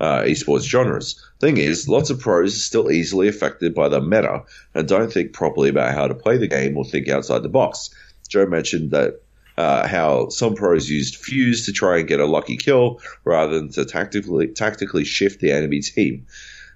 uh, 0.00 0.22
esports 0.22 0.62
genres. 0.62 1.22
Thing 1.38 1.58
is, 1.58 1.88
lots 1.88 2.10
of 2.10 2.18
pros 2.18 2.56
are 2.56 2.58
still 2.58 2.90
easily 2.90 3.28
affected 3.28 3.74
by 3.74 3.88
the 3.88 4.00
meta 4.00 4.42
and 4.74 4.88
don't 4.88 5.12
think 5.12 5.32
properly 5.32 5.68
about 5.68 5.94
how 5.94 6.08
to 6.08 6.14
play 6.14 6.38
the 6.38 6.48
game 6.48 6.76
or 6.76 6.84
think 6.84 7.08
outside 7.08 7.42
the 7.42 7.48
box. 7.48 7.90
Joe 8.28 8.46
mentioned 8.46 8.92
that 8.92 9.20
uh, 9.56 9.86
how 9.86 10.28
some 10.30 10.54
pros 10.54 10.88
used 10.88 11.22
Fuze 11.22 11.66
to 11.66 11.72
try 11.72 11.98
and 11.98 12.08
get 12.08 12.20
a 12.20 12.26
lucky 12.26 12.56
kill 12.56 13.00
rather 13.24 13.58
than 13.58 13.68
to 13.70 13.84
tactically 13.84 14.48
tactically 14.48 15.04
shift 15.04 15.40
the 15.40 15.52
enemy 15.52 15.80
team. 15.80 16.26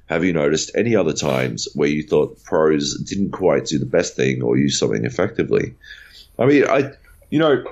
Have 0.07 0.23
you 0.23 0.35
noticed 0.35 0.71
any 0.75 0.95
other 0.95 1.15
times 1.15 1.67
where 1.75 1.89
you 1.89 2.03
thought 2.03 2.43
pros 2.43 2.95
didn't 3.05 3.31
quite 3.31 3.65
do 3.65 3.79
the 3.79 3.87
best 3.87 4.17
thing 4.17 4.43
or 4.43 4.59
use 4.59 4.79
something 4.79 5.07
effectively? 5.07 5.75
I 6.39 6.45
mean, 6.45 6.65
I, 6.67 6.91
you 7.31 7.39
know, 7.39 7.65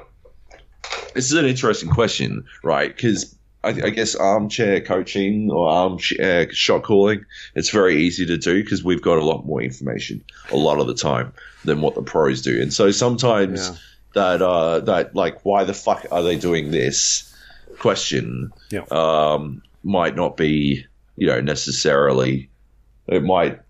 this 1.15 1.27
is 1.27 1.35
an 1.35 1.45
interesting 1.45 1.91
question, 1.91 2.47
right? 2.63 2.95
Because 2.95 3.37
I, 3.65 3.69
I 3.69 3.91
guess 3.91 4.15
armchair 4.15 4.81
coaching 4.81 5.51
or 5.51 5.69
armchair 5.69 6.53
shot 6.53 6.83
calling, 6.83 7.25
it's 7.55 7.71
very 7.71 8.03
easy 8.03 8.27
to 8.27 8.37
do 8.37 8.63
because 8.63 8.83
we've 8.83 9.03
got 9.03 9.19
a 9.19 9.25
lot 9.25 9.47
more 9.47 9.63
information 9.63 10.25
a 10.51 10.57
lot 10.57 10.81
of 10.81 10.87
the 10.87 10.95
time 10.95 11.33
than 11.65 11.81
what 11.81 11.95
the 11.95 12.03
pros 12.03 12.43
do. 12.43 12.61
And 12.61 12.73
so 12.73 12.91
sometimes 12.91 13.69
Yeah. 13.69 13.75
that, 14.15 14.43
uh, 14.43 14.81
that 14.81 15.15
like, 15.15 15.45
why 15.45 15.65
the 15.65 15.75
fuck 15.75 16.07
are 16.11 16.23
they 16.23 16.37
doing 16.37 16.71
this 16.71 17.33
question 17.79 18.53
Yeah. 18.71 18.85
um, 18.91 19.63
might 19.85 20.17
not 20.17 20.37
be, 20.37 20.85
you 21.17 21.27
know, 21.29 21.41
necessarily, 21.41 22.51
it 23.07 23.23
might, 23.23 23.61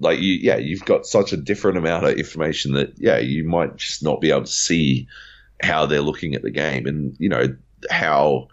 like, 0.00 0.20
you, 0.20 0.32
yeah, 0.34 0.56
you've 0.56 0.84
got 0.84 1.06
such 1.06 1.32
a 1.32 1.36
different 1.36 1.78
amount 1.78 2.04
of 2.06 2.16
information 2.18 2.72
that, 2.72 2.94
yeah, 2.96 3.18
you 3.18 3.44
might 3.44 3.76
just 3.76 4.02
not 4.02 4.20
be 4.20 4.30
able 4.30 4.44
to 4.44 4.50
see 4.50 5.06
how 5.62 5.86
they're 5.86 6.00
looking 6.00 6.34
at 6.34 6.42
the 6.42 6.50
game 6.50 6.86
and, 6.86 7.16
you 7.18 7.28
know, 7.28 7.54
how, 7.90 8.48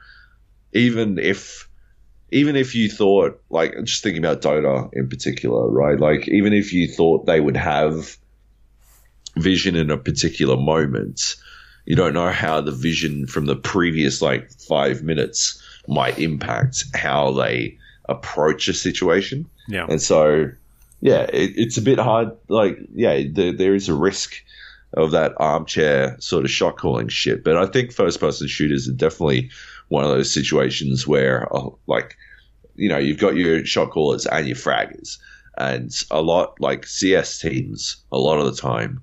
even 0.74 1.20
if, 1.20 1.68
even 2.32 2.56
if 2.56 2.76
you 2.76 2.90
thought, 2.90 3.42
like, 3.50 3.76
just 3.84 4.04
thinking 4.04 4.24
about 4.24 4.42
Dota 4.42 4.90
in 4.94 5.10
particular, 5.10 5.68
right? 5.70 6.00
Like, 6.00 6.28
even 6.28 6.54
if 6.54 6.74
you 6.74 6.88
thought 6.88 7.26
they 7.26 7.40
would 7.42 7.58
have 7.58 8.18
vision 9.36 9.76
in 9.76 9.92
a 9.92 9.98
particular 9.98 10.58
moment, 10.58 11.36
you 11.86 11.96
don't 11.96 12.14
know 12.14 12.30
how 12.30 12.62
the 12.62 12.72
vision 12.72 13.28
from 13.28 13.46
the 13.46 13.56
previous, 13.56 14.22
like, 14.22 14.52
five 14.52 15.04
minutes 15.04 15.62
might 15.88 16.20
impact 16.20 16.86
how 16.94 17.32
they 17.32 17.78
approach 18.08 18.68
a 18.68 18.74
situation. 18.74 19.50
Yeah. 19.68 19.88
And 19.90 20.02
so, 20.02 20.52
yeah, 21.02 21.24
it, 21.24 21.54
it's 21.56 21.78
a 21.78 21.82
bit 21.82 21.98
hard. 21.98 22.32
Like, 22.48 22.78
yeah, 22.94 23.24
there, 23.30 23.52
there 23.52 23.76
is 23.76 23.90
a 23.90 23.94
risk 23.96 24.36
of 24.94 25.12
that 25.12 25.34
armchair 25.38 26.18
sort 26.20 26.46
of 26.46 26.52
shot 26.52 26.78
calling 26.78 27.08
shit. 27.08 27.44
But 27.44 27.58
I 27.58 27.66
think 27.66 27.92
first 27.92 28.20
person 28.20 28.48
shooters 28.48 28.88
are 28.88 28.94
definitely 28.94 29.50
one 29.92 30.06
of 30.06 30.10
those 30.10 30.34
situations 30.34 31.06
where, 31.06 31.54
uh, 31.54 31.68
like, 31.86 32.16
you 32.76 32.88
know, 32.88 32.98
you've 32.98 33.20
got 33.20 33.36
your 33.36 33.66
shot 33.66 33.92
callers 33.92 34.26
and 34.26 34.48
your 34.48 34.56
fraggers, 34.56 35.18
and 35.58 35.92
a 36.10 36.22
lot 36.22 36.56
like 36.62 36.86
CS 36.88 37.40
teams, 37.40 37.98
a 38.10 38.18
lot 38.18 38.40
of 38.40 38.46
the 38.46 38.62
time, 38.62 39.02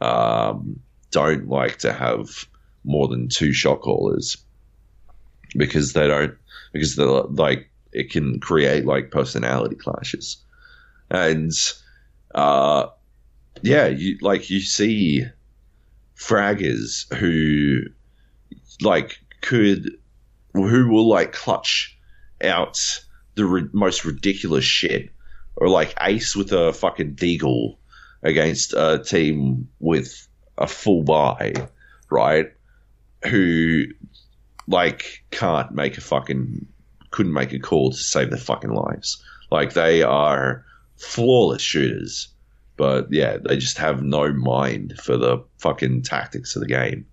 um, 0.00 0.80
don't 1.10 1.48
like 1.48 1.76
to 1.80 1.92
have 1.92 2.46
more 2.82 3.08
than 3.08 3.28
two 3.28 3.52
shot 3.52 3.82
callers 3.82 4.38
because 5.54 5.92
they 5.92 6.08
don't 6.08 6.34
because 6.72 6.96
they're 6.96 7.06
like 7.06 7.68
it 7.92 8.10
can 8.10 8.40
create 8.40 8.86
like 8.86 9.10
personality 9.10 9.76
clashes. 9.76 10.38
And 11.10 11.52
uh 12.34 12.86
yeah 13.60 13.86
you 13.86 14.16
like 14.22 14.48
you 14.48 14.60
see 14.60 15.26
fraggers 16.16 17.12
who 17.14 17.82
like 18.80 19.18
could 19.42 19.90
who 20.52 20.88
will 20.88 21.08
like 21.08 21.32
clutch 21.32 21.98
out 22.42 23.04
the 23.34 23.44
ri- 23.44 23.68
most 23.72 24.04
ridiculous 24.04 24.64
shit 24.64 25.10
or 25.56 25.68
like 25.68 25.94
ace 26.00 26.36
with 26.36 26.52
a 26.52 26.72
fucking 26.72 27.14
deagle 27.14 27.76
against 28.22 28.74
a 28.74 29.02
team 29.04 29.68
with 29.80 30.28
a 30.58 30.66
full 30.66 31.02
buy 31.02 31.54
right 32.10 32.52
who 33.24 33.84
like 34.66 35.24
can't 35.30 35.72
make 35.72 35.98
a 35.98 36.00
fucking 36.00 36.66
couldn't 37.10 37.32
make 37.32 37.52
a 37.52 37.58
call 37.58 37.92
to 37.92 37.96
save 37.96 38.30
their 38.30 38.38
fucking 38.38 38.72
lives. 38.72 39.22
Like 39.50 39.74
they 39.74 40.02
are 40.02 40.64
flawless 40.96 41.62
shooters, 41.62 42.28
but 42.76 43.08
yeah, 43.10 43.36
they 43.36 43.58
just 43.58 43.78
have 43.78 44.02
no 44.02 44.32
mind 44.32 44.98
for 44.98 45.16
the 45.16 45.44
fucking 45.58 46.02
tactics 46.02 46.56
of 46.56 46.60
the 46.60 46.68
game. 46.68 47.06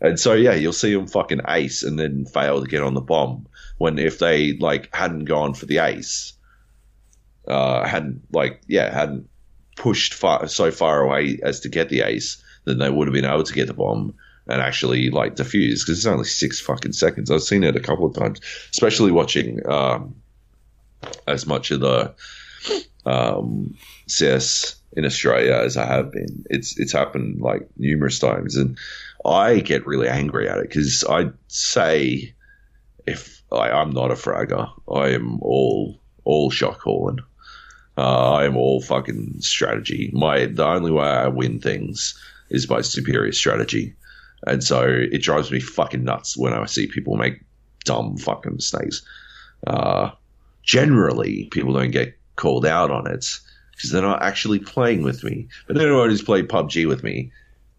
And 0.00 0.20
so 0.20 0.34
yeah, 0.34 0.54
you'll 0.54 0.72
see 0.72 0.94
them 0.94 1.06
fucking 1.06 1.40
ace 1.48 1.82
and 1.82 1.98
then 1.98 2.26
fail 2.26 2.60
to 2.60 2.68
get 2.68 2.82
on 2.82 2.94
the 2.94 3.00
bomb. 3.00 3.46
When 3.78 3.98
if 3.98 4.18
they 4.18 4.54
like 4.54 4.94
hadn't 4.94 5.24
gone 5.24 5.54
for 5.54 5.66
the 5.66 5.78
ace, 5.78 6.32
uh, 7.48 7.86
hadn't 7.86 8.22
like 8.32 8.60
yeah 8.66 8.92
hadn't 8.92 9.28
pushed 9.76 10.14
far, 10.14 10.48
so 10.48 10.70
far 10.70 11.02
away 11.02 11.38
as 11.42 11.60
to 11.60 11.68
get 11.68 11.88
the 11.88 12.00
ace, 12.00 12.42
then 12.64 12.78
they 12.78 12.90
would 12.90 13.06
have 13.06 13.14
been 13.14 13.24
able 13.24 13.44
to 13.44 13.52
get 13.52 13.66
the 13.66 13.74
bomb 13.74 14.14
and 14.48 14.60
actually 14.60 15.10
like 15.10 15.36
diffuse 15.36 15.84
because 15.84 15.98
it's 15.98 16.06
only 16.06 16.24
six 16.24 16.60
fucking 16.60 16.92
seconds. 16.92 17.30
I've 17.30 17.42
seen 17.42 17.64
it 17.64 17.76
a 17.76 17.80
couple 17.80 18.06
of 18.06 18.14
times, 18.14 18.40
especially 18.70 19.12
watching 19.12 19.66
um, 19.68 20.14
as 21.26 21.46
much 21.46 21.70
of 21.70 21.80
the 21.80 22.14
um, 23.04 23.76
CS 24.06 24.76
in 24.92 25.04
Australia 25.04 25.54
as 25.54 25.76
I 25.76 25.86
have 25.86 26.12
been. 26.12 26.44
It's 26.48 26.78
it's 26.78 26.92
happened 26.92 27.40
like 27.40 27.68
numerous 27.76 28.18
times, 28.18 28.56
and 28.56 28.78
I 29.26 29.60
get 29.60 29.86
really 29.86 30.08
angry 30.08 30.48
at 30.48 30.58
it 30.58 30.68
because 30.68 31.04
I 31.08 31.30
say 31.48 32.34
if 33.06 33.42
I, 33.52 33.70
I'm 33.70 33.90
not 33.90 34.10
a 34.10 34.14
fragger, 34.14 34.70
I 34.92 35.10
am 35.10 35.40
all 35.40 35.98
all 36.24 36.50
shot 36.50 36.78
calling. 36.78 37.18
Uh, 37.98 38.32
I 38.32 38.44
am 38.44 38.56
all 38.56 38.82
fucking 38.82 39.40
strategy. 39.40 40.10
My 40.12 40.46
the 40.46 40.66
only 40.66 40.90
way 40.90 41.06
I 41.06 41.28
win 41.28 41.60
things 41.60 42.20
is 42.50 42.66
by 42.66 42.82
superior 42.82 43.32
strategy. 43.32 43.94
And 44.46 44.62
so 44.62 44.82
it 44.82 45.22
drives 45.22 45.50
me 45.50 45.60
fucking 45.60 46.04
nuts 46.04 46.36
when 46.36 46.52
I 46.52 46.66
see 46.66 46.86
people 46.86 47.16
make 47.16 47.40
dumb 47.84 48.18
fucking 48.18 48.54
mistakes. 48.54 49.02
Uh, 49.66 50.10
generally, 50.62 51.46
people 51.46 51.72
don't 51.72 51.90
get 51.90 52.16
called 52.36 52.66
out 52.66 52.90
on 52.90 53.10
it 53.10 53.26
because 53.72 53.90
they're 53.90 54.02
not 54.02 54.22
actually 54.22 54.58
playing 54.58 55.02
with 55.02 55.24
me. 55.24 55.48
But 55.66 55.78
anyone 55.78 56.10
who's 56.10 56.22
played 56.22 56.48
PUBG 56.48 56.86
with 56.86 57.02
me 57.02 57.32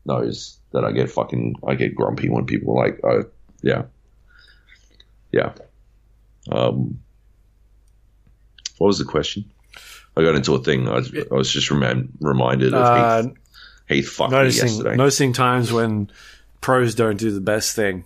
knows 0.05 0.56
that 0.73 0.83
I 0.83 0.91
get 0.91 1.09
fucking, 1.09 1.55
I 1.65 1.75
get 1.75 1.95
grumpy 1.95 2.29
when 2.29 2.45
people 2.45 2.77
are 2.77 2.85
like, 2.87 2.99
oh, 3.03 3.23
yeah. 3.61 3.83
Yeah. 5.31 5.53
Um, 6.51 6.99
what 8.77 8.87
was 8.87 8.99
the 8.99 9.05
question? 9.05 9.45
I 10.15 10.23
got 10.23 10.35
into 10.35 10.55
a 10.55 10.59
thing. 10.63 10.87
I 10.87 10.95
was, 10.95 11.13
I 11.31 11.33
was 11.35 11.51
just 11.51 11.69
rem- 11.71 12.09
reminded 12.19 12.73
of 12.73 12.81
Uh, 12.81 13.21
Heath. 13.23 13.33
Heath 13.87 14.09
fucked 14.09 14.31
me 14.31 14.37
noticing 14.37 14.67
yesterday. 14.67 14.95
noticing 14.95 15.33
times 15.33 15.71
when 15.71 16.09
pros 16.61 16.95
don't 16.95 17.17
do 17.17 17.31
the 17.31 17.41
best 17.41 17.75
thing 17.75 17.97
in 17.97 18.03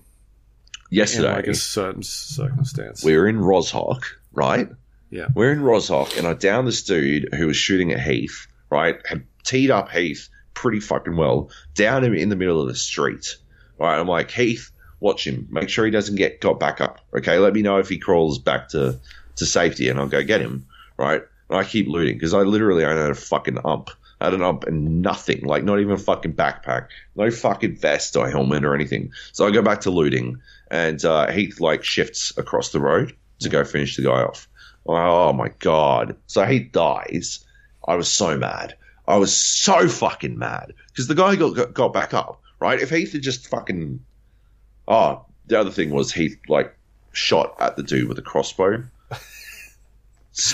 yesterday, 0.98 1.33
like 1.33 1.48
a 1.48 1.56
certain 1.56 2.03
circumstance. 2.03 3.03
we 3.03 3.15
were 3.17 3.27
in 3.27 3.38
Rozhok, 3.38 4.01
right? 4.33 4.69
Yeah. 5.09 5.27
We're 5.33 5.51
in 5.51 5.61
Rozhok, 5.61 6.17
and 6.17 6.27
I 6.27 6.33
downed 6.33 6.67
this 6.67 6.83
dude 6.83 7.33
who 7.33 7.48
was 7.48 7.57
shooting 7.57 7.91
at 7.91 7.99
Heath, 8.01 8.48
right? 8.69 8.98
Had 9.07 9.23
teed 9.43 9.72
up 9.72 9.90
Heath 9.90 10.30
pretty 10.53 10.80
fucking 10.80 11.15
well, 11.15 11.49
down 11.75 12.03
him 12.03 12.13
in 12.13 12.30
the 12.30 12.35
middle 12.35 12.61
of 12.61 12.67
the 12.67 12.75
street. 12.75 13.38
Right, 13.80 13.99
I'm 13.99 14.07
like, 14.07 14.31
Heath, 14.31 14.71
watch 14.99 15.25
him. 15.25 15.47
Make 15.49 15.69
sure 15.69 15.85
he 15.85 15.91
doesn't 15.91 16.15
get 16.15 16.39
got 16.39 16.59
back 16.59 16.81
up. 16.81 16.99
Okay, 17.15 17.38
let 17.39 17.53
me 17.53 17.61
know 17.61 17.77
if 17.77 17.89
he 17.89 17.97
crawls 17.97 18.38
back 18.38 18.69
to, 18.69 18.99
to 19.38 19.45
safety, 19.45 19.89
and 19.89 19.99
I'll 19.99 20.07
go 20.07 20.23
get 20.23 20.41
him. 20.41 20.65
Right, 20.97 21.21
and 21.49 21.57
I 21.57 21.63
keep 21.63 21.88
looting 21.88 22.15
because 22.15 22.33
I 22.33 22.41
literally 22.41 22.85
only 22.85 23.01
had 23.01 23.11
a 23.11 23.15
fucking 23.15 23.59
ump. 23.65 23.89
I 24.19 24.25
had 24.25 24.35
an 24.35 24.43
ump 24.43 24.65
and 24.65 25.01
nothing, 25.01 25.45
like 25.45 25.63
not 25.63 25.80
even 25.80 25.93
a 25.93 25.97
fucking 25.97 26.33
backpack, 26.33 26.89
no 27.15 27.31
fucking 27.31 27.77
vest 27.77 28.15
or 28.15 28.30
helmet 28.30 28.63
or 28.63 28.75
anything. 28.75 29.13
So 29.31 29.47
I 29.47 29.51
go 29.51 29.63
back 29.63 29.81
to 29.81 29.89
looting, 29.89 30.41
and 30.69 31.03
uh, 31.03 31.31
Heath 31.31 31.59
like 31.59 31.83
shifts 31.83 32.31
across 32.38 32.69
the 32.69 32.80
road 32.80 33.15
to 33.39 33.49
go 33.49 33.63
finish 33.63 33.95
the 33.95 34.03
guy 34.03 34.21
off. 34.21 34.47
Oh 34.85 35.33
my 35.33 35.49
god! 35.59 36.17
So 36.27 36.45
he 36.45 36.59
dies. 36.59 37.43
I 37.88 37.95
was 37.95 38.13
so 38.13 38.38
mad. 38.38 38.75
I 39.11 39.17
was 39.17 39.35
so 39.35 39.88
fucking 39.88 40.38
mad 40.38 40.73
because 40.88 41.07
the 41.07 41.15
guy 41.15 41.35
got, 41.35 41.56
got 41.56 41.73
got 41.73 41.93
back 41.93 42.14
up. 42.14 42.41
Right? 42.59 42.80
If 42.80 42.91
Heath 42.91 43.14
had 43.14 43.22
just 43.22 43.48
fucking 43.48 43.99
oh, 44.88 45.25
the 45.48 45.59
other 45.59 45.72
thing 45.72 45.91
was 45.91 46.11
Heath 46.11 46.40
like 46.48 46.75
shot 47.11 47.56
at 47.59 47.75
the 47.75 47.83
dude 47.83 48.07
with 48.07 48.17
a 48.19 48.23
crossbow. 48.23 48.83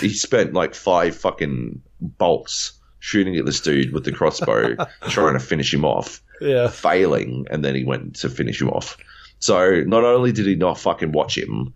he 0.01 0.09
spent 0.09 0.53
like 0.53 0.73
five 0.73 1.15
fucking 1.15 1.81
bolts 2.01 2.73
shooting 2.99 3.37
at 3.37 3.45
this 3.45 3.61
dude 3.61 3.93
with 3.93 4.05
the 4.05 4.11
crossbow, 4.11 4.75
trying 5.09 5.33
to 5.33 5.39
finish 5.39 5.73
him 5.73 5.85
off 5.85 6.21
yeah. 6.41 6.67
failing, 6.67 7.45
and 7.49 7.63
then 7.63 7.75
he 7.75 7.83
went 7.83 8.15
to 8.17 8.29
finish 8.29 8.61
him 8.61 8.69
off. 8.69 8.97
So 9.39 9.81
not 9.81 10.03
only 10.03 10.31
did 10.31 10.47
he 10.47 10.55
not 10.55 10.79
fucking 10.79 11.11
watch 11.11 11.37
him, 11.37 11.73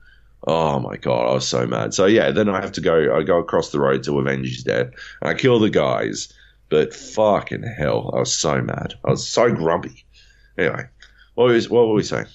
oh 0.47 0.79
my 0.79 0.97
god, 0.97 1.29
I 1.29 1.33
was 1.33 1.47
so 1.47 1.67
mad. 1.67 1.93
So 1.93 2.05
yeah, 2.05 2.31
then 2.31 2.49
I 2.49 2.59
have 2.59 2.71
to 2.73 2.81
go. 2.81 3.15
I 3.15 3.23
go 3.23 3.37
across 3.37 3.69
the 3.69 3.79
road 3.79 4.03
to 4.03 4.19
avenge 4.19 4.47
his 4.47 4.63
death, 4.63 4.87
and 5.21 5.29
I 5.29 5.33
kill 5.33 5.59
the 5.59 5.69
guys. 5.69 6.33
But 6.71 6.95
fucking 6.95 7.63
hell, 7.63 8.09
I 8.15 8.19
was 8.19 8.33
so 8.33 8.61
mad. 8.61 8.93
I 9.03 9.11
was 9.11 9.27
so 9.27 9.51
grumpy. 9.51 10.05
Anyway, 10.57 10.87
what 11.35 11.49
was 11.49 11.69
what 11.69 11.89
were 11.89 11.93
we 11.93 12.03
saying? 12.03 12.27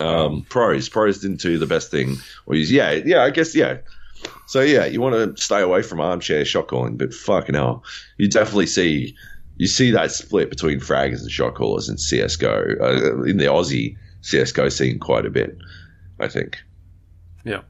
Um, 0.00 0.44
pros, 0.48 0.88
pros 0.88 1.20
didn't 1.20 1.40
do 1.40 1.56
the 1.56 1.66
best 1.68 1.92
thing. 1.92 2.16
Use, 2.50 2.70
yeah, 2.70 2.90
yeah, 2.90 3.22
I 3.22 3.30
guess 3.30 3.54
yeah. 3.54 3.78
So 4.48 4.60
yeah, 4.60 4.86
you 4.86 5.00
want 5.00 5.36
to 5.36 5.40
stay 5.40 5.62
away 5.62 5.82
from 5.82 6.00
armchair 6.00 6.44
shot 6.44 6.66
calling, 6.66 6.96
but 6.96 7.14
fucking 7.14 7.54
hell, 7.54 7.84
you 8.18 8.28
definitely 8.28 8.66
see 8.66 9.14
you 9.56 9.68
see 9.68 9.92
that 9.92 10.10
split 10.10 10.50
between 10.50 10.80
fraggers 10.80 11.22
and 11.22 11.30
shot 11.30 11.54
callers 11.54 11.88
in 11.88 11.98
CS:GO 11.98 12.74
uh, 12.80 13.22
in 13.22 13.36
the 13.36 13.44
Aussie 13.44 13.96
CS:GO 14.22 14.68
scene 14.68 14.98
quite 14.98 15.26
a 15.26 15.30
bit. 15.30 15.56
I 16.18 16.26
think. 16.26 16.58
Yeah. 17.44 17.60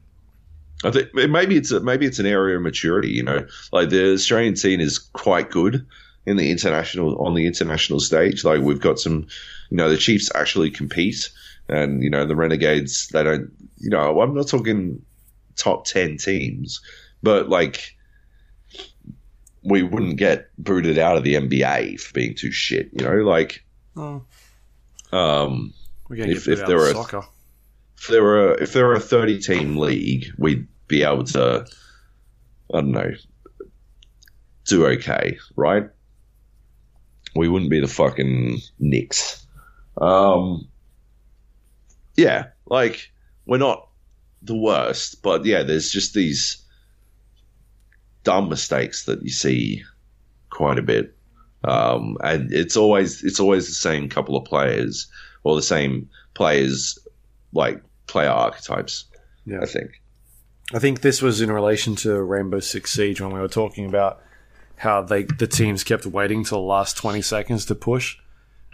I 0.84 0.90
think 0.90 1.14
maybe 1.14 1.56
it's 1.56 1.70
a, 1.70 1.80
maybe 1.80 2.06
it's 2.06 2.18
an 2.18 2.26
area 2.26 2.56
of 2.56 2.62
maturity. 2.62 3.08
You 3.10 3.22
know, 3.22 3.46
like 3.72 3.88
the 3.90 4.12
Australian 4.12 4.56
scene 4.56 4.80
is 4.80 4.98
quite 4.98 5.50
good 5.50 5.86
in 6.26 6.36
the 6.36 6.50
international 6.50 7.16
on 7.24 7.34
the 7.34 7.46
international 7.46 8.00
stage. 8.00 8.44
Like 8.44 8.60
we've 8.60 8.80
got 8.80 8.98
some, 8.98 9.26
you 9.70 9.76
know, 9.76 9.88
the 9.88 9.96
Chiefs 9.96 10.30
actually 10.34 10.70
compete, 10.70 11.30
and 11.68 12.02
you 12.02 12.10
know 12.10 12.26
the 12.26 12.36
Renegades 12.36 13.08
they 13.08 13.22
don't. 13.22 13.50
You 13.78 13.90
know, 13.90 14.20
I'm 14.20 14.34
not 14.34 14.48
talking 14.48 15.02
top 15.56 15.86
ten 15.86 16.18
teams, 16.18 16.80
but 17.22 17.48
like 17.48 17.94
we 19.62 19.82
wouldn't 19.82 20.16
get 20.16 20.48
booted 20.58 20.98
out 20.98 21.16
of 21.16 21.24
the 21.24 21.34
NBA 21.34 21.98
for 22.00 22.12
being 22.12 22.34
too 22.34 22.52
shit. 22.52 22.90
You 22.92 23.04
know, 23.04 23.16
like 23.24 23.64
Oh, 23.96 24.22
um, 25.12 25.72
we're 26.08 26.16
going 26.16 26.28
to 26.30 26.36
If- 26.36 26.48
if 26.48 26.66
there 26.66 26.76
were- 26.76 26.92
soccer. 26.92 27.22
If 27.98 28.08
there 28.08 28.22
were 28.22 28.54
if 28.54 28.72
there 28.72 28.86
were 28.86 28.94
a 28.94 29.00
thirty 29.00 29.38
team 29.40 29.76
league, 29.76 30.26
we'd 30.38 30.66
be 30.88 31.02
able 31.02 31.24
to 31.24 31.66
I 32.72 32.80
don't 32.80 32.92
know 32.92 33.12
do 34.66 34.86
okay, 34.86 35.38
right? 35.54 35.88
We 37.34 37.48
wouldn't 37.48 37.70
be 37.70 37.80
the 37.80 37.88
fucking 37.88 38.58
Knicks. 38.78 39.46
Um, 40.00 40.68
yeah, 42.16 42.48
like 42.66 43.12
we're 43.46 43.58
not 43.58 43.88
the 44.42 44.56
worst, 44.56 45.22
but 45.22 45.44
yeah, 45.44 45.62
there's 45.62 45.90
just 45.90 46.14
these 46.14 46.64
dumb 48.24 48.48
mistakes 48.48 49.04
that 49.04 49.22
you 49.22 49.30
see 49.30 49.82
quite 50.50 50.78
a 50.78 50.82
bit, 50.82 51.16
um, 51.64 52.16
and 52.22 52.52
it's 52.52 52.76
always 52.76 53.22
it's 53.22 53.40
always 53.40 53.68
the 53.68 53.74
same 53.74 54.08
couple 54.08 54.36
of 54.36 54.44
players 54.44 55.06
or 55.44 55.54
the 55.54 55.62
same 55.62 56.08
players 56.34 56.98
like 57.52 57.82
player 58.06 58.30
archetypes. 58.30 59.04
Yeah. 59.44 59.60
I 59.62 59.66
think. 59.66 60.00
I 60.74 60.78
think 60.80 61.00
this 61.00 61.22
was 61.22 61.40
in 61.40 61.50
relation 61.50 61.94
to 61.96 62.20
Rainbow 62.22 62.58
Six 62.60 62.92
Siege 62.92 63.20
when 63.20 63.32
we 63.32 63.38
were 63.40 63.46
talking 63.48 63.86
about 63.86 64.20
how 64.76 65.00
they 65.02 65.22
the 65.22 65.46
teams 65.46 65.84
kept 65.84 66.04
waiting 66.06 66.44
till 66.44 66.58
the 66.58 66.64
last 66.66 66.96
twenty 66.96 67.22
seconds 67.22 67.64
to 67.66 67.74
push. 67.74 68.18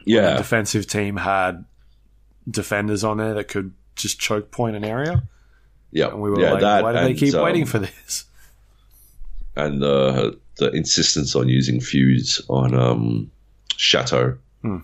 The 0.04 0.12
Yeah, 0.12 0.36
defensive 0.36 0.86
team 0.86 1.16
had 1.18 1.64
defenders 2.50 3.04
on 3.04 3.18
there 3.18 3.34
that 3.34 3.48
could 3.48 3.72
just 3.94 4.18
choke 4.18 4.50
point 4.50 4.74
an 4.74 4.84
area, 4.84 5.22
Yeah, 5.90 6.08
and 6.08 6.20
we 6.22 6.30
were 6.30 6.40
yeah, 6.40 6.52
like, 6.52 6.60
that 6.62 6.82
why 6.82 6.92
do 6.92 6.98
they 7.00 7.14
keep 7.14 7.34
um, 7.34 7.44
waiting 7.44 7.66
for 7.66 7.78
this? 7.78 8.24
and 9.54 9.82
the 9.82 10.38
the 10.56 10.70
insistence 10.70 11.36
on 11.36 11.48
using 11.48 11.78
Fuze 11.78 12.40
on 12.48 12.74
um, 12.74 13.30
Chateau, 13.76 14.38
Hmm. 14.62 14.78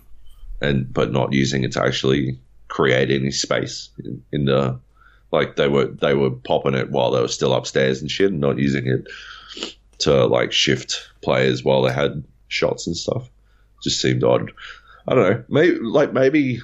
and 0.60 0.92
but 0.92 1.10
not 1.10 1.32
using 1.32 1.64
it 1.64 1.72
to 1.72 1.82
actually 1.82 2.38
create 2.68 3.10
any 3.10 3.30
space 3.30 3.90
in, 3.98 4.22
in 4.32 4.44
the 4.44 4.78
like 5.30 5.56
they 5.56 5.68
were 5.68 5.86
they 5.86 6.14
were 6.14 6.30
popping 6.30 6.74
it 6.74 6.90
while 6.90 7.10
they 7.10 7.20
were 7.20 7.28
still 7.28 7.54
upstairs 7.54 8.00
and 8.00 8.10
shit, 8.10 8.30
and 8.30 8.40
not 8.40 8.58
using 8.58 8.86
it 8.86 9.06
to 9.98 10.26
like 10.26 10.52
shift 10.52 11.10
players 11.22 11.64
while 11.64 11.82
they 11.82 11.92
had 11.92 12.24
shots 12.48 12.86
and 12.86 12.96
stuff. 12.96 13.28
Just 13.82 14.00
seemed 14.00 14.24
odd. 14.24 14.52
I 15.06 15.14
don't 15.14 15.30
know. 15.30 15.44
Maybe 15.48 15.78
like 15.78 16.12
maybe 16.12 16.60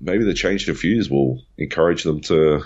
maybe 0.00 0.24
the 0.24 0.34
change 0.34 0.66
to 0.66 0.72
Fuze 0.72 1.10
will 1.10 1.42
encourage 1.58 2.02
them 2.04 2.20
to 2.22 2.62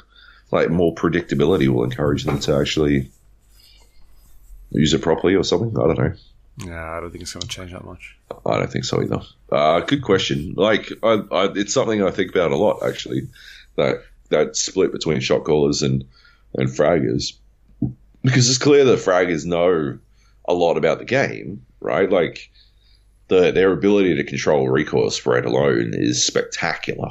like 0.51 0.71
more 0.71 0.95
predictability 0.95 1.69
will 1.69 1.85
encourage 1.85 2.25
them 2.25 2.39
to 2.41 2.57
actually 2.57 3.11
use 4.71 4.95
it 4.95 5.03
properly 5.03 5.35
or 5.35 5.45
something. 5.45 5.71
I 5.79 5.87
don't 5.87 5.99
know. 5.99 6.15
Yeah, 6.67 6.91
I 6.91 7.01
don't 7.01 7.11
think 7.11 7.23
it's 7.23 7.33
going 7.33 7.43
to 7.43 7.49
change 7.49 7.73
that 7.73 7.85
much. 7.85 8.18
I 8.47 8.59
don't 8.59 8.71
think 8.71 8.85
so 8.85 9.03
either. 9.03 9.21
Uh, 9.51 9.81
good 9.81 10.03
question. 10.03 10.55
Like, 10.57 10.91
I, 11.03 11.23
I, 11.31 11.53
it's 11.55 11.75
something 11.75 12.03
I 12.03 12.11
think 12.11 12.31
about 12.31 12.53
a 12.53 12.57
lot 12.57 12.83
actually. 12.83 13.29
That 13.77 14.03
that 14.31 14.57
split 14.57 14.93
between 14.93 15.21
shot 15.21 15.45
callers 15.45 15.83
and 15.83 16.05
and 16.55 16.69
fraggers, 16.69 17.35
because 18.23 18.49
it's 18.49 18.59
clear 18.59 18.85
that 18.85 18.99
fraggers 18.99 19.45
know 19.45 19.99
a 20.47 20.55
lot 20.55 20.77
about 20.77 20.99
the 20.99 21.05
game, 21.05 21.65
right? 21.81 22.11
Like, 22.11 22.51
the 23.29 23.53
their 23.53 23.73
ability 23.73 24.17
to 24.17 24.25
control 24.25 24.69
recoil 24.69 25.11
spread 25.11 25.45
alone 25.45 25.93
is 25.95 26.25
spectacular. 26.25 27.11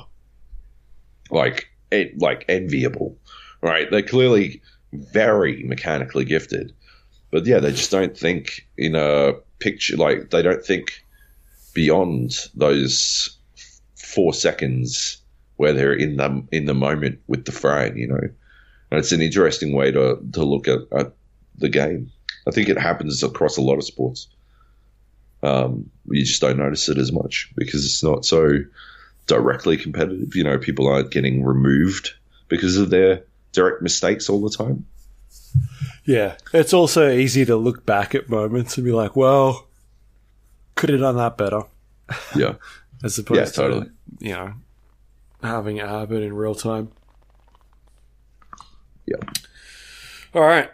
Like, 1.29 1.69
it, 1.91 2.19
like 2.19 2.45
enviable, 2.49 3.17
right? 3.61 3.89
They're 3.89 4.01
clearly 4.01 4.61
very 4.91 5.63
mechanically 5.63 6.25
gifted 6.25 6.73
but 7.31 7.45
yeah, 7.45 7.59
they 7.59 7.71
just 7.71 7.91
don't 7.91 8.17
think 8.17 8.67
in 8.77 8.95
a 8.95 9.33
picture. 9.59 9.97
Like 9.97 10.29
they 10.29 10.41
don't 10.41 10.63
think 10.63 11.03
beyond 11.77 12.33
those 12.55 13.37
four 13.95 14.33
seconds 14.33 15.21
where 15.57 15.73
they're 15.73 15.93
in 15.93 16.17
the 16.17 16.43
in 16.51 16.65
the 16.65 16.73
moment 16.73 17.19
with 17.27 17.45
the 17.45 17.51
frame. 17.51 17.95
You 17.95 18.07
know, 18.07 18.29
and 18.89 18.99
it's 18.99 19.11
an 19.11 19.21
interesting 19.21 19.73
way 19.73 19.91
to 19.91 20.17
to 20.33 20.43
look 20.43 20.67
at, 20.67 20.79
at 20.91 21.13
the 21.59 21.69
game. 21.69 22.11
I 22.47 22.51
think 22.51 22.67
it 22.67 22.79
happens 22.79 23.21
across 23.21 23.57
a 23.57 23.61
lot 23.61 23.77
of 23.77 23.83
sports. 23.83 24.27
Um, 25.43 25.91
you 26.05 26.25
just 26.25 26.41
don't 26.41 26.57
notice 26.57 26.89
it 26.89 26.97
as 26.97 27.11
much 27.11 27.53
because 27.55 27.85
it's 27.85 28.03
not 28.03 28.25
so 28.25 28.57
directly 29.27 29.77
competitive. 29.77 30.35
You 30.35 30.45
know, 30.45 30.57
people 30.57 30.87
aren't 30.87 31.11
getting 31.11 31.43
removed 31.43 32.09
because 32.47 32.75
of 32.75 32.89
their 32.89 33.23
direct 33.51 33.83
mistakes 33.83 34.29
all 34.29 34.41
the 34.41 34.49
time. 34.49 34.87
Yeah, 36.05 36.37
it's 36.53 36.73
also 36.73 37.11
easy 37.11 37.45
to 37.45 37.55
look 37.55 37.85
back 37.85 38.15
at 38.15 38.29
moments 38.29 38.77
and 38.77 38.85
be 38.85 38.93
like, 38.93 39.15
well, 39.15 39.66
could 40.77 40.89
have 40.89 40.99
done 41.01 41.17
that 41.17 41.37
better, 41.37 41.63
Yeah. 42.35 42.53
as 43.03 43.17
opposed 43.19 43.39
Yeah, 43.39 43.45
totally. 43.45 43.87
to 43.87 43.91
you 44.19 44.33
know 44.33 44.53
having 45.43 45.77
it 45.77 45.87
happen 45.87 46.23
in 46.23 46.33
real 46.33 46.55
time. 46.55 46.91
Yeah. 49.05 49.17
All 50.33 50.41
right, 50.41 50.69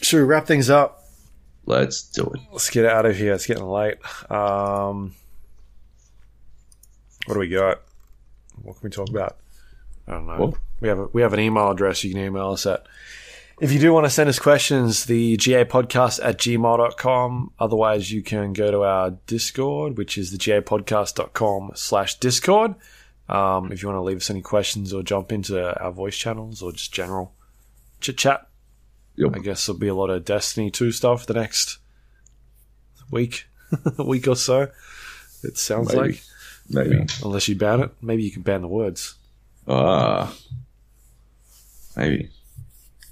should 0.00 0.18
we 0.18 0.22
wrap 0.24 0.46
things 0.46 0.68
up? 0.70 1.02
Let's 1.66 2.02
do 2.02 2.24
it. 2.34 2.40
Let's 2.52 2.68
get 2.70 2.84
out 2.84 3.06
of 3.06 3.16
here. 3.16 3.32
It's 3.32 3.46
getting 3.46 3.64
late. 3.64 3.96
Um, 4.30 5.14
what 7.26 7.34
do 7.34 7.40
we 7.40 7.48
got? 7.48 7.80
What 8.62 8.74
can 8.78 8.84
we 8.84 8.90
talk 8.90 9.08
about? 9.08 9.36
I 10.06 10.12
don't 10.12 10.26
know. 10.26 10.36
Well- 10.38 10.58
we 10.80 10.88
have 10.88 10.98
a, 10.98 11.06
we 11.06 11.22
have 11.22 11.32
an 11.32 11.40
email 11.40 11.70
address 11.70 12.04
you 12.04 12.12
can 12.12 12.22
email 12.22 12.50
us 12.50 12.66
at. 12.66 12.84
If 13.60 13.72
you 13.72 13.78
do 13.78 13.92
want 13.92 14.04
to 14.04 14.10
send 14.10 14.28
us 14.28 14.38
questions, 14.38 15.04
the 15.06 15.36
GA 15.36 15.64
podcast 15.64 16.20
at 16.22 16.38
gmail.com. 16.38 17.52
Otherwise, 17.58 18.10
you 18.10 18.22
can 18.22 18.52
go 18.52 18.70
to 18.70 18.82
our 18.82 19.10
Discord, 19.26 19.96
which 19.96 20.18
is 20.18 20.32
the 20.32 20.38
gapodcast.com 20.38 21.72
slash 21.74 22.18
Discord. 22.18 22.74
Um, 23.28 23.70
if 23.72 23.80
you 23.82 23.88
want 23.88 23.96
to 23.98 24.02
leave 24.02 24.18
us 24.18 24.28
any 24.28 24.42
questions 24.42 24.92
or 24.92 25.02
jump 25.02 25.30
into 25.32 25.80
our 25.80 25.92
voice 25.92 26.16
channels 26.16 26.62
or 26.62 26.72
just 26.72 26.92
general 26.92 27.34
chit 28.00 28.18
chat, 28.18 28.48
Yep. 29.16 29.36
I 29.36 29.38
guess 29.38 29.64
there'll 29.64 29.78
be 29.78 29.86
a 29.86 29.94
lot 29.94 30.10
of 30.10 30.24
Destiny 30.24 30.72
2 30.72 30.90
stuff 30.90 31.24
the 31.24 31.34
next 31.34 31.78
week, 33.12 33.46
a 33.96 34.02
week 34.04 34.26
or 34.26 34.34
so. 34.34 34.68
It 35.44 35.56
sounds 35.56 35.94
Maybe. 35.94 35.98
like. 36.08 36.22
Maybe. 36.68 37.06
Unless 37.22 37.46
you 37.48 37.54
ban 37.54 37.80
it. 37.80 37.90
Maybe 38.02 38.24
you 38.24 38.32
can 38.32 38.42
ban 38.42 38.62
the 38.62 38.68
words. 38.68 39.14
Ah. 39.68 40.34
Maybe. 41.96 42.30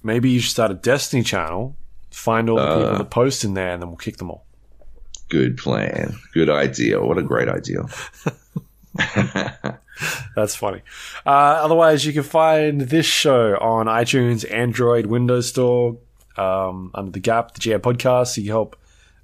Maybe 0.03 0.31
you 0.31 0.41
should 0.41 0.51
start 0.53 0.71
a 0.71 0.75
Destiny 0.75 1.23
channel, 1.23 1.77
find 2.11 2.49
all 2.51 2.57
the 2.57 2.63
Uh. 2.63 2.77
people 2.83 2.99
that 2.99 3.11
post 3.11 3.45
in 3.45 3.55
there, 3.55 3.73
and 3.73 3.83
then 3.83 3.89
we'll 3.89 3.97
kick 3.99 4.17
them 4.19 4.31
all. 4.31 4.45
Good 5.29 5.57
plan. 5.57 6.17
Good 6.35 6.51
idea. 6.51 7.01
What 7.03 7.19
a 7.19 7.23
great 7.23 7.49
idea. 7.49 7.85
That's 10.37 10.55
funny. 10.57 10.83
Uh, 11.25 11.31
otherwise, 11.65 12.05
you 12.05 12.13
can 12.13 12.23
find 12.23 12.81
this 12.83 13.07
show 13.07 13.57
on 13.59 13.87
iTunes, 13.87 14.51
Android, 14.51 15.07
Windows 15.07 15.49
Store, 15.49 15.97
um, 16.37 16.91
under 16.95 17.11
the 17.11 17.21
Gap, 17.21 17.55
the 17.55 17.61
GA 17.61 17.79
podcast. 17.79 18.29
So 18.35 18.41
You 18.41 18.47
can 18.49 18.53
help 18.53 18.77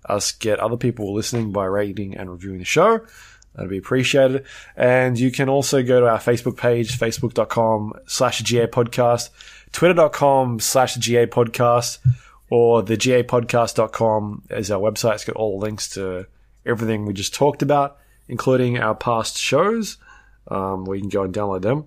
us 0.04 0.32
get 0.32 0.58
other 0.60 0.76
people 0.76 1.12
listening 1.14 1.52
by 1.52 1.64
rating 1.66 2.16
and 2.16 2.30
reviewing 2.30 2.58
the 2.58 2.64
show. 2.64 3.00
That'd 3.54 3.70
be 3.70 3.78
appreciated. 3.78 4.44
And 4.76 5.18
you 5.18 5.30
can 5.30 5.48
also 5.48 5.82
go 5.82 6.00
to 6.00 6.06
our 6.06 6.18
Facebook 6.18 6.56
page, 6.56 6.96
facebook.com 6.98 7.94
slash 8.06 8.40
GA 8.42 8.66
podcast, 8.66 9.30
twitter.com 9.72 10.60
slash 10.60 10.94
GA 10.96 11.26
podcast, 11.26 11.98
or 12.50 12.82
the 12.82 12.96
GA 12.96 13.22
GApodcast.com 13.22 14.44
is 14.50 14.70
our 14.70 14.80
website. 14.80 15.14
It's 15.14 15.24
got 15.24 15.36
all 15.36 15.58
the 15.58 15.64
links 15.64 15.88
to 15.90 16.26
everything 16.64 17.06
we 17.06 17.12
just 17.12 17.34
talked 17.34 17.62
about, 17.62 17.98
including 18.28 18.78
our 18.78 18.94
past 18.94 19.38
shows 19.38 19.98
um, 20.48 20.84
where 20.84 20.96
you 20.96 21.02
can 21.02 21.10
go 21.10 21.22
and 21.24 21.34
download 21.34 21.62
them. 21.62 21.86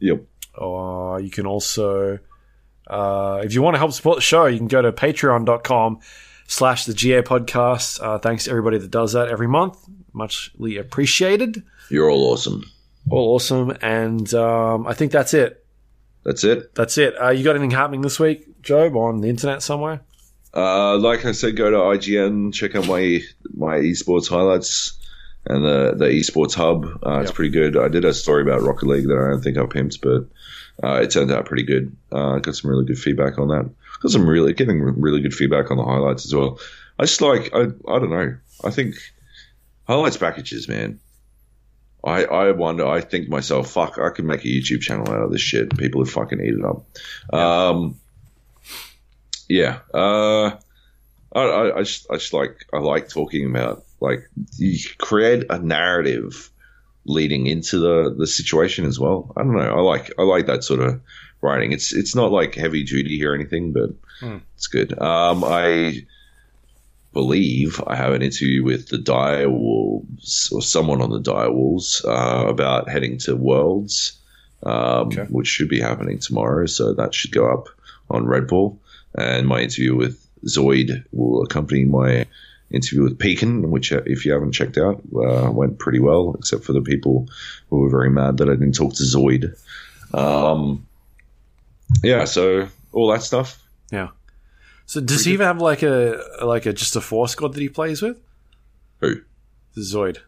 Yep. 0.00 0.24
Or 0.56 1.20
you 1.20 1.30
can 1.30 1.46
also, 1.46 2.18
uh, 2.86 3.40
if 3.44 3.54
you 3.54 3.62
want 3.62 3.74
to 3.74 3.78
help 3.78 3.92
support 3.92 4.16
the 4.16 4.22
show, 4.22 4.46
you 4.46 4.58
can 4.58 4.68
go 4.68 4.82
to 4.82 4.92
patreon.com 4.92 6.00
slash 6.46 6.84
the 6.84 6.94
GA 6.94 7.22
podcast. 7.22 8.02
Uh, 8.02 8.18
thanks 8.18 8.44
to 8.44 8.50
everybody 8.50 8.78
that 8.78 8.90
does 8.90 9.12
that 9.12 9.28
every 9.28 9.48
month. 9.48 9.78
Muchly 10.12 10.76
appreciated. 10.78 11.62
You're 11.90 12.10
all 12.10 12.32
awesome. 12.32 12.64
All 13.10 13.34
awesome. 13.34 13.76
And 13.82 14.32
um, 14.34 14.86
I 14.86 14.94
think 14.94 15.12
that's 15.12 15.34
it. 15.34 15.64
That's 16.28 16.44
it. 16.44 16.74
That's 16.74 16.98
it. 16.98 17.14
Uh, 17.18 17.30
you 17.30 17.42
got 17.42 17.56
anything 17.56 17.70
happening 17.70 18.02
this 18.02 18.20
week, 18.20 18.60
Joab, 18.60 18.94
on 18.96 19.22
the 19.22 19.30
internet 19.30 19.62
somewhere? 19.62 20.02
Uh, 20.52 20.98
like 20.98 21.24
I 21.24 21.32
said, 21.32 21.56
go 21.56 21.70
to 21.70 21.78
IGN, 21.78 22.52
check 22.52 22.74
out 22.76 22.86
my 22.86 23.20
my 23.56 23.76
esports 23.78 24.28
highlights 24.28 24.92
and 25.46 25.64
the 25.64 25.94
the 25.96 26.04
esports 26.04 26.52
hub. 26.54 26.84
Uh, 27.02 27.20
It's 27.20 27.30
pretty 27.32 27.48
good. 27.50 27.78
I 27.78 27.88
did 27.88 28.04
a 28.04 28.12
story 28.12 28.42
about 28.42 28.60
Rocket 28.60 28.86
League 28.88 29.06
that 29.08 29.16
I 29.16 29.30
don't 29.30 29.40
think 29.40 29.56
I 29.56 29.62
pimped, 29.62 30.02
but 30.02 30.86
uh, 30.86 31.00
it 31.00 31.10
turned 31.10 31.32
out 31.32 31.46
pretty 31.46 31.62
good. 31.62 31.96
Uh, 32.12 32.40
got 32.40 32.54
some 32.56 32.70
really 32.70 32.84
good 32.84 32.98
feedback 32.98 33.38
on 33.38 33.48
that. 33.48 33.70
Got 34.02 34.12
some 34.12 34.28
really 34.28 34.52
getting 34.52 34.82
really 35.00 35.22
good 35.22 35.34
feedback 35.34 35.70
on 35.70 35.78
the 35.78 35.82
highlights 35.84 36.26
as 36.26 36.34
well. 36.34 36.60
I 36.98 37.04
just 37.04 37.22
like 37.22 37.54
I 37.54 37.60
I 37.62 37.98
don't 37.98 38.10
know. 38.10 38.36
I 38.62 38.70
think 38.70 38.96
highlights 39.86 40.18
packages, 40.18 40.68
man. 40.68 41.00
I, 42.04 42.24
I 42.24 42.50
wonder. 42.52 42.86
I 42.86 43.00
think 43.00 43.24
to 43.26 43.30
myself, 43.30 43.70
fuck, 43.72 43.98
I 43.98 44.10
could 44.10 44.24
make 44.24 44.44
a 44.44 44.48
YouTube 44.48 44.80
channel 44.80 45.10
out 45.10 45.22
of 45.22 45.32
this 45.32 45.40
shit. 45.40 45.76
People 45.76 46.00
would 46.00 46.10
fucking 46.10 46.40
eat 46.40 46.54
it 46.54 46.64
up. 46.64 47.34
Um, 47.34 47.98
yeah. 49.48 49.80
Uh, 49.92 50.56
I, 51.34 51.40
I, 51.40 51.78
I 51.78 51.82
just, 51.82 52.06
I 52.10 52.14
just 52.14 52.32
like, 52.32 52.64
I 52.72 52.78
like 52.78 53.08
talking 53.08 53.46
about 53.50 53.84
like 54.00 54.28
you 54.56 54.78
create 54.98 55.44
a 55.50 55.58
narrative 55.58 56.50
leading 57.04 57.46
into 57.46 57.78
the 57.78 58.14
the 58.16 58.26
situation 58.26 58.84
as 58.84 58.98
well. 59.00 59.32
I 59.36 59.42
don't 59.42 59.56
know. 59.56 59.60
I 59.74 59.80
like, 59.80 60.12
I 60.18 60.22
like 60.22 60.46
that 60.46 60.62
sort 60.64 60.80
of 60.80 61.00
writing. 61.40 61.72
It's, 61.72 61.92
it's 61.94 62.14
not 62.14 62.30
like 62.32 62.54
heavy 62.54 62.84
duty 62.84 63.24
or 63.24 63.34
anything, 63.34 63.72
but 63.72 63.90
Hmm. 64.20 64.38
it's 64.56 64.66
good. 64.66 64.98
Um, 65.00 65.44
I 65.44 66.04
believe 67.12 67.80
I 67.86 67.96
have 67.96 68.12
an 68.12 68.22
interview 68.22 68.62
with 68.64 68.88
the 68.88 68.98
Dire 68.98 69.48
Wolves 69.50 70.50
or 70.52 70.62
someone 70.62 71.00
on 71.00 71.10
the 71.10 71.20
Dire 71.20 71.50
Wolves 71.50 72.04
uh, 72.04 72.44
about 72.46 72.88
heading 72.88 73.18
to 73.18 73.34
Worlds, 73.36 74.12
um, 74.62 75.08
Okay. 75.08 75.22
which 75.30 75.48
should 75.48 75.68
be 75.68 75.80
happening 75.80 76.18
tomorrow. 76.18 76.66
So 76.66 76.92
that 76.94 77.14
should 77.14 77.32
go 77.32 77.50
up 77.52 77.68
on 78.10 78.26
Red 78.26 78.46
Bull. 78.46 78.78
And 79.16 79.48
my 79.48 79.60
interview 79.60 79.96
with 79.96 80.24
Zoid 80.46 81.04
will 81.12 81.42
accompany 81.42 81.84
my 81.84 82.26
interview 82.70 83.02
with 83.02 83.18
Pekin, 83.18 83.70
which, 83.70 83.92
uh, 83.92 84.02
if 84.04 84.26
you 84.26 84.32
haven't 84.32 84.52
checked 84.52 84.76
out, 84.76 85.00
uh, 85.16 85.50
went 85.50 85.78
pretty 85.78 85.98
well, 86.00 86.34
except 86.38 86.64
for 86.64 86.74
the 86.74 86.82
people 86.82 87.26
who 87.70 87.78
were 87.80 87.90
very 87.90 88.10
mad 88.10 88.36
that 88.36 88.48
I 88.48 88.52
didn't 88.52 88.74
talk 88.74 88.92
to 88.94 89.02
Zoid. 89.02 89.56
Um, 90.12 90.86
yeah, 92.04 92.24
so 92.26 92.68
all 92.92 93.10
that 93.12 93.22
stuff. 93.22 93.62
So 94.88 95.00
does 95.02 95.26
he 95.26 95.34
even 95.34 95.46
have 95.46 95.60
like 95.60 95.82
a 95.82 96.18
like 96.42 96.64
a 96.64 96.72
just 96.72 96.96
a 96.96 97.00
four 97.02 97.28
squad 97.28 97.52
that 97.52 97.60
he 97.60 97.68
plays 97.68 98.00
with? 98.00 98.18
Who? 99.00 99.16
The 99.74 99.82
Zoid. 99.82 100.18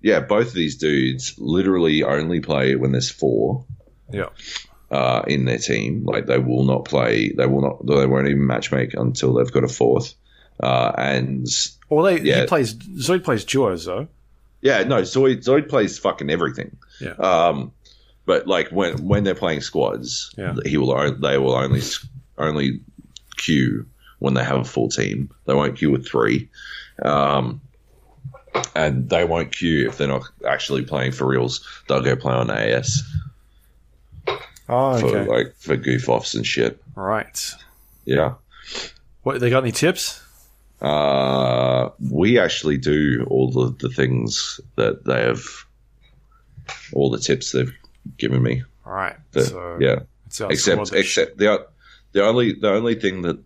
yeah, 0.00 0.20
both 0.20 0.46
of 0.48 0.54
these 0.54 0.76
dudes 0.76 1.34
literally 1.36 2.04
only 2.04 2.38
play 2.40 2.76
when 2.76 2.92
there's 2.92 3.10
four. 3.10 3.64
Yeah. 4.12 4.28
uh, 4.90 5.22
in 5.26 5.46
their 5.46 5.58
team. 5.58 6.04
Like 6.04 6.26
they 6.26 6.38
will 6.38 6.62
not 6.64 6.84
play. 6.84 7.32
They 7.32 7.46
will 7.46 7.62
not. 7.62 7.84
They 7.86 8.06
won't 8.06 8.28
even 8.28 8.42
matchmake 8.46 8.94
until 8.94 9.34
they've 9.34 9.50
got 9.50 9.64
a 9.64 9.68
fourth. 9.68 10.14
Uh, 10.62 10.92
and 10.96 11.48
Well, 11.90 12.04
they, 12.04 12.20
Yeah. 12.20 12.42
he 12.42 12.46
plays. 12.46 12.74
Zoid 12.74 13.24
plays 13.24 13.44
duos 13.44 13.84
though. 13.86 14.06
yeah, 14.60 14.84
no, 14.84 15.02
Zoid 15.02 15.42
Zoid 15.44 15.68
plays 15.68 15.98
fucking 15.98 16.30
everything. 16.30 16.76
Yeah. 17.00 17.14
Um, 17.14 17.72
but 18.26 18.46
like 18.46 18.68
when 18.68 19.04
when 19.08 19.24
they're 19.24 19.34
playing 19.34 19.62
squads, 19.62 20.32
Yeah. 20.38 20.54
he 20.64 20.76
will. 20.76 21.16
They 21.18 21.36
will 21.38 21.56
only 21.56 21.82
only 22.38 22.80
queue 23.36 23.86
when 24.24 24.34
they 24.34 24.42
have 24.42 24.58
a 24.60 24.64
full 24.64 24.88
team. 24.88 25.30
They 25.44 25.54
won't 25.54 25.76
queue 25.76 25.90
with 25.90 26.08
three. 26.08 26.48
Um, 27.02 27.60
and 28.74 29.08
they 29.10 29.24
won't 29.24 29.52
queue 29.52 29.86
if 29.88 29.98
they're 29.98 30.08
not 30.08 30.22
actually 30.48 30.82
playing 30.84 31.12
for 31.12 31.26
reals. 31.26 31.60
They'll 31.88 32.00
go 32.02 32.16
play 32.16 32.32
on 32.34 32.50
AS 32.50 33.02
Oh, 34.66 34.98
for 34.98 35.24
like 35.24 35.54
for 35.58 35.76
goof 35.76 36.08
offs 36.08 36.34
and 36.34 36.46
shit. 36.46 36.82
right. 36.94 37.52
Yeah. 38.06 38.34
What 39.22 39.40
they 39.40 39.50
got 39.50 39.62
any 39.62 39.72
tips? 39.72 40.22
Uh, 40.80 41.90
we 42.00 42.38
actually 42.38 42.78
do 42.78 43.26
all 43.28 43.50
the, 43.50 43.74
the 43.78 43.88
things 43.94 44.60
that 44.76 45.04
they 45.04 45.22
have, 45.22 45.42
all 46.92 47.10
the 47.10 47.18
tips 47.18 47.52
they've 47.52 47.72
given 48.18 48.42
me. 48.42 48.62
All 48.86 48.92
right. 48.92 49.16
The- 49.32 49.44
so 49.44 49.78
yeah, 49.80 50.00
except 50.48 50.92
except 50.94 51.36
the 51.38 51.66
the 52.12 52.22
only 52.24 52.52
the 52.54 52.70
only 52.70 52.94
thing 52.94 53.22
that 53.22 53.38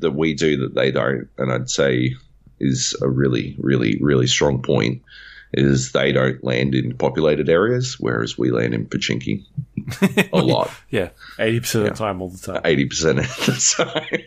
that 0.00 0.12
we 0.12 0.34
do 0.34 0.58
that 0.58 0.74
they 0.74 0.90
don't, 0.90 1.28
and 1.38 1.52
I'd 1.52 1.70
say 1.70 2.14
is 2.58 2.94
a 3.00 3.08
really 3.08 3.56
really 3.58 3.98
really 4.02 4.26
strong 4.26 4.60
point, 4.62 5.02
is 5.54 5.92
they 5.92 6.12
don't 6.12 6.42
land 6.44 6.74
in 6.74 6.96
populated 6.96 7.48
areas, 7.48 7.96
whereas 7.98 8.36
we 8.36 8.50
land 8.50 8.74
in 8.74 8.86
Pochinki 8.86 9.44
a 10.32 10.38
lot, 10.38 10.70
yeah, 10.90 11.10
eighty 11.38 11.60
percent 11.60 11.86
of 11.86 11.90
the 11.92 11.96
time, 12.04 12.20
all 12.22 12.28
the 12.30 12.38
time. 12.52 12.60
eighty 12.64 12.86
percent 12.86 13.18
of 13.20 13.26
the 13.26 13.84
time. 13.84 14.20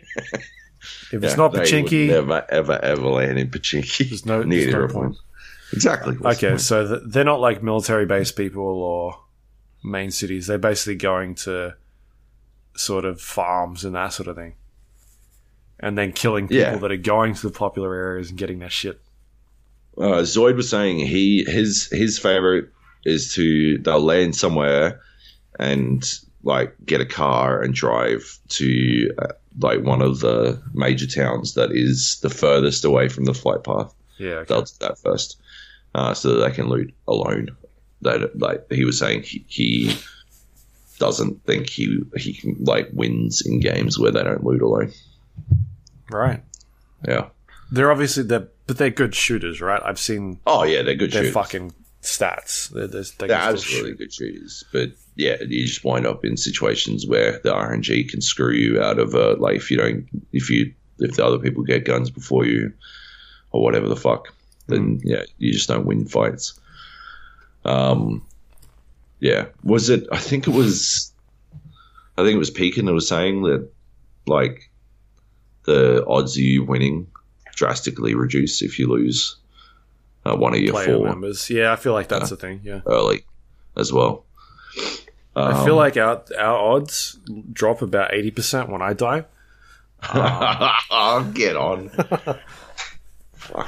If 1.11 1.23
it's 1.23 1.33
Yeah, 1.33 1.35
not 1.37 1.53
they 1.53 1.59
Pochinki, 1.61 2.07
never 2.07 2.43
ever 2.49 2.79
ever 2.83 3.07
land 3.07 3.37
in 3.39 3.49
Pochinki. 3.49 4.09
There's 4.09 4.25
no- 4.25 4.37
there's 4.43 4.47
neither 4.47 4.79
no 4.79 4.83
of 4.85 4.91
point. 4.91 5.13
them. 5.13 5.19
Exactly. 5.71 6.15
The 6.15 6.27
okay, 6.29 6.49
point? 6.49 6.61
so 6.61 6.87
th- 6.87 7.01
they're 7.05 7.23
not 7.23 7.39
like 7.39 7.63
military 7.63 8.05
based 8.05 8.35
people 8.35 8.63
or 8.63 9.19
main 9.83 10.11
cities. 10.11 10.47
They're 10.47 10.57
basically 10.57 10.95
going 10.95 11.35
to 11.35 11.75
sort 12.75 13.05
of 13.05 13.21
farms 13.21 13.85
and 13.85 13.95
that 13.95 14.11
sort 14.13 14.27
of 14.27 14.35
thing, 14.35 14.55
and 15.83 15.97
then 15.97 16.11
killing 16.13 16.47
people 16.47 16.57
Yeah. 16.63 16.77
that 16.77 16.91
are 16.91 16.97
going 16.97 17.33
to 17.35 17.47
the 17.49 17.53
popular 17.53 17.93
areas 17.93 18.29
and 18.29 18.37
getting 18.39 18.59
their 18.59 18.69
shit. 18.69 19.01
uh, 19.97 20.23
Zoid 20.23 20.55
was 20.55 20.69
saying 20.69 20.99
he 20.99 21.43
his 21.43 21.87
his 21.91 22.17
favorite 22.17 22.69
is 23.05 23.33
to 23.35 23.77
they'll 23.79 24.01
land 24.01 24.35
somewhere 24.35 25.01
and 25.59 26.03
like 26.43 26.75
get 26.85 26.99
a 27.01 27.05
car 27.05 27.61
and 27.61 27.73
drive 27.73 28.39
to 28.49 29.11
uh, 29.19 29.27
like 29.59 29.81
one 29.83 30.01
of 30.01 30.19
the 30.19 30.61
major 30.73 31.05
towns 31.07 31.53
that 31.53 31.71
is 31.71 32.19
the 32.23 32.29
furthest 32.29 32.83
away 32.85 33.07
from 33.09 33.25
the 33.25 33.33
flight 33.33 33.63
path. 33.63 33.93
Yeah, 34.17 34.29
okay. 34.41 34.45
They'll 34.49 34.63
do 34.63 34.71
that 34.79 34.97
first, 34.99 35.39
uh, 35.95 36.13
so 36.15 36.33
that 36.35 36.47
they 36.49 36.55
can 36.55 36.69
loot 36.69 36.93
alone. 37.07 37.49
That 38.01 38.37
like 38.39 38.65
he 38.71 38.83
was 38.85 38.97
saying 38.99 39.23
he, 39.23 39.45
he 39.47 39.95
doesn't 40.99 41.45
think 41.45 41.69
he 41.69 41.99
he 42.17 42.33
can 42.33 42.55
like 42.63 42.89
wins 42.93 43.41
in 43.45 43.59
games 43.59 43.99
where 43.99 44.11
they 44.11 44.23
don't 44.23 44.43
loot 44.43 44.61
alone. 44.61 44.91
Right. 46.09 46.41
Yeah. 47.07 47.27
They're 47.71 47.91
obviously 47.91 48.23
they're 48.23 48.47
but 48.67 48.77
they're 48.77 48.89
good 48.89 49.13
shooters, 49.15 49.59
right? 49.61 49.81
I've 49.83 49.99
seen 49.99 50.39
Oh 50.45 50.63
yeah, 50.63 50.81
they're 50.83 50.95
good 50.95 51.11
their 51.11 51.23
shooters. 51.23 51.33
fucking 51.33 51.73
stats. 52.01 52.69
They're, 52.69 52.87
they're, 52.87 53.03
they 53.17 53.27
They're 53.27 53.37
absolutely 53.37 53.91
shoot. 53.91 53.97
good 53.97 54.13
shooters, 54.13 54.63
but 54.71 54.89
yeah, 55.15 55.37
you 55.41 55.65
just 55.65 55.83
wind 55.83 56.05
up 56.07 56.23
in 56.25 56.37
situations 56.37 57.05
where 57.07 57.39
the 57.43 57.51
RNG 57.51 58.09
can 58.09 58.21
screw 58.21 58.53
you 58.53 58.81
out 58.81 58.99
of 58.99 59.15
uh, 59.15 59.35
like 59.37 59.55
if 59.57 59.69
you 59.71 59.77
don't 59.77 60.07
if 60.31 60.49
you 60.49 60.73
if 60.99 61.15
the 61.15 61.25
other 61.25 61.39
people 61.39 61.63
get 61.63 61.85
guns 61.85 62.09
before 62.09 62.45
you 62.45 62.71
or 63.51 63.61
whatever 63.63 63.87
the 63.89 63.95
fuck, 63.95 64.33
then 64.67 65.01
yeah, 65.03 65.23
you 65.37 65.51
just 65.51 65.67
don't 65.67 65.85
win 65.85 66.05
fights. 66.05 66.59
Um, 67.65 68.25
yeah, 69.19 69.45
was 69.63 69.89
it? 69.89 70.07
I 70.11 70.17
think 70.19 70.47
it 70.47 70.51
was. 70.51 71.11
I 72.17 72.23
think 72.23 72.35
it 72.35 72.39
was 72.39 72.51
Pekin 72.51 72.85
that 72.85 72.93
was 72.93 73.07
saying 73.07 73.43
that 73.43 73.67
like 74.27 74.69
the 75.65 76.05
odds 76.07 76.35
of 76.37 76.43
you 76.43 76.63
winning 76.63 77.07
drastically 77.55 78.15
reduce 78.15 78.61
if 78.61 78.79
you 78.79 78.87
lose 78.87 79.35
uh, 80.25 80.35
one 80.35 80.53
of 80.53 80.59
your 80.59 80.73
player 80.73 80.95
four 80.97 81.05
members. 81.05 81.49
Yeah, 81.49 81.71
I 81.71 81.75
feel 81.75 81.93
like 81.93 82.07
that's 82.07 82.29
the 82.29 82.35
thing. 82.37 82.61
Yeah. 82.63 82.81
early 82.85 83.25
as 83.77 83.91
well. 83.93 84.25
I 85.35 85.63
feel 85.65 85.73
Um, 85.73 85.77
like 85.77 85.97
our 85.97 86.23
our 86.37 86.57
odds 86.75 87.17
drop 87.51 87.81
about 87.81 88.13
eighty 88.13 88.31
percent 88.31 88.69
when 88.69 88.81
I 88.81 88.93
die. 88.93 89.25
oh, 90.13 91.31
get 91.33 91.55
on. 91.55 91.89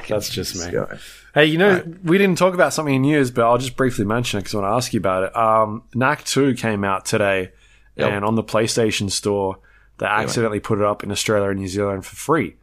That's 0.08 0.30
just 0.30 0.56
me. 0.66 0.72
guy. 0.72 0.98
Hey, 1.34 1.46
you 1.48 1.58
know, 1.58 1.84
we 2.04 2.18
didn't 2.18 2.38
talk 2.38 2.54
about 2.54 2.72
something 2.74 2.96
in 2.96 3.02
news, 3.02 3.30
but 3.32 3.44
I'll 3.46 3.58
just 3.58 3.76
briefly 3.76 4.06
mention 4.06 4.38
it 4.40 4.44
because 4.44 4.56
I 4.56 4.60
want 4.60 4.72
to 4.72 4.76
ask 4.76 4.94
you 4.94 5.00
about 5.00 5.24
it. 5.24 5.36
Um, 5.36 5.84
Knack 5.94 6.24
2 6.24 6.56
came 6.56 6.84
out 6.86 7.06
today, 7.06 7.52
Yep. 7.98 8.12
and 8.12 8.26
on 8.26 8.36
the 8.36 8.44
PlayStation 8.44 9.12
Store, 9.12 9.58
they 9.98 10.06
accidentally 10.06 10.60
put 10.60 10.80
it 10.80 10.86
up 10.86 11.04
in 11.04 11.12
Australia 11.12 11.50
and 11.50 11.60
New 11.60 11.68
Zealand 11.68 12.06
for 12.06 12.16
free, 12.16 12.56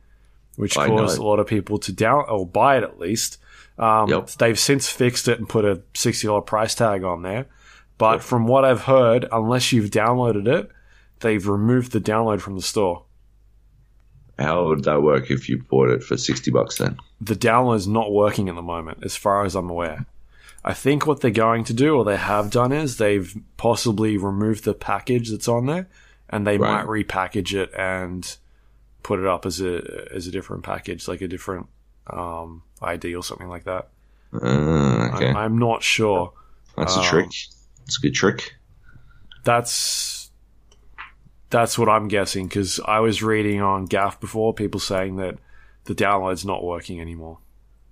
which 0.57 0.77
I 0.77 0.89
caused 0.89 1.19
know. 1.19 1.25
a 1.25 1.27
lot 1.27 1.41
of 1.41 1.47
people 1.47 1.78
to 1.78 1.93
down 1.93 2.25
or 2.28 2.47
buy 2.47 2.77
it 2.78 2.85
at 2.85 2.99
least. 2.99 3.39
Um, 3.78 4.09
Yep. 4.09 4.28
They've 4.31 4.59
since 4.59 4.89
fixed 4.89 5.28
it 5.28 5.39
and 5.39 5.49
put 5.49 5.65
a 5.65 5.77
$60 5.94 6.44
price 6.47 6.75
tag 6.75 7.05
on 7.05 7.23
there. 7.23 7.47
But 7.99 8.23
from 8.23 8.47
what 8.47 8.65
I've 8.65 8.83
heard, 8.83 9.27
unless 9.31 9.73
you've 9.73 9.91
downloaded 9.91 10.47
it, 10.49 10.70
they've 11.20 11.47
removed 11.47 11.93
the 11.93 12.01
download 12.01 12.41
from 12.41 12.57
the 12.57 12.62
store. 12.62 13.05
How 14.39 14.67
would 14.67 14.85
that 14.85 15.02
work 15.02 15.31
if 15.31 15.49
you 15.49 15.62
bought 15.62 15.91
it 15.91 16.02
for 16.02 16.17
sixty 16.17 16.51
bucks? 16.51 16.78
Then 16.78 16.97
the 17.20 17.36
download's 17.36 17.86
not 17.86 18.12
working 18.12 18.49
at 18.49 18.55
the 18.57 18.62
moment, 18.62 18.99
as 19.05 19.15
far 19.15 19.44
as 19.44 19.55
I'm 19.55 19.70
aware. 19.70 20.07
I 20.65 20.73
think 20.75 21.07
what 21.07 21.20
they're 21.20 21.31
going 21.31 21.65
to 21.65 21.75
do, 21.75 21.97
or 21.97 22.05
they 22.05 22.17
have 22.17 22.51
done, 22.51 22.73
is 22.73 22.97
they've 22.97 23.36
possibly 23.57 24.17
removed 24.17 24.65
the 24.65 24.75
package 24.75 25.31
that's 25.31 25.49
on 25.49 25.67
there, 25.67 25.89
and 26.33 26.44
they 26.47 26.59
Right. 26.59 26.85
might 26.85 26.86
repackage 26.86 27.55
it 27.55 27.70
and 27.78 28.36
put 29.05 29.20
it 29.20 29.27
up 29.27 29.47
as 29.47 29.61
a 29.61 30.09
as 30.12 30.27
a 30.27 30.31
different 30.33 30.65
package, 30.65 31.07
like 31.07 31.20
a 31.20 31.28
different 31.28 31.67
um, 32.09 32.62
ID 32.81 33.15
or 33.15 33.23
something 33.23 33.49
like 33.49 33.65
that. 33.65 33.89
uh, 34.33 35.11
okay, 35.15 35.28
I'm, 35.28 35.36
I'm 35.36 35.59
not 35.59 35.83
sure. 35.85 36.33
that's 36.77 36.97
a 36.97 37.01
um, 37.01 37.05
trick. 37.05 37.27
It's 37.85 37.99
a 37.99 38.01
good 38.01 38.15
trick. 38.15 38.55
That's 39.44 40.31
that's 41.51 41.78
what 41.78 41.89
I'm 41.89 42.09
guessing 42.09 42.49
because 42.49 42.81
I 42.85 43.01
was 43.01 43.23
reading 43.23 43.61
on 43.61 43.86
GAF 43.86 44.20
before 44.20 44.55
people 44.55 44.81
saying 44.81 45.17
that 45.17 45.36
the 45.85 45.94
download's 45.94 46.44
not 46.47 46.65
working 46.65 47.01
anymore, 47.01 47.39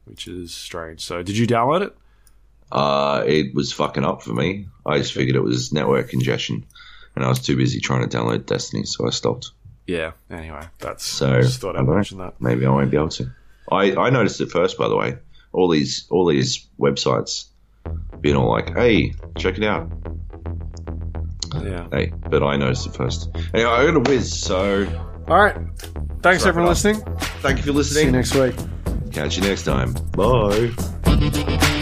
which 0.05 0.27
is 0.29 0.55
strange. 0.55 1.01
So, 1.03 1.23
did 1.23 1.37
you 1.37 1.47
download 1.47 1.83
it? 1.83 1.97
Uh, 2.73 3.25
it 3.27 3.53
was 3.55 3.73
fucking 3.73 4.05
up 4.05 4.23
for 4.23 4.33
me. 4.33 4.69
I 4.87 4.99
just 4.99 5.13
figured 5.13 5.37
it 5.37 5.43
was 5.43 5.73
network 5.73 6.09
congestion, 6.09 6.65
and 7.17 7.25
I 7.25 7.29
was 7.29 7.41
too 7.41 7.57
busy 7.57 7.81
trying 7.81 8.09
to 8.09 8.17
download 8.17 8.47
Destiny, 8.47 8.85
so 8.85 9.07
I 9.07 9.11
stopped. 9.11 9.51
Yeah. 9.87 10.13
Anyway, 10.31 10.63
that's 10.79 11.05
So 11.05 11.35
I 11.37 11.41
just 11.43 11.61
thought 11.61 11.77
I'd 11.77 11.87
mention 11.87 12.19
that. 12.19 12.41
Maybe 12.41 12.65
I 12.67 12.71
won't 12.71 12.91
be 12.91 12.97
able 12.97 13.09
to. 13.11 13.31
I, 13.73 13.95
I 13.97 14.11
noticed 14.11 14.41
it 14.41 14.51
first, 14.51 14.79
by 14.79 14.89
the 14.89 14.97
way. 14.97 15.17
All 15.53 15.69
these 15.69 16.07
all 16.11 16.27
these 16.27 16.67
websites 16.79 17.47
being 18.21 18.37
all 18.37 18.49
like, 18.51 18.73
"Hey, 18.77 19.15
check 19.37 19.59
it 19.59 19.65
out." 19.65 19.91
Yeah. 21.63 21.89
Hey, 21.91 22.13
but 22.29 22.43
I 22.45 22.57
noticed 22.57 22.87
it 22.87 22.95
first. 22.95 23.29
Anyway, 23.53 23.69
I 23.71 23.85
got 23.87 23.97
a 23.97 24.01
whiz, 24.01 24.33
so 24.33 24.87
All 25.29 25.43
right. 25.43 25.57
Thanks 26.23 26.47
everyone 26.47 26.69
listening. 26.69 27.03
thank 27.43 27.59
you 27.59 27.65
for 27.65 27.73
listening. 27.73 28.03
See 28.03 28.07
you 28.07 28.13
next 28.13 28.35
week. 28.35 29.13
Catch 29.13 29.37
you 29.37 29.43
next 29.43 29.65
time. 29.65 29.93
Bye. 30.13 31.77